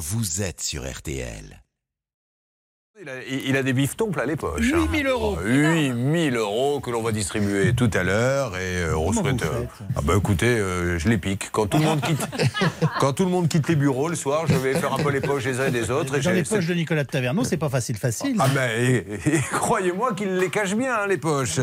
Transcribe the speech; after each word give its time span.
vous 0.00 0.40
êtes 0.40 0.62
sur 0.62 0.90
RTL. 0.90 1.62
Il 3.02 3.08
a, 3.08 3.12
il 3.48 3.56
a 3.56 3.62
des 3.62 3.72
bifetons 3.72 4.10
plein 4.10 4.26
les 4.26 4.36
poches. 4.36 4.60
8000 4.72 5.06
euros. 5.06 5.38
8000 5.42 6.36
euros 6.36 6.80
que 6.80 6.90
l'on 6.90 7.00
va 7.00 7.12
distribuer 7.12 7.72
tout 7.72 7.88
à 7.94 8.02
l'heure 8.02 8.54
et 8.58 8.82
euh, 8.82 8.94
on 8.98 9.10
souhaite. 9.12 9.42
euh, 9.42 9.64
ah 9.96 10.00
bah 10.02 10.12
écoutez, 10.18 10.48
euh, 10.48 10.98
je 10.98 11.08
les 11.08 11.16
pique. 11.16 11.48
Quand 11.50 11.66
tout 11.66 11.78
le 11.78 11.84
monde 11.84 12.02
quitte, 12.02 12.20
quand 13.00 13.14
tout 13.14 13.24
le 13.24 13.30
monde 13.30 13.48
quitte 13.48 13.68
les 13.68 13.76
bureaux 13.76 14.08
le 14.08 14.16
soir, 14.16 14.44
je 14.48 14.54
vais 14.54 14.74
faire 14.74 14.92
un 14.92 14.98
peu 14.98 15.10
les 15.10 15.22
poches 15.22 15.44
des 15.44 15.60
uns 15.60 15.68
et 15.68 15.70
des 15.70 15.90
autres. 15.90 16.14
et 16.16 16.20
Dans 16.20 16.30
les 16.32 16.42
poches 16.42 16.66
de 16.66 16.74
Nicolas 16.74 17.04
de 17.04 17.08
Taverneau, 17.08 17.42
c'est 17.42 17.56
pas 17.56 17.70
facile, 17.70 17.96
facile. 17.96 18.36
Ah 18.38 18.48
ben, 18.54 18.68
et- 18.78 19.06
et 19.36 19.40
croyez-moi 19.50 20.12
qu'il 20.12 20.36
les 20.36 20.50
cache 20.50 20.74
bien, 20.74 20.94
hein, 20.94 21.06
les 21.08 21.16
poches. 21.16 21.58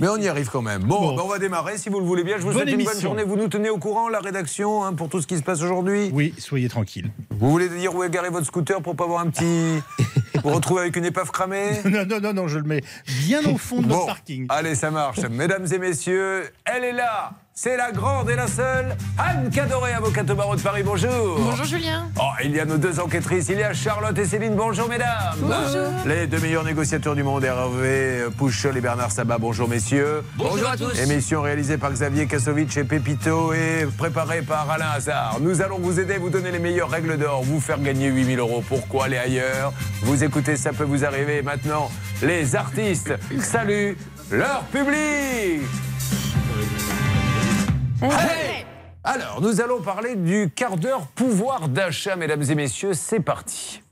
Mais 0.00 0.08
on 0.08 0.16
y 0.16 0.28
arrive 0.28 0.48
quand 0.48 0.62
même. 0.62 0.84
Bon, 0.84 1.00
Bon. 1.00 1.16
ben, 1.16 1.22
on 1.22 1.28
va 1.28 1.38
démarrer 1.38 1.76
si 1.76 1.90
vous 1.90 2.00
le 2.00 2.06
voulez 2.06 2.24
bien. 2.24 2.36
Je 2.38 2.42
vous 2.44 2.52
Bonne 2.54 2.62
souhaite 2.66 2.70
une 2.80 2.84
bonne 2.86 3.00
journée. 3.00 3.24
Vous 3.24 3.36
nous 3.36 3.48
tenez 3.48 3.68
au 3.68 3.76
courant, 3.78 4.08
la 4.08 4.20
rédaction, 4.20 4.84
hein, 4.84 4.94
pour 4.94 5.10
tout 5.10 5.20
ce 5.20 5.26
qui 5.26 5.36
se 5.36 5.42
passe 5.42 5.60
aujourd'hui? 5.60 6.08
Oui, 6.14 6.32
soyez 6.38 6.70
tranquille. 6.70 7.10
Vous 7.38 7.50
voulez 7.50 7.68
dire 7.68 7.94
où 7.94 8.02
est 8.04 8.10
garé 8.10 8.30
votre 8.30 8.46
scooter 8.46 8.80
pour 8.80 8.96
pas 8.96 9.04
avoir 9.04 9.20
un 9.20 9.28
petit. 9.28 9.82
vous 10.48 10.56
retrouver 10.56 10.82
avec 10.82 10.96
une 10.96 11.04
épave 11.04 11.30
cramée 11.30 11.80
Non, 11.84 12.04
non, 12.06 12.20
non, 12.20 12.32
non, 12.32 12.48
je 12.48 12.58
le 12.58 12.64
mets 12.64 12.82
bien 13.26 13.40
au 13.46 13.56
fond 13.58 13.80
de 13.82 13.86
notre 13.86 14.00
Bon, 14.00 14.06
parking. 14.06 14.46
allez, 14.48 14.74
ça 14.74 14.90
marche. 14.90 15.20
Mesdames 15.30 15.66
et 15.72 15.78
messieurs, 15.78 16.50
elle 16.64 16.84
est 16.84 16.92
là. 16.92 17.32
C'est 17.60 17.76
la 17.76 17.90
grande 17.90 18.30
et 18.30 18.36
la 18.36 18.46
seule 18.46 18.96
Anne 19.18 19.50
Cadoré, 19.50 19.92
avocate 19.92 20.30
au 20.30 20.36
barreau 20.36 20.54
de 20.54 20.60
Paris. 20.60 20.84
Bonjour. 20.84 21.40
Bonjour 21.40 21.64
Julien. 21.64 22.08
Oh, 22.16 22.30
il 22.44 22.54
y 22.54 22.60
a 22.60 22.64
nos 22.64 22.76
deux 22.76 23.00
enquêtrices. 23.00 23.48
Il 23.48 23.58
y 23.58 23.64
a 23.64 23.74
Charlotte 23.74 24.16
et 24.16 24.26
Céline. 24.26 24.54
Bonjour, 24.54 24.88
mesdames. 24.88 25.34
Bonjour. 25.38 25.90
Les 26.06 26.28
deux 26.28 26.38
meilleurs 26.38 26.62
négociateurs 26.62 27.16
du 27.16 27.24
monde, 27.24 27.42
Hervé 27.42 28.26
Pouchol 28.36 28.76
et 28.76 28.80
Bernard 28.80 29.10
Sabat. 29.10 29.38
Bonjour, 29.38 29.68
messieurs. 29.68 30.22
Bonjour 30.36 30.68
à 30.68 30.76
tous. 30.76 30.96
Émission 31.00 31.42
réalisée 31.42 31.78
par 31.78 31.90
Xavier 31.90 32.28
Kasovic 32.28 32.76
et 32.76 32.84
Pépito 32.84 33.52
et 33.52 33.88
préparée 33.98 34.42
par 34.42 34.70
Alain 34.70 34.90
Hazard. 34.94 35.38
Nous 35.40 35.60
allons 35.60 35.80
vous 35.80 35.98
aider, 35.98 36.16
vous 36.16 36.30
donner 36.30 36.52
les 36.52 36.60
meilleures 36.60 36.90
règles 36.90 37.18
d'or, 37.18 37.42
vous 37.42 37.58
faire 37.58 37.80
gagner 37.80 38.06
8000 38.06 38.38
euros. 38.38 38.62
Pourquoi 38.68 39.06
aller 39.06 39.18
ailleurs? 39.18 39.72
Vous 40.02 40.22
écoutez, 40.22 40.56
ça 40.56 40.72
peut 40.72 40.84
vous 40.84 41.04
arriver. 41.04 41.42
Maintenant, 41.42 41.90
les 42.22 42.54
artistes 42.54 43.14
saluent 43.40 43.96
leur 44.30 44.62
public. 44.70 45.62
Hey 48.00 48.64
Alors, 49.02 49.40
nous 49.40 49.60
allons 49.60 49.82
parler 49.82 50.14
du 50.14 50.50
quart 50.54 50.76
d'heure 50.76 51.08
pouvoir 51.08 51.68
d'achat, 51.68 52.14
mesdames 52.14 52.44
et 52.48 52.54
messieurs. 52.54 52.94
C'est 52.94 53.18
parti. 53.18 53.82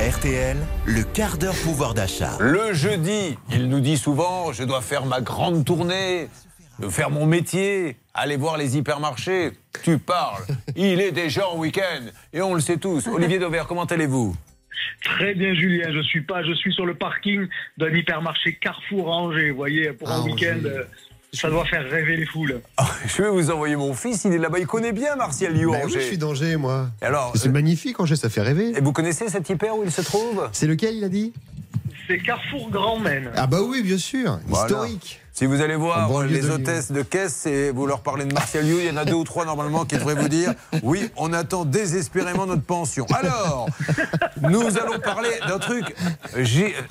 RTL, 0.00 0.56
le 0.86 1.02
quart 1.02 1.36
d'heure 1.36 1.56
pouvoir 1.64 1.94
d'achat. 1.94 2.36
Le 2.38 2.72
jeudi, 2.74 3.36
il 3.50 3.68
nous 3.68 3.80
dit 3.80 3.96
souvent 3.96 4.52
je 4.52 4.62
dois 4.62 4.82
faire 4.82 5.04
ma 5.04 5.20
grande 5.20 5.64
tournée, 5.64 6.28
de 6.78 6.88
faire 6.88 7.10
mon 7.10 7.26
métier, 7.26 7.96
aller 8.14 8.36
voir 8.36 8.56
les 8.56 8.76
hypermarchés. 8.76 9.50
Tu 9.82 9.98
parles. 9.98 10.44
Il 10.76 11.00
est 11.00 11.10
déjà 11.10 11.48
en 11.48 11.58
week-end 11.58 12.04
et 12.32 12.40
on 12.40 12.54
le 12.54 12.60
sait 12.60 12.76
tous. 12.76 13.08
Olivier 13.08 13.40
Dauvert, 13.40 13.66
comment 13.66 13.84
allez-vous? 13.84 14.36
Très 15.02 15.34
bien, 15.34 15.54
Julien. 15.54 15.90
Je 15.92 16.02
suis 16.02 16.22
pas, 16.22 16.44
je 16.44 16.52
suis 16.52 16.72
sur 16.72 16.86
le 16.86 16.94
parking 16.94 17.48
d'un 17.78 17.90
hypermarché 17.90 18.54
Carrefour 18.60 19.12
à 19.12 19.16
Angers. 19.16 19.50
Vous 19.50 19.56
voyez, 19.56 19.92
pour 19.92 20.08
un 20.08 20.22
week-end, 20.22 20.60
euh, 20.64 20.84
ça 21.32 21.50
doit 21.50 21.64
faire 21.66 21.88
rêver 21.88 22.16
les 22.16 22.26
foules. 22.26 22.60
Oh, 22.80 22.84
Je 23.06 23.22
vais 23.22 23.28
vous 23.30 23.50
envoyer 23.50 23.76
mon 23.76 23.92
fils, 23.94 24.24
il 24.24 24.32
est 24.32 24.38
là-bas, 24.38 24.58
il 24.58 24.66
connaît 24.66 24.92
bien 24.92 25.14
Martial 25.16 25.52
Liu 25.52 25.70
Ben 25.70 25.82
oui, 25.84 25.92
je 25.94 25.98
suis 26.00 26.18
d'Angers, 26.18 26.56
moi. 26.56 26.88
Et 27.02 27.04
Alors, 27.04 27.32
C'est 27.34 27.48
euh, 27.48 27.52
magnifique, 27.52 28.00
Angers, 28.00 28.16
ça 28.16 28.28
fait 28.30 28.42
rêver. 28.42 28.72
et 28.76 28.80
vous 28.80 28.92
connaissez 28.92 29.28
cet 29.28 29.48
hyper 29.50 29.76
où 29.76 29.84
il 29.84 29.92
se 29.92 30.00
trouve? 30.02 30.48
C'est 30.52 30.66
lequel, 30.66 30.94
il 30.94 31.04
a 31.04 31.08
dit? 31.08 31.32
C'est 32.06 32.18
Carrefour 32.18 32.70
Grand 32.70 32.98
Maine. 32.98 33.30
Ah 33.36 33.46
bah 33.46 33.58
oui, 33.62 33.82
bien 33.82 33.98
sûr. 33.98 34.38
Voilà. 34.46 34.66
Historique. 34.66 35.20
Si 35.38 35.46
vous 35.46 35.62
allez 35.62 35.76
voir 35.76 36.24
les 36.24 36.50
hôtesses 36.50 36.90
de 36.90 37.00
caisse 37.02 37.46
et 37.46 37.70
vous 37.70 37.86
leur 37.86 38.00
parlez 38.00 38.24
de 38.24 38.34
Martial 38.34 38.66
Liu, 38.66 38.78
il 38.80 38.86
y 38.86 38.90
en 38.90 38.96
a 38.96 39.04
deux 39.04 39.14
ou 39.14 39.22
trois 39.22 39.44
normalement 39.44 39.84
qui 39.84 39.94
devraient 39.94 40.16
vous 40.16 40.28
dire 40.28 40.52
oui, 40.82 41.12
on 41.16 41.32
attend 41.32 41.64
désespérément 41.64 42.44
notre 42.44 42.64
pension. 42.64 43.06
Alors, 43.14 43.68
nous 44.40 44.78
allons 44.78 44.98
parler 44.98 45.30
d'un 45.46 45.60
truc, 45.60 45.94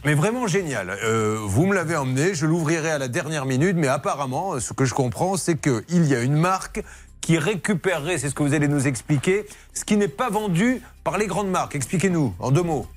mais 0.06 0.14
vraiment 0.14 0.48
génial. 0.48 0.98
Euh, 1.04 1.40
vous 1.44 1.66
me 1.66 1.76
l'avez 1.76 1.98
emmené, 1.98 2.36
je 2.36 2.46
l'ouvrirai 2.46 2.90
à 2.90 2.98
la 2.98 3.10
dernière 3.10 3.46
minute, 3.46 3.76
mais 3.76 3.90
apparemment, 3.90 4.62
ce 4.62 4.72
que 4.72 4.86
je 4.86 4.94
comprends, 4.94 5.36
c'est 5.36 5.60
qu'il 5.60 6.06
y 6.06 6.16
a 6.16 6.22
une 6.22 6.38
marque 6.38 6.82
qui 7.20 7.38
récupérerait, 7.40 8.18
c'est 8.18 8.30
ce 8.30 8.34
que 8.34 8.44
vous 8.44 8.54
allez 8.54 8.70
nous 8.70 8.88
expliquer, 8.88 9.46
ce 9.74 9.84
qui 9.84 9.98
n'est 9.98 10.08
pas 10.08 10.30
vendu 10.30 10.82
par 11.04 11.18
les 11.18 11.28
grandes 11.28 11.50
marques. 11.50 11.76
Expliquez-nous, 11.76 12.34
en 12.40 12.52
deux 12.52 12.64
mots. 12.64 12.88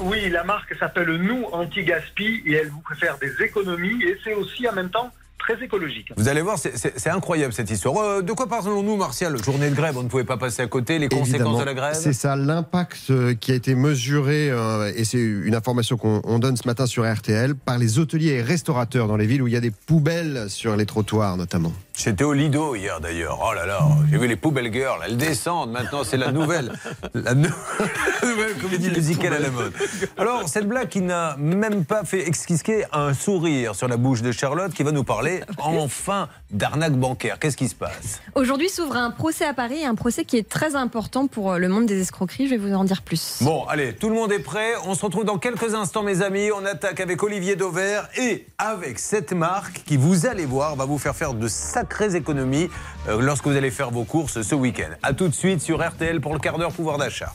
Oui, 0.00 0.28
la 0.30 0.44
marque 0.44 0.74
s'appelle 0.78 1.10
Nous 1.16 1.44
Anti-Gaspi 1.52 2.42
et 2.46 2.52
elle 2.52 2.68
vous 2.70 2.82
fait 2.88 3.06
faire 3.06 3.18
des 3.18 3.44
économies 3.44 4.02
et 4.04 4.16
c'est 4.24 4.34
aussi 4.34 4.68
en 4.68 4.72
même 4.72 4.90
temps 4.90 5.10
très 5.38 5.62
écologique. 5.62 6.12
Vous 6.16 6.28
allez 6.28 6.42
voir, 6.42 6.58
c'est- 6.58 7.08
incroyable 7.08 7.52
cette 7.52 7.70
histoire. 7.70 7.96
Euh, 7.98 8.22
de 8.22 8.32
quoi 8.32 8.48
parlons-nous, 8.48 8.96
Martial? 8.96 9.36
Journée 9.42 9.70
de 9.70 9.74
grève, 9.74 9.96
on 9.96 10.02
ne 10.02 10.08
pouvait 10.08 10.24
pas 10.24 10.36
passer 10.36 10.62
à 10.62 10.66
côté. 10.66 10.98
Les 10.98 11.08
conséquences 11.08 11.28
Évidemment. 11.30 11.60
de 11.60 11.64
la 11.64 11.74
grève? 11.74 11.94
C'est 11.94 12.12
ça, 12.12 12.36
l'impact 12.36 12.98
euh, 13.10 13.34
qui 13.34 13.52
a 13.52 13.54
été 13.54 13.74
mesuré, 13.74 14.50
euh, 14.50 14.92
et 14.94 15.04
c'est 15.04 15.18
une 15.18 15.54
information 15.54 15.96
qu'on 15.96 16.20
on 16.24 16.38
donne 16.38 16.56
ce 16.56 16.66
matin 16.66 16.86
sur 16.86 17.10
RTL, 17.10 17.54
par 17.54 17.78
les 17.78 17.98
hôteliers 17.98 18.32
et 18.34 18.42
restaurateurs 18.42 19.06
dans 19.08 19.16
les 19.16 19.26
villes 19.26 19.42
où 19.42 19.46
il 19.46 19.54
y 19.54 19.56
a 19.56 19.60
des 19.60 19.70
poubelles 19.70 20.46
sur 20.48 20.76
les 20.76 20.86
trottoirs 20.86 21.36
notamment. 21.36 21.72
J'étais 21.98 22.22
au 22.22 22.32
Lido 22.32 22.76
hier 22.76 23.00
d'ailleurs. 23.00 23.40
Oh 23.44 23.52
là 23.52 23.66
là, 23.66 23.80
j'ai 24.08 24.18
vu 24.18 24.28
les 24.28 24.36
poubelles 24.36 24.72
girls. 24.72 25.00
Elles 25.04 25.16
descendent 25.16 25.72
maintenant. 25.72 26.04
C'est 26.04 26.16
la 26.16 26.30
nouvelle, 26.30 26.72
la, 27.14 27.34
nou- 27.34 27.48
la 28.22 28.28
nouvelle 28.28 28.54
comédie 28.54 28.90
musicale 28.90 29.34
à 29.34 29.38
la 29.40 29.50
mode. 29.50 29.72
Alors 30.16 30.48
cette 30.48 30.68
blague 30.68 30.88
qui 30.88 31.00
n'a 31.00 31.34
même 31.38 31.84
pas 31.84 32.04
fait 32.04 32.26
exquisquer 32.28 32.84
un 32.92 33.14
sourire 33.14 33.74
sur 33.74 33.88
la 33.88 33.96
bouche 33.96 34.22
de 34.22 34.30
Charlotte, 34.30 34.72
qui 34.72 34.84
va 34.84 34.92
nous 34.92 35.02
parler 35.02 35.40
enfin 35.58 36.28
d'arnaque 36.52 36.92
bancaire. 36.94 37.40
Qu'est-ce 37.40 37.56
qui 37.56 37.68
se 37.68 37.74
passe? 37.74 38.20
Aujourd'hui 38.36 38.68
s'ouvre 38.68 38.96
un 38.96 39.10
procès 39.10 39.44
à 39.44 39.52
Paris, 39.52 39.84
un 39.84 39.96
procès 39.96 40.24
qui 40.24 40.36
est 40.38 40.48
très 40.48 40.76
important 40.76 41.26
pour 41.26 41.52
euh, 41.52 41.58
le 41.58 41.68
monde 41.68 41.86
des 41.86 42.00
escroqueries. 42.00 42.46
Je 42.46 42.54
vais 42.54 42.58
vous 42.58 42.74
en 42.74 42.84
dire 42.84 43.02
plus. 43.02 43.38
Bon, 43.40 43.64
allez, 43.64 43.92
tout 43.96 44.08
le 44.08 44.14
monde 44.14 44.30
est 44.30 44.38
prêt. 44.38 44.74
On 44.86 44.94
se 44.94 45.04
retrouve 45.04 45.24
dans 45.24 45.38
quelques 45.38 45.74
instants, 45.74 46.04
mes 46.04 46.22
amis. 46.22 46.50
On 46.54 46.64
attaque 46.64 47.00
avec 47.00 47.20
Olivier 47.24 47.56
Dauvert 47.56 48.08
et 48.16 48.46
avec 48.56 49.00
cette 49.00 49.32
marque 49.32 49.82
qui, 49.84 49.96
vous 49.96 50.26
allez 50.26 50.46
voir, 50.46 50.76
va 50.76 50.84
vous 50.84 50.98
faire 50.98 51.16
faire 51.16 51.34
de 51.34 51.48
sacrées 51.88 52.16
économies 52.16 52.68
euh, 53.08 53.20
lorsque 53.20 53.46
vous 53.46 53.56
allez 53.56 53.70
faire 53.70 53.90
vos 53.90 54.04
courses 54.04 54.42
ce 54.42 54.54
week-end. 54.54 54.90
A 55.02 55.12
tout 55.12 55.28
de 55.28 55.34
suite 55.34 55.60
sur 55.60 55.86
RTL 55.86 56.20
pour 56.20 56.34
le 56.34 56.38
quart 56.38 56.58
d'heure 56.58 56.72
pouvoir 56.72 56.98
d'achat. 56.98 57.32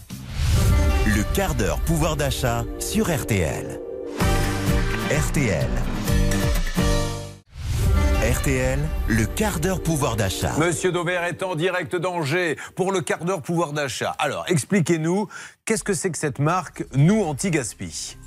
Le 1.07 1.23
quart 1.33 1.55
d'heure 1.55 1.79
pouvoir 1.79 2.15
d'achat 2.15 2.63
sur 2.79 3.13
RTL. 3.13 3.79
RTL. 5.11 5.67
RTL, 8.35 8.79
le 9.09 9.25
quart 9.25 9.59
d'heure 9.59 9.83
pouvoir 9.83 10.15
d'achat. 10.15 10.53
Monsieur 10.57 10.91
Dauvert 10.91 11.23
est 11.25 11.43
en 11.43 11.55
direct 11.55 11.95
d'Angers 11.95 12.57
pour 12.75 12.91
le 12.91 13.01
quart 13.01 13.25
d'heure 13.25 13.41
pouvoir 13.41 13.73
d'achat. 13.73 14.15
Alors, 14.17 14.45
expliquez-nous, 14.47 15.27
qu'est-ce 15.65 15.83
que 15.83 15.93
c'est 15.93 16.09
que 16.09 16.17
cette 16.17 16.39
marque 16.39 16.85
Nous 16.95 17.21
Anti-Gaspi 17.21 18.17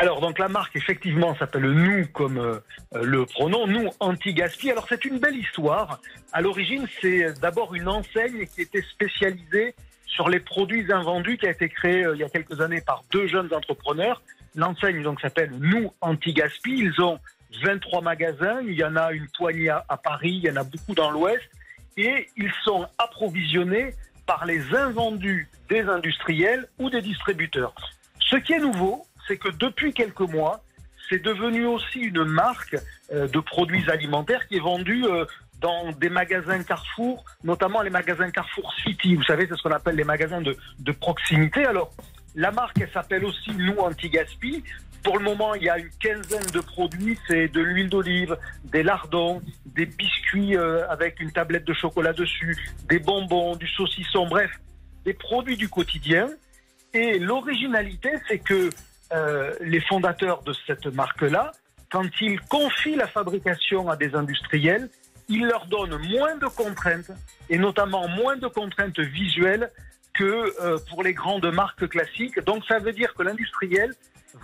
Alors 0.00 0.20
donc 0.20 0.38
la 0.38 0.46
marque 0.46 0.76
effectivement 0.76 1.34
s'appelle 1.36 1.68
Nous 1.72 2.06
comme 2.12 2.38
euh, 2.38 2.60
le 3.02 3.26
pronom 3.26 3.66
Nous 3.66 3.90
Anti-Gaspi. 3.98 4.70
Alors 4.70 4.86
c'est 4.88 5.04
une 5.04 5.18
belle 5.18 5.34
histoire. 5.34 6.00
À 6.32 6.40
l'origine 6.40 6.86
c'est 7.00 7.32
d'abord 7.40 7.74
une 7.74 7.88
enseigne 7.88 8.46
qui 8.46 8.62
était 8.62 8.82
spécialisée 8.82 9.74
sur 10.06 10.28
les 10.28 10.38
produits 10.38 10.92
invendus 10.92 11.36
qui 11.36 11.46
a 11.48 11.50
été 11.50 11.68
créée 11.68 12.04
euh, 12.04 12.14
il 12.14 12.20
y 12.20 12.24
a 12.24 12.28
quelques 12.28 12.60
années 12.60 12.80
par 12.80 13.02
deux 13.10 13.26
jeunes 13.26 13.52
entrepreneurs. 13.52 14.22
L'enseigne 14.54 15.02
donc 15.02 15.20
s'appelle 15.20 15.50
Nous 15.58 15.92
Anti-Gaspi. 16.00 16.78
Ils 16.78 17.02
ont 17.02 17.18
23 17.64 18.00
magasins. 18.00 18.60
Il 18.60 18.74
y 18.74 18.84
en 18.84 18.94
a 18.94 19.10
une 19.10 19.26
poignée 19.36 19.70
à, 19.70 19.84
à 19.88 19.96
Paris, 19.96 20.40
il 20.44 20.48
y 20.48 20.50
en 20.50 20.56
a 20.56 20.64
beaucoup 20.64 20.94
dans 20.94 21.10
l'Ouest. 21.10 21.42
Et 21.96 22.28
ils 22.36 22.52
sont 22.62 22.86
approvisionnés 22.98 23.94
par 24.26 24.46
les 24.46 24.62
invendus 24.76 25.48
des 25.68 25.80
industriels 25.80 26.68
ou 26.78 26.88
des 26.88 27.02
distributeurs. 27.02 27.74
Ce 28.20 28.36
qui 28.36 28.52
est 28.52 28.60
nouveau, 28.60 29.07
c'est 29.28 29.36
que 29.36 29.50
depuis 29.50 29.92
quelques 29.92 30.20
mois, 30.20 30.64
c'est 31.08 31.22
devenu 31.22 31.66
aussi 31.66 32.00
une 32.00 32.24
marque 32.24 32.76
euh, 33.12 33.28
de 33.28 33.38
produits 33.40 33.88
alimentaires 33.90 34.46
qui 34.48 34.56
est 34.56 34.60
vendue 34.60 35.04
euh, 35.04 35.24
dans 35.60 35.92
des 35.92 36.08
magasins 36.08 36.62
Carrefour, 36.62 37.24
notamment 37.44 37.82
les 37.82 37.90
magasins 37.90 38.30
Carrefour 38.30 38.72
City. 38.84 39.14
Vous 39.14 39.24
savez, 39.24 39.46
c'est 39.48 39.56
ce 39.56 39.62
qu'on 39.62 39.70
appelle 39.70 39.96
les 39.96 40.04
magasins 40.04 40.40
de, 40.40 40.92
proximité. 40.92 41.64
Alors, 41.64 41.92
la 42.34 42.50
marque, 42.50 42.80
elle 42.80 42.90
s'appelle 42.90 43.24
aussi 43.24 43.50
Nous 43.50 43.76
Anti-Gaspi. 43.78 44.64
Pour 45.02 45.18
le 45.18 45.24
moment, 45.24 45.54
il 45.54 45.64
y 45.64 45.68
a 45.68 45.78
une 45.78 45.90
quinzaine 46.00 46.46
de 46.52 46.60
produits. 46.60 47.18
C'est 47.26 47.48
de 47.48 47.60
l'huile 47.60 47.88
d'olive, 47.88 48.36
des 48.64 48.82
lardons, 48.82 49.42
des 49.66 49.86
biscuits 49.86 50.56
euh, 50.56 50.88
avec 50.88 51.20
une 51.20 51.32
tablette 51.32 51.64
de 51.64 51.74
chocolat 51.74 52.12
dessus, 52.12 52.56
des 52.88 52.98
bonbons, 52.98 53.56
du 53.56 53.68
saucisson, 53.68 54.26
bref, 54.26 54.50
des 55.04 55.14
produits 55.14 55.56
du 55.56 55.68
quotidien. 55.68 56.28
Et 56.94 57.18
l'originalité, 57.18 58.10
c'est 58.28 58.38
que 58.38 58.70
euh, 59.12 59.54
les 59.60 59.80
fondateurs 59.80 60.42
de 60.42 60.52
cette 60.66 60.86
marque-là, 60.86 61.52
quand 61.90 62.08
ils 62.20 62.40
confient 62.42 62.96
la 62.96 63.06
fabrication 63.06 63.88
à 63.88 63.96
des 63.96 64.14
industriels, 64.14 64.90
ils 65.28 65.46
leur 65.46 65.66
donnent 65.66 65.98
moins 66.08 66.36
de 66.36 66.46
contraintes, 66.46 67.10
et 67.50 67.58
notamment 67.58 68.08
moins 68.08 68.36
de 68.36 68.46
contraintes 68.46 68.98
visuelles 68.98 69.70
que 70.14 70.52
euh, 70.62 70.78
pour 70.88 71.02
les 71.02 71.14
grandes 71.14 71.50
marques 71.52 71.88
classiques. 71.88 72.38
Donc 72.44 72.64
ça 72.66 72.78
veut 72.78 72.92
dire 72.92 73.14
que 73.14 73.22
l'industriel, 73.22 73.94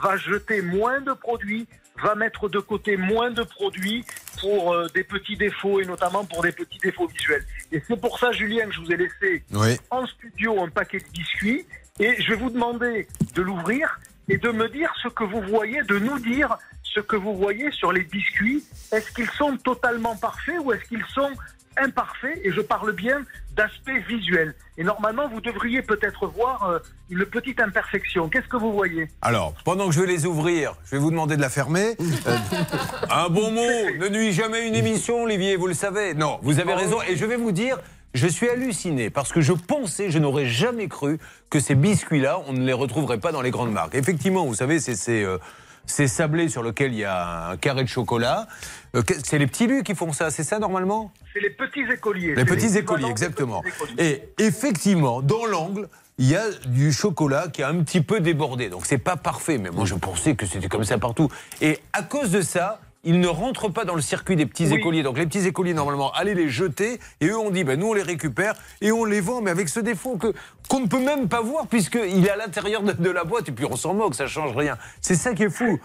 va 0.03 0.17
jeter 0.17 0.63
moins 0.63 1.01
de 1.01 1.13
produits, 1.13 1.67
va 2.03 2.15
mettre 2.15 2.49
de 2.49 2.59
côté 2.59 2.97
moins 2.97 3.31
de 3.31 3.43
produits 3.43 4.05
pour 4.41 4.73
euh, 4.73 4.87
des 4.95 5.05
petits 5.05 5.37
défauts 5.37 5.81
et 5.81 5.85
notamment 5.85 6.25
pour 6.25 6.43
des 6.43 6.53
petits 6.53 6.79
défauts 6.79 7.07
visuels. 7.07 7.45
Et 7.73 7.83
c'est 7.87 8.01
pour 8.01 8.19
ça, 8.19 8.33
Julien, 8.33 8.67
que 8.67 8.73
je 8.73 8.81
vous 8.81 8.93
ai 8.93 8.97
laissé 8.97 9.45
Oui. 9.53 9.77
en 9.91 10.07
studio 10.07 10.63
un 10.63 10.69
paquet 10.69 10.99
de 10.99 11.09
biscuits 11.13 11.67
et 12.01 12.21
je 12.21 12.29
vais 12.31 12.37
vous 12.37 12.51
demander 12.51 13.07
de 13.35 13.43
l'ouvrir 13.43 14.01
et 14.29 14.39
de 14.39 14.51
me 14.51 14.69
dire 14.69 14.93
ce 15.03 15.09
que 15.09 15.25
vous 15.25 15.43
voyez, 15.43 15.83
de 15.83 15.99
nous 15.99 16.19
dire 16.19 16.57
ce 16.83 17.01
que 17.01 17.17
vous 17.17 17.35
voyez 17.35 17.71
sur 17.73 17.93
les 17.93 18.03
biscuits. 18.03 18.65
Est-ce 18.93 19.11
qu'ils 19.13 19.31
sont 19.31 19.57
totalement 19.57 20.17
parfaits 20.17 20.57
ou 20.63 20.73
est-ce 20.73 20.85
qu'ils 20.85 21.05
sont 21.13 21.31
imparfaits? 21.77 22.39
Et 22.45 22.53
je 22.53 22.61
parle 22.61 22.93
bien 22.93 23.23
d'aspect 23.57 23.99
visuel. 24.09 24.55
Et 24.79 24.85
normalement, 24.85 25.29
vous 25.29 25.41
devriez 25.41 25.83
peut-être 25.83 26.27
voir 26.27 26.69
euh, 26.69 26.79
une 27.11 27.25
petite 27.27 27.61
imperfection. 27.61 28.29
Qu'est-ce 28.29 28.49
que 28.49 28.57
vous 28.57 28.73
voyez? 28.73 29.09
Alors, 29.23 29.55
pendant 29.65 29.89
que 29.89 29.95
je 29.95 30.01
vais 30.01 30.07
les 30.07 30.27
ouvrir, 30.27 30.75
je 30.85 30.93
vais 30.93 30.99
vous 30.99 31.11
demander 31.11 31.37
de 31.37 31.41
la 31.41 31.51
fermer. 31.51 31.97
Euh, 32.27 32.39
un 33.11 33.29
bon 33.29 33.51
mot 33.51 33.61
ne 33.61 34.09
nuit 34.09 34.33
jamais 34.33 34.67
une 34.67 34.75
émission, 34.75 35.25
Olivier, 35.25 35.57
vous 35.57 35.67
le 35.67 35.75
savez. 35.75 36.15
Non, 36.15 36.39
vous 36.43 36.59
avez 36.59 36.73
raison. 36.73 37.03
Et 37.03 37.17
je 37.17 37.27
vais 37.27 37.37
vous 37.37 37.53
dire, 37.53 37.79
je 38.15 38.27
suis 38.29 38.49
halluciné 38.49 39.11
parce 39.11 39.33
que 39.33 39.41
je 39.41 39.53
pensais, 39.53 40.11
je 40.11 40.19
n'aurais 40.19 40.47
jamais 40.47 40.89
cru 40.89 41.19
que 41.51 41.61
ces 41.61 41.75
biscuits-là, 41.75 42.41
on 42.47 42.53
ne 42.53 42.65
les 42.65 42.73
retrouverait 42.73 43.19
pas 43.19 43.33
dans 43.33 43.43
les 43.43 43.51
grandes 43.51 43.73
marques. 43.73 43.95
Effectivement, 43.95 44.47
vous 44.47 44.55
savez, 44.55 44.79
c'est 44.81 44.95
ces, 44.95 45.25
euh, 45.25 45.39
ces 45.87 46.07
sablés 46.07 46.49
sur 46.49 46.63
lesquels 46.63 46.93
il 46.93 47.01
y 47.01 47.05
a 47.05 47.51
un 47.51 47.57
carré 47.57 47.83
de 47.83 47.89
chocolat. 47.89 48.47
Euh, 48.95 49.03
c'est 49.25 49.39
les 49.39 49.47
petits 49.47 49.67
lus 49.67 49.83
qui 49.83 49.95
font 49.95 50.13
ça, 50.13 50.31
c'est 50.31 50.45
ça 50.45 50.59
normalement? 50.59 51.13
C'est 51.33 51.41
les 51.41 51.51
petits 51.51 51.85
écoliers. 51.93 52.35
Les 52.35 52.45
petits 52.45 52.79
écoliers, 52.79 53.09
exactement. 53.09 53.61
petits 53.63 53.75
écoliers. 53.75 54.23
Et 54.39 54.45
effectivement, 54.45 55.21
dans 55.21 55.45
l'angle, 55.47 55.89
il 56.19 56.31
y 56.31 56.37
a 56.37 56.45
du 56.67 56.93
chocolat 56.93 57.49
qui 57.53 57.63
a 57.63 57.69
un 57.69 57.83
petit 57.83 58.01
peu 58.01 58.21
débordé. 58.21 58.69
Donc 58.69 58.87
c'est 58.87 58.99
pas 58.99 59.17
parfait, 59.17 59.59
mais 59.59 59.71
moi 59.71 59.85
je 59.85 59.97
pensais 59.97 60.37
que 60.37 60.47
c'était 60.47 60.69
comme 60.69 60.85
ça 60.85 60.99
partout. 60.99 61.29
Et 61.61 61.81
à 61.93 62.03
cause 62.03 62.31
de 62.31 62.41
ça, 62.41 62.81
ils 63.05 63.21
ne 63.21 63.29
rentrent 63.29 63.69
pas 63.69 63.85
dans 63.85 63.95
le 63.95 64.03
circuit 64.03 64.37
des 64.37 64.47
petits 64.47 64.67
Oui. 64.67 64.75
écoliers. 64.79 65.03
Donc 65.03 65.19
les 65.19 65.27
petits 65.27 65.47
écoliers, 65.47 65.75
normalement, 65.75 66.13
allez 66.13 66.35
les 66.35 66.49
jeter. 66.49 66.99
Et 67.21 67.29
eux, 67.29 67.39
on 67.39 67.51
dit, 67.51 67.65
ben, 67.65 67.79
nous, 67.79 67.89
on 67.89 67.95
les 67.95 68.03
récupère 68.03 68.55
et 68.81 68.93
on 68.93 69.05
les 69.05 69.21
vend, 69.21 69.41
mais 69.41 69.51
avec 69.51 69.69
ce 69.69 69.81
défaut 69.81 70.17
que 70.17 70.33
qu'on 70.69 70.81
ne 70.81 70.87
peut 70.89 70.99
même 71.05 71.29
pas 71.29 71.43
voir, 71.43 71.67
puisqu'il 71.67 72.25
est 72.27 72.31
à 72.31 72.37
l'intérieur 72.37 72.83
de, 72.83 72.93
de 72.93 73.11
la 73.11 73.25
boîte. 73.25 73.49
Et 73.49 73.53
puis 73.53 73.67
on 73.67 73.77
s'en 73.77 73.95
moque, 73.95 74.15
ça 74.15 74.27
change 74.27 74.57
rien. 74.57 74.79
C'est 75.01 75.15
ça 75.15 75.35
qui 75.35 75.45
est 75.45 75.51
fou. 75.51 75.79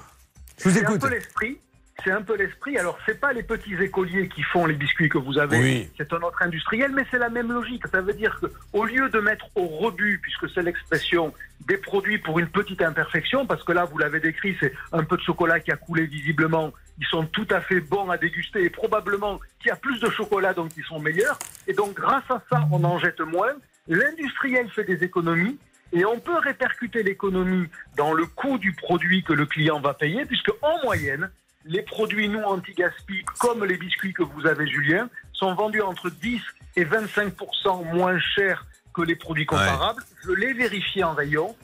Je 0.57 0.63
vous 0.63 0.69
C'est 0.71 0.79
un 0.85 0.89
écoute. 0.89 1.01
peu 1.01 1.09
l'esprit. 1.09 1.57
C'est 2.05 2.11
un 2.11 2.21
peu 2.21 2.37
l'esprit. 2.37 2.77
Alors, 2.77 2.97
c'est 3.05 3.19
pas 3.19 3.33
les 3.33 3.43
petits 3.43 3.73
écoliers 3.73 4.29
qui 4.29 4.41
font 4.41 4.65
les 4.65 4.73
biscuits 4.73 5.09
que 5.09 5.17
vous 5.17 5.37
avez. 5.37 5.59
Oui. 5.59 5.89
C'est 5.97 6.13
un 6.13 6.21
autre 6.21 6.41
industriel, 6.41 6.93
mais 6.95 7.03
c'est 7.11 7.17
la 7.17 7.27
même 7.27 7.51
logique. 7.51 7.83
Ça 7.91 7.99
veut 7.99 8.13
dire 8.13 8.39
que, 8.41 8.45
au 8.71 8.85
lieu 8.85 9.09
de 9.09 9.19
mettre 9.19 9.47
au 9.55 9.65
rebut, 9.67 10.17
puisque 10.21 10.49
c'est 10.55 10.61
l'expression, 10.61 11.33
des 11.67 11.75
produits 11.75 12.17
pour 12.17 12.39
une 12.39 12.47
petite 12.47 12.81
imperfection, 12.81 13.45
parce 13.45 13.65
que 13.65 13.73
là, 13.73 13.83
vous 13.83 13.97
l'avez 13.97 14.21
décrit, 14.21 14.55
c'est 14.61 14.71
un 14.93 15.03
peu 15.03 15.17
de 15.17 15.21
chocolat 15.23 15.59
qui 15.59 15.71
a 15.73 15.75
coulé 15.75 16.05
visiblement. 16.05 16.71
Ils 16.99 17.07
sont 17.07 17.25
tout 17.25 17.47
à 17.49 17.61
fait 17.61 17.79
bons 17.79 18.09
à 18.09 18.17
déguster 18.17 18.63
et 18.63 18.69
probablement 18.69 19.39
qu'il 19.59 19.69
y 19.69 19.71
a 19.71 19.75
plus 19.75 19.99
de 19.99 20.09
chocolat, 20.09 20.53
donc 20.53 20.71
ils 20.75 20.83
sont 20.83 20.99
meilleurs. 20.99 21.39
Et 21.67 21.73
donc, 21.73 21.93
grâce 21.93 22.29
à 22.29 22.41
ça, 22.49 22.67
on 22.71 22.83
en 22.83 22.99
jette 22.99 23.21
moins. 23.21 23.53
L'industriel 23.87 24.69
fait 24.69 24.83
des 24.83 25.03
économies. 25.03 25.57
Et 25.91 26.05
on 26.05 26.19
peut 26.19 26.37
répercuter 26.37 27.01
l'économie 27.01 27.67
dans 27.97 28.13
le 28.13 28.25
coût 28.27 28.59
du 28.59 28.73
produit 28.73 29.23
que 29.23 29.33
le 29.33 29.47
client 29.47 29.79
va 29.79 29.95
payer, 29.95 30.23
puisque 30.25 30.51
en 30.61 30.83
moyenne, 30.83 31.31
les 31.65 31.81
produits 31.81 32.29
non 32.29 32.45
anti-gaspi, 32.45 33.25
comme 33.39 33.65
les 33.65 33.77
biscuits 33.77 34.13
que 34.13 34.21
vous 34.21 34.45
avez, 34.45 34.67
Julien, 34.67 35.09
sont 35.33 35.55
vendus 35.55 35.81
entre 35.81 36.09
10 36.09 36.41
et 36.75 36.85
25% 36.85 37.91
moins 37.93 38.19
chers 38.19 38.65
que 38.93 39.01
les 39.01 39.15
produits 39.15 39.45
comparables. 39.45 40.03
Je 40.23 40.31
l'ai 40.31 40.53
vérifié 40.53 41.03
en 41.03 41.13
rayon. 41.13 41.55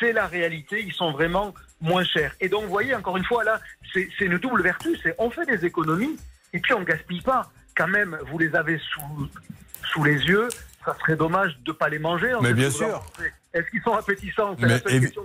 C'est 0.00 0.12
la 0.12 0.26
réalité. 0.26 0.82
Ils 0.82 0.92
sont 0.92 1.12
vraiment 1.12 1.54
moins 1.84 2.04
chers. 2.04 2.34
Et 2.40 2.48
donc, 2.48 2.64
vous 2.64 2.70
voyez, 2.70 2.94
encore 2.94 3.16
une 3.16 3.24
fois, 3.24 3.44
là, 3.44 3.60
c'est 3.92 4.08
c'est 4.18 4.24
une 4.24 4.38
double 4.38 4.62
vertu. 4.62 4.96
C'est 5.02 5.14
on 5.18 5.30
fait 5.30 5.46
des 5.46 5.64
économies 5.64 6.16
et 6.52 6.58
puis 6.58 6.72
on 6.74 6.82
gaspille 6.82 7.22
pas. 7.22 7.50
Quand 7.76 7.88
même, 7.88 8.18
vous 8.30 8.38
les 8.38 8.54
avez 8.54 8.78
sous, 8.78 9.28
sous 9.92 10.04
les 10.04 10.14
yeux. 10.24 10.48
Ça 10.84 10.96
serait 11.00 11.16
dommage 11.16 11.56
de 11.64 11.70
ne 11.70 11.76
pas 11.76 11.88
les 11.88 11.98
manger. 11.98 12.34
en 12.34 12.42
Mais 12.42 12.52
bien 12.52 12.70
sûr. 12.70 13.02
Est-ce 13.54 13.70
qu'ils 13.70 13.82
sont 13.82 13.94
appétissants 13.94 14.56
Mais 14.58 14.80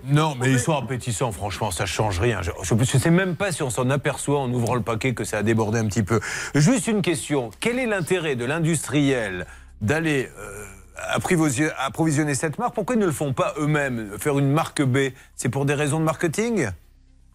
non, 0.06 0.36
mais 0.40 0.52
ils 0.52 0.60
sont 0.60 0.78
appétissants, 0.78 1.32
franchement, 1.32 1.72
ça 1.72 1.88
change 1.88 2.20
rien. 2.20 2.42
Je 2.44 2.74
ne 2.76 2.84
sais 2.84 3.10
même 3.10 3.36
pas 3.36 3.52
si 3.52 3.64
on 3.64 3.72
s'en 3.72 3.90
aperçoit 3.90 4.40
en 4.40 4.54
ouvrant 4.54 4.76
le 4.76 4.84
paquet 4.84 5.16
que 5.16 5.24
ça 5.24 5.40
a 5.40 5.44
débordé 5.44 5.80
un 5.80 5.88
petit 5.88 6.04
peu. 6.04 6.20
Juste 6.54 6.88
une 6.88 7.02
question. 7.02 7.50
Quel 7.60 7.80
est 7.80 7.88
l'intérêt 7.88 8.36
de 8.36 8.46
l'industriel 8.46 9.48
d'aller 9.82 10.30
euh, 10.38 10.66
approvisionner 11.78 12.36
cette 12.36 12.58
marque 12.58 12.76
Pourquoi 12.76 12.96
ils 12.96 13.00
ne 13.00 13.06
le 13.06 13.12
font 13.12 13.34
pas 13.34 13.54
eux-mêmes? 13.58 14.18
Faire 14.18 14.40
une 14.40 14.52
marque 14.52 14.82
B 14.82 15.10
C'est 15.36 15.50
pour 15.50 15.66
des 15.66 15.74
raisons 15.74 16.00
de 16.00 16.06
marketing? 16.06 16.70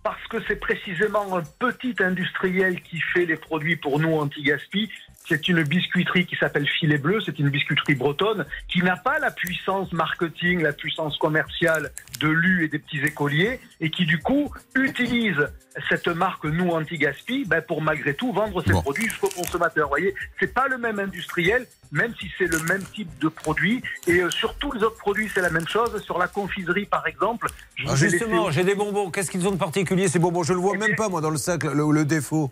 Parce 0.03 0.27
que 0.29 0.37
c'est 0.47 0.57
précisément 0.57 1.37
un 1.37 1.43
petit 1.59 1.95
industriel 2.01 2.83
qui 2.83 3.01
fait 3.01 3.25
les 3.25 3.37
produits 3.37 3.77
pour 3.77 3.99
nous 3.99 4.15
anti-gaspi. 4.15 4.91
C'est 5.27 5.49
une 5.49 5.63
biscuiterie 5.63 6.27
qui 6.27 6.37
s'appelle 6.37 6.67
Filet 6.69 6.99
Bleu, 6.99 7.19
c'est 7.25 7.39
une 7.39 7.49
biscuiterie 7.49 7.95
bretonne 7.95 8.45
qui 8.69 8.83
n'a 8.83 8.97
pas 8.97 9.19
la 9.19 9.31
puissance 9.31 9.91
marketing, 9.93 10.61
la 10.63 10.73
puissance 10.75 11.17
commerciale 11.17 11.93
de 12.21 12.29
l'U 12.29 12.65
et 12.65 12.69
des 12.69 12.79
petits 12.79 12.99
écoliers 13.01 13.59
et 13.81 13.91
qui 13.91 14.05
du 14.05 14.19
coup 14.19 14.51
utilise 14.75 15.49
cette 15.89 16.09
marque 16.09 16.45
nous 16.45 16.71
anti-gaspi 16.71 17.45
ben, 17.47 17.63
pour 17.63 17.81
malgré 17.83 18.15
tout 18.15 18.33
vendre 18.33 18.63
ses 18.63 18.73
Bon. 18.73 18.83
produits 18.83 19.09
jusqu'au 19.09 19.29
consommateur. 19.31 19.87
Vous 19.87 19.93
voyez, 19.93 20.15
c'est 20.39 20.53
pas 20.53 20.69
le 20.69 20.77
même 20.79 20.99
industriel, 20.99 21.67
même 21.91 22.13
si 22.21 22.31
c'est 22.39 22.47
le 22.47 22.59
même 22.61 22.83
type 22.95 23.09
de 23.21 23.29
produit. 23.29 23.83
Et 24.07 24.21
euh, 24.21 24.31
sur 24.31 24.55
tous 24.57 24.73
les 24.73 24.83
autres 24.85 24.99
produits, 24.99 25.29
c'est 25.35 25.41
la 25.41 25.51
même 25.51 25.67
chose. 25.67 26.01
Sur 26.05 26.19
la 26.19 26.29
confiserie, 26.29 26.85
par 26.87 27.07
exemple, 27.07 27.49
je 27.77 27.87
Ah, 27.89 27.93
laissé 27.93 28.11
Justement, 28.11 28.51
j'ai 28.51 28.63
des 28.63 28.75
bonbons. 28.75 29.11
Qu'est-ce 29.11 29.31
qu'ils 29.31 29.49
ont 29.49 29.53
de 29.53 29.57
particulier 29.57 30.07
ces 30.07 30.19
bonbons? 30.19 30.43
Je 30.45 30.53
le 30.53 30.59
vois 30.61 30.73
Eh 30.75 30.79
même 30.79 30.89
bien- 30.89 30.97
pas, 30.97 31.09
moi, 31.09 31.21
dans 31.21 31.31
le 31.31 31.39
sac, 31.39 31.65
le, 31.65 31.91
le 31.91 32.05
défaut. 32.05 32.51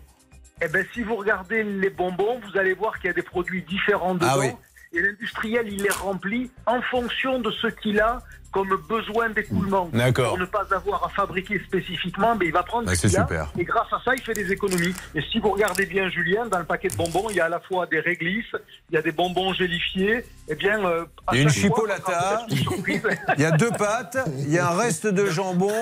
Eh 0.63 0.67
ben, 0.69 0.85
si 0.93 1.01
vous 1.03 1.15
regardez 1.15 1.63
les 1.63 1.89
bonbons, 1.89 2.39
vous 2.39 2.57
allez 2.57 2.73
voir 2.73 2.97
qu'il 2.99 3.07
y 3.07 3.09
a 3.09 3.13
des 3.13 3.21
produits 3.21 3.63
différents 3.63 4.13
dedans. 4.15 4.27
Ah 4.29 4.39
oui. 4.39 4.47
Et 4.93 5.01
l'industriel, 5.01 5.67
il 5.67 5.81
les 5.83 5.89
remplit 5.89 6.51
en 6.65 6.81
fonction 6.83 7.39
de 7.39 7.51
ce 7.51 7.67
qu'il 7.67 7.99
a 7.99 8.19
comme 8.51 8.79
besoin 8.87 9.29
d'écoulement. 9.31 9.89
D'accord. 9.91 10.29
Pour 10.29 10.37
ne 10.37 10.45
pas 10.45 10.63
avoir 10.71 11.03
à 11.03 11.09
fabriquer 11.09 11.59
spécifiquement, 11.65 12.35
mais 12.35 12.45
il 12.45 12.51
va 12.53 12.61
prendre 12.61 12.87
Ouais, 12.87 12.95
ce 12.95 13.07
qu'il 13.07 13.17
a. 13.17 13.21
super. 13.21 13.51
Et 13.57 13.63
grâce 13.63 13.91
à 13.91 13.99
ça, 14.05 14.13
il 14.15 14.21
fait 14.21 14.35
des 14.35 14.51
économies. 14.51 14.93
Et 15.15 15.21
si 15.31 15.39
vous 15.39 15.49
regardez 15.49 15.87
bien, 15.87 16.07
Julien, 16.09 16.45
dans 16.45 16.59
le 16.59 16.65
paquet 16.65 16.87
de 16.89 16.95
bonbons, 16.95 17.25
il 17.31 17.37
y 17.37 17.39
a 17.39 17.45
à 17.45 17.49
la 17.49 17.59
fois 17.59 17.87
des 17.87 17.99
réglisses, 17.99 18.55
il 18.91 18.93
y 18.93 18.97
a 18.97 19.01
des 19.01 19.11
bonbons 19.11 19.53
gélifiés. 19.53 20.23
Eh 20.47 20.53
bien, 20.55 20.85
euh, 20.85 21.05
à 21.25 21.33
Il 21.33 21.37
y 21.37 21.39
a 21.39 21.43
une 21.43 21.49
chipolata. 21.49 22.45
Il 23.37 23.41
y 23.41 23.45
a 23.45 23.51
deux 23.51 23.71
pâtes, 23.71 24.17
il 24.37 24.51
y 24.53 24.59
a 24.59 24.69
un 24.69 24.77
reste 24.77 25.07
de 25.07 25.25
jambon. 25.25 25.73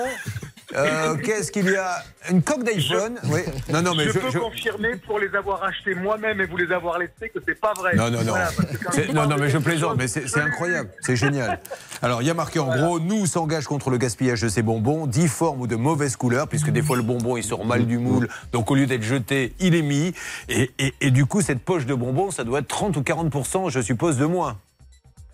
Euh, 0.74 1.16
Qu'est-ce 1.16 1.52
qu'il 1.52 1.68
y 1.68 1.76
a 1.76 2.02
Une 2.30 2.42
coque 2.42 2.64
d'iPhone 2.64 3.18
Oui. 3.24 3.40
Non, 3.70 3.82
non, 3.82 3.94
mais 3.94 4.04
je, 4.04 4.12
je- 4.12 4.18
peux 4.20 4.30
je- 4.30 4.38
confirmer 4.38 4.96
pour 4.96 5.18
les 5.18 5.34
avoir 5.34 5.62
achetés 5.64 5.94
moi-même 5.94 6.40
et 6.40 6.46
vous 6.46 6.56
les 6.56 6.72
avoir 6.72 6.98
laissés 6.98 7.28
que 7.34 7.38
c'est 7.46 7.60
pas 7.60 7.72
vrai. 7.74 7.94
Non, 7.94 8.10
non, 8.10 8.22
non. 8.24 8.32
Voilà, 8.32 9.12
Non, 9.12 9.26
non, 9.28 9.36
mais 9.38 9.50
je 9.50 9.58
plaisante, 9.58 9.96
mais 9.98 10.08
c'est 10.08 10.38
incroyable, 10.40 10.88
c'est 11.02 11.16
génial. 11.16 11.60
Alors, 12.00 12.22
il 12.22 12.28
y 12.28 12.30
a 12.30 12.34
marqué 12.34 12.58
en 12.58 12.74
gros, 12.74 13.00
nous 13.00 13.26
s'engage 13.26 13.66
contre 13.66 13.90
le 13.90 13.98
gaspillage 13.98 14.40
de 14.40 14.48
ces 14.48 14.62
bonbons, 14.62 15.06
difformes 15.06 15.60
ou 15.60 15.66
de 15.66 15.76
mauvaise 15.76 16.16
couleur, 16.16 16.48
puisque 16.48 16.70
des 16.70 16.82
fois 16.82 16.96
le 16.96 17.02
bonbon 17.02 17.36
il 17.36 17.44
sort 17.44 17.64
mal 17.64 17.84
du 17.86 17.98
moule, 17.98 18.28
donc 18.52 18.70
au 18.70 18.74
lieu 18.74 18.86
d'être 18.86 19.02
jeté, 19.02 19.52
il 19.60 19.74
est 19.74 19.82
mis. 19.82 20.14
Et, 20.48 20.70
et- 20.78 20.94
et 21.00 21.10
du 21.10 21.26
coup, 21.26 21.40
cette 21.42 21.60
poche 21.60 21.86
de 21.86 21.94
bonbons, 21.94 22.30
ça 22.30 22.44
doit 22.44 22.60
être 22.60 22.68
30 22.68 22.96
ou 22.96 23.02
40% 23.02 23.68
je 23.70 23.80
suppose, 23.80 24.16
de 24.16 24.24
moins. 24.26 24.58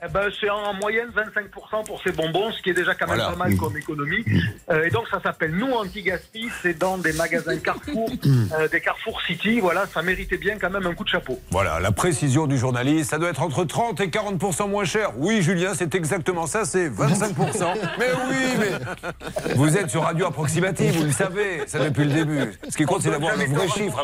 Eh 0.01 0.09
ben, 0.13 0.29
c'est 0.41 0.49
en 0.49 0.75
moyenne 0.75 1.09
25% 1.17 1.85
pour 1.85 2.01
ces 2.03 2.13
bonbons, 2.13 2.53
ce 2.53 2.63
qui 2.63 2.71
est 2.71 2.75
déjà 2.75 2.95
quand 2.95 3.09
même 3.09 3.17
Voilà. 3.17 3.33
pas 3.33 3.37
mal 3.37 3.57
comme 3.57 3.77
économie. 3.77 4.25
Euh, 4.71 4.85
et 4.85 4.91
donc 4.91 5.09
ça 5.11 5.21
s'appelle 5.21 5.51
Nous 5.57 5.73
Anti-Gaspi, 5.73 6.49
c'est 6.63 6.79
dans 6.79 6.99
des 6.99 7.13
magasins 7.15 7.57
Carrefour, 7.59 8.09
euh, 8.55 8.69
des 8.69 8.81
Carrefour 8.81 9.21
City. 9.23 9.59
Voilà, 9.59 9.87
ça 9.93 10.03
méritait 10.03 10.37
bien 10.37 10.57
quand 10.57 10.71
même 10.71 10.87
un 10.87 10.95
coup 10.95 11.03
de 11.03 11.09
chapeau. 11.09 11.41
Voilà, 11.51 11.81
la 11.81 11.91
précision 11.91 12.47
du 12.47 12.57
journaliste, 12.57 13.11
ça 13.11 13.19
doit 13.19 13.31
être 13.31 13.43
entre 13.43 13.65
30 13.65 14.01
et 14.01 14.07
40% 14.07 14.69
moins 14.69 14.85
cher. 14.85 15.11
Oui, 15.17 15.43
Julien, 15.43 15.73
c'est 15.75 15.93
exactement 15.97 16.47
ça, 16.47 16.65
c'est 16.65 16.89
25% 16.89 17.35
Mais 17.99 18.07
oui, 18.31 18.37
mais 18.61 19.55
vous 19.57 19.77
êtes 19.77 19.91
sur 19.91 20.03
Radio 20.05 20.27
Approximative, 20.27 20.97
vous 20.97 21.05
le 21.07 21.11
savez, 21.11 21.65
ça 21.67 21.81
depuis 21.81 22.05
le 22.05 22.13
début. 22.13 22.53
Ce 22.69 22.77
qui 22.77 22.85
compte, 22.85 23.03
c'est 23.03 23.11
d'avoir 23.11 23.33
un 23.33 23.45
vrai 23.47 23.67
chiffre. 23.69 24.01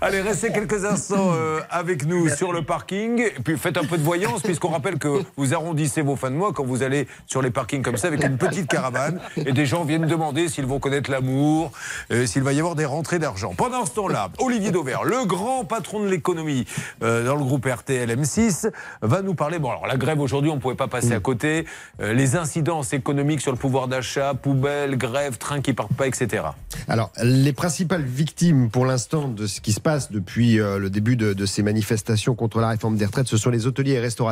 Allez, 0.00 0.20
restez 0.20 0.52
quelques 0.52 0.84
instants 0.84 1.32
euh, 1.34 1.60
avec 1.68 2.06
nous 2.06 2.28
sur 2.28 2.52
le 2.52 2.62
parking, 2.62 3.20
et 3.20 3.30
puis 3.44 3.58
faites 3.58 3.76
un 3.76 3.84
peu 3.84 3.98
de 3.98 4.02
voyance, 4.04 4.35
puisqu'on 4.42 4.68
rappelle 4.68 4.98
que 4.98 5.22
vous 5.36 5.54
arrondissez 5.54 6.02
vos 6.02 6.16
fins 6.16 6.30
de 6.30 6.36
mois 6.36 6.52
quand 6.52 6.64
vous 6.64 6.82
allez 6.82 7.06
sur 7.26 7.42
les 7.42 7.50
parkings 7.50 7.82
comme 7.82 7.96
ça 7.96 8.08
avec 8.08 8.22
une 8.24 8.36
petite 8.36 8.68
caravane, 8.68 9.20
et 9.36 9.52
des 9.52 9.66
gens 9.66 9.84
viennent 9.84 10.06
demander 10.06 10.48
s'ils 10.48 10.66
vont 10.66 10.78
connaître 10.78 11.10
l'amour, 11.10 11.72
euh, 12.12 12.26
s'il 12.26 12.42
va 12.42 12.52
y 12.52 12.58
avoir 12.58 12.74
des 12.74 12.84
rentrées 12.84 13.18
d'argent. 13.18 13.54
Pendant 13.56 13.86
ce 13.86 13.92
temps-là, 13.92 14.30
Olivier 14.38 14.70
Dauvert, 14.70 15.04
le 15.04 15.24
grand 15.24 15.64
patron 15.64 16.00
de 16.00 16.08
l'économie 16.08 16.66
euh, 17.02 17.24
dans 17.24 17.36
le 17.36 17.44
groupe 17.44 17.66
RTL 17.66 18.08
M6, 18.10 18.70
va 19.02 19.22
nous 19.22 19.34
parler. 19.34 19.58
Bon, 19.58 19.70
alors 19.70 19.86
la 19.86 19.96
grève 19.96 20.20
aujourd'hui, 20.20 20.50
on 20.50 20.56
ne 20.56 20.60
pouvait 20.60 20.74
pas 20.74 20.88
passer 20.88 21.12
à 21.12 21.20
côté. 21.20 21.66
Euh, 22.00 22.12
les 22.12 22.36
incidences 22.36 22.92
économiques 22.92 23.40
sur 23.40 23.52
le 23.52 23.58
pouvoir 23.58 23.88
d'achat, 23.88 24.34
poubelles, 24.34 24.96
grève, 24.96 25.38
trains 25.38 25.60
qui 25.60 25.72
partent 25.72 25.94
pas, 25.94 26.06
etc. 26.06 26.44
Alors, 26.88 27.10
les 27.22 27.52
principales 27.52 28.02
victimes 28.04 28.70
pour 28.70 28.86
l'instant 28.86 29.28
de 29.28 29.46
ce 29.46 29.60
qui 29.60 29.72
se 29.72 29.80
passe 29.80 30.10
depuis 30.10 30.56
le 30.56 30.90
début 30.90 31.16
de, 31.16 31.32
de 31.32 31.46
ces 31.46 31.62
manifestations 31.62 32.34
contre 32.34 32.60
la 32.60 32.68
réforme 32.68 32.96
des 32.96 33.06
retraites, 33.06 33.28
ce 33.28 33.36
sont 33.36 33.50
les 33.50 33.66
hôteliers 33.66 33.92
et 33.92 34.00
restaurateurs 34.00 34.25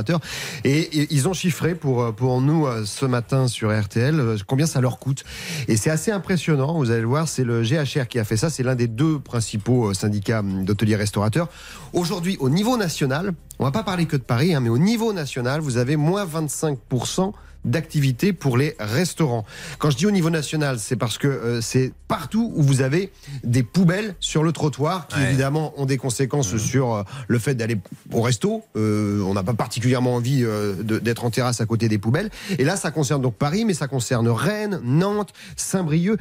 Et, 0.65 1.07
ils 1.15 1.29
ont 1.29 1.33
chiffré 1.33 1.75
pour, 1.75 2.15
pour 2.15 2.41
nous 2.41 2.67
euh, 2.67 2.85
ce 2.85 3.07
matin 3.07 3.49
sur 3.49 3.77
RTL 3.79 4.19
euh, 4.19 4.37
combien 4.47 4.67
ça 4.67 4.81
leur 4.81 4.99
coûte. 4.99 5.25
Et 5.69 5.77
c'est 5.77 5.91
assez 5.91 6.11
impressionnant, 6.11 6.79
vous 6.79 6.91
allez 6.91 7.01
le 7.01 7.07
voir, 7.07 7.29
c'est 7.29 7.45
le 7.45 7.63
GHR 7.63 8.09
qui 8.09 8.19
a 8.19 8.25
fait 8.25 8.37
ça, 8.37 8.51
c'est 8.51 8.63
l'un 8.63 8.75
des 8.75 8.89
deux 8.89 9.19
principaux 9.19 9.91
euh, 9.91 9.95
syndicats 9.95 10.41
hum, 10.41 10.65
d'hôteliers 10.65 10.97
restaurateurs. 10.97 11.49
Aujourd'hui, 11.93 12.37
au 12.41 12.51
niveau 12.51 12.77
national, 12.77 13.33
on 13.59 13.65
va 13.65 13.71
pas 13.71 13.83
parler 13.83 14.07
que 14.07 14.17
de 14.17 14.23
Paris, 14.23 14.55
hein, 14.55 14.61
mais 14.61 14.69
au 14.69 14.79
niveau 14.79 15.13
national, 15.13 15.61
vous 15.61 15.77
avez 15.77 15.97
moins 15.97 16.27
25% 16.27 17.33
d'activité 17.65 18.33
pour 18.33 18.57
les 18.57 18.75
restaurants. 18.79 19.45
Quand 19.79 19.91
je 19.91 19.97
dis 19.97 20.07
au 20.07 20.11
niveau 20.11 20.31
national, 20.31 20.79
c'est 20.79 20.97
parce 20.97 21.19
que 21.19 21.27
euh, 21.29 21.61
c'est 21.61 21.93
partout 22.09 22.53
où 22.55 22.63
vous 22.63 22.81
avez 22.83 23.11
des 23.43 23.63
poubelles 23.63 24.15
sur 24.21 24.43
le 24.43 24.53
trottoir 24.53 25.07
qui 25.09 25.15
Ouais. 25.19 25.29
évidemment 25.29 25.73
ont 25.77 25.87
des 25.87 25.97
conséquences 25.97 26.57
sur 26.57 26.93
euh, 26.95 27.03
le 27.29 27.39
fait 27.39 27.55
d'aller 27.55 27.79
au 28.13 28.21
resto. 28.21 28.63
Euh, 28.77 29.21
on 29.23 29.35
n'a 29.35 29.43
pas 29.43 29.55
particulièrement 29.55 30.15
envie 30.17 30.45
d'être 30.83 31.25
en 31.25 31.31
terrasse 31.31 31.61
à 31.61 31.67
côté 31.67 31.89
des 31.89 31.99
poubelles. 31.99 32.31
Et 32.59 32.65
là, 32.65 32.77
ça 32.77 32.91
concerne 32.91 33.23
donc 33.23 33.35
Paris, 33.37 33.65
mais 33.65 33.75
ça 33.75 33.87
concerne 33.89 34.29
Rennes, 34.29 34.81
Nantes, 34.85 35.33
Saint-Brieuc. 35.57 36.19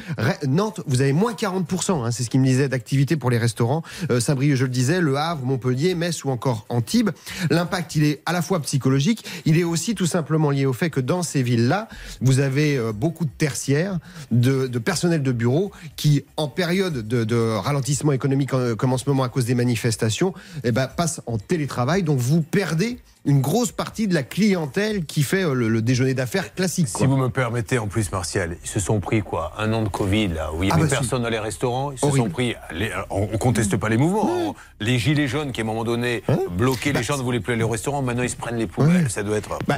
Nantes, 0.48 0.82
vous 0.88 1.02
avez 1.02 1.14
moins 1.14 1.34
40%, 1.34 2.06
hein, 2.06 2.12
c'est 2.12 2.24
ce 2.24 2.30
qu'il 2.30 2.40
me 2.40 2.46
disait 2.46 2.70
d'activité 2.70 3.18
pour 3.18 3.30
les 3.30 3.38
restaurants. 3.38 3.84
Saint-Brieuc, 4.20 4.56
je 4.56 4.64
le 4.66 4.70
disais, 4.70 5.02
Le 5.02 5.18
Havre, 5.18 5.44
Montpellier, 5.46 5.96
Metz 5.96 6.24
ou 6.24 6.30
encore 6.30 6.66
Antibes. 6.70 7.10
L'impact, 7.50 7.96
il 7.96 8.04
est 8.04 8.22
à 8.26 8.34
la 8.34 8.42
fois 8.42 8.60
psychologique, 8.62 9.26
il 9.46 9.58
est 9.58 9.64
aussi 9.64 9.96
tout 9.96 10.06
simplement 10.06 10.52
lié 10.52 10.66
au 10.66 10.74
fait 10.74 10.90
que 10.90 11.00
dans 11.00 11.24
ces 11.24 11.33
villes-là, 11.42 11.88
vous 12.22 12.40
avez 12.40 12.78
euh, 12.78 12.92
beaucoup 12.92 13.26
de 13.26 13.32
tertiaires, 13.36 13.98
de, 14.32 14.68
personnel 14.78 15.24
de 15.24 15.32
bureau 15.32 15.72
qui, 15.96 16.26
en 16.38 16.48
période 16.48 17.08
de, 17.08 17.58
ralentissement 17.58 18.12
économique 18.12 18.52
comme 18.78 18.94
en 18.94 18.98
ce 18.98 19.10
moment 19.10 19.24
à 19.24 19.30
cause 19.30 19.46
des 19.46 19.56
manifestations, 19.56 20.34
eh 20.64 20.72
ben, 20.72 20.88
passent 20.88 21.22
en 21.26 21.38
télétravail. 21.38 22.04
Donc 22.04 22.20
vous 22.20 22.42
perdez 22.42 23.00
une 23.26 23.40
grosse 23.42 23.72
partie 23.72 24.08
de 24.08 24.14
la 24.14 24.24
clientèle 24.24 25.06
qui 25.06 25.24
fait 25.24 25.44
euh, 25.44 25.54
le, 25.54 25.70
le 25.70 25.82
déjeuner 25.82 26.14
d'affaires 26.14 26.54
classique. 26.54 26.88
Si 26.90 27.06
vous 27.06 27.16
me 27.16 27.30
permettez, 27.30 27.78
en 27.80 27.88
plus, 27.88 28.12
Martial, 28.12 28.58
ils 28.64 28.68
se 28.70 28.80
sont 28.82 29.00
pris 29.00 29.22
quoi 29.22 29.54
Un 29.58 29.72
an 29.72 29.82
de 29.82 29.88
Covid, 29.90 30.28
là, 30.30 30.52
où 30.54 30.62
il 30.64 30.66
n'y 30.66 30.72
Ah 30.72 30.76
avait 30.76 30.84
bah 30.84 30.90
si. 30.90 30.96
personne 30.96 31.24
dans 31.24 31.30
les 31.30 31.40
restaurants. 31.40 31.92
Ils 31.94 32.00
se 32.00 32.06
Horrible. 32.06 32.26
sont 32.26 32.30
pris. 32.32 32.56
les- 32.74 32.92
on 33.10 33.28
ne 33.28 33.38
conteste 33.38 33.78
pas 33.78 33.88
les 33.90 33.98
mouvements. 33.98 34.50
hein. 34.50 34.54
Les 34.82 35.00
gilets 35.00 35.28
jaunes 35.28 35.52
qui, 35.54 35.62
à 35.62 35.64
un 35.64 35.68
moment 35.68 35.86
donné, 35.86 36.22
bloquaient 36.52 36.92
les 36.92 37.04
gens 37.04 37.18
ne 37.18 37.24
voulaient 37.24 37.40
plus 37.40 37.54
aller 37.54 37.64
au 37.64 37.70
restaurant. 37.70 38.02
Maintenant, 38.02 38.24
ils 38.24 38.30
se 38.30 38.36
prennent 38.36 38.58
les 38.58 38.68
poubelles. 38.68 39.10
Ça 39.10 39.24
doit 39.24 39.38
être. 39.38 39.58
Bah, 39.68 39.78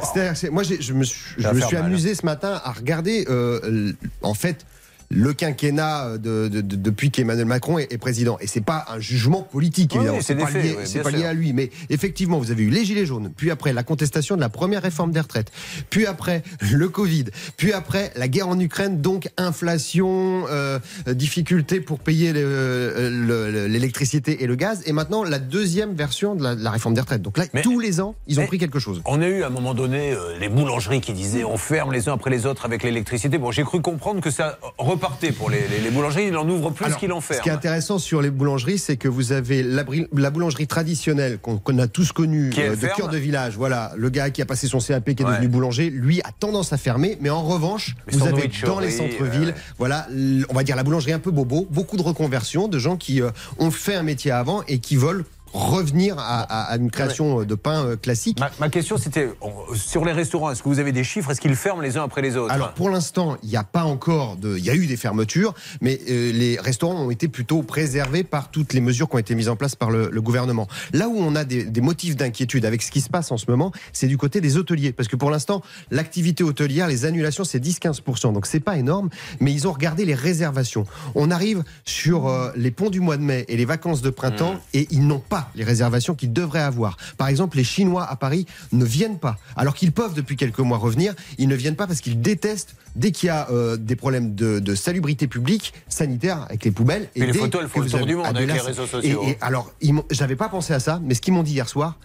moi, 0.51 0.63
je 0.63 0.93
me 0.93 1.03
suis, 1.03 1.19
je 1.37 1.47
me 1.49 1.61
suis 1.61 1.75
mal. 1.75 1.85
amusé 1.85 2.15
ce 2.15 2.25
matin 2.25 2.59
à 2.63 2.71
regarder, 2.71 3.25
euh, 3.29 3.93
en 4.23 4.33
fait, 4.33 4.65
le 5.09 5.33
quinquennat 5.33 6.17
de, 6.17 6.47
de- 6.47 6.61
de- 6.61 6.75
depuis 6.75 7.11
qu'Emmanuel 7.11 7.45
Macron 7.45 7.77
est, 7.79 7.91
est 7.93 7.97
président. 7.97 8.37
Et 8.41 8.47
c'est 8.47 8.61
pas 8.63 8.85
un 8.89 8.99
jugement 8.99 9.41
politique, 9.43 9.95
évidemment. 9.95 10.17
oui, 10.17 10.23
c'est 10.23 10.35
pas, 10.35 10.47
faits, 10.47 10.63
lié, 10.63 10.75
oui, 10.77 10.99
pas 11.01 11.11
lié 11.11 11.25
à 11.25 11.33
lui. 11.33 11.53
Mais 11.53 11.69
effectivement, 11.89 12.39
vous 12.39 12.51
avez 12.51 12.63
eu 12.63 12.69
les 12.69 12.85
Gilets 12.85 13.05
jaunes, 13.05 13.31
puis 13.35 13.51
après 13.51 13.73
la 13.73 13.83
contestation 13.83 14.35
de 14.35 14.41
la 14.41 14.49
première 14.49 14.81
réforme 14.81 15.11
des 15.11 15.19
retraites, 15.19 15.51
puis 15.89 16.05
après 16.05 16.43
le 16.71 16.89
Covid, 16.89 17.25
puis 17.57 17.73
après 17.73 18.11
la 18.15 18.27
guerre 18.27 18.47
en 18.49 18.59
Ukraine, 18.59 19.01
donc 19.01 19.29
inflation, 19.37 20.45
euh, 20.49 20.79
difficulté 21.07 21.79
pour 21.81 21.99
payer 21.99 22.33
le- 22.33 23.67
l'électricité 23.67 24.43
et 24.43 24.47
le 24.47 24.55
gaz. 24.55 24.81
Et 24.85 24.91
maintenant, 24.91 25.23
la 25.23 25.39
deuxième 25.39 25.93
version 25.93 26.35
de 26.35 26.43
la, 26.43 26.55
de 26.55 26.63
la 26.63 26.71
réforme 26.71 26.93
des 26.95 27.01
retraites. 27.01 27.21
Donc 27.21 27.37
là, 27.37 27.45
Mais- 27.53 27.61
tous 27.61 27.79
les 27.79 27.99
ans, 28.01 28.15
ils 28.27 28.39
ont 28.39 28.45
pris 28.45 28.57
quelque 28.57 28.79
chose. 28.79 29.01
On 29.05 29.21
a 29.21 29.27
eu 29.27 29.43
à 29.43 29.47
un 29.47 29.49
moment 29.49 29.73
donné 29.73 30.11
euh, 30.13 30.37
les 30.39 30.49
boulangeries 30.49 31.01
qui 31.01 31.13
disaient 31.13 31.43
on 31.43 31.57
ferme 31.57 31.91
les 31.91 32.09
uns 32.09 32.13
après 32.13 32.29
les 32.29 32.45
autres 32.45 32.65
avec 32.65 32.83
l'électricité. 32.83 33.37
Bon, 33.37 33.51
j'ai 33.51 33.63
cru 33.63 33.81
comprendre 33.81 34.21
que 34.21 34.29
ça 34.31 34.57
repartait 34.95 35.31
pour 35.31 35.49
les, 35.49 35.67
les- 35.67 35.79
les 35.79 35.89
boulangeries. 35.91 36.27
Il 36.27 36.37
en 36.37 36.47
ouvre 36.49 36.71
plus 36.71 36.93
qu'il 36.95 37.11
en 37.11 37.21
Ce 37.21 37.39
qui 37.41 37.49
est 37.49 37.51
intéressant 37.51 37.99
sur 37.99 38.21
les 38.21 38.29
boulangeries, 38.29 38.77
c'est 38.79 38.97
que 38.97 39.07
vous 39.07 39.31
avez 39.31 39.63
la, 39.63 40.29
boulangerie 40.31 40.67
traditionnelle 40.67 41.37
qu'on 41.39 41.77
a 41.79 41.87
tous 41.87 42.11
connue 42.11 42.51
euh, 42.57 42.71
de 42.71 42.75
ferme 42.75 42.93
cœur 42.97 43.07
de 43.09 43.17
village. 43.17 43.55
Voilà, 43.57 43.91
le 43.95 44.09
gars 44.09 44.29
qui 44.29 44.41
a 44.41 44.45
passé 44.45 44.67
son 44.67 44.79
CAP, 44.79 45.13
qui 45.13 45.21
est 45.23 45.25
Ouais. 45.25 45.31
devenu 45.33 45.47
boulanger, 45.47 45.89
lui 45.89 46.21
a 46.21 46.31
tendance 46.39 46.73
à 46.73 46.77
fermer. 46.77 47.17
Mais 47.21 47.29
en 47.29 47.43
revanche, 47.43 47.95
vous 48.11 48.25
avez 48.27 48.49
dans 48.65 48.79
les 48.79 48.91
centres-villes, 48.91 49.49
ouais. 49.49 49.55
voilà, 49.77 50.07
on 50.49 50.53
va 50.53 50.63
dire 50.63 50.75
la 50.75 50.83
boulangerie 50.83 51.13
un 51.13 51.19
peu 51.19 51.31
bobo, 51.31 51.67
beaucoup 51.69 51.97
de 51.97 52.01
reconversions 52.03 52.67
de 52.67 52.79
gens 52.79 52.95
qui 52.97 53.21
euh, 53.21 53.29
ont 53.59 53.71
fait 53.71 53.95
un 53.95 54.03
métier 54.03 54.31
avant 54.31 54.63
et 54.67 54.79
qui 54.79 54.95
veulent 54.95 55.25
revenir 55.55 56.19
à, 56.19 56.41
à- 56.41 56.73
à 56.73 56.77
une 56.77 56.91
création 56.91 57.43
de 57.43 57.55
pain 57.55 57.85
euh, 57.85 57.95
classique. 57.95 58.39
Ma, 58.39 58.51
ma 58.59 58.69
question, 58.69 58.97
c'était 58.97 59.29
sur 59.75 60.03
les 60.05 60.11
restaurants, 60.11 60.51
est-ce 60.51 60.61
que 60.61 60.67
vous 60.69 60.79
avez 60.79 60.91
des 60.91 61.03
chiffres? 61.03 61.31
Est-ce 61.31 61.39
qu'ils 61.41 61.55
ferment 61.55 61.81
les 61.81 61.97
uns 61.97 62.03
après 62.03 62.21
les 62.21 62.35
autres? 62.35 62.53
Alors 62.53 62.73
pour 62.73 62.89
l'instant, 62.89 63.37
il 63.41 63.49
n'y 63.49 63.55
a 63.55 63.63
pas 63.63 63.83
encore 63.85 64.35
de, 64.35 64.57
il 64.57 64.65
y 64.65 64.69
a 64.69 64.75
eu 64.75 64.85
des 64.85 64.97
fermetures, 64.97 65.53
mais 65.81 65.99
euh, 66.09 66.31
les 66.33 66.59
restaurants 66.59 67.01
ont 67.05 67.09
été 67.11 67.27
plutôt 67.27 67.63
préservés 67.63 68.23
par 68.23 68.51
toutes 68.51 68.73
les 68.73 68.81
mesures 68.81 69.07
qui 69.09 69.15
ont 69.15 69.19
été 69.19 69.33
mises 69.35 69.49
en 69.49 69.55
place 69.55 69.75
par 69.75 69.89
le, 69.91 70.09
le 70.11 70.21
gouvernement. 70.21 70.67
Là 70.93 71.07
où 71.07 71.15
on 71.17 71.35
a 71.35 71.45
des, 71.45 71.63
des 71.63 71.81
motifs 71.81 72.15
d'inquiétude 72.15 72.65
avec 72.65 72.81
ce 72.81 72.91
qui 72.91 73.01
se 73.01 73.09
passe 73.09 73.31
en 73.31 73.37
ce 73.37 73.45
moment, 73.49 73.71
c'est 73.93 74.07
du 74.07 74.17
côté 74.17 74.41
des 74.41 74.57
hôteliers, 74.57 74.91
parce 74.91 75.07
que 75.07 75.15
pour 75.15 75.31
l'instant, 75.31 75.61
l'activité 75.91 76.43
hôtelière, 76.43 76.87
les 76.87 77.05
annulations, 77.05 77.43
c'est 77.45 77.63
10-15%, 77.63 78.33
donc 78.33 78.45
c'est 78.45 78.59
pas 78.59 78.77
énorme, 78.77 79.09
mais 79.39 79.53
ils 79.53 79.67
ont 79.67 79.71
regardé 79.71 80.03
les 80.05 80.15
réservations. 80.15 80.85
On 81.15 81.31
arrive 81.31 81.63
sur 81.85 82.27
euh, 82.27 82.51
les 82.55 82.71
ponts 82.71 82.89
du 82.89 82.99
mois 82.99 83.17
de 83.17 83.21
mai 83.23 83.45
et 83.47 83.55
les 83.57 83.65
vacances 83.65 84.01
de 84.01 84.09
printemps, 84.09 84.55
et 84.73 84.87
ils 84.91 85.05
n'ont 85.07 85.19
pas 85.19 85.44
les 85.55 85.63
réservations 85.63 86.15
qu'ils 86.15 86.33
devraient 86.33 86.61
avoir. 86.61 86.97
Par 87.17 87.27
exemple, 87.27 87.57
les 87.57 87.63
Chinois 87.63 88.03
à 88.09 88.15
Paris 88.15 88.45
ne 88.71 88.85
viennent 88.85 89.19
pas, 89.19 89.37
alors 89.55 89.75
qu'ils 89.75 89.91
peuvent 89.91 90.13
depuis 90.13 90.35
quelques 90.35 90.59
mois 90.59 90.77
revenir. 90.77 91.13
Ils 91.37 91.47
ne 91.47 91.55
viennent 91.55 91.75
pas 91.75 91.87
parce 91.87 92.01
qu'ils 92.01 92.21
détestent 92.21 92.75
dès 92.95 93.11
qu'il 93.11 93.27
y 93.27 93.29
a 93.29 93.49
euh, 93.51 93.77
des 93.77 93.95
problèmes 93.95 94.35
de, 94.35 94.59
de 94.59 94.75
salubrité 94.75 95.27
publique, 95.27 95.73
sanitaire 95.89 96.43
avec 96.43 96.63
les 96.65 96.71
poubelles. 96.71 97.09
Mais 97.15 97.25
les 97.27 97.33
photos, 97.33 97.61
elles 97.63 97.69
font 97.69 97.81
le 97.81 97.89
tour 97.89 97.99
avez- 97.99 98.05
du 98.07 98.15
monde 98.15 98.25
avec 98.27 98.47
là, 98.47 98.53
les 98.55 98.59
réseaux 98.61 98.85
sociaux. 98.87 99.21
Et, 99.25 99.31
et 99.31 99.37
alors, 99.41 99.71
j'avais 100.11 100.35
pas 100.35 100.49
pensé 100.49 100.73
à 100.73 100.79
ça, 100.79 100.99
mais 101.03 101.13
ce 101.13 101.21
qu'ils 101.21 101.33
m'ont 101.33 101.43
dit 101.43 101.53
hier 101.53 101.67
soir, 101.69 101.97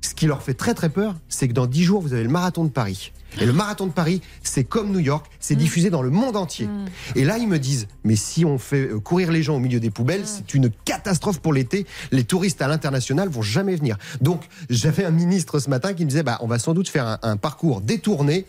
ce 0.00 0.14
qui 0.14 0.26
leur 0.26 0.42
fait 0.42 0.54
très 0.54 0.74
très 0.74 0.88
peur, 0.88 1.14
c'est 1.28 1.48
que 1.48 1.52
dans 1.52 1.66
10 1.66 1.82
jours, 1.84 2.00
vous 2.02 2.12
avez 2.12 2.22
le 2.22 2.28
marathon 2.30 2.64
de 2.64 2.70
Paris. 2.70 3.12
Et 3.40 3.46
le 3.46 3.52
marathon 3.52 3.86
de 3.86 3.92
Paris, 3.92 4.20
c'est 4.42 4.64
comme 4.64 4.90
New 4.90 4.98
York, 4.98 5.26
c'est 5.40 5.54
diffusé 5.54 5.90
dans 5.90 6.02
le 6.02 6.10
monde 6.10 6.36
entier. 6.36 6.68
Et 7.14 7.24
là, 7.24 7.38
ils 7.38 7.48
me 7.48 7.58
disent, 7.58 7.86
mais 8.04 8.16
si 8.16 8.44
on 8.44 8.58
fait 8.58 8.88
euh, 8.88 9.00
courir 9.00 9.30
les 9.30 9.42
gens 9.42 9.56
au 9.56 9.60
milieu 9.60 9.80
des 9.80 9.90
poubelles, 9.90 10.26
c'est 10.26 10.54
une 10.54 10.70
catastrophe 10.84 11.40
pour 11.40 11.52
l'été. 11.52 11.86
Les 12.10 12.24
touristes 12.24 12.62
à 12.62 12.68
l'international 12.68 13.28
vont 13.28 13.42
jamais 13.42 13.76
venir. 13.76 13.96
Donc, 14.20 14.42
j'avais 14.70 15.04
un 15.04 15.10
ministre 15.10 15.58
ce 15.58 15.70
matin 15.70 15.94
qui 15.94 16.04
me 16.04 16.10
disait, 16.10 16.22
bah, 16.22 16.38
on 16.40 16.46
va 16.46 16.58
sans 16.58 16.74
doute 16.74 16.88
faire 16.88 17.06
un, 17.06 17.18
un 17.22 17.36
parcours 17.36 17.80
détourné 17.80 18.46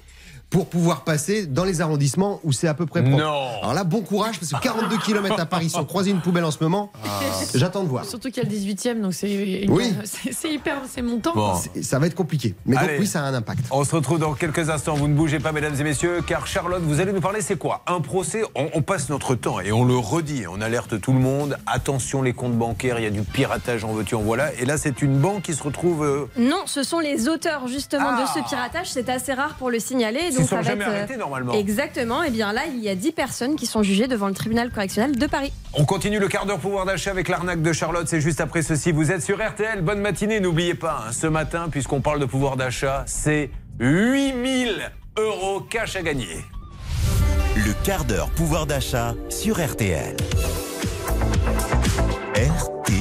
pour 0.50 0.66
pouvoir 0.68 1.04
passer 1.04 1.46
dans 1.46 1.64
les 1.64 1.80
arrondissements 1.82 2.40
où 2.44 2.52
c'est 2.52 2.68
à 2.68 2.74
peu 2.74 2.86
près 2.88 3.04
propre. 3.04 3.18
Non. 3.18 3.60
Alors 3.62 3.74
là, 3.74 3.84
bon 3.84 4.02
courage, 4.02 4.40
parce 4.40 4.52
que 4.52 4.60
42 4.60 4.98
km 4.98 5.40
à 5.40 5.46
Paris 5.46 5.70
sans 5.70 5.86
croiser 5.86 6.10
une 6.12 6.22
poubelle 6.22 6.44
en 6.46 6.50
ce 6.52 6.58
moment, 6.64 6.92
j'attends 7.54 7.84
de 7.84 7.88
voir. 7.90 8.06
Surtout 8.06 8.32
qu'il 8.32 8.44
y 8.44 8.46
a 8.46 8.50
le 8.50 8.56
18e, 8.56 9.02
donc 9.02 9.14
c'est 9.14 9.28
Oui. 9.70 9.94
hyper, 10.46 10.82
c'est 10.90 11.02
montant. 11.04 11.34
Bon. 11.36 11.54
Ça 11.84 12.00
va 12.00 12.08
être 12.08 12.16
compliqué. 12.16 12.56
Mais 12.66 12.76
Allez. 12.78 12.94
donc 12.94 13.02
oui, 13.02 13.08
ça 13.08 13.22
a 13.24 13.28
un 13.28 13.34
impact. 13.36 13.60
On 13.72 13.84
se 13.84 13.96
retrouve 13.96 14.18
dans 14.20 14.34
quelques 14.34 14.70
instants. 14.72 14.96
Vous 14.96 15.08
ne 15.08 15.14
bougez 15.14 15.40
pas, 15.40 15.52
mesdames 15.52 15.76
et 15.80 15.84
messieurs, 15.84 16.22
car 16.26 16.48
Charlotte, 16.48 16.82
vous 16.82 17.00
allez 17.00 17.14
nous 17.14 17.22
parler, 17.22 17.42
c'est 17.42 17.58
quoi? 17.58 17.84
Un 17.86 18.02
procès, 18.02 18.42
on, 18.56 18.70
on 18.74 18.82
passe 18.82 19.10
notre 19.10 19.36
temps 19.36 19.60
et 19.60 19.72
on 19.72 19.86
le 19.86 19.96
redit, 19.98 20.46
on 20.52 20.62
alerte 20.62 21.00
tout 21.00 21.14
le 21.14 21.20
monde. 21.20 21.58
Attention, 21.68 22.22
les 22.24 22.34
comptes 22.34 22.58
bancaires, 22.58 23.00
il 23.00 23.04
y 23.04 23.08
a 23.08 23.12
du 23.12 23.22
piratage, 23.22 23.84
en 23.84 23.94
veux-tu, 23.94 24.16
en 24.16 24.22
voilà. 24.22 24.52
Et 24.56 24.66
là, 24.66 24.78
c'est 24.80 25.02
une 25.04 25.20
banque 25.20 25.44
qui 25.44 25.54
se 25.54 25.62
retrouve. 25.62 26.04
euh, 26.04 26.26
Non, 26.38 26.64
ce 26.66 26.82
sont 26.82 27.00
les 27.00 27.28
auteurs 27.30 27.68
justement 27.68 28.10
Ah. 28.18 28.22
de 28.24 28.28
ce 28.44 28.48
piratage. 28.50 28.90
C'est 28.92 29.10
assez 29.10 29.34
rare 29.34 29.54
pour 29.56 29.70
le 29.70 29.80
signaler. 29.80 30.32
Ils 30.40 30.48
sont 30.48 30.62
jamais 30.62 30.84
être, 30.84 30.90
euh, 30.90 30.96
arrêtés, 30.96 31.18
normalement. 31.18 31.54
Exactement. 31.54 32.24
Et 32.24 32.32
bien 32.32 32.54
là, 32.54 32.64
il 32.68 32.80
y 32.80 32.90
a 32.90 32.96
10 32.96 33.12
personnes 33.12 33.56
qui 33.56 33.66
sont 33.66 33.84
jugées 33.84 34.08
devant 34.08 34.28
le 34.28 34.34
tribunal 34.34 34.72
correctionnel 34.72 35.18
de 35.18 35.28
Paris. 35.28 35.54
On 35.74 35.86
continue 35.86 36.20
le 36.20 36.28
quart 36.28 36.46
d'heure 36.46 36.60
pouvoir 36.60 36.86
d'achat 36.86 37.12
avec 37.12 37.28
l'arnaque 37.28 37.62
de 37.62 37.74
Charlotte. 37.74 38.08
C'est 38.08 38.22
juste 38.22 38.42
après 38.42 38.62
ceci. 38.62 38.92
Vous 38.92 39.12
êtes 39.12 39.22
sur 39.22 39.38
RTL. 39.38 39.82
Bonne 39.82 40.02
matinée. 40.02 40.40
N'oubliez 40.40 40.74
pas, 40.76 41.06
hein, 41.08 41.12
ce 41.12 41.28
matin, 41.28 41.68
puisqu'on 41.70 42.02
parle 42.02 42.20
de 42.20 42.26
pouvoir 42.26 42.58
d'achat, 42.58 43.04
c'est 43.06 43.50
8000 43.80 44.92
euros 45.18 45.62
cash 45.62 45.96
à 45.96 46.02
gagner. 46.02 46.46
Le 47.56 47.74
quart 47.84 48.06
d'heure 48.06 48.30
pouvoir 48.30 48.66
d'achat 48.66 49.16
sur 49.30 49.60
RTL. 49.60 50.16
RTL. 52.36 52.99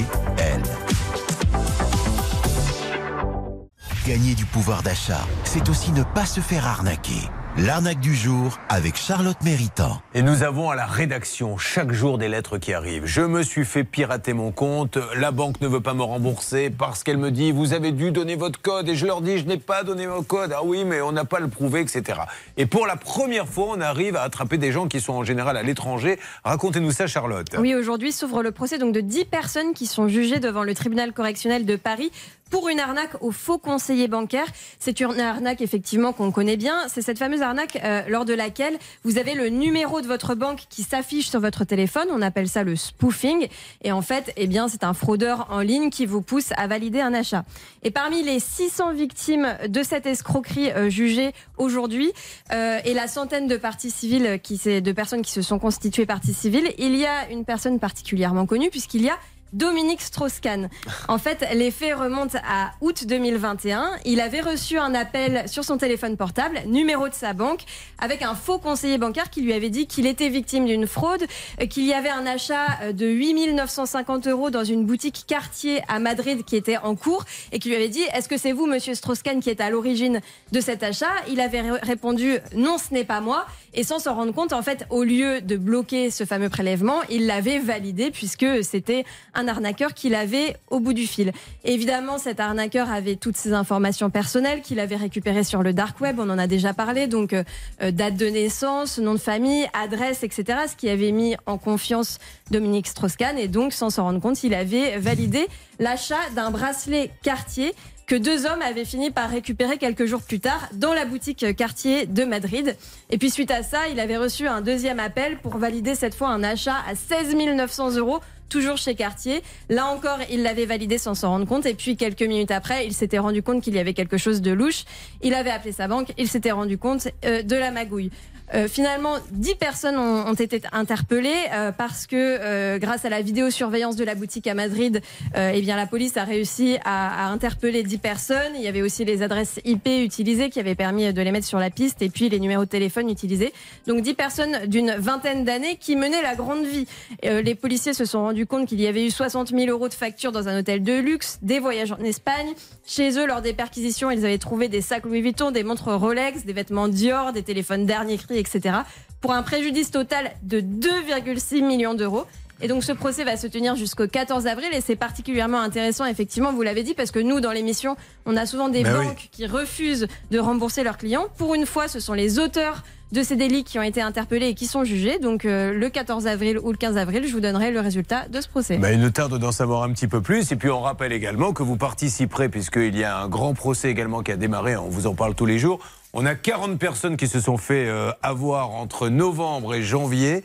Gagner 4.09 4.33
du 4.33 4.43
pouvoir 4.43 4.81
d'achat, 4.81 5.21
c'est 5.43 5.69
aussi 5.69 5.91
ne 5.91 6.01
pas 6.01 6.25
se 6.25 6.39
faire 6.39 6.65
arnaquer. 6.65 7.29
L'arnaque 7.57 7.99
du 7.99 8.15
jour 8.15 8.57
avec 8.69 8.95
Charlotte 8.95 9.37
Méritant. 9.43 10.01
Et 10.13 10.21
nous 10.21 10.43
avons 10.43 10.69
à 10.69 10.75
la 10.75 10.85
rédaction 10.85 11.57
chaque 11.57 11.91
jour 11.91 12.17
des 12.17 12.27
lettres 12.27 12.57
qui 12.57 12.73
arrivent. 12.73 13.05
Je 13.05 13.21
me 13.21 13.43
suis 13.43 13.65
fait 13.65 13.83
pirater 13.83 14.33
mon 14.33 14.51
compte, 14.51 14.97
la 15.15 15.31
banque 15.31 15.59
ne 15.59 15.67
veut 15.67 15.81
pas 15.81 15.93
me 15.93 16.03
rembourser 16.03 16.69
parce 16.69 17.03
qu'elle 17.03 17.17
me 17.17 17.31
dit 17.31 17.51
vous 17.51 17.73
avez 17.73 17.91
dû 17.91 18.11
donner 18.11 18.35
votre 18.35 18.61
code 18.61 18.87
et 18.87 18.95
je 18.95 19.05
leur 19.05 19.21
dis 19.21 19.39
je 19.39 19.45
n'ai 19.45 19.57
pas 19.57 19.83
donné 19.83 20.07
mon 20.07 20.23
code. 20.23 20.53
Ah 20.55 20.63
oui 20.63 20.85
mais 20.85 21.01
on 21.01 21.11
n'a 21.11 21.25
pas 21.25 21.39
le 21.39 21.47
prouvé 21.47 21.81
etc. 21.81 22.21
Et 22.55 22.65
pour 22.65 22.87
la 22.87 22.95
première 22.95 23.47
fois 23.47 23.65
on 23.69 23.81
arrive 23.81 24.15
à 24.15 24.21
attraper 24.21 24.57
des 24.57 24.71
gens 24.71 24.87
qui 24.87 25.01
sont 25.01 25.13
en 25.13 25.23
général 25.23 25.57
à 25.57 25.63
l'étranger. 25.63 26.17
Racontez-nous 26.43 26.91
ça 26.91 27.07
Charlotte. 27.07 27.47
Oui, 27.59 27.75
aujourd'hui 27.75 28.11
s'ouvre 28.11 28.41
le 28.41 28.51
procès 28.51 28.77
donc 28.77 28.93
de 28.93 29.01
10 29.01 29.25
personnes 29.25 29.73
qui 29.73 29.85
sont 29.85 30.07
jugées 30.07 30.39
devant 30.39 30.63
le 30.63 30.73
tribunal 30.75 31.13
correctionnel 31.13 31.65
de 31.65 31.75
Paris 31.75 32.11
pour 32.49 32.69
une 32.69 32.79
arnaque 32.79 33.21
aux 33.21 33.31
faux 33.31 33.57
conseillers 33.57 34.07
bancaires. 34.07 34.47
C'est 34.79 34.99
une 34.99 35.19
arnaque 35.19 35.61
effectivement 35.61 36.13
qu'on 36.13 36.31
connaît 36.31 36.57
bien. 36.57 36.87
C'est 36.87 37.01
cette 37.01 37.19
fameuse 37.19 37.41
arnaque 37.41 37.79
euh, 37.83 38.01
lors 38.07 38.25
de 38.25 38.33
laquelle 38.33 38.77
vous 39.03 39.17
avez 39.17 39.35
le 39.35 39.49
numéro 39.49 40.01
de 40.01 40.07
votre 40.07 40.35
banque 40.35 40.63
qui 40.69 40.83
s'affiche 40.83 41.29
sur 41.29 41.39
votre 41.39 41.63
téléphone. 41.63 42.07
On 42.11 42.21
appelle 42.21 42.47
ça 42.47 42.63
le 42.63 42.75
spoofing. 42.75 43.47
Et 43.83 43.91
en 43.91 44.01
fait, 44.01 44.33
eh 44.37 44.47
bien, 44.47 44.67
c'est 44.67 44.83
un 44.83 44.93
fraudeur 44.93 45.47
en 45.49 45.59
ligne 45.59 45.89
qui 45.89 46.05
vous 46.05 46.21
pousse 46.21 46.51
à 46.57 46.67
valider 46.67 47.01
un 47.01 47.13
achat. 47.13 47.45
Et 47.83 47.91
parmi 47.91 48.23
les 48.23 48.39
600 48.39 48.93
victimes 48.93 49.57
de 49.67 49.83
cette 49.83 50.05
escroquerie 50.05 50.71
euh, 50.71 50.89
jugées 50.89 51.33
aujourd'hui 51.57 52.11
euh, 52.51 52.79
et 52.83 52.93
la 52.93 53.07
centaine 53.07 53.47
de 53.47 53.57
parties 53.57 53.91
civiles, 53.91 54.39
qui, 54.41 54.57
de 54.57 54.91
personnes 54.91 55.21
qui 55.21 55.31
se 55.31 55.41
sont 55.41 55.59
constituées 55.59 56.05
parties 56.05 56.33
civiles, 56.33 56.73
il 56.77 56.95
y 56.95 57.05
a 57.05 57.29
une 57.29 57.45
personne 57.45 57.79
particulièrement 57.79 58.45
connue 58.45 58.69
puisqu'il 58.69 59.03
y 59.03 59.09
a 59.09 59.17
Dominique 59.53 60.01
Strauss-Kahn. 60.01 60.69
En 61.07 61.17
fait, 61.17 61.45
les 61.53 61.71
faits 61.71 61.95
remontent 61.95 62.37
à 62.47 62.71
août 62.81 63.05
2021. 63.07 63.91
Il 64.05 64.21
avait 64.21 64.41
reçu 64.41 64.77
un 64.77 64.93
appel 64.93 65.47
sur 65.47 65.63
son 65.63 65.77
téléphone 65.77 66.17
portable, 66.17 66.61
numéro 66.67 67.07
de 67.09 67.13
sa 67.13 67.33
banque, 67.33 67.61
avec 67.99 68.21
un 68.21 68.35
faux 68.35 68.59
conseiller 68.59 68.97
bancaire 68.97 69.29
qui 69.29 69.41
lui 69.41 69.53
avait 69.53 69.69
dit 69.69 69.87
qu'il 69.87 70.05
était 70.05 70.29
victime 70.29 70.65
d'une 70.65 70.87
fraude, 70.87 71.23
euh, 71.61 71.65
qu'il 71.65 71.85
y 71.85 71.93
avait 71.93 72.09
un 72.09 72.25
achat 72.25 72.65
euh, 72.83 72.91
de 72.93 73.07
8 73.07 73.53
950 73.53 74.27
euros 74.27 74.49
dans 74.49 74.63
une 74.63 74.85
boutique 74.85 75.23
quartier 75.27 75.81
à 75.87 75.99
Madrid 75.99 76.43
qui 76.45 76.55
était 76.55 76.77
en 76.77 76.95
cours 76.95 77.25
et 77.51 77.59
qui 77.59 77.69
lui 77.69 77.75
avait 77.75 77.89
dit 77.89 78.03
Est-ce 78.13 78.27
que 78.29 78.37
c'est 78.37 78.51
vous, 78.51 78.65
monsieur 78.67 78.93
Strauss-Kahn, 78.93 79.39
qui 79.41 79.49
êtes 79.49 79.61
à 79.61 79.69
l'origine 79.69 80.21
de 80.51 80.61
cet 80.61 80.83
achat? 80.83 81.11
Il 81.29 81.39
avait 81.41 81.61
ré- 81.61 81.79
répondu 81.81 82.37
Non, 82.55 82.77
ce 82.77 82.93
n'est 82.93 83.03
pas 83.03 83.21
moi. 83.21 83.45
Et 83.73 83.83
sans 83.83 83.99
s'en 83.99 84.15
rendre 84.15 84.33
compte, 84.33 84.53
en 84.53 84.61
fait, 84.61 84.85
au 84.89 85.03
lieu 85.03 85.41
de 85.41 85.57
bloquer 85.57 86.11
ce 86.11 86.25
fameux 86.25 86.49
prélèvement, 86.49 87.01
il 87.09 87.27
l'avait 87.27 87.59
validé 87.59 88.11
puisque 88.11 88.63
c'était 88.63 89.05
un 89.33 89.47
arnaqueur 89.47 89.93
qui 89.93 90.09
l'avait 90.09 90.55
au 90.69 90.79
bout 90.79 90.93
du 90.93 91.07
fil. 91.07 91.31
Évidemment, 91.63 92.17
cet 92.17 92.39
arnaqueur 92.39 92.91
avait 92.91 93.15
toutes 93.15 93.37
ses 93.37 93.53
informations 93.53 94.09
personnelles 94.09 94.61
qu'il 94.61 94.79
avait 94.79 94.95
récupérées 94.95 95.43
sur 95.43 95.63
le 95.63 95.73
dark 95.73 95.99
web. 96.01 96.19
On 96.19 96.29
en 96.29 96.37
a 96.37 96.47
déjà 96.47 96.73
parlé. 96.73 97.07
Donc, 97.07 97.33
euh, 97.33 97.43
euh, 97.81 97.91
date 97.91 98.15
de 98.15 98.25
naissance, 98.25 98.97
nom 98.97 99.13
de 99.13 99.19
famille, 99.19 99.67
adresse, 99.73 100.23
etc. 100.23 100.59
Ce 100.69 100.75
qui 100.75 100.89
avait 100.89 101.11
mis 101.11 101.35
en 101.45 101.57
confiance 101.57 102.17
Dominique 102.51 102.87
Strauss-Kahn. 102.87 103.37
Et 103.37 103.47
donc, 103.47 103.73
sans 103.73 103.89
s'en 103.89 104.03
rendre 104.03 104.19
compte, 104.19 104.43
il 104.43 104.53
avait 104.53 104.97
validé 104.97 105.47
l'achat 105.79 106.15
d'un 106.35 106.51
bracelet 106.51 107.11
Cartier 107.21 107.73
que 108.09 108.15
deux 108.15 108.47
hommes 108.47 108.63
avaient 108.63 108.85
fini 108.85 109.11
par 109.11 109.29
récupérer 109.29 109.77
quelques 109.77 110.05
jours 110.05 110.23
plus 110.23 110.39
tard 110.39 110.67
dans 110.73 110.95
la 110.95 111.05
boutique 111.05 111.55
Cartier 111.55 112.07
de 112.07 112.23
Madrid. 112.23 112.75
Et 113.11 113.19
puis 113.19 113.29
suite 113.29 113.51
à 113.51 113.61
ça, 113.61 113.87
il 113.87 113.99
avait 113.99 114.17
reçu 114.17 114.47
un 114.47 114.61
deuxième 114.61 114.99
appel 114.99 115.37
pour 115.37 115.57
valider 115.57 115.93
cette 115.93 116.15
fois 116.15 116.29
un 116.29 116.43
achat 116.43 116.77
à 116.87 116.95
16 116.95 117.35
900 117.35 117.97
euros. 117.97 118.19
Toujours 118.49 118.77
chez 118.77 118.95
Cartier. 118.95 119.43
Là 119.69 119.85
encore, 119.85 120.17
il 120.31 120.41
l'avait 120.41 120.65
validé 120.65 120.97
sans 120.97 121.13
s'en 121.13 121.29
rendre 121.29 121.45
compte. 121.45 121.67
Et 121.67 121.75
puis, 121.75 121.97
quelques 121.97 122.23
minutes 122.23 122.49
après, 122.49 122.87
il 122.87 122.93
s'était 122.93 123.19
rendu 123.19 123.43
compte 123.43 123.61
qu'il 123.61 123.75
y 123.75 123.79
avait 123.79 123.93
quelque 123.93 124.17
chose 124.17 124.41
de 124.41 124.49
louche. 124.49 124.85
Il 125.21 125.35
avait 125.35 125.51
appelé 125.51 125.71
sa 125.71 125.87
banque. 125.87 126.11
Il 126.17 126.27
s'était 126.27 126.49
rendu 126.49 126.79
compte 126.79 127.09
euh, 127.25 127.43
de 127.43 127.55
la 127.55 127.69
magouille. 127.69 128.09
Euh, 128.53 128.67
finalement, 128.67 129.15
10 129.31 129.55
personnes 129.55 129.97
ont, 129.97 130.27
ont 130.27 130.33
été 130.33 130.61
interpellées 130.71 131.45
euh, 131.53 131.71
parce 131.71 132.07
que 132.07 132.15
euh, 132.15 132.79
grâce 132.79 133.05
à 133.05 133.09
la 133.09 133.21
vidéosurveillance 133.21 133.95
de 133.95 134.03
la 134.03 134.15
boutique 134.15 134.47
à 134.47 134.53
Madrid, 134.53 135.01
eh 135.35 135.61
bien 135.61 135.75
la 135.75 135.85
police 135.85 136.17
a 136.17 136.23
réussi 136.23 136.77
à, 136.83 137.27
à 137.27 137.29
interpeller 137.29 137.83
10 137.83 137.97
personnes. 137.99 138.53
Il 138.55 138.61
y 138.61 138.67
avait 138.67 138.81
aussi 138.81 139.05
les 139.05 139.21
adresses 139.21 139.59
IP 139.65 139.87
utilisées 139.87 140.49
qui 140.49 140.59
avaient 140.59 140.75
permis 140.75 141.13
de 141.13 141.21
les 141.21 141.31
mettre 141.31 141.45
sur 141.45 141.59
la 141.59 141.69
piste 141.69 142.01
et 142.01 142.09
puis 142.09 142.29
les 142.29 142.39
numéros 142.39 142.65
de 142.65 142.69
téléphone 142.69 143.09
utilisés. 143.09 143.53
Donc 143.87 144.01
10 144.01 144.13
personnes 144.15 144.65
d'une 144.67 144.91
vingtaine 144.97 145.45
d'années 145.45 145.77
qui 145.77 145.95
menaient 145.95 146.21
la 146.21 146.35
grande 146.35 146.65
vie. 146.65 146.87
Les 147.23 147.55
policiers 147.55 147.93
se 147.93 148.05
sont 148.05 148.21
rendus 148.21 148.45
compte 148.45 148.67
qu'il 148.67 148.81
y 148.81 148.87
avait 148.87 149.05
eu 149.05 149.11
60 149.11 149.49
000 149.49 149.69
euros 149.69 149.89
de 149.89 149.93
factures 149.93 150.31
dans 150.31 150.47
un 150.47 150.59
hôtel 150.59 150.83
de 150.83 150.93
luxe, 150.93 151.39
des 151.41 151.59
voyages 151.59 151.91
en 151.91 152.03
Espagne. 152.03 152.53
Chez 152.89 153.19
eux, 153.19 153.27
lors 153.27 153.43
des 153.43 153.53
perquisitions, 153.53 154.09
ils 154.09 154.25
avaient 154.25 154.39
trouvé 154.39 154.67
des 154.67 154.81
sacs 154.81 155.05
Louis 155.05 155.21
Vuitton, 155.21 155.51
des 155.51 155.61
montres 155.61 155.93
Rolex, 155.93 156.43
des 156.43 156.53
vêtements 156.53 156.87
Dior, 156.87 157.33
des 157.33 157.43
téléphones 157.43 157.85
dernier 157.85 158.17
cri, 158.17 158.39
etc. 158.39 158.77
Pour 159.21 159.33
un 159.33 159.43
préjudice 159.43 159.91
total 159.91 160.31
de 160.41 160.59
2,6 160.59 161.63
millions 161.63 161.93
d'euros. 161.93 162.25
Et 162.61 162.67
donc 162.67 162.83
ce 162.83 162.91
procès 162.91 163.23
va 163.23 163.37
se 163.37 163.47
tenir 163.47 163.75
jusqu'au 163.75 164.07
14 164.07 164.45
avril 164.47 164.67
et 164.73 164.81
c'est 164.81 164.97
particulièrement 164.97 165.61
intéressant, 165.61 166.05
effectivement, 166.05 166.51
vous 166.51 166.61
l'avez 166.61 166.83
dit, 166.83 166.93
parce 166.93 167.11
que 167.11 167.19
nous, 167.19 167.39
dans 167.39 167.51
l'émission, 167.51 167.95
on 168.25 168.35
a 168.35 168.45
souvent 168.45 168.67
des 168.67 168.83
Ben 168.83 168.97
oui. 168.99 169.05
banques 169.05 169.29
qui 169.31 169.45
refusent 169.47 170.07
de 170.31 170.39
rembourser 170.39 170.83
leurs 170.83 170.97
clients. 170.97 171.27
Pour 171.37 171.55
une 171.55 171.65
fois, 171.65 171.87
ce 171.87 171.99
sont 171.99 172.13
les 172.13 172.37
auteurs 172.37 172.83
de 173.11 173.23
ces 173.23 173.35
délits 173.35 173.63
qui 173.63 173.79
ont 173.79 173.83
été 173.83 174.01
interpellés 174.01 174.49
et 174.49 174.53
qui 174.53 174.67
sont 174.67 174.83
jugés. 174.83 175.19
Donc 175.19 175.45
euh, 175.45 175.73
le 175.73 175.89
14 175.89 176.27
avril 176.27 176.59
ou 176.59 176.71
le 176.71 176.77
15 176.77 176.97
avril, 176.97 177.25
je 177.27 177.33
vous 177.33 177.39
donnerai 177.39 177.71
le 177.71 177.79
résultat 177.79 178.27
de 178.27 178.39
ce 178.41 178.47
procès. 178.47 178.77
Ben, 178.77 178.91
il 178.93 178.99
nous 178.99 179.09
tarde 179.09 179.39
d'en 179.39 179.51
savoir 179.51 179.83
un 179.83 179.91
petit 179.93 180.07
peu 180.07 180.21
plus. 180.21 180.51
Et 180.51 180.55
puis 180.55 180.69
on 180.69 180.81
rappelle 180.81 181.11
également 181.13 181.53
que 181.53 181.63
vous 181.63 181.77
participerez, 181.77 182.49
puisqu'il 182.49 182.97
y 182.97 183.03
a 183.03 183.17
un 183.17 183.27
grand 183.27 183.53
procès 183.53 183.89
également 183.89 184.21
qui 184.21 184.31
a 184.31 184.35
démarré, 184.35 184.75
on 184.75 184.89
vous 184.89 185.07
en 185.07 185.15
parle 185.15 185.33
tous 185.33 185.45
les 185.45 185.57
jours. 185.59 185.79
On 186.13 186.25
a 186.25 186.35
40 186.35 186.77
personnes 186.77 187.17
qui 187.17 187.27
se 187.27 187.39
sont 187.39 187.57
fait 187.57 187.87
euh, 187.87 188.11
avoir 188.21 188.71
entre 188.71 189.09
novembre 189.09 189.75
et 189.75 189.81
janvier 189.81 190.43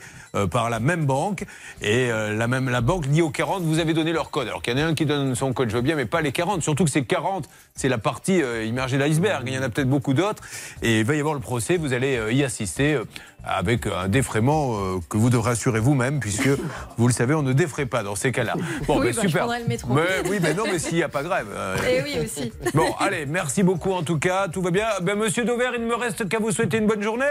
par 0.51 0.71
la 0.71 0.81
même 0.81 1.07
banque. 1.07 1.45
Et 1.83 2.11
euh, 2.11 2.35
la, 2.35 2.47
même, 2.49 2.69
la 2.69 2.81
banque 2.81 3.07
dit 3.09 3.23
aux 3.23 3.31
40, 3.31 3.63
vous 3.63 3.79
avez 3.79 3.95
donné 3.95 4.13
leur 4.13 4.31
code. 4.31 4.49
Alors 4.49 4.63
qu'il 4.63 4.77
y 4.79 4.83
en 4.83 4.87
a 4.87 4.89
un 4.89 4.95
qui 4.95 5.07
donne 5.07 5.35
son 5.35 5.53
code, 5.53 5.71
je 5.71 5.77
veux 5.77 5.83
bien, 5.83 5.97
mais 5.97 6.07
pas 6.07 6.21
les 6.21 6.33
40. 6.33 6.63
Surtout 6.63 6.85
que 6.85 6.91
ces 6.91 7.05
40, 7.05 7.49
c'est 7.75 7.89
la 7.89 7.99
partie 7.99 8.43
euh, 8.43 8.65
immergée 8.65 8.97
de 8.99 9.03
l'iceberg. 9.03 9.45
Il 9.47 9.55
y 9.55 9.59
en 9.59 9.63
a 9.63 9.69
peut-être 9.69 9.89
beaucoup 9.89 10.15
d'autres. 10.15 10.43
Et 10.83 11.01
il 11.01 11.05
va 11.05 11.15
y 11.15 11.21
avoir 11.21 11.35
le 11.35 11.41
procès, 11.41 11.77
vous 11.77 11.93
allez 11.93 12.17
euh, 12.17 12.33
y 12.33 12.43
assister. 12.45 12.95
euh, 12.95 13.05
avec 13.47 13.87
un 13.87 14.09
défraiement 14.09 14.75
euh, 14.79 14.97
que 15.11 15.19
vous 15.19 15.29
devrez 15.29 15.51
assurer 15.51 15.79
vous-même, 15.79 16.19
puisque 16.19 16.49
vous 16.97 17.07
le 17.07 17.13
savez, 17.13 17.35
on 17.35 17.43
ne 17.43 17.53
défraie 17.53 17.85
pas 17.85 18.03
dans 18.03 18.15
ces 18.15 18.33
cas-là. 18.33 18.55
Bon, 18.87 18.99
Oui, 18.99 19.09
ben, 19.09 19.13
bah, 19.17 19.21
je 19.23 19.29
super. 19.29 19.43
prendrai 19.43 19.61
le 19.61 19.69
métro. 19.69 19.93
Mais, 19.93 20.03
oui, 20.31 20.39
mais 20.41 20.55
non, 20.55 20.63
mais 20.65 20.79
s'il 20.79 20.95
n'y 20.95 21.03
a 21.03 21.11
pas 21.11 21.23
grève. 21.23 21.49
euh, 21.55 21.77
Et 21.87 22.03
oui 22.03 22.25
aussi. 22.25 22.51
Bon, 22.73 22.95
allez, 22.99 23.27
merci 23.27 23.63
beaucoup 23.63 23.93
en 23.93 24.03
tout 24.03 24.19
cas, 24.19 24.49
tout 24.49 24.63
va 24.63 24.71
bien. 24.71 24.87
Ben, 25.03 25.15
monsieur 25.15 25.45
Dover, 25.45 25.73
il 25.75 25.83
ne 25.83 25.87
me 25.87 25.95
reste 25.95 26.27
qu'à 26.27 26.39
vous 26.39 26.53
souhaiter 26.53 26.79
une 26.79 26.87
bonne 26.87 27.03
journée. 27.03 27.27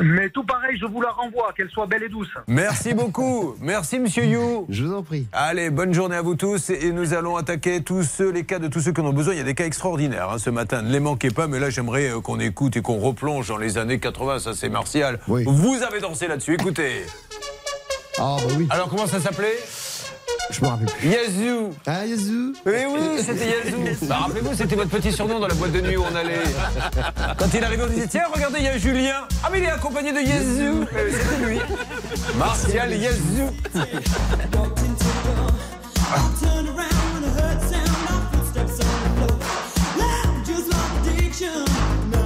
Mais 0.00 0.30
tout 0.30 0.44
pareil, 0.44 0.78
je 0.80 0.86
vous 0.86 1.00
la 1.00 1.10
renvoie, 1.10 1.52
qu'elle 1.56 1.68
soit 1.70 1.86
belle 1.86 2.02
et 2.02 2.08
douce. 2.08 2.30
Merci 2.46 2.94
beaucoup. 2.94 3.54
Merci, 3.60 3.98
monsieur 3.98 4.24
You. 4.24 4.66
Je 4.68 4.84
vous 4.84 4.94
en 4.94 5.02
prie. 5.02 5.26
Allez, 5.32 5.70
bonne 5.70 5.92
journée 5.92 6.16
à 6.16 6.22
vous 6.22 6.34
tous 6.34 6.70
et 6.70 6.92
nous 6.92 7.14
allons 7.14 7.36
attaquer 7.36 7.82
tous 7.82 8.02
ceux, 8.02 8.30
les 8.30 8.44
cas 8.44 8.58
de 8.58 8.68
tous 8.68 8.80
ceux 8.80 8.92
qui 8.92 9.00
en 9.00 9.06
ont 9.06 9.12
besoin. 9.12 9.34
Il 9.34 9.38
y 9.38 9.42
a 9.42 9.44
des 9.44 9.54
cas 9.54 9.66
extraordinaires 9.66 10.30
hein, 10.30 10.38
ce 10.38 10.50
matin, 10.50 10.82
ne 10.82 10.90
les 10.90 11.00
manquez 11.00 11.30
pas, 11.30 11.46
mais 11.46 11.60
là 11.60 11.70
j'aimerais 11.70 12.10
euh, 12.10 12.20
qu'on 12.20 12.40
écoute 12.40 12.76
et 12.76 12.82
qu'on 12.82 12.98
replonge 12.98 13.48
dans 13.48 13.58
les 13.58 13.78
années 13.78 13.98
80, 13.98 14.38
ça 14.38 14.54
c'est 14.54 14.68
Martial. 14.68 15.20
Oui. 15.28 15.44
Vous 15.46 15.82
avez 15.82 16.00
dansé 16.00 16.28
là-dessus, 16.28 16.54
écoutez. 16.54 17.04
Ah 18.18 18.36
bah 18.38 18.54
oui, 18.58 18.66
Alors 18.70 18.88
comment 18.88 19.06
ça 19.06 19.20
s'appelait? 19.20 19.58
Je 20.50 20.60
me 20.62 20.66
rappelle 20.68 20.86
plus. 20.86 21.08
Yazoo. 21.08 21.74
Ah 21.86 22.06
Yazoo 22.06 22.52
Oui, 22.66 22.72
oui, 22.92 23.00
c'était 23.24 23.48
Yazoo. 23.48 24.06
Bah, 24.06 24.16
Rappelez-vous, 24.22 24.54
c'était 24.54 24.76
votre 24.76 24.90
petit 24.90 25.12
surnom 25.12 25.38
dans 25.38 25.48
la 25.48 25.54
boîte 25.54 25.72
de 25.72 25.80
nuit 25.80 25.96
où 25.96 26.04
on 26.10 26.14
allait. 26.14 26.40
Quand 27.38 27.46
il 27.54 27.64
arrivait, 27.64 27.84
on 27.84 27.86
disait 27.88 28.08
Tiens, 28.08 28.24
regardez, 28.32 28.58
il 28.58 28.64
y 28.64 28.68
a 28.68 28.78
Julien. 28.78 29.26
Ah, 29.44 29.48
mais 29.52 29.58
il 29.58 29.64
est 29.64 29.70
accompagné 29.70 30.12
de 30.12 30.20
Yazoo. 30.20 30.84
Eh 30.92 31.12
C'était 31.12 31.44
lui. 31.46 31.60
Martial 32.36 32.92
Yazoo. 32.92 33.50
Turn 41.40 42.19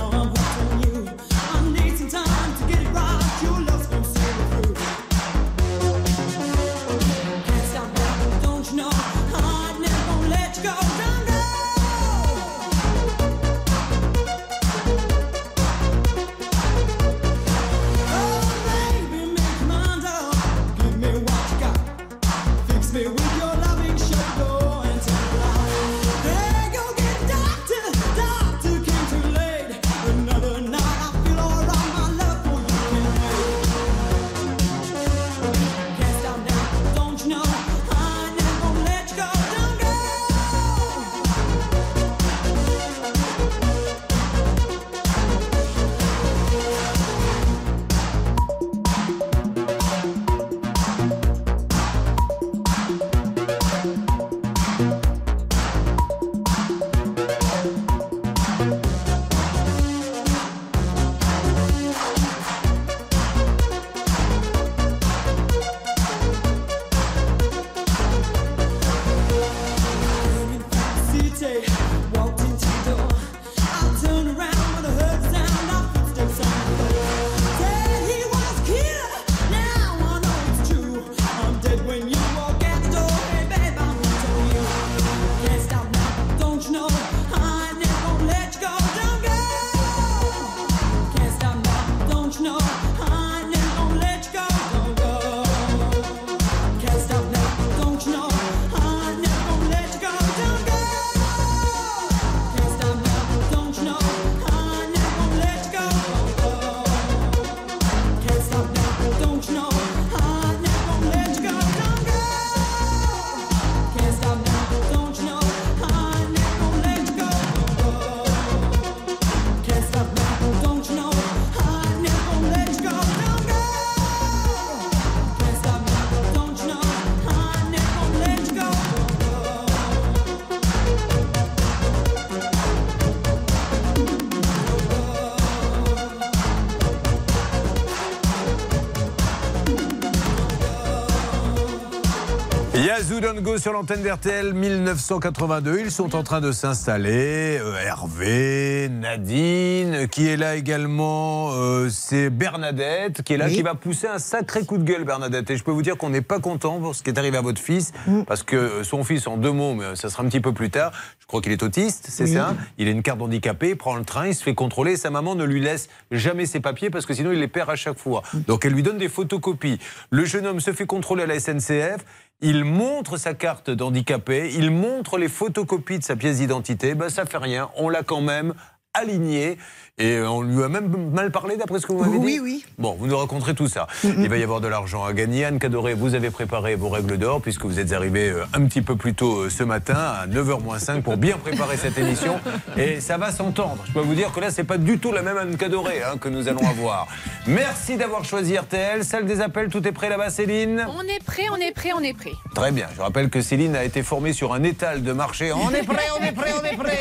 Yazoo 143.14 143.20
Don't 143.20 143.40
Go 143.42 143.59
sur 143.59 143.72
l'antenne 143.72 144.03
d'RTL 144.03 144.55
1982. 144.55 145.79
Ils 145.81 145.90
sont 145.92 146.16
en 146.16 146.22
train 146.24 146.40
de 146.40 146.50
s'installer. 146.50 147.59
Euh, 147.61 147.77
Hervé, 147.79 148.88
Nadine, 148.90 150.09
qui 150.09 150.27
est 150.27 150.37
là 150.37 150.57
également. 150.57 151.50
euh, 151.53 151.88
c'est 151.90 152.29
Bernadette 152.31 153.22
qui 153.22 153.35
est 153.35 153.37
là, 153.37 153.46
Oui. 153.46 153.55
qui 153.55 153.62
va 153.62 153.74
pousser 153.77 154.09
un 154.09 154.18
sacré 154.18 154.64
coup 154.64 154.79
de 154.79 154.85
gueule, 154.85 155.05
Bernadette. 155.05 155.48
Et 155.50 155.57
je 155.57 155.62
peux 155.62 155.70
vous 155.70 155.83
dire 155.83 155.96
qu'on 155.96 156.11
n'est 156.11 156.22
pas 156.22 156.40
content 156.40 156.81
pour 156.81 156.94
ce 156.96 157.03
qui 157.05 157.11
est 157.11 157.18
arrivé 157.18 157.37
à 157.37 157.40
votre 157.42 157.61
fils, 157.61 157.92
Mm. 158.07 158.22
parce 158.24 158.42
que 158.42 158.57
euh, 158.57 158.85
son 158.85 159.05
fils, 159.05 159.27
en 159.29 159.37
deux 159.37 159.53
mots, 159.53 159.74
mais 159.74 159.94
ça 159.96 160.09
sera 160.11 160.22
un 160.24 160.29
petit 160.29 160.40
peu 160.40 160.53
plus 160.53 160.70
tard. 160.70 160.90
Je 161.20 161.27
crois 161.27 161.40
qu'il 161.40 161.53
est 161.53 161.62
autiste, 161.62 162.07
c'est 162.11 162.24
Oui. 162.24 162.33
ça. 162.33 162.55
Il 162.79 162.88
a 162.88 162.90
une 162.90 163.03
carte 163.03 163.18
d'handicapé, 163.18 163.70
il 163.70 163.77
prend 163.77 163.94
le 163.96 164.05
train, 164.05 164.27
il 164.27 164.35
se 164.35 164.42
fait 164.42 164.55
contrôler. 164.55 164.96
Sa 164.96 165.11
maman 165.11 165.35
ne 165.37 165.44
lui 165.44 165.61
laisse 165.61 165.88
jamais 166.11 166.46
ses 166.46 166.61
papiers 166.61 166.90
parce 166.90 167.07
que 167.07 167.14
sinon 167.14 167.31
il 167.33 167.38
les 167.38 167.48
perd 167.48 167.70
à 167.70 167.77
chaque 167.77 167.98
fois. 167.98 168.22
Donc 168.48 168.64
elle 168.64 168.72
lui 168.72 168.83
donne 168.83 168.98
des 168.98 169.09
photocopies. 169.09 169.79
Le 170.11 170.24
jeune 170.24 170.46
homme 170.46 170.61
se 170.61 170.72
fait 170.72 170.87
contrôler 170.87 171.22
à 171.22 171.27
la 171.27 171.38
SNCF. 171.38 172.05
Il 172.40 172.64
montre 172.64 173.16
sa 173.16 173.35
carte 173.35 173.70
d'handicapé, 173.70 174.53
il 174.55 174.70
montre 174.70 175.18
les 175.18 175.29
photocopies 175.29 175.99
de 175.99 176.05
sa 176.05 176.16
pièce 176.16 176.38
d'identité. 176.38 176.94
Ben, 176.94 177.09
ça 177.09 177.25
fait 177.25 177.38
rien, 177.38 177.70
on 177.77 177.88
l'a 177.88 178.03
quand 178.03 178.20
même 178.20 178.55
aligné. 178.92 179.59
Et 179.96 180.20
on 180.22 180.42
lui 180.42 180.61
a 180.64 180.68
même 180.68 180.92
mal 181.12 181.30
parlé 181.30 181.57
d'après 181.57 181.78
ce 181.78 181.87
que 181.87 181.92
vous 181.92 182.00
m'avez 182.02 182.18
dit 182.18 182.24
Oui, 182.24 182.40
oui. 182.42 182.64
Bon, 182.78 182.96
vous 182.98 183.07
nous 183.07 183.16
raconterez 183.16 183.54
tout 183.54 183.68
ça. 183.68 183.87
Il 184.02 184.28
va 184.28 184.37
y 184.37 184.42
avoir 184.42 184.61
de 184.61 184.66
l'argent 184.66 185.04
à 185.04 185.12
gagner. 185.12 185.44
Anne 185.44 185.61
Cadoré, 185.61 185.94
vous 185.94 186.16
avez 186.16 186.30
préparé 186.30 186.74
vos 186.74 186.88
règles 186.88 187.16
d'or 187.16 187.40
puisque 187.40 187.64
vous 187.64 187.78
êtes 187.78 187.92
arrivé 187.92 188.28
euh, 188.28 188.44
un 188.54 188.64
petit 188.64 188.83
peu 188.83 188.96
plus 188.96 189.14
tôt 189.14 189.42
euh, 189.42 189.50
ce 189.50 189.62
matin 189.62 189.94
à 189.94 190.26
9h-5 190.26 191.02
pour 191.02 191.16
bien 191.16 191.37
préparer 191.37 191.76
cette 191.76 191.96
émission. 191.96 192.40
Et 192.76 192.98
ça 192.98 193.18
va 193.18 193.30
s'entendre. 193.30 193.85
Je 193.87 193.92
peux 193.92 194.00
vous 194.00 194.16
dire 194.16 194.33
que 194.33 194.40
là, 194.40 194.50
c'est 194.50 194.64
pas 194.64 194.78
du 194.78 194.98
tout 194.98 195.12
la 195.12 195.22
même 195.22 195.37
Anne 195.37 195.57
Cadoré 195.57 196.02
hein, 196.02 196.18
que 196.20 196.28
nous 196.28 196.48
allons 196.48 196.66
avoir. 196.68 197.07
Merci 197.46 197.96
d'avoir 197.96 198.24
choisi 198.24 198.59
RTL. 198.59 199.04
Salle 199.04 199.26
des 199.26 199.40
appels, 199.40 199.68
tout 199.68 199.87
est 199.87 199.92
prêt 199.92 200.09
là-bas, 200.09 200.30
Céline? 200.30 200.88
On 200.88 201.02
est 201.02 201.22
prêt, 201.24 201.44
on 201.52 201.57
est 201.57 201.72
prêt, 201.72 201.90
on 201.96 202.00
est 202.00 202.14
prêt. 202.14 202.33
Très 202.52 202.72
bien. 202.72 202.88
Je 202.96 203.00
rappelle 203.00 203.30
que 203.30 203.40
Céline 203.40 203.76
a 203.76 203.85
été 203.85 204.02
formée 204.02 204.33
sur 204.33 204.54
un 204.54 204.64
étal 204.64 205.04
de 205.04 205.12
marché. 205.12 205.52
On 205.52 205.70
est 205.70 205.85
prêt, 205.85 206.07
on 206.20 206.24
est 206.24 206.33
prêt, 206.33 206.50
on 206.61 206.64
est 206.64 206.76
prêt. 206.76 206.98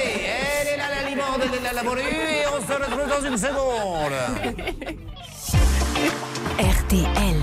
Elle 0.62 0.68
est 0.76 0.78
là, 0.78 0.84
la 1.02 1.10
limonde, 1.10 1.42
elle 1.42 1.60
est 1.60 1.64
là, 1.64 1.74
la 1.74 1.82
morue, 1.82 2.00
et 2.02 2.46
on 2.56 2.62
se 2.62 2.83
retrouve 2.84 3.10
dans 3.10 3.28
une 3.28 3.38
seconde. 3.38 4.14
RTL. 6.60 7.43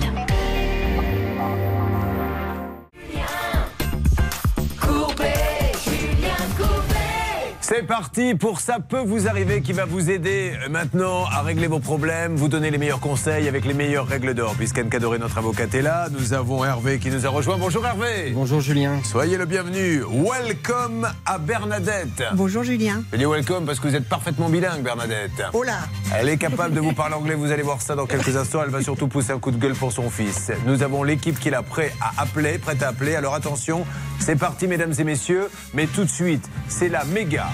C'est 7.73 7.85
parti 7.85 8.35
pour 8.35 8.59
Ça 8.59 8.79
peut 8.81 8.99
vous 8.99 9.29
arriver 9.29 9.63
qui 9.63 9.73
va 9.73 9.85
vous 9.85 10.11
aider 10.11 10.55
maintenant 10.69 11.27
à 11.27 11.43
régler 11.43 11.69
vos 11.69 11.79
problèmes, 11.79 12.35
vous 12.35 12.49
donner 12.49 12.69
les 12.73 12.79
meilleurs 12.79 12.99
conseils 12.99 13.47
avec 13.47 13.65
les 13.65 13.75
meilleures 13.75 14.09
règles 14.09 14.35
d'or. 14.35 14.57
Puisqu'Anne 14.57 14.89
Cadoré, 14.89 15.21
notre 15.21 15.39
avocate, 15.39 15.73
est 15.77 15.81
là, 15.81 16.09
nous 16.11 16.33
avons 16.33 16.65
Hervé 16.65 16.99
qui 16.99 17.11
nous 17.11 17.27
a 17.27 17.29
rejoint. 17.29 17.59
Bonjour 17.59 17.87
Hervé. 17.87 18.33
Bonjour 18.35 18.61
Julien. 18.61 18.99
Soyez 19.05 19.37
le 19.37 19.47
bienvenu. 19.47 20.03
Welcome 20.03 21.07
à 21.25 21.39
Bernadette. 21.39 22.25
Bonjour 22.35 22.65
Julien. 22.65 23.05
Je 23.13 23.19
dis 23.19 23.25
welcome 23.25 23.67
parce 23.67 23.79
que 23.79 23.87
vous 23.87 23.95
êtes 23.95 24.09
parfaitement 24.09 24.49
bilingue, 24.49 24.83
Bernadette. 24.83 25.45
Oh 25.53 25.63
là 25.63 25.79
Elle 26.19 26.29
est 26.29 26.39
capable 26.39 26.75
de 26.75 26.81
vous 26.81 26.93
parler 26.93 27.15
anglais, 27.15 27.37
vous 27.37 27.53
allez 27.53 27.63
voir 27.63 27.81
ça 27.81 27.95
dans 27.95 28.07
quelques 28.07 28.35
instants. 28.37 28.63
Elle 28.65 28.71
va 28.71 28.83
surtout 28.83 29.07
pousser 29.07 29.31
un 29.31 29.39
coup 29.39 29.53
de 29.53 29.59
gueule 29.59 29.75
pour 29.75 29.93
son 29.93 30.11
fils. 30.11 30.51
Nous 30.67 30.83
avons 30.83 31.05
l'équipe 31.05 31.39
qui 31.39 31.47
est 31.47 31.53
là, 31.53 31.63
prêt 31.63 31.93
à 32.01 32.21
appeler, 32.23 32.59
prête 32.59 32.83
à 32.83 32.89
appeler. 32.89 33.15
Alors 33.15 33.35
attention, 33.35 33.87
c'est 34.19 34.35
parti, 34.35 34.67
mesdames 34.67 34.93
et 34.99 35.05
messieurs. 35.05 35.49
Mais 35.73 35.87
tout 35.87 36.03
de 36.03 36.11
suite, 36.11 36.51
c'est 36.67 36.89
la 36.89 37.05
méga, 37.05 37.47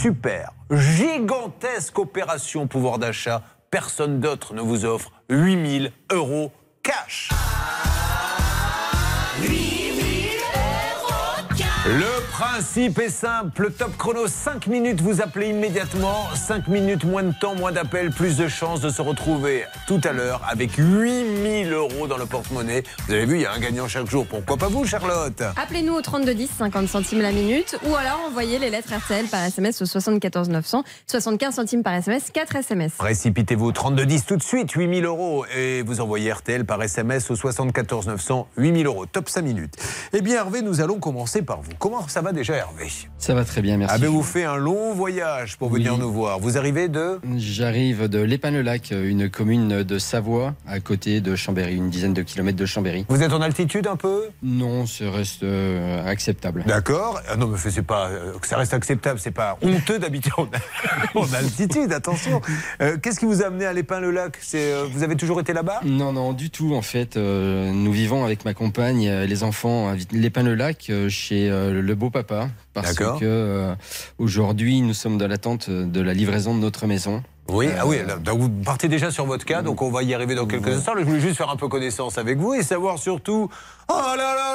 super, 0.00 0.52
gigantesque 0.70 1.98
opération 1.98 2.68
pouvoir 2.68 2.98
d'achat. 2.98 3.42
Personne 3.68 4.20
d'autre 4.20 4.54
ne 4.54 4.60
vous 4.60 4.84
offre 4.84 5.10
8000 5.28 5.90
euros 6.12 6.52
cash. 6.84 7.30
Principe 12.38 13.00
est 13.00 13.08
simple. 13.08 13.72
Top 13.72 13.96
chrono, 13.96 14.28
5 14.28 14.68
minutes, 14.68 15.00
vous 15.00 15.20
appelez 15.20 15.48
immédiatement. 15.48 16.28
5 16.36 16.68
minutes, 16.68 17.02
moins 17.02 17.24
de 17.24 17.32
temps, 17.32 17.56
moins 17.56 17.72
d'appels, 17.72 18.10
plus 18.10 18.36
de 18.36 18.46
chances 18.46 18.80
de 18.80 18.90
se 18.90 19.02
retrouver 19.02 19.64
tout 19.88 20.00
à 20.04 20.12
l'heure 20.12 20.40
avec 20.48 20.76
8000 20.76 21.72
euros 21.72 22.06
dans 22.06 22.16
le 22.16 22.26
porte-monnaie. 22.26 22.84
Vous 23.08 23.14
avez 23.14 23.26
vu, 23.26 23.34
il 23.38 23.40
y 23.40 23.46
a 23.46 23.52
un 23.52 23.58
gagnant 23.58 23.88
chaque 23.88 24.08
jour. 24.08 24.24
Pourquoi 24.24 24.56
pas 24.56 24.68
vous, 24.68 24.84
Charlotte? 24.84 25.42
Appelez-nous 25.56 25.94
au 25.94 26.00
3210, 26.00 26.48
50 26.58 26.86
centimes 26.86 27.22
la 27.22 27.32
minute, 27.32 27.76
ou 27.88 27.96
alors 27.96 28.20
envoyez 28.28 28.60
les 28.60 28.70
lettres 28.70 28.94
RTL 28.96 29.26
par 29.26 29.42
SMS 29.42 29.82
au 29.82 29.86
74 29.86 30.48
900, 30.48 30.84
75 31.08 31.54
centimes 31.56 31.82
par 31.82 31.94
SMS, 31.94 32.30
4 32.32 32.54
SMS. 32.54 32.92
Précipitez-vous 32.98 33.66
au 33.66 33.72
3210 33.72 34.26
tout 34.26 34.36
de 34.36 34.44
suite, 34.44 34.70
8000 34.70 35.04
euros. 35.06 35.44
Et 35.56 35.82
vous 35.82 36.00
envoyez 36.00 36.30
RTL 36.30 36.64
par 36.64 36.80
SMS 36.80 37.28
au 37.32 37.34
74 37.34 38.06
900, 38.06 38.46
8000 38.56 38.86
euros. 38.86 39.06
Top 39.06 39.28
5 39.28 39.42
minutes. 39.42 39.74
Eh 40.12 40.20
bien, 40.20 40.36
Hervé, 40.36 40.62
nous 40.62 40.80
allons 40.80 41.00
commencer 41.00 41.42
par 41.42 41.62
vous. 41.62 41.72
Comment 41.80 42.06
ça 42.06 42.20
va 42.20 42.27
déjà, 42.32 42.54
Hervé 42.54 42.88
Ça 43.18 43.34
va 43.34 43.44
très 43.44 43.62
bien, 43.62 43.76
merci. 43.76 43.94
Ah 43.96 43.98
ben, 43.98 44.08
vous 44.08 44.22
faites 44.22 44.46
un 44.46 44.56
long 44.56 44.94
voyage 44.94 45.56
pour 45.56 45.68
venir 45.70 45.94
Oui. 45.94 46.00
nous 46.00 46.12
voir? 46.12 46.38
Vous 46.38 46.56
arrivez 46.58 46.88
de? 46.88 47.18
J'arrive 47.36 48.08
de 48.08 48.20
l'Épin-le-Lac, 48.20 48.90
une 48.92 49.28
commune 49.30 49.82
de 49.82 49.98
Savoie, 49.98 50.54
à 50.66 50.80
côté 50.80 51.20
de 51.20 51.34
Chambéry, 51.36 51.74
une 51.76 51.90
dizaine 51.90 52.14
de 52.14 52.22
kilomètres 52.22 52.58
de 52.58 52.66
Chambéry. 52.66 53.04
Vous 53.08 53.22
êtes 53.22 53.32
en 53.32 53.40
altitude 53.40 53.86
un 53.86 53.96
peu? 53.96 54.24
Non, 54.42 54.86
ça 54.86 55.10
reste 55.10 55.42
euh, 55.42 56.06
acceptable. 56.06 56.64
D'accord. 56.66 57.20
Ah 57.28 57.36
non, 57.36 57.48
mais 57.48 57.58
c'est 57.58 57.82
pas 57.82 58.08
euh, 58.08 58.32
ça 58.42 58.56
reste 58.56 58.74
acceptable. 58.74 59.18
C'est 59.18 59.30
pas 59.30 59.58
honteux 59.62 59.98
d'habiter 59.98 60.30
en, 60.36 60.48
en 61.20 61.32
altitude. 61.34 61.92
Attention. 61.92 62.40
Euh, 62.80 62.96
Qu'est-ce 63.02 63.18
qui 63.18 63.26
vous 63.26 63.42
a 63.42 63.46
amené 63.46 63.66
à 63.66 63.72
euh, 64.54 64.86
vous 64.92 65.02
avez 65.02 65.16
toujours 65.16 65.40
été 65.40 65.52
là-bas? 65.52 65.80
Non, 65.84 66.12
non, 66.12 66.32
du 66.32 66.50
tout. 66.50 66.74
En 66.74 66.82
fait, 66.82 67.16
nous 67.16 67.92
vivons 67.92 68.24
avec 68.24 68.44
ma 68.44 68.54
compagne, 68.54 69.08
les 69.10 69.42
enfants, 69.42 69.88
à 69.88 69.94
l'Épin-le-Lac, 70.12 70.86
euh, 70.90 71.08
chez 71.08 71.48
le 71.48 71.94
beau-papa. 72.22 72.48
Parce 72.74 72.94
que 72.94 73.04
euh, 73.22 73.74
aujourd'hui, 74.18 74.80
nous 74.80 74.94
sommes 74.94 75.18
dans 75.18 75.28
l'attente 75.28 75.70
de 75.70 76.00
la 76.00 76.14
livraison 76.14 76.54
de 76.54 76.60
notre 76.60 76.86
maison. 76.86 77.22
Oui. 77.48 77.68
Ah 77.78 77.86
oui. 77.86 77.98
Euh, 77.98 78.06
là, 78.06 78.32
vous 78.32 78.48
partez 78.48 78.88
déjà 78.88 79.10
sur 79.10 79.24
votre 79.26 79.44
cas. 79.44 79.62
Donc 79.62 79.80
on 79.82 79.90
va 79.90 80.02
y 80.02 80.14
arriver 80.14 80.34
dans 80.34 80.46
quelques 80.46 80.68
instants. 80.68 80.92
Je 80.98 81.04
voulais 81.04 81.20
juste 81.20 81.36
faire 81.36 81.50
un 81.50 81.56
peu 81.56 81.68
connaissance 81.68 82.18
avec 82.18 82.38
vous 82.38 82.54
et 82.54 82.62
savoir 82.62 82.98
surtout. 82.98 83.48
Oh 83.90 83.94
là 83.94 84.16
là 84.16 84.34
là 84.34 84.54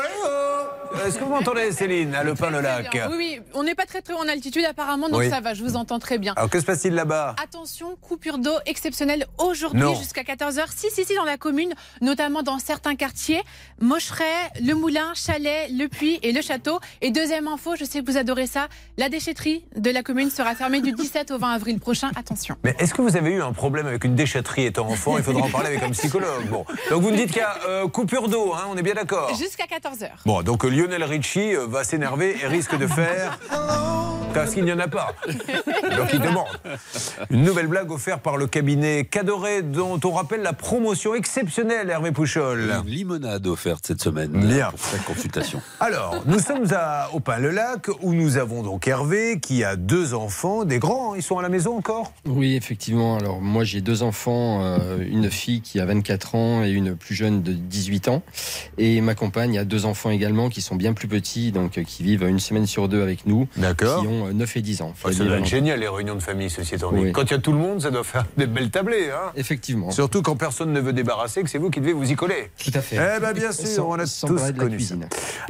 oh 0.93 0.96
Est-ce 1.08 1.17
que 1.17 1.24
vous 1.24 1.32
m'entendez, 1.32 1.72
Céline, 1.72 2.13
à 2.13 2.24
l'Épin-le-Lac 2.24 2.89
Très 2.91 3.00
bien. 3.00 3.10
Oui, 3.10 3.15
oui, 3.17 3.41
on 3.56 3.63
n'est 3.63 3.74
pas 3.74 3.86
très 3.88 4.02
très 4.04 4.13
haut 4.13 4.19
en 4.19 4.28
altitude 4.28 4.63
apparemment, 4.63 5.10
donc 5.10 5.22
Oui. 5.22 5.30
ça 5.30 5.39
va, 5.41 5.56
je 5.56 5.63
vous 5.63 5.76
entends 5.76 5.98
très 5.98 6.19
bien. 6.19 6.34
Alors 6.36 6.52
que 6.52 6.60
se 6.60 6.65
passe-t-il 6.65 6.93
là-bas? 6.93 7.36
Attention, 7.43 7.96
coupure 8.00 8.38
d'eau 8.38 8.54
exceptionnelle 8.67 9.26
aujourd'hui 9.39 9.82
jusqu'à 9.96 10.22
14h. 10.22 10.65
Si, 10.76 10.91
si, 10.91 11.04
si, 11.04 11.15
dans 11.15 11.24
la 11.24 11.38
commune, 11.38 11.74
notamment 12.02 12.43
dans 12.43 12.60
certains 12.60 12.96
quartiers. 12.96 13.41
Mocheret, 13.82 14.24
Le 14.62 14.76
Moulin, 14.76 15.12
Chalet, 15.15 15.67
Le 15.72 15.88
Puy 15.88 16.19
et 16.22 16.32
Le 16.32 16.41
Château. 16.43 16.80
Et 17.02 17.10
deuxième 17.10 17.48
info, 17.48 17.76
je 17.76 17.86
sais 17.86 18.02
que 18.02 18.12
vous 18.12 18.17
adorez 18.17 18.46
ça, 18.46 18.67
la 18.98 19.10
déchetterie 19.10 19.65
de 19.76 19.89
la 19.89 20.04
commune 20.04 20.30
sera 20.30 20.54
fermée 20.54 20.82
du 20.82 20.91
17 20.91 21.32
au 21.32 21.39
20 21.39 21.54
avril 21.54 21.80
prochain. 21.80 22.12
Attention. 22.15 22.56
Mais 22.63 22.76
est-ce 22.78 22.93
que 22.93 23.02
vous 23.02 23.17
avez 23.17 23.32
eu 23.32 23.41
un 23.41 23.52
problème 23.54 23.88
avec 23.88 24.04
une 24.04 24.13
déchetterie 24.15 24.65
étant 24.65 24.88
enfant? 24.88 25.17
Il 25.17 25.24
faudra 25.24 25.41
en 25.41 25.50
parler 25.50 25.69
avec 25.69 25.82
un 25.82 25.89
psychologue. 25.89 26.46
Bon. 26.52 26.65
Donc 26.91 27.02
vous 27.02 27.10
me 27.10 27.15
dites 27.17 27.30
qu'il 27.32 27.38
y 27.38 27.41
a 27.41 27.58
euh, 27.67 27.88
coupure 27.88 28.30
d'eau, 28.30 28.54
hein, 28.54 28.65
on 28.69 28.78
est 28.78 28.84
bien 28.84 28.93
d'accord 28.93 29.22
Jusqu'à 29.38 29.65
14h. 29.65 30.09
Bon, 30.25 30.41
donc 30.41 30.65
euh, 30.65 30.69
Lionel 30.69 31.03
Richie 31.03 31.55
euh, 31.55 31.65
va 31.67 31.83
s'énerver 31.83 32.36
et 32.41 32.47
risque 32.47 32.77
de 32.77 32.88
faire. 32.88 33.39
Parce 34.33 34.55
qu'il 34.55 34.65
n'y 34.65 34.73
en 34.73 34.79
a 34.79 34.88
pas. 34.88 35.13
Donc 35.27 36.09
il 36.12 36.19
demande. 36.19 36.47
Une 37.29 37.43
nouvelle 37.43 37.67
blague 37.67 37.91
offerte 37.91 38.21
par 38.21 38.38
le 38.38 38.47
cabinet 38.47 39.05
Cadoré, 39.05 39.62
dont 39.62 39.99
on 40.03 40.12
rappelle 40.12 40.41
la 40.41 40.53
promotion 40.53 41.13
exceptionnelle, 41.13 41.89
Hervé 41.89 42.12
Pouchol. 42.12 42.73
Une 42.83 42.89
limonade 42.89 43.45
offerte 43.45 43.86
cette 43.86 44.01
semaine 44.01 44.31
Bien. 44.31 44.71
pour 44.71 44.79
sa 44.79 44.97
consultation. 44.97 45.62
Alors, 45.79 46.23
nous 46.25 46.39
sommes 46.39 46.65
à 46.73 47.09
Opin-le-Lac, 47.13 47.89
où 48.01 48.15
nous 48.15 48.38
avons 48.38 48.63
donc 48.63 48.88
Hervé, 48.88 49.39
qui 49.39 49.63
a 49.63 49.75
deux 49.75 50.15
enfants, 50.15 50.65
des 50.65 50.79
grands, 50.79 51.13
hein, 51.13 51.17
ils 51.17 51.23
sont 51.23 51.38
à 51.38 51.43
la 51.43 51.49
maison 51.49 51.77
encore? 51.77 52.12
Oui, 52.25 52.55
effectivement. 52.55 53.17
Alors, 53.17 53.39
moi, 53.39 53.63
j'ai 53.63 53.81
deux 53.81 54.01
enfants, 54.01 54.63
euh, 54.63 54.97
une 55.07 55.29
fille 55.29 55.62
qui 55.62 55.79
a 55.79 55.86
24 55.86 56.36
ans 56.36 56.63
et 56.63 56.71
une 56.71 56.95
plus 56.95 57.13
jeune 57.13 57.43
de 57.43 57.53
18 57.53 58.07
ans. 58.07 58.23
Et 58.79 58.99
ma 59.01 59.12
compagne 59.15 59.58
a 59.58 59.65
deux 59.65 59.86
enfants 59.86 60.10
également 60.10 60.49
qui 60.49 60.62
sont 60.62 60.76
bien 60.76 60.93
plus 60.93 61.08
petits, 61.08 61.52
donc 61.52 61.78
euh, 61.78 61.84
qui 61.84 62.04
vivent 62.04 62.23
une 62.23 62.39
semaine 62.39 62.65
sur 62.65 62.88
deux 62.88 63.02
avec 63.02 63.26
nous, 63.26 63.47
D'accord. 63.58 64.02
qui 64.02 64.08
ont 64.08 64.28
euh, 64.28 64.34
9 64.34 64.58
et 64.58 64.62
10 64.62 64.82
ans. 64.82 64.93
Oh, 65.04 65.12
Ça 65.12 65.23
doit 65.23 65.38
être 65.38 65.45
génial, 65.45 65.80
les 65.80 65.88
réunions 65.88 66.15
de 66.15 66.21
famille, 66.21 66.49
ceci 66.49 66.76
étant 66.76 66.91
dit. 66.91 66.99
Oui. 67.02 67.12
Quand 67.12 67.23
il 67.23 67.32
y 67.32 67.34
a 67.36 67.39
tout 67.39 67.52
le 67.52 67.58
monde, 67.58 67.82
ça 67.82 67.91
doit 67.91 68.04
faire 68.04 68.26
des 68.38 68.47
belles 68.47 68.69
tablées. 68.71 69.10
Hein 69.12 69.32
Effectivement. 69.36 69.91
Surtout 69.91 70.21
quand 70.21 70.36
personne 70.36 70.71
ne 70.71 70.80
veut 70.80 70.93
débarrasser, 70.93 71.43
que 71.43 71.49
c'est 71.49 71.58
vous 71.58 71.69
qui 71.69 71.80
devez 71.80 71.93
vous 71.93 72.12
y 72.12 72.15
coller. 72.15 72.52
Tout 72.63 72.71
à 72.73 72.82
fait. 72.82 72.97
Eh 72.97 73.19
bien, 73.19 73.34
bien 73.34 73.52
sûr, 73.52 73.67
Sans- 73.67 73.89
on 73.89 73.99
a 73.99 74.06
tous 74.06 74.52
connu 74.58 74.80
ça. 74.80 74.95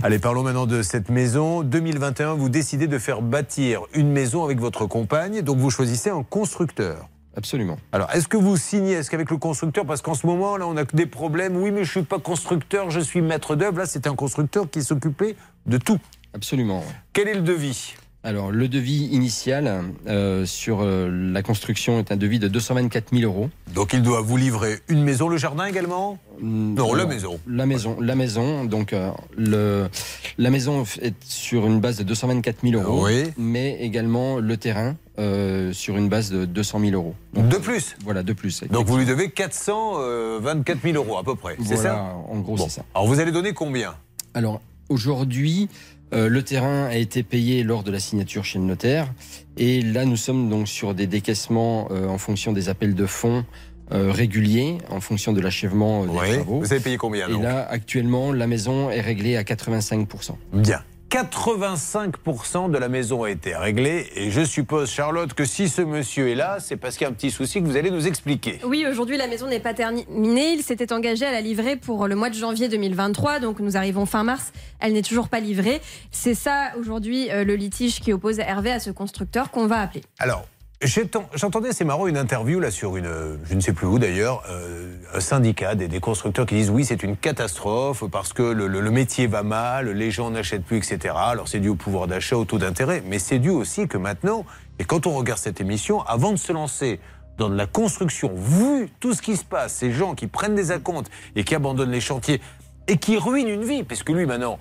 Allez, 0.02 0.20
parlons 0.20 0.44
maintenant 0.44 0.66
de 0.66 0.82
cette 0.82 1.10
maison. 1.10 1.64
2021, 1.64 2.34
vous 2.34 2.50
décidez 2.50 2.88
de 2.88 2.98
faire 2.98 3.22
bâtir 3.22 3.82
une 3.94 4.12
maison 4.12 4.44
avec 4.44 4.60
votre 4.60 4.86
compagne, 4.86 5.42
donc 5.42 5.58
vous 5.58 5.70
choisissez 5.70 6.10
un 6.10 6.24
constructeur. 6.24 7.10
Absolument. 7.36 7.78
Alors, 7.92 8.12
est-ce 8.12 8.28
que 8.28 8.38
vous 8.38 8.58
signez 8.58 8.94
Est-ce 8.94 9.10
qu'avec 9.10 9.32
le 9.32 9.38
constructeur, 9.38 9.86
parce 9.86 10.02
qu'en 10.02 10.14
ce 10.14 10.28
moment, 10.28 10.56
là, 10.58 10.68
on 10.68 10.78
a 10.78 10.86
que 10.86 10.96
des 10.96 11.08
problèmes. 11.08 11.58
Oui, 11.58 11.72
mais 11.72 11.84
je 11.84 11.92
suis 11.92 12.04
pas 12.04 12.20
constructeur, 12.20 12.92
je 12.92 13.00
suis 13.00 13.22
maître 13.22 13.56
d'œuvre. 13.56 13.80
Là, 13.80 13.86
c'était 13.86 14.10
un 14.10 14.16
constructeur 14.16 14.70
qui 14.70 14.84
s'occupait 14.84 15.36
de 15.66 15.78
tout. 15.78 16.00
Absolument. 16.34 16.84
Quel 17.12 17.28
est 17.28 17.34
le 17.34 17.42
devis? 17.42 17.96
Alors, 18.26 18.52
le 18.52 18.70
devis 18.70 19.08
initial 19.12 19.84
euh, 20.08 20.46
sur 20.46 20.80
euh, 20.82 21.10
la 21.34 21.42
construction 21.42 22.00
est 22.00 22.10
un 22.10 22.16
devis 22.16 22.40
de 22.40 22.48
224 22.48 23.10
000 23.14 23.24
euros. 23.30 23.50
Donc 23.74 23.92
il 23.92 24.02
doit 24.02 24.22
vous 24.22 24.38
livrer 24.38 24.80
une 24.88 25.04
maison, 25.04 25.28
le 25.28 25.36
jardin 25.36 25.66
également 25.66 26.18
Non, 26.42 26.94
la 26.94 27.06
maison. 27.06 27.38
La 27.46 27.66
maison, 27.66 27.98
la 28.00 28.16
maison. 28.16 28.64
Donc, 28.64 28.94
euh, 28.94 29.12
le, 29.36 29.90
la 30.38 30.50
maison 30.52 30.86
est 31.02 31.16
sur 31.26 31.66
une 31.68 31.82
base 31.82 31.98
de 31.98 32.04
224 32.04 32.62
000 32.64 32.82
euros, 32.82 33.04
Oui. 33.06 33.26
mais 33.38 33.78
également 33.82 34.38
le 34.40 34.56
terrain 34.56 34.96
sur 35.74 35.98
une 35.98 36.08
base 36.08 36.32
de 36.32 36.46
200 36.46 36.80
000 36.80 36.92
euros. 36.94 37.16
De 37.36 37.58
plus 37.58 37.96
Voilà, 38.06 38.24
de 38.24 38.32
plus. 38.34 38.64
Donc 38.72 38.88
vous 38.88 38.98
lui 38.98 39.06
devez 39.06 39.30
424 39.32 40.82
000 40.82 40.96
euros 40.96 41.18
à 41.18 41.24
peu 41.24 41.36
près, 41.36 41.58
c'est 41.66 41.76
ça 41.76 42.16
En 42.30 42.40
gros, 42.40 42.56
Bon. 42.56 42.64
c'est 42.64 42.76
ça. 42.78 42.86
Alors 42.96 43.06
vous 43.08 43.20
allez 43.20 43.32
donner 43.34 43.54
combien 43.54 43.94
Alors, 44.34 44.62
aujourd'hui, 44.90 45.68
euh, 46.14 46.30
le 46.30 46.44
terrain 46.44 46.86
a 46.86 46.96
été 46.96 47.24
payé 47.24 47.64
lors 47.64 47.84
de 47.84 47.92
la 47.92 48.00
signature 48.00 48.46
chez 48.46 48.60
le 48.60 48.66
notaire. 48.66 49.12
Et 49.58 49.82
là, 49.82 50.06
nous 50.06 50.18
sommes 50.18 50.50
donc 50.50 50.68
sur 50.68 50.94
des 50.94 51.08
décaissements 51.08 51.88
euh, 51.92 52.08
en 52.08 52.18
fonction 52.18 52.54
des 52.54 52.70
appels 52.70 52.96
de 52.96 53.06
fonds 53.06 53.46
euh, 53.92 54.12
réguliers, 54.12 54.78
en 54.90 55.02
fonction 55.02 55.34
de 55.34 55.42
l'achèvement 55.42 56.06
des 56.06 56.16
travaux. 56.36 56.60
Vous 56.60 56.72
avez 56.72 56.82
payé 56.82 56.98
combien 56.98 57.28
Et 57.28 57.32
donc? 57.32 57.44
là, 57.44 57.68
actuellement, 57.70 58.32
la 58.32 58.48
maison 58.48 58.90
est 58.90 59.02
réglée 59.02 59.36
à 59.36 59.44
85%. 59.44 60.36
Bien. 60.54 60.82
85% 61.14 62.72
de 62.72 62.78
la 62.80 62.90
maison 62.90 63.22
a 63.22 63.30
été 63.30 63.56
réglée 63.56 64.10
et 64.16 64.32
je 64.32 64.44
suppose, 64.44 64.90
Charlotte, 64.90 65.32
que 65.36 65.46
si 65.46 65.70
ce 65.70 65.84
monsieur 65.84 66.32
est 66.32 66.34
là, 66.34 66.58
c'est 66.60 66.76
parce 66.76 66.98
qu'il 66.98 67.06
y 67.06 67.08
a 67.08 67.12
un 67.12 67.14
petit 67.14 67.30
souci 67.30 67.62
que 67.62 67.68
vous 67.68 67.78
allez 67.78 67.92
nous 67.92 68.08
expliquer. 68.08 68.60
Oui, 68.66 68.84
aujourd'hui, 68.90 69.16
la 69.18 69.28
maison 69.28 69.46
n'est 69.46 69.60
pas 69.60 69.76
terminée. 69.76 70.54
Il 70.54 70.64
s'était 70.64 70.92
engagé 70.92 71.24
à 71.24 71.32
la 71.32 71.42
livrer 71.42 71.76
pour 71.76 72.08
le 72.08 72.16
mois 72.16 72.32
de 72.32 72.34
janvier 72.34 72.68
2023. 72.68 73.42
Donc, 73.42 73.60
nous 73.60 73.78
arrivons 73.78 74.08
fin 74.08 74.24
mars. 74.24 74.54
Elle 74.80 74.94
n'est 74.94 75.04
toujours 75.04 75.30
pas 75.30 75.40
livrée. 75.40 75.82
C'est 76.10 76.34
ça, 76.34 76.72
aujourd'hui, 76.80 77.30
euh, 77.30 77.44
le 77.44 77.54
litige 77.58 78.00
qui 78.00 78.12
oppose 78.12 78.40
Hervé 78.40 78.72
à 78.72 78.80
ce 78.80 78.90
constructeur 78.90 79.52
qu'on 79.52 79.68
va 79.68 79.82
appeler. 79.82 80.02
Alors, 80.18 80.48
j'entendais, 80.88 81.72
c'est 81.72 81.86
marrant, 81.86 82.08
une 82.08 82.18
interview 82.18 82.60
là 82.60 82.72
sur 82.72 82.98
une, 82.98 83.06
euh, 83.06 83.38
je 83.46 83.54
ne 83.56 83.60
sais 83.62 83.74
plus 83.74 83.88
où 83.88 84.00
d'ailleurs, 84.00 84.44
euh, 84.50 84.96
un 85.14 85.20
syndicat 85.20 85.76
des, 85.76 85.88
des 85.88 86.00
constructeurs 86.00 86.46
qui 86.46 86.56
disent 86.56 86.70
oui, 86.70 86.86
c'est 86.86 87.04
une 87.04 87.16
catastrophe 87.18 88.04
parce 88.12 88.34
que 88.34 88.44
le, 88.44 88.68
le- 88.68 88.82
le 88.82 88.92
métier 88.92 89.28
va 89.28 89.44
mal, 89.44 89.90
les 89.90 90.12
gens 90.12 90.30
n'achètent 90.32 90.66
plus, 90.66 90.78
etc. 90.78 91.14
Alors 91.18 91.48
c'est 91.48 91.60
dû 91.60 91.70
au 91.70 91.76
pouvoir 91.76 92.08
d'achat, 92.08 92.36
au 92.38 92.46
taux 92.46 92.58
d'intérêt, 92.58 93.04
mais 93.08 93.20
c'est 93.20 93.40
dû 93.40 93.50
aussi 93.50 93.88
que 93.88 93.98
maintenant, 93.98 94.46
et 94.80 94.84
quand 94.86 95.08
on 95.08 95.14
regarde 95.16 95.40
cette 95.40 95.62
émission, 95.62 96.02
avant 96.04 96.32
de 96.32 96.38
se 96.38 96.52
lancer 96.52 97.00
dans 97.38 97.50
de 97.50 97.56
la 97.56 97.66
construction, 97.66 98.32
vu 98.36 98.90
tout 99.00 99.14
ce 99.14 99.22
qui 99.22 99.38
se 99.38 99.44
passe, 99.46 99.74
ces 99.74 99.92
gens 99.92 100.14
qui 100.16 100.28
prennent 100.28 100.56
des 100.56 100.72
acomptes 100.72 101.10
et 101.36 101.44
qui 101.44 101.56
abandonnent 101.56 101.92
les 101.92 102.02
chantiers 102.02 102.42
et 102.88 102.98
qui 102.98 103.18
ruinent 103.18 103.48
une 103.50 103.64
vie, 103.64 103.84
puisque 103.84 104.10
lui 104.10 104.26
maintenant, 104.26 104.60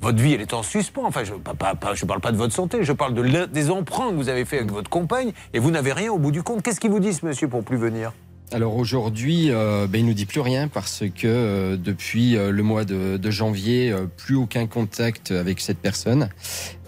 votre 0.00 0.18
vie, 0.18 0.34
elle 0.34 0.40
est 0.40 0.54
en 0.54 0.62
suspens. 0.62 1.04
Enfin, 1.04 1.24
je 1.24 1.34
ne 1.34 1.38
parle 1.38 2.20
pas 2.20 2.32
de 2.32 2.36
votre 2.36 2.54
santé, 2.54 2.78
je 2.82 2.92
parle 2.92 3.14
de 3.14 3.46
des 3.46 3.70
emprunts 3.70 4.10
que 4.10 4.14
vous 4.14 4.28
avez 4.28 4.44
fait 4.44 4.58
avec 4.58 4.70
votre 4.70 4.90
compagne 4.90 5.32
et 5.52 5.58
vous 5.58 5.70
n'avez 5.70 5.92
rien 5.92 6.12
au 6.12 6.18
bout 6.18 6.30
du 6.30 6.42
compte. 6.42 6.62
Qu'est-ce 6.62 6.80
qu'il 6.80 6.90
vous 6.90 7.00
ce 7.12 7.24
monsieur, 7.26 7.48
pour 7.48 7.64
plus 7.64 7.76
venir? 7.76 8.12
Alors 8.50 8.76
aujourd'hui, 8.76 9.50
euh, 9.50 9.86
ben, 9.86 9.98
il 9.98 10.06
nous 10.06 10.14
dit 10.14 10.24
plus 10.24 10.40
rien 10.40 10.68
parce 10.68 11.00
que 11.00 11.26
euh, 11.26 11.76
depuis 11.76 12.34
euh, 12.34 12.50
le 12.50 12.62
mois 12.62 12.86
de, 12.86 13.18
de 13.18 13.30
janvier, 13.30 13.94
plus 14.16 14.36
aucun 14.36 14.66
contact 14.66 15.32
avec 15.32 15.60
cette 15.60 15.78
personne 15.78 16.30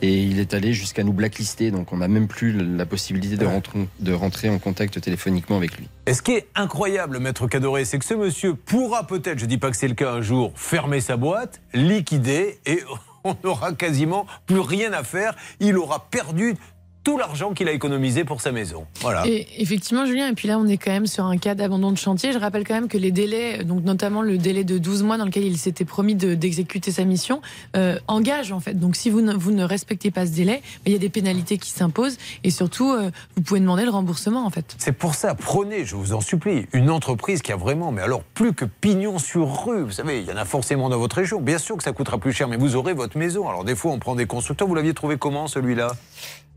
et 0.01 0.23
il 0.23 0.41
est 0.41 0.55
allé 0.55 0.73
jusqu'à 0.73 1.05
nous 1.05 1.13
blacklister. 1.13 1.71
Donc 1.71 1.93
on 1.93 1.99
n'a 1.99 2.09
même 2.09 2.29
plus 2.29 2.53
la 2.53 2.87
possibilité 2.87 3.37
de, 3.37 3.45
rentrer, 3.45 3.89
de 3.99 4.13
rentrer 4.13 4.49
en 4.49 4.59
contact 4.59 5.01
téléphoniquement 5.01 5.59
avec 5.59 5.77
lui. 5.77 5.89
Et 6.07 6.15
ce 6.15 6.23
qui 6.23 6.33
est 6.33 6.49
incroyable, 6.55 7.19
maître 7.19 7.47
Cadoré, 7.47 7.85
c'est 7.85 7.99
que 7.99 8.07
ce 8.07 8.15
monsieur 8.15 8.55
pourra 8.55 9.07
peut-être, 9.07 9.39
je 9.39 9.47
dis 9.47 9.59
pas 9.59 9.71
que 9.71 9.77
c'est 9.77 9.89
le 9.89 9.95
cas 9.95 10.13
un 10.13 10.23
jour, 10.23 10.53
fermer 10.55 11.01
sa 11.01 11.19
boîte, 11.19 11.61
liquider 11.75 12.59
et 12.65 12.81
on 13.25 13.37
n'aura 13.45 13.73
quasiment 13.73 14.27
plus 14.47 14.61
rien 14.61 14.93
à 14.93 15.05
faire. 15.05 15.35
Il 15.61 15.77
aura 15.77 16.07
perdu 16.11 16.55
tout 17.03 17.17
l'argent 17.17 17.53
qu'il 17.53 17.67
a 17.69 17.73
économisé 17.73 18.25
pour 18.25 18.41
sa 18.41 18.53
maison. 18.53 18.85
Voilà. 19.01 19.27
Et 19.27 19.47
effectivement, 19.59 20.05
Julien, 20.05 20.29
et 20.29 20.35
puis 20.35 20.49
là, 20.49 20.59
on 20.59 20.67
est 20.67 20.77
quand 20.77 20.91
même 20.91 21.07
sur 21.07 21.25
un 21.25 21.39
cas 21.39 21.55
d'abandon 21.55 21.93
de 21.93 21.97
chantier. 21.99 22.33
Je 22.33 22.39
rappelle 22.39 22.67
quand 22.67 22.75
même 22.75 22.89
que 22.89 22.99
les 22.99 23.11
délais, 23.11 23.65
donc 23.65 23.85
notamment 23.85 24.21
le 24.23 24.37
délai 24.39 24.65
de 24.65 24.77
12 24.79 25.03
mois 25.03 25.17
dans 25.17 25.25
lequel 25.25 25.45
il 25.45 25.57
s'était 25.57 25.85
promis 25.87 26.15
de- 26.15 26.35
d'exécuter 26.35 26.91
sa 26.93 27.05
mission, 27.05 27.41
euh, 27.77 27.99
engage 28.07 28.53
en 28.53 28.61
fait. 28.61 28.75
Donc 28.75 28.97
si 28.97 29.09
vous 29.09 29.23
ne, 29.23 29.33
vous 29.35 29.51
ne 29.53 29.65
respectez 29.65 30.11
pas 30.11 30.27
ce 30.27 30.33
délai, 30.33 30.57
bah, 30.57 30.83
il 30.87 30.93
y 30.93 30.95
a 30.95 30.99
des 30.99 31.09
pénalités 31.09 31.57
qui 31.59 31.71
s'imposent 31.71 32.19
et 32.45 32.51
surtout, 32.51 32.91
euh, 32.93 33.11
vous 33.37 33.43
pouvez 33.43 33.61
demander 33.61 33.85
le 33.85 33.91
remboursement 33.91 34.45
en 34.45 34.51
fait. 34.51 34.75
C'est 34.79 34.93
pour 34.93 35.15
ça, 35.15 35.35
prenez, 35.35 35.85
je 35.87 35.97
vous 35.97 36.13
en 36.13 36.21
supplie, 36.21 36.67
une 36.75 36.91
entreprise 36.91 37.41
qui 37.41 37.53
a 37.53 37.57
vraiment, 37.57 37.93
mais 37.93 38.03
alors 38.03 38.23
plus 38.23 38.53
que 38.53 38.67
pignon 38.67 39.19
sur 39.19 39.65
rue. 39.65 39.85
Vous 39.85 39.93
savez, 39.93 40.21
il 40.21 40.27
y 40.29 40.33
en 40.33 40.37
a 40.37 40.45
forcément 40.45 40.89
dans 40.91 40.99
votre 40.99 41.17
région. 41.17 41.41
Bien 41.41 41.59
sûr 41.59 41.77
que 41.79 41.83
ça 41.83 41.93
coûtera 41.93 42.19
plus 42.19 42.33
cher, 42.33 42.47
mais 42.49 42.57
vous 42.59 42.77
aurez 42.77 42.93
votre 42.93 43.17
maison. 43.17 43.49
Alors 43.49 43.65
des 43.65 43.75
fois, 43.75 43.91
on 43.93 43.99
prend 43.99 44.15
des 44.15 44.27
constructeurs. 44.27 44.69
Vous 44.69 44.75
l'aviez 44.75 44.93
trouvé 44.95 45.17
comment 45.17 45.47
celui-là? 45.47 45.93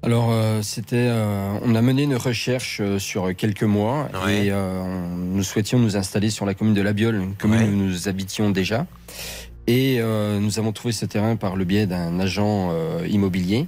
Alors, 0.03 0.31
euh, 0.31 0.61
c'était, 0.61 1.07
euh, 1.09 1.53
on 1.63 1.75
a 1.75 1.81
mené 1.81 2.03
une 2.03 2.17
recherche 2.17 2.79
euh, 2.81 2.99
sur 2.99 3.33
quelques 3.35 3.63
mois 3.63 4.09
Ouais. 4.25 4.47
et 4.47 4.51
euh, 4.51 4.83
nous 5.17 5.43
souhaitions 5.43 5.79
nous 5.79 5.95
installer 5.95 6.29
sur 6.29 6.45
la 6.45 6.53
commune 6.53 6.73
de 6.73 6.81
La 6.81 6.91
Biole, 6.91 7.15
une 7.15 7.35
commune 7.35 7.59
Ouais. 7.61 7.67
où 7.69 7.71
nous 7.71 8.09
habitions 8.09 8.49
déjà. 8.49 8.85
Et 9.65 9.99
euh, 10.01 10.39
nous 10.39 10.59
avons 10.59 10.73
trouvé 10.73 10.91
ce 10.91 11.05
terrain 11.05 11.37
par 11.37 11.55
le 11.55 11.63
biais 11.63 11.85
d'un 11.87 12.19
agent 12.19 12.71
euh, 12.73 13.07
immobilier. 13.07 13.67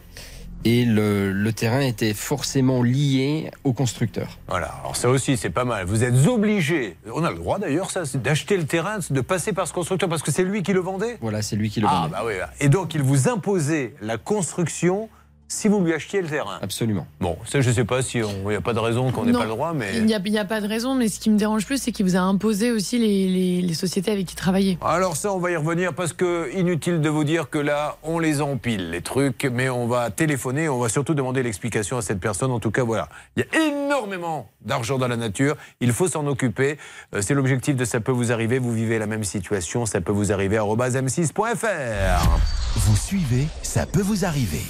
Et 0.65 0.83
le, 0.83 1.31
le 1.31 1.53
terrain 1.53 1.79
était 1.79 2.13
forcément 2.13 2.81
lié 2.83 3.51
au 3.63 3.71
constructeur. 3.71 4.39
Voilà, 4.49 4.73
alors 4.81 4.95
ça 4.97 5.09
aussi 5.09 5.37
c'est 5.37 5.51
pas 5.51 5.63
mal. 5.63 5.85
Vous 5.85 6.03
êtes 6.03 6.27
obligé, 6.27 6.97
on 7.13 7.23
a 7.23 7.29
le 7.29 7.37
droit 7.37 7.59
d'ailleurs 7.59 7.91
ça, 7.91 8.03
c'est 8.03 8.21
d'acheter 8.21 8.57
le 8.57 8.65
terrain, 8.65 8.97
de 9.09 9.21
passer 9.21 9.53
par 9.53 9.67
ce 9.67 9.73
constructeur 9.73 10.09
parce 10.09 10.23
que 10.23 10.31
c'est 10.31 10.43
lui 10.43 10.63
qui 10.63 10.73
le 10.73 10.79
vendait? 10.81 11.17
Voilà, 11.21 11.41
c'est 11.43 11.55
lui 11.55 11.69
qui 11.69 11.79
le 11.81 11.87
Ah 11.89 11.93
vendait. 12.01 12.11
bah 12.11 12.23
oui, 12.25 12.33
et 12.59 12.67
donc 12.67 12.93
il 12.95 13.03
vous 13.03 13.29
imposait 13.29 13.93
la 14.01 14.17
construction 14.17 15.07
si 15.55 15.67
vous 15.67 15.81
lui 15.83 15.93
achetiez 15.93 16.21
le 16.21 16.27
terrain. 16.27 16.59
Absolument. 16.61 17.07
Bon, 17.19 17.37
ça 17.45 17.61
je 17.61 17.71
sais 17.71 17.85
pas 17.85 18.01
si 18.01 18.19
il 18.19 18.47
n'y 18.47 18.55
a 18.55 18.61
pas 18.61 18.73
de 18.73 18.79
raison 18.79 19.11
qu'on 19.11 19.25
n'ait 19.25 19.31
pas 19.31 19.43
le 19.43 19.49
droit, 19.49 19.73
mais... 19.73 19.95
Il 19.97 20.05
n'y 20.05 20.13
a, 20.13 20.45
pas 20.45 20.61
de 20.61 20.67
raison, 20.67 20.95
mais 20.95 21.07
ce 21.07 21.19
qui 21.19 21.29
me 21.29 21.37
dérange 21.37 21.65
plus, 21.65 21.81
c'est 21.81 21.91
qu'il 21.91 22.05
vous 22.05 22.15
a 22.15 22.19
imposé 22.19 22.71
aussi 22.71 22.97
les, 22.99 23.27
les- 23.29 23.61
les 23.61 23.73
sociétés 23.73 24.11
avec 24.11 24.25
qui 24.25 24.35
travailler. 24.35 24.77
Alors 24.81 25.15
ça, 25.15 25.31
on 25.31 25.39
va 25.39 25.51
y 25.51 25.55
revenir 25.55 25.93
parce 25.93 26.13
que 26.13 26.51
inutile 26.55 26.99
de 27.01 27.09
vous 27.09 27.23
dire 27.23 27.49
que 27.49 27.57
là, 27.57 27.97
on 28.03 28.19
les 28.19 28.41
empile, 28.41 28.91
les 28.91 29.01
trucs, 29.01 29.45
mais 29.51 29.69
on 29.69 29.87
va 29.87 30.09
téléphoner, 30.11 30.67
on 30.69 30.79
va 30.79 30.89
surtout 30.89 31.13
demander 31.13 31.41
l'explication 31.43 31.97
à 31.97 32.01
cette 32.01 32.19
personne. 32.19 32.51
En 32.51 32.59
tout 32.59 32.71
cas, 32.71 32.83
voilà, 32.83 33.07
il 33.37 33.45
y 33.45 33.57
a 33.57 33.61
énormément 33.67 34.49
d'argent 34.61 34.97
dans 34.97 35.07
la 35.07 35.17
nature, 35.17 35.55
il 35.79 35.91
faut 35.93 36.07
s'en 36.07 36.25
occuper. 36.27 36.77
Euh, 37.13 37.21
C'est 37.21 37.33
l'objectif 37.33 37.75
de 37.75 37.85
Ça 37.85 37.99
peut 37.99 38.11
vous 38.11 38.31
arriver, 38.31 38.59
vous 38.59 38.73
vivez 38.73 38.99
la 38.99 39.07
même 39.07 39.23
situation, 39.23 39.85
ça 39.85 40.01
peut 40.01 40.11
vous 40.11 40.31
arriver, 40.31 40.57
arobase 40.57 40.95
m6.fr. 40.97 42.39
Vous 42.75 42.95
suivez, 42.97 43.47
ça 43.61 43.85
peut 43.85 44.01
vous 44.01 44.25
arriver. 44.25 44.61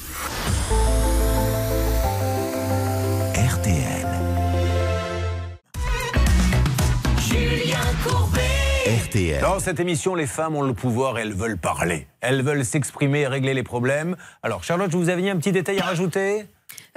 RTL. 3.36 4.08
Julien 7.19 7.78
Courbet. 8.04 8.41
RTL. 9.06 9.41
Dans 9.41 9.60
cette 9.60 9.80
émission, 9.80 10.15
les 10.15 10.25
femmes 10.28 10.56
ont 10.56 10.62
le 10.62 10.73
pouvoir, 10.73 11.17
elles 11.19 11.34
veulent 11.34 11.58
parler. 11.58 12.08
Elles 12.21 12.41
veulent 12.41 12.65
s'exprimer 12.65 13.21
et 13.21 13.28
régler 13.28 13.54
les 13.54 13.63
problèmes. 13.63 14.15
Alors, 14.43 14.63
Charlotte, 14.63 14.91
je 14.91 14.97
vous 14.97 15.10
avais 15.10 15.30
un 15.30 15.38
petit 15.38 15.51
détail 15.51 15.80
à 15.80 15.84
rajouter 15.86 16.45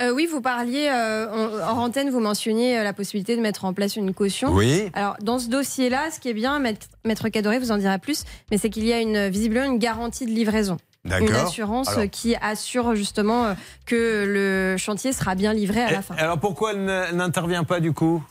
Euh, 0.00 0.12
oui, 0.14 0.26
vous 0.31 0.40
parliez, 0.40 0.88
euh, 0.88 1.28
en, 1.31 1.76
en 1.78 1.83
antenne, 1.85 2.11
vous 2.11 2.20
mentionniez 2.20 2.78
euh, 2.78 2.85
la 2.85 2.92
possibilité 2.92 3.37
de 3.37 3.40
mettre 3.42 3.64
en 3.64 3.74
place 3.74 3.96
une 3.96 4.14
caution. 4.14 4.52
Oui. 4.52 4.90
Alors, 4.94 5.16
dans 5.20 5.38
ce 5.38 5.48
dossier-là, 5.48 6.11
ce 6.12 6.20
qui 6.20 6.28
est 6.28 6.35
bien, 6.35 6.59
maître, 6.61 6.87
maître 7.04 7.28
Cadoré 7.28 7.59
vous 7.59 7.72
en 7.72 7.78
dira 7.78 7.98
plus, 7.98 8.24
mais 8.50 8.59
c'est 8.59 8.70
qu'il 8.70 8.87
y 8.87 8.92
a 8.92 9.00
une, 9.00 9.28
visiblement 9.28 9.66
une 9.66 9.78
garantie 9.78 10.24
de 10.24 10.31
livraison. 10.31 10.76
Une 11.21 11.35
assurance 11.35 11.88
Alors- 11.88 12.11
qui 12.11 12.37
assure 12.37 12.94
justement 12.94 13.47
euh, 13.47 13.55
que 13.87 14.25
le 14.27 14.77
chantier 14.77 15.12
sera 15.12 15.35
bien 15.35 15.53
livré 15.53 15.83
à 15.83 15.90
la 15.90 16.03
fin. 16.03 16.14
alors, 16.16 16.38
pourquoi 16.38 16.73
elle 16.73 17.16
n'intervient 17.16 17.64
pas 17.64 17.81
du 17.81 17.92
coup? 17.92 18.23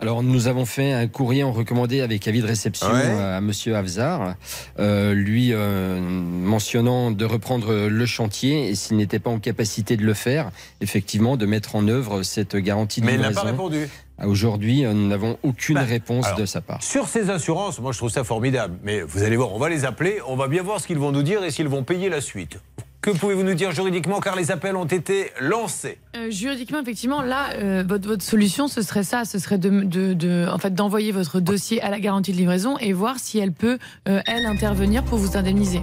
Alors 0.00 0.22
nous 0.22 0.48
avons 0.48 0.64
fait 0.66 0.92
un 0.92 1.06
courrier 1.06 1.44
en 1.44 1.52
recommandé 1.52 2.00
avec 2.00 2.26
avis 2.26 2.42
de 2.42 2.46
réception 2.46 2.88
Ouais. 2.90 3.06
à 3.06 3.40
Monsieur 3.40 3.76
Avzar, 3.76 4.34
euh, 4.78 5.14
lui 5.14 5.50
euh, 5.52 6.00
mentionnant 6.00 7.10
de 7.10 7.24
reprendre 7.24 7.86
le 7.88 8.06
chantier 8.06 8.68
et 8.68 8.74
s'il 8.74 8.96
n'était 8.96 9.20
pas 9.20 9.30
en 9.30 9.38
capacité 9.38 9.96
de 9.96 10.04
le 10.04 10.12
faire, 10.14 10.50
effectivement 10.80 11.36
de 11.36 11.46
mettre 11.46 11.76
en 11.76 11.86
œuvre 11.88 12.22
cette 12.22 12.56
garantie 12.56 13.00
de 13.00 13.06
Mais 13.06 13.14
elle 13.14 13.20
n'a 13.20 13.30
pas 13.30 13.42
répondu. 13.42 13.88
À 14.18 14.28
Aujourd'hui, 14.28 14.84
euh, 14.84 14.92
nous 14.92 15.08
n'avons 15.08 15.38
aucune 15.42 15.76
Bah, 15.76 15.82
réponse 15.82 16.26
alors, 16.26 16.38
de 16.38 16.46
sa 16.46 16.60
part. 16.60 16.82
Sur 16.82 17.08
ces 17.08 17.30
assurances, 17.30 17.80
moi 17.80 17.92
je 17.92 17.98
trouve 17.98 18.10
ça 18.10 18.24
formidable. 18.24 18.74
Mais 18.82 19.00
vous 19.02 19.22
allez 19.22 19.36
voir, 19.36 19.52
on 19.52 19.58
va 19.58 19.68
les 19.68 19.84
appeler, 19.84 20.18
on 20.26 20.36
va 20.36 20.48
bien 20.48 20.62
voir 20.62 20.80
ce 20.80 20.86
qu'ils 20.86 20.98
vont 20.98 21.12
nous 21.12 21.22
dire 21.22 21.42
et 21.44 21.50
s'ils 21.50 21.68
vont 21.68 21.82
payer 21.84 22.08
la 22.08 22.20
suite. 22.20 22.58
Que 23.04 23.10
pouvez-vous 23.10 23.42
nous 23.42 23.52
dire 23.52 23.70
juridiquement 23.72 24.18
car 24.20 24.34
les 24.34 24.50
appels 24.50 24.76
ont 24.76 24.86
été 24.86 25.30
lancés 25.38 25.98
Euh, 26.16 26.30
juridiquement, 26.30 26.80
effectivement, 26.80 27.20
là, 27.20 27.50
euh, 27.52 27.84
votre, 27.86 28.08
votre 28.08 28.22
solution, 28.22 28.66
ce 28.66 28.80
serait 28.80 29.02
ça, 29.02 29.26
ce 29.26 29.38
serait 29.38 29.58
de, 29.58 29.68
de- 29.82 30.14
de- 30.14 30.48
en 30.50 30.56
fait, 30.56 30.74
d'envoyer 30.74 31.12
votre 31.12 31.38
dossier 31.38 31.82
à 31.82 31.90
la 31.90 32.00
garantie 32.00 32.32
de 32.32 32.38
livraison 32.38 32.78
et 32.78 32.94
voir 32.94 33.18
si 33.18 33.38
elle 33.38 33.52
peut, 33.52 33.78
euh, 34.08 34.22
elle, 34.26 34.46
intervenir 34.46 35.04
pour 35.04 35.18
vous 35.18 35.36
indemniser. 35.36 35.82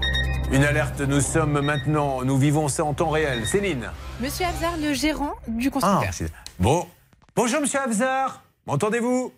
Une 0.51 0.63
alerte, 0.63 0.99
nous 1.01 1.21
sommes 1.21 1.61
maintenant, 1.61 2.23
nous 2.23 2.39
vivons 2.39 2.67
ça 2.69 2.83
en 2.85 2.95
temps 2.95 3.11
réel. 3.11 3.45
Céline 3.45 3.91
Monsieur 4.19 4.47
Abzar, 4.47 4.73
le 4.81 4.91
gérant 4.95 5.33
du 5.47 5.67
Ah, 5.67 5.71
constructeur. 5.71 6.13
c'est- 6.13 6.31
Bon. 6.57 6.87
Bonjour 7.35 7.61
Monsieur 7.61 7.81
Avzar, 7.81 8.41
m'entendez-vous? 8.65 9.31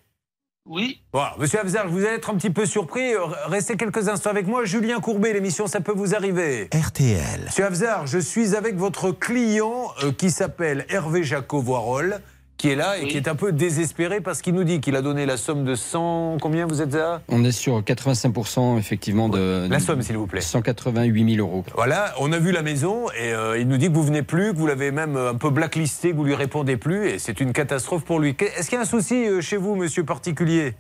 Oui. 0.65 1.01
Voilà, 1.11 1.35
Monsieur 1.39 1.59
Avzar, 1.59 1.89
vous 1.89 2.05
allez 2.05 2.15
être 2.15 2.29
un 2.29 2.35
petit 2.35 2.49
peu 2.49 2.65
surpris. 2.65 3.13
Euh, 3.13 3.25
Restez 3.47 3.75
quelques 3.75 4.07
instants 4.07 4.29
avec 4.29 4.47
moi. 4.47 4.63
Julien 4.63 5.01
Courbet, 5.01 5.33
l'émission 5.33 5.67
Ça 5.67 5.81
peut 5.81 5.91
vous 5.91 6.15
arriver. 6.15 6.69
RTL. 6.73 7.41
Monsieur 7.45 7.65
Avzar, 7.65 8.07
je 8.07 8.17
suis 8.17 8.55
avec 8.55 8.75
votre 8.75 9.11
client 9.11 9.91
euh, 10.03 10.13
qui 10.13 10.31
s'appelle 10.31 10.85
Hervé 10.87 11.23
Jacot 11.23 11.59
Voirol, 11.61 12.21
qui 12.57 12.69
est 12.69 12.75
là 12.75 12.97
et 12.97 13.07
qui 13.07 13.17
est 13.17 13.27
un 13.27 13.35
peu 13.35 13.51
désespéré 13.51 14.21
parce 14.21 14.41
qu'il 14.41 14.53
nous 14.53 14.63
dit 14.63 14.79
qu'il 14.79 14.95
a 14.95 15.01
donné 15.01 15.25
la 15.25 15.35
somme 15.37 15.65
de 15.65 15.75
100. 15.75 16.37
Combien 16.41 16.65
vous 16.65 16.81
êtes 16.81 16.93
là 16.93 17.21
On 17.27 17.43
est 17.43 17.51
sur 17.51 17.81
85% 17.81 18.77
effectivement 18.77 19.27
de. 19.27 19.67
La 19.69 19.79
somme, 19.79 20.01
s'il 20.01 20.15
vous 20.17 20.27
plaît. 20.27 20.39
188 20.41 21.35
000 21.35 21.45
euros. 21.47 21.65
Voilà, 21.75 22.13
on 22.19 22.31
a 22.31 22.39
vu 22.39 22.51
la 22.51 22.61
maison 22.61 23.09
et 23.11 23.33
euh, 23.33 23.59
il 23.59 23.67
nous 23.67 23.77
dit 23.77 23.87
que 23.89 23.93
vous 23.93 24.03
venez 24.03 24.23
plus, 24.23 24.53
que 24.53 24.57
vous 24.57 24.67
l'avez 24.67 24.91
même 24.91 25.17
euh, 25.17 25.31
un 25.31 25.35
peu 25.35 25.49
blacklisté, 25.49 26.11
que 26.11 26.15
vous 26.15 26.23
lui 26.23 26.35
répondez 26.35 26.77
plus 26.77 27.07
et 27.09 27.19
c'est 27.19 27.41
une 27.41 27.51
catastrophe 27.53 28.05
pour 28.05 28.19
lui. 28.19 28.35
Est-ce 28.39 28.69
qu'il 28.69 28.77
y 28.77 28.79
a 28.79 28.83
un 28.83 28.85
souci 28.85 29.25
euh, 29.27 29.41
chez 29.41 29.57
vous, 29.57 29.75
monsieur 29.75 30.05
particulier? 30.05 30.73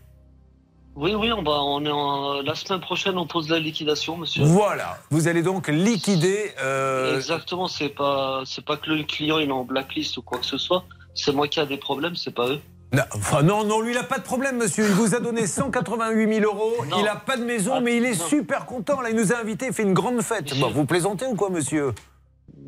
Oui, 0.95 1.15
oui, 1.15 1.31
on, 1.33 1.41
va, 1.41 1.59
on 1.63 1.83
est 1.83 1.89
en- 1.91 2.43
la 2.43 2.53
semaine 2.53 2.79
prochaine, 2.79 3.17
on 3.17 3.25
pose 3.25 3.49
la 3.49 3.57
liquidation, 3.59 4.15
monsieur. 4.15 4.43
Voilà, 4.43 4.99
vous 5.09 5.27
allez 5.27 5.41
donc 5.41 5.67
liquider. 5.67 6.51
euh, 6.63 7.15
Exactement, 7.17 7.67
c'est 7.67 7.89
pas, 7.89 8.43
c'est 8.45 8.63
pas 8.63 8.77
que 8.77 8.91
le 8.91 9.03
client 9.03 9.39
il 9.39 9.49
est 9.49 9.51
en 9.51 9.63
blacklist 9.63 10.15
ou 10.17 10.21
quoi 10.21 10.37
que 10.37 10.45
ce 10.45 10.59
soit. 10.59 10.85
C'est 11.15 11.31
moi 11.33 11.47
qui 11.47 11.59
a 11.59 11.65
des 11.65 11.77
problèmes, 11.77 12.15
c'est 12.15 12.33
pas 12.33 12.47
eux. 12.49 12.59
Non, 12.93 13.01
enfin, 13.15 13.41
non, 13.41 13.63
non, 13.63 13.81
lui, 13.81 13.91
il 13.91 13.95
n'a 13.95 14.03
pas 14.03 14.19
de 14.19 14.23
problème, 14.23 14.57
monsieur. 14.57 14.85
Il 14.85 14.91
vous 14.93 15.15
a 15.15 15.19
donné 15.19 15.47
188 15.47 16.31
000 16.41 16.45
euros. 16.45 16.73
Il 16.97 17.03
n'a 17.03 17.15
pas 17.15 17.37
de 17.37 17.43
maison, 17.43 17.81
mais 17.81 17.97
il 17.97 18.05
est 18.05 18.13
super 18.13 18.65
content. 18.65 19.01
Là, 19.01 19.09
il 19.09 19.15
nous 19.15 19.33
a 19.33 19.37
invités, 19.39 19.67
il 19.67 19.73
fait 19.73 19.81
une 19.83 19.93
grande 19.93 20.21
fête. 20.21 20.57
Bon, 20.59 20.69
vous 20.69 20.85
plaisantez 20.85 21.25
ou 21.25 21.33
quoi, 21.35 21.49
monsieur? 21.49 21.93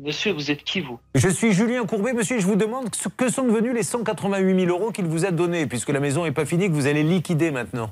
Monsieur, 0.02 0.32
vous 0.32 0.50
êtes 0.50 0.64
qui, 0.64 0.80
vous? 0.80 0.98
Je 1.14 1.28
suis 1.28 1.52
Julien 1.52 1.84
Courbet, 1.86 2.12
monsieur, 2.12 2.40
je 2.40 2.46
vous 2.46 2.56
demande 2.56 2.92
ce 2.94 3.08
que 3.08 3.30
sont 3.30 3.44
devenus 3.44 3.72
les 3.72 3.82
188 3.84 4.66
000 4.66 4.70
euros 4.76 4.90
qu'il 4.90 5.06
vous 5.06 5.24
a 5.24 5.30
donnés, 5.30 5.66
puisque 5.66 5.88
la 5.90 6.00
maison 6.00 6.24
n'est 6.24 6.32
pas 6.32 6.44
finie, 6.44 6.68
que 6.68 6.74
vous 6.74 6.86
allez 6.88 7.02
liquider 7.04 7.50
maintenant. 7.52 7.90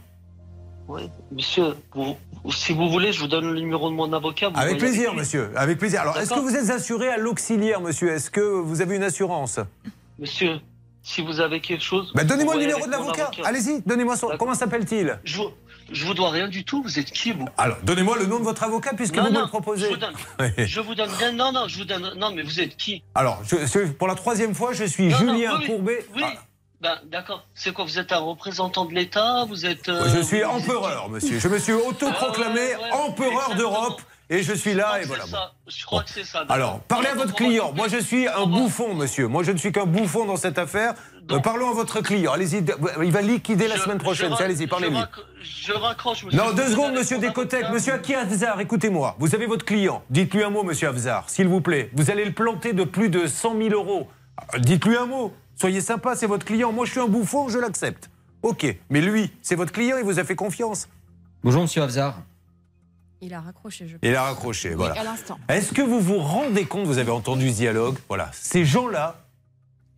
Oui, 0.89 1.09
monsieur, 1.33 1.77
vous- 1.95 2.17
si 2.51 2.73
vous 2.75 2.91
voulez, 2.91 3.13
je 3.13 3.21
vous 3.21 3.29
donne 3.29 3.51
le 3.53 3.59
numéro 3.61 3.89
de 3.89 3.95
mon 3.95 4.13
avocat. 4.13 4.51
vous 4.51 4.59
Avec 4.59 4.79
plaisir, 4.79 5.15
monsieur. 5.15 5.51
Avec 5.57 5.79
plaisir. 5.79 6.01
Alors, 6.03 6.19
est-ce 6.19 6.31
que 6.35 6.41
vous 6.41 6.55
êtes 6.57 6.69
assuré 6.71 7.09
à 7.09 7.17
l'auxiliaire, 7.17 7.81
monsieur? 7.81 8.11
Est-ce 8.11 8.31
que 8.31 8.41
vous 8.41 8.83
avez 8.83 8.97
une 8.97 9.03
assurance? 9.05 9.61
Monsieur, 10.19 10.61
si 11.03 11.21
vous 11.23 11.41
avez 11.41 11.61
quelque 11.61 11.83
chose. 11.83 12.13
bah, 12.15 12.25
Donnez-moi 12.25 12.55
le 12.55 12.61
numéro 12.63 12.87
de 12.87 12.91
l'avocat. 12.91 13.25
avocat. 13.27 13.43
Allez-y, 13.45 13.83
donnez-moi 13.83 14.17
son. 14.17 14.29
Comment 14.39 14.55
s'appelle-t-il 14.55 15.19
Je 15.25 15.37
vous, 15.39 15.51
je 15.93 16.05
vous 16.07 16.15
dois 16.15 16.31
rien 16.31 16.49
du 16.49 16.65
tout, 16.65 16.83
vous 16.83 16.99
êtes 16.99 17.11
qui, 17.11 17.33
vous? 17.33 17.47
Alors, 17.59 17.77
donnez-moi 17.83 18.17
le 18.19 18.27
nom 18.27 18.39
de 18.39 18.45
votre 18.45 18.63
avocat, 18.63 18.93
puisque 18.95 19.17
Non, 19.17 19.25
vous 19.25 19.33
me 19.33 19.41
le 19.43 19.47
proposez. 19.49 19.87
Je 19.87 19.91
vous 19.91 19.97
donne, 19.97 20.15
je 20.67 20.81
vous 20.81 20.95
donne 20.95 21.11
rien. 21.11 21.33
Non, 21.33 21.53
non, 21.53 21.67
je 21.69 21.79
vous 21.79 21.85
donne. 21.85 22.13
Non, 22.17 22.33
mais 22.33 22.43
vous 22.43 22.61
êtes 22.61 22.77
qui? 22.77 23.03
Alors, 23.15 23.43
je- 23.45 23.87
pour 23.93 24.09
la 24.09 24.15
troisième 24.15 24.55
fois, 24.55 24.73
je 24.73 24.85
suis 24.85 25.09
Non, 25.09 25.17
Julien 25.19 25.59
oui, 25.59 25.67
Courbet. 25.67 26.07
Oui. 26.15 26.23
Ah, 26.25 26.33
Ben, 26.81 26.99
d'accord. 27.11 27.47
C'est 27.55 27.73
quoi 27.73 27.85
Vous 27.85 27.99
êtes 27.99 28.13
un 28.13 28.19
représentant 28.19 28.85
de 28.85 28.95
l'État 28.95 29.45
Vous 29.49 29.65
êtes. 29.67 29.89
euh, 29.89 30.07
je 30.15 30.21
suis 30.23 30.41
vous- 30.43 30.51
empereur, 30.51 31.09
monsieur. 31.11 31.39
Je 31.39 31.49
me 31.49 31.59
suis 31.59 31.73
autoproclamé 31.73 32.61
Ah, 32.75 32.79
ouais, 32.79 32.85
ouais, 32.85 32.93
empereur 33.09 33.55
d'Europe. 33.57 34.01
Et 34.31 34.43
je 34.43 34.55
suis 34.55 34.73
là, 34.73 34.99
et 34.99 35.03
C'est 35.03 35.09
voilà. 35.09 35.27
ça. 35.27 35.53
Je 35.67 35.85
crois 35.85 36.03
que 36.03 36.11
c'est 36.11 36.25
ça. 36.25 36.45
Alors, 36.49 36.81
parlez 36.81 37.09
à 37.09 37.15
votre 37.15 37.35
client. 37.35 37.73
Moi, 37.77 37.89
je 37.89 37.99
suis 37.99 38.27
un 38.27 38.47
bouffon, 38.47 38.95
monsieur. 38.95 39.29
Moi, 39.29 39.43
je 39.43 39.53
ne 39.53 39.59
suis 39.59 39.71
qu'un 39.71 39.85
bouffon 39.85 40.25
dans 40.25 40.37
cette 40.37 40.59
affaire. 40.59 40.95
Euh, 41.31 41.39
parlons 41.41 41.69
à 41.71 41.75
votre 41.75 42.01
client. 42.01 42.33
Allez-y. 42.33 42.65
Il 43.03 43.13
va 43.13 43.21
liquider 43.23 43.69
la 43.69 43.77
Je- 43.77 43.83
semaine 43.83 43.99
prochaine. 43.99 44.33
Allez-y, 44.39 44.67
parlez-lui. 44.67 44.97
Je 45.43 45.73
raccroche, 45.73 46.25
monsieur. 46.25 46.39
Non, 46.39 46.53
deux 46.53 46.69
secondes, 46.69 46.95
monsieur 46.95 47.17
mon 47.17 47.23
Descotec. 47.23 47.71
Monsieur 47.71 47.93
Aki 47.95 48.15
Avzar, 48.15 48.61
écoutez-moi. 48.61 49.15
Vous 49.19 49.35
avez 49.35 49.47
votre 49.47 49.65
client. 49.67 50.03
Dites-lui 50.11 50.43
un 50.43 50.51
mot, 50.51 50.63
monsieur 50.63 50.89
Avzar, 50.89 51.29
s'il 51.29 51.49
vous 51.49 51.61
plaît. 51.61 51.91
Vous 51.95 52.11
allez 52.11 52.25
le 52.25 52.33
planter 52.33 52.73
de 52.73 52.85
plus 52.85 53.11
de 53.11 53.27
100 53.27 53.57
000 53.59 53.71
euros. 53.71 54.09
Euh, 54.55 54.59
Dites-lui 54.59 54.97
un 54.97 55.07
mot. 55.07 55.35
Soyez 55.57 55.81
sympa, 55.83 56.17
c'est 56.17 56.27
votre 56.27 56.45
client. 56.47 56.73
Moi, 56.73 56.87
je 56.87 56.93
suis 56.93 57.01
un 57.01 57.07
bouffon, 57.09 57.49
je 57.49 57.59
l'accepte. 57.59 58.11
Ok. 58.43 58.67
Mais 58.91 59.01
lui, 59.01 59.31
c'est 59.43 59.55
votre 59.55 59.73
client, 59.73 59.97
il 59.99 60.05
vous 60.05 60.19
a 60.19 60.25
fait 60.25 60.35
confiance. 60.37 60.89
Bonjour, 61.43 61.63
monsieur 61.63 61.83
Avzar. 61.83 62.17
Il 63.25 63.33
a 63.33 63.41
raccroché, 63.41 63.89
je 63.89 63.97
Il 64.03 64.15
a 64.15 64.23
raccroché, 64.25 64.75
voilà. 64.75 65.01
à 65.01 65.05
l'instant. 65.05 65.39
Est-ce 65.49 65.73
que 65.73 65.81
vous 65.81 65.99
vous 65.99 66.19
rendez 66.19 66.67
compte, 66.67 66.87
vous 66.87 66.99
avez 66.99 67.11
entendu 67.11 67.49
ce 67.49 67.55
dialogue 67.55 67.97
Voilà, 68.09 68.29
ces 68.35 68.67
gens-là 68.67 69.17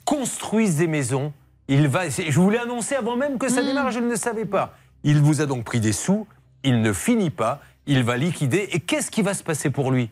construisent 0.05 0.77
des 0.77 0.87
maisons. 0.87 1.33
Il 1.67 1.89
va, 1.89 2.09
je 2.09 2.39
vous 2.39 2.51
l'ai 2.51 2.59
annoncé 2.59 2.95
avant 2.95 3.17
même 3.17 3.37
que 3.39 3.49
ça 3.49 3.65
démarre, 3.65 3.91
je 3.91 3.99
ne 3.99 4.09
le 4.09 4.15
savais 4.15 4.45
pas. 4.45 4.77
Il 5.03 5.21
vous 5.21 5.41
a 5.41 5.47
donc 5.47 5.65
pris 5.65 5.81
des 5.81 5.93
sous, 5.93 6.29
il 6.62 6.81
ne 6.83 6.93
finit 6.93 7.31
pas, 7.31 7.61
il 7.87 8.05
va 8.05 8.17
liquider. 8.17 8.69
Et 8.71 8.79
qu'est-ce 8.79 9.11
qui 9.11 9.23
va 9.23 9.35
se 9.35 9.43
passer 9.43 9.71
pour 9.71 9.91
lui? 9.91 10.09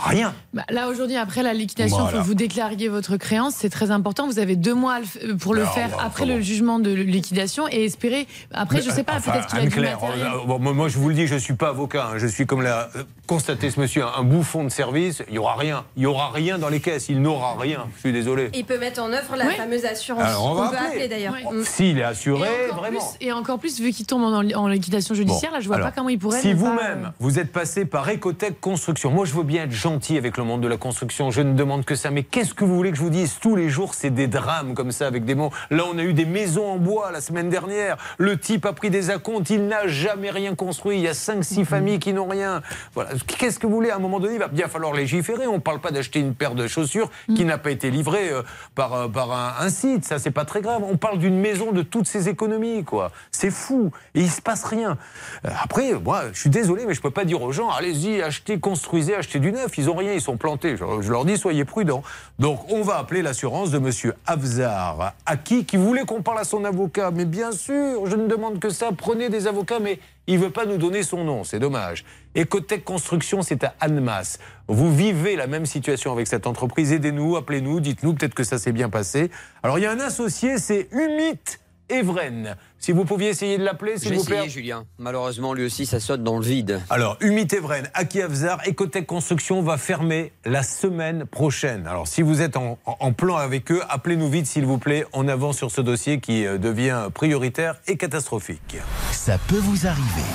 Rien. 0.00 0.34
Bah, 0.54 0.64
là 0.70 0.88
aujourd'hui, 0.88 1.16
après 1.16 1.42
la 1.42 1.52
liquidation, 1.54 1.96
il 1.98 2.00
Voilà. 2.02 2.16
faut 2.18 2.22
que 2.22 2.26
vous 2.26 2.34
déclariez 2.34 2.88
votre 2.88 3.16
créance. 3.16 3.54
C'est 3.56 3.70
très 3.70 3.90
important. 3.90 4.26
Vous 4.26 4.38
avez 4.38 4.56
deux 4.56 4.74
mois 4.74 5.00
euh, 5.24 5.36
pour 5.36 5.54
le 5.54 5.64
faire 5.64 5.90
bah, 5.90 5.96
après 6.04 6.24
comment 6.24 6.36
le 6.36 6.40
jugement 6.42 6.78
de 6.78 6.90
liquidation 6.92 7.68
et 7.68 7.84
espérer. 7.84 8.26
Après, 8.52 8.82
je 8.82 8.90
sais 8.90 9.02
pas, 9.04 9.14
Enfin, 9.16 9.32
peut-être 9.32 9.46
qu'il 9.48 9.58
a 9.58 9.66
du 9.66 9.80
matériel. 9.80 10.26
euh, 10.26 10.46
bon, 10.46 10.58
moi, 10.58 10.72
moi, 10.72 10.88
je 10.88 10.98
vous 10.98 11.08
le 11.08 11.14
dis, 11.14 11.26
je 11.26 11.34
ne 11.34 11.38
suis 11.38 11.54
pas 11.54 11.68
avocat. 11.68 12.10
hein. 12.12 12.18
je 12.18 12.26
suis, 12.26 12.46
comme 12.46 12.62
l'a 12.62 12.88
constaté 13.32 13.70
ce 13.70 13.80
monsieur, 13.80 14.04
un, 14.04 14.22
bouffon 14.24 14.64
de 14.64 14.68
service. 14.68 15.22
Il 15.28 15.32
n'y 15.32 15.38
aura 15.38 15.56
rien. 15.56 15.84
Il 15.96 16.00
n'y 16.00 16.06
aura 16.06 16.30
rien 16.30 16.58
dans 16.58 16.68
les 16.68 16.80
caisses. 16.80 17.08
Il 17.08 17.22
n'aura 17.22 17.56
rien. 17.58 17.86
Je 17.94 18.00
suis 18.00 18.12
désolé. 18.12 18.50
Il 18.52 18.66
peut 18.66 18.78
mettre 18.78 19.00
en 19.02 19.10
œuvre 19.10 19.36
la 19.36 19.46
fameuse 19.46 19.86
assurance. 19.86 20.22
Alors, 20.22 20.44
on 20.44 20.54
va 20.54 20.68
peut 20.68 20.76
appeler. 20.76 20.88
appeler 20.88 21.08
d'ailleurs. 21.08 21.34
Mm. 21.50 21.62
S'il 21.64 21.98
est 21.98 22.02
assuré, 22.02 22.46
et, 22.46 22.70
encore 22.70 22.82
vraiment. 22.82 22.98
plus, 22.98 23.26
et 23.26 23.32
encore 23.32 23.58
plus, 23.58 23.80
vu 23.80 23.90
qu'il 23.92 24.04
tombe 24.04 24.22
en, 24.22 24.42
en 24.50 24.68
liquidation 24.68 25.14
judiciaire, 25.14 25.50
Bon, 25.50 25.56
là, 25.56 25.60
je 25.60 25.66
vois 25.66 25.76
alors, 25.76 25.88
pas 25.88 25.94
comment 25.96 26.10
il 26.10 26.18
pourrait. 26.18 26.40
Si 26.40 26.48
pas, 26.50 26.54
vous-même, 26.56 27.04
euh, 27.06 27.10
vous 27.20 27.38
êtes 27.38 27.52
passé 27.52 27.86
par 27.86 28.06
Ecotech 28.10 28.60
Construction, 28.60 29.10
moi 29.10 29.24
je 29.24 29.32
veux 29.32 29.44
bien 29.44 29.64
être 29.64 29.72
gentil 29.72 30.18
avec 30.18 30.36
le 30.36 30.44
monde 30.44 30.60
de 30.60 30.68
la 30.68 30.76
construction, 30.76 31.30
je 31.30 31.40
ne 31.40 31.54
demande 31.54 31.84
que 31.86 31.94
ça, 31.94 32.10
mais 32.10 32.24
qu'est-ce 32.24 32.52
que 32.52 32.64
vous 32.66 32.74
voulez 32.74 32.90
que 32.90 32.96
je 32.98 33.02
vous 33.02 33.10
dise? 33.10 33.38
Tous 33.40 33.56
les 33.56 33.70
jours, 33.70 33.94
c'est 33.94 34.10
des 34.10 34.26
drames 34.26 34.74
comme 34.74 34.92
ça 34.92 35.06
avec 35.06 35.24
des 35.24 35.34
mots. 35.34 35.50
Là, 35.70 35.84
on 35.90 35.96
a 35.98 36.02
eu 36.02 36.12
des 36.12 36.26
maisons 36.26 36.66
en 36.70 36.76
bois 36.76 37.10
la 37.10 37.22
semaine 37.22 37.48
dernière. 37.48 37.96
Le 38.18 38.38
type 38.38 38.66
a 38.66 38.74
pris 38.74 38.90
des 38.90 39.08
acomptes, 39.10 39.48
il 39.48 39.66
n'a 39.66 39.86
jamais 39.88 40.30
rien 40.30 40.54
construit. 40.54 40.98
Il 40.98 41.02
y 41.02 41.08
a 41.08 41.14
5-6 41.14 41.60
Mhm. 41.60 41.64
familles 41.64 41.98
qui 41.98 42.12
n'ont 42.12 42.28
rien. 42.28 42.60
Voilà. 42.94 43.10
Qu'est-ce 43.26 43.58
que 43.58 43.66
vous 43.66 43.74
voulez 43.74 43.90
À 43.90 43.96
un 43.96 43.98
moment 43.98 44.20
donné, 44.20 44.34
il 44.34 44.38
va 44.38 44.48
bien 44.48 44.68
falloir 44.68 44.92
légiférer. 44.92 45.46
On 45.46 45.54
ne 45.54 45.58
parle 45.60 45.80
pas 45.80 45.90
d'acheter 45.90 46.20
une 46.20 46.34
paire 46.34 46.54
de 46.54 46.66
chaussures 46.66 47.10
qui 47.34 47.44
n'a 47.44 47.58
pas 47.58 47.70
été 47.70 47.90
livrée 47.90 48.30
euh, 48.30 48.42
par, 48.74 48.94
euh, 48.94 49.08
par 49.08 49.32
un, 49.32 49.54
un 49.60 49.68
site. 49.68 50.04
Ça, 50.04 50.18
c'est 50.18 50.30
pas 50.30 50.44
très 50.44 50.60
grave. 50.60 50.82
On 50.88 50.96
parle 50.96 51.18
d'une 51.18 51.38
maison 51.38 51.72
de 51.72 51.82
toutes 51.82 52.06
ses 52.06 52.28
économies, 52.28 52.84
quoi. 52.84 53.10
C'est 53.30 53.50
fou. 53.50 53.90
Et 54.14 54.20
il 54.20 54.30
se 54.30 54.40
passe 54.40 54.64
rien. 54.64 54.96
Euh, 55.44 55.50
Après, 55.62 55.92
moi, 55.94 56.24
je 56.32 56.40
suis 56.40 56.50
désolé, 56.50 56.84
mais 56.86 56.94
je 56.94 57.00
peux 57.00 57.10
pas 57.10 57.24
dire 57.24 57.42
aux 57.42 57.52
gens, 57.52 57.70
allez-y, 57.70 58.22
achetez, 58.22 58.58
construisez, 58.58 59.14
achetez 59.16 59.38
du 59.38 59.52
neuf. 59.52 59.76
Ils 59.76 59.90
ont 59.90 59.96
rien, 59.96 60.12
ils 60.12 60.20
sont 60.20 60.36
plantés. 60.36 60.76
Je, 60.76 60.84
je 61.00 61.10
leur 61.10 61.24
dis, 61.24 61.36
soyez 61.36 61.64
prudents. 61.64 62.02
Donc, 62.38 62.60
on 62.70 62.82
va 62.82 62.98
appeler 62.98 63.22
l'assurance 63.22 63.70
de 63.70 63.78
Monsieur 63.78 64.14
Avzar, 64.26 65.14
à 65.26 65.36
qui, 65.36 65.64
qui 65.64 65.76
voulait 65.76 66.04
qu'on 66.04 66.22
parle 66.22 66.38
à 66.38 66.44
son 66.44 66.64
avocat. 66.64 67.10
Mais 67.12 67.24
bien 67.24 67.52
sûr, 67.52 68.06
je 68.06 68.16
ne 68.16 68.26
demande 68.26 68.58
que 68.58 68.70
ça. 68.70 68.90
Prenez 68.96 69.28
des 69.28 69.46
avocats, 69.46 69.80
mais 69.80 69.98
il 70.26 70.38
veut 70.38 70.50
pas 70.50 70.66
nous 70.66 70.76
donner 70.76 71.02
son 71.02 71.24
nom. 71.24 71.44
C'est 71.44 71.58
dommage. 71.58 72.04
Ecotech 72.36 72.84
Construction, 72.84 73.42
c'est 73.42 73.64
à 73.64 73.74
Annemasse. 73.80 74.38
Vous 74.68 74.94
vivez 74.94 75.36
la 75.36 75.46
même 75.46 75.66
situation 75.66 76.12
avec 76.12 76.26
cette 76.26 76.46
entreprise. 76.46 76.92
Aidez-nous, 76.92 77.36
appelez-nous, 77.36 77.80
dites-nous 77.80 78.14
peut-être 78.14 78.34
que 78.34 78.44
ça 78.44 78.58
s'est 78.58 78.72
bien 78.72 78.88
passé. 78.88 79.30
Alors, 79.62 79.78
il 79.78 79.82
y 79.82 79.86
a 79.86 79.90
un 79.90 80.00
associé, 80.00 80.58
c'est 80.58 80.88
Humit 80.92 81.40
Evren. 81.88 82.56
Si 82.84 82.90
vous 82.90 83.04
pouviez 83.04 83.28
essayer 83.28 83.58
de 83.58 83.62
l'appeler, 83.64 83.96
s'il 83.96 84.12
vous 84.12 84.24
plaît. 84.24 84.38
essayé, 84.38 84.50
Julien. 84.50 84.84
Malheureusement, 84.98 85.54
lui 85.54 85.64
aussi, 85.64 85.86
ça 85.86 86.00
saute 86.00 86.24
dans 86.24 86.36
le 86.36 86.44
vide. 86.44 86.80
Alors, 86.90 87.16
Humit 87.20 87.46
Evren, 87.52 87.88
Aki 87.94 88.22
Avzar, 88.22 88.58
Ecotech 88.66 89.06
Construction 89.06 89.62
va 89.62 89.76
fermer 89.78 90.32
la 90.44 90.64
semaine 90.64 91.24
prochaine. 91.24 91.86
Alors, 91.86 92.08
si 92.08 92.22
vous 92.22 92.42
êtes 92.42 92.56
en, 92.56 92.78
en- 92.84 92.96
en 92.98 93.12
plan 93.12 93.36
avec 93.36 93.70
eux, 93.70 93.80
appelez-nous 93.88 94.28
vite, 94.28 94.46
s'il 94.48 94.66
vous 94.66 94.78
plaît. 94.78 95.06
On 95.12 95.28
avance 95.28 95.58
sur 95.58 95.70
ce 95.70 95.80
dossier 95.80 96.18
qui 96.18 96.44
euh, 96.44 96.58
devient 96.58 97.08
prioritaire 97.14 97.76
et 97.86 97.96
catastrophique. 97.96 98.76
Ça 99.12 99.38
peut 99.46 99.58
vous 99.60 99.86
arriver. 99.86 100.26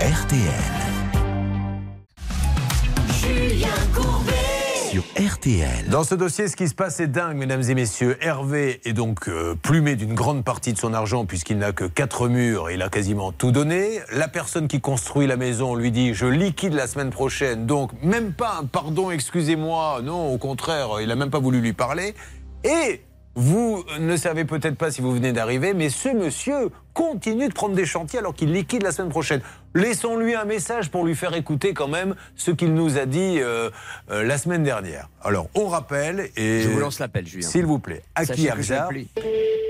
RTL. 0.00 0.89
Dans 5.88 6.02
ce 6.02 6.16
dossier, 6.16 6.48
ce 6.48 6.56
qui 6.56 6.66
se 6.66 6.74
passe 6.74 6.98
est 6.98 7.06
dingue, 7.06 7.36
mesdames 7.36 7.62
et 7.62 7.74
messieurs. 7.74 8.18
Hervé 8.20 8.80
est 8.84 8.92
donc 8.92 9.28
euh, 9.28 9.54
plumé 9.54 9.94
d'une 9.94 10.14
grande 10.14 10.44
partie 10.44 10.72
de 10.72 10.78
son 10.78 10.94
argent 10.94 11.26
puisqu'il 11.26 11.58
n'a 11.58 11.70
que 11.70 11.84
quatre 11.84 12.28
murs 12.28 12.70
et 12.70 12.74
il 12.74 12.82
a 12.82 12.88
quasiment 12.88 13.30
tout 13.30 13.52
donné. 13.52 14.00
La 14.12 14.26
personne 14.26 14.66
qui 14.66 14.80
construit 14.80 15.28
la 15.28 15.36
maison 15.36 15.76
lui 15.76 15.92
dit 15.92 16.12
je 16.12 16.26
liquide 16.26 16.72
la 16.72 16.88
semaine 16.88 17.10
prochaine. 17.10 17.66
Donc 17.66 17.92
même 18.02 18.32
pas 18.32 18.58
un 18.60 18.64
pardon, 18.64 19.12
excusez-moi. 19.12 20.00
Non, 20.02 20.32
au 20.32 20.38
contraire, 20.38 21.00
il 21.00 21.06
n'a 21.06 21.16
même 21.16 21.30
pas 21.30 21.38
voulu 21.38 21.60
lui 21.60 21.72
parler. 21.72 22.14
Et 22.64 23.02
vous 23.36 23.84
ne 24.00 24.16
savez 24.16 24.44
peut-être 24.44 24.76
pas 24.76 24.90
si 24.90 25.02
vous 25.02 25.12
venez 25.12 25.32
d'arriver, 25.32 25.72
mais 25.72 25.88
ce 25.88 26.08
monsieur 26.08 26.70
continue 26.94 27.48
de 27.48 27.52
prendre 27.52 27.74
des 27.74 27.86
chantiers 27.86 28.18
alors 28.18 28.34
qu'il 28.34 28.52
liquide 28.52 28.82
la 28.82 28.92
semaine 28.92 29.10
prochaine. 29.10 29.40
Laissons-lui 29.74 30.34
un 30.34 30.44
message 30.44 30.90
pour 30.90 31.04
lui 31.04 31.14
faire 31.14 31.34
écouter 31.34 31.74
quand 31.74 31.88
même 31.88 32.14
ce 32.36 32.50
qu'il 32.50 32.74
nous 32.74 32.98
a 32.98 33.06
dit 33.06 33.38
euh, 33.40 33.70
euh, 34.10 34.24
la 34.24 34.38
semaine 34.38 34.62
dernière. 34.64 35.08
Alors, 35.22 35.48
on 35.54 35.68
rappelle 35.68 36.30
et... 36.36 36.62
Je 36.62 36.68
vous 36.68 36.80
lance 36.80 36.98
l'appel, 36.98 37.26
Julien. 37.26 37.46
S'il 37.46 37.66
vous 37.66 37.78
plaît, 37.78 38.02
Aki 38.14 38.48
appelé. 38.48 39.08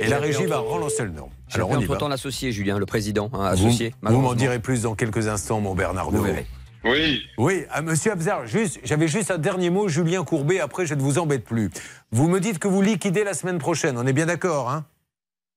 Et 0.01 0.09
la 0.09 0.19
régie 0.19 0.47
va 0.47 0.59
relancer 0.59 1.05
le 1.05 1.11
nom. 1.11 1.29
Alors, 1.53 1.71
on 1.71 1.79
y 1.79 1.85
va. 1.85 1.93
entre-temps 1.93 2.09
l'associé, 2.09 2.53
Julien, 2.53 2.79
le 2.79 2.87
président, 2.87 3.31
hein, 3.35 3.55
Vous, 3.55 3.67
associé. 3.67 3.95
vous 4.03 4.21
m'en 4.21 4.35
direz 4.35 4.59
plus 4.59 4.83
dans 4.83 4.95
quelques 4.95 5.29
instants, 5.29 5.61
mon 5.61 5.75
Bernard. 5.75 6.11
Vous 6.11 6.23
verrez. 6.23 6.47
Oui. 6.85 7.23
Oui, 7.37 7.65
à 7.71 7.83
monsieur 7.83 8.13
Abzar, 8.13 8.47
juste, 8.47 8.81
j'avais 8.85 9.07
juste 9.07 9.31
un 9.31 9.37
dernier 9.37 9.69
mot, 9.69 9.89
Julien 9.89 10.25
Courbet, 10.25 10.61
après 10.61 10.87
je 10.87 10.95
ne 10.95 11.03
vous 11.03 11.19
embête 11.19 11.45
plus. 11.45 11.71
Vous 12.11 12.27
me 12.27 12.41
dites 12.41 12.59
que 12.59 12.69
vous 12.69 12.81
liquidez 12.81 13.23
la 13.23 13.35
semaine 13.35 13.59
prochaine, 13.59 13.99
on 13.99 14.07
est 14.07 14.15
bien 14.15 14.25
d'accord, 14.25 14.71
hein? 14.71 14.87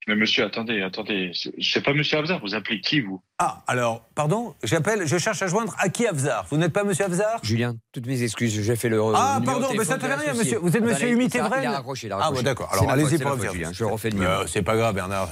Mais 0.07 0.15
monsieur, 0.15 0.43
attendez, 0.43 0.81
attendez. 0.81 1.31
C'est- 1.59 1.81
pas 1.81 1.93
monsieur 1.93 2.17
Abzar, 2.17 2.39
vous 2.41 2.55
appelez 2.55 2.81
qui, 2.81 2.99
vous? 2.99 3.21
Ah, 3.39 3.63
alors, 3.67 4.01
pardon, 4.15 4.53
j'appelle, 4.63 5.07
je 5.07 5.17
cherche 5.17 5.41
à 5.41 5.47
joindre 5.47 5.73
Aki 5.79 6.07
Afzar. 6.07 6.45
Vous 6.49 6.57
n'êtes 6.57 6.73
pas 6.73 6.83
monsieur 6.83 7.05
Afzar 7.05 7.39
Julien, 7.43 7.75
toutes 7.93 8.05
mes 8.07 8.21
excuses, 8.21 8.61
j'ai 8.61 8.75
fait 8.75 8.89
le. 8.89 9.01
Ah, 9.15 9.37
numéro 9.39 9.59
pardon, 9.59 9.75
mais 9.77 9.85
ça 9.85 9.95
ne 9.95 10.01
fait 10.01 10.13
rien, 10.13 10.33
monsieur. 10.33 10.59
Vous 10.59 10.75
êtes 10.75 10.83
monsieur 10.83 11.07
Attendez, 11.07 11.11
Humit 11.13 11.29
ça, 11.29 11.39
Evren 11.45 11.63
Il 11.63 11.67
a 11.67 11.71
raccroché, 11.71 12.07
il 12.07 12.13
a 12.13 12.19
Ah, 12.21 12.31
bon, 12.31 12.41
d'accord. 12.41 12.69
Alors, 12.73 12.89
allez-y 12.89 13.17
pour. 13.17 13.39
Julien, 13.41 13.71
je 13.71 13.83
refais 13.85 14.09
le 14.09 14.15
numéro. 14.15 14.31
Euh, 14.41 14.45
C'est 14.47 14.61
pas 14.61 14.75
grave, 14.75 14.93
Bernard. 14.95 15.29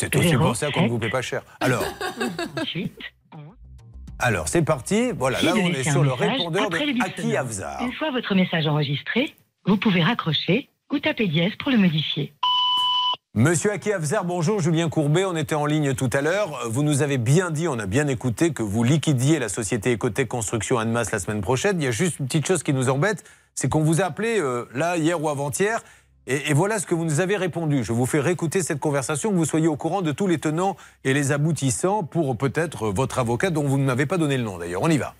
C'est 0.00 0.14
aussi 0.16 0.36
pour 0.36 0.56
ça 0.56 0.70
qu'on 0.70 0.82
ne 0.82 0.88
vous 0.88 0.98
paie 0.98 1.10
pas 1.10 1.22
cher. 1.22 1.42
Alors. 1.60 1.84
Alors, 4.18 4.48
c'est 4.48 4.62
parti. 4.62 5.10
Voilà, 5.12 5.42
là, 5.42 5.52
on 5.54 5.68
est 5.68 5.82
sur 5.90 6.02
le 6.02 6.12
répondeur 6.12 6.70
de 6.70 7.02
Aki. 7.02 7.36
Afzar. 7.36 7.82
Une 7.82 7.92
fois 7.92 8.10
votre 8.10 8.34
message 8.34 8.66
enregistré, 8.66 9.34
vous 9.66 9.76
pouvez 9.76 10.02
raccrocher 10.02 10.68
ou 10.92 10.98
taper 10.98 11.26
dièse 11.26 11.52
pour 11.58 11.70
le 11.70 11.78
modifier. 11.78 12.32
Monsieur 13.36 13.72
Aki 13.72 13.92
Afzar, 13.92 14.24
bonjour, 14.24 14.60
Julien 14.60 14.88
Courbet, 14.88 15.24
on 15.24 15.34
était 15.34 15.56
en 15.56 15.66
ligne 15.66 15.94
tout 15.94 16.08
à 16.12 16.20
l'heure. 16.20 16.56
Vous 16.70 16.84
nous 16.84 17.02
avez 17.02 17.18
bien 17.18 17.50
dit, 17.50 17.66
on 17.66 17.80
a 17.80 17.86
bien 17.86 18.06
écouté, 18.06 18.52
que 18.52 18.62
vous 18.62 18.84
liquidiez 18.84 19.40
la 19.40 19.48
société 19.48 19.94
Ecotech 19.94 20.28
Construction 20.28 20.78
Annemasse 20.78 21.10
la 21.10 21.18
semaine 21.18 21.40
prochaine. 21.40 21.80
Il 21.80 21.84
y 21.84 21.88
a 21.88 21.90
juste 21.90 22.20
une 22.20 22.26
petite 22.26 22.46
chose 22.46 22.62
qui 22.62 22.72
nous 22.72 22.90
embête, 22.90 23.24
c'est 23.56 23.68
qu'on 23.68 23.82
vous 23.82 24.00
a 24.00 24.04
appelé 24.04 24.38
euh, 24.38 24.66
là, 24.72 24.98
hier 24.98 25.20
ou 25.20 25.28
avant-hier, 25.28 25.82
et, 26.28 26.48
et 26.50 26.54
voilà 26.54 26.78
ce 26.78 26.86
que 26.86 26.94
vous 26.94 27.04
nous 27.04 27.18
avez 27.18 27.36
répondu. 27.36 27.82
Je 27.82 27.92
vous 27.92 28.06
fais 28.06 28.20
réécouter 28.20 28.62
cette 28.62 28.78
conversation, 28.78 29.30
que 29.30 29.34
vous 29.34 29.44
soyez 29.44 29.66
au 29.66 29.76
courant 29.76 30.00
de 30.00 30.12
tous 30.12 30.28
les 30.28 30.38
tenants 30.38 30.76
et 31.02 31.12
les 31.12 31.32
aboutissants 31.32 32.04
pour 32.04 32.36
peut-être 32.36 32.90
votre 32.90 33.18
avocat, 33.18 33.50
dont 33.50 33.64
vous 33.64 33.78
ne 33.78 33.84
m'avez 33.84 34.06
pas 34.06 34.16
donné 34.16 34.36
le 34.36 34.44
nom 34.44 34.58
d'ailleurs. 34.58 34.82
On 34.82 34.90
y 34.90 34.96
va. 34.98 35.16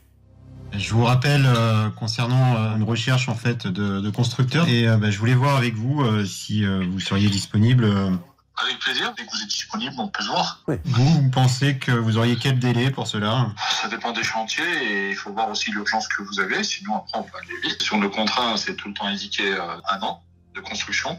Je 0.76 0.92
vous 0.92 1.04
rappelle 1.04 1.44
euh, 1.46 1.88
concernant 1.90 2.56
euh, 2.56 2.76
une 2.76 2.82
recherche 2.82 3.28
en 3.28 3.34
fait 3.34 3.66
de, 3.66 4.00
de 4.00 4.10
constructeurs 4.10 4.68
et 4.68 4.88
euh, 4.88 4.96
bah, 4.96 5.10
je 5.10 5.18
voulais 5.18 5.34
voir 5.34 5.56
avec 5.56 5.74
vous 5.74 6.02
euh, 6.02 6.24
si 6.24 6.64
euh, 6.64 6.84
vous 6.90 7.00
seriez 7.00 7.28
disponible. 7.28 7.84
euh. 7.84 8.10
Avec 8.56 8.78
plaisir, 8.78 9.12
dès 9.16 9.24
que 9.24 9.30
vous 9.30 9.42
êtes 9.42 9.48
disponible, 9.48 9.94
on 9.98 10.08
peut 10.08 10.22
se 10.22 10.28
voir. 10.28 10.62
Vous, 10.84 11.04
vous 11.22 11.30
pensez 11.30 11.76
que 11.78 11.90
vous 11.90 12.18
auriez 12.18 12.36
quel 12.36 12.58
délai 12.58 12.90
pour 12.90 13.06
cela? 13.08 13.48
Ça 13.82 13.88
dépend 13.88 14.12
des 14.12 14.22
chantiers 14.22 14.64
et 14.88 15.10
il 15.10 15.16
faut 15.16 15.32
voir 15.32 15.48
aussi 15.50 15.70
l'urgence 15.72 16.06
que 16.08 16.22
vous 16.22 16.38
avez, 16.40 16.62
sinon 16.62 16.96
après 16.96 17.18
on 17.18 17.22
peut 17.24 17.36
aller 17.38 17.60
vite. 17.68 17.82
Sur 17.82 17.98
le 17.98 18.08
contrat, 18.08 18.56
c'est 18.56 18.74
tout 18.76 18.88
le 18.88 18.94
temps 18.94 19.06
indiqué 19.06 19.52
euh, 19.52 19.60
un 19.90 20.00
an 20.02 20.22
de 20.54 20.60
construction 20.60 21.18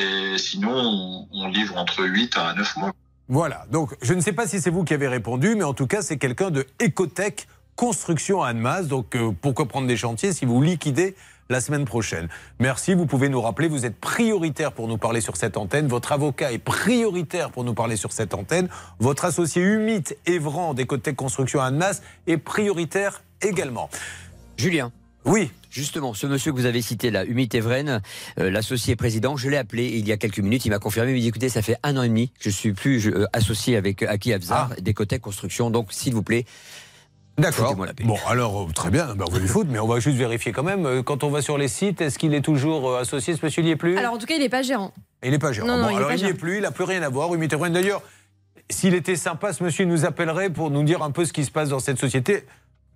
et 0.00 0.36
sinon 0.36 0.72
on, 0.72 1.28
on 1.32 1.48
livre 1.48 1.76
entre 1.76 2.04
8 2.04 2.36
à 2.38 2.54
9 2.54 2.76
mois. 2.76 2.92
Voilà, 3.28 3.64
donc 3.70 3.94
je 4.02 4.12
ne 4.12 4.20
sais 4.20 4.32
pas 4.32 4.46
si 4.46 4.60
c'est 4.60 4.68
vous 4.68 4.84
qui 4.84 4.92
avez 4.92 5.08
répondu, 5.08 5.54
mais 5.54 5.64
en 5.64 5.72
tout 5.72 5.86
cas, 5.86 6.02
c'est 6.02 6.18
quelqu'un 6.18 6.50
de 6.50 6.66
Ecotech 6.82 7.46
Construction 7.76 8.42
à 8.42 8.48
Annemasse. 8.48 8.86
Donc 8.88 9.16
euh, 9.16 9.32
pourquoi 9.40 9.66
prendre 9.66 9.86
des 9.86 9.96
chantiers 9.96 10.32
si 10.32 10.44
vous 10.44 10.60
liquidez 10.62 11.14
la 11.50 11.60
semaine 11.60 11.84
prochaine? 11.84 12.28
Merci, 12.58 12.94
vous 12.94 13.06
pouvez 13.06 13.28
nous 13.28 13.40
rappeler, 13.40 13.68
vous 13.68 13.84
êtes 13.84 13.96
prioritaire 14.00 14.72
pour 14.72 14.88
nous 14.88 14.98
parler 14.98 15.20
sur 15.20 15.36
cette 15.36 15.56
antenne. 15.56 15.88
Votre 15.88 16.12
avocat 16.12 16.52
est 16.52 16.58
prioritaire 16.58 17.50
pour 17.50 17.64
nous 17.64 17.74
parler 17.74 17.96
sur 17.96 18.12
cette 18.12 18.34
antenne. 18.34 18.68
Votre 18.98 19.24
associé 19.24 19.62
Humit 19.62 20.04
Evran 20.26 20.74
d'Ecotech 20.74 21.16
Construction 21.16 21.60
à 21.60 21.66
Annemasse 21.66 22.02
est 22.26 22.38
prioritaire 22.38 23.22
également. 23.42 23.90
Julien. 24.56 24.92
Oui. 25.26 25.50
Justement, 25.70 26.14
ce 26.14 26.28
monsieur 26.28 26.52
que 26.52 26.56
vous 26.56 26.66
avez 26.66 26.82
cité 26.82 27.10
là, 27.10 27.24
Humit 27.24 27.48
Evren, 27.54 28.00
euh, 28.38 28.48
l'associé 28.50 28.94
président, 28.94 29.36
je 29.36 29.48
l'ai 29.48 29.56
appelé 29.56 29.86
il 29.88 30.06
y 30.06 30.12
a 30.12 30.16
quelques 30.16 30.38
minutes, 30.38 30.64
il 30.66 30.70
m'a 30.70 30.78
confirmé, 30.78 31.10
il 31.10 31.14
m'a 31.14 31.20
dit 31.20 31.26
écoutez, 31.26 31.48
ça 31.48 31.62
fait 31.62 31.76
un 31.82 31.96
an 31.96 32.04
et 32.04 32.08
demi 32.08 32.28
que 32.28 32.44
je 32.44 32.50
suis 32.50 32.72
plus 32.74 33.00
je- 33.00 33.10
euh, 33.10 33.26
associé 33.32 33.76
avec 33.76 34.04
Aki 34.04 34.34
Afzar, 34.34 34.70
d'Ecotech 34.80 35.20
Construction, 35.20 35.70
donc 35.70 35.92
s'il 35.92 36.14
vous 36.14 36.22
plaît. 36.22 36.44
D'accord. 37.36 37.74
Bon, 38.04 38.16
alors 38.28 38.62
euh, 38.62 38.72
très 38.72 38.90
bien, 38.90 39.14
ben, 39.16 39.24
on 39.28 39.32
va 39.32 39.38
lui 39.40 39.48
foutre, 39.48 39.68
mais 39.70 39.80
on 39.80 39.88
va 39.88 39.98
juste 39.98 40.16
vérifier 40.16 40.52
quand 40.52 40.62
même. 40.62 40.86
Euh, 40.86 41.02
Quand 41.02 41.24
on 41.24 41.30
va 41.30 41.42
sur 41.42 41.58
les 41.58 41.66
sites, 41.68 42.00
est-ce 42.00 42.18
qu'il 42.18 42.32
est 42.34 42.42
toujours 42.42 42.88
euh, 42.90 43.00
associé, 43.00 43.34
ce 43.34 43.44
monsieur 43.44 43.62
n'y 43.62 43.70
est 43.70 43.76
plus? 43.76 43.96
Alors 43.98 44.14
en 44.14 44.18
tout 44.18 44.26
cas, 44.26 44.34
il 44.34 44.40
n'est 44.40 44.48
pas 44.48 44.62
gérant. 44.62 44.92
Il 45.24 45.30
n'est 45.32 45.38
pas 45.40 45.52
gérant. 45.52 45.66
Non, 45.66 45.76
non, 45.78 45.84
bon, 45.84 45.90
il 45.90 45.96
alors 45.96 46.12
il 46.12 46.22
n'y 46.22 46.30
est 46.30 46.34
plus, 46.34 46.56
il 46.56 46.62
n'a 46.62 46.70
plus 46.70 46.84
rien 46.84 47.02
à 47.02 47.08
voir. 47.08 47.34
Humit 47.34 47.48
Evren, 47.50 47.72
d'ailleurs, 47.72 48.02
s'il 48.70 48.94
était 48.94 49.16
sympa, 49.16 49.52
ce 49.52 49.64
monsieur 49.64 49.84
il 49.84 49.88
nous 49.88 50.04
appellerait 50.04 50.50
pour 50.50 50.70
nous 50.70 50.84
dire 50.84 51.02
un 51.02 51.10
peu 51.10 51.24
ce 51.24 51.32
qui 51.32 51.44
se 51.44 51.50
passe 51.50 51.70
dans 51.70 51.80
cette 51.80 51.98
société 51.98 52.44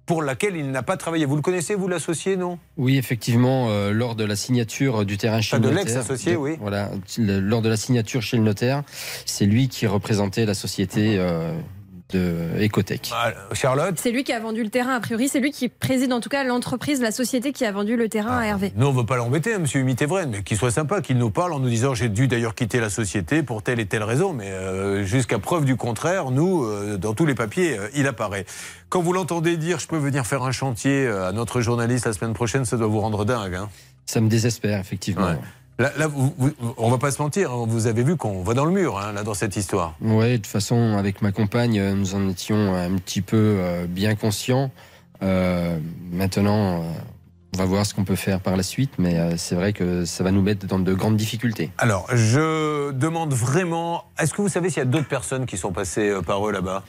pour 0.07 0.23
laquelle 0.23 0.57
il 0.57 0.71
n'a 0.71 0.83
pas 0.83 0.97
travaillé. 0.97 1.27
Vous 1.27 1.37
le 1.37 1.43
connaissez, 1.43 1.75
vous, 1.75 1.89
l'associé, 1.89 2.37
non? 2.37 2.59
Oui, 2.79 2.97
effectivement, 2.97 3.67
euh, 3.69 3.91
lors 3.93 4.15
de 4.15 4.25
la 4.25 4.37
signature 4.37 5.05
du 5.05 5.19
terrain 5.19 5.41
chez 5.43 5.57
le 5.57 5.63
notaire. 5.65 5.79
l'ex-associé, 5.85 6.33
de- 6.33 6.37
oui. 6.39 6.57
Voilà, 6.61 6.91
lors 7.19 7.61
de 7.61 7.69
la 7.69 7.77
signature 7.77 8.23
chez 8.23 8.37
le 8.39 8.43
notaire, 8.45 8.85
c'est 9.27 9.45
lui 9.45 9.69
qui 9.69 9.87
représentait 9.87 10.47
la 10.47 10.55
société 10.55 11.17
euh, 11.19 11.53
de 12.11 12.65
Ecotech. 12.65 13.13
Charlotte 13.53 13.95
C'est 13.99 14.11
lui 14.11 14.25
qui 14.25 14.33
a 14.33 14.41
vendu 14.41 14.63
le 14.63 14.71
terrain, 14.71 14.95
a 14.95 15.01
priori. 15.01 15.29
C'est 15.29 15.41
lui 15.41 15.51
qui 15.51 15.69
préside 15.69 16.13
en 16.13 16.21
tout 16.21 16.29
cas 16.29 16.45
l'entreprise, 16.45 17.01
la 17.01 17.11
société 17.11 17.53
qui 17.53 17.65
a 17.65 17.73
vendu 17.73 17.97
le 17.97 18.09
terrain 18.09 18.39
à 18.39 18.47
Hervé. 18.47 18.73
Nous, 18.77 18.87
on 18.87 18.93
ne 18.93 18.99
veut 18.99 19.07
pas 19.07 19.17
l'embêter, 19.17 19.55
hein, 19.55 19.59
monsieur 19.59 19.81
Humit 19.81 19.97
Evren, 20.01 20.31
mais 20.31 20.43
qu'il 20.43 20.57
soit 20.57 20.71
sympa, 20.71 21.01
qu'il 21.01 21.19
nous 21.19 21.31
parle 21.31 21.53
en 21.53 21.61
nous 21.61 21.69
disant 21.69 21.95
j'ai 21.95 22.09
dû 22.09 22.29
d'ailleurs 22.29 22.55
quitter 22.55 22.81
la 22.81 22.91
société 22.91 23.43
pour 23.43 23.63
telle 23.63 23.81
et 23.81 23.87
telle 23.87 24.03
raison, 24.03 24.33
mais 24.33 24.51
euh, 24.51 25.05
jusqu'à 25.05 25.39
preuve 25.39 25.65
du 25.65 25.77
contraire, 25.77 26.31
nous, 26.31 26.65
euh, 26.65 26.97
dans 26.97 27.15
tous 27.15 27.27
les 27.27 27.35
papiers, 27.35 27.79
euh, 27.79 27.89
il 27.95 28.07
apparaît. 28.07 28.47
Quand 28.89 29.03
vous 29.03 29.13
l'entendez 29.13 29.57
dire 29.57 29.79
je 29.79 29.87
peux 29.87 29.99
venir 29.99 30.27
faire 30.27 30.43
un 30.43 30.53
chantier 30.53 31.07
à 31.07 31.33
notre 31.33 31.61
journaliste 31.61 32.07
la 32.07 32.13
semaine 32.13 32.33
prochaine, 32.33 32.65
ça 32.65 32.77
doit 32.77 32.87
vous 32.87 33.01
rendre 33.01 33.25
dingue. 33.25 33.55
Hein. 33.55 33.69
Ça 34.07 34.23
me 34.23 34.29
désespère, 34.29 34.81
effectivement. 34.81 35.27
Ouais. 35.27 35.39
Là, 35.79 35.93
là, 35.97 36.09
vous- 36.09 36.35
vous- 36.39 36.51
on 36.77 36.91
va 36.91 36.99
pas 36.99 37.13
se 37.13 37.23
mentir, 37.23 37.53
hein, 37.53 37.65
vous 37.69 37.87
avez 37.87 38.03
vu 38.03 38.17
qu'on 38.17 38.43
va 38.43 38.53
dans 38.55 38.65
le 38.65 38.73
mur, 38.73 38.99
hein, 38.99 39.13
là, 39.13 39.23
dans 39.23 39.35
cette 39.35 39.55
histoire. 39.57 39.95
Ouais, 40.01 40.33
de 40.33 40.37
toute 40.39 40.47
façon, 40.49 40.97
avec 40.99 41.23
ma 41.23 41.31
compagne, 41.31 41.79
euh, 41.79 41.95
nous 41.95 42.15
en 42.17 42.29
étions 42.29 42.75
un 42.75 42.97
petit 42.97 43.23
peu 43.23 43.37
euh, 43.37 43.87
bien 43.89 44.17
conscients. 44.17 44.73
Euh, 45.23 45.79
maintenant, 46.11 46.83
euh, 46.83 46.85
on 47.55 47.59
va 47.59 47.65
voir 47.65 47.87
ce 47.87 47.95
qu'on 47.95 48.05
peut 48.05 48.17
faire 48.17 48.41
par 48.41 48.57
la 48.57 48.65
suite, 48.65 48.91
mais 48.99 49.19
euh, 49.19 49.37
c'est 49.37 49.55
vrai 49.55 49.73
que 49.73 50.05
ça 50.05 50.25
va 50.25 50.33
nous 50.33 50.43
mettre 50.43 50.67
dans 50.67 50.81
de 50.81 50.95
grandes 50.95 51.17
difficultés. 51.17 51.71
Alors, 51.79 52.07
je 52.13 52.91
demande 52.91 53.33
vraiment, 53.33 54.05
est-ce 54.19 54.35
que 54.35 54.43
vous 54.43 54.49
savez 54.49 54.71
s'il 54.71 54.79
y 54.79 54.83
a 54.83 54.85
d'autres 54.85 55.09
personnes 55.09 55.47
qui 55.47 55.57
sont 55.57 55.73
passées 55.73 56.09
euh, 56.11 56.23
par 56.23 56.47
eux 56.47 56.51
là-bas? 56.53 56.83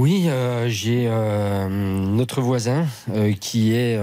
Oui, 0.00 0.28
euh, 0.28 0.64
j'ai 0.68 1.08
euh, 1.10 1.68
notre 1.68 2.40
voisin 2.40 2.86
euh, 3.14 3.34
qui 3.38 3.74
est 3.76 3.98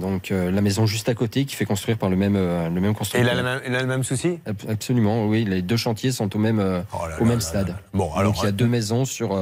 donc 0.00 0.30
la 0.30 0.60
maison 0.62 0.86
juste 0.86 1.10
à 1.10 1.14
côté, 1.14 1.44
qui 1.44 1.54
fait 1.54 1.66
construire 1.66 1.98
par 1.98 2.08
le 2.08 2.16
même 2.16 2.32
le 2.34 2.70
même 2.70 2.84
Et 2.84 2.88
il 2.88 2.94
constructeur. 2.94 3.30
a, 3.30 3.34
la 3.34 3.42
même, 3.42 3.60
il 3.68 3.74
a 3.74 3.80
le 3.82 3.86
même 3.86 4.04
souci? 4.04 4.38
Ab- 4.46 4.56
Absolument, 4.70 5.26
oui. 5.26 5.44
Les 5.44 5.60
deux 5.60 5.76
chantiers 5.76 6.12
sont 6.12 6.34
au 6.34 6.38
même 6.38 6.60
euh, 6.60 6.80
au 7.20 7.26
même 7.26 7.42
stade. 7.42 7.76
Bon, 7.92 8.10
alors, 8.14 8.32
donc 8.32 8.40
il 8.42 8.46
y 8.46 8.48
a 8.48 8.52
deux 8.52 8.66
maisons 8.66 9.04
sur 9.04 9.34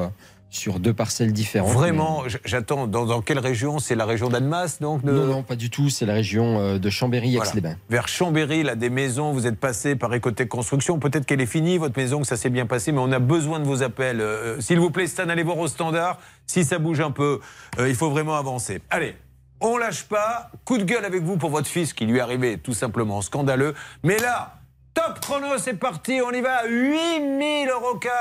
sur 0.52 0.78
deux 0.78 0.92
parcelles 0.92 1.32
différentes. 1.32 1.72
Vraiment, 1.72 2.22
j'attends. 2.44 2.86
Dans, 2.86 3.06
dans 3.06 3.22
quelle 3.22 3.38
région? 3.38 3.78
C'est 3.78 3.94
la 3.94 4.04
région 4.04 4.28
d'Annemasse, 4.28 4.80
donc 4.80 5.02
de- 5.04 5.10
Non, 5.10 5.26
non, 5.26 5.42
pas 5.42 5.56
du 5.56 5.70
tout. 5.70 5.88
C'est 5.88 6.04
la 6.06 6.12
région 6.12 6.60
euh, 6.60 6.78
de 6.78 6.90
Chambéry, 6.90 7.34
Voilà. 7.36 7.50
Aix-les-Bains. 7.50 7.76
Vers 7.88 8.06
Chambéry, 8.06 8.62
là, 8.62 8.76
des 8.76 8.90
maisons, 8.90 9.32
vous 9.32 9.46
êtes 9.46 9.58
passé 9.58 9.96
par 9.96 10.12
Ecotech 10.14 10.48
Construction. 10.48 10.98
Peut-être 10.98 11.24
qu'elle 11.24 11.40
est 11.40 11.46
finie, 11.46 11.78
votre 11.78 11.98
maison, 11.98 12.20
que 12.20 12.26
ça 12.26 12.36
s'est 12.36 12.50
bien 12.50 12.66
passé, 12.66 12.92
mais 12.92 13.00
on 13.00 13.10
a 13.12 13.18
besoin 13.18 13.58
de 13.60 13.64
vos 13.64 13.82
appels. 13.82 14.20
Euh, 14.20 14.60
S'il 14.60 14.78
vous 14.78 14.90
plaît, 14.90 15.06
Stan, 15.06 15.28
allez 15.28 15.42
voir 15.42 15.56
au 15.58 15.68
standard. 15.68 16.18
Si 16.46 16.64
ça 16.64 16.78
bouge 16.78 17.00
un 17.00 17.10
peu, 17.10 17.40
euh, 17.78 17.88
il 17.88 17.94
faut 17.94 18.10
vraiment 18.10 18.34
avancer. 18.36 18.80
Allez, 18.90 19.16
on 19.60 19.78
lâche 19.78 20.04
pas. 20.04 20.50
Coup 20.66 20.76
de 20.76 20.84
gueule 20.84 21.04
avec 21.06 21.22
vous 21.22 21.38
pour 21.38 21.48
votre 21.50 21.68
fils 21.68 21.94
qui 21.94 22.04
lui 22.04 22.20
arrivé 22.20 22.58
tout 22.58 22.74
simplement 22.74 23.22
scandaleux. 23.22 23.74
Mais 24.02 24.18
là, 24.18 24.56
top 24.94 25.20
chrono, 25.20 25.58
c'est 25.58 25.74
parti, 25.74 26.20
on 26.22 26.30
y 26.32 26.40
va. 26.40 26.66
8000 26.66 27.68
euros 27.68 27.96
cash. 27.96 28.12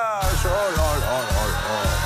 Oh 0.45 0.47
là 0.47 0.84
là 0.99 1.19
là 1.30 1.47
là. 1.47 2.01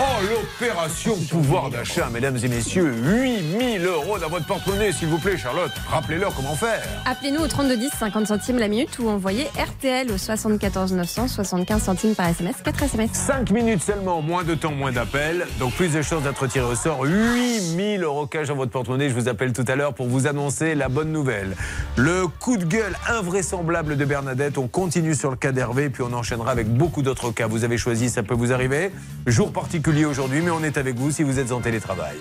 Oh, 0.00 0.07
l'opération 0.22 1.16
pouvoir 1.30 1.70
d'achat, 1.70 2.08
mesdames 2.12 2.38
et 2.42 2.48
messieurs. 2.48 2.92
8000 3.04 3.84
euros 3.86 4.18
dans 4.18 4.28
votre 4.28 4.46
porte-monnaie, 4.46 4.92
s'il 4.92 5.08
vous 5.08 5.18
plaît, 5.18 5.36
Charlotte. 5.36 5.70
Rappelez-leur 5.88 6.34
comment 6.34 6.54
faire. 6.54 6.82
Appelez-nous 7.06 7.40
au 7.40 7.48
3210, 7.48 7.90
50 7.98 8.26
centimes 8.26 8.58
la 8.58 8.68
minute 8.68 8.98
ou 8.98 9.08
envoyez 9.08 9.44
RTL 9.58 10.10
au 10.10 10.18
74 10.18 10.92
900, 10.92 11.28
75 11.28 11.82
centimes 11.82 12.14
par 12.14 12.28
SMS, 12.28 12.56
4 12.64 12.82
SMS. 12.82 13.10
5 13.12 13.50
minutes 13.50 13.82
seulement, 13.82 14.22
moins 14.22 14.44
de 14.44 14.54
temps, 14.54 14.72
moins 14.72 14.92
d'appels. 14.92 15.46
Donc 15.58 15.72
plus 15.74 15.92
de 15.92 16.02
chances 16.02 16.22
d'être 16.22 16.46
tiré 16.46 16.66
au 16.66 16.74
sort. 16.74 17.04
8000 17.04 18.02
euros 18.02 18.26
cash 18.26 18.48
dans 18.48 18.56
votre 18.56 18.72
porte-monnaie. 18.72 19.08
Je 19.08 19.14
vous 19.14 19.28
appelle 19.28 19.52
tout 19.52 19.64
à 19.68 19.76
l'heure 19.76 19.94
pour 19.94 20.08
vous 20.08 20.26
annoncer 20.26 20.74
la 20.74 20.88
bonne 20.88 21.12
nouvelle. 21.12 21.56
Le 21.96 22.26
coup 22.26 22.56
de 22.56 22.64
gueule 22.64 22.96
invraisemblable 23.08 23.96
de 23.96 24.04
Bernadette. 24.04 24.58
On 24.58 24.68
continue 24.68 25.14
sur 25.14 25.30
le 25.30 25.36
cas 25.36 25.52
d'Hervé, 25.52 25.90
puis 25.90 26.02
on 26.02 26.12
enchaînera 26.12 26.50
avec 26.50 26.68
beaucoup 26.68 27.02
d'autres 27.02 27.30
cas. 27.30 27.46
Vous 27.46 27.64
avez 27.64 27.78
choisi, 27.78 28.08
ça 28.08 28.22
peut 28.22 28.34
vous 28.34 28.52
arriver. 28.52 28.90
Jour 29.26 29.52
particulier 29.52 30.04
aujourd'hui, 30.08 30.40
mais 30.40 30.50
on 30.50 30.62
est 30.64 30.76
avec 30.76 30.96
vous 30.96 31.10
si 31.10 31.22
vous 31.22 31.38
êtes 31.38 31.52
en 31.52 31.60
télétravail. 31.60 32.18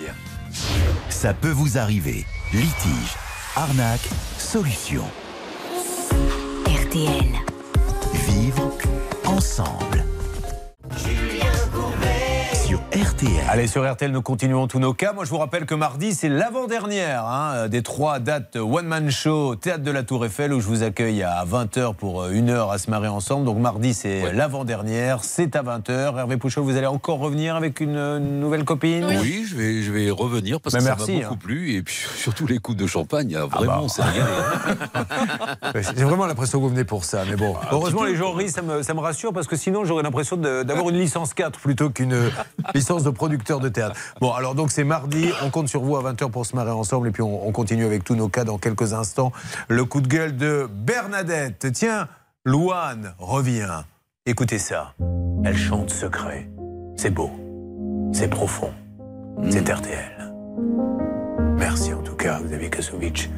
Ça 1.09 1.33
peut 1.33 1.51
vous 1.51 1.77
arriver. 1.77 2.25
Litige, 2.53 3.15
arnaque, 3.55 4.07
solution. 4.38 5.03
RTL. 6.65 7.33
Vivre 8.27 8.71
ensemble. 9.25 10.05
RTL. 12.93 13.43
Allez, 13.49 13.67
sur 13.67 13.89
RTL, 13.91 14.11
nous 14.11 14.21
continuons 14.21 14.65
tous 14.65 14.79
nos 14.79 14.93
cas. 14.93 15.11
Moi, 15.11 15.25
je 15.25 15.29
vous 15.29 15.38
rappelle 15.38 15.65
que 15.65 15.75
mardi, 15.75 16.13
c'est 16.13 16.29
l'avant-dernière 16.29 17.25
hein, 17.25 17.67
des 17.67 17.83
trois 17.83 18.19
dates 18.19 18.55
One-Man 18.55 19.11
Show, 19.11 19.55
Théâtre 19.55 19.83
de 19.83 19.91
la 19.91 20.03
Tour 20.03 20.25
Eiffel, 20.25 20.53
où 20.53 20.61
je 20.61 20.67
vous 20.67 20.83
accueille 20.83 21.21
à 21.21 21.43
20h 21.43 21.95
pour 21.95 22.21
euh, 22.21 22.31
une 22.31 22.49
heure 22.49 22.71
à 22.71 22.77
se 22.77 22.89
marrer 22.89 23.09
ensemble. 23.09 23.43
Donc, 23.45 23.57
mardi, 23.57 23.93
c'est 23.93 24.31
l'avant-dernière, 24.31 25.25
c'est 25.25 25.57
à 25.57 25.63
20h. 25.63 26.17
Hervé 26.17 26.38
Pouchot, 26.38 26.63
vous 26.63 26.77
allez 26.77 26.88
encore 26.88 27.19
revenir 27.19 27.57
avec 27.57 27.81
une, 27.81 27.97
euh, 27.97 28.19
nouvelle 28.19 28.63
copine 28.63 29.05
Oui, 29.05 29.45
je 29.45 29.57
vais, 29.57 29.81
je 29.81 29.91
vais 29.91 30.09
revenir 30.09 30.61
parce 30.61 30.73
Mais 30.73 30.79
que 30.79 30.85
merci, 30.85 31.05
ça 31.05 31.11
m'a 31.11 31.19
beaucoup 31.23 31.33
hein. 31.33 31.39
plu. 31.43 31.73
Et 31.75 31.81
puis 31.83 32.05
surtout 32.15 32.47
les 32.47 32.59
coups 32.59 32.77
de 32.77 32.88
champagne, 32.88 33.38
ah, 33.38 33.47
vraiment, 33.47 33.81
bah. 33.81 33.88
c'est 33.89 34.03
régalé. 34.03 35.91
J'ai 35.97 36.05
vraiment 36.05 36.25
l'impression 36.25 36.59
que 36.59 36.63
vous 36.63 36.69
venez 36.69 36.85
pour 36.85 37.03
ça, 37.03 37.23
mais 37.29 37.35
bon. 37.35 37.53
Un 37.57 37.67
Heureusement, 37.73 38.05
les 38.05 38.15
gens 38.15 38.31
rient, 38.31 38.49
ça 38.49 38.61
me, 38.61 38.81
ça 38.81 38.93
me 38.93 39.01
rassure 39.01 39.33
parce 39.33 39.47
que 39.47 39.57
sinon, 39.57 39.83
j'aurais 39.83 40.03
l'impression 40.03 40.38
de- 40.38 40.63
d'avoir 40.63 40.88
une 40.89 40.97
licence 40.97 41.33
4 41.33 41.59
plutôt 41.59 41.89
qu'une 41.89 42.13
euh, 42.13 42.29
licence 42.78 43.03
de 43.03 43.09
producteur 43.09 43.59
de 43.59 43.69
théâtre. 43.69 43.95
Bon, 44.21 44.32
alors 44.32 44.55
donc 44.55 44.71
c'est 44.71 44.84
mardi, 44.84 45.30
on 45.43 45.49
compte 45.49 45.67
sur 45.67 45.82
vous 45.82 45.97
à 45.97 46.03
20h 46.03 46.30
pour 46.30 46.45
se 46.45 46.55
marrer 46.55 46.71
ensemble 46.71 47.07
et 47.07 47.11
puis 47.11 47.23
on, 47.23 47.47
on 47.47 47.51
continue 47.51 47.86
avec 47.86 48.03
tous 48.03 48.15
nos 48.15 48.30
cas 48.30 48.43
dans 48.43 48.57
quelques 48.57 48.93
instants. 48.93 49.32
Le 49.67 49.86
coup 49.86 50.01
de 50.01 50.07
gueule 50.07 50.38
de 50.38 50.69
Bernadette. 50.71 51.67
Tiens, 51.73 52.07
Louane 52.45 53.13
revient. 53.19 53.84
Écoutez 54.25 54.59
ça. 54.59 54.93
Elle 55.43 55.57
chante 55.57 55.89
secret. 55.89 56.49
C'est 56.95 57.09
beau. 57.09 57.32
C'est 58.13 58.30
profond. 58.30 58.71
C'est 59.49 59.69
RTL. 59.69 60.34
Merci 61.57 61.93
en 61.93 62.01
tout 62.01 62.15
cas, 62.15 62.39
Xavier 62.41 62.69
Kasovic, 62.69 63.30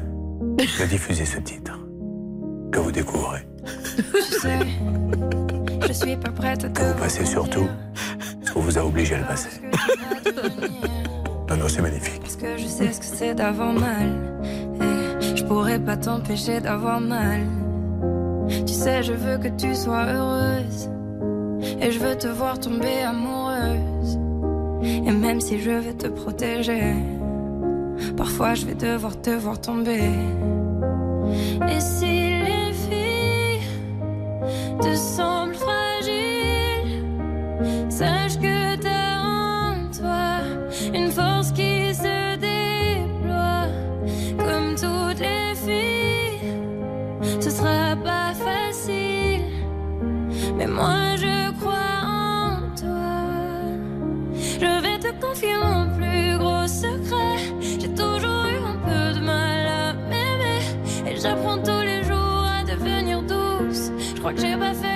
de 0.58 0.86
diffuser 0.86 1.24
ce 1.24 1.38
titre 1.38 1.78
que 2.72 2.78
vous 2.78 2.92
découvrez. 2.92 3.46
Tu 4.12 4.22
sais, 4.40 4.58
je 5.86 5.92
suis 5.92 6.16
pas 6.16 6.30
prête 6.30 6.64
à 6.64 6.68
te 6.68 6.80
Que 6.80 6.92
vous 6.92 6.98
passez 6.98 7.24
surtout 7.24 7.68
qu'on 8.52 8.60
vous 8.60 8.78
a 8.78 8.84
obligé 8.84 9.14
à 9.14 9.18
le 9.18 9.24
passer. 9.24 9.48
Non, 11.48 11.56
non, 11.56 11.68
c'est 11.68 11.82
magnifique. 11.82 12.20
Parce 12.20 12.36
que 12.36 12.56
je 12.56 12.66
sais 12.66 12.92
ce 12.92 13.00
que 13.00 13.06
c'est 13.06 13.34
d'avoir 13.34 13.72
mal? 13.72 14.42
Et 14.80 15.36
je 15.36 15.44
pourrais 15.44 15.78
pas 15.78 15.96
t'empêcher 15.96 16.60
d'avoir 16.60 17.00
mal. 17.00 17.40
Tu 18.66 18.72
sais, 18.72 19.02
je 19.02 19.12
veux 19.12 19.38
que 19.38 19.48
tu 19.48 19.74
sois 19.74 20.06
heureuse. 20.06 20.88
Et 21.80 21.90
je 21.90 21.98
veux 21.98 22.16
te 22.16 22.28
voir 22.28 22.58
tomber 22.58 23.02
amoureuse. 23.02 24.18
Et 24.82 25.12
même 25.12 25.40
si 25.40 25.60
je 25.60 25.70
vais 25.70 25.92
te 25.92 26.06
protéger, 26.06 26.94
parfois 28.16 28.54
je 28.54 28.66
vais 28.66 28.74
devoir 28.74 29.20
te 29.20 29.30
voir 29.30 29.60
tomber. 29.60 30.10
Et 31.68 31.80
si 31.80 32.30
les 32.46 32.72
filles 32.72 33.60
te 34.80 34.94
semblent 34.94 35.54
fragiles, 35.54 35.79
sache 37.88 38.38
que 38.38 38.76
t'as 38.76 39.18
en 39.20 39.90
toi 39.90 40.40
une 40.94 41.10
force 41.10 41.52
qui 41.52 41.94
se 41.94 42.36
déploie. 42.36 43.66
Comme 44.38 44.74
toutes 44.74 45.20
les 45.20 45.54
filles, 45.54 46.40
ce 47.40 47.50
sera 47.50 47.96
pas 47.96 48.32
facile, 48.34 49.42
mais 50.56 50.66
moi 50.66 51.16
je 51.16 51.50
crois 51.60 52.00
en 52.04 52.74
toi. 52.76 53.20
Je 54.34 54.80
vais 54.82 54.98
te 54.98 55.10
confier 55.24 55.54
mon 55.62 55.88
plus 55.96 56.38
gros 56.38 56.66
secret. 56.66 57.36
J'ai 57.60 57.92
toujours 57.94 58.44
eu 58.46 58.58
un 58.72 58.78
peu 58.86 59.18
de 59.18 59.24
mal 59.24 59.66
à 59.66 59.92
m'aimer. 59.92 60.60
Et 61.06 61.16
j'apprends 61.16 61.58
tous 61.58 61.82
les 61.82 62.02
jours 62.04 62.44
à 62.58 62.64
devenir 62.64 63.22
douce. 63.22 63.90
Je 64.14 64.20
crois 64.20 64.32
que 64.32 64.40
j'ai 64.40 64.56
pas 64.56 64.74
fait 64.74 64.89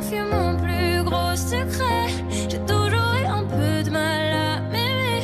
confier 0.00 0.22
mon 0.22 0.56
plus 0.56 1.04
gros 1.04 1.36
secret. 1.36 2.08
J'ai 2.48 2.58
toujours 2.60 3.12
eu 3.20 3.26
un 3.26 3.44
peu 3.44 3.82
de 3.84 3.90
mal 3.90 4.32
à 4.32 4.60
m'aimer. 4.72 5.20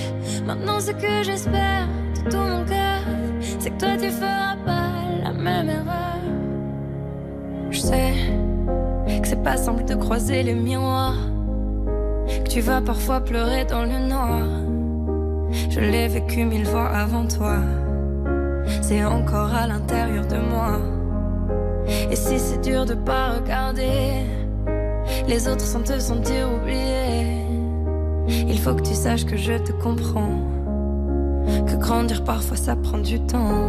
Maintenant, 0.46 0.80
ce 0.80 0.90
que 0.90 1.22
j'espère 1.22 1.88
de 2.16 2.30
tout 2.30 2.36
mon 2.36 2.64
cœur, 2.64 3.00
c'est 3.58 3.70
que 3.70 3.78
toi 3.78 3.96
tu 3.98 4.10
feras 4.10 4.56
pas 4.66 4.90
la 5.24 5.32
même 5.32 5.70
erreur. 5.70 6.20
Je 7.70 7.80
sais 7.80 8.12
que 9.22 9.26
c'est 9.26 9.42
pas 9.42 9.56
simple 9.56 9.84
de 9.84 9.94
croiser 9.94 10.42
les 10.42 10.54
miroirs. 10.54 11.22
Que 12.44 12.48
tu 12.48 12.60
vas 12.60 12.82
parfois 12.82 13.20
pleurer 13.20 13.64
dans 13.64 13.84
le 13.84 13.98
noir. 13.98 14.46
Je 15.70 15.80
l'ai 15.80 16.08
vécu 16.08 16.44
mille 16.44 16.66
fois 16.66 16.88
avant 16.88 17.26
toi. 17.26 17.60
C'est 18.82 19.04
encore 19.04 19.54
à 19.54 19.66
l'intérieur 19.66 20.26
de 20.26 20.36
moi. 20.36 20.80
Et 22.10 22.16
si 22.16 22.38
c'est 22.38 22.60
dur 22.60 22.84
de 22.84 22.94
pas 22.94 23.34
regarder 23.36 24.26
les 25.28 25.48
autres 25.48 25.64
sans 25.64 25.82
te 25.82 25.98
sentir 25.98 26.48
oublié, 26.52 27.44
il 28.28 28.58
faut 28.58 28.74
que 28.74 28.82
tu 28.82 28.94
saches 28.94 29.24
que 29.24 29.36
je 29.36 29.54
te 29.54 29.72
comprends. 29.72 30.40
Que 31.66 31.76
grandir 31.76 32.24
parfois 32.24 32.56
ça 32.56 32.76
prend 32.76 32.98
du 32.98 33.20
temps. 33.20 33.68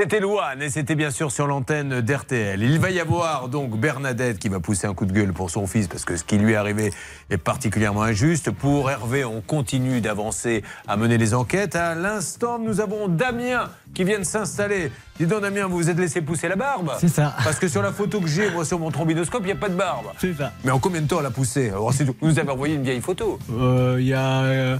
C'était 0.00 0.20
Louane 0.20 0.62
et 0.62 0.70
c'était 0.70 0.94
bien 0.94 1.10
sûr 1.10 1.32
sur 1.32 1.48
l'antenne 1.48 2.02
d'RTL. 2.02 2.62
Il 2.62 2.78
va 2.78 2.90
y 2.90 3.00
avoir 3.00 3.48
donc 3.48 3.76
Bernadette 3.76 4.38
qui 4.38 4.48
va 4.48 4.60
pousser 4.60 4.86
un 4.86 4.94
coup 4.94 5.06
de 5.06 5.12
gueule 5.12 5.32
pour 5.32 5.50
son 5.50 5.66
fils 5.66 5.88
parce 5.88 6.04
que 6.04 6.16
ce 6.16 6.22
qui 6.22 6.38
lui 6.38 6.52
est 6.52 6.56
arrivé 6.56 6.92
est 7.30 7.36
particulièrement 7.36 8.04
injuste. 8.04 8.52
Pour 8.52 8.92
Hervé, 8.92 9.24
on 9.24 9.40
continue 9.40 10.00
d'avancer 10.00 10.62
à 10.86 10.96
mener 10.96 11.18
les 11.18 11.34
enquêtes. 11.34 11.74
À 11.74 11.96
l'instant, 11.96 12.60
nous 12.60 12.80
avons 12.80 13.08
Damien 13.08 13.70
qui 13.92 14.04
vient 14.04 14.20
de 14.20 14.24
s'installer. 14.24 14.92
Dis 15.18 15.26
donc 15.26 15.40
Damien, 15.40 15.66
vous 15.66 15.78
vous 15.78 15.90
êtes 15.90 15.98
laissé 15.98 16.20
pousser 16.20 16.46
la 16.46 16.54
barbe 16.54 16.92
C'est 17.00 17.08
ça. 17.08 17.34
Parce 17.42 17.58
que 17.58 17.66
sur 17.66 17.82
la 17.82 17.90
photo 17.90 18.20
que 18.20 18.28
j'ai, 18.28 18.52
moi 18.52 18.64
sur 18.64 18.78
mon 18.78 18.92
trombinoscope, 18.92 19.42
il 19.42 19.46
n'y 19.46 19.52
a 19.52 19.56
pas 19.56 19.68
de 19.68 19.74
barbe. 19.74 20.06
C'est 20.18 20.34
ça. 20.34 20.52
Mais 20.62 20.70
en 20.70 20.78
combien 20.78 21.00
de 21.00 21.08
temps 21.08 21.18
elle 21.18 21.26
a 21.26 21.32
poussé? 21.32 21.70
Alors. 21.70 21.90
Vous 21.90 22.28
nous 22.28 22.38
avez 22.38 22.50
envoyé 22.50 22.76
une 22.76 22.84
vieille 22.84 23.00
photo. 23.00 23.40
Euh, 23.50 23.96
Il 23.98 24.06
y 24.06 24.14
a 24.14 24.42
euh, 24.42 24.78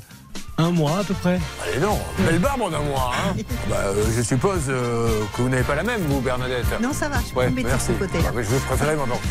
un 0.61 0.73
mois 0.73 0.99
à 0.99 1.05
peu 1.05 1.15
près. 1.15 1.39
Allez 1.65 1.81
non, 1.81 1.97
belle 2.19 2.41
barbe 2.41 2.63
en 2.63 2.67
un 2.73 2.81
mois. 2.81 3.13
Hein 3.15 3.37
bah, 3.71 3.77
euh, 3.87 4.05
je 4.17 4.23
suppose 4.23 4.63
euh, 4.69 5.23
que 5.37 5.43
vous 5.43 5.49
n'avez 5.49 5.63
pas 5.63 5.77
la 5.77 5.85
même, 5.85 6.01
vous, 6.03 6.21
Bernadette. 6.21 6.65
Non, 6.81 6.93
ça 6.93 7.09
va, 7.09 7.21
je 7.21 7.27
suis 7.27 7.37
Ouais, 7.37 7.47
tombée 7.49 7.63
de 7.63 7.69
merci. 7.69 7.87
ce 7.87 7.93
côté-là. 7.93 8.25
Ah, 8.29 8.33
mais 8.35 8.43
je 8.43 8.49
vais 8.51 8.59
préférer 8.59 8.97
m'endormir. 8.97 9.23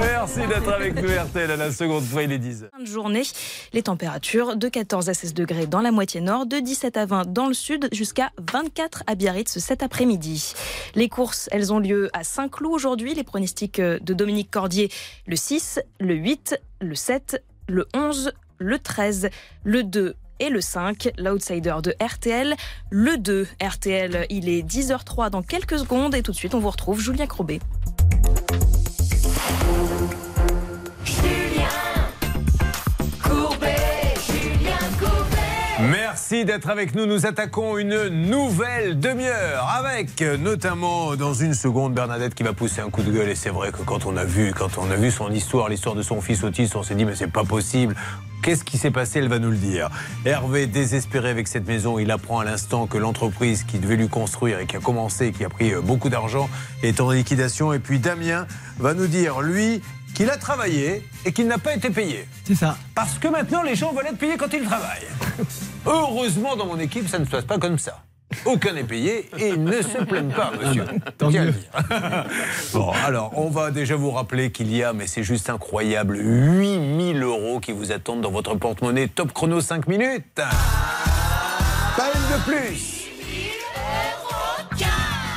Merci 0.00 0.38
d'être 0.46 0.72
avec 0.72 0.94
nous, 0.94 1.08
RTL, 1.08 1.50
à 1.50 1.56
la 1.56 1.70
seconde 1.70 2.04
fois, 2.04 2.22
il 2.22 2.32
est 2.32 2.38
10 2.38 2.64
Fin 2.72 2.80
de 2.82 2.86
journée, 2.86 3.22
les 3.74 3.82
températures 3.82 4.56
de 4.56 4.68
14 4.68 5.08
à 5.10 5.14
16 5.14 5.34
degrés 5.34 5.66
dans 5.66 5.80
la 5.80 5.92
moitié 5.92 6.20
nord, 6.22 6.46
de 6.46 6.58
17 6.58 6.96
à 6.96 7.06
20 7.06 7.30
dans 7.30 7.46
le 7.46 7.54
sud, 7.54 7.88
jusqu'à 7.92 8.30
24 8.50 9.02
à 9.06 9.14
Biarritz 9.16 9.58
cet 9.58 9.82
après-midi. 9.82 10.54
Les 10.94 11.08
courses, 11.10 11.48
elles 11.52 11.72
ont 11.72 11.78
lieu 11.78 12.08
à 12.14 12.24
Saint-Cloud 12.24 12.72
aujourd'hui. 12.72 13.14
Les 13.14 13.24
pronostics 13.24 13.80
de 13.80 14.14
Dominique 14.14 14.50
Cordier, 14.50 14.90
le 15.26 15.36
6, 15.36 15.80
le 16.00 16.14
8, 16.14 16.58
le 16.80 16.94
7, 16.94 17.42
le 17.68 17.86
11, 17.94 18.32
le 18.58 18.78
13, 18.78 19.28
le 19.64 19.84
2 19.84 20.14
et 20.40 20.48
le 20.48 20.60
5, 20.60 21.12
l'outsider 21.18 21.76
de 21.82 21.94
RTL. 22.02 22.54
Le 22.90 23.16
2, 23.16 23.46
RTL, 23.62 24.26
il 24.30 24.48
est 24.48 24.62
10h03 24.62 25.30
dans 25.30 25.42
quelques 25.42 25.78
secondes 25.78 26.14
et 26.14 26.22
tout 26.22 26.32
de 26.32 26.36
suite 26.36 26.54
on 26.54 26.60
vous 26.60 26.70
retrouve 26.70 27.00
Julien 27.00 27.26
Crobet. 27.26 27.60
Merci 36.26 36.46
d'être 36.46 36.70
avec 36.70 36.94
nous. 36.94 37.04
Nous 37.04 37.26
attaquons 37.26 37.76
une 37.76 38.08
nouvelle 38.08 38.98
demi-heure 38.98 39.68
avec 39.68 40.22
euh, 40.22 40.38
notamment 40.38 41.16
dans 41.16 41.34
une 41.34 41.52
seconde 41.52 41.92
Bernadette 41.92 42.34
qui 42.34 42.42
va 42.42 42.54
pousser 42.54 42.80
un 42.80 42.88
coup 42.88 43.02
de 43.02 43.12
gueule. 43.12 43.28
Et 43.28 43.34
c'est 43.34 43.50
vrai 43.50 43.72
que 43.72 43.82
quand 43.82 44.06
on 44.06 44.16
a 44.16 44.24
vu, 44.24 44.54
quand 44.56 44.78
on 44.78 44.90
a 44.90 44.96
vu 44.96 45.10
son 45.10 45.30
histoire, 45.30 45.68
l'histoire 45.68 45.94
de 45.94 46.00
son 46.00 46.22
fils 46.22 46.42
autiste, 46.42 46.76
on 46.76 46.82
s'est 46.82 46.94
dit 46.94 47.04
mais 47.04 47.14
c'est 47.14 47.30
pas 47.30 47.44
possible. 47.44 47.94
Qu'est-ce 48.42 48.64
qui 48.64 48.78
s'est 48.78 48.90
passé? 48.90 49.18
Elle 49.18 49.28
va 49.28 49.38
nous 49.38 49.50
le 49.50 49.58
dire. 49.58 49.90
Hervé, 50.24 50.66
désespéré 50.66 51.28
avec 51.28 51.46
cette 51.46 51.66
maison, 51.66 51.98
il 51.98 52.10
apprend 52.10 52.38
à 52.38 52.44
l'instant 52.46 52.86
que 52.86 52.96
l'entreprise 52.96 53.64
qui 53.64 53.78
devait 53.78 53.96
lui 53.96 54.08
construire 54.08 54.60
et 54.60 54.66
qui 54.66 54.78
a 54.78 54.80
commencé, 54.80 55.30
qui 55.30 55.44
a 55.44 55.50
pris 55.50 55.74
euh, 55.74 55.82
beaucoup 55.82 56.08
d'argent, 56.08 56.48
est 56.82 57.02
en 57.02 57.10
liquidation. 57.10 57.74
Et 57.74 57.80
puis 57.80 57.98
Damien 57.98 58.46
va 58.78 58.94
nous 58.94 59.08
dire, 59.08 59.42
lui, 59.42 59.82
qu'il 60.14 60.30
a 60.30 60.38
travaillé 60.38 61.06
et 61.26 61.32
qu'il 61.32 61.48
n'a 61.48 61.58
pas 61.58 61.74
été 61.74 61.90
payé. 61.90 62.26
C'est 62.44 62.54
ça. 62.54 62.78
Parce 62.94 63.18
que 63.18 63.28
maintenant, 63.28 63.62
les 63.62 63.74
gens 63.74 63.92
veulent 63.92 64.06
être 64.06 64.16
payés 64.16 64.38
quand 64.38 64.54
ils 64.54 64.64
travaillent. 64.64 65.08
Heureusement, 65.86 66.56
dans 66.56 66.66
mon 66.66 66.78
équipe, 66.78 67.08
ça 67.08 67.18
ne 67.18 67.24
se 67.24 67.30
passe 67.30 67.44
pas 67.44 67.58
comme 67.58 67.78
ça. 67.78 68.02
Aucun 68.46 68.72
n'est 68.72 68.84
payé 68.84 69.28
et 69.38 69.56
ne 69.56 69.80
se 69.80 70.02
plaignent 70.04 70.32
pas, 70.32 70.50
monsieur. 70.60 70.84
Tant 71.18 71.30
Tiens 71.30 71.42
à 71.42 71.44
le 71.44 71.52
mieux. 71.52 72.30
Bon, 72.72 72.90
alors, 73.04 73.32
on 73.36 73.48
va 73.48 73.70
déjà 73.70 73.94
vous 73.94 74.10
rappeler 74.10 74.50
qu'il 74.50 74.74
y 74.74 74.82
a, 74.82 74.92
mais 74.92 75.06
c'est 75.06 75.22
juste 75.22 75.50
incroyable, 75.50 76.18
8000 76.18 77.22
euros 77.22 77.60
qui 77.60 77.72
vous 77.72 77.92
attendent 77.92 78.22
dans 78.22 78.30
votre 78.30 78.54
porte-monnaie. 78.56 79.08
Top 79.08 79.32
chrono 79.32 79.60
5 79.60 79.86
minutes. 79.86 80.24
Pas 80.34 82.10
une 82.14 82.36
de 82.36 82.42
plus. 82.44 83.04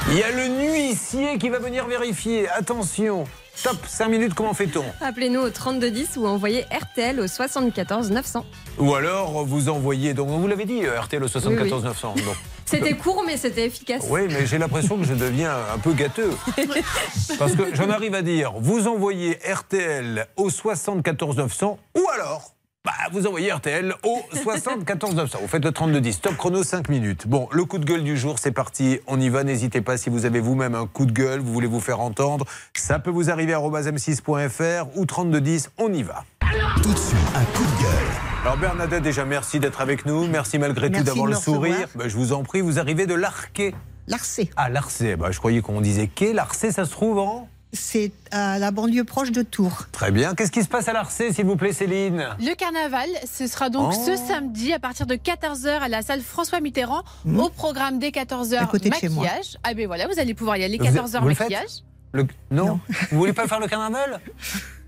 Il 0.09 0.17
y 0.17 0.23
a 0.23 0.31
le 0.31 0.47
nuissier 0.47 1.37
qui 1.37 1.49
va 1.49 1.59
venir 1.59 1.85
vérifier. 1.85 2.47
Attention. 2.49 3.25
Top 3.63 3.77
5 3.87 4.09
minutes, 4.09 4.33
comment 4.35 4.53
fait-on 4.53 4.85
Appelez-nous 5.01 5.39
au 5.39 5.49
3210 5.49 6.17
ou 6.17 6.27
envoyez 6.27 6.65
RTL 6.71 7.19
au 7.19 7.27
74 7.27 8.11
900. 8.11 8.45
Ou 8.77 8.93
alors 8.93 9.45
vous 9.45 9.69
envoyez, 9.69 10.13
donc 10.13 10.29
vous 10.29 10.47
l'avez 10.47 10.65
dit, 10.65 10.85
euh, 10.85 10.99
RTL 10.99 11.23
au 11.23 11.27
74 11.27 11.71
Oui, 11.71 11.77
oui. 11.79 11.83
900. 11.83 12.15
Bon. 12.17 12.31
C'était 12.65 12.93
court, 12.95 13.23
mais 13.25 13.37
c'était 13.37 13.65
efficace. 13.65 14.03
Oui, 14.09 14.21
mais 14.29 14.45
j'ai 14.45 14.57
l'impression 14.57 14.97
que 14.97 15.05
je 15.05 15.13
deviens 15.13 15.55
un 15.73 15.77
peu 15.77 15.93
gâteux. 15.93 16.31
Parce 17.39 17.55
que 17.55 17.73
j'en 17.73 17.89
arrive 17.89 18.13
à 18.13 18.21
dire, 18.21 18.53
vous 18.59 18.87
envoyez 18.87 19.39
RTL 19.49 20.27
au 20.35 20.49
74 20.49 21.37
900 21.37 21.79
ou 21.97 22.05
alors 22.13 22.51
bah, 22.87 22.93
vous 23.11 23.27
envoyez 23.27 23.51
RTL 23.51 23.93
au 24.05 24.21
74 24.31 25.15
900. 25.15 25.39
Vous 25.41 25.47
faites 25.49 25.65
le 25.65 25.73
3210. 25.73 26.21
Top 26.21 26.37
chrono 26.37 26.63
5 26.63 26.87
minutes. 26.87 27.27
Bon, 27.27 27.49
le 27.51 27.65
coup 27.65 27.79
de 27.79 27.85
gueule 27.85 28.01
du 28.01 28.15
jour, 28.15 28.39
c'est 28.39 28.53
parti. 28.53 29.01
On 29.07 29.19
y 29.19 29.27
va. 29.27 29.43
N'hésitez 29.43 29.81
pas 29.81 29.97
si 29.97 30.09
vous 30.09 30.25
avez 30.25 30.39
vous-même 30.39 30.73
un 30.73 30.87
coup 30.87 31.05
de 31.05 31.11
gueule, 31.11 31.41
vous 31.41 31.51
voulez 31.51 31.67
vous 31.67 31.81
faire 31.81 31.99
entendre. 31.99 32.45
Ça 32.73 32.99
peut 32.99 33.09
vous 33.09 33.29
arriver 33.29 33.53
à 33.53 33.59
m6.fr 33.59 34.87
ou 34.95 35.05
3210. 35.05 35.71
On 35.77 35.91
y 35.91 36.01
va. 36.01 36.23
Tout 36.81 36.93
de 36.93 36.97
suite, 36.97 37.17
un 37.35 37.43
coup 37.57 37.65
de 37.65 37.81
gueule. 37.81 38.07
Alors 38.43 38.57
Bernadette, 38.57 39.03
déjà 39.03 39.25
merci 39.25 39.59
d'être 39.59 39.81
avec 39.81 40.05
nous. 40.05 40.25
Merci 40.25 40.57
malgré 40.57 40.89
Merci 40.89 41.03
tout 41.03 41.09
d'avoir 41.09 41.27
le 41.27 41.35
sourire. 41.35 41.89
Ben, 41.95 42.07
je 42.07 42.15
vous 42.15 42.31
en 42.31 42.43
prie, 42.43 42.61
vous 42.61 42.79
arrivez 42.79 43.05
de 43.05 43.15
l'Arquet. 43.15 43.75
Larcé. 44.07 44.49
Ah, 44.55 44.69
l'Arcet. 44.69 45.17
Ben, 45.17 45.31
je 45.31 45.39
croyais 45.39 45.59
qu'on 45.59 45.81
disait 45.81 46.07
quai. 46.07 46.31
L'Arcet, 46.31 46.71
ça 46.71 46.85
se 46.85 46.91
trouve 46.91 47.17
en 47.17 47.49
C'est 47.73 48.11
à 48.31 48.59
la 48.59 48.71
banlieue 48.71 49.03
proche 49.03 49.31
de 49.31 49.41
Tours. 49.41 49.87
Très 49.91 50.09
bien. 50.11 50.33
Qu'est-ce 50.35 50.51
qui 50.51 50.63
se 50.63 50.69
passe 50.69 50.87
à 50.87 50.93
l'Arcet, 50.93 51.33
s'il 51.33 51.45
vous 51.45 51.57
plaît, 51.57 51.73
Céline? 51.73 52.25
Le 52.39 52.55
carnaval, 52.55 53.09
ce 53.29 53.45
sera 53.45 53.69
donc 53.69 53.93
Oh. 53.95 54.03
ce 54.05 54.15
samedi 54.15 54.71
à 54.73 54.79
partir 54.79 55.05
de 55.05 55.15
14h 55.15 55.67
à 55.81 55.89
la 55.89 56.01
salle 56.01 56.21
François 56.21 56.61
Mitterrand. 56.61 57.03
Au 57.37 57.49
programme 57.49 57.99
dès 57.99 58.09
14h, 58.11 58.57
À 58.63 58.65
côté 58.67 58.89
de 58.89 58.95
chez 58.95 59.09
moi. 59.09 59.25
maquillage. 59.25 59.57
Ah 59.63 59.73
ben 59.73 59.85
voilà, 59.85 60.07
vous 60.07 60.17
allez 60.17 60.33
pouvoir 60.33 60.55
y 60.57 60.63
aller. 60.63 60.77
Vous- 60.77 60.85
14h 60.85 61.21
vous 61.21 61.27
le 61.27 61.35
faites 61.35 61.49
maquillage. 61.49 61.83
Le- 62.13 62.25
Non, 62.51 62.79
Vous 63.11 63.17
voulez 63.19 63.33
pas 63.33 63.47
faire 63.47 63.59
le 63.59 63.67
carnaval? 63.67 64.21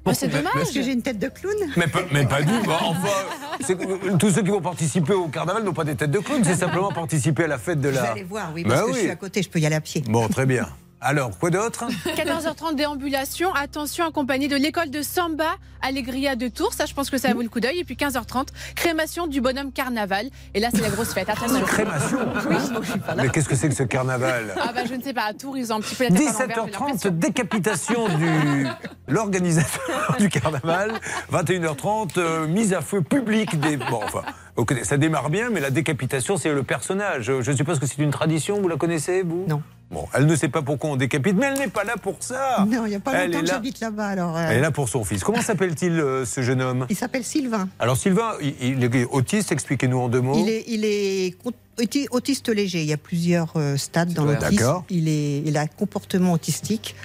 Bah, 0.06 0.14
c'est 0.14 0.30
dommage. 0.30 0.54
Parce 0.54 0.72
que 0.72 0.82
j'ai 0.82 0.94
une 0.94 1.02
tête 1.02 1.20
de 1.20 1.28
clown. 1.28 1.54
mais 1.76 1.88
pas, 1.88 2.00
mais 2.14 2.26
pas 2.26 2.42
du 2.42 2.54
tout. 2.64 2.72
Enfin, 2.72 3.74
que 3.76 4.18
tous 4.18 4.30
ceux 4.32 4.42
qui 4.42 4.50
vont 4.50 4.62
participer 4.62 5.14
au 5.14 5.28
carnaval 5.28 5.64
n'ont 5.66 5.74
pas 5.74 5.84
des 5.84 5.96
têtes 5.96 6.12
de 6.12 6.20
clown, 6.20 6.42
c'est 6.46 6.56
simplement 6.56 6.92
participer 6.94 7.44
à 7.44 7.48
la 7.48 7.58
fête 7.58 7.82
de 7.82 7.90
Je 7.90 7.96
la. 7.96 8.02
vais 8.04 8.08
aller 8.08 8.24
voir, 8.24 8.52
oui, 8.56 8.64
Bah 8.64 8.70
parce 8.70 8.82
que 8.84 8.88
je 8.88 8.94
oui. 8.94 9.00
suis 9.02 9.10
à 9.12 9.16
côté, 9.18 9.44
je 9.44 9.50
peux 9.50 9.60
y 9.60 9.66
aller 9.66 9.76
à 9.76 9.82
pied. 9.82 10.02
Bon, 10.08 10.30
très 10.30 10.46
bien. 10.46 10.68
Alors, 11.02 11.38
quoi 11.40 11.50
d'autre? 11.50 11.86
14h30 12.08 12.76
déambulation, 12.76 13.54
attention 13.54 14.06
accompagné 14.06 14.50
de 14.50 14.58
l'école 14.58 14.90
de 14.90 15.02
Samba 15.02 15.56
Allegria 15.82 16.36
de 16.36 16.50
Tours, 16.50 16.74
ça 16.74 16.86
je 16.86 16.94
pense 16.94 17.10
que 17.10 17.18
ça 17.18 17.34
vaut 17.34 17.42
le 17.42 17.48
coup 17.48 17.62
d'œil. 17.62 17.80
Et 17.80 17.84
puis 17.86 17.96
15h30, 17.96 18.48
crémation 18.76 19.26
du 19.26 19.40
bonhomme 19.40 19.72
carnaval. 19.72 20.26
Et 20.54 20.60
là 20.60 20.68
c'est 20.74 20.82
la 20.82 20.90
grosse 20.90 21.14
fête, 21.14 21.30
attention. 21.30 21.62
Crémation? 21.62 22.18
Oui, 22.50 22.56
je 22.82 22.92
suis 22.92 23.00
pas 23.00 23.16
là. 23.16 23.24
Mais 23.24 23.30
qu'est-ce 23.30 23.48
que 23.48 23.56
c'est 23.56 23.70
que 23.70 23.76
ce 23.76 23.84
carnaval? 23.84 24.54
Ah 24.62 24.74
bah 24.76 24.82
je 24.86 24.94
ne 24.94 25.02
sais 25.02 25.14
pas, 25.14 25.24
à 25.24 25.34
Tours 25.34 25.58
ils 25.58 25.72
ont 25.72 25.78
un 25.78 25.80
petit 25.80 25.96
peu 25.96 26.04
la 26.04 26.10
tête 26.10 26.20
à 26.20 26.32
l'envers, 26.34 26.48
j'ai 26.50 26.72
17h30, 26.72 26.80
l'impression. 26.88 27.12
décapitation 27.12 28.08
du 28.18 28.68
l'organisateur 29.08 30.18
du 30.20 30.28
carnaval. 30.28 31.00
21h30, 31.32 32.10
euh, 32.18 32.46
mise 32.48 32.74
à 32.74 32.82
feu 32.82 33.02
publique 33.02 33.58
des. 33.62 33.78
Bon, 33.78 34.02
enfin, 34.04 34.24
vous 34.58 34.66
connaissez- 34.66 34.86
ça 34.90 34.98
démarre 34.98 35.30
bien, 35.30 35.50
mais 35.50 35.62
la 35.62 35.72
décapitation, 35.72 36.36
c'est 36.36 36.52
le 36.54 36.64
personnage. 36.64 37.24
Je, 37.24 37.42
je 37.42 37.52
suppose 37.54 37.80
que 37.80 37.86
c'est 37.86 38.00
une 38.02 38.12
tradition, 38.12 38.60
vous 38.62 38.68
la 38.68 38.76
connaissez, 38.76 39.22
vous? 39.22 39.46
Non. 39.48 39.62
Bon, 39.92 40.06
elle 40.14 40.28
ne 40.28 40.36
sait 40.36 40.50
pas 40.50 40.62
pourquoi 40.62 40.92
on 40.92 40.96
décapite, 40.98 41.36
mais 41.36 41.48
elle 41.48 41.58
n'est 41.58 41.68
pas 41.68 41.84
là 41.84 41.96
pour 42.00 42.18
ça. 42.20 42.64
Non, 42.70 42.86
il 42.86 42.90
n'y 42.90 42.96
a 42.96 43.00
pas 43.00 43.14
Elle 43.14 43.32
longtemps 43.32 43.42
que 43.42 43.48
j'habite 43.48 43.80
là-bas. 43.80 44.08
Alors, 44.08 44.38
euh, 44.38 44.46
Elle 44.50 44.58
est 44.58 44.62
là 44.62 44.70
pour 44.70 44.88
son 44.88 45.04
fils. 45.04 45.24
Comment 45.24 45.42
s'appelle-t-il, 45.42 45.94
euh, 45.94 46.26
ce 46.26 46.42
jeune 46.42 46.62
homme? 46.62 46.86
Il 46.92 46.96
s'appelle 46.96 47.24
Sylvain. 47.24 47.68
Alors, 47.80 47.98
Sylvain, 47.98 48.34
il, 48.40 48.54
il 48.62 48.84
est 48.84 49.06
autiste, 49.06 49.52
expliquez-nous 49.52 49.98
en 49.98 50.08
deux 50.08 50.22
mots. 50.22 50.36
Il 50.38 50.48
est, 50.50 50.64
il 50.68 52.08
autiste 52.12 52.50
léger. 52.50 52.82
Il 52.82 52.88
y 52.88 52.94
a 52.94 52.98
plusieurs 52.98 53.54
euh, 53.56 53.78
stades 53.78 54.14
dans 54.14 54.26
l'autisme. 54.26 54.84
Il, 54.92 55.08
est, 55.08 55.40
il 55.40 55.58
a 55.58 55.62
un 55.62 55.68
comportement 55.68 56.34
autistique. 56.34 56.96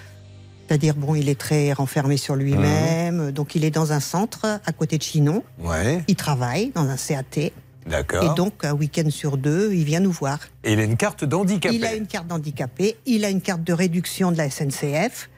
C'est-à-dire, 0.67 0.95
bon, 0.95 1.15
il 1.15 1.29
est 1.31 1.39
très 1.39 1.73
renfermé 1.73 2.19
sur 2.19 2.37
lui-même. 2.37 3.33
Donc, 3.33 3.55
il 3.55 3.65
est 3.65 3.71
dans 3.71 3.93
un 3.93 4.01
centre 4.01 4.61
à 4.65 4.73
côté 4.73 4.99
de 4.99 5.03
Chinon. 5.03 5.43
Ouais, 5.59 6.03
Il 6.07 6.17
travaille 6.17 6.71
dans 6.75 6.89
un 6.89 6.97
CAT. 6.97 7.51
D'accord. 7.87 8.25
Et 8.33 8.35
donc, 8.37 8.65
un 8.65 8.73
week-end 8.73 9.09
sur 9.11 9.37
deux, 9.37 9.73
il 9.73 9.85
vient 9.85 10.01
nous 10.01 10.13
voir. 10.13 10.39
Et 10.65 10.73
il 10.73 10.81
a 10.81 10.85
une 10.85 10.97
carte 10.97 11.25
d'handicapé. 11.25 11.75
Il 11.75 11.85
a 11.85 11.95
une 11.95 12.07
carte 12.07 12.27
d'handicapé, 12.27 12.97
il 13.07 13.25
a 13.25 13.31
une 13.31 13.41
carte 13.41 13.63
de 13.65 13.73
réduction 13.73 14.33
de 14.33 14.37
la 14.39 14.51
SNCF. 14.51 15.29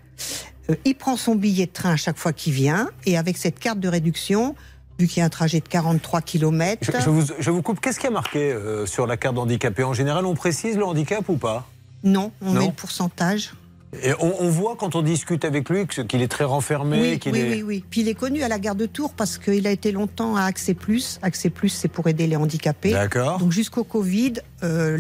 Euh, 0.71 0.75
il 0.85 0.95
prend 0.95 1.17
son 1.17 1.35
billet 1.35 1.67
de 1.67 1.71
train 1.73 1.93
à 1.93 1.97
chaque 1.97 2.19
fois 2.19 2.33
qu'il 2.33 2.53
vient. 2.53 2.91
Et 3.05 3.17
avec 3.17 3.37
cette 3.37 3.59
carte 3.59 3.79
de 3.81 3.89
réduction, 3.89 4.55
vu 4.99 5.07
qu'il 5.07 5.19
y 5.19 5.23
a 5.23 5.27
un 5.27 5.29
trajet 5.31 5.61
de 5.61 5.69
43 5.69 6.23
km, 6.23 6.81
Je, 6.93 7.01
je 7.05 7.11
vous, 7.11 7.23
je 7.39 7.51
vous 7.51 7.63
coupe. 7.63 7.81
Qu'est-ce 7.81 8.01
qui 8.01 8.07
a 8.07 8.11
marqué 8.11 8.53
euh, 8.53 8.87
sur 8.87 9.07
la 9.07 9.17
carte 9.17 9.35
d'handicapé? 9.37 9.83
En 9.85 9.93
général, 9.95 10.27
on 10.27 10.35
précise 10.35 10.77
le 10.77 10.85
handicap 10.85 11.29
ou 11.29 11.37
pas? 11.37 11.69
Non, 12.03 12.33
on 12.41 12.53
Non. 12.53 12.61
met 12.61 12.67
le 12.67 12.73
pourcentage. 12.73 13.53
Et 14.03 14.13
on, 14.21 14.43
on 14.43 14.49
voit 14.49 14.77
quand 14.77 14.95
on 14.95 15.03
discute 15.03 15.45
avec 15.45 15.69
lui 15.71 15.87
qu'il 15.87 16.23
est 16.23 16.29
très 16.29 16.45
renfermé, 16.45 17.01
oui, 17.01 17.19
qu'il 17.19 17.33
oui, 17.33 17.39
est. 17.41 17.51
oui, 17.51 17.63
oui. 17.63 17.85
Puis 17.89 18.01
il 18.03 18.09
est 18.09 18.15
connu 18.15 18.43
à 18.43 18.49
la 18.49 18.59
gare 18.59 18.75
de 18.75 18.87
Tours 18.87 19.13
parce 19.15 19.39
qu'il 19.39 19.67
a 19.67 19.71
été 19.71 19.93
longtemps 19.93 20.37
à 20.37 20.43
Accès 20.43 20.75
Plus. 20.75 21.19
Accès 21.23 21.51
Plus, 21.51 21.69
c'est 21.71 21.89
pour 21.89 22.07
aider 22.09 22.27
les 22.27 22.37
handicapés. 22.37 22.93
D'accord. 22.93 23.39
Donc 23.39 23.53
jusqu'au 23.53 23.85
Covid, 23.85 24.35
euh, 24.63 24.99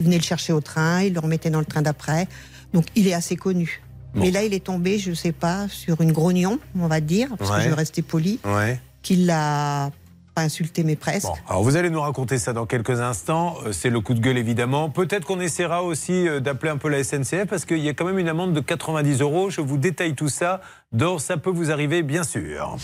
il 0.00 0.04
venait 0.04 0.18
le 0.18 0.22
chercher 0.22 0.52
au 0.52 0.60
train, 0.60 1.02
il 1.02 1.14
le 1.14 1.20
remettait 1.20 1.50
dans 1.50 1.58
le 1.60 1.64
train 1.64 1.82
d'après. 1.82 2.28
Donc 2.72 2.84
il 2.94 3.08
est 3.08 3.14
assez 3.14 3.36
connu. 3.36 3.82
Bon. 4.14 4.20
Mais 4.22 4.30
là, 4.30 4.42
il 4.44 4.54
est 4.54 4.64
tombé, 4.64 4.98
je 4.98 5.10
ne 5.10 5.14
sais 5.14 5.32
pas, 5.32 5.66
sur 5.68 6.00
une 6.00 6.12
grognon, 6.12 6.58
on 6.78 6.86
va 6.86 7.00
dire, 7.00 7.28
parce 7.38 7.50
Ouais. 7.50 7.56
que 7.58 7.62
je 7.64 7.68
vais 7.68 7.74
rester 7.74 8.02
poli, 8.02 8.38
Ouais. 8.44 8.80
qu'il 9.02 9.26
l'a 9.26 9.90
pas 10.36 10.42
insulté, 10.42 10.84
mais 10.84 10.96
presque. 10.96 11.26
Bon, 11.26 11.34
alors 11.48 11.62
vous 11.62 11.76
allez 11.76 11.88
nous 11.88 12.00
raconter 12.00 12.36
ça 12.36 12.52
dans 12.52 12.66
quelques 12.66 13.00
instants. 13.00 13.56
Euh, 13.64 13.72
C'est 13.72 13.88
le 13.88 14.00
coup 14.00 14.12
de 14.12 14.20
gueule 14.20 14.36
évidemment. 14.36 14.90
Peut-être 14.90 15.24
qu'on 15.26 15.40
essaiera 15.40 15.82
aussi 15.82 16.28
euh, 16.28 16.40
d'appeler 16.40 16.70
un 16.70 16.76
peu 16.76 16.90
la 16.90 17.02
SNCF 17.02 17.46
parce 17.48 17.64
qu'il 17.64 17.78
y 17.78 17.88
a 17.88 17.94
quand 17.94 18.04
même 18.04 18.18
une 18.18 18.28
amende 18.28 18.52
de 18.52 18.60
90 18.60 19.22
euros. 19.22 19.48
Je 19.48 19.62
vous 19.62 19.78
détaille 19.78 20.14
tout 20.14 20.28
ça 20.28 20.60
dans 20.92 21.18
Ça 21.18 21.38
peut 21.38 21.50
vous 21.50 21.70
arriver, 21.70 22.02
bien 22.02 22.22
sûr. 22.22 22.76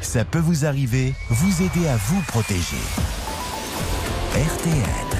Ça 0.00 0.24
peut 0.24 0.40
vous 0.40 0.66
arriver, 0.66 1.14
vous 1.30 1.62
aider 1.62 1.86
à 1.88 1.96
vous 1.96 2.20
protéger. 2.22 2.76
RTL. 4.34 5.17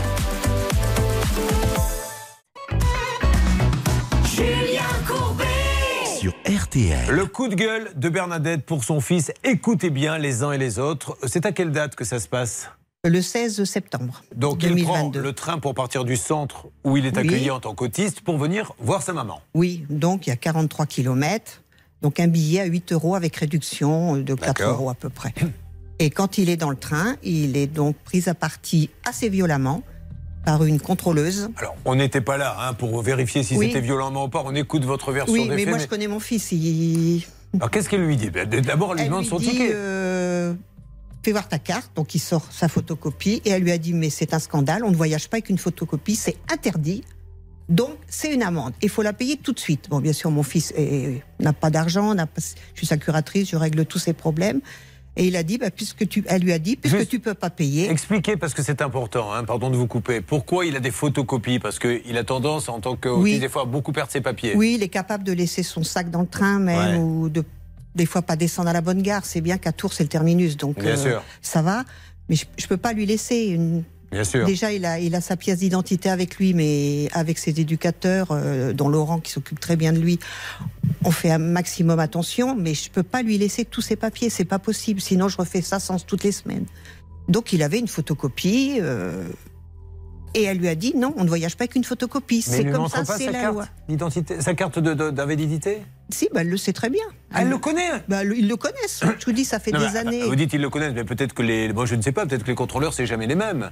Sur 6.28 6.60
RTL. 6.62 7.08
Le 7.08 7.24
coup 7.24 7.48
de 7.48 7.54
gueule 7.54 7.90
de 7.96 8.08
Bernadette 8.10 8.66
pour 8.66 8.84
son 8.84 9.00
fils. 9.00 9.32
Écoutez 9.44 9.88
bien 9.88 10.18
les 10.18 10.42
uns 10.42 10.52
et 10.52 10.58
les 10.58 10.78
autres. 10.78 11.16
C'est 11.26 11.46
à 11.46 11.52
quelle 11.52 11.70
date 11.72 11.94
que 11.94 12.04
ça 12.04 12.20
se 12.20 12.28
passe? 12.28 12.68
Le 13.04 13.22
16 13.22 13.64
septembre. 13.64 14.22
Donc 14.34 14.62
il 14.62 14.82
prend 14.84 15.08
2022. 15.08 15.22
le 15.22 15.32
train 15.32 15.58
pour 15.58 15.72
partir 15.74 16.04
du 16.04 16.16
centre 16.16 16.66
où 16.84 16.98
il 16.98 17.06
est 17.06 17.16
Oui. 17.16 17.26
accueilli 17.26 17.50
en 17.50 17.60
tant 17.60 17.74
qu'autiste 17.74 18.20
pour 18.20 18.36
venir 18.36 18.72
voir 18.78 19.00
sa 19.00 19.14
maman. 19.14 19.40
Oui, 19.54 19.86
donc 19.88 20.26
il 20.26 20.30
y 20.30 20.32
a 20.32 20.36
43 20.36 20.84
km. 20.84 21.62
Donc 22.02 22.20
un 22.20 22.26
billet 22.26 22.60
à 22.60 22.64
8 22.66 22.92
euros 22.92 23.14
avec 23.14 23.34
réduction 23.36 24.16
de 24.18 24.34
4 24.34 24.46
D'accord. 24.48 24.74
euros 24.74 24.90
à 24.90 24.94
peu 24.94 25.08
près. 25.08 25.32
Et 25.98 26.10
quand 26.10 26.36
il 26.36 26.50
est 26.50 26.58
dans 26.58 26.70
le 26.70 26.76
train, 26.76 27.16
il 27.22 27.56
est 27.56 27.68
donc 27.68 27.96
pris 28.04 28.24
à 28.28 28.34
partie 28.34 28.90
assez 29.08 29.30
violemment 29.30 29.82
par 30.45 30.64
une 30.64 30.80
contrôleuse. 30.80 31.51
Alors, 31.57 31.76
on 31.84 31.95
n'était 31.95 32.20
pas 32.20 32.36
là 32.39 32.57
hein, 32.61 32.74
pour 32.74 33.01
vérifier 33.03 33.43
si 33.43 33.57
Oui. 33.57 33.66
c'était 33.68 33.80
violemment 33.80 34.24
ou 34.24 34.28
pas. 34.28 34.43
On 34.45 34.55
écoute 34.55 34.84
votre 34.84 35.12
version 35.12 35.32
Oui, 35.32 35.45
des 35.45 35.51
mais 35.51 35.57
faits. 35.59 35.68
moi 35.68 35.76
mais- 35.78 35.84
je 35.84 35.89
connais 35.89 36.09
mon 36.09 36.20
fils. 36.20 36.53
Il... 36.53 37.22
Alors, 37.57 37.70
qu'est-ce 37.70 37.89
qu'elle 37.89 38.05
lui 38.05 38.16
dit? 38.16 38.30
Ben, 38.30 38.49
D'abord, 38.49 38.91
elle 38.93 38.97
lui 38.97 39.03
Elle 39.05 39.09
demande 39.11 39.22
lui 39.24 39.28
son 39.30 39.39
dit, 39.39 39.51
ticket. 39.51 39.70
euh, 39.74 40.55
fais 41.22 41.32
voir 41.32 41.49
ta 41.49 41.59
carte. 41.59 41.91
Donc 41.97 42.14
il 42.14 42.18
sort 42.20 42.47
sa 42.51 42.68
photocopie 42.68 43.43
et 43.45 43.51
elle 43.51 43.62
lui 43.62 43.72
a 43.72 43.78
dit 43.78 43.93
mais 43.93 44.09
c'est 44.11 44.32
un 44.34 44.39
scandale, 44.39 44.84
on 44.84 44.91
ne 44.91 44.97
voyage 44.97 45.28
pas 45.28 45.36
avec 45.36 45.49
une 45.51 45.59
photocopie, 45.59 46.16
c'est 46.16 46.36
interdit. 46.53 47.05
Donc 47.68 47.97
c'est 48.09 48.32
une 48.32 48.43
amende. 48.43 48.72
Il 48.80 48.89
faut 48.89 49.03
la 49.03 49.12
payer 49.12 49.36
tout 49.36 49.53
de 49.53 49.59
suite. 49.59 49.91
Bon, 49.91 50.01
bien 50.01 50.14
sûr, 50.14 50.30
mon 50.30 50.43
fils 50.43 50.72
n'a 51.41 51.53
pas 51.53 51.68
d'argent, 51.68 52.14
je 52.16 52.43
suis 52.78 52.86
sa 52.86 52.97
curatrice, 52.97 53.51
je 53.51 53.57
règle 53.57 53.84
tous 53.84 53.99
ses 53.99 54.14
problèmes. 54.14 54.61
Et 55.18 55.26
il 55.26 55.36
a 55.36 55.42
dit, 55.42 55.58
bah, 55.58 55.70
puisque 55.72 56.08
tu, 56.08 56.24
elle 56.28 56.42
lui 56.42 56.52
a 56.52 56.60
dit, 56.60 56.76
puisque 56.76 57.08
tu 57.08 57.18
peux 57.18 57.34
pas 57.34 57.50
payer. 57.50 57.90
Expliquez, 57.90 58.36
parce 58.36 58.54
que 58.54 58.62
c'est 58.62 58.80
important, 58.80 59.32
hein, 59.32 59.42
pardon 59.42 59.68
de 59.68 59.76
vous 59.76 59.88
couper, 59.88 60.20
pourquoi 60.20 60.64
il 60.64 60.76
a 60.76 60.80
des 60.80 60.92
photocopies? 60.92 61.58
Parce 61.58 61.80
qu'il 61.80 62.16
a 62.16 62.22
tendance, 62.22 62.68
en 62.68 62.78
tant 62.78 62.94
qu'autiste, 62.94 63.22
Oui. 63.34 63.38
des 63.40 63.48
fois, 63.48 63.62
à 63.62 63.64
beaucoup 63.64 63.90
perdre 63.90 64.12
ses 64.12 64.20
papiers. 64.20 64.52
Oui, 64.54 64.76
il 64.78 64.82
est 64.84 64.88
capable 64.88 65.24
de 65.24 65.32
laisser 65.32 65.64
son 65.64 65.82
sac 65.82 66.08
dans 66.10 66.20
le 66.20 66.28
train 66.28 66.60
même, 66.60 66.92
Ouais. 66.94 66.98
ou 67.02 67.28
de 67.28 67.44
des 67.96 68.06
fois 68.06 68.22
pas 68.22 68.36
descendre 68.36 68.68
à 68.68 68.72
la 68.72 68.80
bonne 68.80 69.02
gare. 69.02 69.24
C'est 69.24 69.40
bien 69.40 69.58
qu'à 69.58 69.72
Tours, 69.72 69.92
c'est 69.92 70.04
le 70.04 70.08
terminus, 70.08 70.56
donc 70.56 70.78
euh, 70.78 70.82
Bien 70.82 70.96
sûr. 70.96 71.22
ça 71.42 71.62
va. 71.62 71.82
Mais 72.28 72.36
je, 72.36 72.44
je 72.56 72.66
peux 72.68 72.76
pas 72.76 72.92
lui 72.92 73.04
laisser 73.04 73.46
une. 73.46 73.82
Bien 74.11 74.24
sûr. 74.24 74.46
Déjà, 74.46 74.72
il 74.72 74.84
a, 74.86 74.98
il 74.98 75.14
a 75.14 75.20
sa 75.20 75.36
pièce 75.36 75.59
d'identité 75.59 76.09
avec 76.09 76.36
lui, 76.36 76.54
mais 76.54 77.09
avec 77.12 77.36
ses 77.38 77.61
éducateurs, 77.61 78.28
euh, 78.30 78.72
dont 78.72 78.88
Laurent 78.88 79.18
qui 79.20 79.30
s'occupe 79.32 79.61
très 79.61 79.76
bien 79.76 79.92
de 79.92 79.98
lui, 79.98 80.18
on 81.04 81.11
fait 81.11 81.30
un 81.30 81.38
maximum 81.38 81.98
attention, 82.00 82.56
mais 82.56 82.72
je 82.74 82.90
peux 82.90 83.02
pas 83.02 83.22
lui 83.22 83.36
laisser 83.36 83.64
tous 83.66 83.82
ses 83.82 83.96
papiers, 83.96 84.30
c'est 84.30 84.46
pas 84.46 84.59
possible. 84.59 85.00
Sinon, 85.00 85.28
je 85.28 85.36
refais 85.36 85.61
ça 85.61 85.78
sans 85.78 86.04
toutes 86.04 86.24
les 86.24 86.32
semaines. 86.32 86.64
Donc, 87.28 87.52
il 87.52 87.62
avait 87.62 87.78
une 87.78 87.88
photocopie. 87.88 88.78
euh, 88.80 89.28
et 90.34 90.42
elle 90.42 90.59
lui 90.59 90.68
a 90.68 90.74
dit 90.74 90.92
non, 90.94 91.14
on 91.16 91.24
ne 91.24 91.28
voyage 91.28 91.56
pas 91.56 91.64
avec 91.64 91.74
une 91.74 91.84
photocopie. 91.84 92.42
C'est 92.42 92.64
comme 92.66 92.86
ça, 92.88 93.02
c'est 93.04 93.26
la 93.32 93.40
carte 93.40 93.54
loi. 93.54 93.68
sa 94.40 94.54
carte 94.54 94.78
d'invalidité? 94.78 95.78
Si, 96.11 96.28
bah, 96.32 96.42
elle 96.42 96.50
le 96.50 96.56
sait 96.59 96.74
très 96.74 96.90
bien. 96.90 97.04
Ah, 97.32 97.40
Elle 97.42 97.48
le 97.48 97.56
connaît 97.59 97.90
bah, 98.09 98.24
le- 98.24 98.36
Ils 98.36 98.46
le 98.46 98.56
connaissent. 98.56 99.02
Je 99.18 99.24
vous 99.24 99.32
dis, 99.32 99.44
ça 99.46 99.59
fait 99.59 99.72
Non, 99.72 99.78
des 99.80 99.86
mais, 99.92 99.96
années. 99.98 100.22
Vous 100.24 100.36
dites 100.36 100.52
ils 100.52 100.61
le 100.61 100.68
connaissent, 100.70 100.92
mais 100.94 101.04
peut-être 101.04 101.32
que 101.34 101.42
les. 101.42 101.72
Moi, 101.72 101.86
je 101.86 101.94
ne 101.94 102.02
sais 102.02 102.12
pas, 102.12 102.26
peut-être 102.26 102.42
que 102.44 102.48
les 102.48 102.54
contrôleurs, 102.54 102.92
c'est 102.92 103.06
jamais 103.06 103.26
les 103.26 103.34
mêmes. 103.34 103.70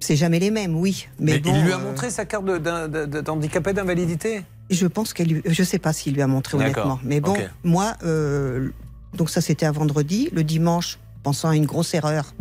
C'est 0.00 0.16
jamais 0.16 0.38
les 0.38 0.50
mêmes, 0.50 0.76
oui. 0.76 1.08
Mais, 1.18 1.32
Mais, 1.32 1.38
bon, 1.38 1.54
il 1.54 1.64
lui 1.64 1.72
a 1.72 1.76
euh, 1.76 1.78
montré 1.78 2.10
sa 2.10 2.24
carte 2.24 2.44
d'handicapé 2.46 3.72
d'invalidité? 3.72 4.42
Je 4.70 4.86
pense 4.86 5.12
qu'elle 5.12 5.28
lui... 5.28 5.42
Je 5.44 5.62
sais 5.62 5.78
pas 5.78 5.92
s'il 5.92 6.14
lui 6.14 6.22
a 6.22 6.26
montré 6.26 6.56
honnêtement. 6.56 6.98
Mais 7.04 7.20
bon, 7.20 7.36
moi, 7.64 7.94
euh, 8.04 8.70
donc 9.14 9.30
ça 9.30 9.40
c'était 9.40 9.66
un 9.66 9.72
vendredi. 9.72 10.30
Le 10.32 10.44
dimanche, 10.44 10.98
pensant 11.22 11.50
à 11.50 11.56
une 11.56 11.66
grosse 11.66 11.92
erreur, 11.94 12.34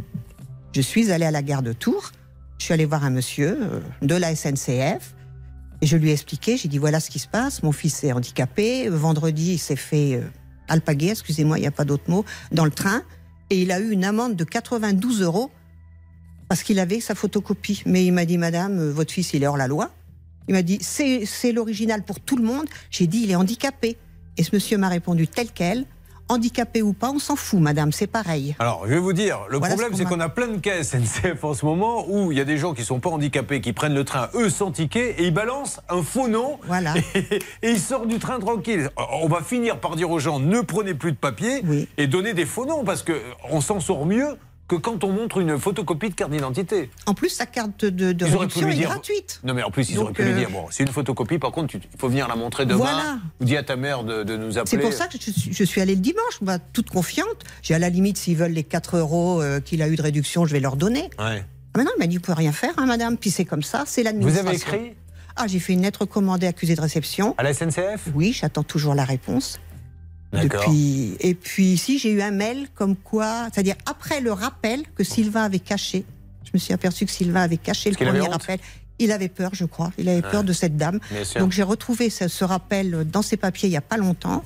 je 0.74 0.82
suis 0.82 1.12
allée 1.12 1.26
à 1.26 1.32
la 1.32 1.41
gare 1.41 1.64
de 1.64 1.74
Tours. 1.74 2.12
Je 2.60 2.66
suis 2.66 2.74
allée 2.74 2.86
voir 2.86 3.03
un 3.03 3.10
monsieur 3.10 3.57
euh, 3.62 3.80
de 4.01 4.16
la 4.16 4.36
SNCF. 4.36 5.16
Et 5.82 5.88
je 5.88 5.97
lui 5.97 6.10
ai 6.10 6.14
expliqué, 6.14 6.57
j'ai 6.57 6.68
dit 6.68 6.78
voilà 6.78 6.99
ce 6.99 7.10
qui 7.10 7.20
se 7.20 7.28
passe, 7.28 7.64
mon 7.64 7.72
fils 7.72 8.03
est 8.03 8.12
handicapé, 8.12 8.89
vendredi 8.89 9.53
il 9.53 9.57
s'est 9.57 9.78
fait 9.78 10.16
euh, 10.16 10.28
alpaguer, 10.68 11.12
excusez-moi, 11.12 11.57
il 11.57 11.62
n'y 11.62 11.68
a 11.68 11.72
pas 11.72 11.86
d'autre 11.86 12.03
mot, 12.10 12.26
dans 12.51 12.66
le 12.66 12.72
train, 12.72 13.01
et 13.49 13.62
il 13.62 13.72
a 13.72 13.80
eu 13.80 13.91
une 13.91 14.03
amende 14.03 14.36
de 14.36 14.43
92 14.43 15.22
euros 15.22 15.51
parce 16.50 16.64
qu'il 16.64 16.80
avait 16.80 17.00
sa 17.00 17.16
photocopie. 17.16 17.84
Mais 17.86 18.04
il 18.04 18.12
m'a 18.12 18.26
dit, 18.26 18.38
madame, 18.38 18.80
euh, 18.80 18.91
votre 18.91 19.14
fils 19.14 19.34
il 19.34 19.43
est 19.43 19.47
hors 19.47 19.56
la 19.56 19.68
loi. 19.68 19.91
Il 20.50 20.56
m'a 20.56 20.64
dit, 20.64 20.80
c'est 20.82 21.52
l'original 21.54 22.02
pour 22.02 22.20
tout 22.20 22.36
le 22.36 22.43
monde. 22.43 22.66
J'ai 22.89 23.06
dit, 23.06 23.22
il 23.24 23.32
est 23.32 23.36
handicapé. 23.36 23.97
Et 24.36 24.43
ce 24.43 24.50
monsieur 24.54 24.80
m'a 24.80 24.89
répondu 24.89 25.28
tel 25.28 25.50
quel, 25.54 25.86
handicapé 26.28 26.82
ou 26.82 26.93
pas, 26.93 27.12
on 27.12 27.20
s'en 27.20 27.36
fout, 27.36 27.60
madame, 27.60 27.91
c'est 27.91 28.08
pareil. 28.08 28.56
Alors, 28.58 28.84
je 28.88 28.93
vais 28.93 29.00
vous 29.00 29.14
dire, 29.14 29.41
le 29.50 29.58
Voilà 29.58 29.76
problème, 29.76 29.93
ce 29.93 30.00
c'est 30.00 30.06
qu'on 30.06 30.20
a 30.20 30.30
plein 30.30 30.47
de 30.47 30.58
cas 30.58 30.84
SNCF 30.84 31.43
en 31.43 31.54
ce 31.54 31.66
moment 31.66 32.06
où 32.08 32.32
il 32.32 32.38
y 32.38 32.41
a 32.41 32.45
des 32.45 32.58
gens 32.58 32.74
qui 32.74 32.84
sont 32.84 33.00
pas 33.00 33.10
handicapés, 33.10 33.62
qui 33.62 33.74
prennent 33.74 33.93
le 33.93 34.06
train, 34.06 34.30
eux, 34.34 34.50
sans 34.50 34.72
ticket, 34.72 35.16
et 35.20 35.26
ils 35.26 35.34
balancent 35.34 35.82
un 35.89 36.02
faux 36.02 36.28
nom. 36.28 36.60
Voilà. 36.66 36.95
Et, 37.16 37.39
et 37.62 37.72
ils 37.72 37.80
sortent 37.80 38.08
du 38.08 38.18
train 38.18 38.39
tranquille. 38.39 38.89
On 39.22 39.28
va 39.28 39.41
finir 39.41 39.80
par 39.80 39.95
dire 39.95 40.10
aux 40.10 40.20
gens, 40.20 40.39
ne 40.39 40.62
prenez 40.62 40.93
plus 40.93 41.12
de 41.12 41.18
papier 41.18 41.62
et 41.97 42.08
donnez 42.08 42.34
des 42.34 42.45
faux 42.45 42.66
noms, 42.66 42.84
parce 42.84 43.04
qu'on 43.04 43.62
s'en 43.62 43.80
sort 43.80 44.06
mieux 44.06 44.38
que 44.70 44.76
quand 44.76 45.04
on 45.04 45.12
montre 45.12 45.40
une 45.40 45.58
photocopie 45.60 46.10
de 46.10 46.14
carte 46.16 46.32
d'identité. 46.32 46.90
En 47.08 47.14
plus, 47.16 47.30
sa 47.30 47.46
carte 47.48 47.84
de, 47.84 48.14
de 48.14 48.24
réduction 48.26 48.68
lui 48.68 48.74
est 48.74 48.78
dire- 48.78 48.90
gratuite. 48.90 49.42
Non, 49.44 49.54
mais 49.56 49.64
en 49.64 49.72
plus, 49.72 49.90
ils 49.90 49.96
Donc, 49.96 50.04
auraient 50.06 50.14
pu 50.14 50.24
lui 50.24 50.32
euh, 50.32 50.36
dire 50.38 50.50
bon, 50.52 50.66
c'est 50.70 50.84
une 50.84 50.92
photocopie, 50.92 51.40
par 51.40 51.52
contre, 51.52 51.76
il 51.76 51.82
faut 51.98 52.08
venir 52.08 52.28
la 52.28 52.36
montrer 52.36 52.66
demain. 52.66 52.78
Voilà. 52.78 53.18
Ou 53.42 53.46
dis 53.46 53.58
à 53.58 53.64
ta 53.64 53.76
mère 53.76 54.04
de, 54.04 54.24
de 54.24 54.38
nous 54.38 54.58
appeler. 54.60 54.70
C'est 54.70 54.78
pour 54.78 54.94
ça 54.94 55.08
que 55.08 55.18
je 55.20 55.32
suis, 55.32 55.52
je 55.52 55.64
suis 55.64 55.82
allée 55.82 55.96
le 55.96 56.02
dimanche, 56.02 56.40
toute 56.72 56.90
confiante. 56.92 57.44
J'ai 57.64 57.74
à 57.74 57.80
la 57.80 57.90
limite, 57.90 58.18
s'ils 58.18 58.38
veulent 58.38 58.52
les 58.52 58.64
4 58.64 58.98
euros 58.98 59.42
euh, 59.42 59.60
qu'il 59.60 59.82
a 59.82 59.90
eu 59.90 59.96
de 59.96 60.02
réduction, 60.04 60.46
je 60.46 60.54
vais 60.54 60.60
leur 60.60 60.76
donner. 60.76 61.10
Ouais. 61.18 61.44
Ah, 61.74 61.78
mais 61.78 61.84
non, 61.84 61.92
il 61.98 62.00
m'a 62.00 62.08
dit, 62.08 62.18
vous 62.18 62.22
pouvez 62.22 62.38
rien 62.38 62.52
faire, 62.52 62.74
hein, 62.78 62.86
madame. 62.86 63.18
Puis 63.18 63.32
c'est 63.32 63.46
comme 63.46 63.64
ça, 63.64 63.84
c'est 63.88 64.04
l'administration. 64.04 64.44
Vous 64.52 64.74
avez 64.76 64.86
écrit? 64.86 64.96
Ah, 65.36 65.48
j'ai 65.48 65.60
fait 65.60 65.74
une 65.74 65.82
lettre 65.82 66.06
commandée 66.06 66.46
accusée 66.48 66.76
de 66.76 66.82
réception. 66.82 67.34
À 67.40 67.44
la 67.44 67.54
SNCF 67.54 68.10
Oui, 68.14 68.34
j'attends 68.40 68.64
toujours 68.64 68.94
la 68.94 69.06
réponse. 69.06 69.60
Depuis... 70.34 71.16
Et 71.20 71.34
puis 71.34 71.66
ici, 71.74 71.98
j'ai 72.00 72.12
eu 72.12 72.22
un 72.22 72.32
mail 72.32 72.68
comme 72.76 72.96
quoi, 72.96 73.48
c'est-à-dire 73.52 73.76
après 73.86 74.22
le 74.22 74.32
rappel 74.32 74.84
que 74.96 75.04
Sylvain 75.04 75.44
avait 75.44 75.60
caché. 75.60 76.06
Je 76.46 76.52
me 76.54 76.60
suis 76.60 76.74
aperçu 76.74 77.06
que 77.06 77.12
Sylvain 77.12 77.42
avait 77.42 77.58
caché 77.58 77.92
Parce 77.92 78.02
le 78.02 78.08
premier 78.08 78.28
rappel. 78.28 78.60
Il 79.00 79.12
avait 79.12 79.30
peur, 79.30 79.52
je 79.54 79.66
crois. 79.66 79.92
Il 79.98 80.10
avait 80.10 80.22
peur 80.22 80.44
de 80.44 80.52
cette 80.54 80.76
dame. 80.78 81.00
Donc 81.38 81.52
j'ai 81.52 81.64
retrouvé 81.64 82.10
ce, 82.10 82.28
ce 82.28 82.44
rappel 82.44 83.06
dans 83.10 83.22
ses 83.22 83.38
papiers 83.38 83.68
il 83.70 83.72
n'y 83.72 83.78
a 83.78 83.82
pas 83.82 83.98
longtemps. 83.98 84.44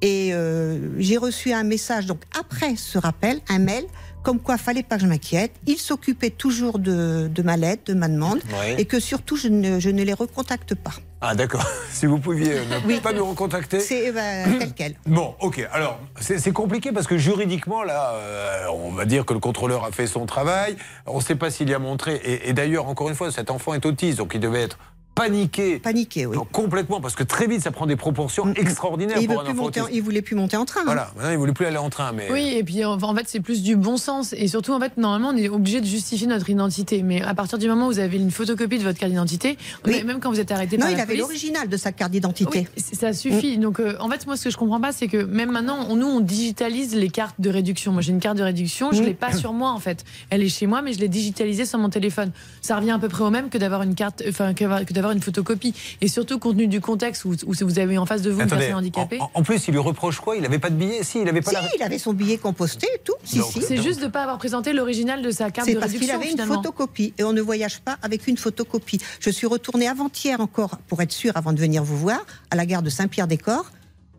Et 0.00 0.30
euh, 0.34 0.78
j'ai 0.98 1.16
reçu 1.16 1.52
un 1.52 1.62
message, 1.64 2.06
donc 2.06 2.20
après 2.38 2.76
ce 2.76 2.98
rappel, 2.98 3.40
un 3.48 3.58
mail, 3.58 3.84
comme 4.22 4.38
quoi 4.38 4.58
fallait 4.58 4.82
pas 4.82 4.96
que 4.96 5.02
je 5.02 5.06
m'inquiète. 5.06 5.52
Il 5.66 5.78
s'occupait 5.78 6.30
toujours 6.30 6.78
de, 6.78 7.28
de 7.32 7.42
ma 7.42 7.56
lettre, 7.56 7.84
de 7.86 7.94
ma 7.94 8.08
demande, 8.08 8.40
Ouais. 8.58 8.76
et 8.78 8.84
que 8.84 9.00
surtout 9.00 9.36
je 9.36 9.48
ne, 9.48 9.80
je 9.80 9.88
ne 9.90 10.02
les 10.02 10.12
recontacte 10.12 10.74
pas. 10.74 10.92
Ah, 11.26 11.34
d'accord. 11.34 11.64
si 11.90 12.04
vous 12.04 12.18
pouviez 12.18 12.52
euh, 12.58 12.64
ne 12.82 12.86
Oui. 12.86 13.00
pas 13.00 13.12
nous 13.14 13.24
recontacter. 13.24 13.80
C'est 13.80 14.12
ben, 14.12 14.58
tel 14.58 14.72
quel. 14.74 14.94
Bon, 15.06 15.34
ok. 15.40 15.66
Alors, 15.72 15.98
c'est 16.20 16.38
c'est 16.38 16.52
compliqué 16.52 16.92
parce 16.92 17.06
que 17.06 17.16
juridiquement, 17.16 17.82
là, 17.82 18.12
euh, 18.14 18.66
on 18.74 18.90
va 18.92 19.06
dire 19.06 19.24
que 19.24 19.32
le 19.32 19.40
contrôleur 19.40 19.84
a 19.84 19.90
fait 19.90 20.06
son 20.06 20.26
travail. 20.26 20.76
On 21.06 21.16
ne 21.16 21.22
sait 21.22 21.34
pas 21.36 21.50
s'il 21.50 21.70
y 21.70 21.74
a 21.74 21.78
montré. 21.78 22.16
Et, 22.24 22.50
et 22.50 22.52
d'ailleurs, 22.52 22.88
encore 22.88 23.08
une 23.08 23.14
fois, 23.14 23.30
cet 23.32 23.50
enfant 23.50 23.72
est 23.72 23.86
autiste, 23.86 24.18
donc 24.18 24.32
il 24.34 24.40
devait 24.40 24.62
être 24.62 24.78
paniqué. 25.14 25.78
Paniqué, 25.78 26.26
oui. 26.26 26.36
complètement, 26.52 27.00
parce 27.00 27.14
que 27.14 27.22
très 27.22 27.46
vite, 27.46 27.60
ça 27.62 27.70
prend 27.70 27.86
des 27.86 27.96
proportions 27.96 28.52
extraordinaires 28.54 29.18
Et 29.18 29.22
il, 29.22 29.26
pour 29.26 29.36
veut 29.36 29.40
un 29.40 29.44
plus 29.44 29.52
enfant 29.52 29.62
monter 29.64 29.80
en- 29.80 29.88
il 29.88 30.02
voulait 30.02 30.22
plus 30.22 30.34
monter 30.36 30.56
en 30.56 30.64
train. 30.64 30.80
hein. 30.80 30.84
Voilà, 30.86 31.10
maintenant, 31.14 31.30
il 31.30 31.34
ne 31.34 31.38
voulait 31.38 31.52
plus 31.52 31.66
aller 31.66 31.76
en 31.76 31.90
train. 31.90 32.12
Mais... 32.12 32.28
Oui, 32.30 32.54
et 32.56 32.64
puis 32.64 32.84
en 32.84 33.00
en 33.00 33.14
fait, 33.14 33.24
c'est 33.28 33.40
plus 33.40 33.62
du 33.62 33.76
bon 33.76 33.96
sens. 33.96 34.32
Et 34.36 34.48
surtout, 34.48 34.72
en 34.72 34.80
fait, 34.80 34.96
normalement, 34.96 35.30
on 35.32 35.36
est 35.36 35.48
obligé 35.48 35.80
de 35.80 35.86
justifier 35.86 36.26
notre 36.26 36.48
identité. 36.50 37.02
Mais 37.02 37.22
à 37.22 37.34
partir 37.34 37.58
du 37.58 37.68
moment 37.68 37.86
où 37.86 37.92
vous 37.92 37.98
avez 37.98 38.16
une 38.16 38.30
photocopie 38.30 38.78
de 38.78 38.82
votre 38.84 38.98
carte 38.98 39.10
d'identité, 39.10 39.56
Oui. 39.86 40.02
même 40.04 40.20
quand 40.20 40.30
vous 40.30 40.40
êtes 40.40 40.50
arrêté 40.50 40.76
Non, 40.76 40.82
par 40.82 40.90
il 40.90 40.96
la 40.96 41.02
avait 41.02 41.16
l'original 41.16 41.68
de 41.68 41.76
sa 41.76 41.92
carte 41.92 42.10
d'identité. 42.12 42.68
Oui, 42.76 42.82
ça 42.94 43.12
suffit. 43.12 43.58
Donc, 43.58 43.80
euh, 43.80 43.96
en 44.00 44.08
fait, 44.08 44.26
moi, 44.26 44.36
ce 44.36 44.44
que 44.44 44.50
je 44.50 44.56
comprends 44.56 44.80
pas, 44.80 44.92
c'est 44.92 45.08
que 45.08 45.18
même 45.24 45.50
maintenant, 45.52 45.86
on- 45.88 45.96
nous, 45.96 46.06
on 46.06 46.20
digitalise 46.20 46.94
les 46.94 47.08
cartes 47.10 47.36
de 47.40 47.50
réduction. 47.50 47.92
Moi, 47.92 48.02
j'ai 48.02 48.12
une 48.12 48.20
carte 48.20 48.36
de 48.38 48.42
réduction, 48.42 48.90
je 48.92 49.00
Mm. 49.02 49.04
l'ai 49.06 49.14
pas 49.14 49.32
sur 49.32 49.52
moi, 49.52 49.70
en 49.70 49.78
fait. 49.78 50.04
Elle 50.30 50.42
est 50.42 50.48
chez 50.48 50.66
moi, 50.66 50.82
mais 50.82 50.92
je 50.92 50.98
l'ai 50.98 51.08
digitalisée 51.08 51.64
sur 51.66 51.78
mon 51.78 51.88
téléphone. 51.90 52.30
Ça 52.60 52.76
revient 52.76 52.90
à 52.92 52.98
peu 52.98 53.08
près 53.08 53.24
au 53.24 53.30
même 53.30 53.48
que 53.48 53.58
d'avoir 53.58 53.82
une 53.82 53.94
carte, 53.94 54.22
enfin, 54.28 54.54
que 54.54 54.64
que 54.84 54.92
d'avoir 55.04 55.16
une 55.16 55.22
photocopie. 55.22 55.74
Et 56.00 56.08
surtout, 56.08 56.38
compte 56.38 56.54
tenu 56.54 56.66
du 56.66 56.80
contexte 56.80 57.24
où, 57.24 57.32
où 57.46 57.54
vous 57.60 57.78
avez 57.78 57.98
en 57.98 58.06
face 58.06 58.22
de 58.22 58.30
vous 58.30 58.40
une 58.40 58.46
Attendez, 58.46 58.60
personne 58.62 58.78
handicapée. 58.78 59.20
en, 59.20 59.30
en 59.34 59.42
plus, 59.42 59.68
il 59.68 59.72
lui 59.72 59.78
reproche 59.78 60.18
quoi? 60.20 60.36
Il 60.36 60.42
n'avait 60.42 60.58
pas 60.58 60.70
de 60.70 60.76
billet? 60.76 61.02
Si, 61.02 61.18
il 61.18 61.24
n'avait 61.24 61.40
pas 61.42 61.50
Si, 61.50 61.56
la... 61.56 61.62
il 61.76 61.82
avait 61.82 61.98
son 61.98 62.12
billet 62.12 62.38
composté 62.38 62.86
et 62.94 62.98
tout. 63.04 63.14
Si. 63.24 63.40
C'est 63.62 63.82
juste 63.82 64.00
de 64.00 64.06
ne 64.06 64.10
pas 64.10 64.22
avoir 64.22 64.38
présenté 64.38 64.72
l'original 64.72 65.22
de 65.22 65.30
sa 65.30 65.50
carte 65.50 65.68
C'est 65.68 65.74
de 65.74 65.80
parce 65.80 65.92
qu'il 65.92 66.00
réduction. 66.10 66.20
avait 66.20 66.30
une 66.32 66.54
photocopie 66.54 67.12
et 67.18 67.24
on 67.24 67.32
ne 67.32 67.40
voyage 67.40 67.80
pas 67.80 67.98
avec 68.02 68.26
une 68.26 68.36
photocopie. 68.36 68.98
Je 69.20 69.30
suis 69.30 69.46
retournée 69.46 69.88
avant-hier 69.88 70.40
encore 70.40 70.78
pour 70.88 71.00
être 71.02 71.12
sûre 71.12 71.32
avant 71.36 71.52
de 71.52 71.60
venir 71.60 71.84
vous 71.84 71.96
voir 71.98 72.20
à 72.50 72.56
la 72.56 72.66
gare 72.66 72.82
de 72.82 72.90
Saint-Pierre-des-Corps. 72.90 73.70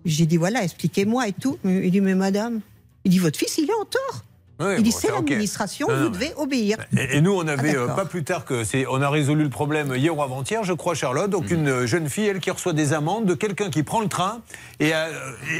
J'ai 0.05 0.25
dit 0.25 0.37
voilà, 0.37 0.63
expliquez-moi 0.63 1.27
et 1.27 1.33
tout. 1.33 1.57
Il 1.65 1.89
dit 1.91 2.01
mais 2.01 2.15
madame, 2.15 2.61
il 3.03 3.11
dit 3.11 3.19
votre 3.19 3.37
fils 3.39 3.57
il 3.57 3.65
est 3.69 3.73
en 3.73 3.85
tort. 3.85 4.23
Oui, 4.59 4.75
il 4.77 4.83
dit 4.83 4.91
bon, 4.91 4.97
c'est 4.97 5.11
l'administration, 5.11 5.87
vous 5.89 6.09
devez 6.09 6.31
obéir. 6.37 6.77
Et, 6.97 7.17
et 7.17 7.21
nous, 7.21 7.33
on 7.33 7.45
avait 7.47 7.71
Ah, 7.71 7.77
euh, 7.77 7.79
d'accord. 7.87 7.95
pas 7.95 8.05
plus 8.05 8.23
tard 8.23 8.45
que 8.45 8.63
c'est, 8.63 8.85
on 8.89 9.01
a 9.01 9.09
résolu 9.09 9.43
le 9.43 9.49
problème 9.49 9.93
hier 9.95 10.17
ou 10.17 10.21
avant-hier, 10.21 10.63
je 10.63 10.71
crois, 10.71 10.93
Charlotte. 10.95 11.29
Donc 11.29 11.51
une 11.51 11.67
euh, 11.67 11.85
jeune 11.85 12.07
fille, 12.09 12.27
elle 12.27 12.39
qui 12.39 12.51
reçoit 12.51 12.71
des 12.73 12.93
amendes 12.93 13.25
de 13.25 13.33
quelqu'un 13.33 13.69
qui 13.69 13.83
prend 13.83 13.99
le 13.99 14.07
train 14.07 14.41
et, 14.79 14.93
euh, 14.95 15.07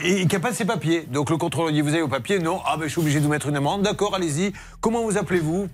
et- 0.04 0.22
et 0.22 0.28
qui 0.28 0.36
n'a 0.36 0.40
pas 0.40 0.54
ses 0.54 0.64
papiers. 0.66 1.06
Donc 1.12 1.30
le 1.30 1.36
contrôleur 1.38 1.74
dit 1.74 1.82
vous 1.82 1.90
avez 1.90 2.02
vos 2.02 2.08
papiers? 2.08 2.40
Non. 2.40 2.62
Ah 2.66 2.78
ben 2.78 2.86
je 2.86 2.90
suis 2.92 3.02
obligé 3.02 3.20
de 3.20 3.26
vous 3.26 3.32
mettre 3.32 3.48
une 3.50 3.58
amende. 3.58 3.82
D'accord, 3.82 4.16
allez-y. 4.16 4.54
Comment 4.80 5.04
vous 5.04 5.18
appelez-vous? 5.18 5.68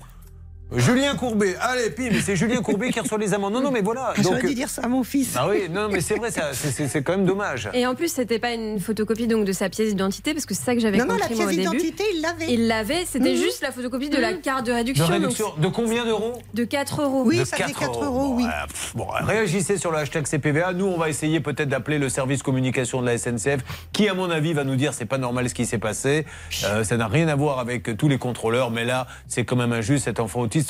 Julien 0.76 1.16
Courbet. 1.16 1.56
Allez, 1.60 1.90
pim, 1.90 2.10
c'est 2.24 2.38
Julien 2.38 2.62
Courbet 2.62 2.92
qui 2.92 3.00
reçoit 3.02 3.18
les 3.18 3.34
amendes. 3.34 3.52
Non, 3.54 3.60
non, 3.62 3.72
mais 3.72 3.82
voilà. 3.82 4.14
Ah, 4.16 4.22
J'aurais 4.22 4.40
Donc, 4.42 4.50
dû 4.50 4.56
dire 4.56 4.70
ça 4.70 4.84
à 4.84 4.88
mon 4.88 5.04
fils. 5.04 5.34
Ah 5.38 5.50
oui, 5.50 5.68
non, 5.70 5.90
mais 5.92 6.00
c'est 6.00 6.16
vrai, 6.16 6.32
c'est- 6.32 6.54
c'est 6.54 6.88
c'est 6.88 7.04
quand 7.04 7.12
même 7.18 7.26
dommage. 7.26 7.70
Et 7.74 7.86
en 7.86 7.94
plus, 7.94 8.08
c'était 8.14 8.40
pas 8.40 8.54
une 8.54 8.80
photocopie 8.80 9.28
donc 9.28 9.44
de 9.44 9.52
sa 9.52 9.68
pièce 9.68 9.90
d'identité, 9.90 10.34
parce 10.34 10.46
que 10.46 10.54
c'est 10.54 10.64
ça 10.64 10.74
que 10.74 10.80
j'avais 10.80 10.98
Non, 10.98 11.06
non, 11.06 11.16
compris 11.18 11.36
la 11.36 11.46
pièce 11.46 11.58
d'identité, 11.58 12.04
il 12.16 12.22
l'avait. 12.22 12.54
Il 12.54 12.68
l'avait, 12.68 13.04
c'était 13.06 13.32
Mhm. 13.32 13.36
juste 13.36 13.62
la 13.62 13.72
photocopie 13.72 14.10
de 14.10 14.18
la 14.18 14.32
Mhm. 14.32 14.40
carte 14.42 14.66
de 14.66 14.72
De 14.72 14.76
réduction. 14.78 15.06
réduction, 15.08 15.48
de 15.58 15.68
combien 15.68 16.06
d'euros? 16.06 16.40
de 16.54 16.64
4 16.64 17.02
euros. 17.02 17.24
Oui, 17.26 17.40
de 17.40 17.44
ça 17.44 17.58
fait 17.58 17.74
4 17.74 18.04
euros, 18.06 18.30
Bon, 18.30 18.36
oui. 18.38 18.46
euh, 18.46 18.68
pff, 18.68 18.94
bon, 18.96 19.08
réagissez 19.10 19.78
sur 19.78 19.92
le 19.92 19.98
hashtag 19.98 20.26
CPVA. 20.26 20.72
Nous, 20.72 20.86
on 20.86 20.98
va 20.98 21.10
essayer 21.10 21.42
peut-être 21.42 21.68
d'appeler 21.70 22.00
le 22.00 22.08
service 22.08 22.44
communication 22.44 23.02
de 23.02 23.08
la 23.08 23.14
SNCF, 23.18 23.62
qui, 23.92 24.08
à 24.08 24.14
mon 24.14 24.30
avis, 24.30 24.54
va 24.54 24.64
nous 24.64 24.78
dire 24.78 24.94
c'est 24.94 25.06
pas 25.06 25.18
normal 25.18 25.50
ce 25.50 25.54
qui 25.54 25.66
s'est 25.66 25.78
passé. 25.80 26.26
Euh, 26.66 26.86
ça 26.86 26.96
n'a 26.96 27.08
rien 27.08 27.28
à 27.28 27.36
voir 27.36 27.60
avec 27.60 27.98
tous 27.98 28.08
les 28.08 28.18
contrôleurs, 28.18 28.72
mais 28.72 28.86
là, 28.86 29.08
c'est 29.28 29.44
quand 29.44 29.58
même 29.58 29.74
injuste. 29.74 30.06
Cet 30.06 30.20
enfant 30.22 30.40
autiste. 30.40 30.61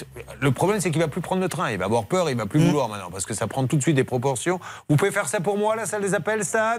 Le 0.42 0.52
problème, 0.52 0.80
c'est 0.82 0.92
qu'il 0.92 1.02
va 1.02 1.08
plus 1.08 1.22
prendre 1.22 1.42
le 1.42 1.50
train. 1.50 1.72
Il 1.72 1.78
va 1.78 1.86
avoir 1.86 2.06
peur, 2.06 2.30
il 2.30 2.38
va 2.38 2.46
plus 2.46 2.60
vouloir 2.60 2.90
maintenant, 2.90 3.10
parce 3.12 3.26
que 3.26 3.34
ça 3.34 3.48
prend 3.48 3.66
tout 3.68 3.76
de 3.78 3.82
suite 3.82 3.96
des 3.96 4.04
proportions. 4.04 4.60
Vous 4.90 4.96
pouvez 4.96 5.12
faire 5.12 5.28
ça 5.28 5.40
pour 5.40 5.58
moi, 5.58 5.76
la 5.76 5.86
salle 5.86 6.02
des 6.02 6.14
appels, 6.14 6.44
Stan 6.46 6.78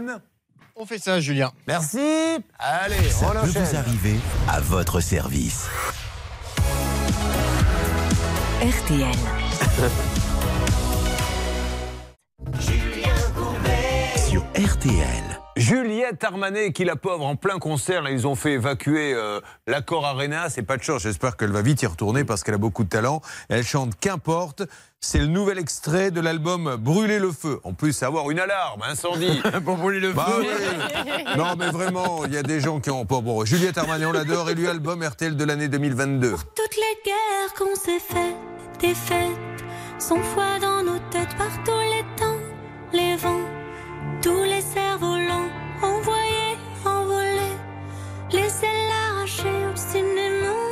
On 0.76 0.86
fait 0.86 0.98
ça, 0.98 1.20
Julien. 1.20 1.52
Merci. 1.66 1.98
Allez, 2.58 3.10
Ça 3.10 3.26
on 3.28 3.32
peut 3.32 3.38
enchaîne. 3.48 3.64
vous 3.64 3.76
arriver 3.76 4.16
à 4.48 4.60
votre 4.60 5.00
service. 5.00 5.68
RTL. 8.62 9.08
RTL. 14.62 15.40
Juliette 15.56 16.22
Armanet, 16.22 16.72
qui 16.72 16.84
la 16.84 16.94
pauvre 16.94 17.24
en 17.26 17.34
plein 17.34 17.58
concert, 17.58 18.02
là, 18.02 18.10
ils 18.12 18.28
ont 18.28 18.36
fait 18.36 18.52
évacuer 18.52 19.12
euh, 19.12 19.40
l'accord 19.66 20.06
Arena. 20.06 20.50
C'est 20.50 20.62
pas 20.62 20.76
de 20.76 20.82
chance. 20.84 21.02
J'espère 21.02 21.36
qu'elle 21.36 21.50
va 21.50 21.62
vite 21.62 21.82
y 21.82 21.86
retourner 21.86 22.22
parce 22.22 22.44
qu'elle 22.44 22.54
a 22.54 22.58
beaucoup 22.58 22.84
de 22.84 22.88
talent. 22.88 23.20
Elle 23.48 23.64
chante 23.64 23.98
Qu'importe. 23.98 24.62
C'est 25.00 25.18
le 25.18 25.26
nouvel 25.26 25.58
extrait 25.58 26.12
de 26.12 26.20
l'album 26.20 26.76
Brûler 26.76 27.18
le 27.18 27.32
feu. 27.32 27.58
En 27.64 27.72
plus, 27.74 28.04
avoir 28.04 28.30
une 28.30 28.38
alarme, 28.38 28.82
incendie. 28.82 29.42
Pour 29.64 29.78
brûler 29.78 29.98
le 29.98 30.12
Bah 30.12 30.26
feu. 30.28 30.42
oui. 30.42 31.24
Non, 31.36 31.56
mais 31.58 31.70
vraiment, 31.70 32.24
il 32.26 32.32
y 32.34 32.38
a 32.38 32.44
des 32.44 32.60
gens 32.60 32.78
qui 32.78 32.90
ont 32.90 33.04
pas. 33.04 33.20
Bon, 33.20 33.44
Juliette 33.44 33.78
Armanet, 33.78 34.06
on 34.06 34.12
l'adore. 34.12 34.48
Et 34.48 34.54
lui, 34.54 34.68
album 34.68 35.02
RTL 35.02 35.36
de 35.36 35.44
l'année 35.44 35.66
2022. 35.68 36.30
Toutes 36.54 36.76
les 36.76 37.02
guerres 37.04 37.54
qu'on 37.58 37.74
s'est 37.74 37.98
faites, 37.98 38.36
des 38.80 38.94
fêtes, 38.94 39.64
sont 39.98 40.22
foi 40.22 40.60
dans 40.60 40.84
nos 40.84 40.98
têtes 41.10 41.36
par 41.36 41.50
tous 41.64 41.72
les 41.80 42.04
temps, 42.16 42.38
les 42.92 43.16
vents, 43.16 43.40
tous 44.22 44.44
les 44.44 44.60
cerfs-volants, 44.60 45.50
envoyés, 45.82 46.56
envolés, 46.84 47.56
les 48.30 48.50
ailes 48.68 48.92
arrachées 49.08 49.66
obstinément. 49.68 50.68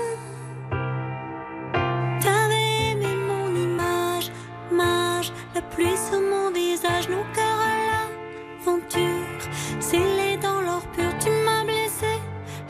T'avais 2.22 2.92
aimé 2.92 3.12
mon 3.30 3.48
image, 3.56 4.30
mage, 4.70 5.32
la 5.54 5.62
pluie 5.62 5.98
sur 6.08 6.20
mon 6.20 6.52
visage, 6.52 7.08
nos 7.08 7.26
cœurs 7.34 7.62
à 7.70 7.76
l'aventure, 7.88 9.42
scellés 9.80 10.36
dans 10.40 10.60
l'or 10.60 10.84
pur, 10.94 11.10
tu 11.18 11.30
m'as 11.44 11.64
blessé, 11.64 12.12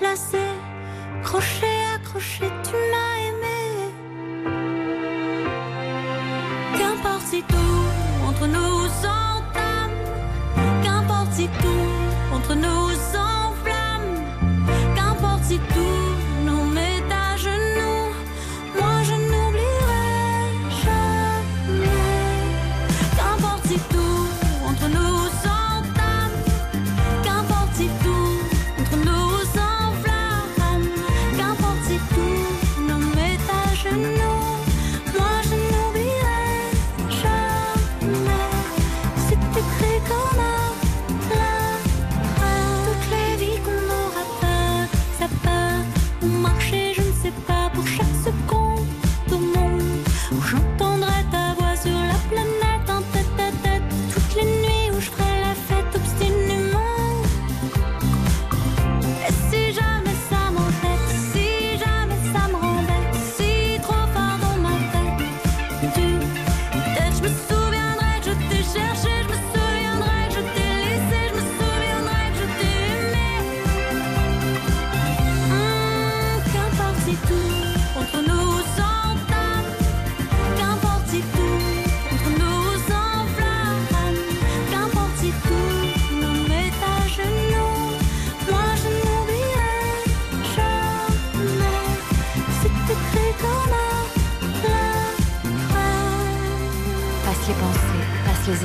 lassé, 0.01 0.47
crochet, 1.23 1.81
accroché, 1.95 2.47
tu 2.65 2.75
m'as 2.91 3.17
aimé. 3.29 3.61
Qu'importe 6.79 7.27
si 7.27 7.43
tout 7.43 7.85
entre 8.27 8.47
nous 8.47 8.71
si 11.41 11.49
tout 11.63 12.35
entre 12.35 12.55
nous 12.55 12.80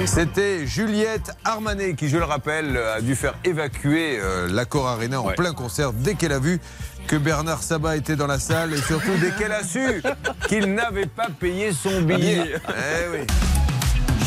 C'était 0.03 0.67
Juliette 0.67 1.31
Armanet 1.45 1.95
qui, 1.95 2.09
je 2.09 2.17
le 2.17 2.25
rappelle, 2.25 2.77
a 2.77 3.01
dû 3.01 3.15
faire 3.15 3.33
évacuer 3.43 4.19
euh, 4.19 4.47
l'accord 4.51 4.87
Arena 4.87 5.21
en 5.21 5.31
plein 5.31 5.53
concert 5.53 5.93
dès 5.93 6.15
qu'elle 6.15 6.33
a 6.33 6.39
vu 6.39 6.59
que 7.07 7.15
Bernard 7.15 7.63
Sabat 7.63 7.95
était 7.97 8.15
dans 8.15 8.27
la 8.27 8.37
salle 8.37 8.73
et 8.73 8.77
surtout 8.77 9.15
dès 9.19 9.31
qu'elle 9.31 9.51
a 9.51 9.63
su 9.63 10.03
qu'il 10.47 10.73
n'avait 10.73 11.07
pas 11.07 11.27
payé 11.39 11.71
son 11.71 12.01
billet. 12.01 12.55
Eh 12.67 13.09
oui. 13.11 13.27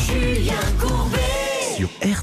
Julien 0.05 0.53
Courbet. 0.79 1.19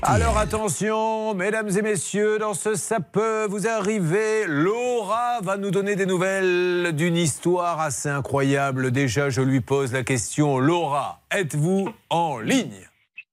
Alors 0.03 0.37
attention, 0.39 1.35
mesdames 1.35 1.71
et 1.71 1.83
messieurs, 1.83 2.39
dans 2.39 2.53
ce 2.53 2.75
ça 2.75 3.01
peut 3.01 3.47
vous 3.49 3.67
arriver, 3.67 4.45
Laura 4.47 5.41
va 5.43 5.57
nous 5.57 5.71
donner 5.71 5.97
des 5.97 6.05
nouvelles 6.05 6.93
d'une 6.95 7.17
histoire 7.17 7.81
assez 7.81 8.09
incroyable. 8.09 8.91
Déjà, 8.91 9.31
je 9.31 9.41
lui 9.41 9.61
pose 9.61 9.93
la 9.93 10.03
question, 10.03 10.59
Laura, 10.59 11.21
êtes-vous 11.31 11.89
en 12.11 12.39
ligne? 12.39 12.86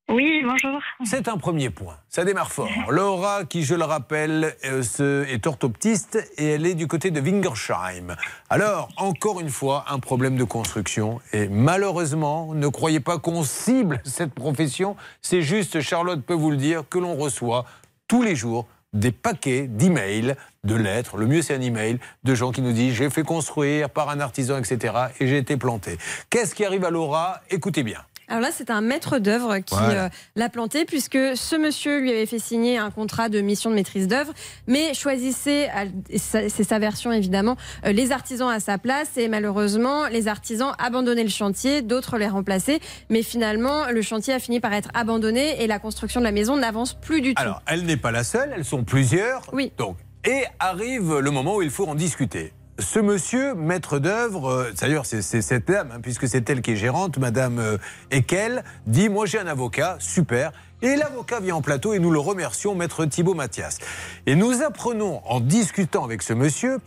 Oui, 0.09 0.43
bonjour. 0.45 0.79
C'est 1.05 1.27
un 1.27 1.37
premier 1.37 1.69
point. 1.69 1.97
Ça 2.07 2.25
démarre 2.25 2.51
fort. 2.51 2.69
Laura, 2.89 3.45
qui 3.45 3.63
je 3.63 3.73
le 3.73 3.83
rappelle, 3.83 4.55
euh, 4.65 5.25
est 5.25 5.47
orthoptiste 5.47 6.19
et 6.37 6.49
elle 6.49 6.65
est 6.65 6.75
du 6.75 6.87
côté 6.87 7.09
de 7.09 7.19
Wingersheim. 7.19 8.15
Alors, 8.49 8.89
encore 8.97 9.39
une 9.39 9.49
fois, 9.49 9.85
un 9.89 9.99
problème 9.99 10.35
de 10.35 10.43
construction. 10.43 11.19
Et 11.31 11.47
malheureusement, 11.47 12.53
ne 12.53 12.67
croyez 12.67 12.99
pas 12.99 13.17
qu'on 13.17 13.43
cible 13.43 14.01
cette 14.05 14.33
profession. 14.33 14.95
C'est 15.21 15.41
juste, 15.41 15.81
Charlotte 15.81 16.21
peut 16.21 16.35
vous 16.35 16.51
le 16.51 16.57
dire, 16.57 16.83
que 16.87 16.99
l'on 16.99 17.15
reçoit 17.15 17.65
tous 18.07 18.21
les 18.21 18.35
jours 18.35 18.67
des 18.93 19.11
paquets 19.11 19.67
d'emails, 19.67 20.35
de 20.63 20.75
lettres, 20.75 21.17
le 21.17 21.25
mieux 21.25 21.41
c'est 21.41 21.55
un 21.55 21.61
email, 21.61 21.97
de 22.23 22.35
gens 22.35 22.51
qui 22.51 22.61
nous 22.61 22.73
disent 22.73 22.93
j'ai 22.93 23.09
fait 23.09 23.23
construire 23.23 23.89
par 23.89 24.09
un 24.09 24.19
artisan, 24.19 24.59
etc. 24.59 24.93
et 25.19 25.25
j'ai 25.25 25.37
été 25.37 25.57
planté. 25.57 25.97
Qu'est-ce 26.29 26.53
qui 26.53 26.63
arrive 26.63 26.85
à 26.85 26.91
Laura? 26.91 27.41
Écoutez 27.49 27.81
bien. 27.81 28.01
Alors 28.33 28.41
là, 28.41 28.49
c'est 28.51 28.71
un 28.71 28.81
maître 28.81 29.19
d'œuvre 29.19 29.59
qui 29.59 29.75
Voilà. 29.75 30.05
euh, 30.05 30.09
l'a 30.35 30.49
planté, 30.49 30.85
puisque 30.85 31.19
ce 31.35 31.55
monsieur 31.55 31.99
lui 31.99 32.09
avait 32.09 32.25
fait 32.25 32.39
signer 32.39 32.79
un 32.79 32.89
contrat 32.89 33.29
de 33.29 33.39
mission 33.41 33.69
de 33.69 33.75
maîtrise 33.75 34.07
d'œuvre, 34.07 34.33
mais 34.65 34.95
choisissait, 34.95 35.69
ça- 36.17 36.49
c'est 36.49 36.63
sa 36.63 36.79
version 36.79 37.11
évidemment, 37.11 37.57
euh, 37.85 37.91
les 37.91 38.11
artisans 38.11 38.49
à 38.49 38.59
sa 38.59 38.79
place, 38.79 39.17
et 39.17 39.27
malheureusement, 39.27 40.07
les 40.07 40.27
artisans 40.27 40.73
abandonnaient 40.79 41.23
le 41.23 41.29
chantier, 41.29 41.83
d'autres 41.83 42.17
les 42.17 42.27
remplaçaient, 42.27 42.79
mais 43.11 43.21
finalement, 43.21 43.85
le 43.91 44.01
chantier 44.01 44.33
a 44.33 44.39
fini 44.39 44.59
par 44.59 44.73
être 44.73 44.89
abandonné 44.95 45.61
et 45.63 45.67
la 45.67 45.77
construction 45.77 46.19
de 46.19 46.25
la 46.25 46.31
maison 46.31 46.57
n'avance 46.57 46.95
plus 46.95 47.21
du 47.21 47.35
tout. 47.35 47.41
Alors, 47.43 47.61
elle 47.67 47.85
n'est 47.85 47.97
pas 47.97 48.09
la 48.11 48.23
seule, 48.23 48.51
elles 48.57 48.65
sont 48.65 48.83
plusieurs. 48.83 49.43
Oui. 49.53 49.71
Donc, 49.77 49.97
et 50.25 50.45
arrive 50.57 51.19
le 51.19 51.29
moment 51.29 51.57
où 51.57 51.61
il 51.61 51.69
faut 51.69 51.85
en 51.85 51.93
discuter. 51.93 52.51
Ce 52.79 52.97
monsieur, 52.99 53.53
maître 53.53 53.99
d'œuvre, 53.99 54.49
euh, 54.49 54.71
d'ailleurs 54.71 55.05
c'est 55.05 55.21
cette 55.21 55.67
dame, 55.67 55.91
hein, 55.93 55.99
puisque 56.01 56.27
c'est 56.27 56.49
elle 56.49 56.63
qui 56.63 56.71
est 56.71 56.75
gérante, 56.75 57.19
Madame 57.19 57.59
euh, 57.59 57.77
Ekel, 58.09 58.63
dit 58.87 59.09
Moi 59.09 59.27
j'ai 59.27 59.37
un 59.37 59.45
avocat, 59.45 59.97
super. 59.99 60.51
Et 60.81 60.95
l'avocat 60.95 61.39
vient 61.39 61.55
en 61.55 61.61
plateau 61.61 61.93
et 61.93 61.99
nous 61.99 62.09
le 62.09 62.17
remercions, 62.17 62.73
Maître 62.73 63.05
Thibault 63.05 63.35
Mathias. 63.35 63.77
Et 64.25 64.33
nous 64.35 64.63
apprenons 64.63 65.21
en 65.25 65.39
discutant 65.39 66.03
avec 66.03 66.23
ce 66.23 66.33
monsieur 66.33 66.79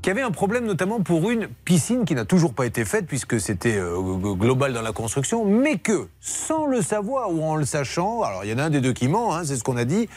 qu'il 0.00 0.08
y 0.08 0.12
avait 0.12 0.22
un 0.22 0.30
problème 0.30 0.64
notamment 0.64 1.00
pour 1.00 1.30
une 1.30 1.48
piscine 1.66 2.06
qui 2.06 2.14
n'a 2.14 2.24
toujours 2.24 2.54
pas 2.54 2.64
été 2.64 2.86
faite 2.86 3.06
puisque 3.06 3.38
c'était 3.38 3.76
euh, 3.76 4.16
global 4.34 4.72
dans 4.72 4.82
la 4.82 4.92
construction, 4.92 5.44
mais 5.44 5.76
que 5.76 6.08
sans 6.20 6.64
le 6.64 6.80
savoir 6.80 7.30
ou 7.30 7.44
en 7.44 7.56
le 7.56 7.66
sachant, 7.66 8.22
alors 8.22 8.44
il 8.44 8.50
y 8.50 8.54
en 8.54 8.58
a 8.58 8.64
un 8.64 8.70
des 8.70 8.80
deux 8.80 8.94
qui 8.94 9.08
ment, 9.08 9.34
hein, 9.34 9.44
c'est 9.44 9.56
ce 9.56 9.62
qu'on 9.62 9.76
a 9.76 9.84
dit, 9.84 10.08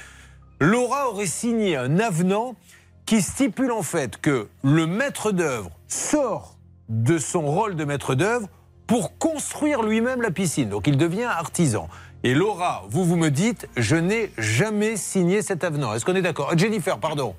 Laura 0.61 1.09
aurait 1.09 1.27
signé 1.27 1.75
un 1.75 1.99
avenant 1.99 2.55
qui 3.07 3.21
stipule 3.23 3.71
en 3.71 3.81
fait 3.81 4.17
que 4.17 4.47
le 4.63 4.85
maître 4.85 5.31
d'œuvre 5.31 5.71
sort 5.87 6.57
de 6.89 7.17
son 7.17 7.41
rôle 7.41 7.75
de 7.75 7.85
maître 7.85 8.13
d'œuvre 8.13 8.47
pour 8.85 9.17
construire 9.17 9.81
lui-même 9.81 10.21
la 10.21 10.29
piscine. 10.29 10.69
Donc 10.69 10.87
il 10.87 10.97
devient 10.97 11.23
artisan. 11.23 11.87
Et 12.23 12.33
Laura, 12.33 12.83
vous, 12.89 13.05
vous 13.05 13.15
me 13.15 13.29
dites, 13.29 13.67
je 13.77 13.95
n'ai 13.95 14.31
jamais 14.37 14.97
signé 14.97 15.41
cet 15.41 15.63
avenant. 15.63 15.93
Est-ce 15.93 16.03
qu'on 16.05 16.15
est 16.15 16.21
d'accord? 16.21 16.51
Euh, 16.51 16.57
Jennifer, 16.57 16.99
pardon. 16.99 17.33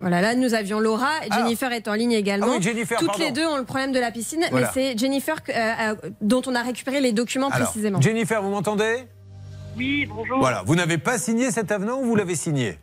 Voilà, 0.00 0.20
là 0.20 0.34
nous 0.34 0.54
avions 0.54 0.80
Laura, 0.80 1.10
et 1.26 1.30
Jennifer 1.32 1.70
est 1.72 1.86
en 1.86 1.92
ligne 1.92 2.12
également. 2.12 2.46
Ah 2.48 2.54
oui, 2.56 2.62
Jennifer, 2.62 2.98
Toutes 2.98 3.08
pardon. 3.08 3.22
les 3.24 3.32
deux 3.32 3.46
ont 3.46 3.58
le 3.58 3.64
problème 3.64 3.92
de 3.92 3.98
la 4.00 4.10
piscine, 4.10 4.44
Voilà. 4.50 4.66
mais 4.66 4.72
c'est 4.92 4.98
Jennifer 4.98 5.36
euh, 5.50 5.52
euh, 5.52 5.94
dont 6.22 6.40
on 6.46 6.54
a 6.54 6.62
récupéré 6.62 7.00
les 7.00 7.12
documents 7.12 7.48
Alors, 7.48 7.68
précisément. 7.68 8.00
Jennifer, 8.00 8.42
vous 8.42 8.50
m'entendez? 8.50 9.04
Oui, 9.76 10.06
bonjour. 10.06 10.38
Voilà, 10.38 10.62
vous 10.66 10.74
n'avez 10.74 10.96
pas 10.98 11.18
signé 11.18 11.50
cet 11.50 11.70
avenant 11.70 12.00
ou 12.00 12.04
vous 12.06 12.16
l'avez 12.16 12.34
signé? 12.34 12.78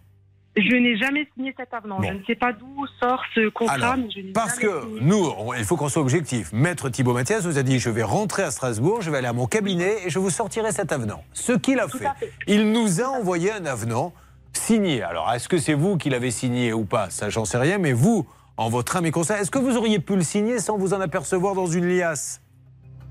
Je 0.58 0.76
n'ai 0.76 0.98
jamais 0.98 1.28
signé 1.36 1.54
cet 1.58 1.74
avenant. 1.74 2.02
Je 2.02 2.12
ne 2.14 2.24
sais 2.26 2.36
pas 2.36 2.52
d'où 2.52 2.86
sort 3.00 3.24
ce 3.36 3.50
contrat, 3.50 3.76
Alors, 3.76 3.98
mais 3.98 4.10
je 4.10 4.20
n'ai 4.22 4.32
parce 4.32 4.58
que 4.58 4.82
signé. 4.82 5.02
nous, 5.02 5.24
on- 5.38 5.54
il 5.54 5.64
faut 5.64 5.78
qu'on 5.78 5.90
soit 5.90 6.02
objectif. 6.02 6.52
Maître 6.52 6.90
Thibault 6.90 7.14
Mathias 7.14 7.46
vous 7.46 7.58
a 7.58 7.64
dit 7.64 7.80
je 7.80 7.90
vais 7.90 8.04
rentrer 8.04 8.44
à 8.44 8.52
Strasbourg, 8.52 9.02
je 9.02 9.12
vais 9.12 9.18
aller 9.18 9.28
à 9.28 9.34
mon 9.34 9.46
cabinet 9.48 10.06
et 10.06 10.10
je 10.10 10.20
vous 10.20 10.30
sortirai 10.32 10.72
cet 10.72 10.92
avenant. 10.92 11.24
Ce 11.34 11.54
qu'il 11.54 11.80
a 11.80 11.88
fait, 11.88 12.08
il 12.48 12.72
nous 12.72 13.02
a 13.02 13.06
envoyé 13.06 13.52
un 13.52 13.66
avenant 13.66 14.14
signé. 14.54 15.04
Alors, 15.04 15.32
est-ce 15.34 15.48
que 15.48 15.58
c'est 15.60 15.74
vous 15.76 15.98
qui 15.98 16.10
l'avez 16.10 16.32
signé 16.32 16.74
ou 16.74 16.86
pas? 16.86 17.10
Ça, 17.12 17.30
j'en 17.30 17.46
sais 17.46 17.58
rien, 17.60 17.78
mais 17.78 17.94
vous, 17.94 18.28
en 18.58 18.70
votre 18.70 18.96
âme 18.98 19.06
et 19.06 19.12
conscience, 19.12 19.40
est-ce 19.40 19.52
que 19.52 19.60
vous 19.60 19.78
auriez 19.78 20.00
pu 20.00 20.16
le 20.16 20.24
signer 20.24 20.58
sans 20.60 20.78
vous 20.78 20.94
en 20.96 21.02
apercevoir 21.02 21.54
dans 21.54 21.68
une 21.68 21.86
liasse? 21.88 22.42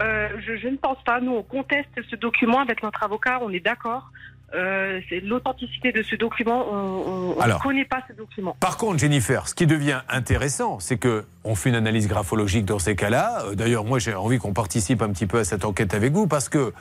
Euh, 0.03 0.29
je, 0.47 0.57
je 0.57 0.69
ne 0.69 0.77
pense 0.77 1.03
pas. 1.05 1.21
Nous, 1.21 1.33
on 1.33 1.43
conteste 1.43 1.89
ce 2.11 2.17
document 2.17 2.59
avec 2.61 2.83
notre 2.83 3.03
avocat. 3.03 3.39
On 3.43 3.51
est 3.51 3.61
d'accord. 3.65 4.11
Euh, 4.57 5.01
c'est 5.09 5.21
l'authenticité 5.21 5.93
de 5.93 6.03
ce 6.03 6.17
document. 6.17 6.67
On 6.73 7.35
ne 7.47 7.63
connaît 7.63 7.85
pas 7.85 8.03
ce 8.09 8.15
document. 8.15 8.57
Par 8.59 8.77
contre, 8.77 8.99
Jennifer, 8.99 9.49
ce 9.49 9.55
qui 9.55 9.67
devient 9.67 10.01
intéressant, 10.09 10.81
c'est 10.81 10.97
que 10.97 11.25
on 11.45 11.55
fait 11.55 11.69
une 11.69 11.75
analyse 11.75 12.09
graphologique 12.09 12.65
dans 12.65 12.79
ces 12.79 12.97
cas-là. 12.97 13.45
Euh, 13.45 13.55
D'ailleurs, 13.55 13.85
moi, 13.85 13.99
j'ai 13.99 14.15
envie 14.15 14.39
qu'on 14.39 14.53
participe 14.53 15.03
un 15.03 15.11
petit 15.11 15.27
peu 15.27 15.39
à 15.39 15.45
cette 15.45 15.65
enquête 15.65 15.95
avec 15.95 16.13
vous 16.13 16.27
parce 16.27 16.49
que 16.49 16.73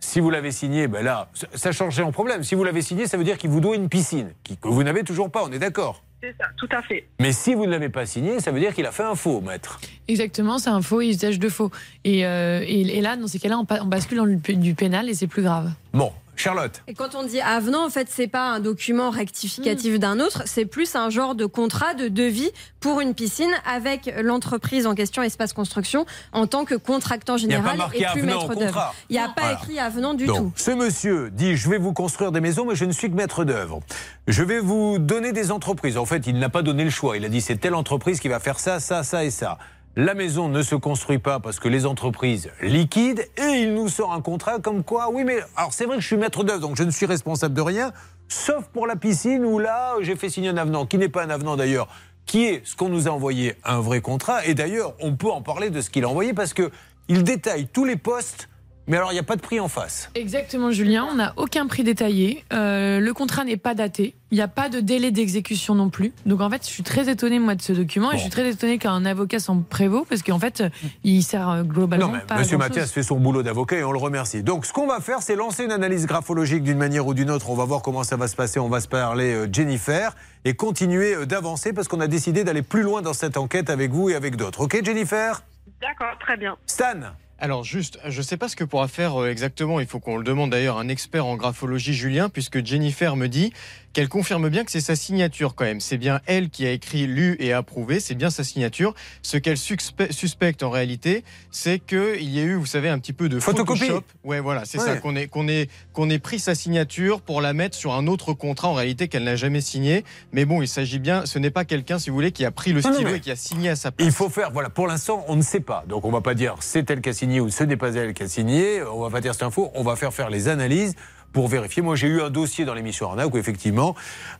si 0.00 0.18
vous 0.18 0.30
l'avez 0.30 0.50
signé, 0.50 0.88
ben 0.88 1.04
là, 1.04 1.28
ça- 1.54 1.70
changeait 1.70 2.02
en 2.02 2.10
problème. 2.10 2.42
Si 2.42 2.56
vous 2.56 2.64
l'avez 2.64 2.82
signé, 2.82 3.06
ça 3.06 3.16
veut 3.16 3.24
dire 3.24 3.38
qu'il 3.38 3.50
vous 3.50 3.60
doit 3.60 3.76
une 3.76 3.88
piscine 3.88 4.32
que 4.60 4.68
vous 4.68 4.82
n'avez 4.82 5.04
toujours 5.04 5.30
pas. 5.30 5.44
On 5.44 5.52
est 5.52 5.60
d'accord. 5.60 6.02
C'est 6.20 6.34
ça, 6.38 6.46
tout 6.56 6.68
à 6.70 6.82
fait. 6.82 7.08
Mais 7.20 7.32
si 7.32 7.54
vous 7.54 7.66
ne 7.66 7.70
l'avez 7.70 7.88
pas 7.88 8.06
signé, 8.06 8.38
ça 8.40 8.52
veut 8.52 8.60
dire 8.60 8.74
qu'il 8.74 8.86
a 8.86 8.92
fait 8.92 9.02
un 9.02 9.16
faux, 9.16 9.40
maître. 9.40 9.80
Exactement, 10.06 10.58
c'est 10.58 10.70
un 10.70 10.82
faux 10.82 11.00
et 11.00 11.08
usage 11.08 11.38
de 11.38 11.48
faux. 11.48 11.70
Et, 12.04 12.24
euh, 12.26 12.62
et, 12.64 12.98
et 12.98 13.00
là, 13.00 13.16
dans 13.16 13.26
ces 13.26 13.40
cas-là, 13.40 13.58
on, 13.58 13.86
bascule 13.86 14.18
dans 14.18 14.24
le, 14.24 14.36
du 14.36 14.74
pénal 14.74 15.08
et 15.08 15.14
c'est 15.14 15.26
plus 15.26 15.42
grave. 15.42 15.72
Bon, 15.92 16.12
Charlotte. 16.34 16.82
Et 16.88 16.94
quand 16.94 17.14
on 17.14 17.24
dit 17.24 17.40
avenant, 17.40 17.84
en 17.86 17.90
fait, 17.90 18.08
c'est 18.10 18.26
pas 18.26 18.50
un 18.50 18.60
document 18.60 19.10
rectificatif 19.10 19.98
d'un 19.98 20.18
autre, 20.20 20.42
c'est 20.46 20.64
plus 20.64 20.94
un 20.96 21.10
genre 21.10 21.34
de 21.34 21.46
contrat 21.46 21.94
de 21.94 22.08
devis 22.08 22.50
pour 22.80 23.00
une 23.00 23.14
piscine 23.14 23.50
avec 23.66 24.12
l'entreprise 24.22 24.86
en 24.86 24.94
question, 24.94 25.22
Espace 25.22 25.52
Construction, 25.52 26.06
en 26.32 26.46
tant 26.46 26.64
que 26.64 26.74
contractant 26.74 27.34
pas 27.34 27.38
général 27.38 27.78
et 27.94 28.04
plus 28.12 28.22
maître 28.22 28.54
d'œuvre. 28.54 28.94
Il 29.10 29.12
n'y 29.12 29.18
a 29.18 29.28
pas 29.28 29.42
Voilà. 29.42 29.52
écrit 29.62 29.78
avenant 29.78 30.14
du 30.14 30.26
Donc, 30.26 30.36
tout. 30.36 30.52
ce 30.56 30.70
monsieur 30.70 31.30
dit 31.30 31.56
Je 31.56 31.68
vais 31.68 31.78
vous 31.78 31.92
construire 31.92 32.32
des 32.32 32.40
maisons, 32.40 32.64
mais 32.66 32.74
je 32.74 32.84
ne 32.86 32.92
suis 32.92 33.10
que 33.10 33.14
maître 33.14 33.44
d'œuvre. 33.44 33.80
Je 34.26 34.42
vais 34.42 34.58
vous 34.60 34.98
donner 34.98 35.32
des 35.32 35.50
entreprises. 35.50 35.96
En 35.98 36.06
fait, 36.06 36.26
il 36.26 36.38
n'a 36.38 36.48
pas 36.48 36.62
donné 36.62 36.84
le 36.84 36.90
choix. 36.90 37.16
Il 37.16 37.24
a 37.24 37.28
dit 37.28 37.40
C'est 37.40 37.56
telle 37.56 37.74
entreprise 37.74 38.20
qui 38.20 38.28
va 38.28 38.40
faire 38.40 38.58
ça, 38.58 38.80
ça, 38.80 39.02
ça 39.02 39.24
et 39.24 39.30
ça. 39.30 39.58
La 39.94 40.14
maison 40.14 40.48
ne 40.48 40.62
se 40.62 40.74
construit 40.74 41.18
pas 41.18 41.38
parce 41.38 41.60
que 41.60 41.68
les 41.68 41.84
entreprises 41.84 42.50
liquident 42.62 43.20
et 43.36 43.60
il 43.60 43.74
nous 43.74 43.88
sort 43.88 44.14
un 44.14 44.22
contrat 44.22 44.58
comme 44.58 44.84
quoi, 44.84 45.10
oui, 45.10 45.22
mais 45.22 45.36
alors 45.54 45.74
c'est 45.74 45.84
vrai 45.84 45.96
que 45.96 46.00
je 46.00 46.06
suis 46.06 46.16
maître 46.16 46.44
d'œuvre, 46.44 46.60
donc 46.60 46.76
je 46.76 46.82
ne 46.82 46.90
suis 46.90 47.04
responsable 47.04 47.52
de 47.52 47.60
rien, 47.60 47.92
sauf 48.26 48.64
pour 48.68 48.86
la 48.86 48.96
piscine 48.96 49.44
où 49.44 49.58
là, 49.58 49.96
j'ai 50.00 50.16
fait 50.16 50.30
signer 50.30 50.48
un 50.48 50.56
avenant, 50.56 50.86
qui 50.86 50.96
n'est 50.96 51.10
pas 51.10 51.22
un 51.22 51.28
avenant 51.28 51.56
d'ailleurs, 51.56 51.88
qui 52.24 52.46
est 52.46 52.62
ce 52.64 52.74
qu'on 52.74 52.88
nous 52.88 53.06
a 53.06 53.10
envoyé, 53.10 53.54
un 53.64 53.80
vrai 53.80 54.00
contrat. 54.00 54.46
Et 54.46 54.54
d'ailleurs, 54.54 54.94
on 54.98 55.14
peut 55.14 55.30
en 55.30 55.42
parler 55.42 55.68
de 55.68 55.82
ce 55.82 55.90
qu'il 55.90 56.04
a 56.04 56.08
envoyé 56.08 56.32
parce 56.32 56.54
que 56.54 56.70
il 57.08 57.22
détaille 57.22 57.66
tous 57.66 57.84
les 57.84 57.96
postes, 57.96 58.48
mais 58.86 58.96
alors 58.96 59.12
il 59.12 59.14
n'y 59.14 59.20
a 59.20 59.24
pas 59.24 59.36
de 59.36 59.40
prix 59.40 59.60
en 59.60 59.68
face. 59.68 60.10
Exactement, 60.14 60.70
Julien. 60.70 61.06
On 61.10 61.14
n'a 61.14 61.32
aucun 61.36 61.66
prix 61.66 61.84
détaillé. 61.84 62.44
Euh, 62.52 63.00
le 63.00 63.14
contrat 63.14 63.44
n'est 63.44 63.56
pas 63.56 63.74
daté. 63.74 64.14
Il 64.30 64.36
n'y 64.36 64.42
a 64.42 64.48
pas 64.48 64.68
de 64.70 64.80
délai 64.80 65.10
d'exécution 65.10 65.74
non 65.74 65.90
plus. 65.90 66.12
Donc 66.24 66.40
en 66.40 66.48
fait, 66.48 66.62
je 66.64 66.70
suis 66.70 66.82
très 66.82 67.10
étonnée 67.10 67.38
moi 67.38 67.54
de 67.54 67.60
ce 67.60 67.72
document 67.72 68.12
et 68.12 68.16
je 68.16 68.22
suis 68.22 68.30
très 68.30 68.48
étonnée 68.48 68.78
qu'un 68.78 69.04
avocat 69.04 69.38
s'en 69.38 69.60
prévaut 69.60 70.06
parce 70.08 70.22
qu'en 70.22 70.38
fait, 70.38 70.64
il 71.04 71.22
sert 71.22 71.48
euh, 71.48 71.62
globalement 71.62 72.06
Non, 72.06 72.12
mais 72.12 72.20
pas 72.20 72.36
à 72.36 72.38
Monsieur 72.38 72.56
grand-chose. 72.56 72.76
Mathias 72.76 72.92
fait 72.92 73.02
son 73.02 73.16
boulot 73.16 73.42
d'avocat 73.42 73.76
et 73.76 73.84
on 73.84 73.92
le 73.92 73.98
remercie. 73.98 74.42
Donc, 74.42 74.64
ce 74.64 74.72
qu'on 74.72 74.86
va 74.86 75.00
faire, 75.00 75.20
c'est 75.20 75.36
lancer 75.36 75.64
une 75.64 75.72
analyse 75.72 76.06
graphologique 76.06 76.62
d'une 76.62 76.78
manière 76.78 77.06
ou 77.06 77.14
d'une 77.14 77.30
autre. 77.30 77.50
On 77.50 77.54
va 77.54 77.66
voir 77.66 77.82
comment 77.82 78.04
ça 78.04 78.16
va 78.16 78.26
se 78.26 78.34
passer. 78.34 78.58
On 78.58 78.70
va 78.70 78.80
se 78.80 78.88
parler 78.88 79.34
euh, 79.34 79.48
Jennifer 79.52 80.16
et 80.44 80.54
continuer 80.54 81.14
euh, 81.14 81.26
d'avancer 81.26 81.72
parce 81.74 81.86
qu'on 81.88 82.00
a 82.00 82.06
décidé 82.08 82.42
d'aller 82.42 82.62
plus 82.62 82.82
loin 82.82 83.02
dans 83.02 83.12
cette 83.12 83.36
enquête 83.36 83.68
avec 83.68 83.90
vous 83.92 84.08
et 84.08 84.14
avec 84.14 84.36
d'autres. 84.36 84.62
Ok, 84.62 84.82
Jennifer? 84.82 85.42
D'accord, 85.80 86.16
très 86.18 86.36
bien. 86.36 86.56
Stan? 86.66 87.12
Alors 87.42 87.64
juste, 87.64 87.98
je 88.06 88.18
ne 88.18 88.22
sais 88.22 88.36
pas 88.36 88.48
ce 88.48 88.54
que 88.54 88.62
pourra 88.62 88.86
faire 88.86 89.20
euh, 89.20 89.28
exactement, 89.28 89.80
il 89.80 89.86
faut 89.88 89.98
qu'on 89.98 90.16
le 90.16 90.22
demande 90.22 90.50
d'ailleurs 90.50 90.78
un 90.78 90.86
expert 90.86 91.26
en 91.26 91.34
graphologie, 91.34 91.92
Julien, 91.92 92.28
puisque 92.28 92.64
Jennifer 92.64 93.16
me 93.16 93.26
dit 93.26 93.52
qu'elle 93.92 94.08
confirme 94.08 94.48
bien 94.48 94.64
que 94.64 94.70
c'est 94.70 94.80
sa 94.80 94.96
signature 94.96 95.54
quand 95.54 95.64
même. 95.64 95.80
C'est 95.80 95.98
bien 95.98 96.20
elle 96.26 96.50
qui 96.50 96.66
a 96.66 96.70
écrit, 96.70 97.06
lu 97.06 97.36
et 97.40 97.52
approuvé, 97.52 98.00
c'est 98.00 98.14
bien 98.14 98.30
sa 98.30 98.44
signature. 98.44 98.94
Ce 99.22 99.36
qu'elle 99.36 99.56
suspe- 99.56 100.10
suspecte 100.12 100.62
en 100.62 100.70
réalité, 100.70 101.24
c'est 101.50 101.78
qu'il 101.78 102.30
y 102.30 102.40
a 102.40 102.42
eu, 102.42 102.54
vous 102.54 102.66
savez, 102.66 102.88
un 102.88 102.98
petit 102.98 103.12
peu 103.12 103.28
de 103.28 103.38
Photocopie. 103.40 103.80
Photoshop. 103.80 104.02
Ouais, 104.24 104.40
voilà, 104.40 104.64
c'est 104.64 104.78
Ouais. 104.78 104.84
ça, 104.86 104.96
qu'on 104.96 105.14
ait, 105.16 105.26
qu'on 105.28 105.48
ait, 105.48 105.68
qu'on 105.92 106.08
ait 106.10 106.18
pris 106.18 106.38
sa 106.38 106.54
signature 106.54 107.20
pour 107.20 107.40
la 107.40 107.52
mettre 107.52 107.76
sur 107.76 107.92
un 107.92 108.06
autre 108.06 108.32
contrat 108.32 108.68
en 108.68 108.74
réalité 108.74 109.08
qu'elle 109.08 109.24
n'a 109.24 109.36
jamais 109.36 109.60
signé. 109.60 110.04
Mais 110.32 110.44
bon, 110.44 110.62
il 110.62 110.68
s'agit 110.68 110.98
bien, 110.98 111.26
ce 111.26 111.38
n'est 111.38 111.50
pas 111.50 111.64
quelqu'un, 111.64 111.98
si 111.98 112.10
vous 112.10 112.16
voulez, 112.16 112.32
qui 112.32 112.44
a 112.44 112.50
pris 112.50 112.72
le 112.72 112.80
Non, 112.80 112.88
non, 112.90 112.94
stylo 112.94 113.14
et 113.14 113.20
qui 113.20 113.30
a 113.30 113.36
signé 113.36 113.68
à 113.70 113.76
sa 113.76 113.90
place. 113.92 114.06
Il 114.06 114.12
faut 114.12 114.28
faire, 114.30 114.50
voilà, 114.52 114.70
pour 114.70 114.86
l'instant, 114.86 115.24
on 115.28 115.36
ne 115.36 115.42
sait 115.42 115.60
pas. 115.60 115.84
Donc, 115.88 116.04
on 116.04 116.10
va 116.10 116.20
pas 116.20 116.34
dire 116.34 116.56
c'est 116.60 116.90
elle 116.90 117.00
qui 117.00 117.08
a 117.10 117.12
signé 117.12 117.40
ou 117.40 117.50
ce 117.50 117.64
n'est 117.64 117.76
pas 117.76 117.92
elle 117.94 118.14
qui 118.14 118.22
a 118.22 118.28
signé. 118.28 118.82
On 118.82 119.00
va 119.00 119.10
pas 119.10 119.20
dire 119.20 119.34
c'est 119.34 119.44
un 119.44 119.50
faux. 119.50 119.70
On 119.74 119.82
va 119.82 119.96
faire 119.96 120.12
faire 120.14 120.30
les 120.30 120.48
analyses 120.48 120.94
pour 121.32 121.48
vérifier. 121.48 121.82
Moi, 121.82 121.96
j'ai 121.96 122.08
eu 122.08 122.20
un 122.20 122.30
dossier 122.30 122.64
dans 122.64 122.74
l'émission 122.74 123.08
Arnaque 123.08 123.32
où, 123.34 123.38
effectivement, 123.38 123.94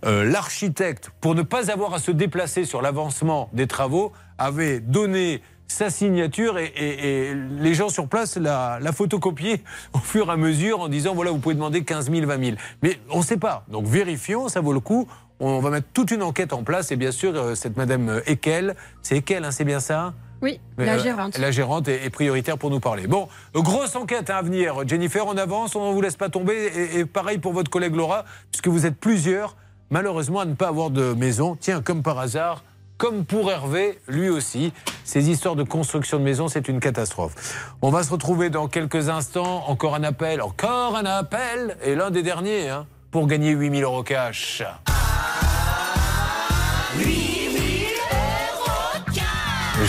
euh, 0.05 0.24
l'architecte, 0.24 1.11
pour 1.20 1.34
ne 1.34 1.43
pas 1.43 1.70
avoir 1.70 1.95
à 1.95 1.99
se 1.99 2.11
déplacer 2.11 2.64
sur 2.64 2.82
l'avancement 2.82 3.49
des 3.53 3.66
travaux, 3.66 4.12
avait 4.38 4.80
donné 4.80 5.43
sa 5.68 5.88
signature 5.88 6.59
et, 6.59 6.66
et- 6.66 7.30
et 7.30 7.34
les 7.34 7.74
gens 7.74 7.88
sur 7.88 8.07
place 8.07 8.36
la, 8.36 8.78
la 8.82 8.93
photocopié 8.93 9.62
au 9.95 9.99
fur 9.99 10.28
et 10.28 10.32
à 10.32 10.36
mesure 10.36 10.80
en 10.80 10.88
disant 10.88 11.14
voilà, 11.14 11.30
vous 11.30 11.38
pouvez 11.38 11.55
demander 11.55 11.82
15 11.82 12.11
000, 12.11 12.26
20 12.26 12.45
000. 12.45 12.57
Mais 12.82 12.99
on 13.11 13.18
ne 13.20 13.24
sait 13.24 13.38
pas. 13.38 13.64
Donc 13.68 13.86
vérifions, 13.86 14.49
ça 14.49 14.61
vaut 14.61 14.74
le 14.74 14.80
coup. 14.80 15.09
On 15.40 15.61
va 15.61 15.70
mettre 15.70 15.88
toute 15.95 16.11
une 16.11 16.22
enquête 16.22 16.53
en 16.53 16.62
place 16.62 16.93
et 16.93 16.97
bien 16.97 17.11
sûr, 17.11 17.32
euh, 17.34 17.55
cette 17.55 17.76
madame 17.76 18.20
Ekel, 18.26 18.76
c'est 19.01 19.16
Ekel, 19.16 19.45
hein, 19.45 19.51
c'est 19.51 19.64
bien 19.64 19.80
ça? 19.80 20.12
Oui, 20.43 20.61
la 20.76 20.99
gérante. 20.99 21.38
La 21.38 21.51
gérante 21.53 21.88
est, 21.88 22.05
est 22.05 22.11
prioritaire 22.11 22.59
pour 22.59 22.70
nous 22.70 22.80
parler. 22.80 23.07
Bon, 23.07 23.28
grosse 23.55 23.95
enquête 23.95 24.28
à 24.28 24.43
venir. 24.43 24.76
Jennifer, 24.86 25.24
on 25.26 25.36
avance, 25.36 25.76
on 25.76 25.88
ne 25.88 25.95
vous 25.95 26.01
laisse 26.01 26.16
pas 26.16 26.28
tomber. 26.28 26.70
Et, 26.74 26.99
et 26.99 27.05
pareil 27.05 27.38
pour 27.38 27.53
votre 27.53 27.70
collègue 27.70 27.95
Laura, 27.95 28.24
puisque 28.51 28.68
vous 28.68 28.84
êtes 28.84 28.97
plusieurs, 28.97 29.57
malheureusement, 29.90 30.40
à 30.40 30.45
ne 30.45 30.55
pas 30.55 30.68
avoir 30.68 30.90
de 30.90 31.14
maison. 31.14 31.57
Tiens, 31.59 31.80
comme 31.80 32.03
par 32.03 32.18
hasard, 32.18 32.64
comme 32.99 33.24
pour 33.24 33.51
Hervé, 33.51 33.99
lui 34.09 34.28
aussi. 34.28 34.72
Ces 35.05 35.30
histoires 35.30 35.57
de 35.57 35.64
construction 35.64 36.18
de 36.18 36.24
maison, 36.24 36.49
c'est 36.49 36.68
une 36.68 36.80
catastrophe. 36.80 37.74
On 37.82 37.90
va 37.90 38.03
se 38.03 38.11
retrouver 38.11 38.51
dans 38.51 38.68
quelques 38.68 39.09
instants. 39.09 39.64
Encore 39.68 39.95
un 39.95 40.05
appel, 40.05 40.40
encore 40.40 40.97
un 40.97 41.05
appel. 41.05 41.76
Et 41.84 41.95
l'un 41.95 42.11
des 42.11 42.22
derniers, 42.22 42.68
hein, 42.68 42.86
pour 43.11 43.26
gagner 43.26 43.51
8000 43.51 43.82
euros 43.82 44.03
cash. 44.03 44.62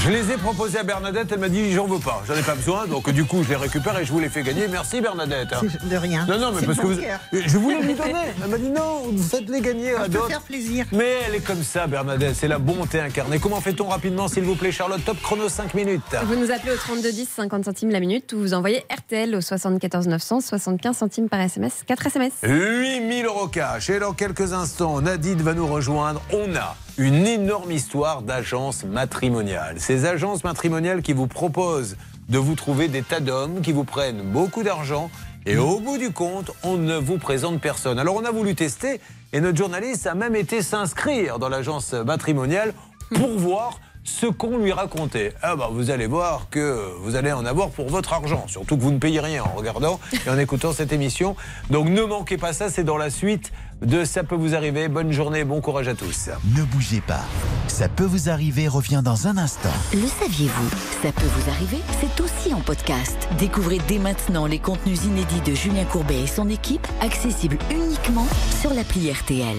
Je 0.04 0.10
les 0.12 0.32
ai 0.32 0.38
proposés 0.38 0.80
à 0.80 0.84
Bernadette, 0.84 1.28
elle 1.32 1.40
m'a 1.40 1.48
dit 1.48 1.72
j'en 1.72 1.86
veux 1.88 2.00
pas, 2.00 2.22
j'en 2.28 2.36
ai 2.36 2.42
pas 2.42 2.56
besoin, 2.56 2.88
donc 2.88 3.10
du 3.12 3.24
coup 3.24 3.42
je 3.42 3.50
les 3.50 3.56
récupère 3.56 3.98
et 3.98 4.04
je 4.04 4.12
vous 4.12 4.20
les 4.20 4.28
fais 4.28 4.44
gagner. 4.44 4.68
Merci 4.68 5.00
Bernadette. 5.00 5.54
hein. 5.54 5.62
De 5.84 5.96
rien. 5.96 6.26
Non, 6.28 6.38
non, 6.40 6.52
mais 6.52 6.66
parce 6.66 6.78
que 6.78 6.88
vous- 6.88 7.00
je 7.32 7.58
voulais 7.58 7.82
lui 7.82 7.94
donner. 7.94 8.14
Elle 8.44 8.50
m'a 8.50 8.58
dit 8.58 8.70
non, 8.70 9.04
faites-les 9.18 9.62
gagner 9.62 9.96
à 9.96 10.10
d'autres. 10.10 10.28
faire 10.28 10.42
plaisir. 10.42 10.86
Mais 10.92 11.20
elle 11.26 11.36
est 11.36 11.40
comme 11.46 11.64
ça, 11.64 11.88
Bernadette, 11.88 12.36
c'est 12.36 12.50
la 12.50 12.60
bonté 12.60 13.00
incarnée. 13.00 13.40
Comment 13.40 13.62
fait-on 13.62 13.86
rapidement, 13.88 14.28
s'il 14.28 14.44
vous 14.44 14.56
plaît, 14.56 14.74
Charlotte? 14.74 15.04
Top 15.06 15.22
chrono 15.22 15.48
5 15.48 15.74
minutes. 15.74 16.02
Vous 16.26 16.36
nous 16.36 16.52
appelez 16.52 16.74
au 16.74 16.78
3210, 16.78 17.30
50 17.38 17.64
centimes 17.64 17.90
la 17.92 18.02
minute, 18.02 18.34
ou 18.34 18.40
vous 18.40 18.54
envoyez 18.54 18.84
RTL 18.94 19.34
au 19.36 19.40
74 19.42 20.08
900, 20.08 20.42
75 20.42 20.98
centimes 20.98 21.30
par 21.30 21.40
SMS, 21.40 21.82
4 21.88 22.08
SMS. 22.08 22.34
8000 22.44 23.26
euros 23.26 23.48
cash. 23.48 23.90
Et 23.90 24.00
dans 24.00 24.12
quelques 24.12 24.52
instants, 24.52 25.00
Nadine 25.00 25.42
va 25.42 25.54
nous 25.54 25.68
rejoindre. 25.68 26.22
On 26.34 26.54
a 26.58 26.76
une 26.98 27.26
énorme 27.26 27.72
histoire 27.72 28.22
d'agences 28.22 28.84
matrimoniales. 28.84 29.80
Ces 29.80 30.06
agences 30.06 30.44
matrimoniales 30.44 31.02
qui 31.02 31.14
vous 31.14 31.28
proposent 31.28 31.98
de 32.30 32.38
vous 32.38 32.56
trouver 32.56 32.88
des 32.88 33.02
tas 33.02 33.20
d'hommes 33.20 33.62
qui 33.62 33.72
vous 33.72 33.84
prennent 33.84 34.22
beaucoup 34.22 34.64
d'argent. 34.64 35.10
Et 35.46 35.58
au 35.58 35.80
bout 35.80 35.98
du 35.98 36.12
compte, 36.12 36.52
on 36.64 36.78
ne 36.78 36.96
vous 36.96 37.18
présente 37.18 37.60
personne. 37.60 38.00
Alors 38.00 38.16
on 38.16 38.24
a 38.24 38.32
voulu 38.32 38.56
tester 38.56 39.02
et 39.34 39.42
notre 39.42 39.58
journaliste 39.58 40.08
a 40.08 40.14
même 40.14 40.36
été 40.36 40.62
s'inscrire 40.62 41.40
dans 41.40 41.50
l'agence 41.50 41.94
matrimoniale 41.94 42.74
pour 43.14 43.38
voir 43.38 43.80
ce 44.04 44.28
qu'on 44.28 44.58
lui 44.58 44.72
racontait. 44.72 45.34
Ah 45.42 45.56
bah 45.56 45.70
vous 45.72 45.90
allez 45.90 46.08
voir 46.08 46.48
que 46.50 46.94
vous 47.00 47.16
allez 47.16 47.32
en 47.32 47.46
avoir 47.46 47.70
pour 47.70 47.90
votre 47.90 48.14
argent, 48.14 48.46
surtout 48.48 48.78
que 48.78 48.82
vous 48.82 48.92
ne 48.92 49.00
payez 49.00 49.20
rien 49.20 49.44
en 49.44 49.56
regardant 49.56 50.00
et 50.26 50.30
en 50.30 50.38
écoutant 50.38 50.74
cette 50.74 50.92
émission. 50.92 51.36
Donc 51.70 51.88
ne 51.90 52.04
manquez 52.04 52.38
pas 52.38 52.54
ça, 52.54 52.70
c'est 52.70 52.84
dans 52.84 52.98
la 52.98 53.10
suite 53.10 53.52
de 53.82 54.06
Ça 54.06 54.24
peut 54.24 54.36
vous 54.36 54.56
arriver. 54.56 54.88
Bonne 54.88 55.12
journée, 55.12 55.44
bon 55.44 55.62
courage 55.62 55.88
à 55.88 55.96
tous. 55.96 56.30
Ne 56.56 56.64
bougez 56.64 57.02
pas. 57.02 57.24
Ça 57.68 57.90
peut 57.90 58.06
vous 58.06 58.30
arriver 58.30 58.68
revient 58.68 59.02
dans 59.04 59.28
un 59.28 59.38
instant. 59.38 59.70
Le 59.94 60.08
saviez-vous? 60.08 60.70
Ça 61.02 61.12
peut 61.12 61.26
vous 61.26 61.50
arriver, 61.50 61.80
c'est 62.00 62.22
aussi 62.22 62.54
en 62.54 62.62
podcast. 62.62 63.28
Découvrez 63.40 63.80
dès 63.88 64.00
maintenant 64.00 64.46
les 64.46 64.60
contenus 64.60 65.04
inédits 65.06 65.42
de 65.42 65.56
Julien 65.56 65.86
Courbet 65.86 66.22
et 66.22 66.28
son 66.28 66.50
équipe, 66.50 66.88
accessibles 67.02 67.58
uniquement 67.72 68.28
sur 68.62 68.74
l'appli 68.74 69.12
RTL. 69.12 69.58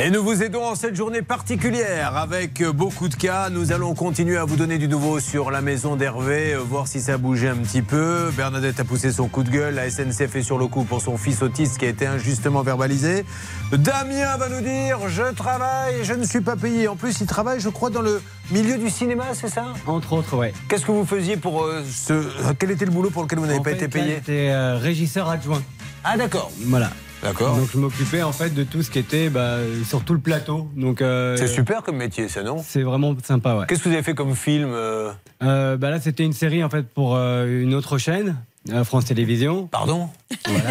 Et 0.00 0.10
nous 0.10 0.22
vous 0.22 0.44
aidons 0.44 0.64
en 0.64 0.76
cette 0.76 0.94
journée 0.94 1.22
particulière 1.22 2.16
avec 2.16 2.62
beaucoup 2.62 3.08
de 3.08 3.16
cas. 3.16 3.50
Nous 3.50 3.72
allons 3.72 3.94
continuer 3.94 4.36
à 4.36 4.44
vous 4.44 4.54
donner 4.54 4.78
du 4.78 4.86
nouveau 4.86 5.18
sur 5.18 5.50
la 5.50 5.60
maison 5.60 5.96
d'Hervé, 5.96 6.54
euh, 6.54 6.58
voir 6.58 6.86
si 6.86 7.00
ça 7.00 7.14
a 7.14 7.16
bougé 7.16 7.48
un 7.48 7.56
petit 7.56 7.82
peu. 7.82 8.30
Bernadette 8.36 8.78
a 8.78 8.84
poussé 8.84 9.10
son 9.10 9.26
coup 9.26 9.42
de 9.42 9.50
gueule. 9.50 9.74
La 9.74 9.90
SNCF 9.90 10.36
est 10.36 10.42
sur 10.42 10.56
le 10.56 10.68
coup 10.68 10.84
pour 10.84 11.02
son 11.02 11.16
fils 11.16 11.42
autiste 11.42 11.78
qui 11.78 11.84
a 11.84 11.88
été 11.88 12.06
injustement 12.06 12.62
verbalisé. 12.62 13.24
Damien 13.72 14.36
va 14.36 14.48
nous 14.48 14.60
dire 14.60 15.00
Je 15.08 15.34
travaille, 15.34 16.04
je 16.04 16.12
ne 16.12 16.24
suis 16.24 16.42
pas 16.42 16.54
payé. 16.54 16.86
En 16.86 16.94
plus, 16.94 17.20
il 17.20 17.26
travaille, 17.26 17.58
je 17.58 17.68
crois, 17.68 17.90
dans 17.90 18.02
le 18.02 18.22
milieu 18.52 18.78
du 18.78 18.90
cinéma, 18.90 19.24
c'est 19.32 19.48
ça? 19.48 19.64
Entre 19.84 20.12
autres, 20.12 20.36
ouais. 20.36 20.52
Qu'est-ce 20.68 20.86
que 20.86 20.92
vous 20.92 21.06
faisiez 21.06 21.36
pour 21.36 21.64
euh, 21.64 21.82
ce. 21.90 22.22
Quel 22.60 22.70
était 22.70 22.84
le 22.84 22.92
boulot 22.92 23.10
pour 23.10 23.24
lequel 23.24 23.40
vous 23.40 23.46
n'avez 23.46 23.58
pas 23.58 23.70
fait, 23.70 23.76
été 23.76 23.88
payé? 23.88 24.14
J'étais 24.14 24.50
euh, 24.50 24.76
régisseur 24.76 25.28
adjoint. 25.28 25.62
Ah, 26.04 26.16
d'accord. 26.16 26.52
Voilà. 26.66 26.88
D'accord. 27.22 27.56
Donc 27.56 27.68
je 27.72 27.78
m'occupais 27.78 28.22
en 28.22 28.32
fait 28.32 28.50
de 28.50 28.62
tout 28.62 28.82
ce 28.82 28.90
qui 28.90 28.98
était 28.98 29.28
bah, 29.28 29.58
sur 29.84 30.04
tout 30.04 30.14
le 30.14 30.20
plateau. 30.20 30.68
Donc 30.76 31.02
euh, 31.02 31.36
C'est 31.36 31.48
super 31.48 31.82
comme 31.82 31.96
métier, 31.96 32.28
ça, 32.28 32.42
non? 32.42 32.62
C'est 32.64 32.82
vraiment 32.82 33.14
sympa, 33.22 33.56
ouais. 33.56 33.66
Qu'est-ce 33.68 33.82
que 33.82 33.88
vous 33.88 33.94
avez 33.94 34.04
fait 34.04 34.14
comme 34.14 34.34
film 34.34 34.70
euh? 34.72 35.10
Euh, 35.42 35.76
bah 35.76 35.90
là, 35.90 36.00
c'était 36.00 36.24
une 36.24 36.32
série 36.32 36.62
en 36.62 36.70
fait 36.70 36.82
pour 36.88 37.16
une 37.16 37.74
autre 37.74 37.98
chaîne, 37.98 38.36
France 38.84 39.04
Télévisions. 39.06 39.66
Pardon 39.66 40.08
Voilà, 40.46 40.62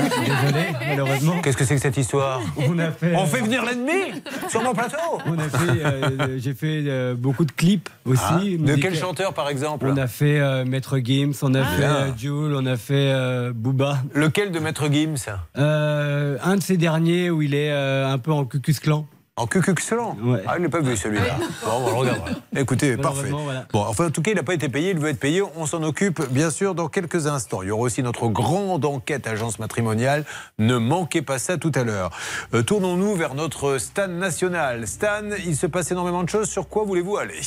désolé, 0.43 0.65
malheureusement. 0.87 1.41
Qu'est-ce 1.41 1.57
que 1.57 1.65
c'est 1.65 1.75
que 1.75 1.81
cette 1.81 1.97
histoire 1.97 2.41
On 2.57 2.77
a 2.79 2.91
fait. 2.91 3.15
On 3.15 3.25
fait 3.25 3.41
venir 3.41 3.63
l'ennemi 3.65 4.21
sur 4.49 4.61
mon 4.63 4.73
plateau 4.73 4.97
On 5.25 5.37
a 5.37 5.43
fait, 5.49 5.85
euh, 5.85 6.37
j'ai 6.39 6.53
fait 6.53 6.83
euh, 6.85 7.15
beaucoup 7.15 7.45
de 7.45 7.51
clips 7.51 7.89
aussi. 8.05 8.21
Ah, 8.27 8.39
De 8.41 8.75
quel 8.75 8.95
chanteur, 8.95 9.33
par 9.33 9.49
exemple 9.49 9.87
On 9.89 9.97
a 9.97 10.07
fait 10.07 10.39
euh, 10.39 10.65
Maître 10.65 10.99
Gims, 10.99 11.33
on 11.41 11.53
a 11.53 11.63
fait 11.63 11.77
bien. 11.77 11.95
euh, 11.95 12.11
Jul, 12.17 12.53
on 12.55 12.65
a 12.65 12.77
fait 12.77 12.93
euh, 13.11 13.51
Booba. 13.55 13.99
Lequel 14.13 14.51
de 14.51 14.59
Maître 14.59 14.87
Gims? 14.91 15.15
Euh, 15.57 16.37
Un 16.43 16.55
de 16.57 16.61
ces 16.61 16.77
derniers 16.77 17.29
où 17.29 17.41
il 17.41 17.53
est 17.55 17.71
euh, 17.71 18.07
un 18.11 18.17
peu 18.17 18.31
en 18.31 18.45
cucus 18.45 18.79
clan. 18.79 19.05
En 19.39 19.45
cucuxlan 19.45 20.17
Ouais. 20.23 20.41
Ah, 20.47 20.55
il 20.57 20.63
n'est 20.63 20.69
pas 20.69 20.79
vu 20.81 20.97
celui-là. 20.97 21.37
Bon, 21.63 21.71
on 21.85 21.89
le 21.91 21.95
regardera. 21.95 22.25
Écoutez, 22.55 22.97
parfait. 22.97 23.29
Voilà. 23.29 23.65
Bon, 23.71 23.81
enfin, 23.87 24.07
en 24.07 24.09
tout 24.09 24.23
cas, 24.23 24.31
il 24.31 24.35
n'a 24.35 24.41
pas 24.41 24.55
été 24.55 24.67
payé, 24.67 24.89
il 24.91 24.97
veut 24.99 25.09
être 25.09 25.19
payé. 25.19 25.43
On 25.55 25.67
s'en 25.67 25.83
occupe, 25.83 26.27
bien 26.31 26.49
sûr, 26.49 26.73
dans 26.73 26.87
quelques 26.87 27.27
instants. 27.27 27.61
Il 27.61 27.67
y 27.67 27.71
aura 27.71 27.83
aussi 27.83 28.01
notre 28.01 28.27
grande 28.29 28.83
enquête 28.83 29.27
agence 29.27 29.59
matrimoniale. 29.59 30.25
Ne 30.57 30.77
manquez 30.77 31.21
pas 31.21 31.37
ça 31.37 31.57
tout 31.57 31.71
à 31.75 31.83
l'heure. 31.83 32.09
Euh, 32.55 32.63
Tournons-nous 32.63 33.15
vers 33.15 33.35
notre 33.35 33.77
Stan 33.77 34.07
national. 34.07 34.87
Stan, 34.87 35.29
il 35.45 35.55
se 35.55 35.67
passe 35.67 35.91
énormément 35.91 36.23
de 36.23 36.29
choses. 36.29 36.49
Sur 36.49 36.67
quoi 36.67 36.83
voulez-vous 36.83 37.17
aller? 37.17 37.41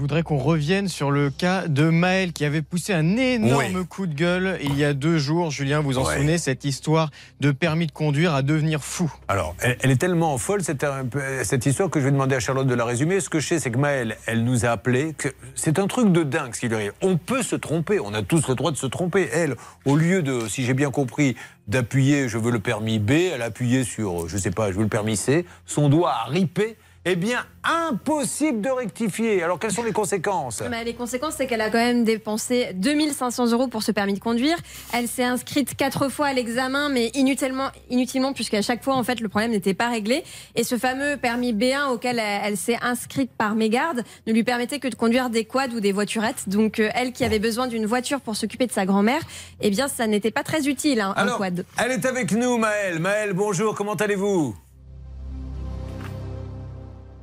Voudrais 0.00 0.22
qu'on 0.22 0.38
revienne 0.38 0.88
sur 0.88 1.10
le 1.10 1.30
cas 1.30 1.68
de 1.68 1.84
Maël 1.90 2.32
qui 2.32 2.44
avait 2.44 2.62
poussé 2.62 2.92
un 2.92 3.16
énorme 3.16 3.64
Oui. 3.76 3.86
coup 3.86 4.06
de 4.06 4.14
gueule 4.14 4.58
il 4.62 4.76
y 4.76 4.84
a 4.84 4.94
deux 4.94 5.18
jours. 5.18 5.50
Julien, 5.50 5.80
vous 5.80 5.98
en 5.98 6.04
Ouais. 6.06 6.14
souvenez, 6.14 6.38
cette 6.38 6.64
histoire 6.64 7.10
de 7.40 7.50
permis 7.50 7.86
de 7.86 7.92
conduire 7.92 8.34
à 8.34 8.42
devenir 8.42 8.82
fou. 8.82 9.12
Alors, 9.28 9.54
elle, 9.60 9.76
elle 9.82 9.90
est 9.90 10.00
tellement 10.00 10.36
folle, 10.38 10.62
cette, 10.62 10.84
peu- 11.10 11.44
cette 11.44 11.66
histoire, 11.66 11.90
que 11.90 12.00
je 12.00 12.06
vais 12.06 12.10
demander 12.12 12.34
à 12.34 12.40
Charlotte 12.40 12.66
de 12.66 12.74
la 12.74 12.84
résumer. 12.84 13.20
Ce 13.20 13.28
que 13.28 13.40
je 13.40 13.46
sais, 13.48 13.58
c'est 13.58 13.70
que 13.70 13.78
Maëlle, 13.78 14.16
elle 14.26 14.42
nous 14.44 14.64
a 14.64 14.70
appelé. 14.70 15.14
que 15.16 15.28
C'est 15.54 15.78
un 15.78 15.86
truc 15.86 16.10
de 16.12 16.22
dingue 16.22 16.54
ce 16.54 16.60
qui 16.60 16.68
lui 16.68 16.74
arrive. 16.76 16.92
On 17.02 17.16
peut 17.18 17.42
se 17.42 17.56
tromper, 17.56 18.00
on 18.00 18.14
a 18.14 18.22
tous 18.22 18.48
le 18.48 18.54
droit 18.54 18.70
de 18.72 18.76
se 18.78 18.86
tromper. 18.86 19.28
Elle, 19.32 19.56
au 19.84 19.96
lieu 19.96 20.22
de, 20.22 20.48
si 20.48 20.64
j'ai 20.64 20.74
bien 20.74 20.90
compris, 20.90 21.36
d'appuyer 21.68 22.28
je 22.28 22.38
veux 22.38 22.50
le 22.50 22.58
permis 22.58 22.98
B, 22.98 23.10
elle 23.34 23.42
a 23.42 23.46
appuyé 23.46 23.84
sur, 23.84 24.28
je 24.28 24.36
sais 24.38 24.50
pas, 24.50 24.70
je 24.72 24.76
veux 24.76 24.82
le 24.82 24.88
permis 24.88 25.16
C. 25.16 25.44
Son 25.66 25.88
doigt 25.88 26.12
a 26.12 26.30
ripé. 26.30 26.76
Eh 27.06 27.16
bien, 27.16 27.46
impossible 27.64 28.60
de 28.60 28.68
rectifier. 28.68 29.42
Alors, 29.42 29.58
quelles 29.58 29.72
sont 29.72 29.82
les 29.82 29.92
conséquences? 29.92 30.62
Mais 30.68 30.84
les 30.84 30.92
conséquences, 30.92 31.32
c'est 31.38 31.46
qu'elle 31.46 31.62
a 31.62 31.70
quand 31.70 31.78
même 31.78 32.04
dépensé 32.04 32.72
2500 32.74 33.52
euros 33.52 33.68
pour 33.68 33.82
ce 33.82 33.90
permis 33.90 34.12
de 34.12 34.18
conduire. 34.18 34.58
Elle 34.92 35.08
s'est 35.08 35.24
inscrite 35.24 35.74
quatre 35.76 36.10
fois 36.10 36.26
à 36.26 36.34
l'examen, 36.34 36.90
mais 36.90 37.06
inutilement, 37.14 37.70
inutilement 37.88 38.34
puisqu'à 38.34 38.60
chaque 38.60 38.84
fois, 38.84 38.96
en 38.96 39.02
fait, 39.02 39.20
le 39.20 39.30
problème 39.30 39.52
n'était 39.52 39.72
pas 39.72 39.88
réglé. 39.88 40.24
Et 40.56 40.62
ce 40.62 40.76
fameux 40.76 41.16
permis 41.16 41.54
B1 41.54 41.88
auquel 41.90 42.18
elle, 42.18 42.40
elle 42.44 42.56
s'est 42.58 42.78
inscrite 42.82 43.30
par 43.30 43.54
mégarde 43.54 44.02
ne 44.26 44.34
lui 44.34 44.44
permettait 44.44 44.78
que 44.78 44.88
de 44.88 44.94
conduire 44.94 45.30
des 45.30 45.46
quads 45.46 45.68
ou 45.74 45.80
des 45.80 45.92
voiturettes. 45.92 46.50
Donc, 46.50 46.80
euh, 46.80 46.90
elle 46.94 47.12
qui 47.12 47.24
avait 47.24 47.38
besoin 47.38 47.66
d'une 47.66 47.86
voiture 47.86 48.20
pour 48.20 48.36
s'occuper 48.36 48.66
de 48.66 48.72
sa 48.72 48.84
grand-mère, 48.84 49.22
eh 49.62 49.70
bien, 49.70 49.88
ça 49.88 50.06
n'était 50.06 50.30
pas 50.30 50.42
très 50.42 50.68
utile, 50.68 51.00
hein, 51.00 51.14
un 51.16 51.22
Alors, 51.22 51.38
quad. 51.38 51.64
elle 51.78 51.92
est 51.92 52.04
avec 52.04 52.32
nous, 52.32 52.58
Maëlle. 52.58 52.98
Maëlle, 52.98 53.32
bonjour, 53.32 53.74
comment 53.74 53.94
allez-vous? 53.94 54.54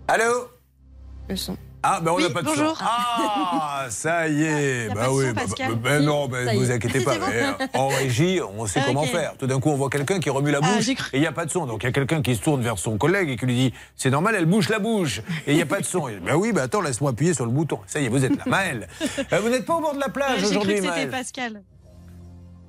Allô 0.08 0.48
Le 1.30 1.36
son. 1.36 1.58
Ah, 1.84 2.00
ben 2.02 2.12
on 2.12 2.20
n'a 2.20 2.28
Oui, 2.28 2.34
pas 2.34 2.42
de 2.42 2.48
bonjour. 2.48 2.78
son. 2.78 2.84
Ah, 2.86 3.86
ça 3.90 4.28
y 4.28 4.44
est. 4.44 4.86
y 4.88 4.90
a 4.90 4.94
bah 4.94 5.02
pas 5.02 5.08
de 5.08 5.12
oui, 5.12 5.26
son, 5.28 5.34
bah, 5.34 5.42
bah, 5.58 5.76
bah, 5.82 6.00
non, 6.00 6.28
bah, 6.28 6.54
y 6.54 6.58
vous 6.58 6.72
inquiétez 6.72 7.02
pas. 7.04 7.18
Bon. 7.18 7.26
mais, 7.30 7.44
euh, 7.44 7.68
en 7.76 7.88
régie, 7.88 8.40
on 8.58 8.66
sait 8.66 8.80
Ah, 8.84 8.88
comment 8.88 9.04
faire. 9.04 9.36
Tout 9.38 9.48
d'un 9.48 9.60
coup, 9.60 9.70
on 9.70 9.76
voit 9.76 9.90
quelqu'un 9.90 10.20
qui 10.20 10.30
remue 10.30 10.52
la 10.52 10.60
Ah, 10.64 10.76
bouche 10.76 10.90
et 10.90 10.96
il 11.14 11.20
n'y 11.22 11.28
a 11.28 11.32
pas 11.32 11.46
de 11.46 11.52
son. 11.52 11.66
Donc 11.66 11.84
il 11.84 11.86
y 11.86 11.90
a 11.90 11.92
quelqu'un 11.92 12.22
qui 12.22 12.36
se 12.36 12.42
tourne 12.42 12.62
vers 12.62 12.78
son 12.80 12.98
collègue 12.98 13.30
et 13.30 13.36
qui 13.38 13.46
lui 13.46 13.56
dit 13.56 13.74
C'est 13.96 14.10
normal, 14.10 14.36
elle 14.38 14.46
bouge 14.48 14.70
la 14.70 14.80
bouche 14.80 15.20
et 15.46 15.52
il 15.52 15.56
n'y 15.56 15.62
a 15.62 15.66
pas 15.66 15.80
de 15.80 15.86
son. 15.86 16.08
Ben 16.26 16.36
oui, 16.36 16.52
bah 16.52 16.64
attends, 16.64 16.82
laisse-moi 16.82 17.12
appuyer 17.12 17.34
sur 17.34 17.46
le 17.46 17.52
bouton. 17.52 17.80
Ça 17.86 18.00
y 18.00 18.06
est, 18.06 18.10
vous 18.10 18.26
êtes 18.26 18.36
là. 18.38 18.44
Maëlle, 18.48 18.88
euh, 19.32 19.40
vous 19.40 19.50
n'êtes 19.50 19.66
pas 19.66 19.76
au 19.76 19.82
bord 19.82 19.94
de 19.94 20.00
la 20.00 20.10
plage 20.10 20.38
Ouais, 20.38 20.44
cru 20.44 20.50
aujourd'hui, 20.50 20.76
que 20.76 20.82
c'était 20.82 20.92
Maëlle 20.96 21.10
Pascal. 21.10 21.62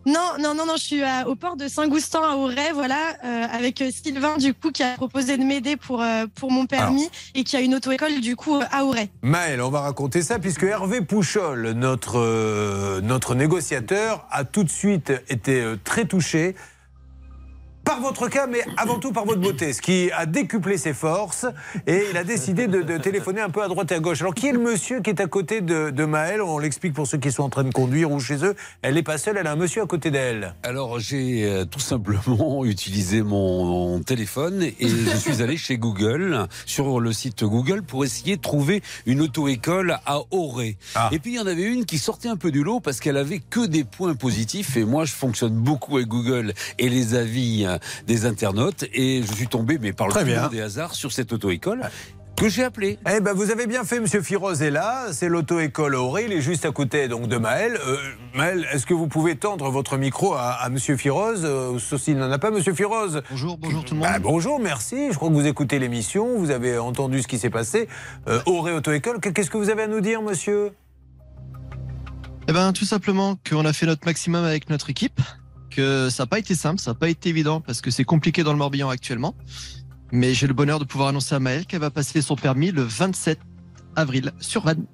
Non, 0.08 0.38
non, 0.40 0.54
non, 0.54 0.64
non, 0.64 0.76
je 0.76 0.84
suis 0.84 1.02
à- 1.02 1.28
au 1.28 1.34
port 1.34 1.56
de 1.56 1.68
Saint-Goustan 1.68 2.22
à 2.24 2.34
Auray, 2.36 2.72
voilà, 2.72 2.96
euh, 3.24 3.44
avec 3.52 3.82
euh, 3.82 3.90
Sylvain, 3.90 4.38
du 4.38 4.54
coup, 4.54 4.70
qui 4.70 4.82
a 4.82 4.94
proposé 4.94 5.36
de 5.36 5.42
m'aider 5.44 5.76
pour, 5.76 6.00
euh, 6.02 6.24
pour 6.34 6.50
mon 6.50 6.64
permis 6.64 7.10
et 7.34 7.44
qui 7.44 7.56
a 7.56 7.60
une 7.60 7.74
auto-école, 7.74 8.20
du 8.22 8.34
coup, 8.34 8.58
à 8.70 8.84
Auray. 8.84 9.10
Maël, 9.20 9.60
on 9.60 9.68
va 9.68 9.80
raconter 9.82 10.22
ça 10.22 10.38
puisque 10.38 10.62
Hervé 10.62 11.02
Pouchol, 11.02 11.72
notre, 11.72 12.18
euh, 12.18 13.02
notre 13.02 13.34
négociateur, 13.34 14.26
a 14.30 14.44
tout 14.44 14.64
de 14.64 14.70
suite 14.70 15.12
été 15.28 15.74
très 15.84 16.06
touché 16.06 16.54
par 17.88 18.00
votre 18.02 18.28
cas, 18.28 18.46
mais 18.46 18.62
avant 18.76 18.98
tout 18.98 19.12
par 19.12 19.24
votre 19.24 19.40
beauté, 19.40 19.72
ce 19.72 19.80
qui 19.80 20.10
a 20.12 20.26
décuplé 20.26 20.76
ses 20.76 20.92
forces 20.92 21.46
et 21.86 22.02
il 22.10 22.18
a 22.18 22.24
décidé 22.24 22.66
de, 22.66 22.82
de 22.82 22.98
téléphoner 22.98 23.40
un 23.40 23.48
peu 23.48 23.62
à 23.62 23.68
droite 23.68 23.90
et 23.92 23.94
à 23.94 23.98
gauche. 23.98 24.20
Alors, 24.20 24.34
qui 24.34 24.48
est 24.48 24.52
le 24.52 24.58
monsieur 24.58 25.00
qui 25.00 25.08
est 25.08 25.22
à 25.22 25.26
côté 25.26 25.62
de, 25.62 25.88
de 25.88 26.04
Maël 26.04 26.42
On 26.42 26.58
l'explique 26.58 26.92
pour 26.92 27.06
ceux 27.06 27.16
qui 27.16 27.32
sont 27.32 27.44
en 27.44 27.48
train 27.48 27.64
de 27.64 27.72
conduire 27.72 28.12
ou 28.12 28.20
chez 28.20 28.44
eux. 28.44 28.54
Elle 28.82 28.96
n'est 28.96 29.02
pas 29.02 29.16
seule, 29.16 29.38
elle 29.38 29.46
a 29.46 29.52
un 29.52 29.56
monsieur 29.56 29.80
à 29.80 29.86
côté 29.86 30.10
d'elle. 30.10 30.54
Alors 30.64 31.00
j'ai 31.00 31.46
euh, 31.46 31.64
tout 31.64 31.80
simplement 31.80 32.62
utilisé 32.66 33.22
mon, 33.22 33.64
mon 33.64 34.00
téléphone 34.00 34.64
et 34.64 34.86
je 34.86 35.16
suis 35.16 35.40
allé 35.40 35.56
chez 35.56 35.78
Google, 35.78 36.46
sur 36.66 37.00
le 37.00 37.10
site 37.14 37.42
Google, 37.42 37.82
pour 37.82 38.04
essayer 38.04 38.36
de 38.36 38.42
trouver 38.42 38.82
une 39.06 39.22
auto-école 39.22 39.96
à 40.04 40.20
Auray. 40.30 40.76
Et 41.10 41.18
puis 41.18 41.32
il 41.32 41.36
y 41.36 41.40
en 41.40 41.46
avait 41.46 41.62
une 41.62 41.86
qui 41.86 41.96
sortait 41.96 42.28
un 42.28 42.36
peu 42.36 42.50
du 42.50 42.62
lot 42.62 42.80
parce 42.80 43.00
qu'elle 43.00 43.16
avait 43.16 43.38
que 43.38 43.64
des 43.64 43.84
points 43.84 44.14
positifs 44.14 44.76
et 44.76 44.84
moi 44.84 45.06
je 45.06 45.12
fonctionne 45.12 45.54
beaucoup 45.54 45.96
avec 45.96 46.08
Google 46.08 46.52
et 46.78 46.90
les 46.90 47.14
avis 47.14 47.64
euh, 47.64 47.77
des 48.06 48.26
internautes 48.26 48.84
et 48.92 49.22
je 49.22 49.32
suis 49.32 49.48
tombé, 49.48 49.78
mais 49.80 49.92
par 49.92 50.08
le 50.08 50.12
Très 50.12 50.24
plus 50.24 50.48
des 50.50 50.60
hasards, 50.60 50.94
sur 50.94 51.12
cette 51.12 51.32
auto-école 51.32 51.82
que 52.36 52.48
j'ai 52.48 52.62
appelée. 52.62 53.00
Eh 53.12 53.18
ben, 53.20 53.32
vous 53.32 53.50
avez 53.50 53.66
bien 53.66 53.82
fait, 53.82 53.98
Monsieur 53.98 54.22
Firoz 54.22 54.62
est 54.62 54.70
là. 54.70 55.06
C'est 55.10 55.28
l'auto-école 55.28 55.96
Auré. 55.96 56.26
Il 56.26 56.32
est 56.32 56.40
juste 56.40 56.64
à 56.64 56.70
côté 56.70 57.08
donc 57.08 57.26
de 57.26 57.36
Maël. 57.36 57.76
Euh, 57.84 57.96
Maël, 58.32 58.64
est-ce 58.72 58.86
que 58.86 58.94
vous 58.94 59.08
pouvez 59.08 59.34
tendre 59.34 59.68
votre 59.70 59.96
micro 59.96 60.34
à, 60.34 60.50
à 60.52 60.68
Monsieur 60.68 60.96
Firoz 60.96 61.44
euh, 61.44 61.80
Sauf 61.80 62.00
s'il 62.00 62.16
n'en 62.16 62.30
a 62.30 62.38
pas, 62.38 62.52
Monsieur 62.52 62.74
Firoz? 62.74 63.22
Bonjour, 63.30 63.58
bonjour 63.58 63.84
tout 63.84 63.94
le 63.94 64.00
monde. 64.00 64.08
Bah, 64.08 64.18
bonjour, 64.20 64.60
merci. 64.60 65.08
Je 65.10 65.16
crois 65.16 65.30
que 65.30 65.34
vous 65.34 65.48
écoutez 65.48 65.80
l'émission. 65.80 66.38
Vous 66.38 66.52
avez 66.52 66.78
entendu 66.78 67.22
ce 67.22 67.26
qui 67.26 67.40
s'est 67.40 67.50
passé. 67.50 67.88
Euh, 68.28 68.40
Auré 68.46 68.72
Auto-école. 68.72 69.18
Qu'est-ce 69.20 69.50
que 69.50 69.58
vous 69.58 69.70
avez 69.70 69.82
à 69.82 69.88
nous 69.88 70.00
dire, 70.00 70.22
Monsieur? 70.22 70.70
Eh 72.46 72.52
ben, 72.52 72.72
tout 72.72 72.84
simplement 72.84 73.36
qu'on 73.50 73.64
a 73.66 73.72
fait 73.72 73.86
notre 73.86 74.06
maximum 74.06 74.44
avec 74.44 74.70
notre 74.70 74.90
équipe, 74.90 75.20
que 75.70 76.08
ça 76.10 76.22
n'a 76.22 76.26
pas 76.26 76.38
été 76.38 76.54
simple, 76.54 76.80
ça 76.80 76.92
n'a 76.92 76.94
pas 76.94 77.08
été 77.08 77.28
évident 77.28 77.60
parce 77.60 77.80
que 77.80 77.90
c'est 77.90 78.04
compliqué 78.04 78.42
dans 78.42 78.52
le 78.52 78.58
Morbihan 78.58 78.88
actuellement. 78.88 79.34
Mais 80.10 80.32
j'ai 80.34 80.46
le 80.46 80.54
bonheur 80.54 80.78
de 80.78 80.84
pouvoir 80.84 81.08
annoncer 81.10 81.34
à 81.34 81.40
Maëlle 81.40 81.66
qu'elle 81.66 81.80
va 81.80 81.90
passer 81.90 82.22
son 82.22 82.36
permis 82.36 82.70
le 82.70 82.82
27 82.82 83.38
avril 83.96 84.32
sur 84.40 84.64
Vannes. 84.64 84.86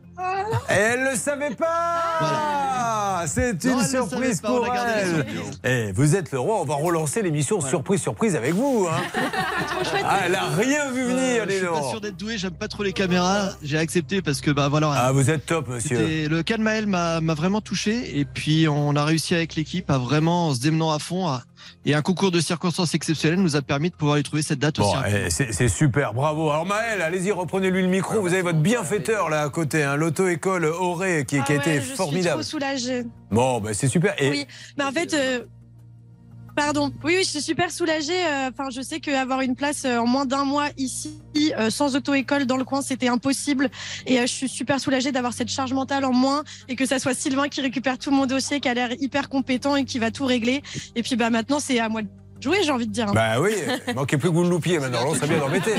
Et 0.71 0.73
elle 0.73 1.05
le 1.11 1.17
savait 1.17 1.55
pas 1.55 3.25
C'est 3.27 3.65
une 3.65 3.83
surprise 3.85 4.41
pas, 4.41 4.49
pour 4.49 4.67
elle. 4.67 5.27
Eh, 5.65 5.93
vous 5.93 6.17
êtes 6.17 6.33
le 6.33 6.39
roi, 6.39 6.61
on 6.61 6.65
va 6.65 6.75
relancer 6.75 7.23
l'émission 7.23 7.61
surprise 7.61 8.01
surprise 8.01 8.37
avec 8.37 8.55
vous. 8.55 8.87
Hein. 8.91 9.21
Ah, 10.05 10.21
elle 10.27 10.35
a 10.35 10.45
rien 10.57 10.91
vu 10.91 11.05
venir, 11.05 11.43
Euh, 11.43 11.47
je 11.49 11.55
suis 11.57 11.67
pas 11.67 11.83
sûr 11.91 12.01
d'être 12.01 12.17
doué, 12.17 12.39
j'aime 12.39 12.53
pas 12.53 12.69
trop 12.69 12.83
les 12.83 12.93
caméras. 12.93 13.51
J'ai 13.63 13.79
accepté 13.79 14.23
parce 14.23 14.41
que 14.41 14.51
bah 14.51 14.69
voilà. 14.69 14.93
Ah, 14.97 15.13
vous 15.13 15.31
êtes 15.31 15.47
top, 15.47 15.69
monsieur. 15.69 15.97
C'était- 15.97 16.29
Le 16.29 16.43
cas 16.43 16.57
de 16.57 16.63
Maël 16.63 16.87
m'a 16.87 17.21
m'a 17.21 17.35
vraiment 17.35 17.61
touché 17.61 18.19
et 18.19 18.25
puis 18.25 18.67
on 18.69 18.95
a 18.97 19.05
réussi 19.05 19.35
avec 19.35 19.55
l'équipe 19.55 19.91
à 19.91 19.99
vraiment 19.99 20.49
en 20.49 20.55
se 20.55 20.61
démenant 20.61 20.91
à 20.93 20.99
fond. 20.99 21.29
à- 21.29 21.43
Et 21.87 21.95
un 21.95 22.03
concours 22.03 22.31
de 22.31 22.41
circonstances 22.41 22.95
exceptionnelles 22.95 23.41
nous 23.41 23.57
a 23.57 23.63
permis 23.63 23.89
de 23.91 23.95
pouvoir 23.95 24.17
lui 24.17 24.23
trouver 24.23 24.43
cette 24.43 24.59
date 24.59 24.77
Bon, 24.79 24.85
aussi. 24.91 24.99
eh, 25.09 25.31
c'est 25.31 25.69
super, 25.69 26.13
bravo. 26.13 26.51
Alors 26.51 26.67
Maël, 26.67 27.01
allez-y, 27.01 27.31
reprenez-lui 27.33 27.81
le 27.83 27.89
micro. 27.89 28.21
Vous 28.21 28.33
avez 28.35 28.43
votre 28.43 28.59
bienfaiteur 28.59 29.31
là 29.31 29.43
à 29.43 29.49
côté, 29.49 29.83
hein, 29.83 29.97
l'auto-école 30.35 30.65
Auré 30.67 31.25
qui, 31.27 31.37
qui 31.37 31.39
a 31.41 31.45
Ah 31.47 31.51
ouais, 31.51 31.57
été 31.57 31.81
je 31.81 31.87
suis 31.87 31.97
formidable. 31.97 32.35
trop 32.35 32.43
soulagée. 32.43 33.05
Bon, 33.31 33.61
ben 33.61 33.75
c'est 33.75 33.89
super. 33.89 34.15
Et 34.23 34.31
Oui, 34.31 34.47
mais 34.77 34.85
en 34.85 34.93
fait, 34.93 35.15
euh, 35.15 35.45
pardon. 36.57 36.93
Oui, 37.03 37.15
oui, 37.17 37.25
je 37.25 37.29
suis 37.31 37.41
super 37.43 37.71
soulagée. 37.71 38.13
euh, 38.27 38.51
Enfin, 38.51 38.71
je 38.71 38.81
sais 38.81 39.01
qu'avoir 39.01 39.41
une 39.41 39.57
place 39.57 39.85
euh, 39.85 39.99
en 39.99 40.07
moins 40.07 40.25
d'un 40.27 40.45
mois 40.45 40.69
ici, 40.77 41.21
sans 41.71 41.97
auto-école 41.97 42.47
dans 42.47 42.57
le 42.57 42.65
coin, 42.65 42.81
c'était 42.83 43.09
impossible. 43.09 43.71
Et 44.07 44.19
je 44.21 44.27
suis 44.27 44.49
super 44.49 44.81
soulagée 44.81 45.13
d'avoir 45.13 45.33
cette 45.33 45.49
charge 45.51 45.73
mentale 45.73 46.05
en 46.05 46.13
moins 46.13 46.45
et 46.69 46.77
que 46.77 46.87
ça 46.87 46.99
soit 46.99 47.15
Sylvain 47.15 47.49
qui 47.49 47.61
récupère 47.61 47.99
tout 47.99 48.11
mon 48.11 48.27
dossier, 48.27 48.61
qui 48.61 48.69
a 48.69 48.75
l'air 48.75 48.91
hyper 49.01 49.29
compétent 49.29 49.77
et 49.77 49.85
qui 49.85 49.99
va 49.99 50.11
tout 50.11 50.27
régler. 50.27 50.63
Et 50.95 51.03
puis, 51.03 51.17
bah, 51.17 51.31
maintenant, 51.31 51.59
c'est 51.61 51.79
à 51.81 51.89
moi 51.89 52.03
jouer, 52.41 52.59
j'ai 52.63 52.71
envie 52.73 52.87
de 52.87 52.93
dire. 52.93 53.07
Bah 53.13 53.41
oui, 53.41 53.53
il 53.89 53.95
manquait 53.95 54.19
plus 54.19 54.29
que 54.29 54.35
vous 54.35 54.43
le 54.43 54.51
loupiez 54.51 54.79
maintenant, 54.79 55.01
on 55.07 55.15
serait 55.15 55.27
bien 55.29 55.41
embêté. 55.43 55.73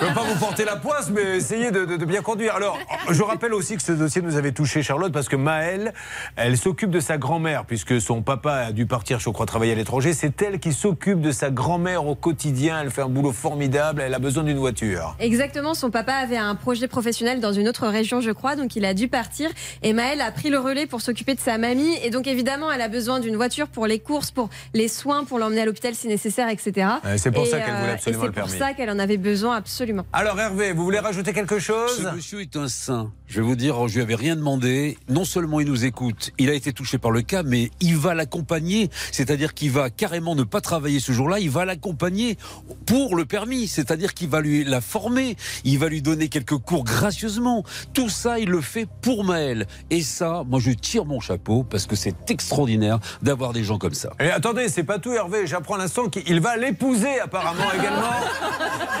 Je 0.00 0.04
ne 0.04 0.08
veux 0.08 0.14
pas 0.14 0.22
vous 0.22 0.38
porter 0.38 0.64
la 0.64 0.76
poisse, 0.76 1.10
mais 1.10 1.36
essayez 1.36 1.70
de, 1.70 1.84
de- 1.84 1.96
de 1.96 2.04
bien 2.04 2.22
conduire. 2.22 2.54
Alors, 2.54 2.78
je 3.10 3.22
rappelle 3.22 3.52
aussi 3.52 3.76
que 3.76 3.82
ce 3.82 3.92
dossier 3.92 4.22
nous 4.22 4.36
avait 4.36 4.52
touché 4.52 4.82
Charlotte 4.82 5.12
parce 5.12 5.28
que 5.28 5.36
Maëlle, 5.36 5.92
elle 6.36 6.56
s'occupe 6.56 6.90
de 6.90 7.00
sa 7.00 7.18
grand-mère, 7.18 7.64
puisque 7.66 8.00
son 8.00 8.22
papa 8.22 8.52
a 8.52 8.72
dû 8.72 8.86
partir, 8.86 9.18
je 9.20 9.28
crois, 9.30 9.44
travailler 9.46 9.72
à 9.72 9.74
l'étranger. 9.74 10.12
C'est 10.14 10.40
elle 10.40 10.60
qui 10.60 10.72
s'occupe 10.72 11.20
de 11.20 11.30
sa 11.32 11.50
grand-mère 11.50 12.06
au 12.06 12.14
quotidien. 12.14 12.80
Elle 12.82 12.90
fait 12.90 13.02
un 13.02 13.08
boulot 13.08 13.32
formidable, 13.32 14.00
elle 14.00 14.14
a 14.14 14.18
besoin 14.18 14.44
d'une 14.44 14.58
voiture. 14.58 15.16
Exactement, 15.18 15.74
son 15.74 15.90
papa 15.90 16.14
avait 16.14 16.36
un 16.38 16.54
projet 16.54 16.88
professionnel 16.88 17.40
dans 17.40 17.52
une 17.52 17.68
autre 17.68 17.86
région, 17.88 18.20
je 18.20 18.30
crois, 18.30 18.56
donc 18.56 18.76
il 18.76 18.84
a 18.84 18.94
dû 18.94 19.08
partir. 19.08 19.50
Et 19.82 19.92
Maëlle 19.92 20.20
a 20.20 20.30
pris 20.30 20.48
le 20.50 20.58
relais 20.58 20.86
pour 20.86 21.00
s'occuper 21.00 21.34
de 21.34 21.40
sa 21.40 21.58
mamie. 21.58 21.96
Et 22.02 22.10
donc 22.10 22.26
évidemment, 22.26 22.70
elle 22.72 22.80
a 22.82 22.88
besoin 22.88 23.20
d'une 23.20 23.36
voiture 23.36 23.66
pour 23.68 23.86
les 23.86 23.98
courses, 23.98 24.30
pour 24.30 24.48
les 24.74 24.88
soins, 24.88 25.24
pour 25.24 25.38
l'emmener 25.38 25.62
à 25.62 25.64
l'hôpital 25.66 25.87
si 25.94 26.08
nécessaire, 26.08 26.48
etc. 26.48 26.88
C'est 27.16 27.30
pour 27.30 27.44
Et, 27.44 27.50
ça 27.50 27.60
qu'elle 27.60 27.74
voulait 27.74 27.90
euh, 27.90 27.94
absolument 27.94 28.22
le 28.24 28.28
C'est 28.28 28.40
pour 28.40 28.44
permis. 28.50 28.58
ça 28.58 28.74
qu'elle 28.74 28.90
en 28.90 28.98
avait 28.98 29.16
besoin 29.16 29.56
absolument. 29.56 30.04
Alors 30.12 30.38
Hervé, 30.40 30.72
vous 30.72 30.84
voulez 30.84 30.98
rajouter 30.98 31.32
quelque 31.32 31.58
chose? 31.58 32.02
Ce 32.02 32.14
monsieur 32.14 32.40
est 32.40 32.56
un 32.56 32.68
saint. 32.68 33.12
Je 33.26 33.40
vais 33.40 33.46
vous 33.46 33.56
dire, 33.56 33.88
je 33.88 33.94
lui 33.96 34.02
avais 34.02 34.14
rien 34.14 34.36
demandé. 34.36 34.96
Non 35.08 35.24
seulement 35.24 35.60
il 35.60 35.66
nous 35.66 35.84
écoute, 35.84 36.30
il 36.38 36.48
a 36.48 36.54
été 36.54 36.72
touché 36.72 36.96
par 36.98 37.10
le 37.10 37.22
cas, 37.22 37.42
mais 37.42 37.70
il 37.80 37.96
va 37.96 38.14
l'accompagner. 38.14 38.90
C'est-à-dire 39.12 39.52
qu'il 39.54 39.70
va 39.70 39.90
carrément 39.90 40.34
ne 40.34 40.44
pas 40.44 40.60
travailler 40.60 40.98
ce 41.00 41.12
jour-là. 41.12 41.38
Il 41.38 41.50
va 41.50 41.64
l'accompagner 41.64 42.38
pour 42.86 43.16
le 43.16 43.24
permis. 43.24 43.68
C'est-à-dire 43.68 44.14
qu'il 44.14 44.28
va 44.28 44.40
lui 44.40 44.64
la 44.64 44.80
former. 44.80 45.36
Il 45.64 45.78
va 45.78 45.88
lui 45.88 46.00
donner 46.02 46.28
quelques 46.28 46.56
cours 46.56 46.84
gracieusement. 46.84 47.64
Tout 47.92 48.08
ça, 48.08 48.38
il 48.38 48.48
le 48.48 48.60
fait 48.60 48.86
pour 49.02 49.24
Maël. 49.24 49.66
Et 49.90 50.00
ça, 50.02 50.42
moi, 50.46 50.58
je 50.60 50.70
tire 50.70 51.04
mon 51.04 51.20
chapeau 51.20 51.64
parce 51.64 51.86
que 51.86 51.96
c'est 51.96 52.30
extraordinaire 52.30 52.98
d'avoir 53.22 53.52
des 53.52 53.64
gens 53.64 53.78
comme 53.78 53.94
ça. 53.94 54.10
Et 54.20 54.30
attendez, 54.30 54.68
c'est 54.68 54.84
pas 54.84 54.98
tout 54.98 55.12
Hervé, 55.12 55.46
j'apprends 55.46 55.76
à 55.78 55.82
l'instant 55.82 56.08
qu'il 56.08 56.40
va 56.40 56.56
l'épouser 56.56 57.20
apparemment 57.20 57.64
également. 57.78 58.02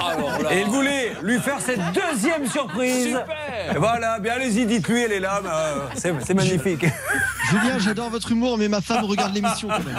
Alors 0.00 0.42
là- 0.42 0.52
Et 0.54 0.60
il 0.60 0.66
voulait 0.68 1.12
lui 1.22 1.38
faire 1.40 1.60
cette 1.60 1.80
deuxième 1.92 2.46
surprise. 2.46 3.06
Super. 3.08 3.26
Voilà, 3.78 4.18
bien 4.20 4.34
allez-y, 4.34 4.64
dites-lui, 4.66 5.02
elle 5.02 5.12
est 5.12 5.20
là, 5.20 5.40
euh, 5.44 5.74
c'est 5.94 6.12
c'est 6.24 6.34
magnifique. 6.34 6.86
Julien, 7.50 7.78
j'adore 7.78 8.10
votre 8.10 8.30
humour, 8.32 8.56
mais 8.58 8.68
ma 8.68 8.80
femme 8.80 9.04
regarde 9.04 9.34
l'émission 9.34 9.68
quand 9.68 9.84
même. 9.84 9.96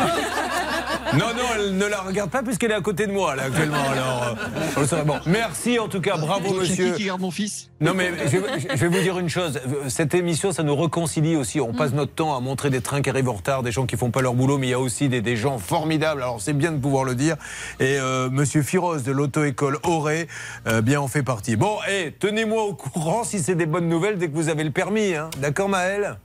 Non, 1.13 1.27
non, 1.35 1.43
elle 1.55 1.77
ne 1.77 1.85
la 1.85 2.01
regarde 2.01 2.29
pas 2.29 2.43
puisqu'elle 2.43 2.71
est 2.71 2.75
à 2.75 2.81
côté 2.81 3.07
de 3.07 3.11
moi 3.11 3.35
là 3.35 3.43
actuellement. 3.43 3.77
Alors, 3.91 4.35
euh, 4.77 5.03
bon, 5.03 5.15
merci 5.25 5.79
en 5.79 5.87
tout 5.87 6.01
cas, 6.01 6.17
bravo 6.17 6.53
monsieur. 6.53 6.91
qui 6.91 6.97
qui 6.99 7.05
garde 7.05 7.21
mon 7.21 7.31
fils 7.31 7.69
Non 7.81 7.93
mais 7.95 8.11
je, 8.27 8.37
je 8.75 8.75
vais 8.75 8.87
vous 8.87 9.01
dire 9.01 9.17
une 9.17 9.29
chose, 9.29 9.59
cette 9.87 10.13
émission 10.13 10.51
ça 10.51 10.61
nous 10.63 10.75
réconcilie 10.75 11.35
aussi, 11.35 11.59
on 11.59 11.73
passe 11.73 11.93
notre 11.93 12.13
temps 12.13 12.35
à 12.37 12.39
montrer 12.41 12.69
des 12.69 12.81
trains 12.81 13.01
qui 13.01 13.09
arrivent 13.09 13.29
en 13.29 13.33
retard, 13.33 13.63
des 13.63 13.71
gens 13.71 13.85
qui 13.87 13.97
font 13.97 14.11
pas 14.11 14.21
leur 14.21 14.33
boulot, 14.35 14.57
mais 14.59 14.67
il 14.67 14.71
y 14.71 14.73
a 14.73 14.79
aussi 14.79 15.09
des, 15.09 15.21
des 15.21 15.35
gens 15.35 15.57
formidables, 15.57 16.21
alors 16.21 16.39
c'est 16.41 16.53
bien 16.53 16.68
de 16.71 16.79
pouvoir 16.79 17.03
le 17.03 17.15
dire, 17.15 17.35
et 17.79 17.97
euh, 17.99 18.29
Monsieur 18.29 18.61
Firoz 18.61 19.03
de 19.03 19.11
l'auto-école 19.11 19.77
Auré, 19.83 20.27
euh, 20.67 20.81
bien 20.81 21.01
en 21.01 21.07
fait 21.07 21.23
partie. 21.23 21.55
Bon, 21.55 21.77
et 21.89 22.11
tenez-moi 22.11 22.63
au 22.63 22.73
courant 22.73 23.23
si 23.23 23.39
c'est 23.39 23.55
des 23.55 23.65
bonnes 23.65 23.89
nouvelles 23.89 24.17
dès 24.17 24.29
que 24.29 24.35
vous 24.35 24.49
avez 24.49 24.63
le 24.63 24.71
permis, 24.71 25.15
hein. 25.15 25.29
d'accord 25.39 25.69
Maëlle? 25.69 26.17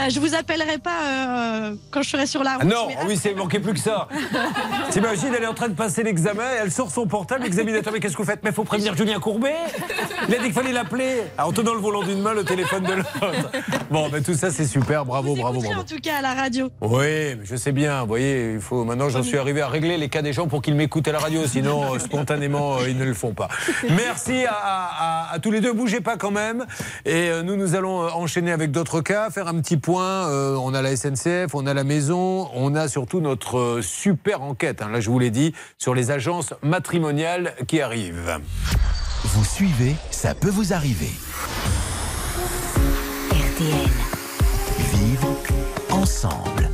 Bah, 0.00 0.08
je 0.08 0.18
vous 0.18 0.34
appellerai 0.34 0.78
pas 0.78 1.02
euh, 1.04 1.74
quand 1.90 2.00
je 2.00 2.08
serai 2.08 2.24
sur 2.26 2.42
la 2.42 2.52
route. 2.54 2.62
Ah 2.62 2.64
non, 2.64 2.86
mais 2.88 2.96
oui, 3.06 3.18
c'est 3.20 3.34
manquait 3.34 3.60
plus 3.60 3.74
que 3.74 3.78
ça. 3.78 4.08
T'imagines, 4.90 5.28
elle 5.36 5.42
est 5.42 5.46
en 5.46 5.52
train 5.52 5.68
de 5.68 5.74
passer 5.74 6.02
l'examen, 6.02 6.42
elle 6.62 6.72
sort 6.72 6.90
son 6.90 7.06
portable, 7.06 7.42
l'examinateur, 7.44 7.92
mais 7.92 8.00
qu'est-ce 8.00 8.14
que 8.16 8.22
vous 8.22 8.28
faites? 8.28 8.40
Mais 8.42 8.50
faut 8.50 8.64
prévenir 8.64 8.96
Julien 8.96 9.20
Courbet 9.20 9.54
Il 10.28 10.34
a 10.34 10.38
dit 10.38 10.44
qu'il 10.44 10.52
fallait 10.54 10.72
l'appeler. 10.72 11.22
Ah, 11.36 11.46
En 11.46 11.52
tenant 11.52 11.74
le 11.74 11.80
volant 11.80 12.02
d'une 12.02 12.22
main, 12.22 12.32
le 12.32 12.44
téléphone 12.44 12.84
de 12.84 12.92
l'autre. 12.94 13.32
Bon, 13.90 14.08
mais 14.10 14.22
tout 14.22 14.32
ça, 14.32 14.50
c'est 14.50 14.64
super, 14.64 15.04
bravo, 15.04 15.34
bravo, 15.36 15.60
bravo. 15.60 15.80
en 15.80 15.84
tout 15.84 15.98
cas 16.02 16.16
à 16.20 16.22
la 16.22 16.32
radio. 16.32 16.70
Oui, 16.80 17.36
je 17.44 17.56
sais 17.56 17.72
bien, 17.72 18.00
vous 18.00 18.06
voyez, 18.08 18.54
il 18.54 18.60
faut. 18.60 18.84
Maintenant, 18.84 19.10
j'en 19.10 19.22
suis 19.22 19.36
arrivé 19.36 19.60
à 19.60 19.68
régler 19.68 19.98
les 19.98 20.08
cas 20.08 20.22
des 20.22 20.32
gens 20.32 20.46
pour 20.48 20.62
qu'ils 20.62 20.76
m'écoutent 20.76 21.08
à 21.08 21.12
la 21.12 21.18
radio, 21.18 21.46
sinon, 21.46 21.94
euh, 21.94 21.98
spontanément, 21.98 22.78
euh, 22.78 22.88
ils 22.88 22.96
ne 22.96 23.04
le 23.04 23.12
font 23.14 23.34
pas. 23.34 23.48
Merci 23.90 24.46
à, 24.46 24.54
à- 24.54 25.34
à 25.34 25.38
tous 25.40 25.50
les 25.50 25.60
deux, 25.60 25.74
bougez 25.74 26.00
pas 26.00 26.16
quand 26.16 26.30
même. 26.30 26.64
Et 27.04 27.28
nous, 27.44 27.56
nous 27.56 27.74
allons 27.74 28.00
enchaîner 28.14 28.50
avec 28.52 28.70
d'autres 28.70 29.02
cas, 29.02 29.28
faire 29.28 29.46
un 29.48 29.60
petit 29.60 29.76
point. 29.76 29.89
Euh, 29.98 30.54
on 30.56 30.74
a 30.74 30.82
la 30.82 30.94
SNCF, 30.96 31.54
on 31.54 31.66
a 31.66 31.74
la 31.74 31.84
maison, 31.84 32.48
on 32.54 32.74
a 32.74 32.88
surtout 32.88 33.20
notre 33.20 33.58
euh, 33.58 33.82
super 33.82 34.42
enquête, 34.42 34.82
hein, 34.82 34.88
là, 34.90 35.00
je 35.00 35.10
vous 35.10 35.18
l'ai 35.18 35.30
dit, 35.30 35.52
sur 35.78 35.94
les 35.94 36.10
agences 36.10 36.54
matrimoniales 36.62 37.54
qui 37.66 37.80
arrivent. 37.80 38.38
Vous 39.24 39.44
suivez, 39.44 39.96
ça 40.10 40.34
peut 40.34 40.50
vous 40.50 40.72
arriver. 40.72 41.10
RTL. 43.30 43.90
Vivre 44.94 45.36
ensemble. 45.90 46.69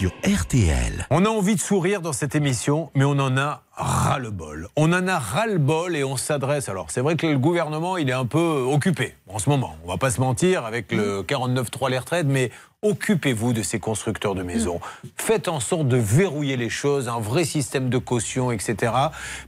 Sur 0.00 0.14
RTL. 0.24 1.06
On 1.10 1.26
a 1.26 1.28
envie 1.28 1.56
de 1.56 1.60
sourire 1.60 2.00
dans 2.00 2.14
cette 2.14 2.34
émission, 2.34 2.90
mais 2.94 3.04
on 3.04 3.18
en 3.18 3.36
a 3.36 3.64
ras-le-bol. 3.76 4.68
On 4.74 4.94
en 4.94 5.06
a 5.06 5.18
ras-le-bol 5.18 5.94
et 5.94 6.04
on 6.04 6.16
s'adresse. 6.16 6.70
Alors, 6.70 6.90
c'est 6.90 7.02
vrai 7.02 7.16
que 7.16 7.26
le 7.26 7.38
gouvernement, 7.38 7.98
il 7.98 8.08
est 8.08 8.14
un 8.14 8.24
peu 8.24 8.66
occupé 8.66 9.14
en 9.28 9.38
ce 9.38 9.50
moment. 9.50 9.76
On 9.84 9.88
va 9.88 9.98
pas 9.98 10.08
se 10.10 10.18
mentir 10.18 10.64
avec 10.64 10.90
le 10.90 11.22
49.3 11.22 11.90
les 11.90 11.98
retraites, 11.98 12.26
mais 12.26 12.50
occupez-vous 12.80 13.52
de 13.52 13.62
ces 13.62 13.78
constructeurs 13.78 14.34
de 14.34 14.42
maisons. 14.42 14.80
Faites 15.16 15.48
en 15.48 15.60
sorte 15.60 15.86
de 15.86 15.98
verrouiller 15.98 16.56
les 16.56 16.70
choses, 16.70 17.06
un 17.06 17.20
vrai 17.20 17.44
système 17.44 17.90
de 17.90 17.98
caution, 17.98 18.50
etc. 18.52 18.94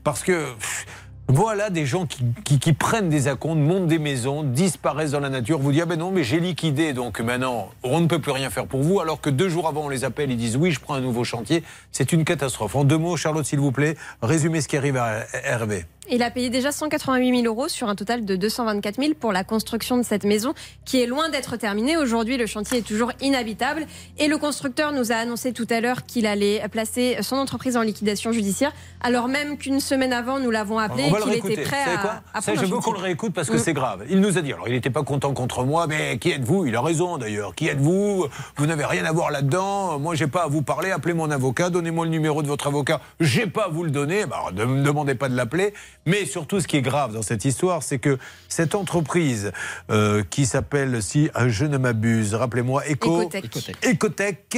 Parce 0.03 0.21
que. 0.21 0.53
pff, 0.53 0.85
voilà 1.27 1.69
des 1.69 1.85
gens 1.85 2.05
qui, 2.05 2.73
prennent 2.73 3.09
des 3.09 3.27
acomptes, 3.27 3.59
montent 3.59 3.87
des 3.87 3.99
maisons, 3.99 4.43
disparaissent 4.43 5.11
dans 5.11 5.19
la 5.19 5.29
nature, 5.29 5.57
vous 5.57 5.71
disent 5.71 5.81
ah 5.83 5.85
ben 5.85 5.97
non 5.97 6.11
mais 6.11 6.23
j'ai 6.23 6.39
liquidé 6.39 6.93
donc 6.93 7.19
maintenant 7.21 7.69
on 7.81 8.01
ne 8.01 8.07
peut 8.07 8.19
plus 8.19 8.31
rien 8.31 8.49
faire 8.49 8.67
pour 8.67 8.81
vous 8.81 8.99
alors 8.99 9.21
que 9.21 9.29
deux 9.29 9.49
jours 9.49 9.67
avant 9.67 9.85
on 9.85 9.89
les 9.89 10.03
appelle, 10.03 10.31
ils 10.31 10.37
disent 10.37 10.57
oui 10.57 10.71
je 10.71 10.79
prends 10.79 10.95
un 10.95 11.01
nouveau 11.01 11.23
chantier, 11.23 11.63
c'est 11.91 12.11
une 12.11 12.25
catastrophe. 12.25 12.75
En 12.75 12.83
deux 12.83 12.97
mots 12.97 13.17
Charlotte 13.17 13.45
s'il 13.45 13.59
vous 13.59 13.71
plaît, 13.71 13.95
résumez 14.21 14.61
ce 14.61 14.67
qui 14.67 14.77
arrive 14.77 14.97
à 14.97 15.25
Hervé. 15.43 15.85
Il 16.09 16.21
a 16.21 16.29
payé 16.29 16.49
déjà 16.49 16.71
188 16.73 17.41
000 17.43 17.45
euros 17.45 17.69
sur 17.69 17.87
un 17.87 17.95
total 17.95 18.25
de 18.25 18.35
224 18.35 18.95
000 19.01 19.13
pour 19.17 19.31
la 19.31 19.43
construction 19.45 19.97
de 19.97 20.03
cette 20.03 20.25
maison 20.25 20.53
qui 20.83 21.01
est 21.01 21.05
loin 21.05 21.29
d'être 21.29 21.55
terminée. 21.55 21.95
Aujourd'hui, 21.95 22.35
le 22.37 22.45
chantier 22.45 22.79
est 22.79 22.87
toujours 22.87 23.11
inhabitable 23.21 23.85
et 24.19 24.27
le 24.27 24.37
constructeur 24.37 24.91
nous 24.91 25.11
a 25.13 25.15
annoncé 25.15 25.53
tout 25.53 25.67
à 25.69 25.79
l'heure 25.79 26.05
qu'il 26.05 26.25
allait 26.25 26.61
placer 26.69 27.17
son 27.21 27.37
entreprise 27.37 27.77
en 27.77 27.81
liquidation 27.81 28.31
judiciaire 28.33 28.73
alors 29.01 29.27
même 29.27 29.57
qu'une 29.57 29.79
semaine 29.79 30.13
avant, 30.13 30.39
nous 30.39 30.51
l'avons 30.51 30.77
appelé 30.79 31.03
et 31.07 31.11
qu'il 31.41 31.51
était 31.51 31.61
prêt 31.63 31.77
Vous 31.85 31.91
savez 31.91 31.97
à, 31.97 32.01
quoi 32.01 32.21
à 32.33 32.41
Ça, 32.41 32.53
je 32.55 32.65
veux 32.65 32.77
qu'on 32.79 32.93
le 32.93 32.99
réécoute 32.99 33.33
parce 33.33 33.49
que 33.49 33.55
Mm. 33.55 33.59
c'est 33.59 33.73
grave. 33.73 34.05
Il 34.09 34.19
nous 34.21 34.37
a 34.37 34.41
dit, 34.41 34.51
alors 34.53 34.67
il 34.67 34.73
n'était 34.73 34.89
pas 34.89 35.03
content 35.03 35.33
contre 35.33 35.63
moi, 35.63 35.87
mais 35.87 36.17
qui 36.17 36.31
êtes-vous? 36.31 36.65
Il 36.65 36.75
a 36.75 36.81
raison 36.81 37.17
d'ailleurs. 37.17 37.53
Qui 37.55 37.67
êtes-vous? 37.67 38.27
Vous 38.57 38.65
n'avez 38.65 38.85
rien 38.85 39.05
à 39.05 39.11
voir 39.11 39.29
là-dedans. 39.31 39.99
Moi, 39.99 40.15
j'ai 40.15 40.27
pas 40.27 40.43
à 40.43 40.47
vous 40.47 40.61
parler. 40.61 40.91
Appelez 40.91 41.13
mon 41.13 41.29
avocat. 41.31 41.69
Donnez-moi 41.69 42.05
le 42.05 42.11
numéro 42.11 42.41
de 42.41 42.47
votre 42.47 42.67
avocat. 42.67 42.99
J'ai 43.19 43.45
pas 43.47 43.65
à 43.65 43.67
vous 43.69 43.83
le 43.83 43.91
donner. 43.91 44.25
Bah, 44.25 44.37
ne 44.53 44.65
me 44.65 44.83
demandez 44.83 45.15
pas 45.15 45.29
de 45.29 45.35
l'appeler. 45.35 45.73
Mais 46.05 46.25
surtout, 46.25 46.59
ce 46.59 46.67
qui 46.67 46.77
est 46.77 46.81
grave 46.81 47.13
dans 47.13 47.21
cette 47.21 47.45
histoire, 47.45 47.83
c'est 47.83 47.99
que 47.99 48.17
cette 48.49 48.75
entreprise 48.75 49.51
euh, 49.89 50.23
qui 50.29 50.45
s'appelle, 50.45 51.01
si 51.01 51.29
je 51.47 51.65
ne 51.65 51.77
m'abuse, 51.77 52.35
rappelez-moi, 52.35 52.83
Eco, 52.89 53.21
Ecotech. 53.21 53.77
Ecotech, 53.83 54.57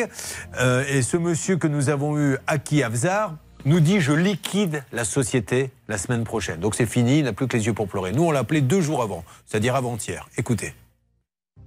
euh, 0.59 0.83
et 0.87 1.01
ce 1.01 1.17
monsieur 1.17 1.57
que 1.57 1.67
nous 1.67 1.89
avons 1.89 2.17
eu, 2.17 2.37
Aki 2.47 2.83
Avzar, 2.83 3.35
nous 3.65 3.79
dit 3.79 3.99
je 3.99 4.13
liquide 4.13 4.83
la 4.91 5.05
société 5.05 5.71
la 5.87 5.97
semaine 5.97 6.23
prochaine. 6.23 6.59
Donc 6.59 6.75
c'est 6.75 6.85
fini, 6.85 7.19
il 7.19 7.25
n'a 7.25 7.33
plus 7.33 7.47
que 7.47 7.57
les 7.57 7.65
yeux 7.65 7.73
pour 7.73 7.87
pleurer. 7.87 8.11
Nous, 8.11 8.23
on 8.23 8.31
l'a 8.31 8.39
appelé 8.39 8.61
deux 8.61 8.81
jours 8.81 9.01
avant, 9.01 9.23
c'est-à-dire 9.45 9.75
avant-hier. 9.75 10.27
Écoutez. 10.37 10.73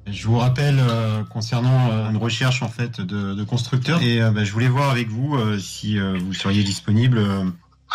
Je 0.07 0.27
vous 0.27 0.39
rappelle 0.39 0.79
euh, 0.81 1.23
concernant 1.25 1.91
euh, 1.91 2.09
une 2.09 2.17
recherche 2.17 2.63
en 2.63 2.69
fait 2.69 3.01
de, 3.01 3.35
de 3.35 3.45
constructeurs 3.45 4.03
et 4.03 4.23
euh, 4.23 4.31
bah, 4.31 4.43
je 4.43 4.53
voulais 4.53 4.69
voir 4.69 4.91
avec 4.91 5.09
vous 5.09 5.37
euh, 5.37 5.59
si 5.59 5.99
euh, 5.99 6.17
vous 6.19 6.33
seriez 6.33 6.63
disponible. 6.63 7.21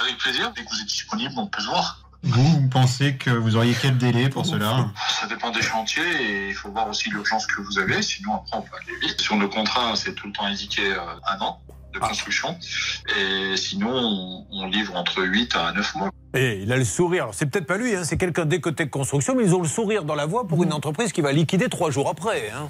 Avec 0.02 0.18
plaisir, 0.18 0.52
dès 0.56 0.64
que 0.64 0.70
vous 0.70 0.80
êtes 0.82 0.88
disponible, 0.88 1.34
on 1.38 1.48
peut 1.48 1.61
se 1.61 1.68
voir. 1.68 1.99
vous, 2.24 2.44
vous 2.61 2.70
pensez 2.70 3.15
que 3.15 3.30
vous 3.30 3.56
auriez 3.56 3.76
quel 3.80 3.98
délai 3.98 4.30
pour 4.30 4.45
cela? 4.45 4.88
Ça 5.20 5.28
dépend 5.28 5.52
des 5.52 5.61
chantiers 5.61 6.03
et 6.22 6.48
il 6.49 6.56
faut 6.56 6.70
voir 6.72 6.88
aussi 6.88 7.10
l'urgence 7.10 7.45
que 7.45 7.61
vous 7.61 7.78
avez, 7.80 8.02
sinon 8.02 8.36
après 8.36 8.57
on 8.57 8.61
peut 8.61 8.76
aller 8.82 8.99
vite. 9.07 9.22
Sur 9.22 9.36
nos 9.36 9.49
contrats, 9.49 9.95
c'est 9.95 10.14
tout 10.15 10.28
le 10.28 10.34
temps 10.34 10.45
indiqué 10.45 10.82
euh, 10.94 10.99
un 11.28 11.40
an 11.41 11.60
de 11.94 11.99
construction 11.99 12.57
et 13.15 13.56
sinon 13.56 13.91
on, 13.91 14.48
on 14.52 14.65
livre 14.68 14.95
entre 14.95 15.22
8 15.24 15.56
à 15.56 15.72
9 15.74 15.95
mois. 15.95 16.10
Et 16.34 16.61
il 16.64 16.72
a 16.74 16.78
le 16.78 16.86
sourire. 16.86 17.24
Alors 17.24 17.36
c'est 17.36 17.45
peut-être 17.45 17.68
pas 17.68 17.78
lui, 17.78 17.95
hein, 17.95 18.03
c'est 18.03 18.18
quelqu'un 18.18 18.45
d'Ecotech 18.45 18.90
Construction, 18.90 19.36
mais 19.36 19.44
ils 19.44 19.53
ont 19.53 19.61
le 19.61 19.68
sourire 19.68 20.03
dans 20.03 20.15
la 20.15 20.26
voix 20.26 20.48
pour 20.48 20.64
une 20.64 20.74
entreprise 20.74 21.11
qui 21.11 21.22
va 21.22 21.32
liquider 21.32 21.70
trois 21.70 21.91
jours 21.91 22.10
après. 22.10 22.49
hein. 22.49 22.70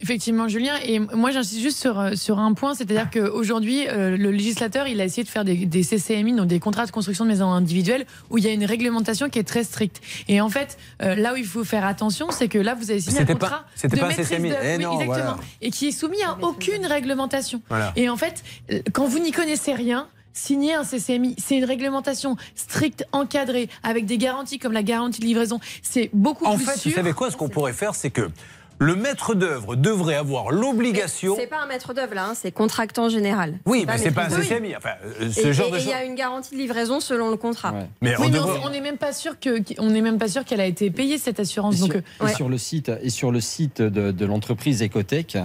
Effectivement, 0.00 0.46
Julien. 0.46 0.74
Et 0.84 1.00
moi, 1.00 1.32
j'insiste 1.32 1.60
juste 1.60 1.78
sur, 1.78 1.98
euh, 1.98 2.14
sur 2.14 2.38
un 2.38 2.52
point, 2.54 2.74
c'est-à-dire 2.74 3.08
qu'aujourd'hui, 3.10 3.88
euh, 3.88 4.16
le 4.16 4.30
législateur, 4.30 4.86
il 4.86 5.00
a 5.00 5.04
essayé 5.04 5.24
de 5.24 5.28
faire 5.28 5.44
des, 5.44 5.66
des 5.66 5.82
CCMI, 5.82 6.34
donc 6.34 6.46
des 6.46 6.60
contrats 6.60 6.86
de 6.86 6.92
construction 6.92 7.24
de 7.24 7.30
maisons 7.30 7.50
individuelles, 7.50 8.06
où 8.30 8.38
il 8.38 8.44
y 8.44 8.48
a 8.48 8.52
une 8.52 8.64
réglementation 8.64 9.28
qui 9.28 9.40
est 9.40 9.44
très 9.44 9.64
stricte. 9.64 10.00
Et 10.28 10.40
en 10.40 10.48
fait, 10.48 10.78
euh, 11.02 11.16
là 11.16 11.32
où 11.34 11.36
il 11.36 11.44
faut 11.44 11.64
faire 11.64 11.84
attention, 11.84 12.28
c'est 12.30 12.46
que 12.46 12.58
là, 12.58 12.74
vous 12.76 12.90
avez 12.92 13.00
signé 13.00 13.16
un 13.16 13.20
C'était 13.22 13.32
contrat 13.32 13.48
pas- 13.50 13.66
c'était 13.74 13.96
de 13.96 14.00
pas 14.00 14.06
un 14.06 14.08
maîtrise 14.10 14.28
CCMI. 14.28 14.50
de- 14.50 14.54
Eh 14.62 14.76
oui, 14.76 14.82
non, 14.84 14.92
exactement. 15.00 15.06
voilà. 15.08 15.36
Et 15.62 15.70
qui 15.72 15.88
est 15.88 15.92
soumis 15.92 16.22
à 16.22 16.38
aucune 16.42 16.86
réglementation. 16.86 17.60
Voilà. 17.68 17.92
Et 17.96 18.08
en 18.08 18.16
fait, 18.16 18.44
euh, 18.70 18.80
quand 18.92 19.06
vous 19.06 19.18
n'y 19.18 19.32
connaissez 19.32 19.72
rien, 19.72 20.06
signer 20.32 20.74
un 20.74 20.84
CCMI, 20.84 21.34
c'est 21.44 21.56
une 21.56 21.64
réglementation 21.64 22.36
stricte, 22.54 23.04
encadrée, 23.10 23.68
avec 23.82 24.06
des 24.06 24.18
garanties 24.18 24.60
comme 24.60 24.72
la 24.72 24.84
garantie 24.84 25.18
de 25.20 25.26
livraison. 25.26 25.58
C'est 25.82 26.10
beaucoup 26.12 26.44
En 26.44 26.54
plus 26.54 26.64
fait, 26.66 26.78
sûr. 26.78 26.90
vous 26.92 26.96
savez 26.96 27.12
quoi? 27.14 27.32
Ce 27.32 27.36
qu'on 27.36 27.48
pourrait 27.48 27.72
faire, 27.72 27.96
c'est 27.96 28.10
que 28.10 28.30
le 28.80 28.94
maître 28.94 29.34
d'œuvre 29.34 29.74
devrait 29.76 30.14
avoir 30.14 30.50
l'obligation. 30.50 31.34
C'est 31.38 31.46
pas 31.46 31.60
un 31.62 31.66
maître 31.66 31.94
d'œuvre 31.94 32.14
là, 32.14 32.26
hein, 32.28 32.34
c'est 32.34 32.52
contractant 32.52 33.08
général. 33.08 33.58
Oui, 33.66 33.84
mais 33.86 33.98
c'est 33.98 34.10
pas 34.12 34.26
un. 34.26 34.28
CCMI. 34.40 34.76
Enfin, 34.76 34.90
euh, 35.20 35.26
Et 35.28 35.32
ce 35.32 35.52
genre 35.52 35.68
et- 35.68 35.72
de 35.72 35.76
et 35.78 35.80
il 35.82 35.88
y 35.88 35.92
a 35.92 36.04
une 36.04 36.14
garantie 36.14 36.54
de 36.54 36.60
livraison 36.60 37.00
selon 37.00 37.30
le 37.30 37.36
contrat. 37.36 37.74
Mais 38.00 38.14
on 38.18 38.22
Oui, 38.22 38.32
on- 38.64 38.70
n'est 38.70 38.80
même 38.80 38.98
pas 38.98 39.12
sûr 39.12 39.38
que, 39.40 39.62
on 39.78 39.90
n'est 39.90 40.00
même 40.00 40.18
pas 40.18 40.28
sûr 40.28 40.44
qu'elle 40.44 40.60
a 40.60 40.66
été 40.66 40.90
payée 40.90 41.18
cette 41.18 41.40
assurance. 41.40 41.76
Et 41.76 41.80
Donc, 41.80 41.92
sur, 41.92 42.00
euh, 42.22 42.28
et 42.28 42.34
sur 42.34 42.48
le 42.48 42.58
site, 42.58 42.90
et 43.02 43.10
sur 43.10 43.32
le 43.32 43.40
site 43.40 43.82
de, 43.82 44.12
de 44.12 44.26
l'entreprise 44.26 44.82
Ecotech, 44.82 45.36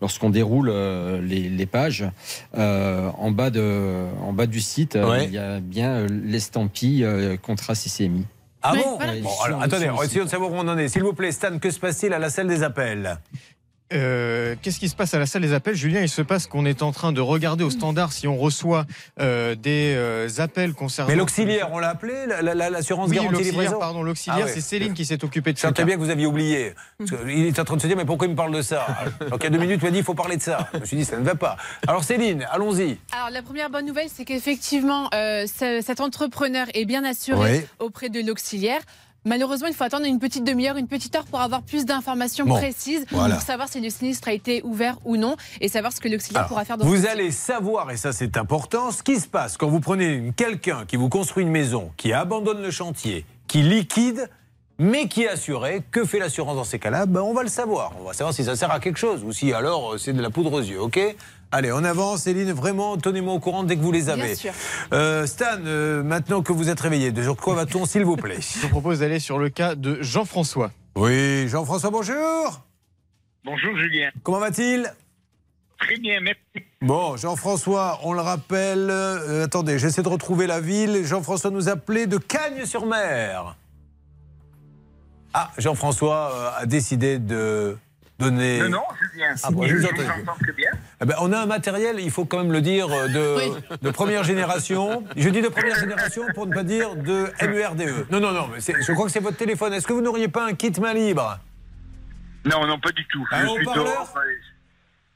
lorsqu'on 0.00 0.30
déroule 0.30 0.68
euh, 0.70 1.20
les, 1.20 1.48
les 1.48 1.66
pages, 1.66 2.04
euh, 2.56 3.08
en, 3.18 3.30
bas 3.30 3.50
de, 3.50 4.06
en 4.22 4.32
bas 4.32 4.46
du 4.46 4.60
site, 4.60 4.96
euh, 4.96 5.06
Ouais. 5.10 5.24
il 5.24 5.32
y 5.32 5.38
a 5.38 5.60
bien 5.60 6.06
l'estampille 6.06 7.04
euh, 7.04 7.36
contrat 7.36 7.74
CCMI. 7.74 8.24
Ah 8.68 8.72
Oui, 8.74 8.80
bon 8.84 8.96
voilà. 8.96 9.12
Bon, 9.20 9.30
alors, 9.44 9.62
attendez, 9.62 9.88
essayons 10.02 10.24
de 10.24 10.30
savoir 10.30 10.50
où 10.50 10.54
on 10.56 10.66
en 10.66 10.76
est. 10.76 10.88
S'il 10.88 11.02
vous 11.04 11.12
plaît, 11.12 11.30
Stan, 11.30 11.58
que 11.58 11.70
se 11.70 11.78
passe-t-il 11.78 12.12
à 12.12 12.18
la 12.18 12.30
salle 12.30 12.48
des 12.48 12.62
appels? 12.64 13.18
Euh, 13.92 14.56
Qu'est-ce 14.62 14.80
qui 14.80 14.88
se 14.88 14.96
passe 14.96 15.14
à 15.14 15.18
la 15.20 15.26
salle 15.26 15.42
des 15.42 15.52
appels, 15.52 15.76
Julien? 15.76 16.00
Il 16.00 16.08
se 16.08 16.22
passe 16.22 16.46
qu'on 16.48 16.66
est 16.66 16.82
en 16.82 16.90
train 16.90 17.12
de 17.12 17.20
regarder 17.20 17.62
au 17.62 17.70
standard 17.70 18.12
si 18.12 18.26
on 18.26 18.36
reçoit 18.36 18.84
euh, 19.20 19.54
des 19.54 19.94
euh, 19.96 20.28
appels 20.38 20.72
concernant. 20.74 21.08
Mais 21.10 21.16
l'auxiliaire, 21.16 21.68
on 21.72 21.78
l'a 21.78 21.90
appelé? 21.90 22.26
La- 22.26 22.42
la- 22.42 22.68
L'assurance 22.70 23.08
Oui, 23.10 23.14
garantie 23.16 23.32
l'auxiliaire, 23.34 23.60
livraison? 23.60 23.78
pardon, 23.78 24.02
l'auxiliaire, 24.02 24.40
Ah 24.42 24.46
ouais. 24.46 24.52
c'est 24.52 24.60
Céline 24.60 24.92
qui 24.94 25.04
s'est 25.04 25.22
occupée 25.24 25.52
de 25.52 25.56
Je 25.58 25.62
ça. 25.62 25.68
sentais 25.68 25.84
bien 25.84 25.94
que 25.94 26.00
vous 26.00 26.10
aviez 26.10 26.26
oublié. 26.26 26.74
Parce 26.98 27.10
que 27.12 27.28
Il 27.28 27.46
est 27.46 27.58
en 27.60 27.64
train 27.64 27.76
de 27.76 27.80
se 27.82 27.86
dire, 27.86 27.96
mais 27.96 28.04
pourquoi 28.04 28.26
il 28.26 28.30
me 28.30 28.36
parle 28.36 28.54
de 28.54 28.62
ça? 28.62 28.86
Donc 29.30 29.38
il 29.40 29.44
y 29.44 29.46
a 29.46 29.50
deux 29.50 29.58
minutes, 29.58 29.78
il 29.82 29.84
m'a 29.84 29.90
dit, 29.92 29.98
il 29.98 30.04
faut 30.04 30.14
parler 30.14 30.36
de 30.36 30.42
ça. 30.42 30.68
Je 30.74 30.78
me 30.80 30.84
suis 30.84 30.96
dit, 30.96 31.04
ça 31.04 31.16
ne 31.18 31.24
va 31.24 31.36
pas. 31.36 31.56
Alors 31.86 32.02
Céline, 32.02 32.44
allons-y. 32.50 32.98
Alors 33.12 33.30
la 33.30 33.42
première 33.42 33.70
bonne 33.70 33.86
nouvelle, 33.86 34.08
c'est 34.12 34.24
qu'effectivement, 34.24 35.08
euh, 35.14 35.46
ce- 35.46 35.80
cet 35.84 36.00
entrepreneur 36.00 36.66
est 36.74 36.86
bien 36.86 37.04
assuré 37.04 37.58
Oui. 37.60 37.66
auprès 37.78 38.08
de 38.08 38.20
l'auxiliaire. 38.26 38.80
Malheureusement, 39.26 39.66
il 39.66 39.74
faut 39.74 39.82
attendre 39.84 40.06
une 40.06 40.20
petite 40.20 40.44
demi-heure, 40.44 40.76
une 40.76 40.86
petite 40.86 41.14
heure 41.16 41.24
pour 41.24 41.40
avoir 41.40 41.62
plus 41.62 41.84
d'informations 41.84 42.46
Bon, 42.46 42.54
précises 42.54 43.04
voilà. 43.10 43.34
pour 43.34 43.42
savoir 43.42 43.68
si 43.68 43.80
le 43.80 43.90
sinistre 43.90 44.28
a 44.28 44.32
été 44.32 44.62
ouvert 44.62 44.96
ou 45.04 45.16
non 45.16 45.34
et 45.60 45.68
savoir 45.68 45.92
ce 45.92 46.00
que 46.00 46.08
l'auxiliaire 46.08 46.46
pourra 46.46 46.64
faire 46.64 46.78
dans 46.78 46.86
vous 46.86 47.06
allez 47.06 47.32
savoir, 47.32 47.90
et 47.90 47.96
ça 47.96 48.12
c'est 48.12 48.36
important, 48.36 48.92
ce 48.92 49.02
qui 49.02 49.18
se 49.18 49.26
passe 49.26 49.56
quand 49.56 49.68
vous 49.68 49.80
prenez 49.80 50.32
quelqu'un 50.36 50.84
qui 50.86 50.94
vous 50.96 51.08
construit 51.08 51.42
une 51.42 51.50
maison, 51.50 51.90
qui 51.96 52.12
abandonne 52.12 52.62
le 52.62 52.70
chantier, 52.70 53.26
qui 53.48 53.62
liquide, 53.62 54.30
mais 54.78 55.08
qui 55.08 55.22
est 55.22 55.28
assuré. 55.28 55.82
Que 55.90 56.04
fait 56.04 56.18
l'assurance 56.18 56.54
dans 56.56 56.64
ces 56.64 56.78
cas-là? 56.78 57.06
Ben, 57.06 57.22
On 57.22 57.32
va 57.32 57.42
le 57.42 57.48
savoir. 57.48 57.92
On 57.98 58.04
va 58.04 58.12
savoir 58.12 58.34
si 58.34 58.44
ça 58.44 58.56
sert 58.56 58.70
à 58.70 58.78
quelque 58.78 58.98
chose 58.98 59.24
ou 59.24 59.32
si 59.32 59.52
alors 59.52 59.94
euh, 59.94 59.98
c'est 59.98 60.12
de 60.12 60.20
la 60.20 60.28
poudre 60.30 60.52
aux 60.52 60.60
yeux, 60.60 60.80
ok? 60.80 61.00
Allez, 61.52 61.70
on 61.72 61.84
avance, 61.84 62.22
Céline, 62.22 62.52
vraiment, 62.52 62.96
tenez-moi 62.96 63.32
au 63.34 63.38
courant 63.40 63.62
dès 63.62 63.76
que 63.76 63.80
vous 63.80 63.92
les 63.92 64.08
avez. 64.08 64.22
Bien 64.22 64.34
sûr. 64.34 64.52
Euh, 64.92 65.26
Stan, 65.26 65.58
euh, 65.64 66.02
maintenant 66.02 66.42
que 66.42 66.52
vous 66.52 66.68
êtes 66.68 66.80
réveillé, 66.80 67.12
de 67.12 67.30
quoi 67.32 67.54
va-t-on, 67.54 67.86
s'il 67.86 68.04
vous 68.04 68.16
plaît 68.16 68.38
Je 68.40 68.62
vous 68.62 68.68
propose 68.68 68.98
d'aller 69.00 69.20
sur 69.20 69.38
le 69.38 69.48
cas 69.48 69.74
de 69.74 70.02
Jean-François. 70.02 70.72
Oui, 70.96 71.46
Jean-François, 71.48 71.90
bonjour 71.90 72.62
Bonjour 73.44 73.76
Julien. 73.76 74.10
Comment 74.24 74.40
va-t-il? 74.40 74.92
Très 75.78 75.96
bien, 75.98 76.20
merci. 76.20 76.66
Bon, 76.80 77.16
Jean-François, 77.16 78.00
on 78.02 78.12
le 78.12 78.20
rappelle. 78.20 78.88
euh, 78.90 79.44
attendez, 79.44 79.78
j'essaie 79.78 80.02
de 80.02 80.08
retrouver 80.08 80.46
la 80.48 80.60
ville. 80.60 81.04
Jean-François 81.04 81.50
nous 81.50 81.68
appelait 81.68 82.06
de 82.06 82.18
Cagnes-sur-Mer. 82.18 83.54
Ah, 85.32 85.50
Jean-François 85.58 86.32
euh, 86.34 86.62
a 86.62 86.66
décidé 86.66 87.18
de 87.18 87.76
donner. 88.18 88.58
Non, 88.60 88.70
non, 88.70 88.82
Julien. 89.12 89.34
Ah 89.42 89.50
bon, 89.50 89.66
je 89.66 89.76
vous 89.76 89.84
entends 89.84 90.34
très 90.40 90.52
bien. 90.52 90.70
Eh 91.02 91.04
ben, 91.04 91.14
on 91.20 91.30
a 91.32 91.38
un 91.38 91.46
matériel, 91.46 92.00
il 92.00 92.10
faut 92.10 92.24
quand 92.24 92.38
même 92.38 92.52
le 92.52 92.62
dire, 92.62 92.88
euh, 92.90 93.08
de, 93.08 93.76
de 93.82 93.90
première 93.90 94.24
génération. 94.24 95.04
Je 95.14 95.28
dis 95.28 95.42
de 95.42 95.48
première 95.48 95.78
génération 95.78 96.22
pour 96.34 96.46
ne 96.46 96.54
pas 96.54 96.62
dire 96.62 96.96
de 96.96 97.26
MERDE. 97.46 98.06
Non, 98.10 98.18
non, 98.18 98.32
non, 98.32 98.48
mais 98.50 98.60
je 98.60 98.92
crois 98.92 99.04
que 99.04 99.12
c'est 99.12 99.20
votre 99.20 99.36
téléphone. 99.36 99.74
Est-ce 99.74 99.86
que 99.86 99.92
vous 99.92 100.00
n'auriez 100.00 100.28
pas 100.28 100.46
un 100.46 100.54
kit 100.54 100.72
main 100.80 100.94
libre? 100.94 101.38
Non, 102.46 102.66
non, 102.66 102.78
pas 102.78 102.92
du 102.92 103.06
tout. 103.08 103.26
Un 103.30 103.42
je 103.42 103.46
suis 103.48 103.60
haut-parleur? 103.66 103.84
dehors. 103.84 104.14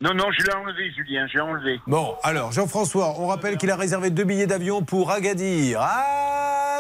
Non, 0.03 0.15
non, 0.15 0.25
je 0.33 0.43
l'ai 0.47 0.55
enlevé, 0.55 0.91
Julien, 0.97 1.27
j'ai 1.31 1.41
enlevé. 1.41 1.79
Bon, 1.87 2.15
alors, 2.23 2.53
Jean-François, 2.53 3.17
on 3.19 3.27
rappelle 3.27 3.59
qu'il 3.59 3.71
a 3.71 3.77
réservé 3.77 4.09
deux 4.09 4.25
billets 4.25 4.47
d'avion 4.47 4.83
pour 4.83 5.11
Agadir. 5.11 5.79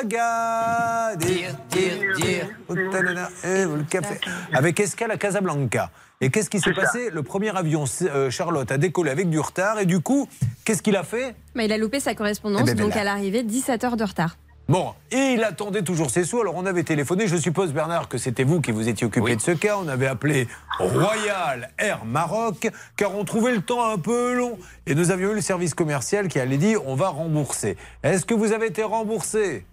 Agadir. 0.00 1.50
Eh, 1.70 3.64
le 3.64 3.82
café. 3.84 4.18
Avec 4.54 4.80
escale 4.80 5.10
à 5.10 5.18
Casablanca. 5.18 5.90
Et 6.22 6.30
qu'est-ce 6.30 6.48
qui 6.48 6.60
s'est 6.60 6.72
passé? 6.72 7.10
Le 7.10 7.22
premier 7.22 7.54
avion, 7.54 7.84
euh, 8.02 8.30
Charlotte, 8.30 8.70
a 8.72 8.78
décollé 8.78 9.10
avec 9.10 9.28
du 9.28 9.38
retard. 9.38 9.78
Et 9.80 9.86
du 9.86 10.00
coup, 10.00 10.26
qu'est-ce 10.64 10.82
qu'il 10.82 10.96
a 10.96 11.02
fait? 11.02 11.34
Mais 11.54 11.66
il 11.66 11.72
a 11.72 11.78
loupé 11.78 12.00
sa 12.00 12.14
correspondance, 12.14 12.62
Eh 12.62 12.66
ben, 12.68 12.74
ben 12.76 12.84
donc 12.84 12.94
là. 12.94 13.02
à 13.02 13.04
l'arrivée, 13.04 13.42
17 13.42 13.84
heures 13.84 13.96
de 13.98 14.04
retard. 14.04 14.36
Bon, 14.70 14.94
et 15.10 15.32
il 15.34 15.42
attendait 15.42 15.82
toujours 15.82 16.10
ses 16.10 16.22
sous. 16.22 16.40
Alors 16.40 16.54
on 16.54 16.64
avait 16.64 16.84
téléphoné, 16.84 17.26
je 17.26 17.34
suppose 17.34 17.72
Bernard 17.72 18.08
que 18.08 18.18
c'était 18.18 18.44
vous 18.44 18.60
qui 18.60 18.70
vous 18.70 18.88
étiez 18.88 19.04
occupé 19.04 19.34
de 19.34 19.40
ce 19.40 19.50
cas. 19.50 19.76
On 19.76 19.88
avait 19.88 20.06
appelé 20.06 20.46
Royal 20.78 21.70
Air 21.76 22.04
Maroc, 22.04 22.68
car 22.96 23.16
on 23.16 23.24
trouvait 23.24 23.50
le 23.52 23.62
temps 23.62 23.84
un 23.90 23.98
peu 23.98 24.32
long. 24.32 24.60
Et 24.86 24.94
nous 24.94 25.10
avions 25.10 25.32
eu 25.32 25.34
le 25.34 25.40
service 25.40 25.74
commercial 25.74 26.28
qui 26.28 26.38
allait 26.38 26.56
dire 26.56 26.86
on 26.86 26.94
va 26.94 27.08
rembourser. 27.08 27.76
Est-ce 28.04 28.24
que 28.24 28.32
vous 28.32 28.52
avez 28.52 28.66
été 28.66 28.84
remboursé? 28.84 29.66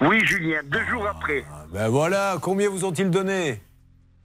Oui, 0.00 0.24
Julien, 0.24 0.60
deux 0.66 0.84
jours 0.88 1.08
après. 1.08 1.44
Ben 1.72 1.88
voilà, 1.88 2.36
combien 2.40 2.70
vous 2.70 2.84
ont-ils 2.84 3.10
donné? 3.10 3.60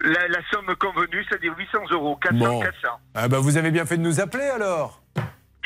La, 0.01 0.27
la 0.27 0.39
somme 0.51 0.75
convenue, 0.79 1.25
c'est-à-dire 1.27 1.55
800 1.57 1.79
euros, 1.89 2.19
400, 2.21 2.37
Bon. 2.37 2.59
400. 2.59 2.87
Ah 3.15 3.27
ben 3.27 3.39
vous 3.39 3.57
avez 3.57 3.71
bien 3.71 3.87
fait 3.87 3.97
de 3.97 4.03
nous 4.03 4.19
appeler 4.19 4.43
alors. 4.43 5.01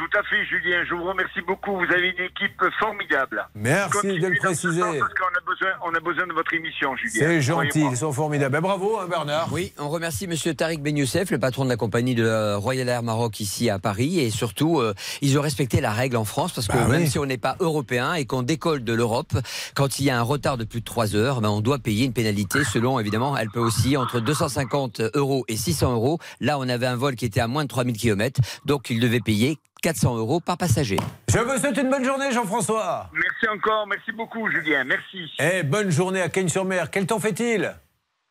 Tout 0.01 0.17
à 0.17 0.23
fait, 0.23 0.43
Julien, 0.45 0.83
je 0.89 0.95
vous 0.95 1.03
remercie 1.03 1.41
beaucoup. 1.45 1.73
Vous 1.73 1.93
avez 1.93 2.07
une 2.09 2.25
équipe 2.25 2.59
formidable. 2.79 3.47
Merci 3.53 3.91
Continuez 3.91 4.19
de 4.19 4.27
le 4.29 4.37
préciser. 4.39 4.81
Parce 4.81 5.13
qu'on 5.13 5.27
a 5.27 5.45
besoin, 5.45 5.69
on 5.85 5.93
a 5.93 5.99
besoin 5.99 6.25
de 6.25 6.33
votre 6.33 6.51
émission, 6.55 6.95
Julien. 6.95 7.11
C'est 7.19 7.41
gentil, 7.41 7.85
ils 7.91 7.97
sont 7.97 8.11
formidables. 8.11 8.51
Ben 8.51 8.61
bravo 8.61 8.97
hein, 8.99 9.05
Bernard. 9.07 9.49
Oui, 9.53 9.73
on 9.77 9.89
remercie 9.89 10.25
Monsieur 10.25 10.55
Tariq 10.55 10.81
Ben 10.81 10.97
Youssef, 10.97 11.29
le 11.29 11.37
patron 11.37 11.65
de 11.65 11.69
la 11.69 11.75
compagnie 11.77 12.15
de 12.15 12.23
la 12.23 12.57
Royal 12.57 12.89
Air 12.89 13.03
Maroc 13.03 13.39
ici 13.41 13.69
à 13.69 13.77
Paris, 13.77 14.19
et 14.19 14.31
surtout 14.31 14.79
euh, 14.79 14.95
ils 15.21 15.37
ont 15.37 15.41
respecté 15.43 15.81
la 15.81 15.91
règle 15.91 16.17
en 16.17 16.25
France 16.25 16.51
parce 16.51 16.67
que 16.67 16.73
Bah 16.73 16.87
même 16.87 17.03
oui. 17.03 17.07
si 17.07 17.19
on 17.19 17.27
n'est 17.27 17.37
pas 17.37 17.55
européen 17.59 18.15
et 18.15 18.25
qu'on 18.25 18.41
décolle 18.41 18.83
de 18.83 18.93
l'Europe, 18.93 19.33
quand 19.75 19.99
il 19.99 20.05
y 20.05 20.09
a 20.09 20.17
un 20.17 20.23
retard 20.23 20.57
de 20.57 20.63
plus 20.63 20.79
de 20.79 20.85
3 20.85 21.15
heures, 21.15 21.41
ben, 21.41 21.49
on 21.49 21.61
doit 21.61 21.77
payer 21.77 22.05
une 22.05 22.13
pénalité 22.13 22.63
selon 22.63 22.99
évidemment, 22.99 23.37
elle 23.37 23.51
peut 23.51 23.59
aussi 23.59 23.97
entre 23.97 24.19
250 24.19 24.99
euros 25.13 25.45
et 25.47 25.57
600 25.57 25.93
euros. 25.93 26.17
Là, 26.39 26.57
on 26.57 26.67
avait 26.67 26.87
un 26.87 26.95
vol 26.95 27.15
qui 27.15 27.25
était 27.25 27.39
à 27.39 27.47
moins 27.47 27.65
de 27.65 27.69
3000 27.69 27.95
km, 27.95 28.41
donc 28.65 28.89
il 28.89 28.99
devait 28.99 29.19
payer 29.19 29.59
400 29.81 30.15
euros 30.17 30.39
par 30.39 30.57
passager. 30.57 30.97
Je 31.33 31.39
vous 31.39 31.57
souhaite 31.57 31.77
une 31.77 31.89
bonne 31.89 32.03
journée 32.05 32.31
Jean-François. 32.31 33.09
Merci 33.13 33.47
encore, 33.49 33.87
merci 33.87 34.11
beaucoup, 34.11 34.49
Julien, 34.49 34.83
merci. 34.83 35.29
Eh, 35.39 35.63
bonne 35.63 35.89
journée 35.89 36.21
à 36.21 36.29
Cagnes-sur-Mer. 36.29 36.89
Quel 36.91 37.05
temps 37.07 37.19
fait-il? 37.19 37.73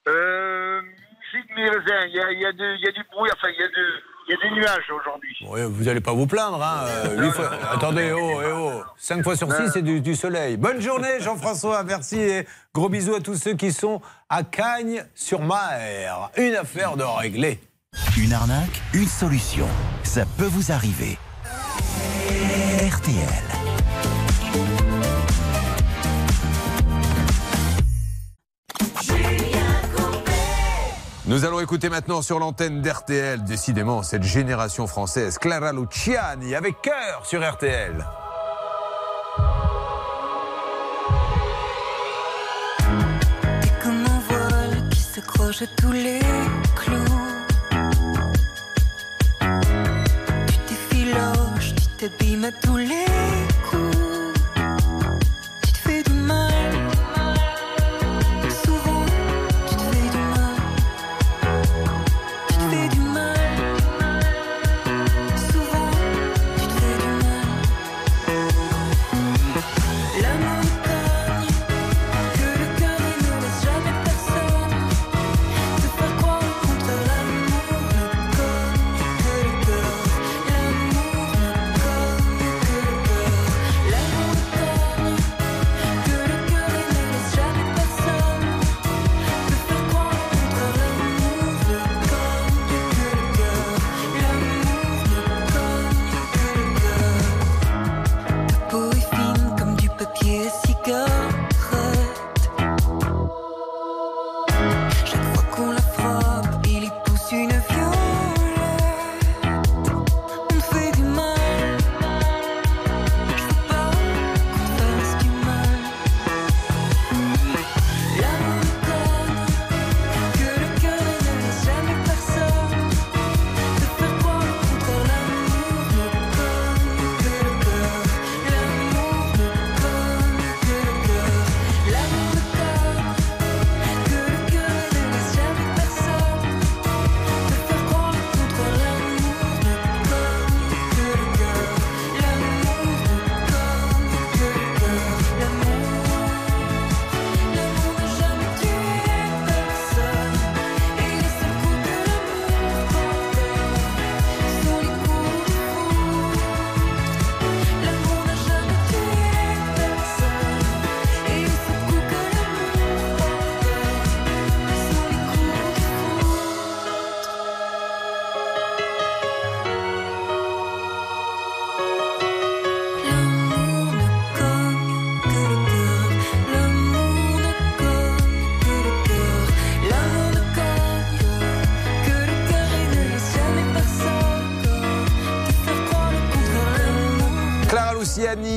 Euh, 0.09 0.81
il 1.57 1.65
y 1.65 1.69
a, 2.21 2.33
il 2.33 2.41
y, 2.41 2.47
a 2.47 2.53
de- 2.53 2.77
il 2.77 2.85
y 2.85 2.89
a 2.89 2.93
du 2.93 3.03
bruit, 3.13 3.31
enfin, 3.37 3.49
il 3.49 3.61
y 3.61 3.63
a, 3.63 3.69
de, 3.69 4.03
il 4.29 4.33
y 4.33 4.35
a 4.35 4.49
des 4.49 4.55
nuages 4.61 4.91
aujourd'hui. 4.91 5.37
Oui, 5.49 5.61
vous 5.69 5.85
n'allez 5.85 6.01
pas 6.01 6.13
vous 6.13 6.27
plaindre, 6.27 6.63
hein. 6.63 6.85
euh, 6.87 7.31
fois- 7.33 7.51
Attendez, 7.73 8.13
oh, 8.13 8.41
eh 8.43 8.53
oh. 8.53 8.83
5 8.97 9.23
fois 9.23 9.37
sur 9.37 9.53
6, 9.53 9.71
c'est 9.73 9.83
du, 9.83 10.01
du 10.01 10.15
soleil. 10.17 10.57
Bonne 10.57 10.81
journée, 10.81 11.21
Jean-François. 11.21 11.83
Merci 11.85 12.19
et 12.21 12.47
gros 12.75 12.89
bisous 12.89 13.15
à 13.15 13.21
tous 13.21 13.35
ceux 13.35 13.55
qui 13.55 13.73
sont 13.73 14.01
à 14.29 14.43
Cagnes-sur-Mer. 14.45 16.31
Une 16.37 16.55
affaire 16.55 16.97
de 16.97 17.05
régler. 17.05 17.61
Une 18.17 18.33
arnaque, 18.33 18.81
une 18.95 19.07
solution. 19.09 19.67
Ça 20.05 20.25
peut 20.39 20.47
vous 20.47 20.71
arriver. 20.73 21.19
RTL. 22.91 23.51
Nous 31.31 31.45
allons 31.45 31.61
écouter 31.61 31.89
maintenant 31.89 32.23
sur 32.23 32.41
l'antenne 32.41 32.83
d'RTL, 32.83 33.45
décidément, 33.45 34.03
cette 34.03 34.25
génération 34.25 34.89
française, 34.89 35.39
Clara 35.39 35.73
Luciani, 35.73 36.57
avec 36.57 36.83
cœur 36.83 37.25
sur 37.25 37.49
RTL. 37.49 38.05
comme 43.83 44.05
un 44.05 44.21
voile 44.29 44.89
qui 44.91 45.01
s'accroche 45.01 45.63
à 45.63 45.67
tous 45.81 45.93
les 45.93 46.21
clous. 46.75 47.00
T'effiloches, 52.01 52.09
tu 52.09 52.09
t'abîmes 52.09 52.51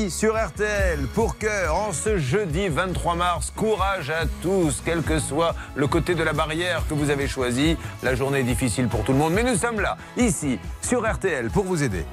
Sur 0.09 0.35
RTL 0.35 0.99
pour 1.13 1.37
cœur 1.37 1.75
en 1.75 1.93
ce 1.93 2.17
jeudi 2.17 2.67
23 2.67 3.15
mars. 3.15 3.53
Courage 3.55 4.09
à 4.09 4.25
tous, 4.41 4.81
quel 4.83 5.01
que 5.01 5.17
soit 5.19 5.55
le 5.75 5.87
côté 5.87 6.13
de 6.13 6.23
la 6.23 6.33
barrière 6.33 6.83
que 6.87 6.93
vous 6.93 7.09
avez 7.09 7.27
choisi. 7.27 7.77
La 8.01 8.13
journée 8.13 8.39
est 8.39 8.43
difficile 8.43 8.87
pour 8.87 9.03
tout 9.03 9.13
le 9.13 9.17
monde, 9.17 9.33
mais 9.33 9.43
nous 9.43 9.55
sommes 9.55 9.79
là, 9.79 9.97
ici, 10.17 10.59
sur 10.81 11.09
RTL, 11.09 11.49
pour 11.49 11.63
vous 11.63 11.83
aider. 11.83 12.05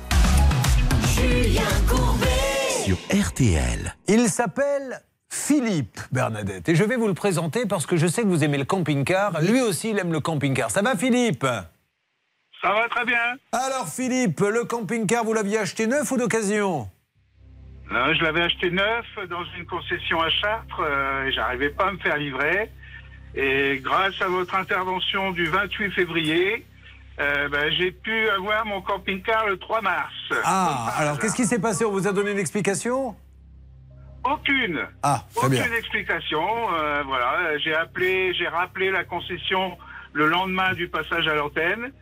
Julien 1.15 1.63
Courbet. 1.89 2.27
Sur 2.85 2.97
RTL. 3.13 3.97
Il 4.07 4.29
s'appelle 4.29 5.03
Philippe 5.29 6.01
Bernadette 6.13 6.69
et 6.69 6.75
je 6.75 6.85
vais 6.85 6.97
vous 6.97 7.09
le 7.09 7.15
présenter 7.15 7.67
parce 7.67 7.87
que 7.87 7.97
je 7.97 8.07
sais 8.07 8.23
que 8.23 8.29
vous 8.29 8.45
aimez 8.45 8.59
le 8.59 8.65
camping-car. 8.65 9.41
Lui 9.41 9.61
aussi, 9.61 9.91
il 9.91 9.99
aime 9.99 10.13
le 10.13 10.21
camping-car. 10.21 10.71
Ça 10.71 10.83
va, 10.83 10.97
Philippe? 10.97 11.47
Ça 12.63 12.73
va 12.73 12.89
très 12.89 13.05
bien. 13.05 13.37
Alors, 13.53 13.89
Philippe, 13.89 14.41
le 14.41 14.65
camping-car, 14.65 15.25
vous 15.25 15.33
l'aviez 15.33 15.59
acheté 15.59 15.87
neuf 15.87 16.11
ou 16.13 16.17
d'occasion? 16.17 16.89
Euh, 17.93 18.15
je 18.15 18.23
l'avais 18.23 18.43
acheté 18.43 18.71
neuf 18.71 19.05
dans 19.29 19.45
une 19.59 19.67
concession 19.67 20.21
à 20.21 20.31
Chartres 20.31 20.81
euh, 20.81 21.27
et 21.27 21.33
j'arrivais 21.33 21.71
pas 21.71 21.89
à 21.89 21.93
me 21.93 21.99
faire 21.99 22.17
livrer. 22.17 22.71
Et 23.35 23.81
grâce 23.83 24.21
à 24.21 24.29
votre 24.29 24.55
intervention 24.55 25.33
du 25.33 25.47
28 25.49 25.91
février, 25.93 26.65
euh, 27.21 27.49
ben, 27.49 27.71
j'ai 27.73 27.91
pu 27.91 28.29
avoir 28.31 28.65
mon 28.65 28.81
camping-car 28.81 29.47
le 29.47 29.57
3 29.59 29.83
mars. 29.83 30.13
Ah, 30.45 30.95
alors 30.99 31.19
qu'est-ce 31.19 31.35
qui 31.35 31.45
s'est 31.45 31.59
passé? 31.61 31.85
On 31.85 31.91
vous 31.91 32.07
a 32.07 32.13
donné 32.13 32.31
une 32.33 32.39
explication? 32.39 33.17
Aucune. 34.23 34.81
Ah, 35.03 35.25
très 35.35 35.47
Aucune 35.47 35.59
bien. 35.59 35.73
explication. 35.73 36.45
euh, 36.75 37.03
voilà, 37.07 37.59
j'ai 37.59 37.75
appelé, 37.75 38.35
j'ai 38.35 38.49
rappelé 38.49 38.91
la 38.91 39.03
concession 39.05 39.77
le 40.13 40.27
lendemain 40.29 40.75
du 40.75 40.89
passage 40.89 41.27
à 41.27 41.35
l'antenne. 41.35 41.93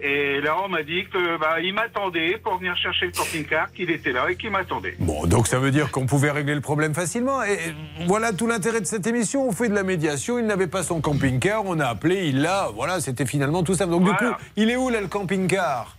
Et 0.00 0.40
là, 0.40 0.56
on 0.64 0.68
m'a 0.68 0.82
dit 0.84 1.06
que 1.12 1.38
bah, 1.38 1.60
il 1.60 1.74
m'attendait 1.74 2.38
pour 2.42 2.58
venir 2.58 2.76
chercher 2.76 3.06
le 3.06 3.12
camping-car, 3.12 3.72
qu'il 3.72 3.90
était 3.90 4.12
là 4.12 4.30
et 4.30 4.36
qu'il 4.36 4.50
m'attendait. 4.50 4.94
Bon, 5.00 5.26
donc 5.26 5.48
ça 5.48 5.58
veut 5.58 5.72
dire 5.72 5.90
qu'on 5.90 6.06
pouvait 6.06 6.30
régler 6.30 6.54
le 6.54 6.60
problème 6.60 6.94
facilement. 6.94 7.42
Et 7.42 7.58
voilà 8.06 8.32
tout 8.32 8.46
l'intérêt 8.46 8.80
de 8.80 8.86
cette 8.86 9.06
émission. 9.06 9.48
On 9.48 9.52
fait 9.52 9.68
de 9.68 9.74
la 9.74 9.82
médiation. 9.82 10.38
Il 10.38 10.46
n'avait 10.46 10.68
pas 10.68 10.82
son 10.84 11.00
camping-car. 11.00 11.62
On 11.66 11.80
a 11.80 11.86
appelé, 11.86 12.28
il 12.28 12.42
l'a. 12.42 12.70
Voilà, 12.74 13.00
c'était 13.00 13.26
finalement 13.26 13.64
tout 13.64 13.74
ça. 13.74 13.86
Donc 13.86 14.04
du 14.04 14.10
coup, 14.10 14.32
il 14.56 14.70
est 14.70 14.76
où 14.76 14.88
là 14.88 15.00
le 15.00 15.08
camping-car 15.08 15.97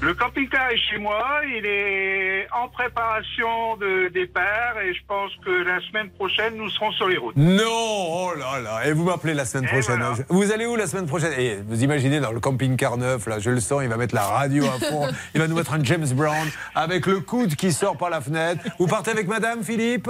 Le 0.00 0.14
camping-car 0.14 0.70
est 0.70 0.76
chez 0.76 0.96
moi, 0.98 1.40
il 1.44 1.66
est 1.66 2.46
en 2.52 2.68
préparation 2.68 3.76
de 3.78 4.08
départ 4.14 4.78
et 4.80 4.94
je 4.94 5.00
pense 5.08 5.32
que 5.44 5.50
la 5.50 5.80
semaine 5.88 6.08
prochaine, 6.10 6.54
nous 6.54 6.70
serons 6.70 6.92
sur 6.92 7.08
les 7.08 7.16
routes. 7.16 7.36
Non, 7.36 7.64
oh 7.66 8.32
là 8.38 8.60
là. 8.60 8.86
Et 8.86 8.92
vous 8.92 9.02
m'appelez 9.02 9.34
la 9.34 9.44
semaine 9.44 9.64
Et 9.64 9.72
prochaine. 9.80 9.98
voilà. 9.98 10.14
Vous 10.28 10.52
allez 10.52 10.66
où 10.66 10.76
la 10.76 10.86
semaine 10.86 11.06
prochaine? 11.06 11.32
Et 11.36 11.56
vous 11.66 11.82
imaginez 11.82 12.20
dans 12.20 12.30
le 12.30 12.38
camping-car 12.38 12.96
neuf, 12.96 13.26
là, 13.26 13.40
je 13.40 13.50
le 13.50 13.58
sens, 13.58 13.80
il 13.82 13.88
va 13.88 13.96
mettre 13.96 14.14
la 14.14 14.22
radio 14.22 14.64
à 14.66 14.78
fond. 14.78 15.08
il 15.34 15.40
va 15.40 15.48
nous 15.48 15.56
mettre 15.56 15.72
un 15.72 15.82
James 15.82 16.06
Brown 16.12 16.48
avec 16.76 17.06
le 17.06 17.18
coude 17.18 17.56
qui 17.56 17.72
sort 17.72 17.96
par 17.96 18.08
la 18.10 18.20
fenêtre. 18.20 18.62
Vous 18.78 18.86
partez 18.86 19.10
avec 19.10 19.26
madame, 19.26 19.64
Philippe? 19.64 20.08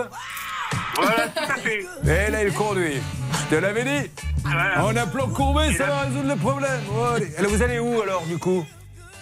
Voilà, 0.97 1.29
tout 1.29 1.51
à 1.51 1.57
fait. 1.57 1.81
Et 2.05 2.31
là, 2.31 2.45
il 2.45 2.53
conduit. 2.53 3.01
Je 3.51 3.57
te 3.57 3.61
l'avais 3.61 3.85
dit. 3.85 4.11
En 4.77 4.95
appelant 4.95 5.29
Courbet, 5.29 5.73
ça 5.73 5.87
va 5.87 6.01
résoudre 6.01 6.29
le 6.29 6.37
problème. 6.37 6.81
Oh, 6.93 7.05
allez. 7.17 7.29
Là, 7.39 7.49
vous 7.49 7.63
allez 7.63 7.79
où 7.79 8.03
alors, 8.03 8.23
du 8.27 8.37
coup? 8.37 8.67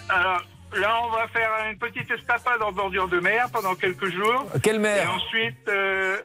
Alors, 0.09 0.41
là, 0.75 0.99
on 1.05 1.09
va 1.11 1.27
faire 1.29 1.49
une 1.69 1.77
petite 1.77 2.09
escapade 2.11 2.61
en 2.61 2.71
bordure 2.71 3.07
de 3.07 3.19
mer 3.19 3.49
pendant 3.51 3.75
quelques 3.75 4.09
jours. 4.09 4.45
Quelle 4.63 4.79
mer 4.79 5.03
Et 5.03 5.07
ensuite, 5.07 5.67
euh, 5.69 6.17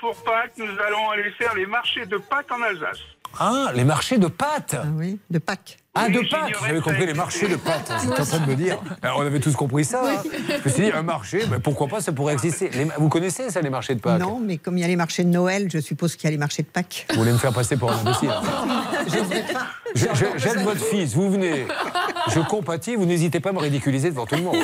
pour 0.00 0.14
Pâques, 0.24 0.52
nous 0.56 0.78
allons 0.86 1.10
aller 1.10 1.30
faire 1.32 1.54
les 1.54 1.66
marchés 1.66 2.06
de 2.06 2.16
Pâques 2.18 2.50
en 2.52 2.62
Alsace. 2.62 2.98
Ah, 3.38 3.70
les 3.74 3.84
marchés 3.84 4.18
de 4.18 4.28
pâtes 4.28 4.76
Oui, 4.96 5.18
de 5.30 5.38
Pâques. 5.38 5.78
Ah, 5.96 6.08
de 6.08 6.14
j'ignorais 6.22 6.52
J'avais 6.66 6.80
compris 6.80 7.06
les 7.06 7.14
marchés 7.14 7.46
de 7.46 7.54
pâtes. 7.56 7.92
J'étais 8.02 8.20
en 8.20 8.24
train 8.24 8.38
de 8.40 8.46
me 8.50 8.56
dire. 8.56 8.78
Alors, 9.00 9.18
on 9.18 9.26
avait 9.26 9.38
tous 9.38 9.54
compris 9.54 9.84
ça. 9.84 10.02
hein. 10.04 10.22
Je 10.48 10.68
me 10.68 10.74
suis 10.74 10.82
dit, 10.84 10.90
un 10.90 11.02
marché, 11.02 11.44
ben, 11.46 11.60
pourquoi 11.60 11.86
pas, 11.86 12.00
ça 12.00 12.12
pourrait 12.12 12.32
exister. 12.32 12.68
Les- 12.70 12.88
vous 12.98 13.08
connaissez 13.08 13.48
ça, 13.50 13.60
les 13.60 13.70
marchés 13.70 13.94
de 13.94 14.00
Pâques 14.00 14.18
Non, 14.20 14.40
mais 14.44 14.58
comme 14.58 14.76
il 14.76 14.80
y 14.80 14.84
a 14.84 14.88
les 14.88 14.96
marchés 14.96 15.22
de 15.22 15.28
Noël, 15.28 15.68
je 15.72 15.78
suppose 15.78 16.16
qu'il 16.16 16.24
y 16.24 16.28
a 16.28 16.30
les 16.32 16.36
marchés 16.38 16.62
de 16.64 16.68
Pâques. 16.68 17.06
Vous 17.10 17.18
voulez 17.20 17.30
me 17.32 17.38
faire 17.38 17.52
passer 17.52 17.76
pour 17.76 17.92
un 17.92 17.98
imbécile? 17.98 18.30
J'aide 19.94 20.58
votre 20.64 20.84
fils, 20.84 21.14
vous 21.14 21.30
venez. 21.30 21.66
Je 22.34 22.40
compatis, 22.40 22.96
vous 22.96 23.06
n'hésitez 23.06 23.38
pas 23.38 23.50
à 23.50 23.52
me 23.52 23.58
ridiculiser 23.60 24.10
devant 24.10 24.26
tout 24.26 24.34
le 24.34 24.42
monde. 24.42 24.56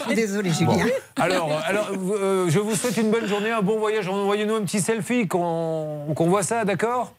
Je 0.00 0.04
suis 0.04 0.14
désolée, 0.14 0.50
Bon. 0.62 0.72
Julien. 0.72 0.86
Alors, 1.16 1.50
alors 1.66 1.90
euh, 2.20 2.46
je 2.48 2.58
vous 2.58 2.74
souhaite 2.74 2.96
une 2.96 3.10
bonne 3.10 3.26
journée, 3.28 3.50
un 3.52 3.62
bon 3.62 3.78
voyage. 3.78 4.08
Envoyez-nous 4.08 4.56
un 4.56 4.62
petit 4.62 4.80
selfie, 4.80 5.28
qu'on 5.28 6.12
qu'on 6.16 6.26
voit 6.28 6.42
ça, 6.42 6.64
d'accord? 6.64 7.12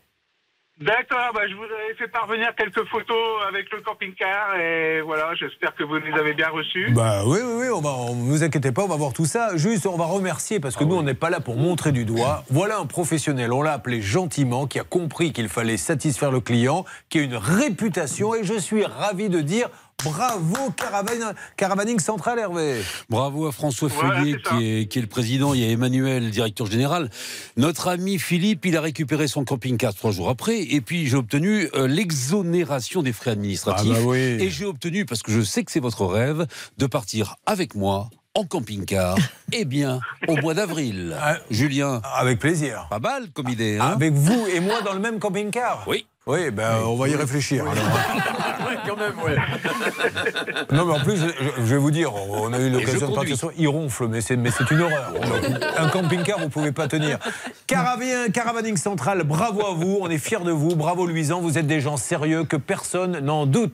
D'accord, 0.82 1.32
bah, 1.34 1.42
je 1.50 1.56
vous 1.56 1.64
avais 1.64 1.94
fait 1.98 2.08
parvenir 2.08 2.56
quelques 2.56 2.86
photos 2.88 3.18
avec 3.50 3.70
le 3.70 3.82
camping-car 3.82 4.56
et 4.56 5.02
voilà, 5.02 5.36
j'espère 5.36 5.76
que 5.76 5.84
vous 5.84 5.96
les 5.98 6.14
avez 6.18 6.34
bien 6.34 6.48
reçues. 6.48 6.92
Bah 6.92 7.24
oui, 7.26 7.40
oui, 7.44 7.54
oui, 7.64 7.68
on 7.70 7.82
va, 7.82 7.90
on- 7.90 8.16
ne 8.16 8.30
vous 8.32 8.44
inquiétez 8.46 8.72
pas, 8.72 8.84
on 8.84 8.88
va 8.88 8.96
voir 8.96 9.12
tout 9.12 9.26
ça. 9.26 9.58
Juste, 9.58 9.86
on 9.86 9.98
va 9.98 10.06
remercier 10.06 10.62
parce 10.62 10.78
que 10.78 10.86
nous, 10.86 10.96
on 10.96 11.04
n'est 11.04 11.14
pas 11.16 11.30
là 11.30 11.42
pour 11.42 11.58
montrer 11.58 11.92
du 11.92 12.06
doigt. 12.06 12.46
Voilà 12.50 12.78
un 12.78 12.86
professionnel, 12.86 13.52
on 13.52 13.62
l'a 13.62 13.74
appelé 13.74 14.02
gentiment, 14.02 14.68
qui 14.68 14.80
a 14.80 14.86
compris 14.86 15.34
qu'il 15.34 15.50
fallait 15.50 15.76
satisfaire 15.76 16.32
le 16.32 16.40
client, 16.40 16.86
qui 17.10 17.20
a 17.20 17.24
une 17.24 17.36
réputation 17.36 18.34
et 18.34 18.46
je 18.46 18.58
suis 18.58 18.86
ravi 18.86 19.28
de 19.28 19.42
dire 19.42 19.68
bravo 20.04 20.72
Caravan, 20.72 21.34
Caravaning 21.58 22.00
Central 22.00 22.40
Hervé. 22.40 22.82
Bravo 23.10 23.48
à 23.48 23.52
François 23.52 23.90
Voilà, 23.90 24.20
Feuillet, 24.20 24.38
qui 24.38 24.66
est, 24.66 24.86
qui 24.88 25.00
est 25.00 25.02
le 25.02 25.08
président. 25.08 25.54
Il 25.54 25.62
y 25.62 25.66
a 25.66 25.70
Emmanuel, 25.70 26.30
directeur 26.30 26.68
général. 26.68 27.10
Notre 27.58 27.88
ami 27.88 28.20
Philippe, 28.20 28.66
il 28.66 28.78
a 28.78 28.82
récupéré 28.82 29.28
son 29.28 29.46
camping-car 29.46 29.94
trois 29.94 30.12
jours 30.12 30.30
après. 30.30 30.60
Et 30.62 30.82
puis, 30.82 31.08
j'ai 31.08 31.18
obtenu 31.18 31.70
euh, 31.76 31.88
l'exonération 31.88 33.02
des 33.04 33.14
frais 33.14 33.32
administratifs. 33.32 33.92
Ah 33.96 34.00
bah 34.00 34.06
oui. 34.06 34.18
Et 34.18 34.50
j'ai 34.50 34.66
obtenu, 34.66 35.06
parce 35.06 35.24
que 35.24 35.32
je 35.32 35.42
sais 35.42 35.64
que 35.64 35.72
c'est 35.72 35.80
votre 35.80 36.06
rêve, 36.06 36.46
de 36.78 36.86
partir 36.86 37.36
avec 37.46 37.76
moi 37.76 38.10
en 38.36 38.46
camping-car, 38.46 39.18
eh 39.52 39.66
bien, 39.66 40.00
au 40.28 40.36
mois 40.38 40.54
d'avril. 40.54 41.18
Julien. 41.50 42.02
Avec 42.16 42.40
plaisir. 42.40 42.88
Pas 42.90 43.00
mal 43.00 43.32
comme 43.32 43.50
idée. 43.50 43.80
Hein 43.80 43.92
Avec 43.94 44.14
vous 44.14 44.48
et 44.48 44.60
moi 44.60 44.82
dans 44.82 44.94
le 44.94 45.00
même 45.00 45.20
camping-car 45.20 45.84
Oui. 45.88 46.06
Oui, 46.30 46.52
ben, 46.52 46.84
on 46.86 46.96
va 46.96 47.08
y 47.08 47.16
réfléchir. 47.16 47.66
alors. 47.68 47.84
quand 48.88 48.98
même, 48.98 49.18
ouais. 49.26 49.36
Non, 50.72 50.86
mais 50.86 50.94
en 50.94 51.00
plus, 51.00 51.18
je, 51.18 51.28
je 51.58 51.74
vais 51.74 51.78
vous 51.78 51.90
dire, 51.90 52.14
on 52.14 52.54
a 52.54 52.60
eu 52.60 52.70
l'occasion 52.70 53.10
de 53.10 53.16
partir 53.16 53.36
sur. 53.36 53.52
Il 53.58 53.68
ronfle, 53.68 54.08
mais 54.08 54.22
c'est, 54.22 54.38
mais 54.38 54.52
c'est 54.52 54.70
une 54.70 54.82
horreur. 54.82 55.12
Un 55.78 55.90
camping-car, 55.90 56.38
vous 56.38 56.46
ne 56.46 56.50
pouvez 56.50 56.72
pas 56.72 56.88
tenir. 56.88 57.18
Caravien, 57.66 58.30
Caravaning 58.30 58.78
Central, 58.78 59.24
bravo 59.24 59.66
à 59.66 59.74
vous, 59.74 59.98
on 60.02 60.10
est 60.12 60.20
fiers 60.20 60.44
de 60.46 60.52
vous, 60.52 60.76
bravo 60.76 61.08
Luisan, 61.08 61.42
vous 61.42 61.58
êtes 61.58 61.66
des 61.66 61.82
gens 61.82 61.98
sérieux, 61.98 62.44
que 62.44 62.58
personne 62.58 63.18
n'en 63.22 63.48
doute. 63.48 63.74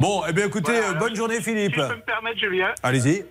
Bon, 0.00 0.22
eh 0.28 0.32
bien 0.32 0.46
écoutez, 0.46 0.80
bonne 0.98 1.14
journée 1.14 1.40
Philippe. 1.40 1.74
Si 1.74 1.80
je 1.80 1.86
peux 1.86 1.94
me 1.94 2.02
permettre, 2.02 2.40
Julien. 2.40 2.74
Allez-y. 2.82 3.24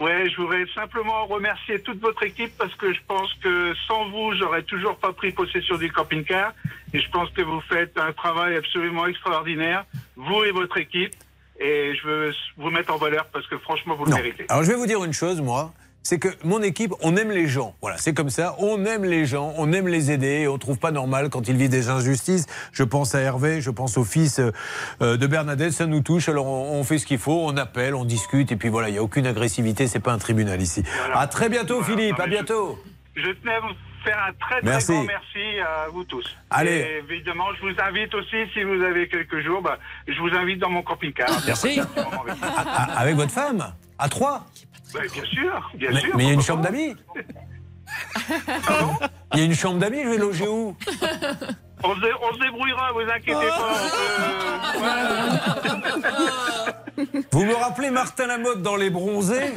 Ouais, 0.00 0.30
je 0.30 0.36
voudrais 0.36 0.64
simplement 0.74 1.26
remercier 1.26 1.80
toute 1.82 2.00
votre 2.00 2.22
équipe 2.22 2.56
parce 2.56 2.74
que 2.74 2.92
je 2.92 3.00
pense 3.06 3.32
que 3.42 3.74
sans 3.86 4.08
vous, 4.08 4.32
j'aurais 4.34 4.62
toujours 4.62 4.96
pas 4.96 5.12
pris 5.12 5.30
possession 5.30 5.76
du 5.76 5.92
camping-car. 5.92 6.54
Et 6.94 7.00
je 7.00 7.10
pense 7.10 7.28
que 7.30 7.42
vous 7.42 7.60
faites 7.68 7.96
un 7.98 8.12
travail 8.12 8.56
absolument 8.56 9.06
extraordinaire, 9.06 9.84
vous 10.16 10.42
et 10.44 10.52
votre 10.52 10.78
équipe. 10.78 11.12
Et 11.60 11.94
je 11.94 12.06
veux 12.06 12.32
vous 12.56 12.70
mettre 12.70 12.94
en 12.94 12.96
valeur 12.96 13.26
parce 13.26 13.46
que 13.46 13.58
franchement, 13.58 13.94
vous 13.94 14.06
le 14.06 14.14
méritez. 14.14 14.46
Alors 14.48 14.64
je 14.64 14.70
vais 14.70 14.76
vous 14.76 14.86
dire 14.86 15.04
une 15.04 15.12
chose, 15.12 15.42
moi. 15.42 15.74
C'est 16.02 16.18
que 16.18 16.28
mon 16.44 16.62
équipe, 16.62 16.92
on 17.02 17.14
aime 17.16 17.30
les 17.30 17.46
gens. 17.46 17.74
Voilà, 17.82 17.98
c'est 17.98 18.14
comme 18.14 18.30
ça. 18.30 18.56
On 18.58 18.84
aime 18.86 19.04
les 19.04 19.26
gens, 19.26 19.52
on 19.58 19.70
aime 19.72 19.86
les 19.86 20.10
aider. 20.10 20.40
Et 20.40 20.48
on 20.48 20.56
trouve 20.56 20.78
pas 20.78 20.92
normal 20.92 21.28
quand 21.28 21.46
ils 21.46 21.56
vivent 21.56 21.68
des 21.70 21.90
injustices. 21.90 22.46
Je 22.72 22.84
pense 22.84 23.14
à 23.14 23.20
Hervé, 23.20 23.60
je 23.60 23.70
pense 23.70 23.98
au 23.98 24.04
fils 24.04 24.38
euh, 24.38 24.50
euh, 25.02 25.16
de 25.18 25.26
Bernadette. 25.26 25.72
Ça 25.72 25.86
nous 25.86 26.00
touche. 26.00 26.28
Alors 26.30 26.46
on, 26.46 26.78
on 26.80 26.84
fait 26.84 26.98
ce 26.98 27.06
qu'il 27.06 27.18
faut, 27.18 27.44
on 27.44 27.56
appelle, 27.56 27.94
on 27.94 28.04
discute. 28.06 28.50
Et 28.50 28.56
puis 28.56 28.70
voilà, 28.70 28.88
il 28.88 28.92
n'y 28.92 28.98
a 28.98 29.02
aucune 29.02 29.26
agressivité. 29.26 29.86
C'est 29.86 30.00
pas 30.00 30.12
un 30.12 30.18
tribunal 30.18 30.60
ici. 30.62 30.82
À 31.12 31.26
très 31.26 31.48
bientôt, 31.50 31.82
Philippe. 31.82 32.18
À 32.18 32.26
bientôt. 32.26 32.78
Je 33.14 33.30
tenais 33.32 33.54
à 33.54 33.60
vous 33.60 33.74
faire 34.02 34.18
un 34.26 34.32
très 34.32 34.60
très 34.60 34.70
Merci. 34.70 34.92
grand 34.92 35.04
merci 35.04 35.60
à 35.60 35.88
vous 35.90 36.04
tous. 36.04 36.24
Allez. 36.48 36.70
Et 36.72 36.98
évidemment, 37.12 37.44
je 37.56 37.60
vous 37.60 37.74
invite 37.78 38.14
aussi, 38.14 38.36
si 38.54 38.62
vous 38.62 38.82
avez 38.82 39.06
quelques 39.08 39.40
jours, 39.44 39.60
bah, 39.60 39.78
je 40.08 40.18
vous 40.18 40.34
invite 40.34 40.58
dans 40.58 40.70
mon 40.70 40.82
camping-car. 40.82 41.28
Merci. 41.46 41.80
Avec 42.96 43.16
votre 43.16 43.32
femme? 43.32 43.74
À 43.98 44.08
trois? 44.08 44.46
Bah, 44.94 45.00
bien 45.12 45.24
sûr, 45.24 45.70
bien 45.74 45.90
Mais 45.92 46.00
sûr. 46.00 46.16
mais 46.16 46.24
il 46.24 46.26
y 46.28 46.30
a 46.30 46.34
une 46.34 46.42
chambre 46.42 46.62
d'amis. 46.64 46.94
Il 49.34 49.38
y 49.38 49.42
a 49.42 49.44
une 49.44 49.54
chambre 49.54 49.78
d'amis, 49.78 50.02
je 50.04 50.08
vais 50.08 50.18
loger 50.18 50.48
où? 50.48 50.76
On 51.82 51.94
se, 51.94 52.00
on 52.22 52.34
se 52.34 52.40
débrouillera, 52.40 52.92
vous 52.92 53.00
inquiétez 53.10 53.48
pas. 53.48 53.74
peut- 54.72 56.70
Vous 57.32 57.44
me 57.44 57.54
rappelez 57.54 57.90
Martin 57.90 58.26
Lamotte 58.26 58.60
dans 58.60 58.76
Les 58.76 58.90
Bronzés 58.90 59.54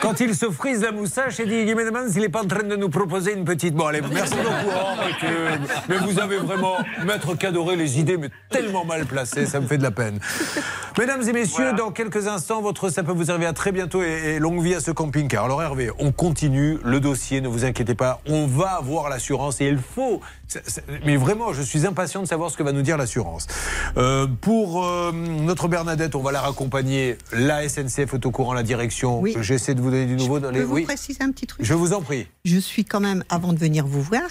Quand 0.00 0.20
il 0.20 0.34
se 0.36 0.48
frise 0.50 0.82
la 0.82 0.92
moustache 0.92 1.40
et 1.40 1.46
dit 1.46 1.64
Guy 1.64 1.74
Médemans, 1.74 2.06
il 2.14 2.20
n'est 2.20 2.28
pas 2.28 2.42
en 2.42 2.46
train 2.46 2.62
de 2.62 2.76
nous 2.76 2.88
proposer 2.88 3.32
une 3.32 3.44
petite. 3.44 3.74
Bon, 3.74 3.86
allez, 3.86 4.00
merci 4.12 4.34
beaucoup. 4.36 4.70
Oh, 4.76 5.02
mais 5.88 5.96
vous 5.96 6.20
avez 6.20 6.36
vraiment, 6.36 6.76
Maître 7.04 7.34
Cadoré, 7.34 7.74
les 7.74 7.98
idées, 7.98 8.16
mais 8.16 8.28
tellement 8.50 8.84
mal 8.84 9.06
placées, 9.06 9.46
ça 9.46 9.58
me 9.58 9.66
fait 9.66 9.78
de 9.78 9.82
la 9.82 9.90
peine. 9.90 10.20
Mesdames 10.96 11.22
et 11.28 11.32
messieurs, 11.32 11.72
dans 11.72 11.90
quelques 11.90 12.28
instants, 12.28 12.62
votre 12.62 12.88
ça 12.90 13.02
peut 13.02 13.10
vous 13.12 13.30
arriver 13.32 13.46
à 13.46 13.52
très 13.52 13.72
bientôt 13.72 14.02
et, 14.02 14.34
et 14.36 14.38
longue 14.38 14.62
vie 14.62 14.74
à 14.76 14.80
ce 14.80 14.92
camping-car. 14.92 15.46
Alors, 15.46 15.62
Hervé, 15.62 15.90
on 15.98 16.12
continue 16.12 16.78
le 16.84 17.00
dossier, 17.00 17.40
ne 17.40 17.48
vous 17.48 17.64
inquiétez 17.64 17.96
pas, 17.96 18.20
on 18.28 18.46
va 18.46 18.74
avoir 18.76 19.08
l'assurance 19.08 19.60
et 19.60 19.66
il 19.66 19.78
faut. 19.78 20.20
Mais 21.04 21.16
vraiment, 21.16 21.52
je 21.52 21.62
suis 21.64 21.86
impatient 21.86 22.22
de 22.22 22.26
savoir 22.26 22.50
ce 22.50 22.56
que 22.56 22.62
va 22.62 22.72
nous 22.72 22.82
dire 22.82 22.96
l'assurance. 22.96 23.46
Euh, 23.96 24.26
pour 24.40 24.84
euh, 24.84 25.12
notre 25.12 25.68
Bernadette, 25.68 26.14
on 26.14 26.22
va 26.22 26.32
la 26.32 26.40
raccompagner 26.40 27.16
la 27.32 27.68
SNCF 27.68 28.14
autocourant, 28.14 28.52
la 28.54 28.62
direction. 28.62 29.20
Oui. 29.20 29.34
J'essaie 29.40 29.74
de 29.74 29.80
vous 29.80 29.90
donner 29.90 30.06
du 30.06 30.16
nouveau 30.16 30.38
dans 30.40 30.48
Je 30.48 30.54
les. 30.54 30.58
peux 30.60 30.64
vous 30.66 30.74
Oui. 30.74 30.84
préciser 30.84 31.22
un 31.22 31.30
petit 31.32 31.46
truc 31.46 31.64
Je 31.64 31.74
vous 31.74 31.92
en 31.92 32.00
prie. 32.02 32.26
Je 32.44 32.58
suis 32.58 32.84
quand 32.84 33.00
même, 33.00 33.24
avant 33.28 33.52
de 33.52 33.58
venir 33.58 33.86
vous 33.86 34.02
voir, 34.02 34.22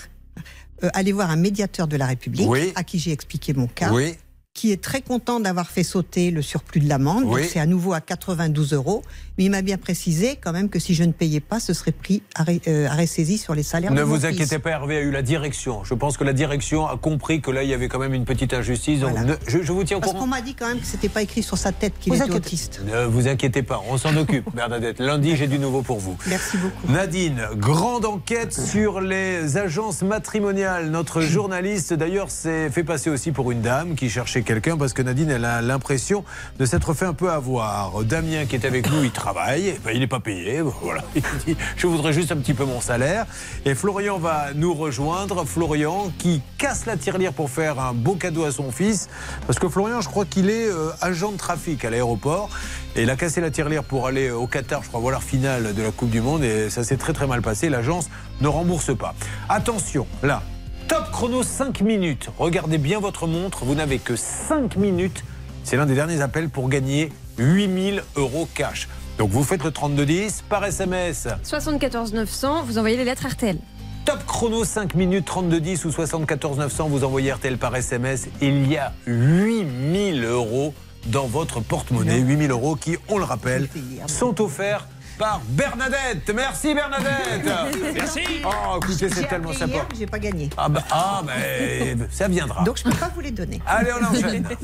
euh, 0.84 0.89
allé 0.93 1.11
voir 1.11 1.30
un 1.31 1.35
médiateur 1.38 1.88
de 1.88 1.95
la 1.97 2.05
République, 2.05 2.49
Oui. 2.49 2.72
à 2.76 2.84
qui 2.84 2.99
j'ai 2.99 3.11
expliqué 3.11 3.53
mon 3.53 3.68
cas, 3.68 3.91
Oui. 3.91 4.15
Qui 4.53 4.71
est 4.71 4.81
très 4.81 5.01
content 5.01 5.39
d'avoir 5.39 5.69
fait 5.69 5.84
sauter 5.84 6.30
le 6.30 6.41
surplus 6.43 6.80
de 6.80 6.88
l'amende. 6.88 7.23
Oui. 7.25 7.41
C'est 7.51 7.59
à 7.59 7.65
nouveau 7.65 7.93
à 7.93 8.01
92 8.01 8.73
euros. 8.73 9.01
Mais 9.39 9.45
il 9.45 9.49
m'a 9.49 9.63
bien 9.63 9.77
précisé 9.77 10.38
quand 10.39 10.51
même 10.51 10.69
que 10.69 10.77
si 10.77 10.93
je 10.93 11.03
ne 11.03 11.11
payais 11.11 11.39
pas, 11.39 11.59
ce 11.59 11.73
serait 11.73 11.91
pris 11.91 12.21
arrêt, 12.35 12.61
euh, 12.67 12.88
sur 13.35 13.55
les 13.55 13.63
salaires 13.63 13.91
Ne 13.91 13.97
de 13.97 14.03
mon 14.03 14.09
vous 14.13 14.15
fils. 14.21 14.25
inquiétez 14.25 14.59
pas, 14.59 14.69
Hervé 14.69 14.97
a 14.97 15.01
eu 15.01 15.09
la 15.09 15.23
direction. 15.23 15.84
Je 15.84 15.95
pense 15.95 16.17
que 16.17 16.23
la 16.23 16.34
direction 16.34 16.85
a 16.88 16.97
compris 16.97 17.41
que 17.41 17.49
là, 17.49 17.63
il 17.63 17.69
y 17.69 17.73
avait 17.73 17.88
quand 17.88 17.97
même 17.97 18.13
une 18.13 18.25
petite 18.25 18.53
injustice. 18.53 18.99
Donc, 18.99 19.17
ne- 19.17 19.34
je, 19.47 19.63
je 19.63 19.71
vous 19.71 19.84
tiens 19.84 19.97
au 19.97 20.01
Parce 20.01 20.11
courant. 20.11 20.25
qu'on 20.25 20.30
m'a 20.30 20.41
dit 20.41 20.53
quand 20.53 20.67
même 20.67 20.80
que 20.80 20.85
c'était 20.85 21.09
pas 21.09 21.23
écrit 21.23 21.41
sur 21.41 21.57
sa 21.57 21.71
tête 21.71 21.93
qu'il 21.99 22.13
était 22.13 22.21
inquiétez- 22.25 22.35
autiste. 22.35 22.81
Ne 22.85 23.05
vous 23.05 23.27
inquiétez 23.27 23.63
pas, 23.63 23.81
on 23.89 23.97
s'en 23.97 24.15
occupe, 24.17 24.45
Bernadette. 24.55 24.99
Lundi, 24.99 25.35
j'ai 25.35 25.47
du 25.47 25.57
nouveau 25.57 25.81
pour 25.81 25.97
vous. 25.97 26.15
Merci 26.27 26.57
beaucoup. 26.57 26.91
Nadine, 26.91 27.41
grande 27.55 28.05
enquête 28.05 28.53
sur 28.53 29.01
les 29.01 29.57
agences 29.57 30.03
matrimoniales. 30.03 30.91
Notre 30.91 31.21
journaliste, 31.21 31.93
d'ailleurs, 31.95 32.30
s'est 32.30 32.69
fait 32.69 32.84
passer 32.84 33.09
aussi 33.09 33.31
pour 33.31 33.51
une 33.51 33.61
dame 33.61 33.95
qui 33.95 34.11
cherchait 34.11 34.43
quelqu'un 34.44 34.78
parce 34.78 34.94
que 34.94 35.02
Nadine, 35.02 35.30
elle 35.30 35.45
a 35.45 35.61
l'impression 35.61 36.24
de 36.60 36.65
s'être 36.65 36.94
fait 36.94 37.06
un 37.06 37.14
peu 37.14 37.32
avoir. 37.32 38.03
Damien, 38.03 38.45
qui 38.45 38.56
est 38.56 38.65
avec 38.65 38.91
nous, 38.91 39.03
il 39.03 39.11
travaille. 39.11 39.74
Eh 39.76 39.80
ben, 39.84 39.91
il 39.94 39.99
n'est 39.99 40.07
pas 40.07 40.20
payé. 40.20 40.61
Voilà. 40.61 41.03
Il 41.15 41.22
dit 41.45 41.57
Je 41.76 41.88
voudrais 41.88 42.14
juste 42.14 42.32
un 42.32 42.38
petit 42.38 42.53
peu 42.53 42.65
mon 42.65 42.82
salaire. 42.82 43.26
Et 43.65 43.76
Florian 43.76 44.18
va 44.18 44.48
nous 44.56 44.74
rejoindre. 44.74 45.45
Florian, 45.45 46.11
qui 46.18 46.41
casse 46.57 46.86
la 46.86 46.98
tirelire 46.98 47.34
pour 47.34 47.49
faire 47.49 47.80
un 47.80 47.94
beau 47.94 48.15
cadeau 48.15 48.44
à 48.44 48.52
son 48.52 48.72
fils. 48.72 49.10
Parce 49.48 49.60
que 49.60 49.70
Florian, 49.70 50.02
je 50.02 50.10
crois 50.10 50.26
qu'il 50.26 50.49
est 50.49 50.68
euh, 50.68 50.91
agent 51.02 51.32
de 51.32 51.38
trafic 51.38 51.84
à 51.86 51.90
l'aéroport. 51.90 52.49
Et 52.95 53.03
il 53.03 53.10
a 53.10 53.15
cassé 53.15 53.41
la 53.41 53.49
tirelire 53.49 53.84
pour 53.84 54.07
aller 54.07 54.30
au 54.30 54.48
Qatar, 54.48 54.84
je 54.84 54.90
crois, 54.90 54.99
voir 54.99 55.14
la 55.14 55.20
finale 55.20 55.74
de 55.74 55.82
la 55.82 55.91
Coupe 55.91 56.10
du 56.10 56.22
Monde. 56.22 56.44
Et 56.44 56.70
ça 56.70 56.84
s'est 56.84 56.98
très 56.98 57.14
très 57.14 57.28
mal 57.28 57.41
passé. 57.41 57.70
L'agence 57.70 58.10
ne 58.41 58.48
rembourse 58.48 58.95
pas. 58.95 59.15
Attention, 59.49 60.06
là, 60.22 60.44
top 60.88 61.11
chrono 61.11 61.43
5 61.43 61.81
minutes. 61.81 62.30
Regardez 62.38 62.77
bien 62.77 62.99
votre 62.99 63.27
montre. 63.27 63.65
Vous 63.65 63.76
n'avez 63.76 63.99
que 63.99 64.15
5 64.15 64.76
minutes. 64.76 65.23
C'est 65.64 65.77
l'un 65.77 65.85
des 65.85 65.95
derniers 65.95 66.22
appels 66.22 66.49
pour 66.49 66.69
gagner 66.69 67.11
8000 67.38 68.03
euros 68.15 68.47
cash. 68.53 68.88
Donc 69.18 69.30
vous 69.30 69.43
faites 69.43 69.64
le 69.64 69.72
3210 69.72 70.43
par 70.49 70.65
SMS. 70.65 71.27
74 71.43 72.14
900, 72.14 72.64
vous 72.64 72.77
envoyez 72.77 72.97
les 72.97 73.05
lettres 73.05 73.27
RTL. 73.27 73.57
Top 74.05 74.26
chrono 74.26 74.65
5 74.65 74.95
minutes 74.95 75.26
3210 75.26 75.85
ou 75.85 75.91
74 75.91 76.57
900, 76.57 76.89
vous 76.89 77.03
envoyez 77.03 77.31
RTL 77.31 77.57
par 77.57 77.76
SMS. 77.76 78.27
Il 78.41 78.69
y 78.69 78.77
a 78.77 78.93
8000 79.05 80.26
euros 80.26 80.73
dans 81.07 81.27
votre 81.27 81.61
porte-monnaie. 81.61 82.19
8000 82.19 82.51
euros 82.51 82.76
qui, 82.76 82.97
on 83.07 83.18
le 83.18 83.23
rappelle, 83.23 83.69
sont 84.07 84.41
offerts 84.41 84.88
par 85.18 85.41
Bernadette. 85.48 86.31
Merci 86.34 86.73
Bernadette. 86.73 87.44
Merci. 87.94 88.22
Oh, 88.45 88.80
écoutez, 88.81 89.10
c'est 89.10 89.27
tellement 89.27 89.53
sympa. 89.53 89.85
J'ai 89.98 90.06
pas 90.06 90.19
gagné. 90.19 90.49
Ah 90.57 90.69
bah, 90.69 90.84
ah, 90.91 91.22
bah, 91.26 91.34
ça 92.11 92.27
viendra. 92.27 92.64
Donc 92.64 92.77
je 92.77 92.84
peux 92.84 92.91
pas 92.91 93.11
vous 93.14 93.22
les 93.22 93.31
donner. 93.31 93.61
Allez, 93.65 93.91
on 93.99 94.06
enchaîne. 94.06 94.48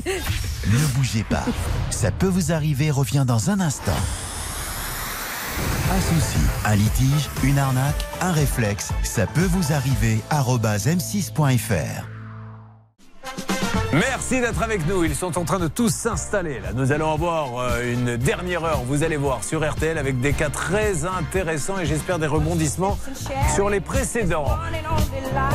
Ne 0.66 0.94
bougez 0.94 1.24
pas. 1.24 1.44
Ça 1.90 2.10
peut 2.10 2.26
vous 2.26 2.52
arriver, 2.52 2.90
revient 2.90 3.24
dans 3.26 3.50
un 3.50 3.60
instant. 3.60 3.96
Un 5.90 6.00
souci, 6.00 6.38
un 6.64 6.76
litige, 6.76 7.28
une 7.42 7.58
arnaque, 7.58 8.04
un 8.20 8.30
réflexe, 8.32 8.90
ça 9.02 9.26
peut 9.26 9.48
vous 9.50 9.72
arriver. 9.72 10.20
arobase 10.30 10.86
m6.fr. 10.86 12.19
Merci 13.92 14.40
d'être 14.40 14.62
avec 14.62 14.86
nous. 14.86 15.02
Ils 15.02 15.16
sont 15.16 15.36
en 15.36 15.44
train 15.44 15.58
de 15.58 15.66
tous 15.66 15.92
s'installer. 15.92 16.60
Là, 16.60 16.72
nous 16.72 16.92
allons 16.92 17.12
avoir 17.12 17.58
euh, 17.58 17.92
une 17.92 18.16
dernière 18.16 18.64
heure. 18.64 18.82
Vous 18.84 19.02
allez 19.02 19.16
voir 19.16 19.42
sur 19.42 19.68
RTL 19.68 19.98
avec 19.98 20.20
des 20.20 20.32
cas 20.32 20.48
très 20.48 21.04
intéressants 21.04 21.76
et 21.78 21.86
j'espère 21.86 22.20
des 22.20 22.28
rebondissements 22.28 22.96
sur 23.52 23.68
les 23.68 23.80
précédents. 23.80 24.46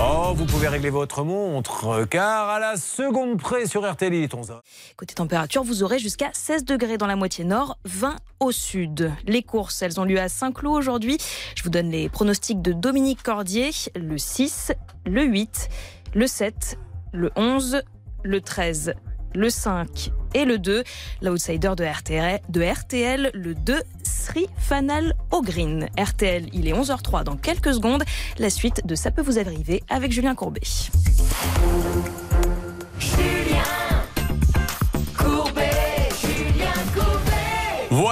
Oh, 0.02 0.34
vous 0.36 0.46
pouvez 0.46 0.68
régler 0.68 0.90
votre 0.90 1.24
montre 1.24 1.88
euh, 1.88 2.06
car 2.06 2.50
à 2.50 2.60
la 2.60 2.76
seconde 2.76 3.40
près 3.40 3.68
sur 3.68 3.90
RTL, 3.90 4.14
il 4.14 4.24
est 4.24 4.34
11 4.34 4.52
heures. 4.52 4.64
Côté 4.98 5.14
température, 5.14 5.64
vous 5.64 5.84
aurez 5.84 6.00
jusqu'à 6.00 6.30
16 6.34 6.66
degrés 6.66 6.98
dans 6.98 7.08
la 7.08 7.16
moitié 7.16 7.46
nord, 7.46 7.78
20 7.86 8.18
au 8.42 8.52
sud. 8.52 9.14
Les 9.28 9.44
courses, 9.44 9.82
elles 9.82 9.98
ont 9.98 10.06
lieu 10.06 10.20
à 10.20 10.28
Saint-Cloud 10.28 10.76
aujourd'hui. 10.76 11.18
Je 11.56 11.64
vous 11.64 11.70
donne 11.70 11.90
les 11.90 12.10
pronostics 12.10 12.62
de 12.62 12.74
Dominique 12.74 13.24
Cordier, 13.24 13.72
le 13.96 14.18
6, 14.18 14.74
le 15.06 15.24
8, 15.24 15.70
le 16.16 16.28
7, 16.28 16.78
le 17.16 17.32
11, 17.36 17.82
le 18.24 18.42
13, 18.42 18.94
le 19.34 19.50
5 19.50 20.12
et 20.34 20.46
le 20.46 20.58
2. 20.58 20.84
L'outsider 21.22 21.74
de 21.78 21.86
RTL, 21.86 23.32
le 23.34 23.56
2, 23.56 23.82
Sri 24.04 24.48
Fanal 24.58 25.16
Ogreen. 25.32 25.90
RTL, 25.98 26.48
il 26.54 26.68
est 26.68 26.74
11h03 26.74 27.24
dans 27.24 27.38
quelques 27.38 27.74
secondes. 27.74 28.04
La 28.38 28.50
suite 28.50 28.86
de 28.86 28.96
Ça 28.96 29.12
peut 29.12 29.22
vous 29.22 29.40
arriver 29.40 29.84
avec 29.90 30.12
Julien 30.12 30.36
Courbet. 30.36 30.62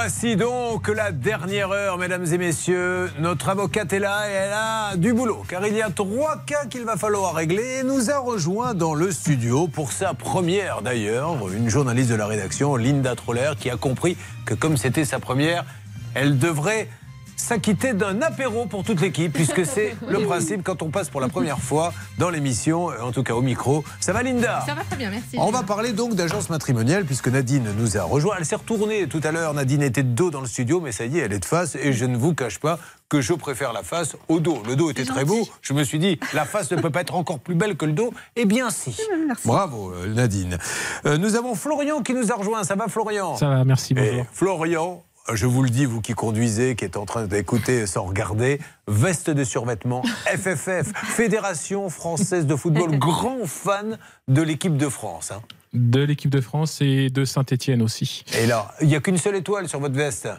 Voici 0.05 0.35
donc 0.35 0.89
la 0.89 1.13
dernière 1.13 1.71
heure, 1.71 1.97
mesdames 1.97 2.25
et 2.25 2.37
messieurs. 2.37 3.09
Notre 3.21 3.47
avocate 3.47 3.93
est 3.93 3.99
là 3.99 4.29
et 4.29 4.33
elle 4.33 4.51
a 4.51 4.97
du 4.97 5.13
boulot, 5.13 5.45
car 5.47 5.65
il 5.65 5.73
y 5.73 5.81
a 5.81 5.89
trois 5.89 6.43
cas 6.45 6.65
qu'il 6.65 6.83
va 6.83 6.97
falloir 6.97 7.33
régler. 7.33 7.79
Et 7.79 7.83
nous 7.83 8.11
a 8.11 8.17
rejoint 8.17 8.73
dans 8.73 8.95
le 8.95 9.13
studio 9.13 9.69
pour 9.69 9.93
sa 9.93 10.13
première 10.13 10.81
d'ailleurs, 10.81 11.49
une 11.49 11.69
journaliste 11.69 12.09
de 12.09 12.15
la 12.15 12.27
rédaction, 12.27 12.75
Linda 12.75 13.15
Troller, 13.15 13.53
qui 13.57 13.69
a 13.69 13.77
compris 13.77 14.17
que 14.45 14.53
comme 14.53 14.75
c'était 14.75 15.05
sa 15.05 15.19
première, 15.19 15.63
elle 16.15 16.37
devrait 16.37 16.89
s'acquitter 17.43 17.93
d'un 17.93 18.21
apéro 18.21 18.65
pour 18.65 18.83
toute 18.83 19.01
l'équipe, 19.01 19.33
puisque 19.33 19.65
c'est 19.73 19.95
le 20.07 20.19
principe 20.19 20.63
quand 20.63 20.81
on 20.81 20.89
passe 20.89 21.09
pour 21.09 21.19
la 21.19 21.27
première 21.27 21.59
fois 21.59 21.93
dans 22.17 22.29
l'émission, 22.29 22.87
en 22.87 23.11
tout 23.11 23.23
cas 23.23 23.33
au 23.33 23.41
micro. 23.41 23.83
Ça 23.99 24.13
va 24.13 24.23
Linda? 24.23 24.63
Ça 24.65 24.73
va 24.73 24.83
très 24.83 24.95
bien, 24.95 25.09
merci. 25.09 25.37
on 25.37 25.51
va 25.51 25.63
parler 25.63 25.91
donc 25.91 26.15
d'agence 26.15 26.49
matrimoniale 26.49 27.03
puisque 27.05 27.27
Nadine 27.27 27.67
nous 27.77 27.97
a 27.97 28.03
rejoint. 28.03 28.35
Elle 28.39 28.45
s'est 28.45 28.55
retournée 28.55 29.07
tout 29.07 29.21
à 29.23 29.31
l'heure. 29.31 29.53
Nadine 29.53 29.83
était 29.83 30.03
de 30.03 30.09
dos 30.09 30.31
dans 30.31 30.39
le 30.39 30.47
studio, 30.47 30.79
mais 30.79 30.91
ça 30.91 31.05
y 31.05 31.19
est, 31.19 31.21
elle 31.21 31.33
est 31.33 31.39
de 31.39 31.45
face. 31.45 31.75
Et 31.75 31.91
je 31.91 32.05
ne 32.05 32.17
vous 32.17 32.33
cache 32.33 32.59
pas 32.59 32.79
que 33.09 33.21
je 33.21 33.33
préfère 33.33 33.73
la 33.73 33.83
face 33.83 34.15
au 34.29 34.39
dos. 34.39 34.63
Le 34.65 34.75
dos 34.75 34.89
était 34.89 35.05
très 35.05 35.25
beau. 35.25 35.47
Je 35.61 35.73
me 35.73 35.83
suis 35.83 35.99
dit, 35.99 36.19
la 36.33 36.45
face 36.45 36.71
ne 36.71 36.81
peut 36.81 36.89
pas 36.89 37.01
être 37.01 37.13
encore 37.15 37.39
plus 37.39 37.55
belle 37.55 37.75
que 37.75 37.85
le 37.85 37.91
dos. 37.91 38.13
Eh 38.35 38.45
bien, 38.45 38.69
si. 38.69 38.95
Bravo, 39.45 39.91
euh, 39.91 40.07
Nadine. 40.07 40.57
Euh, 41.05 41.17
nous 41.17 41.35
avons 41.35 41.55
Florian 41.55 42.01
qui 42.01 42.13
nous 42.13 42.31
a 42.31 42.35
rejoint. 42.35 42.63
Ça 42.63 42.75
va, 42.75 42.87
Florian? 42.87 43.35
Ça 43.37 43.49
va, 43.49 43.65
merci, 43.65 43.93
bonjour. 43.93 44.13
Et 44.13 44.25
Florian, 44.31 45.03
je 45.31 45.45
vous 45.45 45.63
le 45.63 45.69
dis, 45.69 45.85
vous 45.85 46.01
qui 46.01 46.13
conduisez, 46.13 46.75
qui 46.75 46.85
êtes 46.85 46.97
en 46.97 47.05
train 47.05 47.25
d'écouter 47.27 47.87
sans 47.87 48.03
regarder, 48.03 48.59
veste 48.87 49.29
de 49.29 49.43
survêtement, 49.43 50.03
FFF, 50.25 50.91
Fédération 51.15 51.89
française 51.89 52.45
de 52.45 52.55
football, 52.55 52.97
grand 52.99 53.45
fan 53.45 53.97
de 54.27 54.41
l'équipe 54.41 54.75
de 54.77 54.89
France. 54.89 55.31
hein. 55.31 55.41
De 55.73 56.01
l'équipe 56.03 56.29
de 56.29 56.41
France 56.41 56.81
et 56.81 57.09
de 57.09 57.25
Saint-Etienne 57.25 57.81
aussi. 57.81 58.23
Et 58.37 58.45
là, 58.45 58.73
il 58.81 58.87
n'y 58.87 58.95
a 58.95 58.99
qu'une 58.99 59.17
seule 59.17 59.35
étoile 59.37 59.67
sur 59.67 59.79
votre 59.79 59.95
veste. 59.95 60.29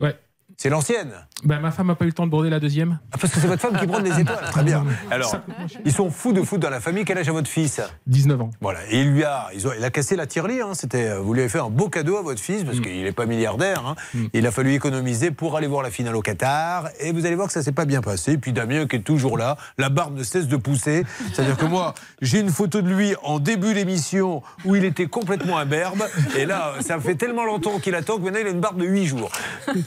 Ouais. 0.00 0.16
C'est 0.58 0.70
l'ancienne. 0.70 1.12
Ben, 1.44 1.60
ma 1.60 1.70
femme 1.70 1.88
n'a 1.88 1.94
pas 1.94 2.06
eu 2.06 2.08
le 2.08 2.14
temps 2.14 2.24
de 2.24 2.30
border 2.30 2.48
la 2.48 2.58
deuxième. 2.60 2.98
Ah, 3.12 3.18
parce 3.20 3.30
que 3.30 3.40
c'est 3.40 3.46
votre 3.46 3.60
femme 3.60 3.78
qui 3.78 3.86
brode 3.86 4.06
les 4.06 4.20
étoiles. 4.20 4.38
Très 4.50 4.64
bien. 4.64 4.86
Alors, 5.10 5.36
ils 5.84 5.92
sont 5.92 6.10
fous 6.10 6.32
de 6.32 6.40
foot 6.40 6.58
dans 6.58 6.70
la 6.70 6.80
famille. 6.80 7.04
Quel 7.04 7.18
âge 7.18 7.28
a 7.28 7.32
votre 7.32 7.48
fils? 7.50 7.78
19 8.06 8.40
ans. 8.40 8.50
Voilà. 8.62 8.78
Et 8.90 9.02
il 9.02 9.10
lui 9.12 9.22
a, 9.22 9.48
ils 9.54 9.66
ont- 9.68 9.72
il 9.76 9.84
a 9.84 9.90
cassé 9.90 10.16
la 10.16 10.26
tirelire. 10.26 10.66
hein. 10.68 10.72
C'était, 10.74 11.14
vous 11.18 11.34
lui 11.34 11.40
avez 11.40 11.50
fait 11.50 11.58
un 11.60 11.68
beau 11.68 11.90
cadeau 11.90 12.16
à 12.16 12.22
votre 12.22 12.40
fils 12.40 12.62
Mm. 12.62 12.64
parce 12.64 12.80
qu'il 12.80 13.02
n'est 13.02 13.12
pas 13.12 13.26
milliardaire. 13.26 13.84
hein. 13.86 13.96
Il 14.32 14.46
a 14.46 14.50
fallu 14.50 14.72
économiser 14.72 15.30
pour 15.30 15.58
aller 15.58 15.66
voir 15.66 15.82
la 15.82 15.90
finale 15.90 16.16
au 16.16 16.22
Qatar. 16.22 16.88
Et 17.00 17.12
vous 17.12 17.26
allez 17.26 17.34
voir 17.36 17.48
que 17.48 17.52
ça 17.52 17.62
s'est 17.62 17.72
pas 17.72 17.84
bien 17.84 18.00
passé. 18.00 18.32
Et 18.32 18.38
puis 18.38 18.54
Damien 18.54 18.86
qui 18.86 18.96
est 18.96 19.00
toujours 19.00 19.36
là. 19.36 19.58
La 19.76 19.90
barbe 19.90 20.16
ne 20.16 20.22
cesse 20.22 20.48
de 20.48 20.56
pousser. 20.56 21.04
C'est-à-dire 21.34 21.58
que 21.58 21.66
moi, 21.66 21.92
j'ai 22.22 22.40
une 22.40 22.48
photo 22.50 22.80
de 22.80 22.88
lui 22.88 23.14
en 23.22 23.40
début 23.40 23.74
d'émission 23.74 24.42
où 24.64 24.74
il 24.74 24.86
était 24.86 25.06
complètement 25.06 25.58
imberbe. 25.58 26.02
Et 26.38 26.46
là, 26.46 26.72
ça 26.80 26.98
fait 26.98 27.14
tellement 27.16 27.44
longtemps 27.44 27.78
qu'il 27.78 27.94
attend 27.94 28.16
que 28.16 28.22
maintenant 28.22 28.40
il 28.40 28.46
a 28.46 28.50
une 28.50 28.60
barbe 28.60 28.80
de 28.80 28.86
8 28.86 29.04
jours. 29.06 29.30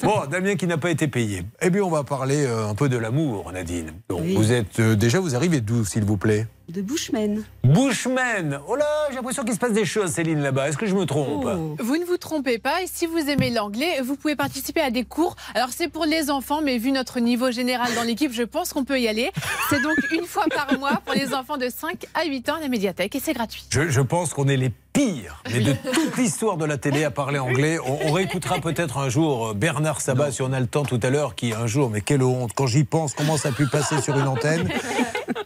Bon, 0.03 0.25
Damien 0.29 0.55
qui 0.59 0.67
n'a 0.67 0.77
pas 0.77 0.91
été 0.91 1.07
payé. 1.07 1.43
Eh 1.61 1.69
bien, 1.69 1.81
on 1.83 1.89
va 1.89 2.03
parler 2.03 2.45
euh, 2.45 2.67
un 2.67 2.75
peu 2.75 2.89
de 2.89 2.97
l'amour, 2.97 3.49
Nadine. 3.53 3.93
Donc, 4.09 4.23
vous 4.25 4.51
êtes 4.51 4.79
euh, 4.79 4.95
déjà, 4.95 5.19
vous 5.19 5.33
arrivez 5.35 5.61
d'où, 5.61 5.85
s'il 5.85 6.03
vous 6.03 6.17
plaît? 6.17 6.47
De 6.67 6.81
Bushman. 6.81 7.43
Bushman 7.63 8.59
Oh 8.67 8.75
là, 8.75 8.85
j'ai 9.09 9.15
l'impression 9.15 9.43
qu'il 9.43 9.53
se 9.53 9.59
passe 9.59 9.71
des 9.71 9.85
choses, 9.85 10.11
Céline, 10.11 10.39
là-bas. 10.41 10.67
Est-ce 10.69 10.77
que 10.77 10.85
je 10.85 10.93
me 10.93 11.05
trompe? 11.05 11.47
Vous 11.79 11.97
ne 11.97 12.05
vous 12.05 12.17
trompez 12.17 12.59
pas, 12.59 12.83
et 12.83 12.87
si 12.91 13.07
vous 13.07 13.17
aimez 13.17 13.49
l'anglais, 13.49 14.01
vous 14.03 14.15
pouvez 14.15 14.35
participer 14.35 14.81
à 14.81 14.91
des 14.91 15.03
cours. 15.05 15.35
Alors 15.55 15.69
c'est 15.71 15.87
pour 15.87 16.05
les 16.05 16.29
enfants, 16.29 16.61
mais 16.61 16.77
vu 16.77 16.91
notre 16.91 17.19
niveau 17.21 17.49
général 17.49 17.89
dans 17.95 18.03
l'équipe, 18.03 18.31
je 18.33 18.43
pense 18.43 18.73
qu'on 18.73 18.83
peut 18.83 18.99
y 18.99 19.07
aller. 19.07 19.31
C'est 19.69 19.81
donc 19.81 19.95
une 20.11 20.25
fois 20.25 20.45
par 20.53 20.77
mois 20.77 21.01
pour 21.05 21.15
les 21.15 21.33
enfants 21.33 21.57
de 21.57 21.69
5 21.69 22.05
à 22.13 22.25
8 22.25 22.49
ans 22.49 22.55
à 22.57 22.59
la 22.59 22.67
médiathèque, 22.67 23.15
et 23.15 23.19
c'est 23.19 23.33
gratuit. 23.33 23.63
je, 23.71 23.89
je 23.89 24.01
pense 24.01 24.33
qu'on 24.35 24.47
est 24.47 24.57
les 24.57 24.69
pire, 24.93 25.43
mais 25.51 25.59
de 25.59 25.73
toute 25.93 26.17
l'histoire 26.17 26.57
de 26.57 26.65
la 26.65 26.77
télé 26.77 27.03
à 27.03 27.11
parler 27.11 27.39
anglais. 27.39 27.77
On, 27.85 28.09
on 28.09 28.11
réécoutera 28.11 28.59
peut-être 28.59 28.97
un 28.97 29.09
jour 29.09 29.49
euh, 29.49 29.53
Bernard 29.53 30.01
Sabat, 30.01 30.31
si 30.31 30.41
on 30.41 30.51
a 30.51 30.59
le 30.59 30.67
temps 30.67 30.83
tout 30.83 30.99
à 31.03 31.09
l'heure, 31.09 31.35
qui 31.35 31.53
un 31.53 31.67
jour, 31.67 31.89
mais 31.89 32.01
quelle 32.01 32.23
honte, 32.23 32.51
quand 32.55 32.67
j'y 32.67 32.83
pense, 32.83 33.13
comment 33.13 33.37
ça 33.37 33.49
a 33.49 33.51
pu 33.51 33.67
passer 33.67 34.01
sur 34.01 34.17
une 34.17 34.27
antenne? 34.27 34.69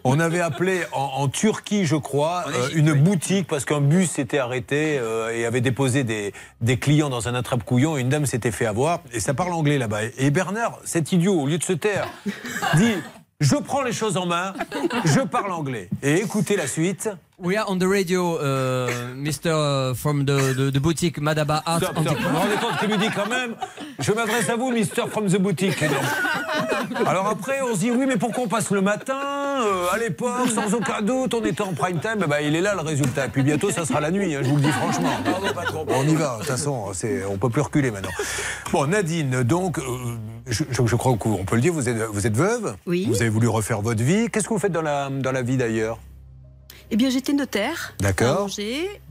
On 0.06 0.20
avait 0.20 0.42
appelé 0.42 0.82
en, 0.92 1.02
en 1.02 1.28
Turquie, 1.30 1.86
je 1.86 1.96
crois, 1.96 2.46
euh, 2.48 2.70
une 2.74 2.94
boutique 2.94 3.48
parce 3.48 3.64
qu'un 3.64 3.80
bus 3.82 4.12
s'était 4.12 4.38
arrêté 4.38 4.98
euh, 4.98 5.34
et 5.34 5.46
avait 5.46 5.62
déposé 5.62 6.04
des, 6.04 6.34
des 6.62 6.78
clients 6.78 7.10
dans 7.10 7.28
un 7.28 7.36
attrape-couillon 7.36 7.98
et 7.98 8.02
une 8.02 8.10
dame 8.10 8.26
s'était 8.26 8.52
fait 8.52 8.66
avoir. 8.66 9.00
Et 9.14 9.20
ça 9.20 9.34
parle 9.34 9.54
anglais 9.54 9.78
là-bas. 9.78 10.00
Et 10.18 10.30
Bernard, 10.30 10.80
cet 10.84 11.12
idiot, 11.14 11.40
au 11.40 11.48
lieu 11.48 11.58
de 11.58 11.64
se 11.64 11.74
taire, 11.74 12.08
dit 12.76 12.96
Je 13.44 13.56
prends 13.58 13.82
les 13.82 13.92
choses 13.92 14.16
en 14.16 14.26
main, 14.26 14.54
je 15.04 15.20
parle 15.20 15.52
anglais. 15.52 15.90
Et 16.02 16.22
écoutez 16.22 16.56
la 16.56 16.66
suite. 16.66 17.10
We 17.40 17.58
are 17.58 17.66
on 17.70 17.78
the 17.78 17.84
radio, 17.84 18.38
uh, 18.40 18.88
Mr. 19.18 19.94
from 19.96 20.24
the, 20.24 20.54
the, 20.56 20.72
the 20.72 20.80
boutique 20.80 21.20
Madaba 21.20 21.62
Art 21.66 21.80
Stop, 21.80 22.00
stop. 22.00 22.18
Vous 22.18 22.30
vous 22.30 22.38
rendez 22.38 22.56
compte 22.56 22.78
qu'il 22.80 22.88
lui 22.90 22.98
dit 22.98 23.10
quand 23.14 23.28
même 23.28 23.56
Je 24.00 24.14
m'adresse 24.14 24.48
à 24.50 24.56
vous, 24.56 24.72
Mister 24.72 25.02
from 25.12 25.28
the 25.28 25.38
Boutique. 25.40 25.84
Alors 27.06 27.28
après, 27.28 27.60
on 27.62 27.74
se 27.76 27.80
dit 27.80 27.92
Oui, 27.92 28.06
mais 28.08 28.16
pourquoi 28.16 28.46
on 28.46 28.48
passe 28.48 28.72
le 28.72 28.80
matin 28.82 29.18
Euh, 29.62 29.88
À 29.94 29.98
l'époque, 29.98 30.48
sans 30.56 30.74
aucun 30.74 31.02
doute, 31.02 31.34
on 31.34 31.44
était 31.44 31.64
en 31.64 31.74
prime 31.74 32.00
time. 32.00 32.22
Eh 32.24 32.28
ben, 32.28 32.38
il 32.42 32.56
est 32.56 32.62
là 32.62 32.76
le 32.76 32.82
résultat. 32.82 33.28
Puis 33.28 33.44
bientôt, 33.44 33.72
ça 33.72 33.86
sera 33.86 34.00
la 34.00 34.12
nuit, 34.12 34.34
hein, 34.36 34.40
je 34.44 34.48
vous 34.50 34.56
le 34.56 34.62
dis 34.62 34.72
franchement. 34.72 35.10
On 35.90 36.08
y 36.08 36.16
va, 36.16 36.36
de 36.36 36.38
toute 36.40 36.48
façon, 36.48 36.92
on 37.30 37.38
peut 37.38 37.50
plus 37.50 37.62
reculer 37.62 37.92
maintenant. 37.92 38.12
Bon, 38.72 38.88
Nadine, 38.88 39.44
donc, 39.44 39.80
euh, 39.80 39.82
je, 40.48 40.64
je- 40.70 40.86
je 40.86 40.96
crois 40.96 41.16
qu'on 41.18 41.44
peut 41.46 41.56
le 41.56 41.62
dire, 41.62 41.74
vous 41.74 41.88
êtes, 41.90 41.98
vous 42.12 42.28
êtes 42.28 42.36
veuve 42.36 42.76
Oui. 42.86 43.06
Vous 43.08 43.22
avez 43.22 43.30
voulu 43.30 43.48
refaire 43.48 43.82
votre 43.82 44.04
vie. 44.04 44.28
Qu'est-ce 44.32 44.48
que 44.48 44.54
vous 44.54 44.60
faites 44.60 44.72
dans 44.72 44.82
la, 44.82 45.10
dans 45.10 45.32
la 45.32 45.42
vie 45.42 45.58
d'ailleurs? 45.58 46.00
Eh 46.92 46.96
bien, 46.98 47.10
j'étais 47.10 47.34
notaire 47.34 47.96
D'accord. 48.00 48.50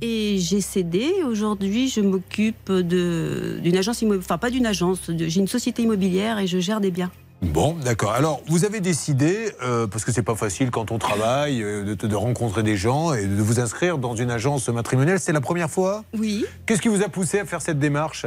et 0.02 0.36
j'ai 0.38 0.60
cédé. 0.60 1.10
Aujourd'hui, 1.26 1.88
je 1.88 2.00
m'occupe 2.00 2.70
d'une 2.70 3.76
agence 3.76 4.02
immobilière, 4.02 4.24
enfin 4.24 4.38
pas 4.38 4.50
d'une 4.50 4.66
agence, 4.66 5.10
j'ai 5.16 5.40
une 5.40 5.48
société 5.48 5.82
immobilière 5.82 6.38
et 6.38 6.46
je 6.46 6.58
gère 6.60 6.80
des 6.80 6.90
biens. 6.92 7.10
Bon, 7.40 7.74
d'accord. 7.74 8.12
Alors, 8.12 8.40
vous 8.46 8.64
avez 8.64 8.78
décidé, 8.80 9.50
euh, 9.64 9.88
parce 9.88 10.04
que 10.04 10.12
c'est 10.12 10.22
pas 10.22 10.36
facile 10.36 10.70
quand 10.70 10.92
on 10.92 10.98
travaille, 10.98 11.60
euh, 11.60 11.96
de, 11.96 12.06
de 12.06 12.14
rencontrer 12.14 12.62
des 12.62 12.76
gens 12.76 13.14
et 13.14 13.26
de 13.26 13.42
vous 13.42 13.58
inscrire 13.58 13.98
dans 13.98 14.14
une 14.14 14.30
agence 14.30 14.68
matrimoniale. 14.68 15.18
C'est 15.18 15.32
la 15.32 15.40
première 15.40 15.68
fois? 15.70 16.04
Oui. 16.16 16.44
Qu'est-ce 16.66 16.80
qui 16.80 16.86
vous 16.88 17.02
a 17.02 17.08
poussé 17.08 17.40
à 17.40 17.44
faire 17.44 17.60
cette 17.60 17.80
démarche? 17.80 18.26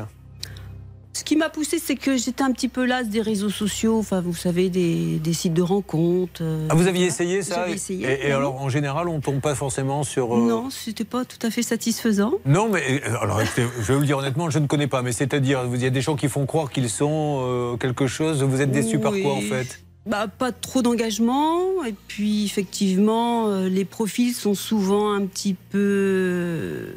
Ce 1.16 1.24
qui 1.24 1.38
m'a 1.38 1.48
poussé, 1.48 1.80
c'est 1.82 1.96
que 1.96 2.18
j'étais 2.18 2.44
un 2.44 2.52
petit 2.52 2.68
peu 2.68 2.84
lasse 2.86 3.08
des 3.08 3.22
réseaux 3.22 3.50
sociaux, 3.50 3.98
enfin 3.98 4.20
vous 4.20 4.36
savez, 4.36 4.68
des, 4.70 5.18
des 5.18 5.32
sites 5.32 5.54
de 5.54 5.62
rencontres. 5.62 6.42
euh, 6.42 6.68
Ah, 6.70 6.76
vous 6.76 6.88
aviez 6.88 7.06
essayé 7.06 7.42
ça 7.42 7.56
J'avais 7.62 7.76
essayé. 7.76 8.28
Et, 8.28 8.34
alors, 8.34 8.62
en 8.62 8.68
général, 8.68 9.08
on 9.08 9.22
tombe 9.22 9.40
pas 9.40 9.56
forcément 9.56 10.04
sur. 10.04 10.36
euh, 10.36 10.46
Non, 10.46 10.70
c'était 10.70 11.06
pas 11.06 11.24
tout 11.24 11.40
à 11.48 11.50
fait 11.52 11.62
satisfaisant. 11.64 12.34
Non, 12.46 12.68
mais 12.68 13.02
euh, 13.08 13.16
alors, 13.22 13.40
je 13.40 13.82
vais 13.82 13.94
vous 13.94 14.02
le 14.02 14.06
dire 14.06 14.18
honnêtement, 14.18 14.50
je 14.50 14.60
ne 14.60 14.68
connais 14.68 14.88
pas. 14.88 15.04
Mais 15.04 15.14
c'est-à-dire, 15.14 15.62
il 15.74 15.82
y 15.82 15.86
a 15.86 15.90
des 15.90 16.02
gens 16.02 16.18
qui 16.18 16.28
font 16.28 16.46
croire 16.46 16.70
qu'ils 16.70 16.90
sont 16.90 17.40
euh, 17.44 17.78
quelque 17.78 18.08
chose. 18.08 18.44
Vous 18.44 18.60
êtes 18.60 18.72
déçu 18.72 19.00
par 19.00 19.14
quoi, 19.14 19.36
en 19.36 19.42
fait? 19.42 19.80
Bah, 20.06 20.28
pas 20.28 20.52
trop 20.52 20.82
d'engagement. 20.82 21.62
Et 21.88 21.94
puis, 22.10 22.44
effectivement, 22.44 23.48
les 23.62 23.86
profils 23.86 24.34
sont 24.34 24.54
souvent 24.54 25.14
un 25.14 25.26
petit 25.26 25.56
peu. 25.72 26.88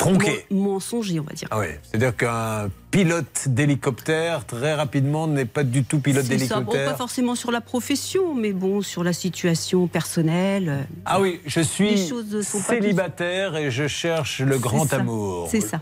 Euh, 0.00 0.04
Tronqués. 0.04 0.46
men- 0.50 0.58
Mensongers, 0.60 1.20
on 1.20 1.24
va 1.24 1.32
dire. 1.32 1.48
Ah 1.50 1.58
ouais, 1.58 1.80
c'est-à-dire 1.82 2.16
qu'un 2.16 2.68
pilote 2.90 3.44
d'hélicoptère, 3.46 4.44
très 4.46 4.74
rapidement, 4.74 5.26
n'est 5.26 5.44
pas 5.44 5.64
du 5.64 5.84
tout 5.84 5.98
pilote 6.00 6.24
ça. 6.24 6.28
Bon, 6.30 6.38
pas 6.38 6.38
d'hélicoptère. 6.46 6.96
forcément 6.96 7.34
sur 7.34 7.50
la 7.50 7.60
profession, 7.60 8.34
mais 8.34 8.52
bon, 8.52 8.80
sur 8.82 9.04
la 9.04 9.12
situation 9.12 9.86
personnelle. 9.86 10.68
euh, 10.68 10.82
Ah 11.04 11.20
oui, 11.20 11.40
je 11.46 11.60
suis 11.60 12.10
célibataire 12.42 13.56
et 13.56 13.70
je 13.70 13.86
cherche 13.86 14.40
le 14.40 14.58
grand 14.58 14.86
ça. 14.88 14.96
amour. 14.96 15.48
C'est 15.50 15.60
ça. 15.60 15.80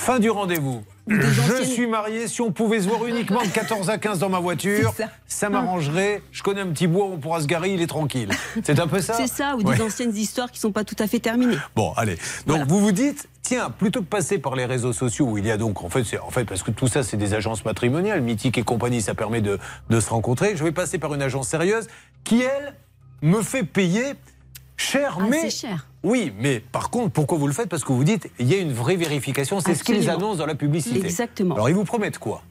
Fin 0.00 0.18
du 0.18 0.30
rendez-vous. 0.30 0.82
Je 1.06 1.62
suis 1.62 1.86
marié. 1.86 2.26
Si 2.26 2.40
on 2.40 2.52
pouvait 2.52 2.80
se 2.80 2.88
voir 2.88 3.04
uniquement 3.06 3.42
de 3.42 3.48
14 3.48 3.90
à 3.90 3.98
15 3.98 4.18
dans 4.18 4.30
ma 4.30 4.40
voiture, 4.40 4.94
ça, 5.26 5.50
m'arrangerait. 5.50 6.22
Je 6.32 6.42
connais 6.42 6.62
un 6.62 6.68
petit 6.68 6.86
bois, 6.86 7.04
on 7.04 7.18
pourra 7.18 7.40
se 7.42 7.46
garer, 7.46 7.74
il 7.74 7.82
est 7.82 7.86
tranquille. 7.86 8.30
C'est 8.64 8.80
un 8.80 8.86
peu 8.86 9.00
ça 9.02 9.12
C'est 9.14 9.26
ça, 9.26 9.56
ou 9.56 9.62
Ouais. 9.62 9.76
des 9.76 9.82
anciennes 9.82 10.16
histoires 10.16 10.50
qui 10.50 10.58
sont 10.58 10.72
pas 10.72 10.84
tout 10.84 10.96
à 10.98 11.06
fait 11.06 11.18
terminées. 11.18 11.58
Bon, 11.76 11.92
allez. 11.98 12.16
Donc 12.46 12.66
vous 12.66 12.80
vous 12.80 12.92
dites, 12.92 13.28
tiens, 13.42 13.68
plutôt 13.70 14.00
que 14.00 14.06
passer 14.06 14.38
par 14.38 14.56
les 14.56 14.64
réseaux 14.64 14.94
sociaux 14.94 15.26
où 15.26 15.36
il 15.38 15.44
y 15.46 15.50
a 15.50 15.58
donc, 15.58 15.84
en 15.84 15.90
fait, 15.90 16.04
en 16.24 16.30
fait 16.30 16.44
parce 16.46 16.62
que 16.62 16.70
tout 16.70 16.88
ça 16.88 17.02
c'est 17.02 17.18
des 17.18 17.34
agences 17.34 17.66
matrimoniales, 17.66 18.22
mythiques 18.22 18.56
et 18.56 18.62
compagnie, 18.62 19.02
ça 19.02 19.14
permet 19.14 19.42
de, 19.42 19.58
de 19.90 20.00
se 20.00 20.08
rencontrer. 20.08 20.56
Je 20.56 20.64
vais 20.64 20.72
passer 20.72 20.98
par 20.98 21.12
une 21.12 21.20
agence 21.22 21.48
sérieuse 21.48 21.88
qui 22.24 22.40
elle 22.40 22.74
me 23.20 23.42
fait 23.42 23.64
payer 23.64 24.14
cher, 24.78 25.18
Ah, 25.20 25.24
mais 25.28 25.42
c'est 25.42 25.50
cher. 25.68 25.86
Oui, 26.02 26.32
mais 26.38 26.60
par 26.60 26.90
contre, 26.90 27.12
pourquoi 27.12 27.36
vous 27.36 27.46
le 27.46 27.52
faites? 27.52 27.68
Parce 27.68 27.84
que 27.84 27.92
vous 27.92 28.04
dites, 28.04 28.30
il 28.38 28.48
y 28.50 28.54
a 28.54 28.58
une 28.58 28.72
vraie 28.72 28.96
vérification. 28.96 29.60
C'est 29.60 29.74
ce 29.74 29.84
qu'ils 29.84 30.08
annoncent 30.08 30.38
dans 30.38 30.46
la 30.46 30.54
publicité. 30.54 31.04
Exactement. 31.04 31.54
Alors 31.54 31.68
ils 31.68 31.74
vous 31.74 31.84
promettent 31.84 32.18
quoi? 32.18 32.42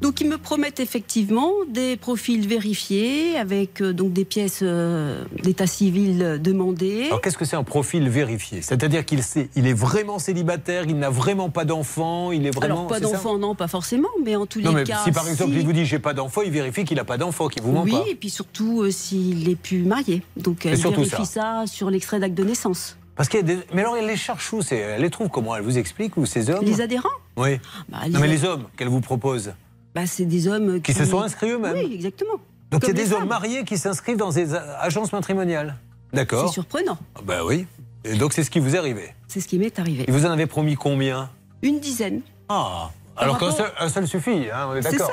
Donc 0.00 0.20
ils 0.20 0.28
me 0.28 0.36
promettent 0.38 0.80
effectivement 0.80 1.50
des 1.68 1.96
profils 1.96 2.46
vérifiés 2.46 3.36
avec 3.38 3.80
euh, 3.80 3.92
donc 3.92 4.12
des 4.12 4.24
pièces 4.24 4.60
euh, 4.62 5.24
d'état 5.42 5.66
civil 5.66 6.40
demandées. 6.42 7.06
Alors 7.06 7.20
qu'est-ce 7.20 7.38
que 7.38 7.44
c'est 7.44 7.56
un 7.56 7.64
profil 7.64 8.08
vérifié? 8.10 8.60
C'est-à-dire 8.60 9.04
qu'il 9.06 9.22
sait, 9.22 9.48
il 9.56 9.66
est 9.66 9.72
vraiment 9.72 10.18
célibataire, 10.18 10.84
il 10.86 10.98
n'a 10.98 11.10
vraiment 11.10 11.48
pas 11.48 11.64
d'enfant, 11.64 12.32
il 12.32 12.44
est 12.46 12.50
vraiment. 12.50 12.74
Alors 12.74 12.86
pas 12.88 13.00
d'enfants, 13.00 13.38
non, 13.38 13.54
pas 13.54 13.68
forcément, 13.68 14.08
mais 14.24 14.36
en 14.36 14.46
tous 14.46 14.60
Non, 14.60 14.70
les 14.70 14.76
mais 14.76 14.84
cas. 14.84 15.00
si 15.04 15.12
par 15.12 15.26
exemple 15.28 15.52
si- 15.52 15.60
il 15.60 15.64
vous 15.64 15.72
dit 15.72 15.86
j'ai 15.86 15.98
pas 16.00 16.12
d'enfant, 16.12 16.42
il 16.42 16.50
vérifie 16.50 16.84
qu'il 16.84 16.96
n'a 16.96 17.04
pas 17.04 17.16
d'enfant, 17.16 17.48
qu'il 17.48 17.62
vous 17.62 17.72
ment 17.72 17.82
oui, 17.84 17.92
pas. 17.92 18.04
et 18.10 18.14
puis 18.14 18.30
surtout 18.30 18.82
euh, 18.82 18.90
s'il 18.90 19.48
est 19.48 19.56
plus 19.56 19.84
marié. 19.84 20.22
Donc 20.36 20.66
elle 20.66 20.74
vérifie 20.76 21.24
ça. 21.24 21.64
sur 21.66 21.88
l'extrait 21.88 22.18
d'acte 22.20 22.34
de 22.34 22.44
naissance. 22.44 22.96
Parce 23.16 23.28
qu'il 23.28 23.44
des... 23.44 23.58
Mais 23.72 23.82
alors 23.82 23.96
elle 23.96 24.06
les 24.08 24.16
cherche 24.16 24.52
où 24.52 24.60
Elle 24.70 25.00
les 25.00 25.10
trouve 25.10 25.28
comment? 25.28 25.54
Elle 25.54 25.62
vous 25.62 25.78
explique 25.78 26.16
ou 26.16 26.26
ces 26.26 26.50
hommes? 26.50 26.64
Les 26.64 26.80
adhérents? 26.80 27.08
Oui. 27.36 27.60
Bah, 27.88 27.98
non 28.10 28.18
mais 28.18 28.26
les 28.28 28.44
hommes 28.44 28.64
qu'elle 28.76 28.88
vous 28.88 29.00
propose. 29.00 29.52
Bah, 29.94 30.06
C'est 30.06 30.24
des 30.24 30.48
hommes 30.48 30.80
Qui 30.80 30.92
se 30.92 31.04
sont 31.04 31.20
inscrits 31.20 31.50
eux-mêmes 31.50 31.76
Oui, 31.76 31.92
exactement. 31.94 32.40
Donc 32.70 32.82
il 32.84 32.88
y 32.88 32.90
a 32.90 32.94
des 33.04 33.12
hommes 33.12 33.28
mariés 33.28 33.64
qui 33.64 33.78
s'inscrivent 33.78 34.16
dans 34.16 34.30
des 34.30 34.54
agences 34.54 35.12
matrimoniales. 35.12 35.76
D'accord. 36.12 36.48
C'est 36.48 36.54
surprenant. 36.54 36.98
Bah 37.24 37.44
oui. 37.44 37.66
Et 38.04 38.14
donc 38.14 38.32
c'est 38.32 38.44
ce 38.44 38.50
qui 38.50 38.60
vous 38.60 38.74
est 38.74 38.78
arrivé. 38.78 39.14
C'est 39.28 39.40
ce 39.40 39.48
qui 39.48 39.58
m'est 39.58 39.78
arrivé. 39.78 40.04
Et 40.08 40.12
vous 40.12 40.26
en 40.26 40.30
avez 40.30 40.46
promis 40.46 40.74
combien? 40.74 41.30
Une 41.62 41.80
dizaine. 41.80 42.20
Ah 42.48 42.90
alors 43.16 43.38
qu'un 43.38 43.52
seul, 43.52 43.70
un 43.78 43.88
seul 43.88 44.08
suffit, 44.08 44.48
hein, 44.52 44.66
on 44.68 44.74
est 44.74 44.80
d'accord. 44.80 45.10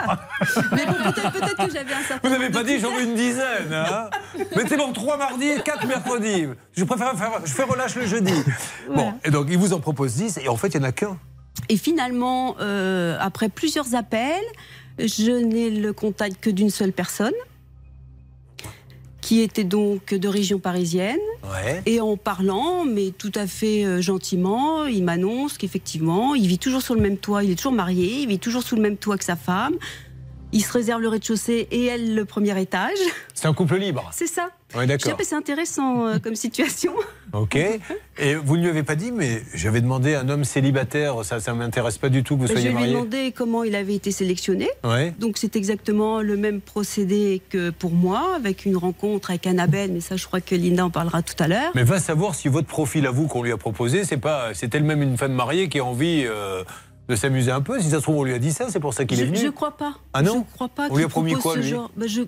Mais 0.71 0.85
bon, 0.87 0.93
peut-être 0.93 1.55
que 1.55 1.71
j'avais 1.71 1.93
un 1.93 2.01
certain. 2.01 2.27
Vous 2.27 2.33
n'avez 2.33 2.49
pas 2.49 2.63
dit 2.63 2.79
j'en 2.79 2.91
veux 2.91 3.03
une 3.03 3.13
dizaine. 3.13 3.71
Hein 3.71 4.09
Mettez-moi 4.55 4.87
trois 4.93 5.17
mardis 5.17 5.49
et 5.49 5.61
quatre 5.61 5.85
mercredis. 5.85 6.47
Je 6.75 6.83
préfère 6.83 7.15
faire, 7.15 7.41
je 7.45 7.51
fais 7.51 7.63
relâche 7.63 7.95
le 7.95 8.07
jeudi. 8.07 8.33
Bon, 8.93 9.13
et 9.23 9.29
donc 9.29 9.47
il 9.49 9.57
vous 9.57 9.73
en 9.73 9.79
propose 9.79 10.15
10 10.15 10.39
et 10.43 10.49
en 10.49 10.57
fait 10.57 10.69
il 10.69 10.79
n'y 10.79 10.85
en 10.85 10.89
a 10.89 10.91
qu'un. 10.91 11.17
Et 11.69 11.77
finalement, 11.77 12.55
euh, 12.59 13.17
après 13.19 13.49
plusieurs 13.49 13.95
appels, 13.95 14.43
je 14.99 15.31
n'ai 15.31 15.69
le 15.69 15.93
contact 15.93 16.37
que 16.41 16.49
d'une 16.49 16.69
seule 16.69 16.91
personne, 16.91 17.33
qui 19.21 19.41
était 19.41 19.63
donc 19.63 20.13
de 20.13 20.27
région 20.27 20.59
parisienne. 20.59 21.19
Ouais. 21.43 21.81
Et 21.85 22.01
en 22.01 22.17
parlant, 22.17 22.85
mais 22.85 23.11
tout 23.11 23.31
à 23.35 23.47
fait 23.47 23.85
euh, 23.85 24.01
gentiment, 24.01 24.85
il 24.85 25.03
m'annonce 25.03 25.57
qu'effectivement, 25.57 26.35
il 26.35 26.47
vit 26.47 26.57
toujours 26.57 26.81
sur 26.81 26.95
le 26.95 27.01
même 27.01 27.17
toit, 27.17 27.43
il 27.43 27.51
est 27.51 27.55
toujours 27.55 27.71
marié, 27.71 28.21
il 28.21 28.27
vit 28.27 28.39
toujours 28.39 28.63
sous 28.63 28.75
le 28.75 28.81
même 28.81 28.97
toit 28.97 29.17
que 29.17 29.23
sa 29.23 29.35
femme. 29.35 29.75
Il 30.53 30.61
se 30.63 30.71
réserve 30.73 31.01
le 31.01 31.07
rez-de-chaussée 31.07 31.67
et 31.71 31.85
elle 31.85 32.15
le 32.15 32.25
premier 32.25 32.59
étage. 32.61 32.97
C'est 33.33 33.47
un 33.47 33.53
couple 33.53 33.77
libre. 33.77 34.09
C'est 34.13 34.27
ça. 34.27 34.49
Ouais, 34.75 34.83
Je 34.83 34.87
d'accord. 34.87 35.17
c'est 35.23 35.35
intéressant 35.35 36.07
euh, 36.07 36.17
comme 36.19 36.35
situation. 36.47 36.93
Ok. 37.33 37.55
Et 37.55 38.35
vous 38.35 38.57
ne 38.57 38.61
lui 38.63 38.69
avez 38.69 38.83
pas 38.83 38.95
dit, 38.95 39.11
mais 39.11 39.41
j'avais 39.53 39.81
demandé 39.81 40.13
à 40.13 40.21
un 40.21 40.29
homme 40.29 40.43
célibataire, 40.43 41.23
ça 41.23 41.37
ne 41.39 41.57
m'intéresse 41.57 41.97
pas 41.97 42.09
du 42.09 42.23
tout 42.23 42.35
que 42.35 42.41
vous 42.41 42.47
je 42.47 42.53
soyez 42.53 42.67
lui 42.69 42.71
ai 42.71 42.79
marié. 42.79 42.93
demandé 42.93 43.33
comment 43.35 43.63
il 43.63 43.75
avait 43.75 43.95
été 43.95 44.11
sélectionné. 44.11 44.69
Ouais. 44.83 45.13
Donc 45.19 45.37
c'est 45.37 45.55
exactement 45.55 46.21
le 46.21 46.37
même 46.37 46.61
procédé 46.61 47.41
que 47.49 47.69
pour 47.69 47.91
moi, 47.91 48.33
avec 48.35 48.65
une 48.65 48.77
rencontre 48.77 49.29
avec 49.31 49.47
Annabelle, 49.47 49.91
mais 49.91 50.01
ça 50.01 50.15
je 50.17 50.25
crois 50.25 50.41
que 50.41 50.55
Linda 50.55 50.85
en 50.85 50.89
parlera 50.89 51.21
tout 51.21 51.35
à 51.39 51.47
l'heure. 51.47 51.71
Mais 51.75 51.83
va 51.83 51.99
savoir 51.99 52.35
si 52.35 52.47
votre 52.47 52.67
profil 52.67 53.05
à 53.07 53.11
vous 53.11 53.27
qu'on 53.27 53.43
lui 53.43 53.51
a 53.51 53.57
proposé, 53.57 54.03
c'est 54.05 54.17
pas, 54.17 54.53
c'est 54.53 54.73
elle-même 54.75 55.01
une 55.01 55.17
femme 55.17 55.33
mariée 55.33 55.67
qui 55.69 55.79
a 55.79 55.85
envie 55.85 56.23
euh, 56.25 56.63
de 57.11 57.15
s'amuser 57.15 57.51
un 57.51 57.61
peu. 57.61 57.79
Si 57.79 57.89
ça 57.89 57.97
se 57.97 58.01
trouve, 58.03 58.17
on 58.17 58.23
lui 58.23 58.33
a 58.33 58.39
dit 58.39 58.51
ça, 58.51 58.69
c'est 58.69 58.79
pour 58.79 58.93
ça 58.93 59.05
qu'il 59.05 59.19
est 59.19 59.25
venu. 59.25 59.37
je 59.37 59.49
crois 59.49 59.77
pas. 59.77 59.93
Ah 60.13 60.23
non 60.23 60.45
Je 60.49 60.55
crois 60.55 60.69
pas 60.69 60.87
On 60.89 60.97
lui 60.97 61.03
a 61.03 61.09
promis 61.09 61.33
quoi, 61.33 61.55
lui 61.55 61.63
genre. 61.63 61.91
Bah, 61.95 62.07
je... 62.07 62.21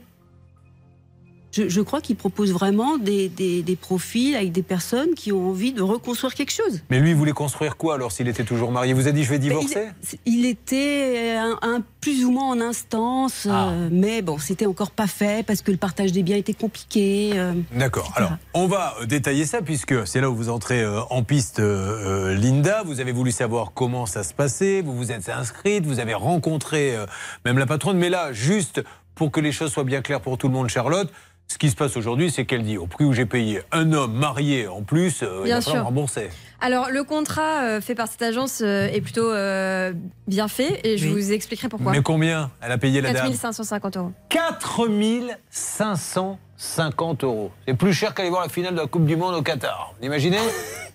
Je, 1.53 1.69
je 1.69 1.81
crois 1.81 2.01
qu'il 2.01 2.15
propose 2.15 2.51
vraiment 2.51 2.97
des, 2.97 3.29
des- 3.29 3.61
des 3.61 3.75
profils 3.75 4.35
avec 4.35 4.51
des 4.51 4.63
personnes 4.63 5.13
qui 5.13 5.31
ont 5.31 5.49
envie 5.49 5.71
de 5.71 5.83
reconstruire 5.83 6.33
quelque 6.33 6.51
chose. 6.51 6.81
Mais 6.89 6.99
lui, 6.99 7.11
il 7.11 7.15
voulait 7.15 7.31
construire 7.31 7.77
quoi 7.77 7.93
alors 7.93 8.11
s'il 8.11 8.27
était 8.27 8.43
toujours 8.43 8.71
marié? 8.71 8.89
Il 8.91 8.95
vous 8.95 9.07
a 9.07 9.11
dit 9.11 9.23
je 9.23 9.29
vais 9.29 9.37
divorcer? 9.37 9.89
Il 10.25 10.47
était 10.47 11.35
un, 11.37 11.59
un- 11.61 11.83
plus 12.01 12.25
ou 12.25 12.31
moins 12.31 12.49
en 12.49 12.59
instance, 12.59 13.47
Ah. 13.49 13.69
euh, 13.69 13.89
mais 13.91 14.23
bon, 14.23 14.39
c'était 14.39 14.65
encore 14.65 14.89
pas 14.89 15.05
fait 15.05 15.45
parce 15.45 15.61
que 15.61 15.69
le 15.69 15.77
partage 15.77 16.11
des 16.11 16.23
biens 16.23 16.37
était 16.37 16.55
compliqué. 16.55 17.31
euh. 17.35 17.53
D'accord. 17.71 18.11
Alors, 18.15 18.31
on 18.55 18.65
va 18.65 18.95
euh, 19.01 19.05
détailler 19.05 19.45
ça 19.45 19.61
puisque 19.61 20.07
c'est 20.07 20.21
là 20.21 20.31
où 20.31 20.35
vous 20.35 20.49
entrez 20.49 20.81
euh, 20.81 21.01
en 21.11 21.21
piste, 21.23 21.59
euh, 21.59 22.31
euh, 22.31 22.35
Linda. 22.35 22.81
Vous 22.83 22.99
avez 22.99 23.11
voulu 23.11 23.31
savoir 23.31 23.73
comment 23.75 24.07
ça 24.07 24.23
se 24.23 24.33
passait, 24.33 24.81
vous 24.81 24.95
vous 24.97 25.11
êtes 25.11 25.29
inscrite, 25.29 25.85
vous 25.85 25.99
avez 25.99 26.15
rencontré 26.15 26.95
euh, 26.95 27.05
même 27.45 27.59
la 27.59 27.67
patronne. 27.67 27.97
Mais 27.99 28.09
là, 28.09 28.33
juste 28.33 28.83
pour 29.15 29.31
que 29.31 29.39
les 29.39 29.51
choses 29.51 29.71
soient 29.71 29.83
bien 29.83 30.01
claires 30.01 30.21
pour 30.21 30.39
tout 30.39 30.47
le 30.47 30.53
monde, 30.53 30.69
Charlotte, 30.69 31.11
ce 31.53 31.57
qui 31.59 31.69
se 31.69 31.75
passe 31.75 31.95
aujourd'hui, 31.97 32.31
c'est 32.31 32.45
qu'elle 32.45 32.63
dit 32.63 32.77
au 32.79 32.87
prix 32.87 33.05
où 33.05 33.13
j'ai 33.13 33.27
payé 33.27 33.61
un 33.71 33.93
homme 33.93 34.13
marié 34.13 34.67
en 34.67 34.81
plus, 34.81 35.21
euh, 35.21 35.41
il 35.41 35.43
Bien 35.45 35.57
va 35.57 35.61
falloir 35.61 35.85
rembourser. 35.85 36.29
Alors, 36.61 36.89
le 36.89 37.03
contrat 37.03 37.61
euh, 37.63 37.79
fait 37.81 37.93
par 37.93 38.07
cette 38.07 38.23
agence 38.23 38.61
euh, 38.63 38.87
est 38.87 39.01
plutôt 39.01 39.29
euh, 39.29 39.93
bien 40.27 40.47
fait 40.47 40.79
et 40.83 40.97
je 40.97 41.05
Oui. 41.07 41.13
vous 41.13 41.31
expliquerai 41.31 41.69
pourquoi. 41.69 41.91
Mais 41.91 42.01
combien 42.01 42.49
elle 42.61 42.71
a 42.71 42.77
payé 42.79 43.01
la 43.01 43.09
dame 43.13 43.21
4550 43.23 43.97
euros. 43.97 44.11
4550 44.29 47.23
euros. 47.23 47.51
C'est 47.67 47.75
plus 47.75 47.93
cher 47.93 48.15
qu'aller 48.15 48.29
voir 48.29 48.41
la 48.41 48.49
finale 48.49 48.73
de 48.73 48.79
la 48.79 48.87
Coupe 48.87 49.05
du 49.05 49.15
Monde 49.15 49.35
au 49.35 49.41
Qatar. 49.43 49.93
Vous 49.99 50.05
imaginez 50.07 50.39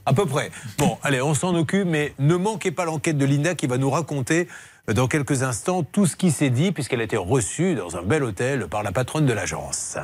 À 0.06 0.12
peu 0.14 0.24
près. 0.26 0.50
Bon, 0.78 0.96
allez, 1.02 1.20
on 1.22 1.34
s'en 1.34 1.54
occupe, 1.54 1.86
mais 1.86 2.14
ne 2.18 2.34
manquez 2.36 2.70
pas 2.72 2.84
l'enquête 2.86 3.16
de 3.18 3.26
Linda 3.26 3.54
qui 3.54 3.66
va 3.66 3.76
nous 3.78 3.90
raconter 3.90 4.42
euh, 4.42 4.46
dans 4.94 5.06
quelques 5.06 5.42
instants 5.42 5.82
tout 5.82 6.06
ce 6.06 6.16
qui 6.16 6.30
s'est 6.30 6.50
dit, 6.50 6.72
puisqu'elle 6.72 7.00
a 7.00 7.04
été 7.04 7.16
reçue 7.16 7.74
dans 7.74 7.96
un 7.96 8.02
bel 8.02 8.22
hôtel 8.22 8.68
par 8.68 8.82
la 8.82 8.92
patronne 8.92 9.26
de 9.26 9.32
l'agence. 9.32 9.98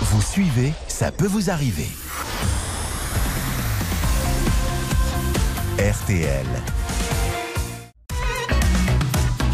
Vous 0.00 0.22
suivez, 0.22 0.72
ça 0.88 1.10
peut 1.10 1.26
vous 1.26 1.50
arriver. 1.50 1.88
RTL. 5.78 6.46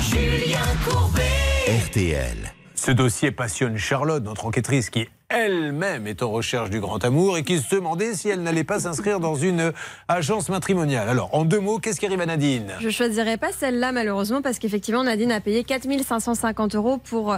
Julien 0.03 0.59
Courbet. 0.87 1.23
RTL. 1.87 2.53
Ce 2.75 2.91
dossier 2.91 3.31
passionne 3.31 3.77
Charlotte, 3.77 4.23
notre 4.25 4.47
enquêtrice 4.47 4.91
qui 4.91 5.01
elle-même 5.31 6.07
est 6.07 6.23
en 6.23 6.31
recherche 6.31 6.71
du 6.71 6.81
grand 6.81 7.03
amour 7.05 7.39
et 7.39 7.45
qui 7.45 7.59
se 7.59 7.75
demandait 7.75 8.15
si 8.15 8.29
elle 8.29 8.43
n'allait 8.43 8.65
pas 8.65 8.81
s'inscrire 8.81 9.21
dans 9.21 9.37
une 9.37 9.73
agence 10.09 10.49
matrimoniale. 10.49 11.09
Alors, 11.09 11.33
en 11.33 11.45
deux 11.45 11.61
mots, 11.61 11.79
qu'est-ce 11.79 12.01
qui 12.01 12.07
arrive 12.07 12.21
à 12.21 12.27
Nadine? 12.27 12.73
Je 12.81 12.91
choisirais 12.91 13.37
pas 13.37 13.53
celle-là 13.53 13.93
malheureusement 13.93 14.43
parce 14.43 14.59
qu'effectivement 14.59 15.05
Nadine 15.05 15.33
a 15.33 15.41
payé 15.41 15.65
4550 15.65 16.75
euros 16.75 16.99
pour 16.99 17.37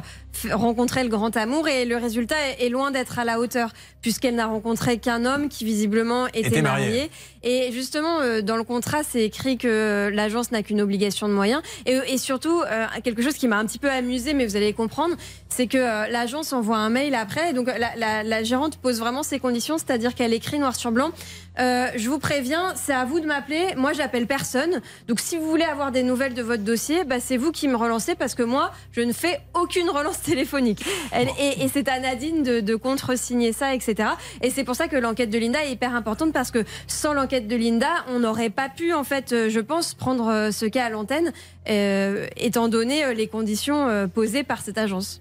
rencontrer 0.50 1.02
le 1.02 1.08
grand 1.08 1.36
amour 1.36 1.68
et 1.68 1.84
le 1.84 1.96
résultat 1.96 2.36
est, 2.58 2.68
loin 2.68 2.90
d'être 2.90 3.18
à 3.18 3.24
la 3.24 3.38
hauteur 3.38 3.70
puisqu'elle 4.00 4.34
n'a 4.34 4.46
rencontré 4.46 4.98
qu'un 4.98 5.24
homme 5.24 5.48
qui 5.48 5.64
visiblement 5.64 6.26
était, 6.28 6.40
Était 6.48 6.62
marié. 6.62 6.86
marié. 6.86 7.10
Et 7.44 7.70
justement 7.72 8.20
euh, 8.20 8.40
dans 8.40 8.56
le 8.56 8.64
contrat 8.64 9.02
c'est 9.08 9.22
écrit 9.22 9.58
que 9.58 10.10
l'agence 10.12 10.50
n'a 10.50 10.62
qu'une 10.62 10.80
obligation 10.80 11.28
de 11.28 11.32
moyens 11.34 11.62
et, 11.86 11.98
et 12.08 12.18
surtout 12.18 12.60
euh, 12.62 12.86
quelque 13.04 13.22
chose 13.22 13.34
qui 13.34 13.46
m'a 13.46 13.58
un 13.58 13.66
petit 13.66 13.78
peu 13.78 13.90
amusé 13.90 14.32
mais 14.34 14.46
vous 14.46 14.56
allez 14.56 14.72
comprendre 14.72 15.16
c'est 15.48 15.66
que 15.66 15.78
euh, 15.78 16.08
l'agence 16.08 16.52
envoie 16.52 16.78
un 16.78 16.88
mail 16.90 17.14
après 17.14 17.52
donc 17.52 17.66
la, 17.66 17.94
la- 17.96 18.22
la 18.22 18.42
gérante 18.42 18.76
pose 18.78 18.98
vraiment 19.00 19.22
ses 19.22 19.38
conditions 19.38 19.76
c'est-à-dire 19.78 20.14
qu'elle 20.14 20.32
écrit 20.32 20.58
noir 20.58 20.74
sur 20.74 20.90
blanc 20.92 21.10
euh, 21.60 21.88
je 21.96 22.08
vous 22.08 22.18
préviens, 22.18 22.72
c'est 22.76 22.94
à 22.94 23.04
vous 23.04 23.20
de 23.20 23.26
m'appeler. 23.26 23.74
Moi, 23.76 23.92
j'appelle 23.92 24.26
personne. 24.26 24.80
Donc, 25.08 25.20
si 25.20 25.36
vous 25.36 25.46
voulez 25.48 25.64
avoir 25.64 25.92
des 25.92 26.02
nouvelles 26.02 26.34
de 26.34 26.42
votre 26.42 26.62
dossier, 26.62 27.04
bah, 27.04 27.16
c'est 27.20 27.36
vous 27.36 27.52
qui 27.52 27.68
me 27.68 27.76
relancez 27.76 28.14
parce 28.14 28.34
que 28.34 28.42
moi, 28.42 28.70
je 28.92 29.02
ne 29.02 29.12
fais 29.12 29.40
aucune 29.54 29.90
relance 29.90 30.20
téléphonique. 30.22 30.84
Elle- 31.12 31.28
et 31.38 31.62
et 31.64 31.68
c'est 31.68 31.88
à 31.88 32.00
Nadine 32.00 32.42
de, 32.42 32.60
de 32.60 32.74
contresigner 32.74 33.52
ça, 33.52 33.74
etc. 33.74 34.08
Et 34.40 34.50
c'est 34.50 34.64
pour 34.64 34.74
ça 34.76 34.88
que 34.88 34.96
l'enquête 34.96 35.30
de 35.30 35.38
Linda 35.38 35.62
est 35.64 35.72
hyper 35.72 35.94
importante 35.94 36.32
parce 36.32 36.50
que 36.50 36.64
sans 36.86 37.12
l'enquête 37.12 37.46
de 37.48 37.56
Linda, 37.56 37.88
on 38.08 38.20
n'aurait 38.20 38.50
pas 38.50 38.68
pu, 38.68 38.92
en 38.94 39.04
fait, 39.04 39.32
euh, 39.32 39.50
je 39.50 39.60
pense, 39.60 39.94
prendre 39.94 40.28
euh, 40.28 40.50
ce 40.50 40.66
cas 40.66 40.86
à 40.86 40.90
l'antenne, 40.90 41.32
euh, 41.68 42.26
étant 42.36 42.68
donné 42.68 43.04
euh, 43.04 43.12
les 43.12 43.26
conditions 43.28 44.08
posées 44.14 44.42
par 44.42 44.60
cette 44.62 44.78
agence. 44.78 45.20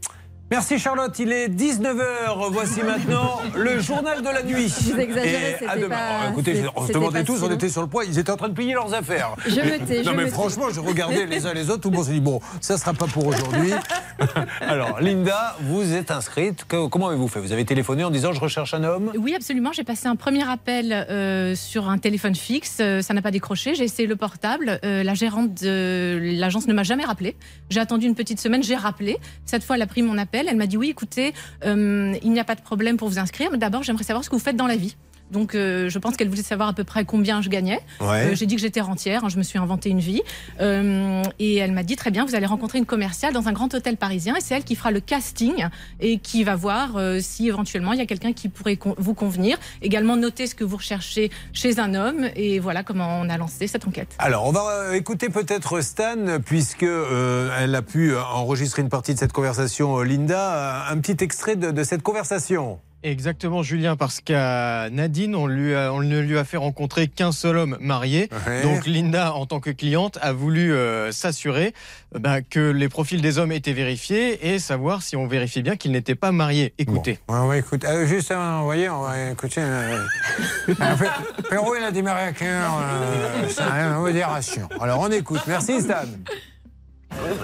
Merci 0.52 0.80
Charlotte, 0.80 1.18
il 1.18 1.32
est 1.32 1.48
19h. 1.48 2.50
Voici 2.52 2.82
maintenant 2.84 3.40
le 3.56 3.80
journal 3.80 4.20
de 4.22 4.28
la 4.28 4.44
nuit. 4.44 4.68
Vous 4.68 5.00
exagérez, 5.00 5.52
Et 5.62 5.66
à 5.66 5.70
c'était 5.72 5.82
demain. 5.84 5.96
pas- 5.96 6.02
Alors, 6.20 6.32
écoutez, 6.32 6.64
on 6.76 6.86
se 6.88 6.92
demandait 6.92 7.24
tous, 7.24 7.38
si 7.38 7.44
on 7.46 7.52
était 7.52 7.70
sur 7.70 7.82
le 7.82 7.88
point, 7.88 8.04
ils 8.06 8.20
étaient 8.20 8.32
en 8.32 8.36
train 8.36 8.50
de 8.50 8.54
plier 8.54 8.74
leurs 8.74 8.94
affaires. 8.94 9.36
Je 9.48 9.62
me 9.62 9.86
tais, 9.86 10.04
Non 10.04 10.12
je 10.12 10.18
mais 10.18 10.26
me 10.26 10.30
franchement, 10.30 10.66
je 10.70 10.82
regardais 10.82 11.26
les 11.26 11.46
uns 11.46 11.54
les 11.54 11.70
autres, 11.70 11.80
tout 11.82 11.90
le 11.90 11.96
monde 11.96 12.06
s'est 12.06 12.12
dit, 12.12 12.20
bon, 12.20 12.42
ça 12.60 12.78
sera 12.78 12.94
pas 12.94 13.08
pour 13.08 13.28
aujourd'hui. 13.28 13.72
Alors, 14.62 15.00
Linda, 15.00 15.56
vous 15.62 15.94
êtes 15.94 16.12
inscrite. 16.12 16.66
Que- 16.68 16.88
comment 16.88 17.08
avez-vous 17.08 17.30
fait? 17.30 17.40
Vous 17.40 17.54
avez 17.54 17.64
téléphoné 17.64 18.04
en 18.04 18.12
disant, 18.12 18.34
je 18.34 18.42
recherche 18.42 18.74
un 18.74 18.84
homme? 18.84 19.14
Oui, 19.18 19.34
absolument. 19.34 19.72
J'ai 19.72 19.86
passé 19.86 20.08
un 20.08 20.18
premier 20.18 20.44
appel 20.50 20.92
euh, 20.92 21.56
sur 21.56 21.88
un 21.90 21.98
téléphone 21.98 22.36
fixe. 22.36 22.80
Euh, 22.82 23.02
ça 23.02 23.14
n'a 23.14 23.22
pas 23.22 23.32
décroché. 23.32 23.74
J'ai 23.74 23.86
essayé 23.86 24.06
le 24.06 24.18
portable. 24.18 24.82
Euh, 24.84 25.02
la 25.04 25.14
gérante 25.14 25.64
de 25.64 26.20
l'agence 26.22 26.68
ne 26.68 26.74
m'a 26.74 26.84
jamais 26.84 27.06
rappelé. 27.06 27.38
J'ai 27.70 27.80
attendu 27.80 28.06
une 28.06 28.16
petite 28.16 28.42
semaine. 28.42 28.62
J'ai 28.64 28.76
rappelé. 28.76 29.18
Cette 29.46 29.64
fois, 29.64 29.78
elle 29.78 29.82
a 29.82 29.88
pris 29.88 30.02
mon 30.02 30.18
appel. 30.18 30.41
Elle 30.48 30.58
m'a 30.58 30.68
dit 30.68 30.78
oui, 30.78 30.90
écoutez, 30.90 31.34
euh, 31.66 32.16
il 32.24 32.32
n'y 32.32 32.40
a 32.40 32.44
pas 32.44 32.56
de 32.56 32.62
problème 32.62 32.98
pour 32.98 33.10
vous 33.10 33.20
inscrire. 33.20 33.50
Mais 33.52 33.58
d'abord, 33.58 33.84
j'aimerais 33.84 34.04
savoir 34.04 34.24
ce 34.24 34.30
que 34.30 34.36
vous 34.36 34.42
faites 34.42 34.56
dans 34.56 34.68
la 34.68 34.76
vie. 34.76 34.96
Donc, 35.32 35.56
euh, 35.56 35.90
je 35.90 35.98
pense 35.98 36.18
qu'elle 36.18 36.30
voulait 36.30 36.44
savoir 36.44 36.70
à 36.70 36.74
peu 36.74 36.84
près 36.84 37.06
combien 37.06 37.42
je 37.42 37.50
gagnais. 37.50 37.80
Ouais. 38.02 38.32
Euh, 38.32 38.36
J'ai 38.36 38.46
dit 38.46 38.56
que 38.56 38.62
j'étais 38.62 38.82
rentière. 38.82 39.24
hein, 39.26 39.30
je 39.30 39.38
me 39.38 39.44
suis 39.44 39.58
inventé 39.58 39.90
une 39.90 40.00
vie. 40.00 40.22
Euh, 40.60 41.24
et 41.40 41.56
elle 41.56 41.72
m'a 41.72 41.84
dit 41.84 41.96
très 41.96 42.12
bien, 42.12 42.26
vous 42.26 42.36
allez 42.36 42.46
rencontrer 42.46 42.78
une 42.78 42.86
commerciale 42.86 43.34
dans 43.34 43.48
un 43.48 43.54
grand 43.54 43.74
hôtel 43.74 43.98
parisien. 43.98 44.36
Et 44.36 44.42
c'est 44.42 44.56
elle 44.56 44.64
qui 44.64 44.76
fera 44.76 44.92
le 44.92 45.00
casting 45.00 45.68
et 46.00 46.18
qui 46.20 46.44
va 46.44 46.56
voir 46.56 46.92
si 47.22 47.48
éventuellement 47.48 47.94
il 47.94 48.00
y 48.00 48.02
a 48.02 48.06
quelqu'un 48.06 48.34
qui 48.34 48.50
pourrait 48.50 48.76
con- 48.78 48.96
vous 48.98 49.14
convenir. 49.14 49.58
Également 49.82 50.16
noter 50.18 50.48
ce 50.48 50.56
que 50.56 50.64
vous 50.64 50.78
recherchez 50.78 51.32
chez 51.54 51.80
un 51.80 51.96
homme. 51.96 52.28
Et 52.36 52.60
voilà 52.60 52.84
comment 52.84 53.20
on 53.22 53.30
a 53.30 53.38
lancé 53.38 53.68
cette 53.68 53.88
enquête. 53.88 54.16
Alors, 54.20 54.46
on 54.46 54.52
va 54.52 54.96
écouter 54.98 55.30
peut-être 55.30 55.82
Stan, 55.82 56.40
puisque 56.46 56.84
elle 56.84 57.74
a 57.76 57.82
pu 57.82 58.16
enregistrer 58.18 58.82
une 58.82 58.90
partie 58.90 59.14
de 59.14 59.20
cette 59.20 59.34
conversation, 59.34 60.02
Linda. 60.02 60.86
Un 60.90 60.98
petit 61.00 61.24
extrait 61.24 61.56
de, 61.56 61.72
de 61.72 61.84
cette 61.84 62.02
conversation. 62.04 62.80
Exactement, 63.04 63.64
Julien, 63.64 63.96
parce 63.96 64.22
qu'à 64.22 64.90
Nadine, 64.92 65.34
on, 65.36 65.48
lui 65.48 65.74
a- 65.74 65.92
on 65.92 66.02
ne 66.02 66.20
lui 66.20 66.38
a 66.38 66.44
fait 66.44 66.58
rencontrer 66.58 67.08
qu'un 67.08 67.32
seul 67.32 67.58
homme 67.58 67.78
marié. 67.80 68.30
Ouais. 68.48 68.62
Donc 68.62 68.86
Linda, 68.86 69.34
en 69.34 69.46
tant 69.48 69.60
que 69.60 69.72
cliente, 69.72 70.20
a 70.22 70.34
voulu 70.34 70.72
euh, 70.72 71.12
s'assurer 71.12 71.74
euh, 72.16 72.20
bah, 72.20 72.42
que 72.42 72.60
les 72.72 72.90
profils 72.90 73.20
des 73.22 73.40
hommes 73.40 73.52
étaient 73.52 73.74
vérifiés 73.74 74.54
et 74.54 74.60
savoir 74.60 75.02
si 75.02 75.16
on 75.16 75.26
vérifiait 75.26 75.64
bien 75.64 75.78
qu'ils 75.78 75.92
n'étaient 75.94 76.14
pas 76.16 76.32
mariés. 76.32 76.74
Écoutez. 76.78 77.18
Ouais, 77.28 77.40
ouais, 77.40 77.60
écoute, 77.60 77.84
euh, 77.86 78.06
juste, 78.06 78.30
euh, 78.32 78.58
vous 78.60 78.66
voyez, 78.66 78.88
on 78.90 79.02
va 79.02 79.32
écouter. 79.32 79.62
Perrault, 81.50 81.76
il 81.78 81.84
a 81.84 81.92
démarré 81.92 82.24
à 82.24 82.32
cœur. 82.34 82.72
Euh, 82.82 83.48
c'est 83.50 83.62
une 83.64 84.00
modération. 84.00 84.70
Alors, 84.80 85.00
on 85.00 85.10
écoute. 85.12 85.42
Merci, 85.48 85.82
Stan. 85.82 85.96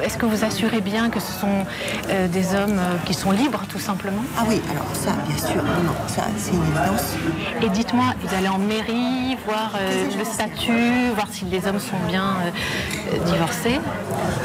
Est-ce 0.02 0.18
que 0.18 0.26
vous 0.26 0.44
assurez 0.44 0.81
bien 0.81 1.10
que 1.10 1.19
ce 1.19 1.31
sont 1.31 1.65
euh, 2.10 2.27
des 2.27 2.56
hommes 2.56 2.80
euh, 2.80 2.95
qui 3.06 3.14
sont 3.14 3.31
libres, 3.31 3.64
tout 3.69 3.80
simplement? 3.80 4.23
Ah 4.38 4.44
oui, 4.48 4.61
alors 4.72 4.85
ça, 4.94 5.11
bien 5.27 5.38
sûr, 5.38 5.61
non, 5.64 5.84
non, 5.85 5.94
ça, 6.07 6.23
c'est 6.38 6.52
une 6.52 6.64
évidence. 6.64 7.15
Et 7.61 7.69
dites-moi, 7.69 8.06
vous 8.22 8.35
allez 8.35 8.48
en 8.48 8.57
mairie, 8.60 9.38
voir 9.45 9.73
euh, 9.80 10.06
le 10.18 10.23
statut, 10.26 11.10
voir 11.15 11.27
si 11.30 11.45
les 11.45 11.68
hommes 11.68 11.80
sont 11.80 11.99
bien 12.07 12.26
euh, 12.45 13.14
euh, 13.14 13.31
divorcés? 13.31 13.80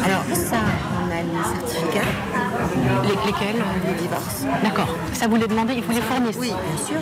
Alors 0.04 0.22
ça, 0.34 0.56
on 1.02 1.10
a 1.10 1.22
les 1.22 1.56
certificats. 1.60 2.08
Les- 3.04 3.26
lesquels? 3.26 3.62
Les 3.86 3.94
divorces. 4.02 4.44
D'accord. 4.62 4.94
Ça 5.12 5.28
vous 5.28 5.36
les 5.36 5.46
demandez, 5.46 5.74
il 5.74 5.82
vous 5.82 5.92
les 5.92 6.00
fournissent? 6.02 6.36
Oui, 6.38 6.48
bien 6.48 6.86
sûr. 6.86 7.00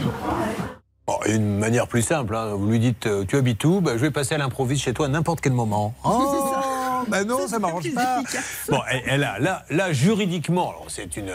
Bon, 1.06 1.14
une 1.26 1.58
manière 1.58 1.88
plus 1.88 2.02
simple, 2.02 2.36
hein. 2.36 2.50
vous 2.56 2.66
lui 2.70 2.78
dites 2.78 3.06
euh, 3.06 3.24
Tu 3.26 3.36
habites 3.36 3.64
où? 3.64 3.80
Ben, 3.80 3.94
Je 3.96 4.02
vais 4.02 4.12
passer 4.12 4.36
à 4.36 4.38
l'improviste 4.38 4.84
chez 4.84 4.92
toi 4.92 5.06
à 5.06 5.08
n'importe 5.08 5.40
quel 5.40 5.52
moment. 5.52 5.92
Oh 6.04 6.59
ben 7.08 7.24
non, 7.24 7.46
ça 7.48 7.58
m'arrange 7.58 7.92
pas. 7.94 8.22
Bon, 8.68 8.80
et, 8.92 9.14
et 9.14 9.16
là, 9.16 9.38
là, 9.38 9.64
là, 9.70 9.92
juridiquement, 9.92 10.70
alors, 10.70 10.86
c'est 10.88 11.16
une, 11.16 11.32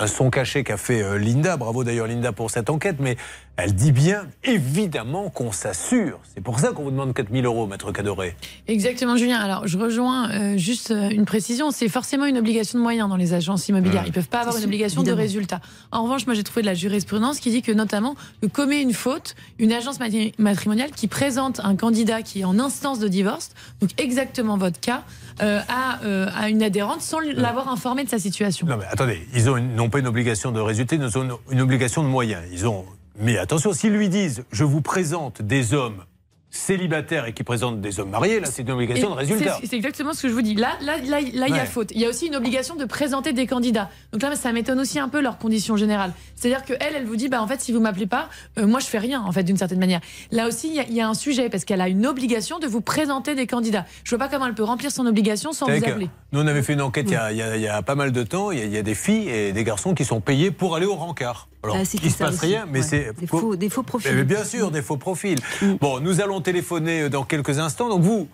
un, 0.00 0.06
son 0.06 0.30
caché 0.30 0.64
qu'a 0.64 0.76
fait 0.76 1.02
euh, 1.02 1.18
Linda. 1.18 1.56
Bravo 1.56 1.84
d'ailleurs, 1.84 2.06
Linda, 2.06 2.32
pour 2.32 2.50
cette 2.50 2.70
enquête. 2.70 2.96
Mais 3.00 3.16
elle 3.56 3.74
dit 3.74 3.92
bien, 3.92 4.26
évidemment, 4.44 5.28
qu'on 5.28 5.52
s'assure. 5.52 6.18
C'est 6.34 6.40
pour 6.40 6.58
ça 6.60 6.72
qu'on 6.72 6.84
vous 6.84 6.90
demande 6.90 7.12
4000 7.12 7.44
euros, 7.44 7.66
maître 7.66 7.92
Cadoré. 7.92 8.34
Exactement, 8.68 9.16
Julien. 9.16 9.38
Alors, 9.38 9.66
je 9.66 9.76
rejoins 9.76 10.30
euh, 10.30 10.56
juste 10.56 10.90
euh, 10.90 11.10
une 11.10 11.24
précision. 11.26 11.70
C'est 11.70 11.88
forcément 11.88 12.24
une 12.24 12.38
obligation 12.38 12.78
de 12.78 12.82
moyens 12.82 13.08
dans 13.08 13.16
les 13.16 13.34
agences 13.34 13.68
immobilières. 13.68 14.02
Mmh. 14.04 14.06
Ils 14.08 14.12
peuvent 14.12 14.28
pas 14.28 14.40
avoir 14.40 14.56
une 14.56 14.64
obligation 14.64 15.02
de 15.02 15.12
résultat. 15.12 15.60
En 15.92 16.04
revanche, 16.04 16.26
moi, 16.26 16.34
j'ai 16.34 16.44
trouvé 16.44 16.62
de 16.62 16.66
la 16.66 16.74
jurisprudence 16.74 17.40
qui 17.40 17.50
dit 17.50 17.62
que, 17.62 17.72
notamment, 17.72 18.14
que 18.40 18.46
commet 18.46 18.80
une 18.80 18.94
faute 18.94 19.34
une 19.58 19.72
agence 19.72 19.98
matri- 20.00 20.32
matrimoniale 20.38 20.90
qui 20.90 21.06
présente 21.08 21.60
un 21.62 21.76
candidat 21.76 22.22
qui 22.22 22.40
est 22.40 22.44
en 22.44 22.58
instance 22.58 22.98
de 22.98 23.08
divorce, 23.08 23.50
donc 23.80 23.90
exactement 23.98 24.56
votre 24.56 24.80
cas, 24.80 25.02
euh, 25.42 25.60
à, 25.68 26.00
euh, 26.04 26.28
à 26.34 26.48
une 26.48 26.62
adhérente 26.62 27.00
sans 27.02 27.18
l'avoir 27.20 27.68
informée 27.68 28.04
de 28.04 28.08
sa 28.08 28.18
situation. 28.18 28.66
Non, 28.66 28.76
mais 28.78 28.84
attendez, 28.90 29.26
ils 29.34 29.48
ont 29.49 29.49
une- 29.56 29.74
n'ont 29.74 29.88
pas 29.90 29.98
une 30.00 30.06
obligation 30.06 30.52
de 30.52 30.60
résultat, 30.60 30.96
ils 30.96 31.18
ont 31.18 31.22
une, 31.22 31.32
une 31.50 31.60
obligation 31.60 32.02
de 32.02 32.08
moyens. 32.08 32.42
Ils 32.52 32.66
ont. 32.66 32.84
Mais 33.18 33.38
attention, 33.38 33.72
s'ils 33.72 33.92
lui 33.92 34.08
disent 34.08 34.44
Je 34.52 34.64
vous 34.64 34.80
présente 34.80 35.42
des 35.42 35.74
hommes 35.74 36.04
célibataires 36.50 37.26
et 37.26 37.32
qui 37.32 37.44
présentent 37.44 37.80
des 37.80 38.00
hommes 38.00 38.10
mariés, 38.10 38.40
là, 38.40 38.46
c'est 38.46 38.62
une 38.62 38.70
obligation 38.72 39.08
Et 39.08 39.12
de 39.12 39.16
résultat. 39.16 39.58
c'est- 39.64 39.76
exactement 39.76 40.12
ce 40.12 40.22
que 40.22 40.28
je 40.28 40.34
vous 40.34 40.42
dis. 40.42 40.54
Là, 40.54 40.72
là, 40.82 40.96
là, 40.98 41.20
là, 41.20 41.46
il 41.48 41.54
y 41.54 41.58
a 41.58 41.64
faute. 41.64 41.90
Il 41.94 42.00
y 42.00 42.04
a 42.04 42.08
aussi 42.08 42.26
une 42.26 42.36
obligation 42.36 42.74
de 42.76 42.84
présenter 42.84 43.32
des 43.32 43.46
candidats. 43.46 43.88
Donc 44.12 44.22
là, 44.22 44.34
ça 44.36 44.52
m'étonne 44.52 44.80
aussi 44.80 44.98
un 44.98 45.08
peu 45.08 45.20
leurs 45.20 45.38
conditions 45.38 45.76
générales. 45.76 46.12
C'est-à-dire 46.34 46.64
que 46.64 46.72
elle, 46.80 46.94
elle 46.96 47.06
vous 47.06 47.16
dit, 47.16 47.28
bah 47.28 47.40
en 47.42 47.46
fait, 47.46 47.60
si 47.60 47.72
vous 47.72 47.80
m'appelez 47.80 48.06
pas, 48.06 48.28
euh, 48.58 48.66
moi 48.66 48.80
je 48.80 48.86
fais 48.86 48.98
rien, 48.98 49.22
en 49.22 49.32
fait, 49.32 49.42
d'une 49.44 49.56
certaine 49.56 49.78
manière. 49.78 50.00
Là 50.32 50.48
aussi, 50.48 50.68
il 50.68 50.74
y, 50.74 50.80
a- 50.80 50.86
il 50.88 50.94
y 50.94 51.00
a 51.00 51.08
un 51.08 51.14
sujet 51.14 51.48
parce 51.48 51.64
qu'elle 51.64 51.80
a 51.80 51.88
une 51.88 52.06
obligation 52.06 52.58
de 52.58 52.66
vous 52.66 52.80
présenter 52.80 53.34
des 53.34 53.46
candidats. 53.46 53.86
Je 54.04 54.10
vois 54.10 54.18
pas 54.18 54.28
comment 54.28 54.46
elle 54.46 54.54
peut 54.54 54.64
remplir 54.64 54.90
son 54.90 55.06
obligation 55.06 55.52
sans 55.52 55.66
Vous 55.66 55.72
appeler. 55.84 56.10
Nous, 56.32 56.40
on 56.40 56.46
avait 56.46 56.62
fait 56.62 56.72
une 56.74 56.82
enquête 56.82 57.06
il 57.08 57.12
y 57.12 57.16
a- 57.16 57.30
il 57.32 57.38
y, 57.38 57.42
a, 57.42 57.56
il 57.56 57.62
y 57.62 57.68
a 57.68 57.82
pas 57.82 57.94
mal 57.94 58.12
de 58.12 58.22
temps. 58.22 58.50
Il 58.50 58.58
y, 58.58 58.62
a, 58.62 58.64
il 58.64 58.72
y 58.72 58.76
a 58.78 58.82
des 58.82 58.94
filles 58.94 59.28
et 59.28 59.52
des 59.52 59.64
garçons 59.64 59.94
qui 59.94 60.04
sont 60.04 60.20
payés 60.20 60.50
pour 60.50 60.74
aller 60.76 60.86
au 60.86 60.94
rencard. 60.96 61.48
Alors, 61.62 61.76
Ah, 61.78 61.82
il 62.02 62.10
se 62.10 62.16
passe 62.16 62.36
aussi, 62.36 62.46
rien, 62.46 62.66
mais 62.70 62.78
ouais. 62.78 62.84
c'est. 62.84 63.12
Des 63.20 63.26
faux- 63.26 63.54
des 63.54 63.68
faux 63.68 63.82
profils. 63.82 64.10
Mais 64.14 64.24
bien 64.24 64.44
sûr, 64.44 64.70
des 64.70 64.80
faux 64.80 64.96
profils. 64.96 65.38
Bon, 65.78 66.00
nous 66.00 66.22
allons 66.22 66.39
téléphoner 66.40 67.08
dans 67.08 67.24
quelques 67.24 67.58
instants. 67.58 67.88
Donc, 67.88 68.02
vous, 68.02 68.28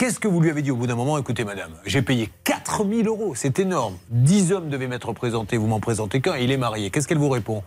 Qu'est-ce 0.00 0.18
que 0.18 0.28
vous 0.28 0.40
lui 0.40 0.48
avez 0.48 0.62
dit 0.62 0.70
au 0.70 0.76
bout 0.76 0.86
d'un 0.86 0.94
moment? 0.94 1.18
Écoutez, 1.18 1.44
madame, 1.44 1.72
j'ai 1.84 2.00
payé 2.00 2.30
4000 2.44 3.06
euros, 3.06 3.34
c'est 3.34 3.58
énorme. 3.58 3.98
10 4.08 4.50
hommes 4.50 4.70
devaient 4.70 4.88
m'être 4.88 5.12
présentés, 5.12 5.58
vous 5.58 5.66
m'en 5.66 5.78
présentez 5.78 6.22
qu'un, 6.22 6.38
il 6.38 6.50
est 6.50 6.56
marié. 6.56 6.88
Qu'est-ce 6.88 7.06
qu'elle 7.06 7.18
vous 7.18 7.28
répond? 7.28 7.62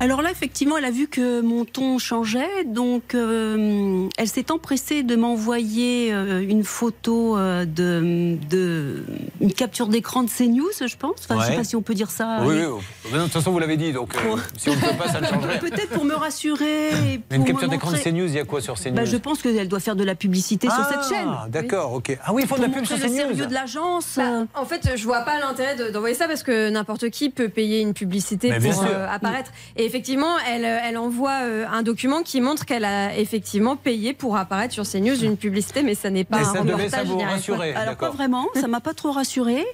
Alors 0.00 0.20
là, 0.20 0.32
effectivement, 0.32 0.76
elle 0.78 0.84
a 0.84 0.90
vu 0.90 1.06
que 1.06 1.40
mon 1.42 1.64
ton 1.64 1.96
changeait, 2.00 2.64
donc 2.66 3.14
euh, 3.14 4.08
elle 4.18 4.26
s'est 4.26 4.50
empressée 4.50 5.04
de 5.04 5.14
m'envoyer 5.14 6.12
euh, 6.12 6.40
une 6.44 6.64
photo 6.64 7.38
euh, 7.38 7.64
de, 7.64 8.36
de 8.50 9.04
une 9.40 9.52
capture 9.52 9.86
d'écran 9.86 10.24
de 10.24 10.28
CNews, 10.28 10.70
je 10.84 10.96
pense. 10.96 11.18
Enfin, 11.28 11.36
Je 11.40 11.44
sais 11.44 11.50
Ouais. 11.52 11.56
pas 11.56 11.62
si 11.64 11.76
on 11.76 11.82
peut 11.82 11.94
dire 11.94 12.10
ça. 12.10 12.38
Oui, 12.42 12.56
oui. 12.56 12.80
Mais 13.12 13.18
De 13.18 13.22
toute 13.24 13.32
façon, 13.32 13.52
vous 13.52 13.60
l'avez 13.60 13.76
dit, 13.76 13.92
donc 13.92 14.16
euh, 14.16 14.36
si 14.56 14.70
on 14.70 14.74
ne 14.74 14.80
peut 14.80 14.86
pas, 14.98 15.06
ça 15.08 15.20
ne 15.20 15.26
changerait. 15.28 15.60
Peut-être 15.60 15.90
pour 15.90 16.04
me 16.04 16.14
rassurer. 16.14 16.88
Et 16.88 17.20
Mais 17.30 17.36
une 17.36 17.44
pour 17.44 17.46
capture 17.46 17.68
d'écran 17.68 17.92
de 17.92 17.96
CNews, 17.98 18.26
il 18.26 18.34
y 18.34 18.40
a 18.40 18.44
quoi 18.44 18.60
sur 18.60 18.74
CNews 18.74 18.94
Bah, 18.96 19.04
je 19.04 19.16
pense 19.16 19.40
qu'elle 19.40 19.68
doit 19.68 19.78
faire 19.78 19.94
de 19.94 20.02
la 20.04 20.16
publicité 20.16 20.68
sur 20.68 20.84
cette 20.84 21.08
chaîne. 21.16 21.28
Ah, 21.28 21.46
d'accord, 21.48 21.92
ok. 21.92 22.18
Ah 22.24 22.32
oui, 22.32 22.42
ils 22.42 22.48
font 22.48 22.56
de 22.56 22.62
la 22.62 22.66
Pour 22.68 22.78
pub 22.78 22.86
sur 22.86 22.96
montrer 22.96 23.08
le 23.08 23.14
CNews. 23.14 23.28
sérieux 23.36 23.46
de 23.46 23.54
l'agence. 23.54 24.14
Bah, 24.16 24.46
en 24.56 24.64
fait, 24.64 24.90
je 24.96 25.04
vois 25.04 25.20
pas 25.20 25.38
l'intérêt 25.38 25.76
de- 25.76 25.90
d'envoyer 25.90 26.16
ça 26.16 26.26
parce 26.26 26.42
que 26.42 26.70
n'importe 26.70 27.08
qui 27.10 27.30
peut 27.30 27.48
payer 27.48 27.80
une 27.82 27.94
publicité 27.94 28.48
Mais 28.50 28.58
pour 28.58 28.82
euh, 28.84 29.06
apparaître. 29.08 29.52
Et 29.76 29.91
effectivement, 29.92 30.38
elle, 30.48 30.64
euh, 30.64 30.78
elle 30.82 30.96
envoie 30.96 31.42
euh, 31.42 31.66
un 31.70 31.82
document 31.82 32.22
qui 32.22 32.40
montre 32.40 32.64
qu'elle 32.64 32.84
a 32.84 33.16
effectivement 33.18 33.76
payé 33.76 34.14
pour 34.14 34.36
apparaître 34.36 34.72
sur 34.72 34.84
CNews 34.88 35.22
une 35.22 35.36
publicité, 35.36 35.82
mais 35.82 35.94
ça 35.94 36.08
n'est 36.08 36.24
pas 36.24 36.38
Mais 36.38 36.44
un 36.46 36.52
ça 36.52 36.60
devait, 36.62 36.72
reportage. 36.72 36.90
ça 36.90 37.04
vous 37.04 37.18
rassurer. 37.18 37.74
Alors 37.74 37.96
pas 37.96 38.10
vraiment, 38.10 38.46
ça 38.54 38.68
m'a 38.68 38.80
pas 38.80 38.94
trop 38.94 39.12
rassurée. 39.12 39.64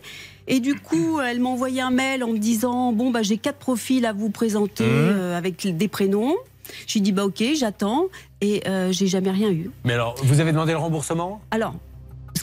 Et 0.48 0.60
du 0.60 0.74
coup, 0.74 1.20
elle 1.24 1.38
m'a 1.40 1.48
envoyé 1.50 1.80
un 1.80 1.90
mail 1.90 2.24
en 2.24 2.28
me 2.28 2.38
disant 2.38 2.92
bon 2.92 3.10
bah 3.10 3.22
j'ai 3.22 3.38
quatre 3.38 3.58
profils 3.58 4.04
à 4.06 4.12
vous 4.12 4.30
présenter 4.30 4.84
Mmh. 4.84 4.86
euh, 4.88 5.38
avec 5.38 5.76
des 5.76 5.88
prénoms. 5.88 6.34
J'ai 6.86 7.00
dit 7.00 7.12
bah 7.12 7.24
ok, 7.24 7.42
j'attends 7.54 8.06
et 8.40 8.62
euh, 8.68 8.90
j'ai 8.92 9.06
jamais 9.06 9.30
rien 9.30 9.50
eu. 9.50 9.70
Mais 9.84 9.92
alors, 9.94 10.14
vous 10.22 10.40
avez 10.40 10.52
demandé 10.52 10.72
le 10.72 10.78
remboursement? 10.78 11.40
Alors, 11.50 11.74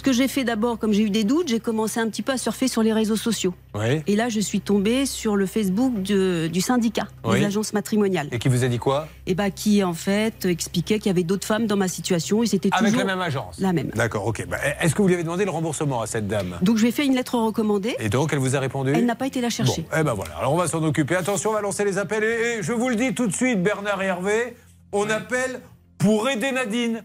que 0.05 0.13
j'ai 0.13 0.27
fait 0.27 0.43
d'abord, 0.43 0.77
comme 0.77 0.93
j'ai 0.93 1.01
eu 1.01 1.09
des 1.09 1.23
doutes, 1.23 1.47
j'ai 1.47 1.59
commencé 1.59 1.99
un 1.99 2.07
petit 2.09 2.21
peu 2.21 2.31
à 2.31 2.37
surfer 2.37 2.67
sur 2.67 2.83
les 2.83 2.93
réseaux 2.93 3.15
sociaux. 3.15 3.55
Oui. 3.73 4.03
Et 4.05 4.15
là, 4.15 4.29
je 4.29 4.39
suis 4.39 4.61
tombée 4.61 5.07
sur 5.07 5.35
le 5.35 5.47
Facebook 5.47 6.01
de- 6.03 6.45
du 6.47 6.61
syndicat 6.61 7.07
Oui. 7.23 7.39
des 7.39 7.45
agences 7.47 7.73
matrimoniales, 7.73 8.27
Et 8.31 8.37
qui 8.37 8.47
vous 8.47 8.63
a 8.63 8.67
dit 8.67 8.77
quoi? 8.77 9.07
Et 9.25 9.33
bah 9.33 9.49
qui 9.49 9.83
en 9.83 9.95
fait 9.95 10.45
expliquait 10.45 10.99
qu'il 10.99 11.07
y 11.07 11.09
avait 11.09 11.23
d'autres 11.23 11.47
femmes 11.47 11.65
dans 11.65 11.75
ma 11.75 11.87
situation 11.87 12.43
et 12.43 12.45
c'était 12.45 12.69
Avec 12.71 12.91
toujours 12.93 12.99
la 13.07 13.15
même 13.15 13.21
agence 13.21 13.57
la 13.59 13.73
même. 13.73 13.89
D'accord, 13.95 14.27
ok. 14.27 14.45
Bah, 14.47 14.57
Est-ce 14.79 14.93
que 14.93 15.01
vous 15.01 15.07
lui 15.07 15.15
avez 15.15 15.23
demandé 15.23 15.43
le 15.43 15.49
remboursement 15.51 16.01
à 16.01 16.07
cette 16.07 16.27
dame? 16.27 16.55
Donc 16.61 16.77
je 16.77 16.83
lui 16.83 16.89
ai 16.89 16.91
fait 16.91 17.05
une 17.07 17.15
lettre 17.15 17.35
recommandée. 17.39 17.95
Et 17.99 18.09
donc, 18.09 18.31
elle 18.31 18.39
vous 18.39 18.55
a 18.55 18.59
répondu? 18.59 18.93
Elle 18.95 19.05
n'a 19.07 19.15
pas 19.15 19.25
été 19.27 19.41
la 19.41 19.49
chercher. 19.49 19.81
Bon, 19.81 19.97
eh 19.99 20.03
ben 20.03 20.13
voilà, 20.13 20.35
alors 20.37 20.53
on 20.53 20.57
va 20.57 20.67
s'en 20.67 20.83
occuper. 20.83 21.15
Attention, 21.15 21.49
on 21.49 21.53
va 21.53 21.61
lancer 21.61 21.83
les 21.83 21.97
appels. 21.97 22.23
Et, 22.23 22.59
et 22.59 22.63
je 22.63 22.73
vous 22.73 22.89
le 22.89 22.95
dis 22.95 23.15
tout 23.15 23.25
de 23.25 23.33
suite, 23.33 23.63
Bernard 23.63 24.01
et 24.03 24.05
Hervé, 24.05 24.55
on 24.91 25.09
appelle 25.09 25.61
pour 25.97 26.29
aider 26.29 26.51
Nadine. 26.51 27.03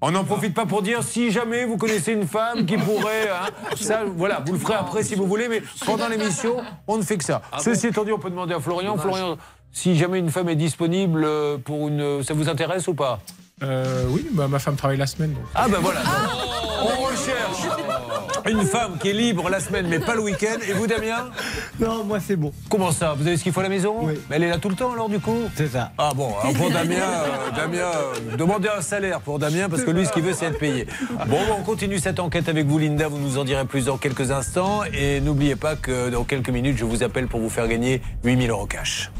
On 0.00 0.10
n'en 0.10 0.24
profite 0.24 0.54
pas 0.54 0.66
pour 0.66 0.82
dire 0.82 1.02
si 1.02 1.30
jamais 1.30 1.64
vous 1.64 1.76
connaissez 1.76 2.12
une 2.12 2.26
femme 2.26 2.66
qui 2.66 2.76
pourrait. 2.76 3.28
hein, 3.30 3.48
ça, 3.76 4.02
voilà, 4.16 4.42
vous 4.44 4.52
le 4.52 4.58
ferez 4.58 4.74
après 4.74 5.02
si 5.02 5.14
vous 5.14 5.26
voulez, 5.26 5.48
mais 5.48 5.62
pendant 5.86 6.08
l'émission, 6.08 6.56
on 6.86 6.98
ne 6.98 7.02
fait 7.02 7.16
que 7.16 7.24
ça. 7.24 7.40
Ceci 7.60 7.86
étant 7.88 8.04
dit, 8.04 8.12
on 8.12 8.18
peut 8.18 8.30
demander 8.30 8.54
à 8.54 8.60
Florian. 8.60 8.96
Florian, 8.98 9.36
si 9.72 9.96
jamais 9.96 10.18
une 10.18 10.30
femme 10.30 10.48
est 10.48 10.56
disponible 10.56 11.26
pour 11.64 11.88
une. 11.88 12.22
Ça 12.22 12.34
vous 12.34 12.48
intéresse 12.48 12.86
ou 12.88 12.94
pas? 12.94 13.20
Euh, 13.62 14.04
oui, 14.10 14.26
bah, 14.32 14.48
ma 14.48 14.58
femme 14.58 14.76
travaille 14.76 14.98
la 14.98 15.06
semaine. 15.06 15.32
donc. 15.32 15.44
Ah 15.54 15.66
ben 15.68 15.78
voilà. 15.80 16.00
On 16.82 17.04
recherche 17.06 17.33
une 18.50 18.62
femme 18.64 18.98
qui 19.00 19.10
est 19.10 19.12
libre 19.12 19.48
la 19.48 19.60
semaine 19.60 19.86
mais 19.88 19.98
pas 19.98 20.14
le 20.14 20.20
week-end. 20.22 20.58
Et 20.68 20.72
vous, 20.72 20.86
Damien 20.86 21.30
Non, 21.80 22.04
moi 22.04 22.18
c'est 22.20 22.36
bon. 22.36 22.52
Comment 22.68 22.92
ça 22.92 23.14
Vous 23.14 23.26
avez 23.26 23.36
ce 23.36 23.42
qu'il 23.42 23.52
faut 23.52 23.60
à 23.60 23.64
la 23.64 23.68
maison 23.68 23.96
Oui. 24.02 24.14
Mais 24.28 24.36
elle 24.36 24.44
est 24.44 24.48
là 24.50 24.58
tout 24.58 24.68
le 24.68 24.74
temps 24.76 24.92
alors 24.92 25.08
du 25.08 25.18
coup 25.20 25.38
C'est 25.56 25.68
ça. 25.68 25.92
Ah 25.98 26.10
bon, 26.14 26.34
alors 26.40 26.54
pour 26.54 26.70
Damien, 26.70 26.96
euh, 26.96 27.50
Damien, 27.56 27.78
euh, 27.78 28.36
demandez 28.36 28.68
un 28.68 28.82
salaire 28.82 29.20
pour 29.20 29.38
Damien 29.38 29.68
parce 29.68 29.82
que 29.82 29.90
lui 29.90 30.06
ce 30.06 30.12
qu'il 30.12 30.22
veut 30.22 30.32
c'est 30.32 30.46
être 30.46 30.58
payé. 30.58 30.86
Bon, 31.26 31.38
on 31.58 31.62
continue 31.62 31.98
cette 31.98 32.20
enquête 32.20 32.48
avec 32.48 32.66
vous 32.66 32.78
Linda, 32.78 33.08
vous 33.08 33.18
nous 33.18 33.38
en 33.38 33.44
direz 33.44 33.64
plus 33.64 33.86
dans 33.86 33.96
quelques 33.96 34.30
instants. 34.30 34.82
Et 34.92 35.20
n'oubliez 35.20 35.56
pas 35.56 35.76
que 35.76 36.10
dans 36.10 36.24
quelques 36.24 36.50
minutes 36.50 36.76
je 36.78 36.84
vous 36.84 37.02
appelle 37.02 37.26
pour 37.28 37.40
vous 37.40 37.50
faire 37.50 37.68
gagner 37.68 38.02
8000 38.24 38.50
euros 38.50 38.66
cash. 38.66 39.10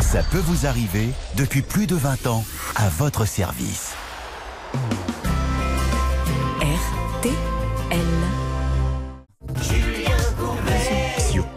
Ça 0.00 0.22
peut 0.30 0.38
vous 0.38 0.66
arriver 0.66 1.08
depuis 1.36 1.62
plus 1.62 1.86
de 1.86 1.94
20 1.94 2.26
ans 2.26 2.44
à 2.76 2.88
votre 2.88 3.26
service. 3.26 3.92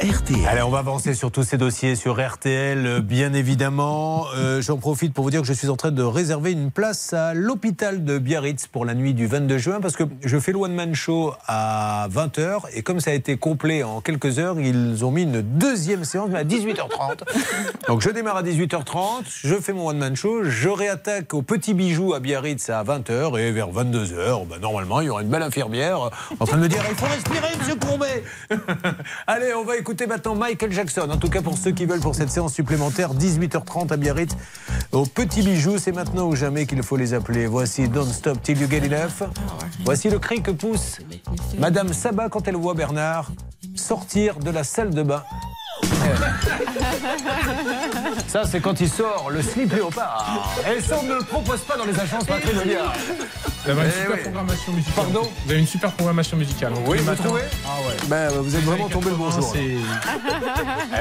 RTL. 0.07 0.47
Allez, 0.47 0.61
on 0.61 0.69
va 0.69 0.79
avancer 0.79 1.13
sur 1.13 1.31
tous 1.31 1.43
ces 1.43 1.57
dossiers 1.57 1.97
sur 1.97 2.25
RTL, 2.25 2.85
euh, 2.85 3.01
bien 3.01 3.33
évidemment. 3.33 4.27
Euh, 4.37 4.61
J'en 4.61 4.77
profite 4.77 5.13
pour 5.13 5.25
vous 5.25 5.31
dire 5.31 5.41
que 5.41 5.47
je 5.47 5.51
suis 5.51 5.67
en 5.67 5.75
train 5.75 5.91
de 5.91 6.01
réserver 6.01 6.53
une 6.53 6.71
place 6.71 7.11
à 7.11 7.33
l'hôpital 7.33 8.05
de 8.05 8.17
Biarritz 8.17 8.67
pour 8.67 8.85
la 8.85 8.93
nuit 8.93 9.13
du 9.13 9.27
22 9.27 9.57
juin 9.57 9.79
parce 9.81 9.97
que 9.97 10.05
je 10.23 10.39
fais 10.39 10.53
le 10.53 10.59
one-man 10.59 10.95
show 10.95 11.33
à 11.45 12.07
20h 12.09 12.61
et 12.73 12.83
comme 12.83 13.01
ça 13.01 13.11
a 13.11 13.15
été 13.15 13.35
complet 13.35 13.83
en 13.83 13.99
quelques 13.99 14.39
heures, 14.39 14.57
ils 14.61 15.03
ont 15.03 15.11
mis 15.11 15.23
une 15.23 15.41
deuxième 15.41 16.05
séance 16.05 16.29
mais 16.31 16.39
à 16.39 16.45
18h30. 16.45 17.23
Donc 17.87 18.01
je 18.01 18.09
démarre 18.09 18.37
à 18.37 18.43
18h30, 18.43 19.23
je 19.43 19.55
fais 19.55 19.73
mon 19.73 19.89
one-man 19.89 20.15
show, 20.15 20.45
je 20.45 20.69
réattaque 20.69 21.33
au 21.33 21.41
Petit 21.41 21.73
Bijou 21.73 22.13
à 22.13 22.21
Biarritz 22.21 22.69
à 22.69 22.81
20h 22.81 23.37
et 23.39 23.51
vers 23.51 23.71
22h, 23.71 24.47
bah, 24.47 24.55
normalement, 24.61 25.01
il 25.01 25.07
y 25.07 25.09
aura 25.09 25.21
une 25.21 25.29
belle 25.29 25.43
infirmière 25.43 26.11
en 26.39 26.45
train 26.45 26.57
de 26.57 26.61
me 26.61 26.69
dire 26.69 26.81
il 26.89 26.95
faut 26.95 27.07
respirer, 27.07 27.57
monsieur 27.59 27.75
Courbet 27.75 28.23
Allez, 29.27 29.53
on 29.53 29.65
va 29.65 29.75
écouter 29.75 29.96
maintenant 30.05 30.35
Michael 30.35 30.71
Jackson. 30.71 31.09
En 31.09 31.17
tout 31.17 31.29
cas, 31.29 31.41
pour 31.41 31.57
ceux 31.57 31.71
qui 31.71 31.85
veulent 31.85 31.99
pour 31.99 32.13
cette 32.13 32.29
séance 32.29 32.53
supplémentaire, 32.53 33.13
18h30 33.15 33.91
à 33.91 33.97
Biarritz, 33.97 34.35
au 34.91 35.05
Petit 35.05 35.41
Bijou. 35.41 35.77
C'est 35.77 35.91
maintenant 35.91 36.27
ou 36.27 36.35
jamais 36.35 36.65
qu'il 36.65 36.83
faut 36.83 36.97
les 36.97 37.13
appeler. 37.13 37.47
Voici 37.47 37.89
Don't 37.89 38.11
Stop 38.11 38.41
Till 38.43 38.61
You 38.61 38.69
Get 38.69 38.85
Enough. 38.85 39.29
Voici 39.85 40.09
le 40.09 40.19
cri 40.19 40.41
que 40.41 40.51
pousse 40.51 40.99
Madame 41.57 41.93
Sabat 41.93 42.29
quand 42.29 42.47
elle 42.47 42.57
voit 42.57 42.73
Bernard 42.73 43.31
sortir 43.75 44.39
de 44.39 44.49
la 44.51 44.63
salle 44.63 44.93
de 44.93 45.03
bain. 45.03 45.23
Ça, 48.27 48.43
c'est 48.49 48.59
quand 48.59 48.79
il 48.81 48.89
sort 48.89 49.29
le 49.31 49.41
slip 49.41 49.71
léopard. 49.73 50.45
Et 50.75 50.81
ça, 50.81 50.97
on 51.01 51.05
ne 51.05 51.15
le 51.15 51.23
propose 51.23 51.61
pas 51.61 51.77
dans 51.77 51.85
les 51.85 51.97
agences 51.99 52.27
matrimoniales. 52.27 52.81
Vous 53.65 53.71
avez 53.71 53.81
une 53.83 53.87
Eh 53.87 53.91
super 54.01 54.15
oui. 54.15 54.21
programmation 54.23 54.73
musicale. 54.73 54.93
Pardon 54.95 55.29
Vous 55.45 55.51
avez 55.51 55.59
une 55.59 55.67
super 55.67 55.91
programmation 55.93 56.37
musicale. 56.37 56.73
Oui, 56.85 56.97
vous 56.99 57.15
trouvez 57.15 57.41
Ah 57.65 57.69
ouais. 57.87 57.95
Ben, 58.07 58.29
vous 58.29 58.55
êtes 58.55 58.63
vraiment 58.63 58.89
tombé 58.89 59.09
le 59.09 59.15
bonjour. 59.15 59.53
Eh 59.55 59.77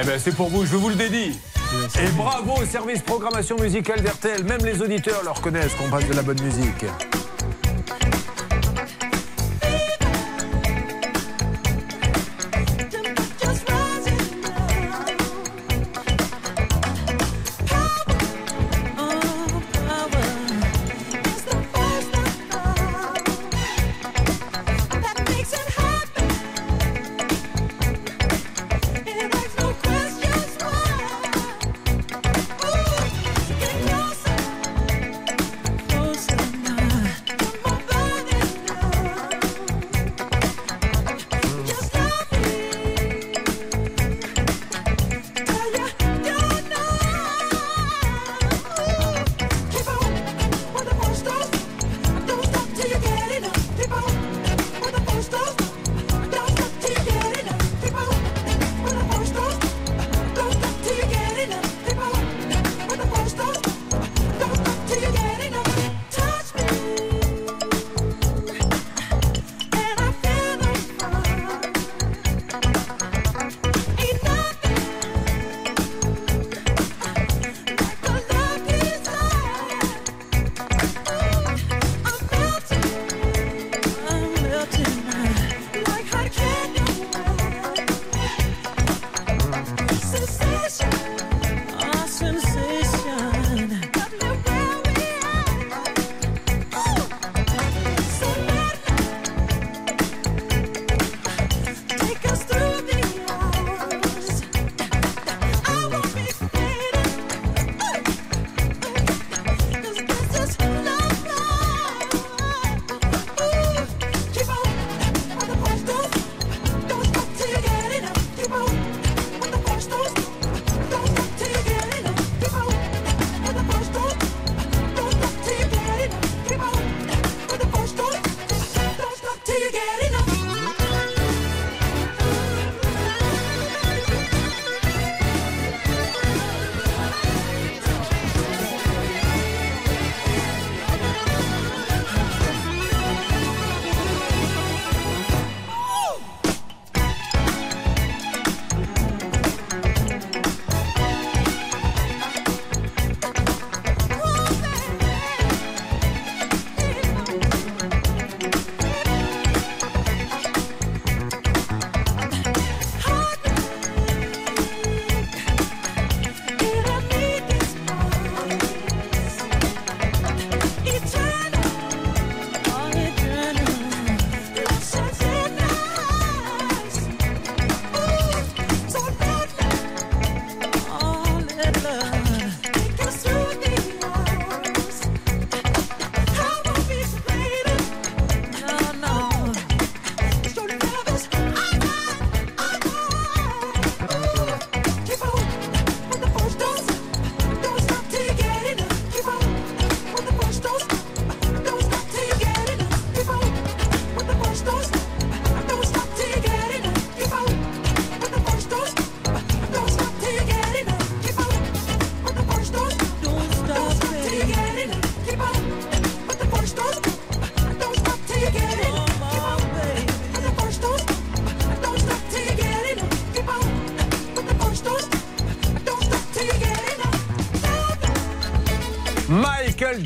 ben, 0.04 0.18
c'est 0.18 0.34
pour 0.34 0.48
vous, 0.48 0.64
je 0.66 0.76
vous 0.76 0.88
le 0.88 0.94
dédie. 0.94 1.38
Et 2.00 2.08
bravo 2.16 2.54
au 2.62 2.66
service 2.66 3.02
programmation 3.02 3.56
musicale 3.58 4.00
d'RTL. 4.02 4.44
Même 4.44 4.64
les 4.64 4.80
auditeurs 4.82 5.22
le 5.24 5.30
reconnaissent 5.30 5.74
qu'on 5.74 5.90
passe 5.90 6.06
de 6.06 6.14
la 6.14 6.22
bonne 6.22 6.40
musique. 6.40 6.84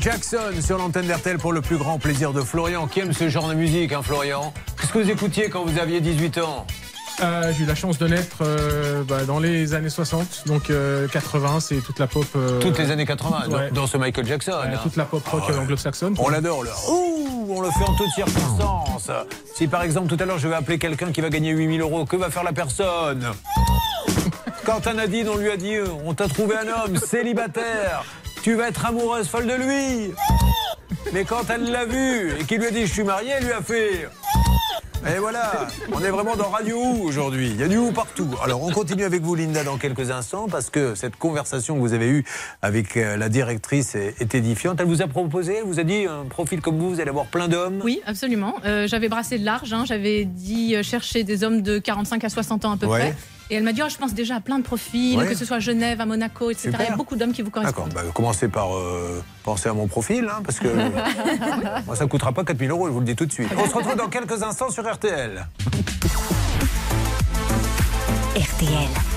Jackson 0.01 0.39
sur 0.65 0.77
l'antenne 0.79 1.05
d'RTL 1.05 1.37
pour 1.37 1.53
le 1.53 1.61
plus 1.61 1.77
grand 1.77 1.99
plaisir 1.99 2.33
de 2.33 2.41
Florian, 2.41 2.87
qui 2.87 3.01
aime 3.01 3.13
ce 3.13 3.29
genre 3.29 3.47
de 3.47 3.53
musique, 3.53 3.93
hein, 3.93 4.01
Florian. 4.03 4.51
Qu'est-ce 4.79 4.91
que 4.91 4.97
vous 4.99 5.09
écoutiez 5.11 5.49
quand 5.49 5.63
vous 5.63 5.79
aviez 5.79 6.01
18 6.01 6.39
ans? 6.39 6.65
Euh, 7.21 7.53
J'ai 7.55 7.65
eu 7.65 7.67
la 7.67 7.75
chance 7.75 7.99
de 7.99 8.07
naître 8.07 8.37
euh, 8.41 9.03
bah, 9.03 9.25
dans 9.25 9.37
les 9.39 9.75
années 9.75 9.89
60, 9.91 10.43
donc 10.47 10.71
euh, 10.71 11.07
80, 11.09 11.59
c'est 11.59 11.75
toute 11.81 11.99
la 11.99 12.07
pop. 12.07 12.25
euh, 12.35 12.59
Toutes 12.59 12.79
les 12.79 12.89
années 12.89 13.05
80, 13.05 13.47
dans- 13.47 13.57
ouais. 13.57 13.69
dans 13.71 13.85
ce 13.85 13.97
Michael 13.97 14.25
Jackson. 14.25 14.53
Ouais, 14.53 14.73
hein. 14.73 14.79
toute 14.81 14.95
la 14.95 15.05
pop 15.05 15.25
rock 15.27 15.43
Ah 15.47 15.51
ouais. 15.51 15.57
anglo-saxonne. 15.59 16.15
On 16.17 16.29
l'adore, 16.29 16.63
là. 16.63 16.71
Ouh, 16.89 17.47
on 17.55 17.61
le 17.61 17.69
fait 17.69 17.83
en 17.87 17.93
toutes 17.95 18.09
circonstances. 18.15 19.11
Si 19.55 19.67
par 19.67 19.83
exemple 19.83 20.07
tout 20.07 20.17
à 20.21 20.25
l'heure 20.25 20.39
je 20.39 20.47
vais 20.47 20.55
appeler 20.55 20.79
quelqu'un 20.79 21.11
qui 21.11 21.21
va 21.21 21.29
gagner 21.29 21.51
8000 21.51 21.81
euros, 21.81 22.05
que 22.05 22.15
va 22.15 22.31
faire 22.31 22.43
la 22.43 22.53
personne? 22.53 23.23
Quand 24.65 24.85
à 24.87 24.93
Nadine 24.93 25.27
on 25.29 25.37
lui 25.37 25.51
a 25.51 25.57
dit 25.57 25.75
euh, 25.75 25.85
on 26.05 26.13
t'a 26.13 26.27
trouvé 26.27 26.55
un 26.55 26.67
homme 26.85 26.95
célibataire, 26.97 28.03
tu 28.41 28.55
vas 28.55 28.69
être 28.69 28.85
amoureuse 28.85 29.27
folle 29.27 29.47
de 29.47 29.53
lui. 29.53 30.11
Mais 31.13 31.23
quand 31.25 31.43
elle 31.49 31.71
l'a 31.71 31.85
vu 31.85 32.31
et 32.39 32.43
qu'il 32.45 32.59
lui 32.59 32.67
a 32.67 32.71
dit 32.71 32.85
je 32.85 32.91
suis 32.93 33.03
marié, 33.03 33.31
elle 33.37 33.45
lui 33.45 33.51
a 33.53 33.61
fait. 33.61 34.07
Et 35.07 35.17
voilà, 35.17 35.67
on 35.91 35.99
est 36.03 36.11
vraiment 36.11 36.35
dans 36.35 36.49
Radio 36.49 36.77
Ou 36.77 37.07
aujourd'hui. 37.07 37.49
Il 37.49 37.59
y 37.59 37.63
a 37.63 37.67
du 37.67 37.77
Ou 37.77 37.91
partout. 37.91 38.29
Alors 38.43 38.61
on 38.63 38.69
continue 38.71 39.03
avec 39.03 39.23
vous 39.23 39.33
Linda 39.33 39.63
dans 39.63 39.77
quelques 39.77 40.11
instants 40.11 40.45
parce 40.47 40.69
que 40.69 40.93
cette 40.93 41.15
conversation 41.15 41.73
que 41.75 41.79
vous 41.79 41.93
avez 41.93 42.07
eue 42.07 42.23
avec 42.61 42.95
euh, 42.97 43.17
la 43.17 43.27
directrice 43.27 43.95
est, 43.95 44.13
est 44.21 44.35
édifiante. 44.35 44.77
Elle 44.79 44.85
vous 44.85 45.01
a 45.01 45.07
proposé, 45.07 45.55
elle 45.57 45.63
vous 45.63 45.79
a 45.79 45.83
dit 45.83 46.05
un 46.05 46.25
profil 46.25 46.61
comme 46.61 46.77
vous, 46.77 46.89
vous 46.91 46.99
allez 46.99 47.09
avoir 47.09 47.25
plein 47.25 47.47
d'hommes. 47.47 47.81
Oui, 47.83 47.99
absolument. 48.05 48.53
Euh, 48.63 48.85
j'avais 48.87 49.09
brassé 49.09 49.39
de 49.39 49.45
large. 49.45 49.73
hein. 49.73 49.85
J'avais 49.87 50.23
dit 50.25 50.75
euh, 50.75 50.83
chercher 50.83 51.23
des 51.23 51.43
hommes 51.43 51.63
de 51.63 51.79
45 51.79 52.23
à 52.23 52.29
60 52.29 52.65
ans 52.65 52.71
à 52.73 52.77
peu 52.77 52.85
Ouais. 52.85 52.99
près. 52.99 53.15
Et 53.51 53.55
elle 53.55 53.63
m'a 53.63 53.73
dit, 53.73 53.81
oh, 53.83 53.89
je 53.89 53.97
pense 53.97 54.13
déjà 54.13 54.37
à 54.37 54.39
plein 54.39 54.59
de 54.59 54.63
profils, 54.63 55.19
que 55.27 55.35
ce 55.35 55.43
soit 55.43 55.57
à 55.57 55.59
Genève, 55.59 55.99
à 55.99 56.05
Monaco, 56.05 56.49
etc. 56.49 56.69
Super. 56.69 56.85
Il 56.85 56.89
y 56.89 56.93
a 56.93 56.95
beaucoup 56.95 57.17
d'hommes 57.17 57.33
qui 57.33 57.41
vous 57.41 57.49
D'accord, 57.49 57.73
correspondent. 57.73 57.93
bah, 57.93 58.09
commencez 58.13 58.47
par 58.47 58.73
euh, 58.77 59.21
penser 59.43 59.67
à 59.67 59.73
mon 59.73 59.87
profil, 59.87 60.25
hein, 60.31 60.41
parce 60.45 60.57
que 60.57 60.69
moi, 61.85 61.97
ça 61.97 62.05
ne 62.05 62.09
coûtera 62.09 62.31
pas 62.31 62.45
4000 62.45 62.71
euros, 62.71 62.87
je 62.87 62.93
vous 62.93 63.01
le 63.01 63.05
dis 63.05 63.15
tout 63.17 63.25
de 63.25 63.31
suite. 63.33 63.49
On 63.57 63.67
se 63.67 63.75
retrouve 63.75 63.97
dans 63.97 64.07
quelques 64.07 64.41
instants 64.41 64.69
sur 64.69 64.89
RTL. 64.89 65.45
RTL. 68.37 69.10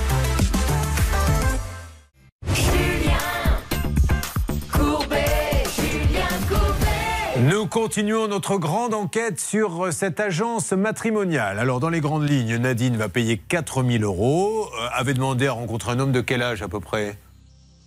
Continuons 7.85 8.27
notre 8.27 8.57
grande 8.57 8.95
enquête 8.95 9.39
sur 9.39 9.85
euh, 9.85 9.91
cette 9.91 10.19
agence 10.19 10.71
matrimoniale. 10.71 11.59
Alors, 11.59 11.79
dans 11.79 11.89
les 11.89 12.01
grandes 12.01 12.27
lignes, 12.27 12.57
Nadine 12.57 12.97
va 12.97 13.09
payer 13.09 13.37
4000 13.37 14.03
euros. 14.03 14.67
Euh, 14.73 14.87
avait 14.91 15.13
demandé 15.13 15.45
à 15.45 15.51
rencontrer 15.51 15.91
un 15.91 15.99
homme 15.99 16.11
de 16.11 16.19
quel 16.19 16.41
âge 16.41 16.63
à 16.63 16.67
peu 16.67 16.79
près? 16.79 17.15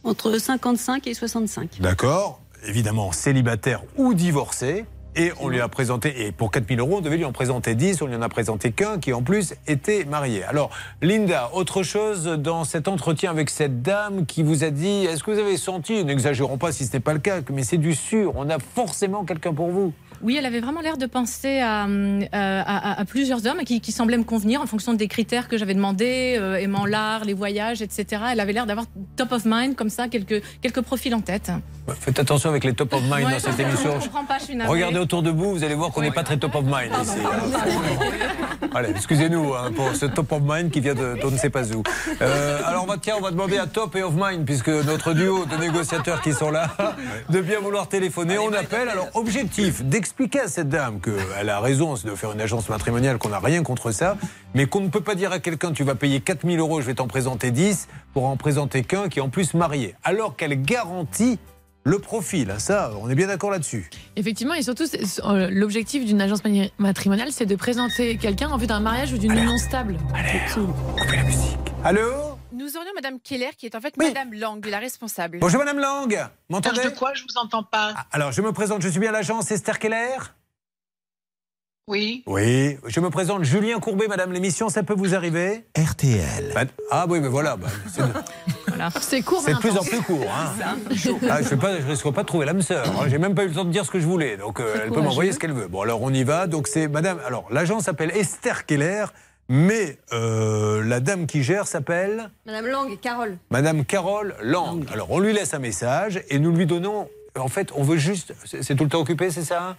Entre 0.05 0.39
55 0.39 1.05
et 1.09 1.15
65. 1.15 1.81
D'accord 1.81 2.41
Évidemment, 2.65 3.11
célibataire 3.11 3.83
ou 3.97 4.15
divorcé. 4.15 4.85
Et 5.21 5.33
on 5.41 5.49
lui 5.49 5.61
a 5.61 5.67
présenté, 5.67 6.27
et 6.27 6.31
pour 6.31 6.53
4000 6.53 6.79
euros, 6.79 6.99
on 6.99 7.01
devait 7.01 7.17
lui 7.17 7.25
en 7.25 7.33
présenter 7.33 7.75
10, 7.75 8.03
on 8.03 8.07
lui 8.07 8.15
en 8.15 8.23
a 8.23 8.29
présenté 8.29 8.71
qu'un 8.71 9.01
qui 9.01 9.13
en 9.13 9.21
plus 9.21 9.53
était 9.67 10.05
marié. 10.05 10.45
Alors, 10.45 10.71
Linda, 11.03 11.51
autre 11.55 11.83
chose 11.83 12.27
dans 12.27 12.63
cet 12.63 12.87
entretien 12.87 13.33
avec 13.33 13.51
cette 13.51 13.83
dame 13.83 14.27
qui 14.27 14.45
vous 14.45 14.63
a 14.63 14.71
dit, 14.71 15.07
est-ce 15.07 15.25
que 15.25 15.33
vous 15.33 15.41
avez 15.41 15.57
senti, 15.57 16.05
n'exagérons 16.05 16.57
pas 16.57 16.71
si 16.71 16.87
ce 16.87 16.93
n'est 16.93 17.01
pas 17.01 17.15
le 17.15 17.19
cas, 17.19 17.41
mais 17.51 17.65
c'est 17.65 17.79
du 17.79 17.95
sûr, 17.95 18.35
on 18.37 18.49
a 18.49 18.61
forcément 18.61 19.25
quelqu'un 19.25 19.53
pour 19.53 19.71
vous? 19.71 19.93
Oui, 20.23 20.37
elle 20.39 20.47
avait 20.47 20.61
vraiment 20.61 20.81
l'air 20.81 20.97
de 20.99 21.07
penser 21.07 21.61
à, 21.61 21.87
euh, 21.87 22.23
à- 22.33 22.91
à- 22.93 23.01
à 23.01 23.05
plusieurs 23.05 23.47
hommes 23.47 23.59
qui, 23.65 23.81
qui 23.81 23.93
semblaient 23.93 24.19
me 24.19 24.25
convenir 24.25 24.61
en 24.61 24.67
fonction 24.67 24.93
des 24.95 25.07
critères 25.07 25.47
que 25.49 25.57
j'avais 25.57 25.75
demandés, 25.75 26.37
euh, 26.41 26.57
aimant 26.57 26.87
l'art, 26.87 27.25
les 27.25 27.35
voyages, 27.35 27.83
etc. 27.83 28.23
Elle 28.33 28.41
avait 28.41 28.53
l'air 28.53 28.67
d'avoir 28.67 28.87
top 29.17 29.31
of 29.33 29.43
mind, 29.45 29.77
comme 29.77 29.91
ça, 29.91 30.09
quelques, 30.09 30.43
quelques 30.61 30.81
profils 30.81 31.15
en 31.15 31.21
tête. 31.21 31.53
Faites 32.01 32.19
attention 32.19 32.51
avec 32.51 32.65
les 32.65 32.75
top 32.75 32.93
of 32.95 33.03
mind 33.03 33.27
Ouais, 33.27 33.33
dans 33.33 33.39
cette 33.39 33.57
je 33.57 33.63
émission. 33.63 33.93
comprends 33.99 34.25
pas, 34.25 34.39
je 34.39 34.45
suis 34.45 34.57
navrée. 34.57 34.73
Regardez 34.75 34.99
autour 34.99 35.23
de 35.23 35.31
vous, 35.31 35.53
vous 35.53 35.65
allez 35.65 35.75
voir 35.77 35.91
qu'on 35.93 36.03
n'est 36.03 36.11
pas 36.11 36.25
très 36.25 36.37
top 36.37 36.55
of 36.57 36.65
mind 36.65 36.93
ici. 37.03 37.19
Allez, 38.75 38.91
excusez-nous 38.91 39.55
hein, 39.55 39.71
pour 39.75 39.95
ce 39.97 40.05
top 40.07 40.31
of 40.33 40.43
mind 40.45 40.71
qui 40.71 40.81
vient 40.81 40.95
de, 40.95 41.17
d'on 41.23 41.31
ne 41.31 41.39
sait 41.39 41.49
pas 41.49 41.65
où. 41.73 41.83
Euh, 42.21 42.59
alors, 42.67 42.85
on 42.85 42.87
va, 42.87 42.97
tiens, 43.01 43.15
on 43.19 43.23
va 43.23 43.31
demander 43.31 43.57
à 43.57 43.67
Top 43.67 43.97
et 43.97 44.03
of 44.03 44.13
Mind, 44.15 44.45
puisque 44.45 44.69
notre 44.69 45.15
duo 45.15 45.47
de 45.47 45.57
négociateurs 45.57 46.21
qui 46.21 46.33
sont 46.35 46.51
là, 46.51 46.69
de 47.31 47.41
bien 47.41 47.61
vouloir 47.61 47.89
téléphoner. 47.89 48.37
On 48.39 48.53
appelle. 48.53 48.89
Alors, 48.89 49.09
objectif, 49.15 49.83
d'expliquer 49.83 50.08
à 50.43 50.49
cette 50.49 50.69
dame 50.69 51.01
qu'elle 51.01 51.49
a 51.49 51.61
raison 51.61 51.95
de 51.95 52.15
faire 52.15 52.33
une 52.33 52.41
agence 52.41 52.69
matrimoniale, 52.69 53.19
qu'on 53.19 53.31
n'a 53.31 53.39
rien 53.39 53.63
contre 53.63 53.91
ça, 53.91 54.17
mais 54.55 54.67
qu'on 54.67 54.81
ne 54.81 54.89
peut 54.89 55.01
pas 55.01 55.15
dire 55.15 55.33
à 55.33 55.39
quelqu'un 55.39 55.73
tu 55.73 55.85
vas 55.85 55.95
payer 55.95 56.21
4000 56.21 56.59
euros, 56.59 56.81
je 56.81 56.87
vais 56.87 56.95
t'en 56.95 57.07
présenter 57.07 57.51
10, 57.51 57.89
pour 58.13 58.27
en 58.27 58.37
présenter 58.37 58.83
qu'un 58.83 59.09
qui 59.09 59.19
est 59.19 59.23
en 59.23 59.29
plus 59.29 59.55
marié. 59.55 59.95
Alors 60.05 60.37
qu'elle 60.37 60.61
garantit 60.63 61.39
le 61.85 61.99
profil. 61.99 62.55
Ça, 62.59 62.93
on 63.01 63.09
est 63.09 63.15
bien 63.15 63.29
d'accord 63.29 63.51
là-dessus. 63.51 63.89
Effectivement, 64.17 64.55
et 64.55 64.63
surtout, 64.63 64.85
euh, 64.85 65.49
l'objectif 65.51 66.05
d'une 66.05 66.21
agence 66.21 66.43
matrimoniale, 66.79 67.29
c'est 67.31 67.47
de 67.47 67.57
présenter 67.57 68.17
quelqu'un 68.19 68.49
en 68.51 68.59
vue 68.59 68.67
d'un 68.67 68.81
mariage 68.81 69.13
ou 69.13 69.19
d'une 69.19 69.33
union 69.33 69.57
stable. 69.57 69.97
Allô? 71.85 72.28
Nous 72.59 72.77
aurions 72.77 72.91
Madame 72.93 73.21
Keller, 73.21 73.51
qui 73.57 73.67
est 73.67 73.77
en 73.77 73.81
fait 73.81 73.97
Madame 73.97 74.33
Lang, 74.35 74.67
la 74.67 74.81
responsable. 74.81 75.39
Bonjour 75.39 75.61
Madame 75.61 75.79
Lang, 75.79 76.29
m'entendez 76.49 76.83
de 76.83 76.89
quoi 76.89 77.15
Je 77.15 77.23
vous 77.23 77.39
entends 77.41 77.63
pas? 77.63 77.95
Alors, 78.11 78.33
je 78.33 78.43
me 78.43 78.51
présente, 78.51 78.83
je 78.83 78.89
suis 78.89 78.99
bien 78.99 79.11
à 79.11 79.13
l'agence 79.13 79.49
Esther 79.53 79.79
Keller? 79.79 80.17
Oui. 81.87 82.25
Oui, 82.27 82.77
je 82.89 82.99
me 82.99 83.11
présente 83.11 83.45
Julien 83.45 83.79
Courbet, 83.79 84.09
Madame, 84.09 84.33
l'émission, 84.33 84.71
ça 84.71 84.83
peut 84.83 84.95
vous 84.95 85.15
arriver? 85.15 85.67
RTL. 85.79 86.51
Bah, 86.53 86.63
Ah 86.91 87.07
oui, 87.09 87.21
mais 87.21 87.29
voilà, 87.29 87.57
bah, 87.57 87.69
c'est 87.95 88.03
C'est 89.01 89.23
court, 89.23 89.41
c'est 89.45 89.55
de 89.55 89.59
plus 89.59 89.77
en 89.77 89.83
plus 89.85 90.01
court. 90.03 90.27
Hein. 90.29 90.53
Ah, 91.31 91.41
je 91.43 91.55
ne 91.55 91.89
risque 91.89 92.11
pas 92.11 92.23
de 92.23 92.27
trouver 92.27 92.45
l'âme 92.45 92.63
sœur. 92.63 92.87
hein. 92.89 93.07
J'ai 93.09 93.19
même 93.19 93.35
pas 93.37 93.45
eu 93.45 93.49
le 93.49 93.55
temps 93.55 93.65
de 93.65 93.71
dire 93.71 93.85
ce 93.85 93.91
que 93.93 94.01
je 94.01 94.07
voulais, 94.07 94.37
donc 94.37 94.59
euh, 94.59 94.81
elle 94.85 94.91
peut 94.91 95.01
m'envoyer 95.01 95.31
ce 95.33 95.39
qu'elle 95.39 95.53
veut. 95.53 95.69
Bon, 95.69 95.83
alors 95.83 96.03
on 96.03 96.13
y 96.13 96.25
va. 96.25 96.47
Donc 96.49 96.67
c'est 96.67 96.89
Madame. 96.89 97.21
Alors 97.25 97.47
l'agence 97.51 97.85
s'appelle 97.85 98.11
Esther 98.17 98.67
Keller, 98.67 99.07
mais 99.49 99.99
euh, 100.13 100.83
la 100.85 101.01
dame 101.01 101.27
qui 101.27 101.43
gère 101.43 101.67
s'appelle 101.67 102.31
Madame 102.47 102.67
Lang, 102.67 103.01
Carole. 103.01 103.39
Madame 103.51 103.85
Carole 103.85 104.35
Lang. 104.43 104.85
Alors 104.93 105.11
on 105.11 105.19
lui 105.19 105.33
laisse 105.33 105.55
un 105.55 105.59
message 105.59 106.23
et 106.29 106.39
nous 106.39 106.55
lui 106.55 106.67
donnons. 106.67 107.09
En 107.39 107.49
fait, 107.49 107.71
on 107.75 107.83
veut 107.83 107.99
juste. 107.99 108.35
C'est 108.45 108.75
tout 108.75 108.85
le 108.85 108.91
temps 108.91 109.01
occupé, 109.01 109.31
c'est 109.31 109.45
ça? 109.45 109.77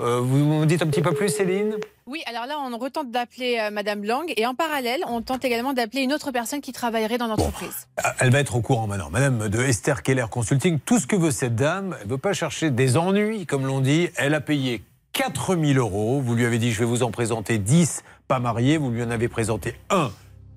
Euh, 0.00 0.20
Vous 0.20 0.36
me 0.38 0.66
dites 0.66 0.82
un 0.82 0.86
petit 0.86 1.02
peu 1.02 1.12
plus, 1.12 1.28
Céline? 1.28 1.76
Oui, 2.06 2.22
alors 2.26 2.46
là, 2.46 2.56
on 2.58 2.76
retente 2.78 3.10
d'appeler 3.10 3.58
euh, 3.60 3.70
Madame 3.70 4.04
Lang 4.04 4.32
et 4.36 4.46
en 4.46 4.54
parallèle, 4.54 5.00
on 5.06 5.20
tente 5.22 5.44
également 5.44 5.72
d'appeler 5.72 6.02
une 6.02 6.12
autre 6.12 6.30
personne 6.32 6.60
qui 6.60 6.72
travaillerait 6.72 7.18
dans 7.18 7.26
l'entreprise. 7.28 7.86
Elle 8.18 8.30
va 8.30 8.40
être 8.40 8.56
au 8.56 8.60
courant 8.60 8.86
maintenant. 8.86 9.10
Madame 9.10 9.48
de 9.48 9.62
Esther 9.62 10.02
Keller 10.02 10.26
Consulting, 10.30 10.78
tout 10.80 10.98
ce 10.98 11.06
que 11.06 11.16
veut 11.16 11.30
cette 11.30 11.54
dame, 11.54 11.96
elle 12.00 12.06
ne 12.06 12.12
veut 12.12 12.18
pas 12.18 12.32
chercher 12.32 12.70
des 12.70 12.96
ennuis, 12.96 13.46
comme 13.46 13.66
l'on 13.66 13.80
dit. 13.80 14.10
Elle 14.16 14.34
a 14.34 14.40
payé 14.40 14.82
4000 15.12 15.78
euros. 15.78 16.20
Vous 16.20 16.34
lui 16.34 16.44
avez 16.44 16.58
dit, 16.58 16.72
je 16.72 16.78
vais 16.78 16.84
vous 16.84 17.02
en 17.02 17.10
présenter 17.10 17.58
10 17.58 18.02
pas 18.28 18.40
mariés. 18.40 18.78
Vous 18.78 18.90
lui 18.90 19.02
en 19.02 19.10
avez 19.10 19.28
présenté 19.28 19.74
un 19.90 20.10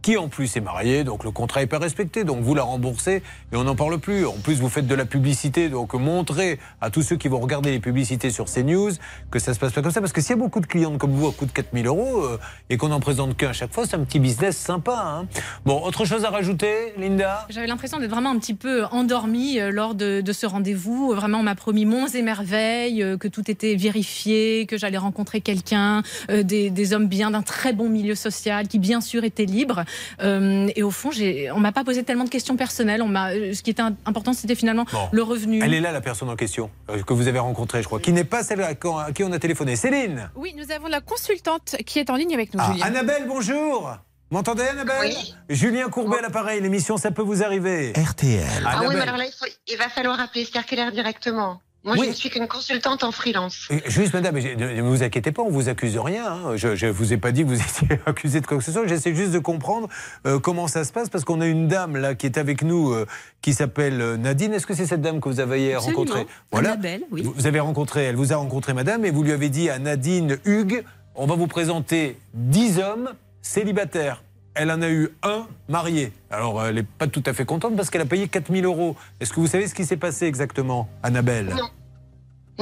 qui 0.05 0.17
en 0.17 0.27
plus 0.27 0.55
est 0.55 0.61
marié, 0.61 1.03
donc 1.03 1.23
le 1.23 1.31
contrat 1.31 1.61
n'est 1.61 1.65
pas 1.65 1.79
respecté, 1.79 2.23
donc 2.25 2.43
vous 2.43 2.53
la 2.53 2.61
remboursez 2.61 3.23
et 3.51 3.55
on 3.55 3.63
n'en 3.63 3.75
parle 3.75 3.97
plus. 3.97 4.27
En 4.27 4.33
plus, 4.33 4.59
vous 4.59 4.69
faites 4.69 4.85
de 4.85 4.93
la 4.93 5.05
publicité, 5.05 5.67
donc 5.67 5.95
montrez 5.95 6.59
à 6.79 6.91
tous 6.91 7.01
ceux 7.01 7.15
qui 7.15 7.27
vont 7.27 7.39
regarder 7.39 7.71
les 7.71 7.79
publicités 7.79 8.29
sur 8.29 8.45
CNews 8.45 8.91
que 9.31 9.39
ça 9.39 9.55
se 9.55 9.59
passe 9.59 9.73
pas 9.73 9.81
comme 9.81 9.89
ça, 9.89 10.01
parce 10.01 10.13
que 10.13 10.21
s'il 10.21 10.29
y 10.29 10.33
a 10.33 10.35
beaucoup 10.35 10.59
de 10.59 10.67
clientes 10.67 10.99
comme 10.99 11.09
vous 11.09 11.25
à 11.25 11.31
coût 11.31 11.47
de 11.47 11.51
4000 11.51 11.87
euros 11.87 12.21
euh, 12.21 12.37
et 12.69 12.77
qu'on 12.77 12.89
n'en 12.89 12.99
présente 12.99 13.35
qu'un 13.35 13.49
à 13.49 13.53
chaque 13.53 13.73
fois, 13.73 13.87
c'est 13.87 13.95
un 13.95 14.03
petit 14.03 14.19
business 14.19 14.55
sympa. 14.55 14.93
hein. 14.95 15.27
Bon, 15.65 15.81
autre 15.81 16.05
chose 16.05 16.23
à 16.23 16.29
rajouter, 16.29 16.93
Linda? 16.99 17.47
J'avais 17.49 17.65
l'impression 17.65 17.97
d'être 17.97 18.11
vraiment 18.11 18.29
un 18.29 18.37
petit 18.37 18.53
peu 18.53 18.85
endormie 18.91 19.59
euh, 19.59 19.71
lors 19.71 19.95
de, 19.95 20.21
ce 20.31 20.45
rendez-vous. 20.45 21.13
Vraiment, 21.15 21.39
on 21.39 21.43
m'a 21.43 21.55
promis 21.55 21.85
monts 21.85 22.09
et 22.13 22.21
merveilles, 22.21 23.01
euh, 23.01 23.17
que 23.17 23.27
tout 23.27 23.49
était 23.49 23.73
vérifié, 23.73 24.67
que 24.67 24.77
j'allais 24.77 24.99
rencontrer 24.99 25.41
quelqu'un, 25.41 26.03
euh, 26.29 26.43
des, 26.43 26.69
des 26.69 26.93
hommes 26.93 27.07
bien 27.07 27.31
d'un 27.31 27.41
très 27.41 27.73
bon 27.73 27.89
milieu 27.89 28.13
social, 28.13 28.67
qui 28.67 28.77
bien 28.77 29.01
sûr 29.01 29.23
étaient 29.23 29.45
libres. 29.45 29.83
Euh, 30.21 30.67
et 30.75 30.83
au 30.83 30.91
fond, 30.91 31.11
j'ai- 31.11 31.51
on 31.51 31.59
m'a 31.59 31.71
pas 31.71 31.83
posé 31.83 32.03
tellement 32.03 32.23
de 32.23 32.29
questions 32.29 32.55
personnelles. 32.55 33.01
On 33.01 33.07
m'a, 33.07 33.31
ce 33.31 33.61
qui 33.61 33.69
était 33.71 33.81
important, 34.05 34.33
c'était 34.33 34.55
finalement 34.55 34.85
Bon. 34.91 35.09
le 35.11 35.23
revenu. 35.23 35.61
Elle 35.63 35.73
est 35.73 35.81
là, 35.81 35.91
la 35.91 36.01
personne 36.01 36.29
en 36.29 36.35
question, 36.35 36.69
euh, 36.89 37.01
que 37.03 37.13
vous 37.13 37.27
avez 37.27 37.39
rencontrée, 37.39 37.81
je 37.81 37.87
crois, 37.87 37.99
qui 37.99 38.11
n'est 38.13 38.23
pas 38.23 38.43
celle 38.43 38.61
à 38.61 38.73
qui- 38.75 39.23
on 39.23 39.31
a 39.31 39.39
téléphoné. 39.39 39.75
Céline 39.75 40.29
Oui, 40.35 40.53
nous 40.57 40.71
avons 40.71 40.87
la 40.87 41.01
consultante 41.01 41.75
qui 41.85 41.99
est 41.99 42.09
en 42.09 42.15
ligne 42.15 42.33
avec 42.33 42.53
nous, 42.53 42.59
Ah, 42.63 42.71
Julien. 42.71 42.85
Annabelle, 42.85 43.25
bonjour 43.27 43.95
M'entendez, 44.31 44.63
Annabelle 44.63 45.13
Julien 45.49 45.87
Courbet 45.89 46.17
à 46.17 46.21
l'appareil, 46.21 46.59
l'émission, 46.59 46.97
ça 46.97 47.11
peut 47.11 47.21
vous 47.21 47.43
arriver. 47.43 47.93
RTL. 47.95 48.43
Ah 48.65 48.79
oui, 48.81 48.95
mais 48.95 49.01
alors 49.01 49.17
là, 49.17 49.25
il, 49.25 49.31
faut- 49.31 49.45
il 49.67 49.77
va 49.77 49.87
falloir 49.87 50.19
appeler 50.19 50.45
Keller 50.67 50.89
directement. 50.91 51.61
Moi, 51.85 51.95
Oui. 51.97 52.05
je 52.05 52.09
ne 52.09 52.15
suis 52.15 52.29
qu'une 52.31 52.47
consultante 52.47 53.03
en 53.03 53.11
freelance. 53.11 53.67
Euh, 53.71 53.79
Juste, 53.85 54.13
madame, 54.13 54.35
ne 54.37 54.81
vous 54.81 55.03
inquiétez 55.03 55.31
pas, 55.31 55.43
on 55.43 55.51
vous 55.51 55.69
accuse 55.69 55.93
de 55.93 55.99
rien. 55.99 56.25
hein. 56.25 56.55
Je 56.57 56.85
ne 56.87 56.91
vous 56.91 57.13
ai 57.13 57.17
pas 57.17 57.31
dit 57.31 57.43
que 57.43 57.47
vous 57.49 57.61
étiez 57.61 57.99
accusé 58.07 58.41
de 58.41 58.47
quoi 58.47 58.57
que 58.57 58.63
ce 58.63 58.71
soit. 58.71 58.87
J'essaie 58.87 59.13
juste 59.13 59.31
de 59.31 59.39
comprendre 59.39 59.87
euh, 60.25 60.39
comment 60.39 60.67
ça 60.67 60.83
se 60.83 60.91
passe 60.91 61.09
parce 61.09 61.23
qu'on 61.23 61.41
a 61.41 61.45
une 61.45 61.67
dame 61.67 61.95
là 61.95 62.15
qui 62.15 62.25
est 62.25 62.37
avec 62.39 62.63
nous 62.63 62.91
euh, 62.91 63.05
qui 63.41 63.53
s'appelle 63.53 64.15
Nadine. 64.15 64.53
Est-ce 64.53 64.65
que 64.65 64.73
c'est 64.73 64.87
cette 64.87 65.01
dame 65.01 65.21
que 65.21 65.29
vous 65.29 65.39
avez 65.39 65.75
Absolument. 65.75 65.99
rencontrée? 66.01 66.27
Annabelle, 66.51 67.03
oui. 67.11 67.21
Vous 67.21 67.33
vous 67.33 67.45
avez 67.47 67.59
rencontré, 67.59 68.03
elle 68.05 68.15
vous 68.15 68.33
a 68.33 68.37
rencontré, 68.37 68.73
madame, 68.73 69.05
et 69.05 69.11
vous 69.11 69.21
lui 69.23 69.31
avez 69.31 69.49
dit 69.49 69.69
à 69.69 69.77
Nadine 69.79 70.37
Hugues 70.45 70.83
on 71.17 71.27
va 71.27 71.35
vous 71.35 71.47
présenter 71.47 72.17
10 72.33 72.79
hommes 72.79 73.11
célibataires. 73.41 74.21
Elle 74.55 74.71
en 74.71 74.81
a 74.81 74.89
eu 74.89 75.09
un 75.23 75.47
marié. 75.69 76.11
Alors, 76.31 76.65
elle 76.65 76.75
n'est 76.75 76.83
pas 76.83 77.07
tout 77.07 77.23
à 77.25 77.33
fait 77.33 77.45
contente 77.45 77.75
parce 77.75 77.89
qu'elle 77.89 78.01
a 78.01 78.05
payé 78.05 78.27
4000 78.27 78.65
euros. 78.65 78.95
Est-ce 79.19 79.31
que 79.31 79.39
vous 79.39 79.47
savez 79.47 79.67
ce 79.67 79.75
qui 79.75 79.85
s'est 79.85 79.97
passé 79.97 80.25
exactement, 80.25 80.89
Annabelle? 81.03 81.53
Non. 81.55 81.69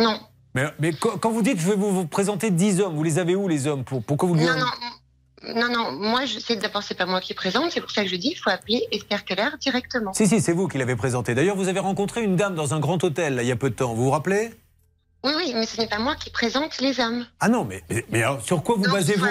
Non. 0.03 0.19
Mais, 0.55 0.65
mais 0.79 0.91
quand 0.93 1.31
vous 1.31 1.41
dites 1.41 1.59
je 1.59 1.69
vais 1.69 1.75
vous, 1.75 1.91
vous 1.91 2.07
présenter 2.07 2.51
10 2.51 2.81
hommes, 2.81 2.95
vous 2.95 3.03
les 3.03 3.17
avez 3.17 3.35
où 3.35 3.47
les 3.47 3.67
hommes? 3.67 3.83
Pour, 3.83 4.03
Pourquoi 4.03 4.29
vous 4.29 4.35
Non, 4.35 4.57
non. 4.57 4.65
Non, 5.55 5.67
non, 5.69 5.91
moi, 5.91 6.23
je 6.25 6.39
sais 6.39 6.55
d'abord, 6.55 6.83
c'est 6.83 6.95
pas 6.97 7.05
moi 7.05 7.19
qui 7.19 7.33
présente, 7.33 7.71
c'est 7.71 7.81
pour 7.81 7.91
ça 7.91 8.03
que 8.03 8.09
je 8.09 8.15
dis, 8.15 8.29
il 8.29 8.37
faut 8.37 8.49
appeler 8.49 8.87
Esther 8.93 9.25
Keller 9.25 9.49
directement. 9.59 10.13
Si, 10.13 10.25
si, 10.25 10.39
c'est 10.39 10.53
vous 10.53 10.69
qui 10.69 10.77
l'avez 10.77 10.95
présenté. 10.95 11.35
D'ailleurs, 11.35 11.57
vous 11.57 11.67
avez 11.67 11.81
rencontré 11.81 12.23
une 12.23 12.37
dame 12.37 12.55
dans 12.55 12.73
un 12.73 12.79
grand 12.79 13.03
hôtel, 13.03 13.35
là, 13.35 13.43
il 13.43 13.49
y 13.49 13.51
a 13.51 13.57
peu 13.57 13.69
de 13.69 13.75
temps. 13.75 13.93
Vous 13.93 14.05
vous 14.05 14.09
rappelez? 14.11 14.53
Oui, 15.25 15.31
oui, 15.35 15.51
mais 15.53 15.65
ce 15.65 15.81
n'est 15.81 15.87
pas 15.87 15.99
moi 15.99 16.15
qui 16.15 16.29
présente 16.29 16.79
les 16.79 16.97
hommes. 17.01 17.25
Ah 17.41 17.49
non, 17.49 17.65
mais, 17.65 17.83
mais, 17.89 18.05
mais 18.09 18.23
alors, 18.23 18.41
sur 18.41 18.63
quoi 18.63 18.75
vous 18.77 18.89
basez-vous? 18.89 19.25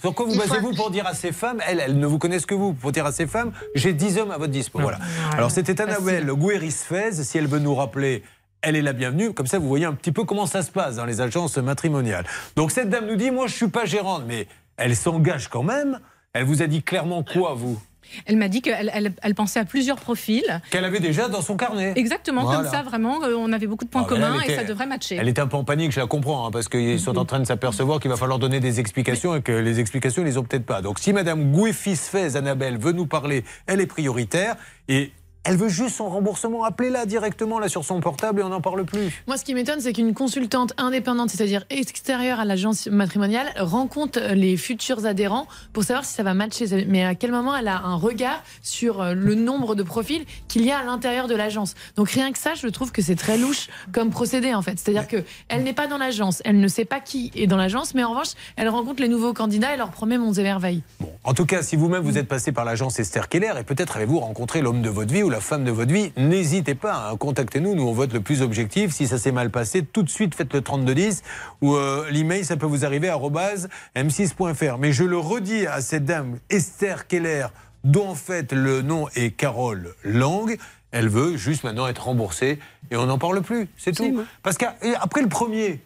Sur 0.00 0.14
quoi 0.14 0.26
vous 0.26 0.36
basez-vous 0.36 0.74
pour 0.74 0.90
dire 0.90 1.06
à 1.06 1.14
ces 1.14 1.30
femmes, 1.30 1.60
elles, 1.66 1.80
elles 1.80 1.98
ne 1.98 2.06
vous 2.06 2.18
connaissent 2.18 2.46
que 2.46 2.54
vous, 2.54 2.72
pour 2.72 2.90
dire 2.90 3.04
à 3.04 3.12
ces 3.12 3.26
femmes, 3.26 3.52
j'ai 3.74 3.92
10 3.92 4.18
hommes 4.18 4.30
à 4.30 4.38
votre 4.38 4.50
dispo. 4.50 4.80
Voilà. 4.80 4.98
Alors 5.32 5.50
c'était 5.50 5.80
Annabelle 5.80 6.26
Gouéris-Fez, 6.26 7.22
si 7.22 7.36
elle 7.36 7.46
veut 7.46 7.58
nous 7.58 7.74
rappeler, 7.74 8.22
elle 8.62 8.76
est 8.76 8.82
la 8.82 8.94
bienvenue. 8.94 9.34
Comme 9.34 9.46
ça, 9.46 9.58
vous 9.58 9.68
voyez 9.68 9.84
un 9.84 9.92
petit 9.92 10.12
peu 10.12 10.24
comment 10.24 10.46
ça 10.46 10.62
se 10.62 10.70
passe 10.70 10.96
dans 10.96 11.04
les 11.04 11.20
agences 11.20 11.58
matrimoniales. 11.58 12.24
Donc 12.56 12.70
cette 12.70 12.88
dame 12.88 13.06
nous 13.06 13.16
dit, 13.16 13.30
moi 13.30 13.46
je 13.46 13.54
suis 13.54 13.68
pas 13.68 13.84
gérante, 13.84 14.24
mais 14.26 14.46
elle 14.76 14.96
s'engage 14.96 15.48
quand 15.48 15.62
même. 15.62 16.00
Elle 16.32 16.44
vous 16.44 16.62
a 16.62 16.66
dit 16.66 16.82
clairement 16.82 17.22
quoi, 17.22 17.54
vous? 17.54 17.78
Elle 18.26 18.36
m'a 18.36 18.48
dit 18.48 18.62
qu'elle 18.62 18.90
elle, 18.94 19.12
elle 19.22 19.34
pensait 19.34 19.60
à 19.60 19.64
plusieurs 19.64 19.96
profils. 20.00 20.60
Qu'elle 20.70 20.84
avait 20.84 21.00
déjà 21.00 21.28
dans 21.28 21.42
son 21.42 21.56
carnet. 21.56 21.92
Exactement, 21.96 22.42
Voilà. 22.44 22.60
comme 22.62 22.70
ça, 22.70 22.82
vraiment, 22.82 23.22
euh, 23.24 23.34
on 23.36 23.52
avait 23.52 23.66
beaucoup 23.66 23.84
de 23.84 23.90
points 23.90 24.06
Ah, 24.08 24.14
là, 24.14 24.16
communs 24.28 24.40
et 24.40 24.44
était- 24.44 24.56
ça 24.56 24.64
devrait 24.64 24.86
matcher. 24.86 25.16
Elle 25.20 25.28
est 25.28 25.38
un 25.38 25.46
peu 25.46 25.56
en 25.56 25.64
panique, 25.64 25.92
je 25.92 26.00
la 26.00 26.06
comprends, 26.06 26.46
hein, 26.46 26.50
parce 26.50 26.68
qu'ils 26.68 27.00
sont 27.00 27.16
en 27.18 27.24
train 27.24 27.40
de 27.40 27.44
s'apercevoir 27.44 28.00
qu'il 28.00 28.10
va 28.10 28.16
falloir 28.16 28.38
donner 28.38 28.60
des 28.60 28.80
explications 28.80 29.36
et 29.36 29.42
que 29.42 29.52
les 29.52 29.80
explications, 29.80 30.22
ils 30.22 30.26
les 30.26 30.38
ont 30.38 30.44
peut-être 30.44 30.66
pas. 30.66 30.82
Donc 30.82 30.98
si 30.98 31.12
Madame 31.12 31.52
Gouefis-Fez, 31.52 32.36
Annabelle, 32.36 32.78
veut 32.78 32.92
nous 32.92 33.06
parler, 33.06 33.44
elle 33.66 33.80
est 33.80 33.86
prioritaire 33.86 34.56
et 34.88 35.12
elle 35.44 35.56
veut 35.56 35.68
juste 35.68 35.96
son 35.96 36.08
remboursement. 36.08 36.64
Appelez-la 36.64 37.06
directement 37.06 37.58
là 37.58 37.68
sur 37.68 37.84
son 37.84 38.00
portable 38.00 38.40
et 38.40 38.44
on 38.44 38.50
n'en 38.50 38.60
parle 38.60 38.84
plus. 38.84 39.22
Moi, 39.26 39.38
ce 39.38 39.44
qui 39.44 39.54
m'étonne, 39.54 39.80
c'est 39.80 39.92
qu'une 39.92 40.12
consultante 40.12 40.74
indépendante, 40.76 41.30
c'est-à-dire 41.30 41.64
extérieure 41.70 42.40
à 42.40 42.44
l'agence 42.44 42.88
matrimoniale, 42.88 43.50
rencontre 43.56 44.20
les 44.34 44.56
futurs 44.56 45.06
adhérents 45.06 45.46
pour 45.72 45.84
savoir 45.84 46.04
si 46.04 46.12
ça 46.12 46.22
va 46.22 46.34
matcher. 46.34 46.84
Mais 46.86 47.04
à 47.04 47.14
quel 47.14 47.32
moment 47.32 47.56
elle 47.56 47.68
a 47.68 47.78
un 47.78 47.94
regard 47.94 48.42
sur 48.62 49.00
euh, 49.00 49.14
le 49.14 49.34
nombre 49.34 49.74
de 49.74 49.82
profils 49.82 50.24
qu'il 50.48 50.64
y 50.64 50.70
a 50.70 50.78
à 50.78 50.84
l'intérieur 50.84 51.26
de 51.26 51.34
l'agence? 51.34 51.74
Donc 51.96 52.10
rien 52.10 52.32
que 52.32 52.38
ça, 52.38 52.54
je 52.54 52.66
trouve 52.68 52.92
que 52.92 53.00
c'est 53.00 53.16
très 53.16 53.38
louche 53.38 53.68
comme 53.92 54.10
procédé 54.10 54.54
en 54.54 54.62
fait. 54.62 54.78
C'est-à-dire 54.78 55.08
que 55.08 55.24
elle 55.48 55.62
n'est 55.62 55.72
pas 55.72 55.86
dans 55.86 55.98
l'agence, 55.98 56.42
elle 56.44 56.60
ne 56.60 56.68
sait 56.68 56.84
pas 56.84 57.00
qui 57.00 57.30
est 57.34 57.46
dans 57.46 57.56
l'agence, 57.56 57.94
mais 57.94 58.04
en 58.04 58.10
revanche, 58.10 58.32
elle 58.56 58.68
rencontre 58.68 59.00
les 59.00 59.08
nouveaux 59.08 59.32
candidats 59.32 59.72
et 59.72 59.78
leur 59.78 59.90
promet 59.90 60.18
monts 60.18 60.34
et 60.34 60.42
merveilles. 60.42 60.82
En 61.24 61.32
tout 61.32 61.46
cas, 61.46 61.62
si 61.62 61.76
vous-même 61.76 62.02
vous 62.02 62.18
êtes 62.18 62.28
passé 62.28 62.52
par 62.52 62.64
l'agence 62.64 62.98
Esther 62.98 63.28
Keller 63.28 63.52
et 63.58 63.64
peut-être 63.64 63.96
avez-vous 63.96 64.20
rencontré 64.20 64.60
l'homme 64.60 64.82
de 64.82 64.90
votre 64.90 65.12
vie 65.12 65.22
ou 65.30 65.32
la 65.32 65.40
femme 65.40 65.64
de 65.64 65.70
votre 65.70 65.92
vie, 65.92 66.12
n'hésitez 66.16 66.74
pas, 66.74 67.08
hein, 67.08 67.16
contactez-nous, 67.16 67.76
nous 67.76 67.84
on 67.86 67.92
vote 67.92 68.12
le 68.12 68.20
plus 68.20 68.42
objectif. 68.42 68.92
Si 68.92 69.06
ça 69.06 69.16
s'est 69.16 69.30
mal 69.30 69.50
passé, 69.50 69.84
tout 69.84 70.02
de 70.02 70.10
suite 70.10 70.34
faites 70.34 70.52
le 70.52 70.60
3210 70.60 71.22
ou 71.60 71.76
euh, 71.76 72.10
l'email, 72.10 72.44
ça 72.44 72.56
peut 72.56 72.66
vous 72.66 72.84
arriver 72.84 73.08
à 73.08 73.12
arobase 73.12 73.68
m6.fr. 73.94 74.78
Mais 74.78 74.92
je 74.92 75.04
le 75.04 75.18
redis 75.18 75.66
à 75.66 75.80
cette 75.80 76.04
dame 76.04 76.38
Esther 76.50 77.06
Keller, 77.06 77.46
dont 77.84 78.08
en 78.08 78.14
fait 78.16 78.52
le 78.52 78.82
nom 78.82 79.08
est 79.14 79.30
Carole 79.30 79.94
Lang. 80.04 80.58
Elle 80.90 81.08
veut 81.08 81.36
juste 81.36 81.62
maintenant 81.62 81.86
être 81.86 82.04
remboursée 82.04 82.58
et 82.90 82.96
on 82.96 83.06
n'en 83.06 83.18
parle 83.18 83.40
plus, 83.42 83.68
c'est 83.76 83.92
tout. 83.92 84.24
Parce 84.42 84.58
qu'après 84.58 85.22
le 85.22 85.28
premier, 85.28 85.80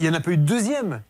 il 0.00 0.08
n'y 0.08 0.14
en 0.14 0.18
a 0.18 0.20
pas 0.20 0.32
eu 0.32 0.36
de 0.36 0.44
deuxième. 0.44 1.02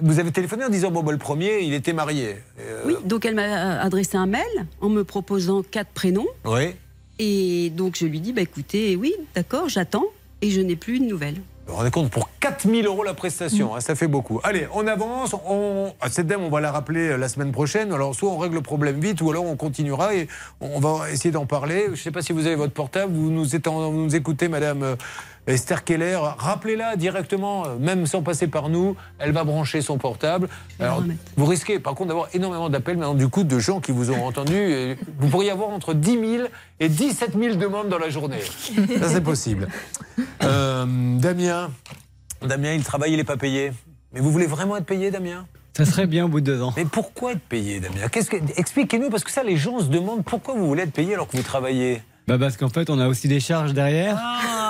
Vous 0.00 0.18
avez 0.18 0.32
téléphoné 0.32 0.64
en 0.64 0.70
disant 0.70 0.90
bon, 0.90 1.02
bah, 1.02 1.12
le 1.12 1.18
premier, 1.18 1.60
il 1.60 1.74
était 1.74 1.92
marié. 1.92 2.36
Euh, 2.58 2.82
Oui, 2.86 2.96
donc 3.04 3.24
elle 3.26 3.34
m'a 3.34 3.78
adressé 3.80 4.16
un 4.16 4.26
mail 4.26 4.42
en 4.80 4.88
me 4.88 5.04
proposant 5.04 5.62
quatre 5.62 5.90
prénoms. 5.90 6.26
Oui. 6.44 6.74
Et 7.18 7.70
donc 7.70 7.96
je 7.96 8.06
lui 8.06 8.20
dis, 8.20 8.32
bah 8.32 8.42
écoutez, 8.42 8.96
oui, 8.96 9.14
d'accord, 9.34 9.68
j'attends. 9.68 10.04
Et 10.42 10.50
je 10.50 10.60
n'ai 10.60 10.76
plus 10.76 11.00
de 11.00 11.04
nouvelles. 11.04 11.40
Vous 11.66 11.72
vous 11.72 11.78
rendez 11.78 11.90
compte, 11.90 12.10
pour 12.10 12.30
4000 12.38 12.86
euros 12.86 13.02
la 13.02 13.14
prestation, 13.14 13.74
hein, 13.74 13.80
ça 13.80 13.96
fait 13.96 14.06
beaucoup. 14.06 14.38
Allez, 14.44 14.68
on 14.72 14.86
avance. 14.86 15.34
On... 15.48 15.92
ah, 16.00 16.08
Cette 16.08 16.28
dame, 16.28 16.42
on 16.44 16.48
va 16.48 16.60
la 16.60 16.70
rappeler 16.70 17.08
euh, 17.08 17.16
la 17.16 17.28
semaine 17.28 17.50
prochaine. 17.50 17.92
Alors, 17.92 18.14
soit 18.14 18.30
on 18.30 18.38
règle 18.38 18.54
le 18.54 18.60
problème 18.60 19.00
vite, 19.00 19.20
ou 19.20 19.30
alors 19.30 19.44
on 19.44 19.56
continuera 19.56 20.14
et 20.14 20.28
on 20.60 20.78
va 20.78 21.10
essayer 21.10 21.32
d'en 21.32 21.46
parler. 21.46 21.86
Je 21.86 21.90
ne 21.92 21.96
sais 21.96 22.12
pas 22.12 22.22
si 22.22 22.32
vous 22.32 22.46
avez 22.46 22.54
votre 22.54 22.72
portable, 22.72 23.12
vous 23.12 23.30
nous 23.30 24.14
écoutez, 24.14 24.46
madame 24.46 24.84
euh, 24.84 24.96
Esther 25.46 25.84
Keller. 25.84 26.18
Rappelez-la 26.38 26.96
directement, 26.96 27.66
euh, 27.66 27.76
même 27.78 28.06
sans 28.06 28.22
passer 28.22 28.48
par 28.48 28.68
nous. 28.68 28.96
Elle 29.18 29.32
va 29.32 29.44
brancher 29.44 29.80
son 29.80 29.98
portable. 29.98 30.48
Alors, 30.80 31.02
vous 31.36 31.46
risquez, 31.46 31.78
par 31.78 31.94
contre, 31.94 32.08
d'avoir 32.08 32.28
énormément 32.34 32.68
d'appels 32.68 32.96
maintenant, 32.96 33.14
du 33.14 33.28
coup, 33.28 33.44
de 33.44 33.58
gens 33.58 33.80
qui 33.80 33.92
vous 33.92 34.10
ont 34.10 34.24
entendu. 34.24 34.56
Et 34.56 34.96
vous 35.18 35.28
pourriez 35.28 35.50
avoir 35.50 35.70
entre 35.70 35.94
10 35.94 36.10
000 36.10 36.48
et 36.80 36.88
17 36.88 37.38
000 37.38 37.56
demandes 37.56 37.88
dans 37.88 37.98
la 37.98 38.10
journée. 38.10 38.40
Ça, 39.00 39.08
c'est 39.08 39.22
possible. 39.22 39.68
Euh, 40.42 40.84
Damien, 41.18 41.70
Damien, 42.42 42.72
il 42.72 42.82
travaille, 42.82 43.12
il 43.12 43.16
n'est 43.16 43.24
pas 43.24 43.36
payé. 43.36 43.72
Mais 44.12 44.20
vous 44.20 44.30
voulez 44.30 44.46
vraiment 44.46 44.76
être 44.76 44.86
payé, 44.86 45.10
Damien? 45.10 45.46
Ça 45.76 45.84
serait 45.84 46.06
bien 46.06 46.24
au 46.24 46.28
bout 46.28 46.40
de 46.40 46.46
deux 46.46 46.62
ans. 46.62 46.72
Mais 46.76 46.86
pourquoi 46.86 47.32
être 47.32 47.40
payé, 47.40 47.80
Damien? 47.80 48.08
Qu'est-ce 48.10 48.30
que... 48.30 48.36
Expliquez-nous, 48.56 49.10
parce 49.10 49.24
que 49.24 49.30
ça, 49.30 49.42
les 49.42 49.56
gens 49.56 49.80
se 49.80 49.86
demandent 49.86 50.24
pourquoi 50.24 50.54
vous 50.54 50.66
voulez 50.66 50.84
être 50.84 50.92
payé 50.92 51.14
alors 51.14 51.28
que 51.28 51.36
vous 51.36 51.42
travaillez. 51.42 52.02
Bah 52.26 52.38
parce 52.38 52.56
qu'en 52.56 52.68
fait, 52.68 52.90
on 52.90 52.98
a 52.98 53.06
aussi 53.06 53.28
des 53.28 53.38
charges 53.38 53.72
derrière. 53.72 54.18
Ah, 54.20 54.65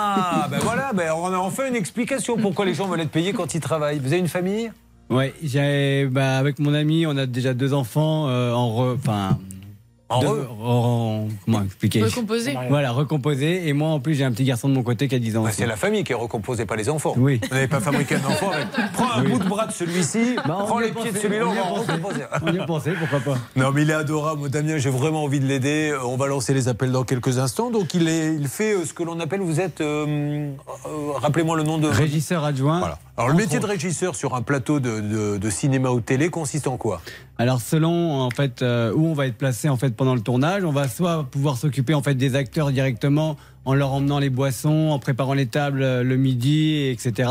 ben 0.51 0.59
voilà, 0.59 0.93
ben 0.93 1.13
on 1.17 1.33
a 1.33 1.39
enfin 1.39 1.69
une 1.69 1.77
explication 1.77 2.37
pourquoi 2.37 2.65
les 2.65 2.75
gens 2.75 2.87
veulent 2.87 3.01
être 3.01 3.11
payés 3.11 3.33
quand 3.33 3.55
ils 3.55 3.61
travaillent. 3.61 3.99
Vous 3.99 4.13
avez 4.13 4.19
une 4.19 4.29
famille? 4.29 4.73
Ouais, 5.09 5.35
j'ai, 5.43 6.07
bah, 6.07 6.39
avec 6.39 6.59
mon 6.59 6.75
ami, 6.75 7.07
on 7.07 7.17
a 7.17 7.27
déjà 7.27 7.55
deux 7.55 7.73
enfants 7.73 8.29
euh, 8.29 8.53
en. 8.53 8.97
En 10.09 10.21
deux- 10.21 10.27
re- 10.29 10.47
en- 10.63 11.29
comment 11.45 11.63
expliquer 11.65 12.03
Recomposé. 12.05 12.55
Voilà, 12.69 12.93
recomposé. 12.93 13.67
Et 13.67 13.73
moi, 13.73 13.89
en 13.89 13.99
plus, 13.99 14.15
j'ai 14.15 14.23
un 14.25 14.31
petit 14.31 14.45
garçon 14.45 14.69
de 14.69 14.75
mon 14.75 14.85
côté 14.85 15.09
qui 15.09 15.17
a 15.17 15.19
10 15.19 15.37
ans. 15.37 15.43
Bah. 15.43 15.51
C'est 15.53 15.67
la 15.67 15.75
famille 15.75 16.05
qui 16.05 16.13
est 16.13 16.17
recomposée, 16.17 16.65
pas 16.65 16.77
les 16.77 16.89
enfants. 16.89 17.15
Oui. 17.17 17.41
Vous 17.43 17.55
n'avez 17.55 17.67
pas 17.67 17.81
fabriqué 17.81 18.15
un 18.15 18.25
enfant. 18.25 18.51
mais 18.53 18.85
Prends 18.93 19.11
un 19.13 19.25
Oui. 19.25 19.33
bout 19.33 19.39
de 19.41 19.49
bras 19.49 19.67
de 19.67 19.73
celui-ci, 19.73 20.37
Bah, 20.47 20.59
prends 20.67 20.79
les 20.79 20.93
pieds 20.93 21.11
de 21.11 21.19
celui-là, 21.19 21.47
on 21.49 21.55
va 21.55 21.63
recomposer. 21.81 22.23
On 22.47 22.53
y 22.55 22.59
a 22.61 22.65
pensé, 22.67 22.93
pourquoi 22.93 23.19
pas 23.35 23.39
Non, 23.57 23.73
mais 23.73 23.83
il 23.83 23.91
est 23.91 23.95
adorable. 23.95 24.49
Damien, 24.49 24.79
j'ai 24.79 24.91
vraiment 24.91 25.25
envie 25.25 25.41
de 25.41 25.47
l'aider. 25.47 25.91
Euh, 25.93 26.05
On 26.07 26.17
va 26.17 26.29
lancer 26.29 26.55
les 26.55 26.69
appels 26.69 26.93
dans 26.93 27.03
quelques 27.05 27.39
instants. 27.39 27.71
Donc, 27.71 27.93
il, 27.95 28.09
est, 28.09 28.33
il 28.35 28.47
fait 28.47 28.75
euh, 28.75 28.85
ce 28.85 28.93
que 28.95 29.03
l'on 29.03 29.19
appelle, 29.19 29.41
vous 29.41 29.61
êtes, 29.61 29.81
euh, 29.81 30.07
euh, 30.87 31.13
rappelez-moi 31.17 31.57
le 31.57 31.65
nom 31.65 31.79
de... 31.79 31.89
Régisseur 31.89 32.45
adjoint. 32.45 32.79
Voilà. 32.79 32.99
Alors, 33.19 33.31
le 33.31 33.37
métier 33.37 33.59
de 33.61 33.67
régisseur 33.67 34.15
sur 34.15 34.35
un 34.35 34.43
plateau 34.43 34.79
de, 34.79 35.01
de- 35.01 35.37
de 35.39 35.51
cinéma 35.51 35.91
ou 35.91 36.01
de 36.01 36.05
télé 36.05 36.29
consiste 36.29 36.67
en 36.67 36.77
quoi? 36.77 37.01
Alors 37.39 37.61
selon 37.61 38.21
en 38.21 38.31
fait 38.31 38.61
euh, 38.63 38.93
où 38.95 39.07
on 39.07 39.15
va 39.15 39.27
être 39.27 39.37
placé 39.37 39.69
en 39.71 39.77
fait 39.77 39.95
pendant 39.95 40.15
le 40.15 40.21
tournage, 40.21 40.65
on 40.65 40.71
va 40.73 40.87
soit 40.89 41.25
pouvoir 41.31 41.57
s'occuper 41.57 41.95
en 41.95 42.03
fait 42.03 42.15
des 42.15 42.35
acteurs 42.35 42.71
directement 42.73 43.37
en 43.65 43.75
leur 43.75 43.93
emmenant 43.93 44.19
les 44.19 44.31
boissons, 44.31 44.89
en 44.91 44.99
préparant 44.99 45.33
les 45.35 45.47
tables 45.47 45.83
euh, 45.83 46.03
le 46.03 46.17
midi, 46.17 46.89
etc. 46.91 47.31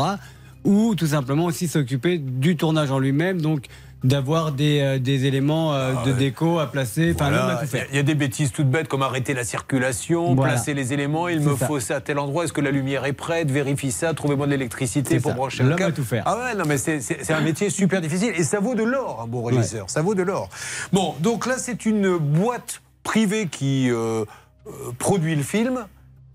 Ou 0.64 0.94
tout 0.96 1.06
simplement 1.08 1.44
aussi 1.44 1.68
s'occuper 1.68 2.18
du 2.18 2.56
tournage 2.56 2.90
en 2.90 2.98
lui-même, 2.98 3.40
donc 3.40 3.66
d'avoir 4.04 4.52
des, 4.52 4.80
euh, 4.80 4.98
des 4.98 5.24
éléments 5.24 5.72
euh, 5.74 5.94
de 6.04 6.12
déco 6.12 6.58
à 6.58 6.70
placer. 6.70 7.12
Enfin, 7.14 7.30
l'homme 7.30 7.50
a 7.50 7.56
tout 7.56 7.66
fait. 7.66 7.88
il 7.90 7.96
y, 7.96 7.98
a 7.98 8.02
des 8.02 8.14
bêtises 8.14 8.52
toutes 8.52 8.68
bêtes 8.70 8.88
comme 8.88 9.02
arrêter 9.02 9.34
la 9.34 9.42
circulation, 9.42 10.34
Voilà. 10.34 10.52
placer 10.52 10.74
les 10.74 10.92
éléments. 10.92 11.28
Il 11.28 11.40
me 11.40 11.56
ça. 11.56 11.66
faut 11.66 11.80
ça 11.80 11.96
à 11.96 12.00
tel 12.00 12.18
endroit. 12.18 12.44
Est-ce 12.44 12.52
que 12.52 12.60
la 12.60 12.70
lumière 12.70 13.04
est 13.06 13.12
prête 13.14 13.50
Vérifie 13.50 13.90
ça. 13.90 14.14
Trouvez-moi 14.14 14.46
de 14.46 14.52
l'électricité 14.52 15.18
pour 15.18 15.30
ça. 15.32 15.36
brancher 15.36 15.62
un 15.64 15.68
L'homme 15.68 15.78
câble. 15.78 15.92
a 15.92 15.96
tout 15.96 16.04
faire. 16.04 16.22
Ah 16.26 16.36
ouais, 16.38 16.54
non, 16.54 16.64
mais 16.66 16.78
c'est- 16.78 17.30
un 17.32 17.40
métier 17.40 17.70
super 17.70 18.00
difficile 18.00 18.32
et 18.36 18.44
ça 18.44 18.60
vaut 18.60 18.74
de 18.74 18.82
l'or, 18.84 19.22
un 19.24 19.26
bon 19.26 19.42
régisseur. 19.42 19.90
Ça 19.90 20.02
vaut 20.02 20.14
de 20.14 20.22
l'or. 20.22 20.50
Bon, 20.92 21.14
donc 21.20 21.46
là, 21.46 21.54
c'est 21.58 21.84
une 21.86 22.16
boîte 22.18 22.82
privée 23.02 23.48
qui 23.50 23.90
euh, 23.90 24.24
euh, 24.66 24.70
produit 24.98 25.34
le 25.34 25.42
film, 25.42 25.86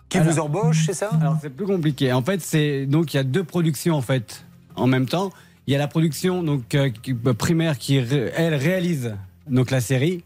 qui 0.10 0.20
vous 0.20 0.40
embauche, 0.40 0.84
c'est 0.88 0.94
ça? 0.94 1.10
Alors 1.22 1.38
c'est 1.42 1.50
plus 1.50 1.66
compliqué. 1.66 2.12
En 2.12 2.22
fait, 2.22 2.42
c'est 2.42 2.86
donc 2.86 3.14
il 3.14 3.18
y 3.18 3.20
a 3.20 3.24
deux 3.24 3.44
productions 3.44 3.96
en 3.96 4.02
fait 4.02 4.44
en 4.76 4.88
même 4.88 5.06
temps. 5.06 5.32
Il 5.68 5.74
y 5.74 5.76
a 5.76 5.80
la 5.80 5.88
production 5.88 6.44
donc 6.44 6.74
euh, 6.76 6.90
euh, 7.28 7.34
primaire 7.34 7.78
qui 7.78 7.96
elle 7.98 8.56
réalise 8.56 9.16
donc 9.48 9.72
la 9.72 9.82
série, 9.82 10.24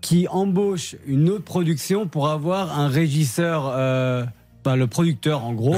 qui 0.00 0.26
embauche 0.28 0.96
une 1.06 1.30
autre 1.30 1.44
production 1.44 2.06
pour 2.06 2.28
avoir 2.28 2.78
un 2.78 2.88
régisseur, 2.88 3.70
euh, 3.74 4.24
le 4.66 4.86
producteur 4.86 5.44
en 5.44 5.52
gros, 5.52 5.76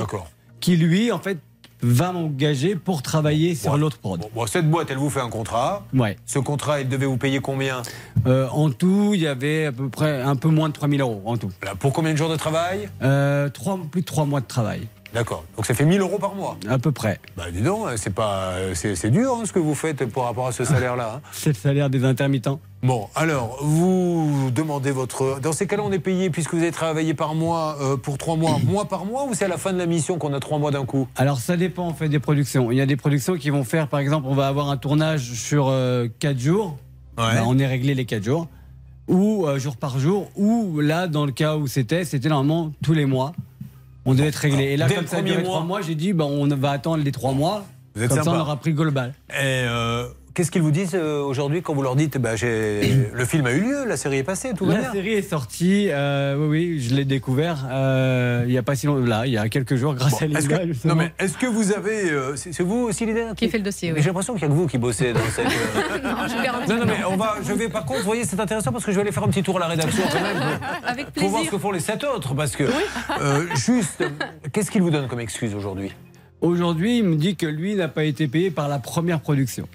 qui 0.61 0.77
lui 0.77 1.13
en 1.13 1.19
fait 1.19 1.39
va 1.85 2.13
m'engager 2.13 2.77
pour 2.77 3.03
travailler 3.03 3.55
sur 3.55 3.77
l'autre 3.77 3.99
prod. 3.99 4.21
Bon, 4.35 4.47
cette 4.47 4.69
boîte, 4.69 4.91
elle 4.91 4.97
vous 4.97 5.11
fait 5.11 5.21
un 5.21 5.29
contrat. 5.29 5.85
Ouais. 5.93 6.17
Ce 6.25 6.39
contrat, 6.39 6.81
il 6.81 6.89
devait 6.89 7.07
vous 7.07 7.19
payer 7.19 7.41
combien? 7.41 7.83
Euh, 8.27 8.49
en 8.49 8.71
tout, 8.71 9.13
il 9.15 9.21
y 9.21 9.27
avait 9.27 9.67
à 9.67 9.73
peu 9.73 9.89
près 9.91 10.23
un 10.23 10.37
peu 10.37 10.49
moins 10.49 10.69
de 10.69 10.75
3000 10.75 11.03
euros 11.03 11.23
en 11.27 11.37
tout. 11.37 11.51
Pour 11.79 11.93
combien 11.93 12.13
de 12.13 12.17
jours 12.17 12.31
de 12.31 12.37
travail? 12.37 12.89
Euh, 13.03 13.51
plus 13.91 14.01
de 14.01 14.07
3 14.07 14.25
mois 14.25 14.41
de 14.41 14.47
travail. 14.47 14.89
D'accord. 15.15 15.45
Donc 15.57 15.65
ça 15.65 15.75
fait 15.75 15.85
1000 15.85 16.01
euros 16.01 16.19
par 16.19 16.35
mois. 16.35 16.57
À 16.69 16.79
peu 16.79 16.91
près. 16.93 17.21
Bah 17.37 17.45
dis 17.53 17.63
donc, 17.63 17.87
c'est 17.97 18.13
pas, 18.13 18.55
c'est 18.75 18.97
c'est 18.97 19.11
dur 19.11 19.39
hein, 19.41 19.43
ce 19.47 19.53
que 19.53 19.61
vous 19.61 19.75
faites 19.75 20.05
par 20.13 20.25
rapport 20.25 20.49
à 20.49 20.53
ce 20.53 20.65
salaire-là. 20.65 21.15
hein. 21.17 21.21
C'est 21.33 21.51
le 21.51 21.55
salaire 21.55 21.89
des 21.89 22.05
intermittents. 22.05 22.61
Bon, 22.83 23.09
alors, 23.15 23.59
vous 23.63 24.51
demandez 24.55 24.91
votre... 24.91 25.41
Dans 25.41 25.53
ces 25.53 25.67
cas-là, 25.67 25.83
on 25.87 25.93
est 25.93 25.99
payé, 25.99 26.29
puisque 26.29 26.53
vous 26.53 26.61
avez 26.61 26.71
travaillé 26.73 27.15
par 27.15 27.35
mois, 27.35 27.79
euh, 27.81 27.97
pour 27.97 28.19
trois 28.19 28.37
mois, 28.37 28.59
mois 28.67 28.85
par 28.87 29.07
mois, 29.07 29.25
ou 29.25 29.33
c'est 29.35 29.47
à 29.47 29.49
la 29.49 29.57
fin 29.57 29.73
de 29.73 29.79
la 29.79 29.87
mission 29.87 30.19
qu'on 30.19 30.35
a 30.35 30.41
trois 30.41 30.59
mois 30.59 30.71
d'un 30.71 30.85
coup? 30.85 31.09
Alors 31.17 31.39
ça 31.39 31.57
dépend 31.57 31.87
en 31.87 31.95
fait 31.95 32.09
des 32.11 32.19
productions. 32.19 32.71
Il 32.73 32.77
y 32.77 32.81
a 32.83 32.87
des 32.87 32.97
productions 32.97 33.37
qui 33.37 33.49
vont 33.51 33.65
faire, 33.65 33.89
par 33.89 34.01
exemple, 34.01 34.27
on 34.29 34.35
va 34.35 34.49
avoir 34.49 34.69
un 34.69 34.77
tournage 34.77 35.33
sur 35.33 35.73
4 36.19 36.39
jours. 36.39 36.77
Ouais. 37.17 37.25
Bah, 37.37 37.43
on 37.47 37.59
est 37.59 37.67
réglé 37.67 37.95
les 37.95 38.05
4 38.05 38.25
jours. 38.25 38.49
ou 39.09 39.47
euh, 39.47 39.59
jour 39.59 39.77
par 39.77 39.99
jour, 39.99 40.29
ou 40.37 40.81
là, 40.81 41.07
dans 41.07 41.25
le 41.25 41.33
cas 41.33 41.57
où 41.57 41.67
c'était, 41.69 42.05
c'était 42.05 42.29
normalement 42.29 42.73
tous 42.83 42.93
les 42.95 43.07
mois. 43.07 43.33
On 44.07 44.15
devait 44.15 44.29
être 44.29 44.37
réglé. 44.37 44.65
Et 44.65 44.77
là, 44.77 44.87
Dès 44.87 44.95
comme 44.97 45.07
ça 45.07 45.19
a 45.19 45.23
duré 45.23 45.43
mois. 45.43 45.45
trois 45.45 45.65
mois, 45.65 45.81
j'ai 45.83 45.95
dit, 45.95 46.13
bah, 46.13 46.25
on 46.25 46.47
va 46.49 46.71
attendre 46.71 47.03
les 47.03 47.13
trois 47.13 47.33
mois. 47.33 47.65
Vous 47.95 48.03
êtes 48.03 48.11
comme 48.11 48.23
ça, 48.23 48.31
on 48.31 48.41
aura 48.41 48.57
pris 48.57 48.73
global. 48.73 49.15
Et 49.31 49.35
euh, 49.43 50.09
qu'est-ce 50.35 50.51
qu'ils 50.51 50.63
vous 50.63 50.71
disent 50.71 50.95
euh, 50.95 51.21
aujourd'hui 51.23 51.63
quand 51.63 51.75
vous 51.75 51.83
leur 51.83 51.97
dites 51.97 52.19
bah, 52.19 52.37
j'ai- 52.37 52.81
le 53.13 53.25
film 53.25 53.47
a 53.47 53.53
eu 53.53 53.61
lieu, 53.61 53.85
la 53.87 53.97
série 53.97 54.19
est 54.19 54.23
passée, 54.25 54.53
tout 54.57 54.67
va 54.67 54.75
La 54.75 54.81
bien 54.81 54.93
série 54.93 55.13
est 55.15 55.23
sortie, 55.29 55.87
euh, 55.91 56.37
oui, 56.39 56.49
oui, 56.75 56.81
je 56.81 56.95
l'ai 56.95 57.05
découvert 57.05 57.67
euh, 57.71 58.43
il 58.47 58.51
n'y 58.51 58.59
a 58.59 58.63
pas 58.63 58.75
si 58.75 58.87
longtemps, 58.87 59.07
là, 59.07 59.27
il 59.27 59.33
y 59.33 59.39
a 59.39 59.49
quelques 59.49 59.77
jours, 59.77 59.95
grâce 59.95 60.21
à 60.23 60.27
Linda. 60.27 60.41
que, 60.59 60.89
non 60.89 60.95
mais 60.95 61.13
est-ce 61.19 61.39
que 61.39 61.47
vous 61.47 61.73
avez 61.73 62.11
euh, 62.11 62.37
c'est 62.37 62.53
c'est 62.53 62.63
vous 62.63 62.81
aussi 62.89 63.07
Linda 63.07 63.35
Qui 63.37 63.49
fait 63.49 63.59
le 63.59 63.65
dossier, 63.65 63.93
oui. 63.93 64.01
J'ai 64.01 64.07
l'impression 64.09 64.35
qu'il 64.35 64.47
n'y 64.47 64.53
a 64.53 64.55
que 64.55 64.61
vous 64.61 64.67
qui 64.67 64.79
bossez 64.79 65.13
dans 65.13 65.21
cette. 65.35 65.47
euh, 65.47 65.99
Non, 66.03 66.17
je 66.29 66.43
garantis 66.45 66.69
Non, 66.71 66.79
non, 66.79 66.85
mais 66.87 67.05
on 67.09 67.17
va, 67.17 67.37
je 67.47 67.53
vais 67.53 67.69
par 67.69 67.85
contre, 67.85 68.01
vous 68.01 68.07
voyez, 68.07 68.25
c'est 68.25 68.39
intéressant 68.41 68.73
parce 68.73 68.85
que 68.85 68.91
je 68.91 68.97
vais 68.97 69.03
aller 69.03 69.13
faire 69.13 69.25
un 69.25 69.29
petit 69.29 69.43
tour 69.43 69.57
à 69.57 69.61
la 69.61 69.67
rédaction 69.69 70.03
quand 70.11 70.21
même. 70.21 70.59
Avec 70.87 71.07
Pour 71.13 71.29
voir 71.29 71.43
ce 71.45 71.49
plaisir. 71.49 71.51
que 71.53 71.59
font 71.59 71.71
les 71.73 71.81
sept 71.81 72.05
autres. 72.05 72.35
Parce 72.35 72.57
que, 72.57 72.65
euh, 72.65 73.47
juste, 73.55 74.03
qu'est-ce 74.53 74.71
qu'ils 74.71 74.83
vous 74.83 74.91
donnent 74.91 75.09
comme 75.09 75.21
excuse 75.21 75.55
aujourd'hui? 75.55 75.93
Aujourd'hui, 76.41 76.99
il 76.99 77.05
me 77.05 77.17
dit 77.17 77.37
que 77.37 77.47
lui 77.47 77.75
n'a 77.75 77.89
pas 77.89 78.05
été 78.05 78.29
payé 78.29 78.51
par 78.51 78.69
la 78.69 78.79
première 78.79 79.21
production. 79.21 79.67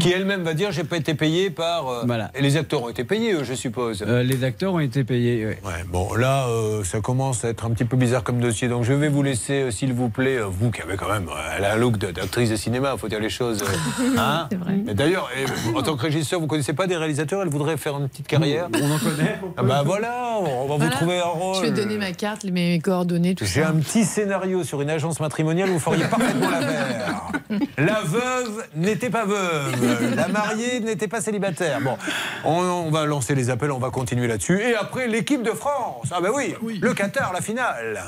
Qui 0.00 0.12
elle-même 0.12 0.42
va 0.42 0.54
dire 0.54 0.72
j'ai 0.72 0.82
pas 0.84 0.96
été 0.96 1.14
payé 1.14 1.50
par. 1.50 1.88
euh, 1.88 2.02
Voilà. 2.06 2.30
Et 2.34 2.40
les 2.40 2.56
acteurs 2.56 2.82
ont 2.82 2.88
été 2.88 3.04
payés, 3.04 3.32
eux, 3.34 3.44
je 3.44 3.52
suppose. 3.54 4.02
Euh, 4.06 4.22
les 4.22 4.42
acteurs 4.42 4.72
ont 4.72 4.80
été 4.80 5.04
payés. 5.04 5.44
ouais. 5.46 5.58
Ouais, 5.64 5.84
bon, 5.86 6.14
là, 6.14 6.46
euh, 6.48 6.82
ça 6.84 7.00
commence 7.00 7.44
à 7.44 7.50
être 7.50 7.66
un 7.66 7.70
petit 7.70 7.84
peu 7.84 7.96
bizarre 7.96 8.24
comme 8.24 8.40
dossier. 8.40 8.66
Donc, 8.68 8.84
je 8.84 8.94
vais 8.94 9.08
vous 9.08 9.22
laisser, 9.22 9.64
euh, 9.64 9.70
s'il 9.70 9.92
vous 9.92 10.08
plaît, 10.08 10.38
euh, 10.38 10.46
vous 10.48 10.70
qui 10.70 10.80
avez 10.80 10.96
quand 10.96 11.08
même. 11.12 11.28
euh, 11.28 11.54
elle 11.58 11.64
a 11.66 11.74
un 11.74 11.76
look 11.76 11.98
d'actrice 11.98 12.48
de 12.50 12.56
cinéma, 12.56 12.96
faut 12.96 13.08
dire 13.08 13.20
les 13.20 13.28
choses. 13.28 13.62
euh, 13.62 14.04
hein 14.18 14.48
C'est 14.50 14.58
vrai. 14.58 14.74
Et 14.88 14.94
D'ailleurs, 14.94 15.28
et, 15.38 15.76
en 15.76 15.82
tant 15.82 15.96
que 15.96 16.02
régisseur, 16.02 16.40
vous 16.40 16.46
connaissez 16.46 16.72
pas 16.72 16.86
des 16.86 16.96
réalisateurs 16.96 17.42
Elle 17.42 17.48
voudrait 17.50 17.76
faire 17.76 17.96
une 17.98 18.08
petite 18.08 18.26
carrière 18.26 18.68
On 18.72 18.90
en 18.90 18.98
connaît. 18.98 19.38
Ah 19.58 19.62
bah 19.62 19.82
voilà, 19.84 20.38
on 20.40 20.66
va 20.66 20.82
vous 20.82 20.90
trouver 20.90 21.18
un 21.18 21.24
rôle. 21.24 21.56
Je 21.56 21.60
vais 21.62 21.70
donner 21.72 21.98
ma 21.98 22.12
carte, 22.12 22.44
mes 22.44 22.78
coordonnées, 22.80 23.34
tout 23.34 23.44
J'ai 23.44 23.62
ça. 23.62 23.68
un 23.68 23.74
petit 23.74 24.04
scénario 24.04 24.64
sur 24.64 24.80
une 24.80 24.90
agence 24.90 25.20
matrimoniale 25.20 25.68
où 25.68 25.74
vous 25.74 25.78
feriez 25.78 26.04
parfaitement 26.04 26.48
l'affaire. 26.50 27.22
La 27.78 28.00
veuve 28.02 28.64
n'était 28.74 29.10
pas 29.10 29.24
veuve, 29.26 29.73
la 30.16 30.28
mariée 30.28 30.80
n'était 30.80 31.08
pas 31.08 31.20
célibataire. 31.20 31.80
Bon, 31.80 31.96
on, 32.44 32.60
on 32.60 32.90
va 32.90 33.04
lancer 33.06 33.34
les 33.34 33.50
appels, 33.50 33.72
on 33.72 33.78
va 33.78 33.90
continuer 33.90 34.26
là-dessus. 34.26 34.60
Et 34.60 34.74
après, 34.74 35.08
l'équipe 35.08 35.42
de 35.42 35.50
France. 35.50 36.08
Ah 36.12 36.20
bah 36.20 36.28
oui, 36.34 36.54
le 36.80 36.94
Qatar, 36.94 37.32
la 37.32 37.40
finale. 37.40 38.02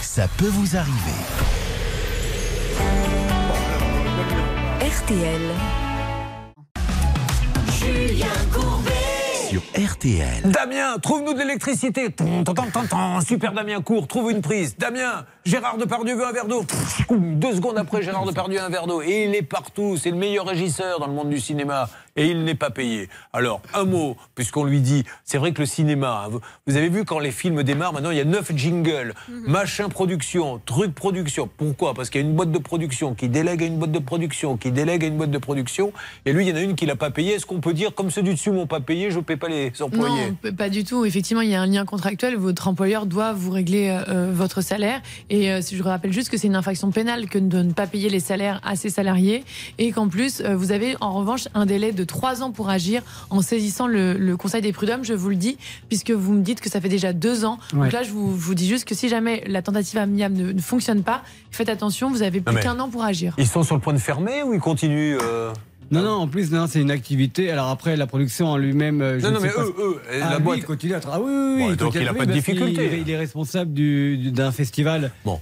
Ça 0.00 0.26
peut 0.36 0.48
vous 0.48 0.76
arriver. 0.76 0.92
RTL. 4.80 5.40
Julien 7.78 8.26
Courbet. 8.52 8.92
Sur 9.48 9.62
RTL. 9.76 10.42
Damien, 10.50 10.98
trouve-nous 11.00 11.34
de 11.34 11.38
l'électricité. 11.38 12.08
Super 13.26 13.52
Damien, 13.52 13.80
court, 13.80 14.08
trouve 14.08 14.30
une 14.30 14.42
prise. 14.42 14.76
Damien, 14.76 15.24
Gérard 15.46 15.78
Depardieu 15.78 16.16
veut 16.16 16.26
un 16.26 16.32
verre 16.32 16.48
d'eau. 16.48 16.64
Deux 17.08 17.54
secondes 17.54 17.78
après, 17.78 18.02
Gérard 18.02 18.24
Depardieu 18.26 18.60
a 18.60 18.66
un 18.66 18.68
verre 18.68 18.88
d'eau. 18.88 19.00
Et 19.00 19.26
il 19.26 19.34
est 19.36 19.42
partout. 19.42 19.96
C'est 19.96 20.10
le 20.10 20.16
meilleur 20.16 20.44
régisseur 20.44 20.98
dans 20.98 21.06
le 21.06 21.12
monde 21.12 21.30
du 21.30 21.38
cinéma. 21.38 21.88
Et 22.16 22.26
il 22.28 22.44
n'est 22.44 22.54
pas 22.54 22.70
payé. 22.70 23.08
Alors, 23.32 23.60
un 23.74 23.84
mot, 23.84 24.16
puisqu'on 24.34 24.64
lui 24.64 24.80
dit, 24.80 25.04
c'est 25.22 25.38
vrai 25.38 25.52
que 25.52 25.60
le 25.60 25.66
cinéma, 25.66 26.24
hein, 26.24 26.28
vous, 26.30 26.40
vous 26.66 26.76
avez 26.76 26.88
vu 26.88 27.04
quand 27.04 27.18
les 27.18 27.30
films 27.30 27.62
démarrent, 27.62 27.92
maintenant 27.92 28.10
il 28.10 28.16
y 28.16 28.22
a 28.22 28.24
neuf 28.24 28.52
jingles, 28.56 29.12
machin 29.28 29.90
production, 29.90 30.58
truc 30.64 30.94
production. 30.94 31.46
Pourquoi? 31.58 31.92
Parce 31.92 32.08
qu'il 32.08 32.22
y 32.22 32.24
a 32.24 32.26
une 32.26 32.34
boîte 32.34 32.52
de 32.52 32.58
production 32.58 33.14
qui 33.14 33.28
délègue 33.28 33.62
à 33.62 33.66
une 33.66 33.76
boîte 33.76 33.92
de 33.92 33.98
production, 33.98 34.56
qui 34.56 34.72
délègue 34.72 35.04
à 35.04 35.08
une 35.08 35.18
boîte 35.18 35.30
de 35.30 35.36
production. 35.36 35.92
Et 36.24 36.32
lui, 36.32 36.46
il 36.46 36.48
y 36.48 36.52
en 36.52 36.56
a 36.56 36.62
une 36.62 36.74
qui 36.74 36.86
l'a 36.86 36.96
pas 36.96 37.10
payé. 37.10 37.34
Est-ce 37.34 37.44
qu'on 37.44 37.60
peut 37.60 37.74
dire, 37.74 37.94
comme 37.94 38.10
ceux 38.10 38.22
du 38.22 38.32
dessus 38.32 38.50
m'ont 38.50 38.66
pas 38.66 38.80
payé, 38.80 39.10
je 39.10 39.20
paie 39.20 39.36
pas 39.36 39.48
les 39.48 39.70
employés? 39.82 40.34
Non, 40.42 40.52
pas 40.54 40.70
du 40.70 40.84
tout. 40.84 41.04
Effectivement, 41.04 41.42
il 41.42 41.50
y 41.50 41.54
a 41.54 41.60
un 41.60 41.66
lien 41.66 41.84
contractuel. 41.84 42.36
Votre 42.36 42.68
employeur 42.68 43.04
doit 43.04 43.34
vous 43.34 43.50
régler 43.50 43.94
euh, 44.08 44.30
votre 44.32 44.62
salaire. 44.62 45.02
Et 45.28 45.35
euh, 45.50 45.60
si 45.60 45.76
je 45.76 45.82
rappelle 45.82 46.12
juste 46.12 46.30
que 46.30 46.36
c'est 46.36 46.46
une 46.46 46.56
infraction 46.56 46.90
pénale 46.90 47.28
que 47.28 47.38
de 47.38 47.62
ne 47.62 47.72
pas 47.72 47.86
payer 47.86 48.08
les 48.08 48.20
salaires 48.20 48.60
à 48.64 48.76
ses 48.76 48.90
salariés. 48.90 49.44
Et 49.78 49.92
qu'en 49.92 50.08
plus, 50.08 50.40
euh, 50.40 50.56
vous 50.56 50.72
avez 50.72 50.96
en 51.00 51.12
revanche 51.12 51.48
un 51.54 51.66
délai 51.66 51.92
de 51.92 52.04
trois 52.04 52.42
ans 52.42 52.50
pour 52.50 52.70
agir 52.70 53.02
en 53.30 53.42
saisissant 53.42 53.86
le, 53.86 54.14
le 54.14 54.36
Conseil 54.36 54.62
des 54.62 54.72
prud'hommes, 54.72 55.04
je 55.04 55.14
vous 55.14 55.30
le 55.30 55.36
dis, 55.36 55.56
puisque 55.88 56.10
vous 56.10 56.32
me 56.32 56.42
dites 56.42 56.60
que 56.60 56.70
ça 56.70 56.80
fait 56.80 56.88
déjà 56.88 57.12
deux 57.12 57.44
ans. 57.44 57.58
Ouais. 57.72 57.84
Donc 57.84 57.92
là, 57.92 58.02
je 58.02 58.10
vous, 58.10 58.54
dis 58.54 58.68
juste 58.68 58.86
que 58.86 58.94
si 58.94 59.08
jamais 59.08 59.44
la 59.46 59.62
tentative 59.62 59.98
amiable 59.98 60.36
ne, 60.36 60.52
ne 60.52 60.60
fonctionne 60.60 61.02
pas, 61.02 61.22
faites 61.50 61.68
attention, 61.68 62.10
vous 62.10 62.22
avez 62.22 62.40
plus 62.40 62.56
qu'un 62.56 62.78
an 62.80 62.88
pour 62.88 63.04
agir. 63.04 63.34
Ils 63.38 63.46
sont 63.46 63.62
sur 63.62 63.74
le 63.74 63.80
point 63.80 63.92
de 63.92 63.98
fermer 63.98 64.42
ou 64.42 64.54
ils 64.54 64.60
continuent 64.60 65.18
euh 65.20 65.52
Non, 65.90 66.02
non, 66.02 66.10
en 66.12 66.28
plus, 66.28 66.50
non, 66.50 66.66
c'est 66.66 66.80
une 66.80 66.90
activité. 66.90 67.50
Alors 67.50 67.68
après, 67.68 67.96
la 67.96 68.06
production 68.06 68.48
en 68.48 68.56
lui-même. 68.56 69.00
euh, 69.02 69.18
je 69.20 69.24
Non, 69.26 69.32
non, 69.32 69.40
mais 69.40 69.48
eux, 69.48 69.74
eux, 69.78 70.00
Ah, 70.22 70.30
la 70.30 70.36
lui, 70.38 70.42
boîte. 70.44 70.58
il 70.58 70.64
continue 70.64 70.94
à 70.94 71.00
Ah 71.10 71.20
oui, 71.20 71.30
oui, 71.58 71.66
il 71.70 71.76
donc 71.76 71.94
il 71.94 72.06
à 72.06 72.10
a 72.10 72.14
pas 72.14 72.26
de 72.26 72.32
difficulté. 72.32 72.98
Il, 73.00 73.10
est 73.10 73.16
responsable 73.16 73.72
du- 73.72 74.16
du- 74.18 74.30
d'un 74.32 74.50
festival. 74.52 75.12
Bon. 75.24 75.40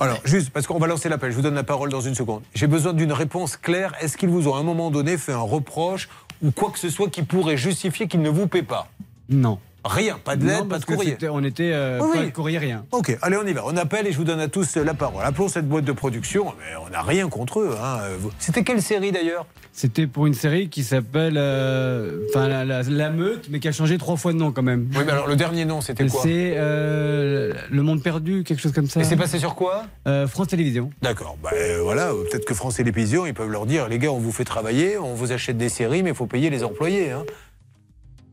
Alors, 0.00 0.20
juste, 0.24 0.50
parce 0.50 0.66
qu'on 0.66 0.78
va 0.78 0.86
lancer 0.86 1.08
l'appel, 1.08 1.30
je 1.30 1.36
vous 1.36 1.42
donne 1.42 1.54
la 1.54 1.64
parole 1.64 1.90
dans 1.90 2.00
une 2.00 2.14
seconde. 2.14 2.42
J'ai 2.54 2.66
besoin 2.66 2.92
d'une 2.92 3.12
réponse 3.12 3.56
claire. 3.56 3.92
Est-ce 4.00 4.16
qu'ils 4.16 4.28
vous 4.30 4.48
ont 4.48 4.54
à 4.54 4.58
un 4.58 4.62
moment 4.64 4.90
donné 4.90 5.18
fait 5.18 5.32
un 5.32 5.38
reproche 5.38 6.08
ou 6.42 6.50
quoi 6.50 6.70
que 6.70 6.78
ce 6.78 6.88
soit 6.88 7.08
qui 7.08 7.22
pourrait 7.22 7.56
justifier 7.56 8.08
qu'ils 8.08 8.22
ne 8.22 8.30
vous 8.30 8.46
paient 8.48 8.62
pas? 8.62 8.88
Non. 9.28 9.58
Rien, 9.84 10.18
pas 10.22 10.36
de 10.36 10.46
lettre, 10.46 10.68
pas 10.68 10.78
de 10.78 10.84
courrier. 10.84 11.16
On 11.30 11.42
était 11.42 11.72
euh, 11.72 11.98
Oui, 12.00 12.16
pas 12.18 12.24
de 12.26 12.30
courrier, 12.30 12.58
rien. 12.58 12.84
Ok, 12.92 13.16
allez, 13.20 13.36
on 13.36 13.46
y 13.46 13.52
va. 13.52 13.62
On 13.66 13.76
appelle 13.76 14.06
et 14.06 14.12
je 14.12 14.16
vous 14.16 14.24
donne 14.24 14.38
à 14.40 14.46
tous 14.48 14.76
la 14.76 14.94
parole. 14.94 15.24
Appelons 15.24 15.48
cette 15.48 15.68
boîte 15.68 15.84
de 15.84 15.92
production. 15.92 16.54
Mais 16.58 16.76
on 16.86 16.90
n'a 16.90 17.02
rien 17.02 17.28
contre 17.28 17.60
eux. 17.60 17.74
hein. 17.82 17.98
C'était 18.38 18.62
quelle 18.62 18.80
série 18.80 19.10
d'ailleurs? 19.10 19.46
C'était 19.74 20.06
pour 20.06 20.26
une 20.26 20.34
série 20.34 20.68
qui 20.68 20.84
s'appelle. 20.84 21.34
euh, 21.36 22.18
la, 22.34 22.64
la- 22.64 22.82
La 22.82 23.10
Meute, 23.10 23.48
mais 23.50 23.58
qui 23.58 23.68
a 23.68 23.72
changé 23.72 23.98
trois 23.98 24.16
fois 24.16 24.32
de 24.32 24.38
nom 24.38 24.52
quand 24.52 24.62
même. 24.62 24.88
Oui, 24.94 25.02
mais 25.04 25.12
alors 25.12 25.26
le 25.26 25.34
dernier 25.36 25.64
nom, 25.64 25.80
c'était 25.80 26.06
quoi? 26.06 26.20
C'est 26.22 26.52
euh, 26.56 27.52
Le 27.70 27.82
Monde 27.82 28.02
Perdu, 28.02 28.44
quelque 28.44 28.60
chose 28.60 28.72
comme 28.72 28.86
ça. 28.88 29.00
Et 29.00 29.04
c'est 29.04 29.16
passé 29.16 29.38
sur 29.38 29.54
quoi? 29.54 29.84
Euh, 30.06 30.26
France 30.28 30.48
Télévisions. 30.48 30.90
D'accord, 31.02 31.36
bah, 31.42 31.50
euh, 31.54 31.80
voilà, 31.82 32.12
peut-être 32.30 32.44
que 32.44 32.54
France 32.54 32.76
Télévisions, 32.76 33.26
ils 33.26 33.34
peuvent 33.34 33.50
leur 33.50 33.66
dire, 33.66 33.88
les 33.88 33.98
gars, 33.98 34.10
on 34.12 34.18
vous 34.18 34.32
fait 34.32 34.44
travailler, 34.44 34.98
on 34.98 35.14
vous 35.14 35.32
achète 35.32 35.56
des 35.56 35.68
séries, 35.70 36.02
mais 36.02 36.10
il 36.10 36.16
faut 36.16 36.26
payer 36.26 36.50
les 36.50 36.62
employés. 36.64 37.10
hein. 37.10 37.24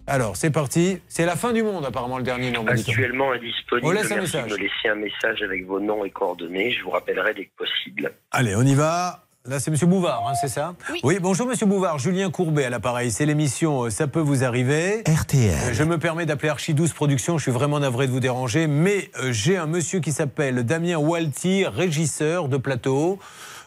Alors, 0.10 0.36
c'est 0.36 0.49
parti. 0.49 0.99
C'est 1.07 1.26
la 1.26 1.36
fin 1.36 1.53
du 1.53 1.61
monde, 1.64 1.86
apparemment, 1.86 2.18
le 2.18 2.23
dernier 2.23 2.52
nom. 2.52 2.64
médical. 2.64 2.94
Actuellement 2.95 3.31
indisponible. 3.31 3.88
On 3.88 3.91
laisse 3.91 4.11
un 4.11 4.15
Merci 4.15 4.38
message. 4.38 4.49
de 4.52 4.56
me 4.56 4.61
laisser 4.61 4.90
un 4.91 4.95
message 4.95 5.41
avec 5.44 5.65
vos 5.68 5.80
noms 5.80 6.03
et 6.03 6.10
coordonnées. 6.10 6.72
Je 6.72 6.84
vous 6.84 6.90
rappellerai 6.90 7.34
dès 7.36 7.45
que 7.45 7.56
possible. 7.57 8.11
Allez, 8.31 8.56
on 8.56 8.64
y 8.64 8.73
va. 8.76 9.23
Là, 9.45 9.60
c'est 9.60 9.72
Monsieur 9.72 9.88
Bouvard, 9.88 10.26
hein, 10.27 10.34
c'est 10.40 10.49
ça 10.49 10.76
oui. 11.03 11.18
bonjour 11.22 11.48
Monsieur 11.48 11.65
Bouvard. 11.65 11.98
Julien 11.98 12.30
Courbet 12.30 12.65
à 12.65 12.69
l'appareil. 12.69 13.10
C'est 13.10 13.26
l'émission 13.26 13.84
euh, 13.86 13.90
Ça 13.90 14.06
peut 14.06 14.19
vous 14.19 14.44
arriver. 14.44 15.02
RTL. 15.07 15.56
Euh, 15.69 15.73
Je 15.73 15.84
me 15.84 15.98
permets 15.98 16.26
d'appeler 16.26 16.49
Archie 16.49 16.73
12 16.73 16.91
Productions. 16.91 17.38
Je 17.38 17.44
suis 17.44 17.52
vraiment 17.52 17.80
navré 17.80 18.06
de 18.07 18.11
vous 18.11 18.19
déranger, 18.19 18.68
mais 18.68 19.10
euh, 19.23 19.31
j'ai 19.31 19.56
un 19.57 19.65
monsieur 19.65 20.02
qui 20.02 20.11
s'appelle 20.11 20.64
Damien 20.65 20.98
Walty, 20.98 21.65
régisseur 21.65 22.49
de 22.49 22.57
plateau. 22.57 23.18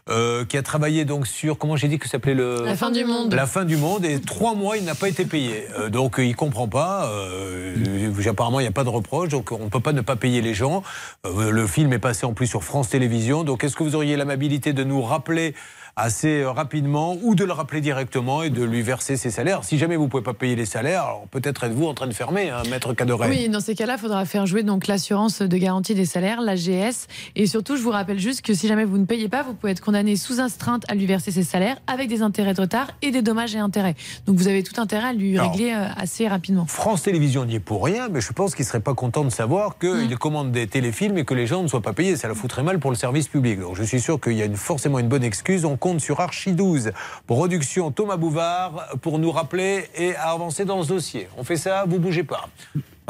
Euh, 0.08 0.44
qui 0.44 0.56
a 0.56 0.62
travaillé 0.62 1.04
donc 1.04 1.26
sur 1.28 1.56
comment 1.58 1.76
j'ai 1.76 1.86
dit 1.86 1.98
que 1.98 2.06
ça 2.06 2.12
s'appelait 2.12 2.34
le 2.34 2.64
La 2.64 2.74
fin 2.76 2.90
du 2.90 3.04
monde. 3.04 3.32
la 3.34 3.46
fin 3.46 3.64
du 3.64 3.76
monde 3.76 4.04
et 4.04 4.20
trois 4.20 4.54
mois 4.54 4.76
il 4.76 4.84
n'a 4.84 4.94
pas 4.96 5.08
été 5.08 5.24
payé 5.24 5.64
Euh, 5.78 5.90
donc 5.90 6.16
il 6.18 6.34
comprend 6.34 6.66
pas 6.66 7.06
euh, 7.12 8.10
apparemment 8.26 8.58
il 8.60 8.64
n'y 8.64 8.68
a 8.68 8.72
pas 8.72 8.84
de 8.84 8.88
reproche 8.88 9.28
donc 9.28 9.52
on 9.52 9.64
ne 9.64 9.68
peut 9.68 9.80
pas 9.80 9.92
ne 9.92 10.00
pas 10.00 10.16
payer 10.16 10.40
les 10.42 10.54
gens 10.54 10.82
le 11.24 11.66
film 11.66 11.92
est 11.92 11.98
passé 11.98 12.26
en 12.26 12.32
plus 12.32 12.46
sur 12.48 12.64
France 12.64 12.88
Télévisions 12.88 13.44
donc 13.44 13.62
est-ce 13.64 13.76
que 13.76 13.84
vous 13.84 13.94
auriez 13.94 14.16
l'amabilité 14.16 14.72
de 14.72 14.82
nous 14.84 15.02
rappeler 15.02 15.54
assez 15.96 16.40
euh, 16.42 16.50
rapidement 16.50 17.16
ou 17.22 17.34
de 17.34 17.44
le 17.44 17.52
rappeler 17.52 17.80
directement 17.80 18.42
et 18.42 18.50
de 18.50 18.64
lui 18.64 18.80
verser 18.82 19.16
ses 19.16 19.30
salaires 19.30 19.62
si 19.62 19.76
jamais 19.78 19.96
vous 19.96 20.08
pouvez 20.08 20.22
pas 20.22 20.32
payer 20.32 20.56
les 20.56 20.64
salaires 20.64 21.02
alors 21.04 21.26
peut-être 21.30 21.64
êtes-vous 21.64 21.86
en 21.86 21.92
train 21.94 22.06
de 22.06 22.14
fermer 22.14 22.48
un 22.50 22.62
maître 22.64 22.94
Cadoré 22.94 23.28
Oui, 23.28 23.48
dans 23.48 23.60
ces 23.60 23.74
cas-là, 23.74 23.94
il 23.98 24.00
faudra 24.00 24.24
faire 24.24 24.46
jouer 24.46 24.62
donc 24.62 24.86
l'assurance 24.86 25.42
de 25.42 25.56
garantie 25.56 25.94
des 25.94 26.04
salaires, 26.06 26.40
l'AGS. 26.40 27.06
Et 27.36 27.46
surtout, 27.46 27.76
je 27.76 27.82
vous 27.82 27.90
rappelle 27.90 28.18
juste 28.18 28.42
que 28.42 28.54
si 28.54 28.68
jamais 28.68 28.84
vous 28.84 28.98
ne 28.98 29.04
payez 29.04 29.28
pas, 29.28 29.42
vous 29.42 29.54
pouvez 29.54 29.72
être 29.72 29.80
condamné 29.82 30.16
sous 30.16 30.40
astreinte 30.40 30.84
à 30.88 30.94
lui 30.94 31.06
verser 31.06 31.30
ses 31.30 31.42
salaires 31.42 31.76
avec 31.86 32.08
des 32.08 32.22
intérêts 32.22 32.54
de 32.54 32.60
retard 32.60 32.88
et 33.02 33.10
des 33.10 33.22
dommages 33.22 33.54
et 33.54 33.58
intérêts. 33.58 33.94
Donc 34.26 34.36
vous 34.36 34.48
avez 34.48 34.62
tout 34.62 34.80
intérêt 34.80 35.08
à 35.08 35.12
lui 35.12 35.38
Alors, 35.38 35.52
régler 35.52 35.72
euh, 35.72 35.86
assez 35.96 36.26
rapidement. 36.28 36.66
France 36.66 37.02
Télévisions 37.02 37.44
n'y 37.44 37.56
est 37.56 37.60
pour 37.60 37.84
rien, 37.84 38.08
mais 38.08 38.20
je 38.20 38.32
pense 38.32 38.54
qu'il 38.54 38.64
serait 38.64 38.80
pas 38.80 38.94
content 38.94 39.24
de 39.24 39.30
savoir 39.30 39.78
qu'il 39.78 40.16
commande 40.18 40.52
des 40.52 40.66
téléfilms 40.66 41.18
et 41.18 41.24
que 41.24 41.34
les 41.34 41.46
gens 41.46 41.62
ne 41.62 41.68
soient 41.68 41.82
pas 41.82 41.92
payés. 41.92 42.16
Ça 42.16 42.28
le 42.28 42.34
foutrait 42.34 42.62
mal 42.62 42.78
pour 42.78 42.90
le 42.90 42.96
service 42.96 43.28
public. 43.28 43.60
Donc 43.60 43.76
je 43.76 43.82
suis 43.82 44.00
sûr 44.00 44.20
qu'il 44.20 44.34
y 44.34 44.42
a 44.42 44.46
une- 44.46 44.56
forcément 44.56 44.98
une 44.98 45.08
bonne 45.08 45.24
excuse. 45.24 45.64
On 45.64 45.76
compte 45.82 46.00
sur 46.00 46.20
Archie 46.20 46.52
12, 46.52 46.92
production 47.26 47.90
Thomas 47.90 48.16
Bouvard, 48.16 48.86
pour 49.02 49.18
nous 49.18 49.32
rappeler 49.32 49.88
et 49.96 50.14
avancer 50.14 50.64
dans 50.64 50.80
ce 50.84 50.88
dossier. 50.88 51.26
On 51.36 51.42
fait 51.42 51.56
ça, 51.56 51.84
vous 51.88 51.98
bougez 51.98 52.22
pas. 52.22 52.48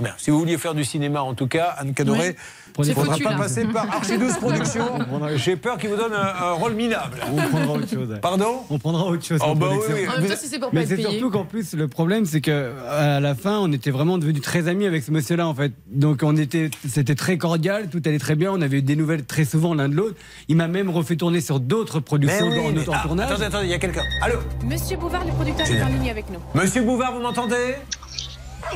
Bien. 0.00 0.14
Si 0.16 0.30
vous 0.30 0.38
vouliez 0.38 0.58
faire 0.58 0.74
du 0.74 0.84
cinéma, 0.84 1.22
en 1.22 1.34
tout 1.34 1.46
cas, 1.46 1.74
Anne 1.78 1.92
Cadoré, 1.94 2.34
il 2.78 2.88
ne 2.88 2.94
faudra 2.94 3.12
foutu, 3.12 3.24
pas 3.24 3.30
là. 3.32 3.36
passer 3.36 3.64
par 3.66 3.88
Archie 3.94 4.18
12 4.18 4.36
Productions. 4.40 4.98
J'ai 5.36 5.56
peur 5.56 5.76
qu'il 5.78 5.90
vous 5.90 5.96
donne 5.96 6.14
un, 6.14 6.44
un 6.44 6.52
rôle 6.52 6.72
minable. 6.72 7.18
On 7.30 7.36
prendra 7.36 7.72
autre 7.74 7.88
chose. 7.88 8.18
Pardon 8.20 8.62
On 8.70 8.78
prendra 8.78 9.04
autre 9.04 9.24
chose. 9.24 9.38
Oh, 9.46 9.54
bah 9.54 9.66
production. 9.66 9.94
oui, 9.94 10.00
oui. 10.02 10.08
En 10.08 10.20
même 10.20 10.30
temps, 10.30 10.36
si 10.36 10.48
c'est 10.48 10.58
pour 10.58 10.70
pas 10.70 10.76
Mais 10.76 10.86
c'est 10.86 10.96
surtout 11.00 11.30
qu'en 11.30 11.44
plus, 11.44 11.74
le 11.74 11.86
problème, 11.88 12.24
c'est 12.24 12.40
que 12.40 12.72
à 12.88 13.20
la 13.20 13.34
fin, 13.34 13.58
on 13.58 13.70
était 13.70 13.90
vraiment 13.90 14.18
devenus 14.18 14.42
très 14.42 14.66
amis 14.66 14.86
avec 14.86 15.04
ce 15.04 15.12
monsieur-là, 15.12 15.46
en 15.46 15.54
fait. 15.54 15.72
Donc, 15.88 16.20
on 16.22 16.36
était, 16.36 16.70
c'était 16.88 17.14
très 17.14 17.36
cordial, 17.38 17.88
tout 17.90 18.02
allait 18.04 18.18
très 18.18 18.34
bien. 18.34 18.50
On 18.50 18.62
avait 18.62 18.78
eu 18.78 18.82
des 18.82 18.96
nouvelles 18.96 19.24
très 19.24 19.44
souvent 19.44 19.74
l'un 19.74 19.88
de 19.90 19.94
l'autre. 19.94 20.16
Il 20.48 20.56
m'a 20.56 20.68
même 20.68 20.88
refait 20.90 21.16
tourner 21.16 21.40
sur 21.42 21.60
d'autres 21.60 22.00
productions 22.00 22.48
Mais 22.48 22.58
oui, 22.58 22.66
en, 22.66 22.72
mais- 22.72 22.88
en 22.88 22.92
ah, 22.94 23.02
tournage. 23.06 23.30
Attendez, 23.30 23.44
attendez, 23.44 23.66
il 23.66 23.70
y 23.70 23.74
a 23.74 23.78
quelqu'un. 23.78 24.02
Allô 24.22 24.38
Monsieur 24.64 24.96
Bouvard, 24.96 25.24
le 25.24 25.32
producteur, 25.32 25.66
est 25.70 25.82
en 25.82 25.88
ligne 25.88 26.10
avec 26.10 26.24
nous. 26.30 26.38
Monsieur 26.60 26.82
Bouvard, 26.82 27.12
vous 27.12 27.20
m'entendez 27.20 27.76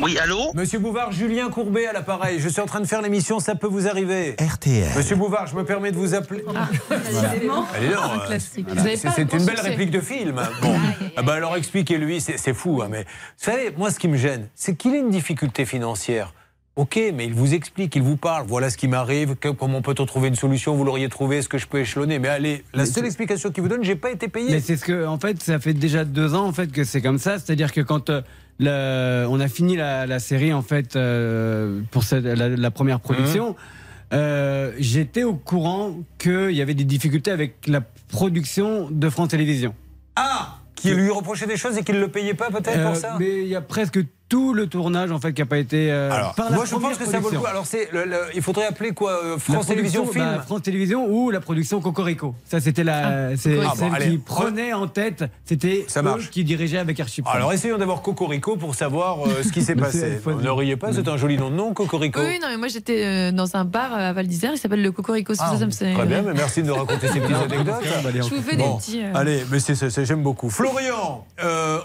Oui, 0.02 0.18
allô 0.18 0.52
Monsieur 0.54 0.78
Bouvard, 0.78 1.12
Julien 1.12 1.48
Courbet 1.48 1.86
à 1.86 1.92
l'appareil. 1.92 2.38
Je 2.40 2.48
suis 2.48 2.60
en 2.60 2.66
train 2.66 2.80
de 2.80 2.86
faire 2.86 3.00
l'émission, 3.02 3.40
ça 3.40 3.54
peut 3.54 3.66
vous 3.66 3.88
arriver. 3.88 4.36
RTL. 4.40 4.90
Monsieur 4.96 5.16
Bouvard, 5.16 5.46
je 5.46 5.56
me 5.56 5.64
permets 5.64 5.90
de 5.92 5.96
vous 5.96 6.14
appeler. 6.14 6.44
Décidément. 6.90 7.64
Allez, 7.74 7.88
non, 7.88 8.02
Un 8.02 8.18
euh, 8.20 8.26
classique. 8.26 8.66
voilà, 8.72 8.96
c'est 8.96 9.32
une 9.32 9.44
belle 9.44 9.60
réplique 9.60 9.90
de 9.90 10.00
film. 10.00 10.40
Bon, 10.60 10.74
Ah 11.16 11.22
bah 11.22 11.34
alors 11.34 11.56
expliquez-lui, 11.56 12.20
c'est 12.20 12.54
fou. 12.54 12.82
hein, 12.82 12.88
mais 12.90 13.02
vous 13.04 13.04
savez, 13.44 13.72
moi, 13.76 13.90
ce 13.90 13.98
qui 13.98 14.08
me 14.08 14.16
gêne, 14.16 14.48
c'est 14.54 14.74
qu'il 14.76 14.94
ait 14.94 14.98
une 15.00 15.10
difficulté 15.10 15.64
financière. 15.64 16.32
Ok, 16.76 17.00
mais 17.14 17.24
il 17.24 17.32
vous 17.32 17.54
explique, 17.54 17.96
il 17.96 18.02
vous 18.02 18.18
parle. 18.18 18.46
Voilà 18.46 18.68
ce 18.68 18.76
qui 18.76 18.86
m'arrive, 18.86 19.34
comment 19.58 19.80
peut-on 19.80 20.04
trouver 20.04 20.28
une 20.28 20.34
solution? 20.34 20.74
Vous 20.76 20.84
l'auriez 20.84 21.08
trouvé, 21.08 21.38
est-ce 21.38 21.48
que 21.48 21.56
je 21.56 21.66
peux 21.66 21.78
échelonner? 21.78 22.18
Mais 22.18 22.28
allez, 22.28 22.64
la 22.74 22.82
Mais 22.82 22.86
seule 22.90 23.06
explication 23.06 23.50
qu'il 23.50 23.62
vous 23.62 23.70
donne, 23.70 23.82
j'ai 23.82 23.96
pas 23.96 24.10
été 24.10 24.28
payé. 24.28 24.50
Mais 24.50 24.60
c'est 24.60 24.76
ce 24.76 24.84
que, 24.84 25.06
en 25.06 25.18
fait, 25.18 25.42
ça 25.42 25.58
fait 25.58 25.72
déjà 25.72 26.04
deux 26.04 26.34
ans 26.34 26.44
en 26.46 26.52
fait 26.52 26.70
que 26.70 26.84
c'est 26.84 27.00
comme 27.00 27.18
ça. 27.18 27.38
C'est-à-dire 27.38 27.72
que 27.72 27.80
quand 27.80 28.10
euh, 28.10 28.20
le- 28.58 29.26
on 29.28 29.38
a 29.40 29.48
fini 29.48 29.76
la, 29.76 30.06
la 30.06 30.18
série 30.18 30.52
en 30.52 30.62
fait 30.62 30.96
euh, 30.96 31.80
pour 31.90 32.02
cette- 32.04 32.24
la, 32.24 32.48
la 32.48 32.70
première 32.70 33.00
production, 33.00 33.50
Mmh. 33.50 34.14
euh, 34.14 34.72
j'étais 34.78 35.24
au 35.24 35.34
courant 35.34 35.96
qu'il 36.18 36.52
y 36.52 36.62
avait 36.62 36.74
des 36.74 36.84
difficultés 36.84 37.30
avec 37.30 37.66
la 37.66 37.80
production 38.08 38.88
de 38.90 39.08
France 39.10 39.28
Télévisions. 39.28 39.74
Ah 40.16 40.58
Qui 40.74 40.90
lui 40.94 41.10
reprochait 41.10 41.46
des 41.46 41.56
choses 41.56 41.76
et 41.76 41.82
qu'il 41.82 41.96
ne 41.96 42.00
le 42.00 42.08
payait 42.08 42.34
pas 42.34 42.50
peut-être 42.50 42.78
Euh, 42.78 42.86
pour 42.86 42.96
ça 42.96 43.16
Mais 43.18 43.42
il 43.42 43.48
y 43.48 43.56
a 43.56 43.60
presque 43.60 43.98
tout 44.28 44.55
le 44.55 44.66
tournage 44.66 45.12
en 45.12 45.20
fait 45.20 45.32
qui 45.32 45.40
n'a 45.43 45.47
pas 45.47 45.59
été. 45.59 45.90
euh, 45.93 46.11
Alors, 46.11 46.35
par 46.35 46.51
la 46.51 46.57
moi 46.57 46.65
je 46.65 46.74
pense 46.74 46.98
que 46.98 47.05
ça 47.07 47.20
vaut 47.20 47.31
le 47.31 47.39
coup. 47.39 47.47
Alors 47.47 47.65
c'est, 47.66 47.89
le- 47.93 48.05
le- 48.05 48.16
il 48.35 48.43
faudrait 48.43 48.66
appeler 48.66 48.90
quoi 48.93 49.12
euh, 49.24 49.39
France 49.39 49.66
Télévisions 49.69 50.05
Film 50.07 50.24
bah, 50.24 50.43
France 50.43 50.62
Télévisions 50.62 51.07
ou 51.09 51.31
la 51.31 51.40
production 51.40 51.81
Cocorico. 51.81 52.35
Ça, 52.44 52.61
c'était 52.61 52.82
la, 52.85 53.36
c'est 53.36 53.59
Ah, 53.62 53.69
bon, 53.69 53.74
celle 53.77 53.94
allez. 53.94 54.11
qui 54.11 54.19
prenait 54.19 54.73
en 54.73 54.89
tête. 54.89 55.24
C'était 55.44 55.85
Ça 55.89 56.01
eux 56.01 56.03
marche. 56.05 56.31
qui 56.31 56.43
dirigeaient 56.44 56.78
avec 56.78 56.98
Archipel. 56.98 57.31
Alors 57.35 57.53
essayons 57.53 57.78
d'avoir 57.78 58.03
Cocorico 58.03 58.57
pour 58.57 58.74
savoir 58.74 59.27
euh, 59.27 59.43
ce 59.44 59.53
qui 59.53 59.62
s'est 59.62 59.77
passé. 59.77 60.19
Ne 60.27 60.51
riez 60.51 60.77
pas, 60.77 60.93
c'est 60.93 61.07
un 61.07 61.16
joli 61.16 61.36
nom 61.39 61.51
de 61.51 61.55
nom, 61.57 61.73
Cocorico. 61.73 62.20
Oui, 62.20 62.39
non, 62.43 62.48
mais 62.48 62.57
moi 62.57 62.69
j'étais 62.69 63.05
euh, 63.05 63.32
dans 63.32 63.55
un 63.57 63.65
bar 63.65 63.94
à 63.94 64.12
Val 64.12 64.27
d'Isère, 64.27 64.51
il 64.53 64.59
s'appelle 64.59 64.82
le 64.82 64.90
Cocorico. 64.93 65.35
pour 65.35 65.36
ça, 65.44 65.57
ça 65.57 65.66
me 65.66 65.70
Très 65.70 66.07
bien, 66.07 66.23
mais 66.23 66.32
merci 66.35 66.62
de 66.62 66.66
nous 66.69 66.74
raconter 66.74 67.07
ces 67.09 67.20
petites 67.20 67.36
anecdotes. 67.36 67.74
Je 68.15 68.35
vous 68.35 68.43
fais 68.43 68.57
des 68.57 68.65
petits. 68.78 69.03
Allez, 69.15 69.43
mais 69.53 69.61
c'est, 69.61 69.74
c'est- 69.74 69.90
c'est- 69.90 70.05
j'aime 70.05 70.23
beaucoup. 70.23 70.51
Florian, 70.51 71.24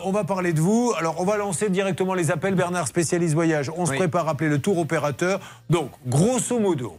on 0.03 0.11
va 0.11 0.23
parler 0.23 0.53
de 0.53 0.59
vous. 0.61 0.93
Alors, 0.97 1.15
on 1.19 1.25
va 1.25 1.37
lancer 1.37 1.69
directement 1.69 2.13
les 2.13 2.30
appels. 2.31 2.55
Bernard, 2.55 2.87
spécialiste 2.87 3.33
voyage. 3.33 3.71
On 3.75 3.85
se 3.85 3.93
prépare 3.93 4.27
à 4.27 4.31
appeler 4.31 4.49
le 4.49 4.59
tour 4.59 4.77
opérateur. 4.77 5.39
Donc, 5.69 5.91
grosso 6.07 6.59
modo, 6.59 6.95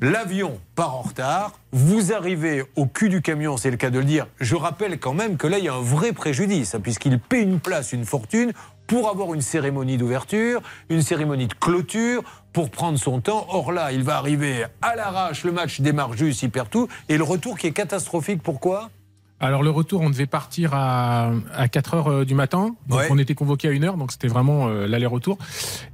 l'avion 0.00 0.60
part 0.74 0.94
en 0.94 1.02
retard. 1.02 1.52
Vous 1.72 2.12
arrivez 2.12 2.64
au 2.76 2.86
cul 2.86 3.08
du 3.08 3.22
camion, 3.22 3.56
c'est 3.56 3.70
le 3.70 3.76
cas 3.76 3.90
de 3.90 3.98
le 3.98 4.04
dire. 4.04 4.26
Je 4.40 4.56
rappelle 4.56 4.98
quand 4.98 5.14
même 5.14 5.36
que 5.36 5.46
là, 5.46 5.58
il 5.58 5.64
y 5.64 5.68
a 5.68 5.74
un 5.74 5.82
vrai 5.82 6.12
préjudice, 6.12 6.74
hein, 6.74 6.80
puisqu'il 6.80 7.18
paie 7.18 7.42
une 7.42 7.60
place, 7.60 7.92
une 7.92 8.04
fortune, 8.04 8.52
pour 8.86 9.10
avoir 9.10 9.34
une 9.34 9.42
cérémonie 9.42 9.96
d'ouverture, 9.96 10.62
une 10.88 11.02
cérémonie 11.02 11.48
de 11.48 11.54
clôture, 11.54 12.22
pour 12.52 12.70
prendre 12.70 12.98
son 12.98 13.20
temps. 13.20 13.46
Or 13.50 13.72
là, 13.72 13.92
il 13.92 14.02
va 14.02 14.16
arriver 14.16 14.64
à 14.80 14.96
l'arrache, 14.96 15.44
le 15.44 15.52
match 15.52 15.80
démarre 15.80 16.14
juste, 16.14 16.42
il 16.42 16.50
perd 16.50 16.70
tout, 16.70 16.88
et 17.08 17.18
le 17.18 17.24
retour 17.24 17.58
qui 17.58 17.66
est 17.66 17.72
catastrophique. 17.72 18.42
Pourquoi? 18.42 18.90
Alors 19.38 19.62
le 19.62 19.68
retour, 19.70 20.00
on 20.00 20.08
devait 20.08 20.24
partir 20.26 20.70
à, 20.72 21.30
à 21.54 21.68
4 21.68 21.94
heures 21.94 22.08
euh, 22.08 22.24
du 22.24 22.34
matin. 22.34 22.74
Donc 22.88 22.98
Ouais. 23.00 23.08
on 23.10 23.18
était 23.18 23.34
convoqué 23.34 23.68
à 23.68 23.72
1 23.72 23.82
heure, 23.82 23.96
donc 23.98 24.10
c'était 24.12 24.28
vraiment 24.28 24.68
euh, 24.68 24.86
l'aller-retour. 24.86 25.36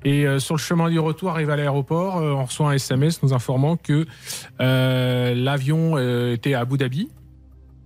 Et 0.04 0.26
euh, 0.26 0.38
sur 0.38 0.54
le 0.54 0.60
chemin 0.60 0.88
du 0.88 1.00
retour, 1.00 1.30
arrivé 1.30 1.52
à 1.52 1.56
l'aéroport, 1.56 2.18
euh, 2.18 2.32
on 2.32 2.44
reçoit 2.44 2.68
un 2.70 2.72
SMS 2.74 3.20
nous 3.22 3.32
informant 3.34 3.76
que 3.76 4.06
euh, 4.60 5.34
l'avion 5.34 5.94
euh, 5.96 6.34
était 6.34 6.54
à 6.54 6.60
Abu 6.60 6.78
Dhabi. 6.78 7.10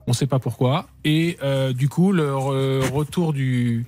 On 0.06 0.12
ne 0.12 0.14
sait 0.16 0.26
pas 0.26 0.38
pourquoi. 0.38 0.86
Et 1.04 1.36
euh, 1.42 1.72
du 1.72 1.88
coup, 1.88 2.12
le 2.12 2.28
re- 2.32 2.92
retour 2.92 3.32
du, 3.32 3.86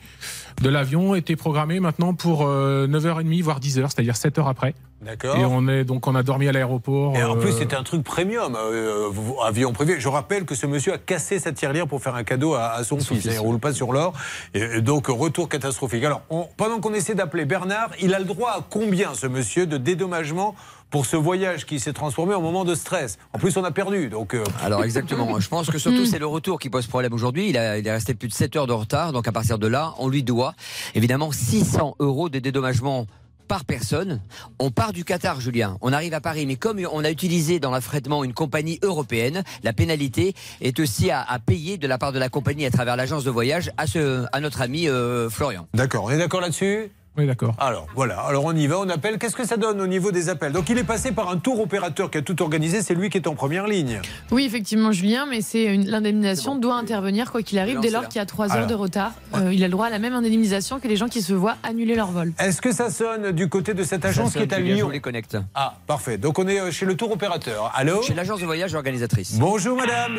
de 0.60 0.68
l'avion 0.68 1.14
était 1.14 1.36
programmé 1.36 1.78
maintenant 1.80 2.14
pour 2.14 2.46
euh, 2.46 2.86
9h30, 2.88 3.42
voire 3.42 3.60
10h, 3.60 3.82
c'est-à-dire 3.88 4.16
7 4.16 4.38
heures 4.38 4.48
après. 4.48 4.74
D'accord. 5.00 5.36
Et 5.36 5.44
on, 5.44 5.68
est, 5.68 5.84
donc 5.84 6.08
on 6.08 6.14
a 6.16 6.24
dormi 6.24 6.48
à 6.48 6.52
l'aéroport. 6.52 7.16
Et 7.16 7.22
en 7.22 7.36
plus, 7.36 7.50
euh, 7.50 7.58
c'était 7.58 7.76
un 7.76 7.84
truc 7.84 8.02
premium, 8.02 8.56
euh, 8.56 9.08
avion 9.46 9.72
privé. 9.72 10.00
Je 10.00 10.08
rappelle 10.08 10.44
que 10.44 10.56
ce 10.56 10.66
monsieur 10.66 10.92
a 10.94 10.98
cassé 10.98 11.38
sa 11.38 11.52
tirelire 11.52 11.86
pour 11.86 12.02
faire 12.02 12.16
un 12.16 12.24
cadeau 12.24 12.54
à, 12.54 12.70
à 12.72 12.82
son, 12.82 12.98
fils. 12.98 13.20
fils, 13.22 13.32
Il 13.34 13.38
roule 13.38 13.60
pas 13.60 13.72
sur 13.72 13.92
l'or. 13.92 14.12
Et, 14.54 14.60
et 14.60 14.80
donc, 14.80 15.06
retour 15.06 15.48
catastrophique. 15.48 16.02
Alors, 16.02 16.22
on- 16.30 16.48
pendant 16.56 16.80
qu'on 16.80 16.94
essaie 16.94 17.14
d'appeler 17.14 17.44
Bernard, 17.44 17.90
il 18.02 18.12
a 18.12 18.18
le 18.18 18.24
droit 18.24 18.50
à 18.50 18.66
combien, 18.68 19.14
ce 19.14 19.28
monsieur, 19.28 19.66
de 19.66 19.76
dédommagement 19.76 20.56
pour 20.90 21.06
ce 21.06 21.16
voyage 21.16 21.66
qui 21.66 21.80
s'est 21.80 21.92
transformé 21.92 22.34
en 22.34 22.40
moment 22.40 22.64
de 22.64 22.74
stress 22.74 23.18
En 23.32 23.38
plus, 23.38 23.56
on 23.56 23.64
a 23.64 23.70
perdu. 23.70 24.08
Donc, 24.08 24.34
euh, 24.34 24.42
Alors 24.62 24.84
exactement. 24.84 25.38
Je 25.38 25.48
pense 25.48 25.68
que 25.70 25.78
surtout 25.78 26.06
c'est 26.06 26.18
le 26.18 26.26
retour 26.26 26.58
qui 26.58 26.70
pose 26.70 26.86
problème 26.86 27.12
aujourd'hui. 27.12 27.50
Il, 27.50 27.58
a- 27.58 27.78
il 27.78 27.86
est 27.86 27.92
resté 27.92 28.14
plus 28.14 28.28
de 28.28 28.32
7 28.34 28.56
heures 28.56 28.66
de 28.66 28.72
retard. 28.72 29.12
Donc 29.12 29.28
à 29.28 29.32
partir 29.32 29.58
de 29.58 29.66
là, 29.66 29.94
on 29.98 30.08
lui 30.08 30.22
doit 30.22 30.54
évidemment 30.94 31.30
600 31.32 31.96
euros 31.98 32.28
de 32.28 32.38
dédommagement 32.38 33.06
par 33.48 33.64
personne. 33.64 34.20
On 34.58 34.70
part 34.70 34.92
du 34.92 35.04
Qatar, 35.04 35.40
Julien. 35.40 35.78
On 35.80 35.94
arrive 35.94 36.12
à 36.12 36.20
Paris, 36.20 36.44
mais 36.44 36.56
comme 36.56 36.78
on 36.92 37.02
a 37.02 37.10
utilisé 37.10 37.60
dans 37.60 37.70
l'affrètement 37.70 38.22
une 38.22 38.34
compagnie 38.34 38.78
européenne, 38.82 39.42
la 39.62 39.72
pénalité 39.72 40.34
est 40.60 40.78
aussi 40.80 41.10
à, 41.10 41.22
à 41.22 41.38
payer 41.38 41.78
de 41.78 41.86
la 41.86 41.96
part 41.96 42.12
de 42.12 42.18
la 42.18 42.28
compagnie 42.28 42.66
à 42.66 42.70
travers 42.70 42.94
l'agence 42.96 43.24
de 43.24 43.30
voyage 43.30 43.70
à, 43.78 43.86
ce, 43.86 44.26
à 44.32 44.40
notre 44.40 44.60
ami 44.60 44.86
euh, 44.86 45.30
Florian. 45.30 45.66
D'accord, 45.72 46.04
on 46.04 46.10
est 46.10 46.18
d'accord 46.18 46.42
là-dessus? 46.42 46.90
Oui, 47.18 47.26
d'accord. 47.26 47.54
Alors 47.58 47.86
voilà, 47.96 48.20
alors 48.20 48.44
on 48.44 48.54
y 48.54 48.66
va, 48.68 48.78
on 48.78 48.88
appelle. 48.88 49.18
Qu'est-ce 49.18 49.34
que 49.36 49.44
ça 49.46 49.56
donne 49.56 49.80
au 49.80 49.86
niveau 49.88 50.12
des 50.12 50.28
appels? 50.28 50.52
Donc 50.52 50.68
il 50.70 50.78
est 50.78 50.84
passé 50.84 51.10
par 51.12 51.28
un 51.30 51.36
tour 51.36 51.60
opérateur 51.60 52.10
qui 52.10 52.18
a 52.18 52.22
tout 52.22 52.40
organisé, 52.42 52.80
c'est 52.80 52.94
lui 52.94 53.10
qui 53.10 53.18
est 53.18 53.26
en 53.26 53.34
première 53.34 53.66
ligne. 53.66 54.00
Oui, 54.30 54.44
effectivement, 54.44 54.92
Julien, 54.92 55.26
mais 55.28 55.40
c'est 55.42 55.64
une- 55.74 55.88
l'indemnisation 55.88 56.56
doit 56.56 56.76
intervenir 56.76 57.30
quoi 57.32 57.42
qu'il 57.42 57.58
arrive 57.58 57.80
dès 57.80 57.90
lors 57.90 58.08
qu'il 58.08 58.18
y 58.20 58.22
a 58.22 58.26
3 58.26 58.46
Alors. 58.52 58.58
heures 58.58 58.66
de 58.68 58.74
retard. 58.74 59.12
Euh, 59.34 59.52
il 59.52 59.62
a 59.64 59.66
le 59.66 59.72
droit 59.72 59.86
à 59.86 59.90
la 59.90 59.98
même 59.98 60.14
indemnisation 60.14 60.78
que 60.80 60.86
les 60.88 60.96
gens 60.96 61.08
qui 61.08 61.20
se 61.22 61.32
voient 61.32 61.56
annuler 61.62 61.94
leur 61.96 62.10
vol. 62.12 62.32
Est-ce 62.38 62.62
que 62.62 62.72
ça 62.72 62.90
sonne 62.90 63.32
du 63.32 63.48
côté 63.48 63.74
de 63.74 63.82
cette 63.82 64.04
agence 64.04 64.32
qui 64.34 64.38
est 64.38 64.52
à 64.52 64.60
Lyon 64.60 64.88
les 64.88 65.00
connecte. 65.00 65.36
Ah, 65.54 65.74
parfait. 65.86 66.18
Donc 66.18 66.38
on 66.38 66.46
est 66.46 66.60
euh, 66.60 66.70
chez 66.70 66.86
le 66.86 66.96
tour 66.96 67.10
opérateur. 67.10 67.72
Allô? 67.74 68.00
Chez 68.02 68.14
l'agence 68.14 68.40
de 68.40 68.46
voyage 68.46 68.74
organisatrice. 68.74 69.34
Bonjour 69.38 69.76
madame. 69.76 70.18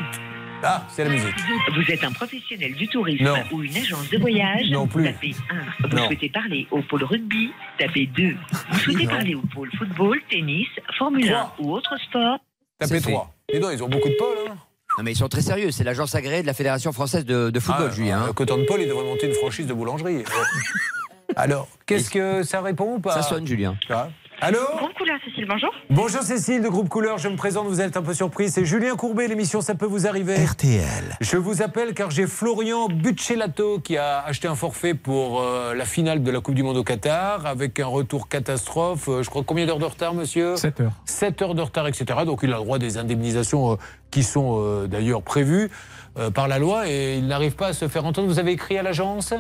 Ah, 0.62 0.84
c'est 0.90 1.06
la 1.06 1.10
musique. 1.12 1.36
Vous 1.74 1.92
êtes 1.92 2.04
un 2.04 2.12
professionnel 2.12 2.74
du 2.76 2.88
tourisme 2.90 3.24
Non. 3.24 3.36
ou 3.52 3.64
une 3.64 3.78
agence 3.78 4.10
de 4.10 4.18
voyage 4.18 4.70
Non 4.72 4.88
plus. 4.88 5.06
Tapez 5.06 5.34
1. 5.82 5.88
Vous 5.88 5.96
Non. 5.96 6.06
souhaitez 6.08 6.30
parler 6.30 6.68
au 6.72 6.82
pôle 6.82 7.04
rugby 7.06 7.52
Tapez 7.78 8.08
2. 8.08 8.36
Vous 8.72 8.80
souhaitez 8.80 9.06
Non. 9.06 9.10
parler 9.10 9.36
au 9.36 9.42
pôle 9.54 9.70
football, 9.78 10.20
tennis, 10.30 10.68
Formule 10.98 11.32
1 11.32 11.52
ou 11.60 11.74
autre 11.74 11.96
sport 12.08 12.40
Tapez 12.78 12.96
C'est 12.96 13.06
fait. 13.06 13.12
3. 13.12 13.34
Dis 13.54 13.60
donc, 13.60 13.72
ils 13.74 13.84
ont 13.84 13.88
beaucoup 13.90 14.10
de 14.10 14.16
pôles. 14.16 14.38
Hein 14.50 14.56
Non 14.98 15.04
mais 15.04 15.14
ils 15.14 15.18
sont 15.18 15.30
très 15.30 15.42
sérieux. 15.42 15.72
C'est 15.72 15.86
l'agence 15.86 16.14
agréée 16.16 16.42
de 16.42 16.48
la 16.48 16.54
Fédération 16.54 16.92
française 16.92 17.24
de, 17.26 17.50
de 17.50 17.60
football, 17.60 17.90
Ah, 17.92 17.96
Julien. 17.96 18.24
euh, 18.28 18.34
Coton 18.34 18.58
de 18.58 18.64
Paul, 18.66 18.82
il 18.82 18.88
devrait 18.90 19.06
monter 19.06 19.28
une 19.28 19.36
franchise 19.36 19.66
de 19.66 19.74
boulangerie. 19.74 20.18
Euh, 20.18 20.24
Alors, 21.38 21.68
qu'est-ce 21.86 22.10
que 22.10 22.44
ça 22.44 22.60
répond 22.62 22.96
ou 22.96 23.00
pas 23.00 23.14
Ça 23.14 23.22
sonne, 23.22 23.48
Julien. 23.48 23.78
Ah. 23.90 24.10
Allô 24.42 24.60
Groupe 24.78 24.94
Couleur, 24.94 25.18
Cécile, 25.26 25.46
bonjour. 25.50 25.70
Bonjour 25.90 26.22
Cécile 26.22 26.62
de 26.62 26.70
Groupe 26.70 26.88
Couleur, 26.88 27.18
je 27.18 27.28
me 27.28 27.36
présente, 27.36 27.68
vous 27.68 27.82
êtes 27.82 27.98
un 27.98 28.02
peu 28.02 28.14
surpris. 28.14 28.50
C'est 28.50 28.64
Julien 28.64 28.96
Courbet, 28.96 29.28
l'émission 29.28 29.60
Ça 29.60 29.76
peut 29.76 29.86
vous 29.86 30.08
arriver. 30.08 30.36
RTL. 30.36 31.18
Je 31.20 31.36
vous 31.36 31.62
appelle 31.62 31.94
car 31.94 32.10
j'ai 32.10 32.26
Florian 32.26 32.88
Buccellato 32.88 33.80
qui 33.80 33.98
a 33.98 34.20
acheté 34.20 34.48
un 34.48 34.56
forfait 34.56 34.94
pour 34.94 35.42
euh, 35.42 35.74
la 35.74 35.84
finale 35.84 36.24
de 36.24 36.32
la 36.32 36.40
Coupe 36.40 36.56
du 36.56 36.64
Monde 36.64 36.78
au 36.78 36.86
Qatar 36.86 37.46
avec 37.46 37.82
un 37.82 37.88
retour 37.88 38.30
catastrophe. 38.30 39.10
Euh, 39.10 39.24
je 39.24 39.30
crois 39.30 39.44
combien 39.46 39.66
d'heures 39.66 39.78
de 39.78 39.86
retard, 39.86 40.14
monsieur 40.14 40.56
7 40.56 40.80
heures. 40.80 40.94
7 41.04 41.42
heures 41.42 41.56
de 41.56 41.62
retard, 41.62 41.88
etc. 41.88 42.20
Donc 42.26 42.40
il 42.44 42.54
a 42.54 42.58
le 42.58 42.64
droit 42.64 42.80
des 42.80 42.98
indemnisations 42.98 43.74
euh, 43.74 43.76
qui 44.10 44.24
sont 44.24 44.58
euh, 44.60 44.88
d'ailleurs 44.88 45.22
prévues 45.22 45.70
euh, 46.18 46.32
par 46.32 46.48
la 46.48 46.60
loi 46.60 46.90
et 46.90 47.18
il 47.18 47.28
n'arrive 47.28 47.56
pas 47.56 47.68
à 47.68 47.74
se 47.74 47.88
faire 47.90 48.06
entendre. 48.06 48.28
Vous 48.28 48.40
avez 48.40 48.52
écrit 48.52 48.78
à 48.78 48.84
l'agence? 48.84 49.34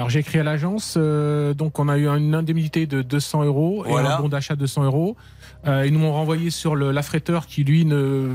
Alors 0.00 0.08
j'ai 0.08 0.20
écrit 0.20 0.38
à 0.38 0.42
l'agence, 0.42 0.94
euh, 0.96 1.52
donc 1.52 1.78
on 1.78 1.86
a 1.86 1.98
eu 1.98 2.08
une 2.08 2.34
indemnité 2.34 2.86
de 2.86 3.02
200 3.02 3.44
euros 3.44 3.84
et 3.84 3.90
Voilà. 3.90 4.16
un 4.16 4.20
bon 4.22 4.28
d'achat 4.30 4.54
de 4.54 4.60
200 4.60 4.84
euros. 4.84 5.14
Euh, 5.66 5.84
ils 5.86 5.92
nous 5.92 6.02
ont 6.06 6.12
renvoyé 6.14 6.48
sur 6.48 6.74
l'affréteur 6.74 7.44
qui 7.46 7.64
lui 7.64 7.84
ne. 7.84 8.30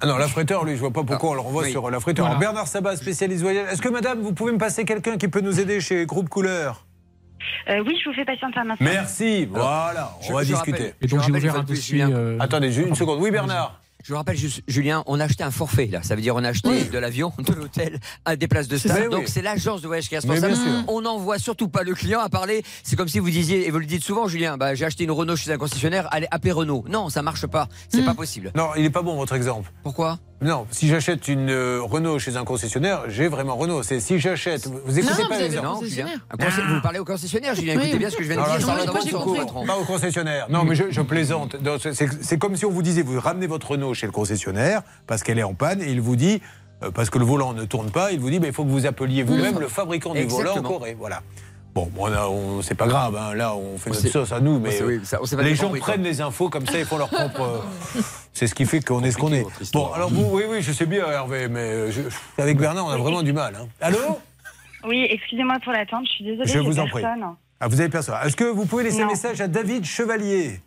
Ah 0.00 0.06
non, 0.06 0.16
l'affréteur, 0.16 0.64
lui, 0.64 0.74
je 0.76 0.78
vois 0.80 0.92
pas 0.92 1.02
pourquoi 1.02 1.30
on 1.30 1.34
le 1.34 1.40
renvoie 1.40 1.64
oui. 1.64 1.72
sur 1.72 1.90
l'affréteur. 1.90 2.26
Voilà. 2.26 2.38
Alors, 2.38 2.52
Bernard 2.52 2.68
Sabat, 2.68 2.94
spécialiste 2.94 3.42
voyage. 3.42 3.66
Est-ce 3.72 3.82
que 3.82 3.88
madame, 3.88 4.20
vous 4.20 4.32
pouvez 4.32 4.52
me 4.52 4.58
passer 4.58 4.84
quelqu'un 4.84 5.16
qui 5.16 5.26
peut 5.26 5.40
nous 5.40 5.58
aider 5.58 5.80
chez 5.80 6.06
Groupe 6.06 6.28
Couleur? 6.28 6.86
Euh, 7.68 7.82
oui, 7.84 7.98
je 8.00 8.08
vous 8.08 8.14
fais 8.14 8.24
patienter 8.24 8.60
un 8.60 8.70
instant. 8.70 8.84
Merci, 8.84 9.46
voilà, 9.46 10.12
on 10.20 10.24
je- 10.28 10.32
va 10.32 10.42
je 10.44 10.52
discuter. 10.52 10.70
rappelle- 10.72 10.94
Et 11.00 11.06
donc 11.08 11.18
je 11.20 11.26
j'ai 11.26 11.32
rappelle 11.32 11.48
ouvert 11.50 11.56
un 11.60 11.64
dossier. 11.64 12.02
Euh, 12.04 12.36
Attendez, 12.38 12.70
juste 12.70 12.88
une 12.90 12.94
seconde. 12.94 13.18
Oui, 13.20 13.32
Bernard 13.32 13.80
Je 14.02 14.12
vous 14.12 14.16
rappelle 14.16 14.36
juste, 14.36 14.62
Julien, 14.66 15.04
on 15.06 15.20
a 15.20 15.24
acheté 15.24 15.44
un 15.44 15.50
forfait 15.52 15.86
là. 15.86 16.02
Ça 16.02 16.16
veut 16.16 16.22
dire 16.22 16.34
on 16.34 16.42
a 16.42 16.48
acheté 16.48 16.84
de 16.84 16.98
l'avion, 16.98 17.32
de 17.38 17.52
l'hôtel, 17.52 18.00
à 18.24 18.36
des 18.36 18.48
places 18.48 18.68
de 18.68 18.76
stade. 18.76 19.10
Donc 19.10 19.22
oui. 19.22 19.26
c'est 19.28 19.42
l'agence 19.42 19.80
de 19.80 19.86
voyage 19.86 20.08
qui 20.08 20.14
est 20.14 20.18
responsable. 20.18 20.56
On 20.88 21.02
n'envoie 21.02 21.38
surtout 21.38 21.68
pas 21.68 21.84
le 21.84 21.94
client 21.94 22.20
à 22.20 22.28
parler. 22.28 22.64
C'est 22.82 22.96
comme 22.96 23.08
si 23.08 23.20
vous 23.20 23.30
disiez, 23.30 23.66
et 23.66 23.70
vous 23.70 23.78
le 23.78 23.86
dites 23.86 24.02
souvent, 24.02 24.26
Julien, 24.26 24.56
bah, 24.56 24.74
j'ai 24.74 24.84
acheté 24.84 25.04
une 25.04 25.12
Renault 25.12 25.36
chez 25.36 25.52
un 25.52 25.58
concessionnaire, 25.58 26.08
allez, 26.10 26.26
appelez 26.30 26.52
Renault. 26.52 26.84
Non, 26.88 27.08
ça 27.10 27.22
marche 27.22 27.46
pas. 27.46 27.68
C'est 27.88 28.04
pas 28.04 28.14
possible. 28.14 28.50
Non, 28.56 28.70
il 28.76 28.82
n'est 28.82 28.90
pas 28.90 29.02
bon 29.02 29.16
votre 29.16 29.34
exemple. 29.34 29.72
Pourquoi? 29.82 30.18
Non, 30.42 30.66
si 30.70 30.88
j'achète 30.88 31.28
une 31.28 31.50
euh, 31.50 31.80
Renault 31.82 32.18
chez 32.18 32.36
un 32.36 32.44
concessionnaire, 32.44 33.02
j'ai 33.08 33.28
vraiment 33.28 33.54
Renault. 33.56 33.82
C'est 33.82 34.00
si 34.00 34.18
j'achète. 34.18 34.66
Vous 34.66 34.98
écoutez 34.98 35.22
Non, 35.22 35.28
pas 35.28 35.36
vous 35.36 35.42
les 35.42 35.48
Non. 35.62 35.80
Un 36.30 36.36
conse- 36.36 36.60
Vous 36.74 36.80
parlez 36.82 36.98
au 36.98 37.04
concessionnaire, 37.04 37.54
Julien. 37.54 37.74
Oui. 37.76 37.82
Écoutez 37.84 37.98
bien 37.98 38.10
ce 38.10 38.16
que 38.16 38.22
je 38.24 38.28
viens 38.28 38.36
de 38.42 38.58
dire. 38.58 38.66
va 38.66 38.74
pas, 38.92 38.92
patron. 39.36 39.66
Pas 39.66 39.76
au 39.78 39.84
concessionnaire. 39.84 40.46
Non, 40.50 40.64
mais 40.64 40.74
je, 40.74 40.84
je 40.90 41.00
plaisante. 41.00 41.56
Non, 41.62 41.76
c'est- 41.78 42.38
comme 42.38 42.56
si 42.56 42.66
on 42.66 42.70
vous 42.70 42.82
disait, 42.82 43.02
vous 43.02 43.20
ramenez 43.20 43.46
votre 43.46 43.70
Renault 43.70 43.94
chez 43.94 44.06
le 44.06 44.12
concessionnaire 44.12 44.82
parce 45.06 45.22
qu'elle 45.22 45.38
est 45.38 45.42
en 45.44 45.54
panne 45.54 45.80
et 45.80 45.90
il 45.90 46.00
vous 46.00 46.16
dit, 46.16 46.42
euh, 46.82 46.90
parce 46.90 47.08
que 47.10 47.18
le 47.18 47.24
volant 47.24 47.52
ne 47.52 47.64
tourne 47.64 47.90
pas, 47.90 48.10
il 48.12 48.18
vous 48.18 48.30
dit, 48.30 48.40
bah, 48.40 48.48
il 48.48 48.52
faut 48.52 48.64
que 48.64 48.70
vous 48.70 48.86
appeliez 48.86 49.22
vous-même 49.22 49.60
le 49.60 49.68
fabricant 49.68 50.12
du 50.12 50.24
volant 50.24 50.56
en. 50.58 50.62
Corée. 50.62 50.96
Voilà. 50.98 51.22
Bon, 51.74 51.88
bon, 51.94 52.02
on 52.08 52.12
a- 52.12 52.26
on- 52.28 52.60
c'est 52.62 52.74
pas 52.74 52.86
grave, 52.86 53.16
hein, 53.16 53.34
là 53.34 53.54
on 53.56 53.78
fait 53.78 53.90
On 53.90 53.94
notre 53.94 54.08
sauce 54.08 54.32
à 54.32 54.40
nous, 54.40 54.52
on 54.52 54.60
mais 54.60 54.72
sait- 54.72 54.84
oui, 54.84 55.00
ça- 55.04 55.18
on 55.22 55.24
sait 55.24 55.36
pas 55.36 55.42
les 55.42 55.54
gens 55.54 55.64
compris, 55.68 55.80
prennent 55.80 56.00
quoi. 56.02 56.10
les 56.10 56.20
infos 56.20 56.50
comme 56.50 56.66
ça, 56.66 56.78
ils 56.78 56.84
font 56.84 56.98
leur 56.98 57.08
propre. 57.10 57.40
euh, 57.40 58.00
c'est 58.34 58.46
ce 58.46 58.54
qui 58.54 58.66
fait 58.66 58.80
qu'on 58.80 59.02
est 59.02 59.10
ce 59.10 59.16
qu'on 59.16 59.32
est. 59.32 59.46
Bon, 59.72 59.90
alors 59.92 60.10
vous, 60.10 60.28
oui, 60.32 60.42
oui, 60.50 60.60
je 60.60 60.70
sais 60.72 60.84
bien, 60.86 61.06
Hervé, 61.10 61.48
mais 61.48 61.60
euh, 61.60 61.90
je- 61.90 62.02
avec 62.42 62.58
Bernard, 62.58 62.86
on 62.86 62.90
a 62.90 62.98
vraiment 62.98 63.22
du 63.22 63.32
mal. 63.32 63.54
hein. 63.58 63.66
Allô? 63.80 63.98
Oui, 64.86 65.06
excusez-moi 65.10 65.56
pour 65.64 65.72
l'attente, 65.72 66.04
je 66.06 66.10
suis 66.12 66.24
désolée. 66.24 66.46
Je 66.50 66.58
vous 66.58 66.78
en 66.78 66.86
prie. 66.88 67.02
personne. 67.02 67.24
Ah, 67.60 67.68
vous 67.68 67.80
avez 67.80 67.88
personne. 67.88 68.16
Est-ce 68.24 68.36
que 68.36 68.44
vous 68.44 68.66
pouvez 68.66 68.82
laisser 68.84 69.00
un 69.02 69.06
message 69.06 69.40
à 69.40 69.48
David 69.48 69.84
Chevalier? 69.84 70.60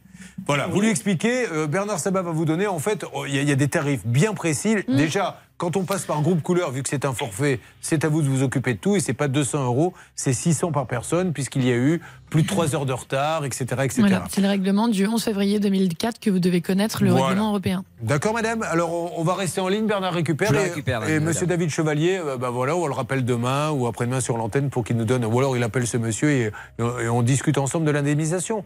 Voilà, 0.48 0.68
vous 0.68 0.82
lui 0.82 0.90
expliquez, 0.90 1.45
euh, 1.52 1.68
Bernard 1.68 1.99
Sabat 1.99 2.22
va 2.22 2.32
vous 2.32 2.45
donner, 2.45 2.65
en 2.68 2.80
fait, 2.80 3.06
oh, 3.14 3.26
il 3.27 3.36
y, 3.36 3.40
a- 3.40 3.41
il 3.41 3.49
y 3.49 3.52
a 3.52 3.56
des 3.56 3.68
tarifs 3.68 4.06
bien 4.06 4.34
précis. 4.34 4.76
Mm. 4.88 4.95
Déjà, 4.95 5.40
quand 5.57 5.77
on 5.77 5.86
passe 5.86 6.03
par 6.06 6.22
groupe 6.22 6.41
couleur, 6.41 6.72
vu 6.72 6.84
que 6.84 6.90
c'est 6.90 7.06
un 7.06 7.14
forfait, 7.14 7.60
c'est 7.80 8.03
à 8.03 8.10
vous 8.10 8.22
de 8.22 8.27
vous 8.27 8.44
occuper 8.44 8.73
de 8.73 8.80
tout, 8.80 8.95
et 8.98 8.99
c'est 8.99 9.14
pas 9.14 9.27
200 9.30 9.64
euros, 9.65 9.94
c'est 10.15 10.34
600 10.34 10.72
par 10.73 10.86
personne, 10.86 11.32
puisqu'il 11.32 11.65
y 11.65 11.72
a 11.72 11.76
eu 11.76 12.02
plus 12.30 12.41
de 12.44 12.48
3 12.48 12.76
heures 12.76 12.86
de 12.86 12.91
retard, 12.91 13.45
etc. 13.45 13.65
etc. 13.84 14.02
Voilà, 14.02 14.26
c'est 14.30 14.41
le 14.41 14.49
règlement 14.49 14.90
du 14.90 15.07
11 15.07 15.23
février 15.23 15.60
2004 15.61 16.19
que 16.19 16.30
vous 16.30 16.40
devez 16.40 16.60
connaître, 16.61 17.03
le 17.03 17.11
Voilà. 17.11 17.27
règlement 17.27 17.49
européen. 17.49 17.86
D'accord, 18.02 18.34
madame 18.34 18.64
Alors, 18.64 18.91
on, 18.91 19.22
on 19.22 19.23
va 19.23 19.36
rester 19.36 19.61
en 19.61 19.69
ligne. 19.69 19.86
Bernard 19.88 20.14
récupère. 20.14 20.49
Je 20.52 20.56
et 20.56 20.64
récupère, 20.64 21.03
et 21.03 21.14
madame. 21.14 21.23
monsieur 21.23 21.48
David 21.48 21.69
Chevalier, 21.69 22.22
bah 22.40 22.49
voilà, 22.49 22.76
on 22.76 22.88
le 22.88 22.94
rappelle 22.94 23.23
demain 23.23 23.72
ou 23.72 23.88
après-demain 23.88 24.19
sur 24.19 24.36
l'antenne 24.38 24.69
pour 24.69 24.84
qu'il 24.84 24.98
nous 24.98 25.06
donne. 25.06 25.23
Ou 25.23 25.40
alors 25.40 25.56
il 25.56 25.64
appelle 25.64 25.88
ce 25.88 25.95
monsieur 25.98 26.30
et, 26.32 26.52
et 26.80 27.07
on 27.07 27.22
discute 27.22 27.57
ensemble 27.57 27.86
de 27.86 27.91
l'indemnisation. 27.91 28.65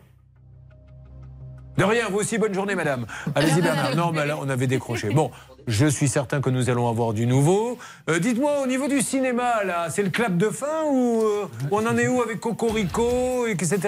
De 1.78 1.86
rien, 1.86 2.10
vous 2.10 2.18
aussi, 2.18 2.38
bonne 2.38 2.54
journée, 2.54 2.76
madame. 2.76 3.06
Allez-y, 3.36 3.62
Bernard. 3.62 3.96
Non, 3.96 4.12
mais 4.12 4.26
là, 4.26 4.38
on 4.42 4.50
avait 4.50 4.68
décroché. 4.68 5.12
Bon, 5.12 5.32
je 5.68 5.86
suis 5.86 6.08
certain 6.08 6.42
que 6.42 6.50
nous 6.50 6.70
allons 6.70 6.88
avoir 6.90 7.14
du 7.14 7.26
nouveau. 7.28 7.78
Euh, 8.10 8.20
Dites-moi, 8.20 8.62
au 8.64 8.68
niveau 8.68 8.88
du 8.88 9.02
cinéma, 9.02 9.64
là, 9.64 9.88
c'est 9.90 10.04
le 10.04 10.10
clap 10.10 10.38
de 10.38 10.50
fin 10.50 10.84
ou 10.92 11.22
euh, 11.22 11.46
on 11.72 11.86
en 11.86 11.98
est 11.98 12.08
où 12.08 12.22
avec 12.22 12.40
Cocorico, 12.40 13.46
etc. 13.48 13.80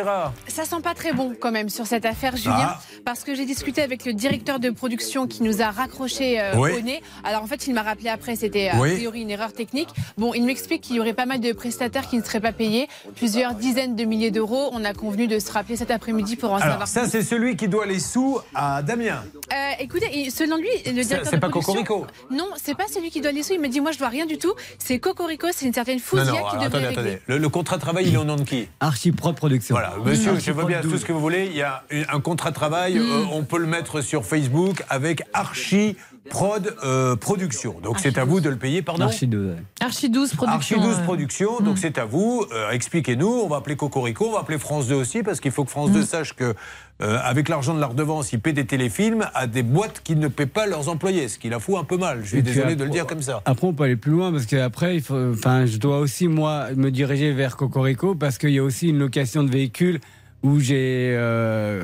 Ça 0.48 0.66
sent 0.66 0.82
pas 0.84 0.94
très 0.94 1.14
bon 1.14 1.34
quand 1.40 1.52
même 1.52 1.70
sur 1.70 1.86
cette 1.88 2.06
affaire, 2.06 2.36
Julien, 2.36 2.56
Ah. 2.76 2.80
parce 3.06 3.24
que 3.24 3.36
j'ai 3.36 3.46
discuté 3.46 3.82
avec 3.82 4.06
le 4.06 4.14
directeur 4.14 4.60
de 4.60 4.70
production 4.70 5.28
qui 5.28 5.44
nous 5.44 5.62
a 5.62 5.72
raccroché 5.72 6.40
euh, 6.40 6.54
Oui. 6.58 6.72
au 6.78 6.82
nez. 6.82 7.02
Alors 7.24 7.44
en 7.44 7.48
fait, 7.48 7.68
il 7.68 7.74
m'a 7.74 7.84
rappelé 7.84 8.10
après, 8.10 8.36
c'était 8.36 8.70
a 8.70 8.80
Oui. 8.80 8.94
priori 8.96 9.22
une 9.22 9.30
erreur 9.32 9.54
technique. 9.54 9.90
Bon, 10.18 10.34
il 10.34 10.44
m'explique 10.46 10.82
qu'il 10.82 10.96
y 10.96 11.00
aurait 11.00 11.14
pas 11.14 11.26
mal 11.26 11.40
de 11.40 11.52
prestataires 11.54 12.08
qui 12.08 12.18
ne 12.18 12.24
seraient 12.24 12.40
pas 12.42 12.52
payés, 12.52 12.88
plusieurs 13.16 13.54
dizaines 13.56 13.96
de 13.96 14.04
milliers 14.06 14.32
d'euros. 14.32 14.70
On 14.74 14.84
a 14.84 14.94
convenu 14.94 15.28
de 15.28 15.40
se 15.40 15.52
rappeler 15.52 15.76
cet 15.78 15.92
après-midi 15.92 16.36
pour 16.36 16.52
en 16.52 16.58
Alors, 16.58 16.70
savoir 16.72 16.88
ça, 16.88 17.02
plus. 17.02 17.10
c'est 17.12 17.22
celui 17.24 17.56
qui 17.56 17.68
doit 17.68 17.86
les 17.86 18.00
sous 18.00 18.40
à 18.54 18.82
Damien. 18.82 19.24
Euh, 19.54 19.56
écoutez, 19.80 20.30
selon 20.30 20.58
lui, 20.58 20.68
le 20.86 20.92
directeur 21.04 21.20
de 21.34 21.38
production. 21.38 21.61
Cocorico 21.66 22.06
Non, 22.30 22.48
c'est 22.62 22.76
pas 22.76 22.88
celui 22.88 23.10
qui 23.10 23.22
doit 23.22 23.32
les 23.32 23.44
sous. 23.44 23.54
Il 23.54 23.60
me 23.60 23.68
dit, 23.68 23.82
moi, 23.82 23.92
je 23.92 23.98
dois 24.00 24.10
rien 24.10 24.26
du 24.26 24.38
tout. 24.38 24.54
C'est 24.78 25.00
Cocorico, 25.00 25.48
c'est 25.54 25.66
une 25.66 25.74
certaine 25.74 26.00
Non, 26.14 26.26
non, 26.26 26.32
qui 26.50 26.56
attendez, 26.58 26.86
attendez. 26.86 27.20
Le, 27.28 27.38
le 27.38 27.50
contrat 27.50 27.78
de 27.78 27.82
travail, 27.82 28.08
il 28.08 28.14
est 28.14 28.18
au 28.18 28.24
nom 28.24 28.36
de 28.36 28.44
qui 28.44 28.68
Archipro 28.80 29.34
Production. 29.34 29.76
Voilà, 29.76 29.94
monsieur, 30.04 30.38
je 30.40 30.52
veux 30.52 30.66
bien 30.66 30.82
tout 30.82 30.98
ce 30.98 31.06
que 31.06 31.12
vous 31.14 31.20
voulez. 31.20 31.46
Il 31.48 31.56
y 31.56 31.62
a 31.62 31.84
un 32.12 32.20
contrat 32.20 32.50
de 32.50 32.56
travail, 32.56 32.98
euh, 32.98 33.24
on 33.32 33.44
peut 33.44 33.58
le 33.60 33.68
mettre 33.68 34.02
sur 34.02 34.26
Facebook 34.26 34.84
avec 34.90 35.24
Archi 35.34 35.96
Prod 36.30 36.76
euh, 36.84 37.16
Production. 37.16 37.76
Donc 37.82 38.00
c'est 38.00 38.18
à 38.18 38.26
vous 38.26 38.42
de 38.42 38.50
le 38.50 38.56
payer, 38.56 38.82
pardon 38.82 39.06
Archi 39.06 39.28
2. 39.28 39.56
Archi 39.80 40.10
12 40.10 40.36
Productions. 40.36 40.78
Archi 40.78 40.88
12 40.90 41.00
euh, 41.00 41.04
Productions, 41.04 41.60
donc 41.62 41.78
c'est 41.78 41.98
à 41.98 42.06
vous. 42.06 42.46
Euh, 42.54 42.72
Expliquez-nous. 42.72 43.28
On 43.28 43.48
va 43.48 43.58
appeler 43.58 43.76
Cocorico, 43.76 44.28
on 44.28 44.34
va 44.34 44.40
appeler 44.40 44.60
France 44.60 44.88
2 44.88 44.96
aussi, 44.96 45.24
parce 45.24 45.40
qu'il 45.40 45.52
faut 45.52 45.66
que 45.66 45.72
France 45.72 45.92
2 45.92 46.04
sache 46.04 46.34
que, 46.34 46.54
euh, 47.02 47.18
avec 47.24 47.50
l'argent 47.50 47.74
de 47.74 47.80
la 47.80 47.88
redevance, 47.88 48.34
ils 48.34 48.40
paient 48.40 48.54
des 48.54 48.66
téléfilms 48.66 49.28
à 49.34 49.48
des 49.48 49.64
boîtes 49.64 50.02
qui 50.04 50.16
ne 50.16 50.28
paient 50.28 50.46
pas 50.46 50.68
leurs 50.68 50.90
employés, 50.90 51.28
ce 51.28 51.40
qui 51.40 51.50
la 51.50 51.60
fout 51.60 51.76
un 51.78 51.84
peu 51.84 51.98
mal. 51.98 52.20
Je 52.24 52.30
suis 52.30 52.44
désolé 52.44 52.76
de 52.76 52.84
le 52.84 52.92
dire 52.92 53.08
comme 53.08 53.22
ça. 53.22 53.42
Après, 53.46 53.66
on 53.66 53.74
peut 53.74 53.86
aller 53.86 53.96
plus 53.96 54.12
loin 54.12 54.32
parce 54.32 54.46
qu'après, 54.46 55.02
enfin, 55.10 55.66
je 55.66 55.78
dois 55.78 56.00
aussi 56.00 56.28
moi 56.28 56.68
me 56.76 56.92
diriger 56.92 57.34
vers 57.34 57.58
Cocorico 57.58 58.14
parce 58.14 58.38
qu'il 58.38 58.52
y 58.52 58.60
a 58.60 58.64
aussi 58.64 58.90
une 58.90 59.00
location 59.00 59.44
de 59.44 59.50
véhicules 59.50 60.00
où 60.44 60.60
j'ai, 60.60 61.14
euh, 61.16 61.84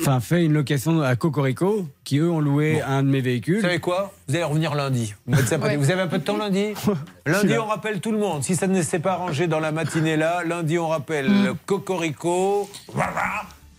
enfin, 0.00 0.20
fait 0.20 0.44
une 0.44 0.52
location 0.52 1.00
à 1.00 1.16
Cocorico 1.16 1.88
qui 2.04 2.18
eux 2.18 2.30
ont 2.30 2.40
loué 2.40 2.82
un 2.82 3.02
de 3.02 3.08
mes 3.08 3.20
véhicules. 3.20 3.56
Vous 3.56 3.62
savez 3.62 3.78
quoi? 3.78 4.12
Vous 4.28 4.34
allez 4.34 4.44
revenir 4.44 4.74
lundi. 4.74 5.14
Vous, 5.26 5.52
avez 5.54 6.02
un 6.02 6.06
peu 6.06 6.18
de 6.18 6.24
temps 6.24 6.36
lundi? 6.36 6.74
Lundi, 7.26 7.56
on 7.58 7.64
rappelle 7.64 8.00
tout 8.00 8.12
le 8.12 8.18
monde. 8.18 8.42
Si 8.42 8.54
ça 8.54 8.66
ne 8.66 8.82
s'est 8.82 8.98
pas 8.98 9.12
arrangé 9.12 9.46
dans 9.46 9.60
la 9.60 9.72
matinée 9.72 10.18
là, 10.18 10.44
lundi, 10.44 10.78
on 10.78 10.88
rappelle 10.88 11.54
Cocorico. 11.64 12.68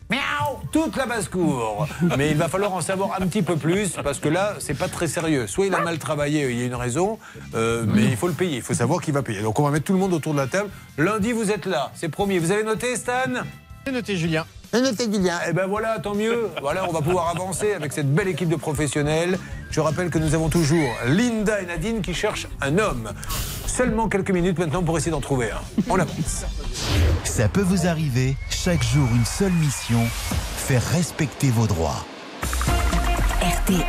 Miaou 0.09 0.59
Toute 0.71 0.95
la 0.97 1.05
basse-cour. 1.05 1.87
Mais 2.17 2.31
il 2.31 2.37
va 2.37 2.47
falloir 2.47 2.73
en 2.73 2.81
savoir 2.81 3.19
un 3.19 3.27
petit 3.27 3.41
peu 3.41 3.55
plus 3.55 3.89
parce 4.03 4.19
que 4.19 4.29
là, 4.29 4.55
c'est 4.59 4.77
pas 4.77 4.87
très 4.87 5.07
sérieux. 5.07 5.47
Soit 5.47 5.67
il 5.67 5.75
a 5.75 5.79
mal 5.79 5.97
travaillé, 5.97 6.49
il 6.51 6.59
y 6.59 6.63
a 6.63 6.65
une 6.65 6.75
raison, 6.75 7.17
euh, 7.55 7.85
mais 7.87 8.05
il 8.05 8.15
faut 8.15 8.27
le 8.27 8.33
payer. 8.33 8.57
Il 8.57 8.61
faut 8.61 8.73
savoir 8.73 9.01
qui 9.01 9.11
va 9.11 9.23
payer. 9.23 9.41
Donc 9.41 9.59
on 9.59 9.63
va 9.63 9.71
mettre 9.71 9.85
tout 9.85 9.93
le 9.93 9.99
monde 9.99 10.13
autour 10.13 10.33
de 10.33 10.39
la 10.39 10.47
table. 10.47 10.69
Lundi, 10.97 11.31
vous 11.31 11.51
êtes 11.51 11.65
là. 11.65 11.91
C'est 11.95 12.09
promis. 12.09 12.37
Vous 12.37 12.51
avez 12.51 12.63
noté, 12.63 12.95
Stan? 12.95 13.43
C'est 13.85 13.91
noté, 13.91 14.17
Julien. 14.17 14.45
C'est 14.73 14.81
noté, 14.81 15.05
Julien. 15.05 15.39
Eh 15.47 15.53
ben 15.53 15.67
voilà, 15.67 15.99
tant 15.99 16.15
mieux. 16.15 16.49
Voilà, 16.59 16.89
on 16.89 16.91
va 16.91 17.01
pouvoir 17.01 17.29
avancer 17.29 17.73
avec 17.73 17.93
cette 17.93 18.11
belle 18.11 18.27
équipe 18.27 18.49
de 18.49 18.55
professionnels. 18.55 19.37
Je 19.69 19.79
rappelle 19.79 20.09
que 20.09 20.17
nous 20.17 20.33
avons 20.33 20.49
toujours 20.49 20.89
Linda 21.05 21.61
et 21.61 21.67
Nadine 21.67 22.01
qui 22.01 22.15
cherchent 22.15 22.47
un 22.61 22.79
homme. 22.79 23.11
Seulement 23.67 24.09
quelques 24.09 24.31
minutes 24.31 24.57
maintenant 24.57 24.81
pour 24.81 24.97
essayer 24.97 25.11
d'en 25.11 25.21
trouver 25.21 25.51
un. 25.51 25.61
On 25.87 25.99
avance. 25.99 26.45
Ça 27.23 27.47
peut 27.47 27.61
vous 27.61 27.85
arriver, 27.85 28.35
chaque 28.49 28.83
jour 28.83 29.07
une 29.13 29.25
seule 29.25 29.51
mission, 29.51 30.01
faire 30.57 30.81
respecter 30.91 31.51
vos 31.51 31.67
droits. 31.67 32.03
RTL. 33.41 33.85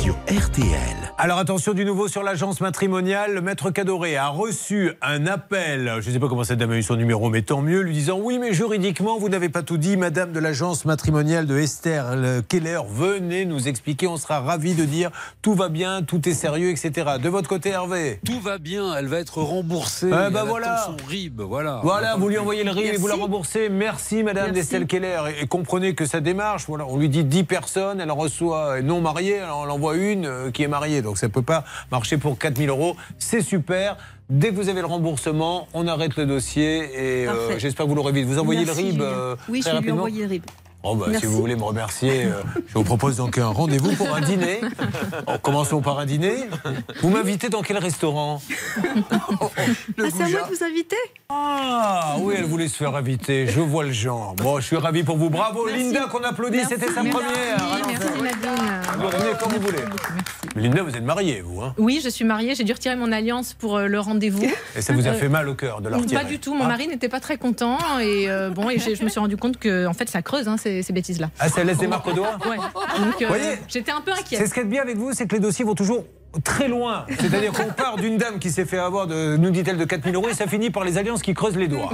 Sur 0.00 0.14
RTL. 0.28 1.01
Alors 1.18 1.38
attention 1.38 1.72
du 1.72 1.84
nouveau 1.84 2.08
sur 2.08 2.22
l'agence 2.22 2.60
matrimoniale. 2.60 3.34
Le 3.34 3.42
maître 3.42 3.70
Cadoré 3.70 4.16
a 4.16 4.28
reçu 4.28 4.92
un 5.02 5.26
appel. 5.26 5.98
Je 6.00 6.08
ne 6.08 6.14
sais 6.14 6.18
pas 6.18 6.26
comment 6.26 6.42
cette 6.42 6.58
dame 6.58 6.72
a 6.72 6.76
eu 6.76 6.82
son 6.82 6.96
numéro, 6.96 7.28
mais 7.30 7.42
tant 7.42 7.60
mieux, 7.60 7.80
lui 7.80 7.92
disant 7.92 8.18
oui, 8.20 8.38
mais 8.40 8.52
juridiquement, 8.52 9.18
vous 9.18 9.28
n'avez 9.28 9.48
pas 9.48 9.62
tout 9.62 9.76
dit. 9.76 9.96
Madame 9.96 10.32
de 10.32 10.40
l'agence 10.40 10.84
matrimoniale 10.84 11.46
de 11.46 11.56
Esther 11.58 12.16
Keller, 12.48 12.80
venez 12.88 13.44
nous 13.44 13.68
expliquer. 13.68 14.08
On 14.08 14.16
sera 14.16 14.40
ravis 14.40 14.74
de 14.74 14.84
dire 14.84 15.10
tout 15.42 15.54
va 15.54 15.68
bien, 15.68 16.02
tout 16.02 16.28
est 16.28 16.34
sérieux, 16.34 16.70
etc. 16.70 17.12
De 17.22 17.28
votre 17.28 17.48
côté, 17.48 17.68
Hervé 17.68 18.18
Tout 18.26 18.40
va 18.40 18.58
bien, 18.58 18.96
elle 18.96 19.06
va 19.06 19.18
être 19.18 19.38
remboursée. 19.38 20.08
Eh 20.08 20.10
ben 20.10 20.40
Elle 20.42 20.48
voilà. 20.48 20.86
son 20.86 20.96
RIB, 21.06 21.40
voilà. 21.42 21.80
Voilà, 21.84 22.16
vous 22.16 22.28
lui 22.28 22.38
envoyez 22.38 22.64
le 22.64 22.70
RIB 22.72 22.94
et 22.94 22.96
vous 22.96 23.06
la 23.08 23.14
remboursez. 23.14 23.68
Merci, 23.68 24.24
Madame 24.24 24.50
d'Estelle 24.52 24.86
Keller. 24.86 25.20
Et, 25.38 25.44
et 25.44 25.46
comprenez 25.46 25.94
que 25.94 26.06
ça 26.06 26.20
démarche. 26.20 26.64
Voilà, 26.66 26.86
on 26.88 26.96
lui 26.96 27.08
dit 27.08 27.22
10 27.22 27.44
personnes, 27.44 28.00
elle 28.00 28.10
en 28.10 28.16
reçoit 28.16 28.80
non 28.80 29.00
mariée, 29.00 29.38
alors 29.38 29.66
on 29.68 29.70
envoie 29.70 29.94
une 29.96 30.26
euh, 30.26 30.50
qui 30.50 30.62
est 30.62 30.68
mariée. 30.68 31.01
Donc 31.02 31.18
ça 31.18 31.26
ne 31.26 31.32
peut 31.32 31.42
pas 31.42 31.64
marcher 31.90 32.18
pour 32.18 32.38
4000 32.38 32.68
euros. 32.68 32.96
C'est 33.18 33.42
super. 33.42 33.96
Dès 34.30 34.50
que 34.50 34.54
vous 34.54 34.68
avez 34.68 34.80
le 34.80 34.86
remboursement, 34.86 35.68
on 35.74 35.86
arrête 35.86 36.16
le 36.16 36.24
dossier 36.24 37.22
et 37.22 37.28
euh, 37.28 37.58
j'espère 37.58 37.84
que 37.84 37.90
vous 37.90 37.96
l'aurez 37.96 38.12
vite. 38.12 38.26
Vous 38.26 38.38
envoyez 38.38 38.64
Merci, 38.64 38.82
le 38.84 38.88
RIB 38.88 39.00
euh, 39.02 39.36
Oui, 39.48 39.60
très 39.60 39.70
je 39.70 39.76
vais 39.76 39.82
lui 39.82 39.90
rapidement 39.90 40.04
envoyer 40.04 40.22
le 40.22 40.30
RIB. 40.30 40.42
Oh 40.84 40.96
bah, 40.96 41.04
si 41.06 41.10
Merci. 41.12 41.26
vous 41.26 41.36
voulez 41.40 41.54
me 41.54 41.62
remercier, 41.62 42.24
euh, 42.24 42.42
je 42.66 42.74
vous 42.74 42.82
propose 42.82 43.16
donc 43.16 43.38
un 43.38 43.46
rendez-vous 43.46 43.92
pour 43.94 44.12
un 44.14 44.20
dîner. 44.20 44.60
Oh, 45.28 45.32
commençons 45.40 45.80
par 45.80 46.00
un 46.00 46.06
dîner. 46.06 46.34
Vous 47.00 47.08
m'invitez 47.10 47.48
dans 47.48 47.62
quel 47.62 47.78
restaurant? 47.78 48.42
Ah, 50.04 50.08
c'est 50.16 50.22
à 50.24 50.28
moi 50.28 50.48
de 50.48 50.54
vous 50.56 50.64
inviter? 50.64 50.96
Ah 51.28 52.16
oui, 52.20 52.34
elle 52.38 52.44
voulait 52.44 52.68
se 52.68 52.76
faire 52.76 52.94
inviter. 52.96 53.46
Je 53.46 53.60
vois 53.60 53.84
le 53.84 53.92
genre. 53.92 54.34
Bon, 54.36 54.58
je 54.60 54.66
suis 54.66 54.76
ravi 54.76 55.02
pour 55.02 55.16
vous. 55.16 55.30
Bravo, 55.30 55.66
Merci. 55.66 55.84
Linda, 55.84 56.06
qu'on 56.10 56.22
applaudit. 56.24 56.56
Merci. 56.58 56.74
C'était 56.74 56.92
sa 56.92 57.02
Merci. 57.02 57.18
première. 57.18 57.56
Merci 57.86 58.22
Nadine. 58.22 58.82
Vous 58.98 59.06
revenez 59.06 59.30
quand 59.40 59.48
vous 59.50 59.60
voulez. 59.60 59.78
Mais 60.56 60.62
Linda, 60.62 60.82
vous 60.82 60.96
êtes 60.96 61.02
mariée, 61.04 61.40
vous. 61.42 61.60
Hein? 61.62 61.74
Oui, 61.78 62.00
je 62.02 62.08
suis 62.08 62.24
mariée, 62.24 62.54
j'ai 62.54 62.64
dû 62.64 62.72
retirer 62.72 62.96
mon 62.96 63.12
alliance 63.12 63.54
pour 63.54 63.76
euh, 63.76 63.86
le 63.86 64.00
rendez-vous. 64.00 64.50
et 64.76 64.82
ça 64.82 64.92
vous 64.92 65.06
a 65.06 65.10
Euh, 65.10 65.14
fait 65.14 65.28
mal 65.28 65.48
au 65.48 65.54
cœur 65.54 65.80
de 65.80 65.88
la 65.88 65.96
retirer 65.98 66.22
Pas 66.22 66.28
du 66.28 66.38
tout, 66.38 66.54
mon 66.54 66.64
Ah. 66.64 66.68
mari 66.68 66.88
n'était 66.88 67.08
pas 67.08 67.20
très 67.20 67.36
content 67.38 67.78
et 68.00 68.28
euh, 68.28 68.50
bon 68.50 68.68
et 68.70 68.78
je 68.78 69.02
me 69.04 69.08
suis 69.08 69.20
rendu 69.20 69.36
compte 69.36 69.56
que 69.58 69.86
en 69.86 69.92
fait 69.94 70.08
ça 70.08 70.22
creuse 70.22 70.48
hein, 70.48 70.56
ces, 70.72 70.82
ces 70.82 70.92
bêtises 70.92 71.20
là. 71.20 71.30
Ah, 71.38 71.48
ça 71.48 71.62
laisse 71.64 71.78
des 71.78 71.86
marques 71.86 72.06
au 72.06 72.12
doigt 72.12 72.36
Ouais. 72.48 72.56
Donc 72.56 73.22
euh, 73.22 73.26
Voyez 73.28 73.58
j'étais 73.68 73.92
un 73.92 74.00
peu 74.00 74.12
C'est 74.14 74.20
inquiète. 74.20 74.48
ce 74.48 74.54
qui 74.54 74.60
est 74.60 74.64
bien 74.64 74.82
avec 74.82 74.96
vous, 74.96 75.12
c'est 75.12 75.26
que 75.26 75.34
les 75.34 75.40
dossiers 75.40 75.64
vont 75.64 75.74
toujours 75.74 76.04
très 76.44 76.66
loin. 76.66 77.04
C'est-à-dire 77.20 77.52
qu'on 77.52 77.68
part 77.72 77.96
d'une 77.96 78.16
dame 78.16 78.38
qui 78.38 78.50
s'est 78.50 78.64
fait 78.64 78.78
avoir, 78.78 79.06
de, 79.06 79.36
nous 79.36 79.50
dit-elle, 79.50 79.76
de 79.76 79.84
4000 79.84 80.14
euros 80.14 80.28
et 80.30 80.34
ça 80.34 80.46
finit 80.46 80.70
par 80.70 80.82
les 80.82 80.96
alliances 80.96 81.20
qui 81.20 81.34
creusent 81.34 81.58
les 81.58 81.68
doigts. 81.68 81.90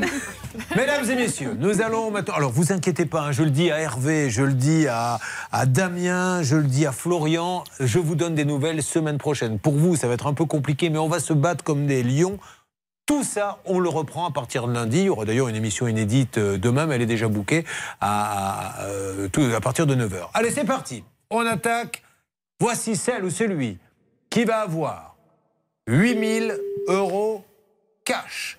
Mesdames 0.77 1.11
et 1.11 1.17
messieurs, 1.17 1.57
nous 1.59 1.81
allons 1.83 2.11
maintenant. 2.13 2.35
Alors, 2.35 2.53
vous 2.53 2.73
inquiétez 2.73 3.05
pas, 3.05 3.23
hein, 3.23 3.33
je 3.33 3.43
le 3.43 3.51
dis 3.51 3.71
à 3.73 3.81
Hervé, 3.81 4.31
je 4.31 4.43
le 4.43 4.53
dis 4.53 4.87
à, 4.87 5.19
à 5.51 5.67
Damien, 5.67 6.43
je 6.43 6.55
le 6.55 6.63
dis 6.69 6.87
à 6.87 6.93
Florian. 6.93 7.65
Je 7.81 7.99
vous 7.99 8.15
donne 8.15 8.37
des 8.37 8.45
nouvelles 8.45 8.83
semaine 8.83 9.19
prochaine. 9.19 9.59
Pour 9.59 9.75
vous, 9.75 9.97
ça 9.97 10.07
va 10.07 10.15
être 10.15 10.29
un 10.29 10.35
peu 10.35 10.45
compliqué, 10.45 10.89
mais 10.89 10.99
on 10.99 11.09
va 11.09 11.19
se 11.19 11.33
battre 11.33 11.65
comme 11.65 11.87
des 11.87 12.05
lions. 12.05 12.39
Tout 13.09 13.25
ça, 13.25 13.59
on 13.65 13.79
le 13.81 13.89
reprend 13.89 14.27
à 14.29 14.31
partir 14.31 14.69
de 14.69 14.73
lundi. 14.75 14.99
Il 14.99 15.05
y 15.05 15.09
aura 15.09 15.25
d'ailleurs 15.25 15.49
une 15.49 15.57
émission 15.57 15.89
inédite 15.89 16.37
euh, 16.37 16.59
demain, 16.59 16.85
mais 16.85 16.97
elle 16.97 17.01
est 17.01 17.07
déjà 17.07 17.27
bookée 17.27 17.65
à, 18.03 18.83
euh, 18.83 19.29
à 19.57 19.61
partir 19.63 19.87
de 19.87 19.95
9h. 19.95 20.29
Allez, 20.35 20.51
c'est 20.51 20.67
parti. 20.67 21.03
On 21.31 21.47
attaque. 21.47 22.03
Voici 22.61 22.97
celle 22.97 23.25
ou 23.25 23.31
celui 23.31 23.79
qui 24.29 24.45
va 24.45 24.59
avoir 24.61 25.17
8000 25.87 26.55
euros 26.89 27.47
cash. 28.05 28.59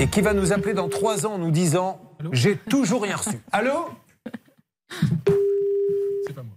Et 0.00 0.08
qui 0.08 0.20
va 0.20 0.32
nous 0.34 0.52
appeler 0.52 0.74
dans 0.74 0.88
3 0.88 1.26
ans 1.26 1.34
en 1.34 1.38
nous 1.38 1.52
disant 1.52 2.00
J'ai 2.32 2.56
toujours 2.56 3.02
rien 3.02 3.14
reçu. 3.16 3.38
Allô 3.52 3.88
C'est 6.26 6.32
pas 6.34 6.42
moi. 6.42 6.56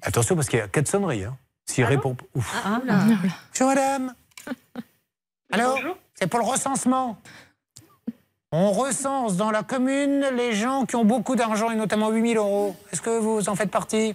Attention 0.00 0.36
parce 0.36 0.48
qu'il 0.48 0.58
y 0.58 0.62
a 0.62 0.68
quatre 0.68 0.88
sonneries. 0.88 1.24
hein. 1.24 1.36
S'il 1.66 1.84
répond. 1.84 2.16
Ouf. 2.34 2.62
Ah, 2.64 2.80
Bonjour 2.84 3.68
madame. 3.68 4.14
Alors, 5.52 5.78
c'est 6.14 6.28
pour 6.28 6.38
le 6.40 6.44
recensement. 6.46 7.18
On 8.52 8.70
recense 8.70 9.36
dans 9.36 9.50
la 9.50 9.62
commune 9.62 10.24
les 10.34 10.52
gens 10.52 10.86
qui 10.86 10.96
ont 10.96 11.04
beaucoup 11.04 11.36
d'argent 11.36 11.70
et 11.70 11.74
notamment 11.74 12.10
8000 12.10 12.36
euros. 12.38 12.76
Est-ce 12.92 13.02
que 13.02 13.18
vous 13.18 13.48
en 13.48 13.56
faites 13.56 13.70
partie 13.70 14.14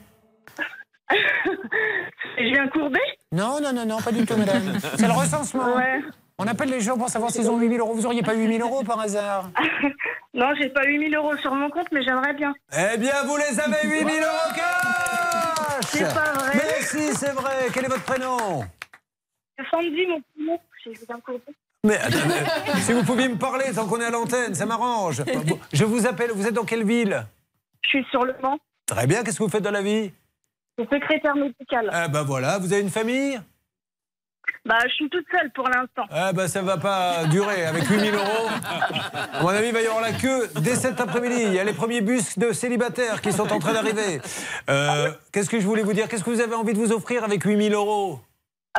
Julien 2.37 2.67
Courbet 2.69 2.99
Non, 3.31 3.59
non, 3.61 3.73
non, 3.73 3.85
non, 3.85 4.01
pas 4.01 4.11
du 4.11 4.25
tout, 4.25 4.35
madame. 4.37 4.79
C'est 4.97 5.05
le 5.07 5.13
recensement. 5.13 5.75
Ouais. 5.75 6.01
On 6.39 6.47
appelle 6.47 6.69
les 6.69 6.79
gens 6.81 6.97
pour 6.97 7.09
savoir 7.09 7.29
s'ils 7.29 7.49
ont 7.49 7.59
8000 7.59 7.79
euros. 7.81 7.93
Vous 7.93 8.05
auriez 8.05 8.23
pas 8.23 8.33
8000 8.33 8.61
euros 8.61 8.83
par 8.83 8.99
hasard 9.01 9.51
Non, 10.33 10.47
j'ai 10.59 10.69
pas 10.69 10.83
8000 10.85 11.13
euros 11.15 11.37
sur 11.37 11.53
mon 11.53 11.69
compte, 11.69 11.87
mais 11.91 12.01
j'aimerais 12.01 12.33
bien. 12.33 12.53
Eh 12.75 12.97
bien, 12.97 13.13
vous 13.25 13.37
les 13.37 13.59
avez 13.59 13.87
8000 13.87 14.23
euros 14.23 14.53
C'est 15.87 16.13
pas 16.13 16.33
vrai. 16.33 16.51
Mais 16.55 16.85
si, 16.85 17.13
c'est 17.15 17.31
vrai. 17.31 17.67
Quel 17.73 17.85
est 17.85 17.89
votre 17.89 18.03
prénom 18.03 18.65
Sandy, 19.69 20.07
mon 20.07 20.57
prénom. 21.17 21.41
Mais 21.83 21.99
si 22.81 22.93
vous 22.93 23.03
pouviez 23.03 23.27
me 23.27 23.37
parler 23.37 23.65
tant 23.73 23.87
qu'on 23.87 23.99
est 24.01 24.05
à 24.05 24.11
l'antenne, 24.11 24.53
ça 24.53 24.65
m'arrange. 24.65 25.23
Je 25.73 25.83
vous 25.83 26.05
appelle, 26.05 26.31
vous 26.31 26.47
êtes 26.47 26.53
dans 26.53 26.65
quelle 26.65 26.85
ville 26.85 27.25
Je 27.83 27.89
suis 27.89 28.05
sur 28.11 28.23
le 28.23 28.33
banc. 28.41 28.57
Très 28.85 29.07
bien, 29.07 29.23
qu'est-ce 29.23 29.37
que 29.37 29.43
vous 29.43 29.49
faites 29.49 29.63
dans 29.63 29.71
la 29.71 29.81
vie 29.81 30.11
Je 30.77 30.83
suis 30.83 30.93
secrétaire 30.93 31.35
médicale. 31.35 31.91
Eh 32.05 32.09
ben 32.09 32.23
voilà, 32.23 32.57
vous 32.59 32.71
avez 32.73 32.81
une 32.81 32.89
famille 32.89 33.39
Bah, 34.63 34.77
je 34.87 34.89
suis 34.93 35.09
toute 35.09 35.25
seule 35.31 35.49
pour 35.51 35.67
l'instant. 35.69 36.03
Ah 36.11 36.33
ben 36.33 36.47
ça 36.47 36.61
va 36.61 36.77
pas 36.77 37.25
durer 37.25 37.65
avec 37.65 37.83
8000 37.87 38.13
euros. 38.13 38.47
À 39.33 39.41
mon 39.41 39.49
avis, 39.49 39.67
il 39.69 39.73
va 39.73 39.81
y 39.81 39.87
avoir 39.87 40.01
la 40.01 40.11
queue 40.11 40.47
dès 40.61 40.75
cet 40.75 41.01
après-midi. 41.01 41.41
Il 41.47 41.53
y 41.53 41.59
a 41.59 41.63
les 41.63 41.73
premiers 41.73 42.01
bus 42.01 42.37
de 42.37 42.51
célibataires 42.53 43.21
qui 43.21 43.31
sont 43.31 43.51
en 43.51 43.57
train 43.59 43.73
d'arriver. 43.73 44.21
Euh, 44.69 45.09
Qu'est-ce 45.31 45.49
que 45.49 45.59
je 45.59 45.65
voulais 45.65 45.81
vous 45.81 45.93
dire? 45.93 46.07
Qu'est-ce 46.07 46.23
que 46.23 46.29
vous 46.29 46.41
avez 46.41 46.53
envie 46.53 46.73
de 46.73 46.77
vous 46.77 46.91
offrir 46.91 47.23
avec 47.23 47.43
8000 47.43 47.73
euros? 47.73 48.19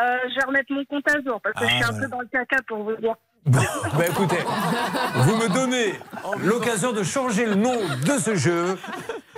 Euh, 0.01 0.03
je 0.31 0.35
vais 0.37 0.47
remettre 0.47 0.73
mon 0.73 0.85
compte 0.85 1.09
à 1.11 1.21
jour 1.21 1.41
parce 1.43 1.55
que 1.57 1.65
Ah, 1.65 1.69
je 1.69 1.75
suis 1.75 1.85
un 1.85 1.91
voilà. 1.91 2.05
peu 2.07 2.11
dans 2.13 2.21
le 2.21 2.27
caca 2.29 2.57
pour 2.69 2.85
vous 2.85 2.97
dire. 2.97 3.15
Ben 3.47 3.61
écoutez, 4.09 4.39
vous 5.17 5.37
me 5.37 5.49
donnez 5.53 5.95
l'occasion 6.45 6.93
de 6.93 7.03
changer 7.03 7.45
le 7.47 7.57
nom 7.57 7.75
de 8.07 8.19
ce 8.19 8.37
jeu 8.37 8.79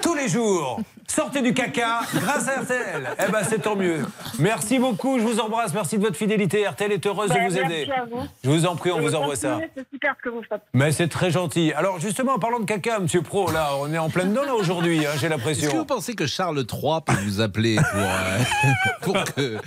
tous 0.03 0.15
les 0.15 0.29
jours. 0.29 0.81
Sortez 1.07 1.43
du 1.43 1.53
caca 1.55 2.01
grâce 2.15 2.49
à 2.49 2.63
RTL. 2.63 3.09
Eh 3.29 3.31
ben 3.31 3.41
c'est 3.49 3.61
tant 3.61 3.77
mieux. 3.77 4.01
Merci 4.39 4.79
beaucoup, 4.79 5.19
je 5.19 5.25
vous 5.25 5.39
embrasse. 5.39 5.73
Merci 5.75 5.99
de 5.99 6.03
votre 6.03 6.17
fidélité. 6.17 6.67
RTL 6.67 6.91
est 6.93 7.07
heureuse 7.07 7.29
Bah, 7.29 7.35
de 7.37 7.41
vous 7.49 7.55
merci 7.55 7.73
aider. 7.75 7.91
à 7.93 8.05
vous. 8.05 8.23
Je 8.43 8.51
vous 8.51 8.67
en 8.67 8.75
prie, 8.75 8.91
on 8.91 8.99
Et 8.99 9.03
vous 9.03 9.15
envoie 9.15 9.37
ça. 9.37 9.61
C'est 9.77 9.87
super 9.93 10.15
ce 10.19 10.23
que 10.29 10.35
vous 10.35 10.43
faites. 10.49 10.63
Mais 10.73 10.93
c'est 10.93 11.07
très 11.09 11.31
gentil. 11.31 11.73
Alors 11.77 12.01
justement, 12.01 12.33
en 12.35 12.39
parlant 12.39 12.59
de 12.59 12.65
caca, 12.65 12.99
Monsieur 13.01 13.21
Pro, 13.23 13.51
là, 13.53 13.71
on 13.81 13.93
est 13.93 13.99
en 13.99 14.09
plein 14.09 14.25
dedans 14.25 14.45
là 14.45 14.55
aujourd'hui. 14.55 15.07
hein, 15.07 15.11
J'ai 15.21 15.27
Est-ce 15.27 15.35
que 15.35 15.35
vous 15.35 15.39
l'impression. 15.39 15.85
pensez 15.85 16.15
que 16.15 16.27
Charles 16.27 16.59
III 16.59 17.01
peut 17.07 17.13
vous 17.25 17.41
appeler 17.41 17.77
pour, 17.77 18.01
euh, 18.01 18.39
pour 19.03 19.25
que 19.35 19.59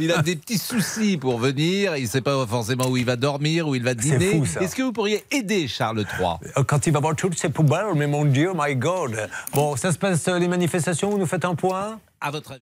il 0.00 0.12
a 0.12 0.20
des 0.20 0.36
petits 0.36 0.58
soucis 0.58 1.16
pour 1.16 1.38
venir, 1.38 1.96
il 1.96 2.02
ne 2.04 2.08
sait 2.08 2.20
pas 2.22 2.44
forcément 2.46 2.88
où 2.88 2.96
il 2.96 3.06
va 3.06 3.16
dormir, 3.16 3.39
où 3.40 3.74
il 3.74 3.82
va 3.82 3.94
dîner. 3.94 4.38
fou, 4.38 4.46
ça. 4.46 4.60
Est-ce 4.60 4.76
que 4.76 4.82
vous 4.82 4.92
pourriez 4.92 5.24
aider 5.30 5.66
Charles 5.66 6.00
III 6.18 6.34
Euh, 6.56 6.62
Quand 6.64 6.86
il 6.86 6.92
va 6.92 7.00
voir 7.00 7.16
toutes 7.16 7.38
ces 7.38 7.48
poubelles, 7.48 7.94
mais 7.96 8.06
mon 8.06 8.24
Dieu, 8.24 8.52
my 8.54 8.76
God. 8.76 9.28
Bon, 9.54 9.76
ça 9.76 9.92
se 9.92 9.98
passe 9.98 10.28
euh, 10.28 10.38
les 10.38 10.48
manifestations, 10.48 11.10
vous 11.10 11.18
nous 11.18 11.26
faites 11.26 11.44
un 11.44 11.54
point? 11.54 11.98
À 12.20 12.30
votre 12.30 12.52
avis 12.52 12.60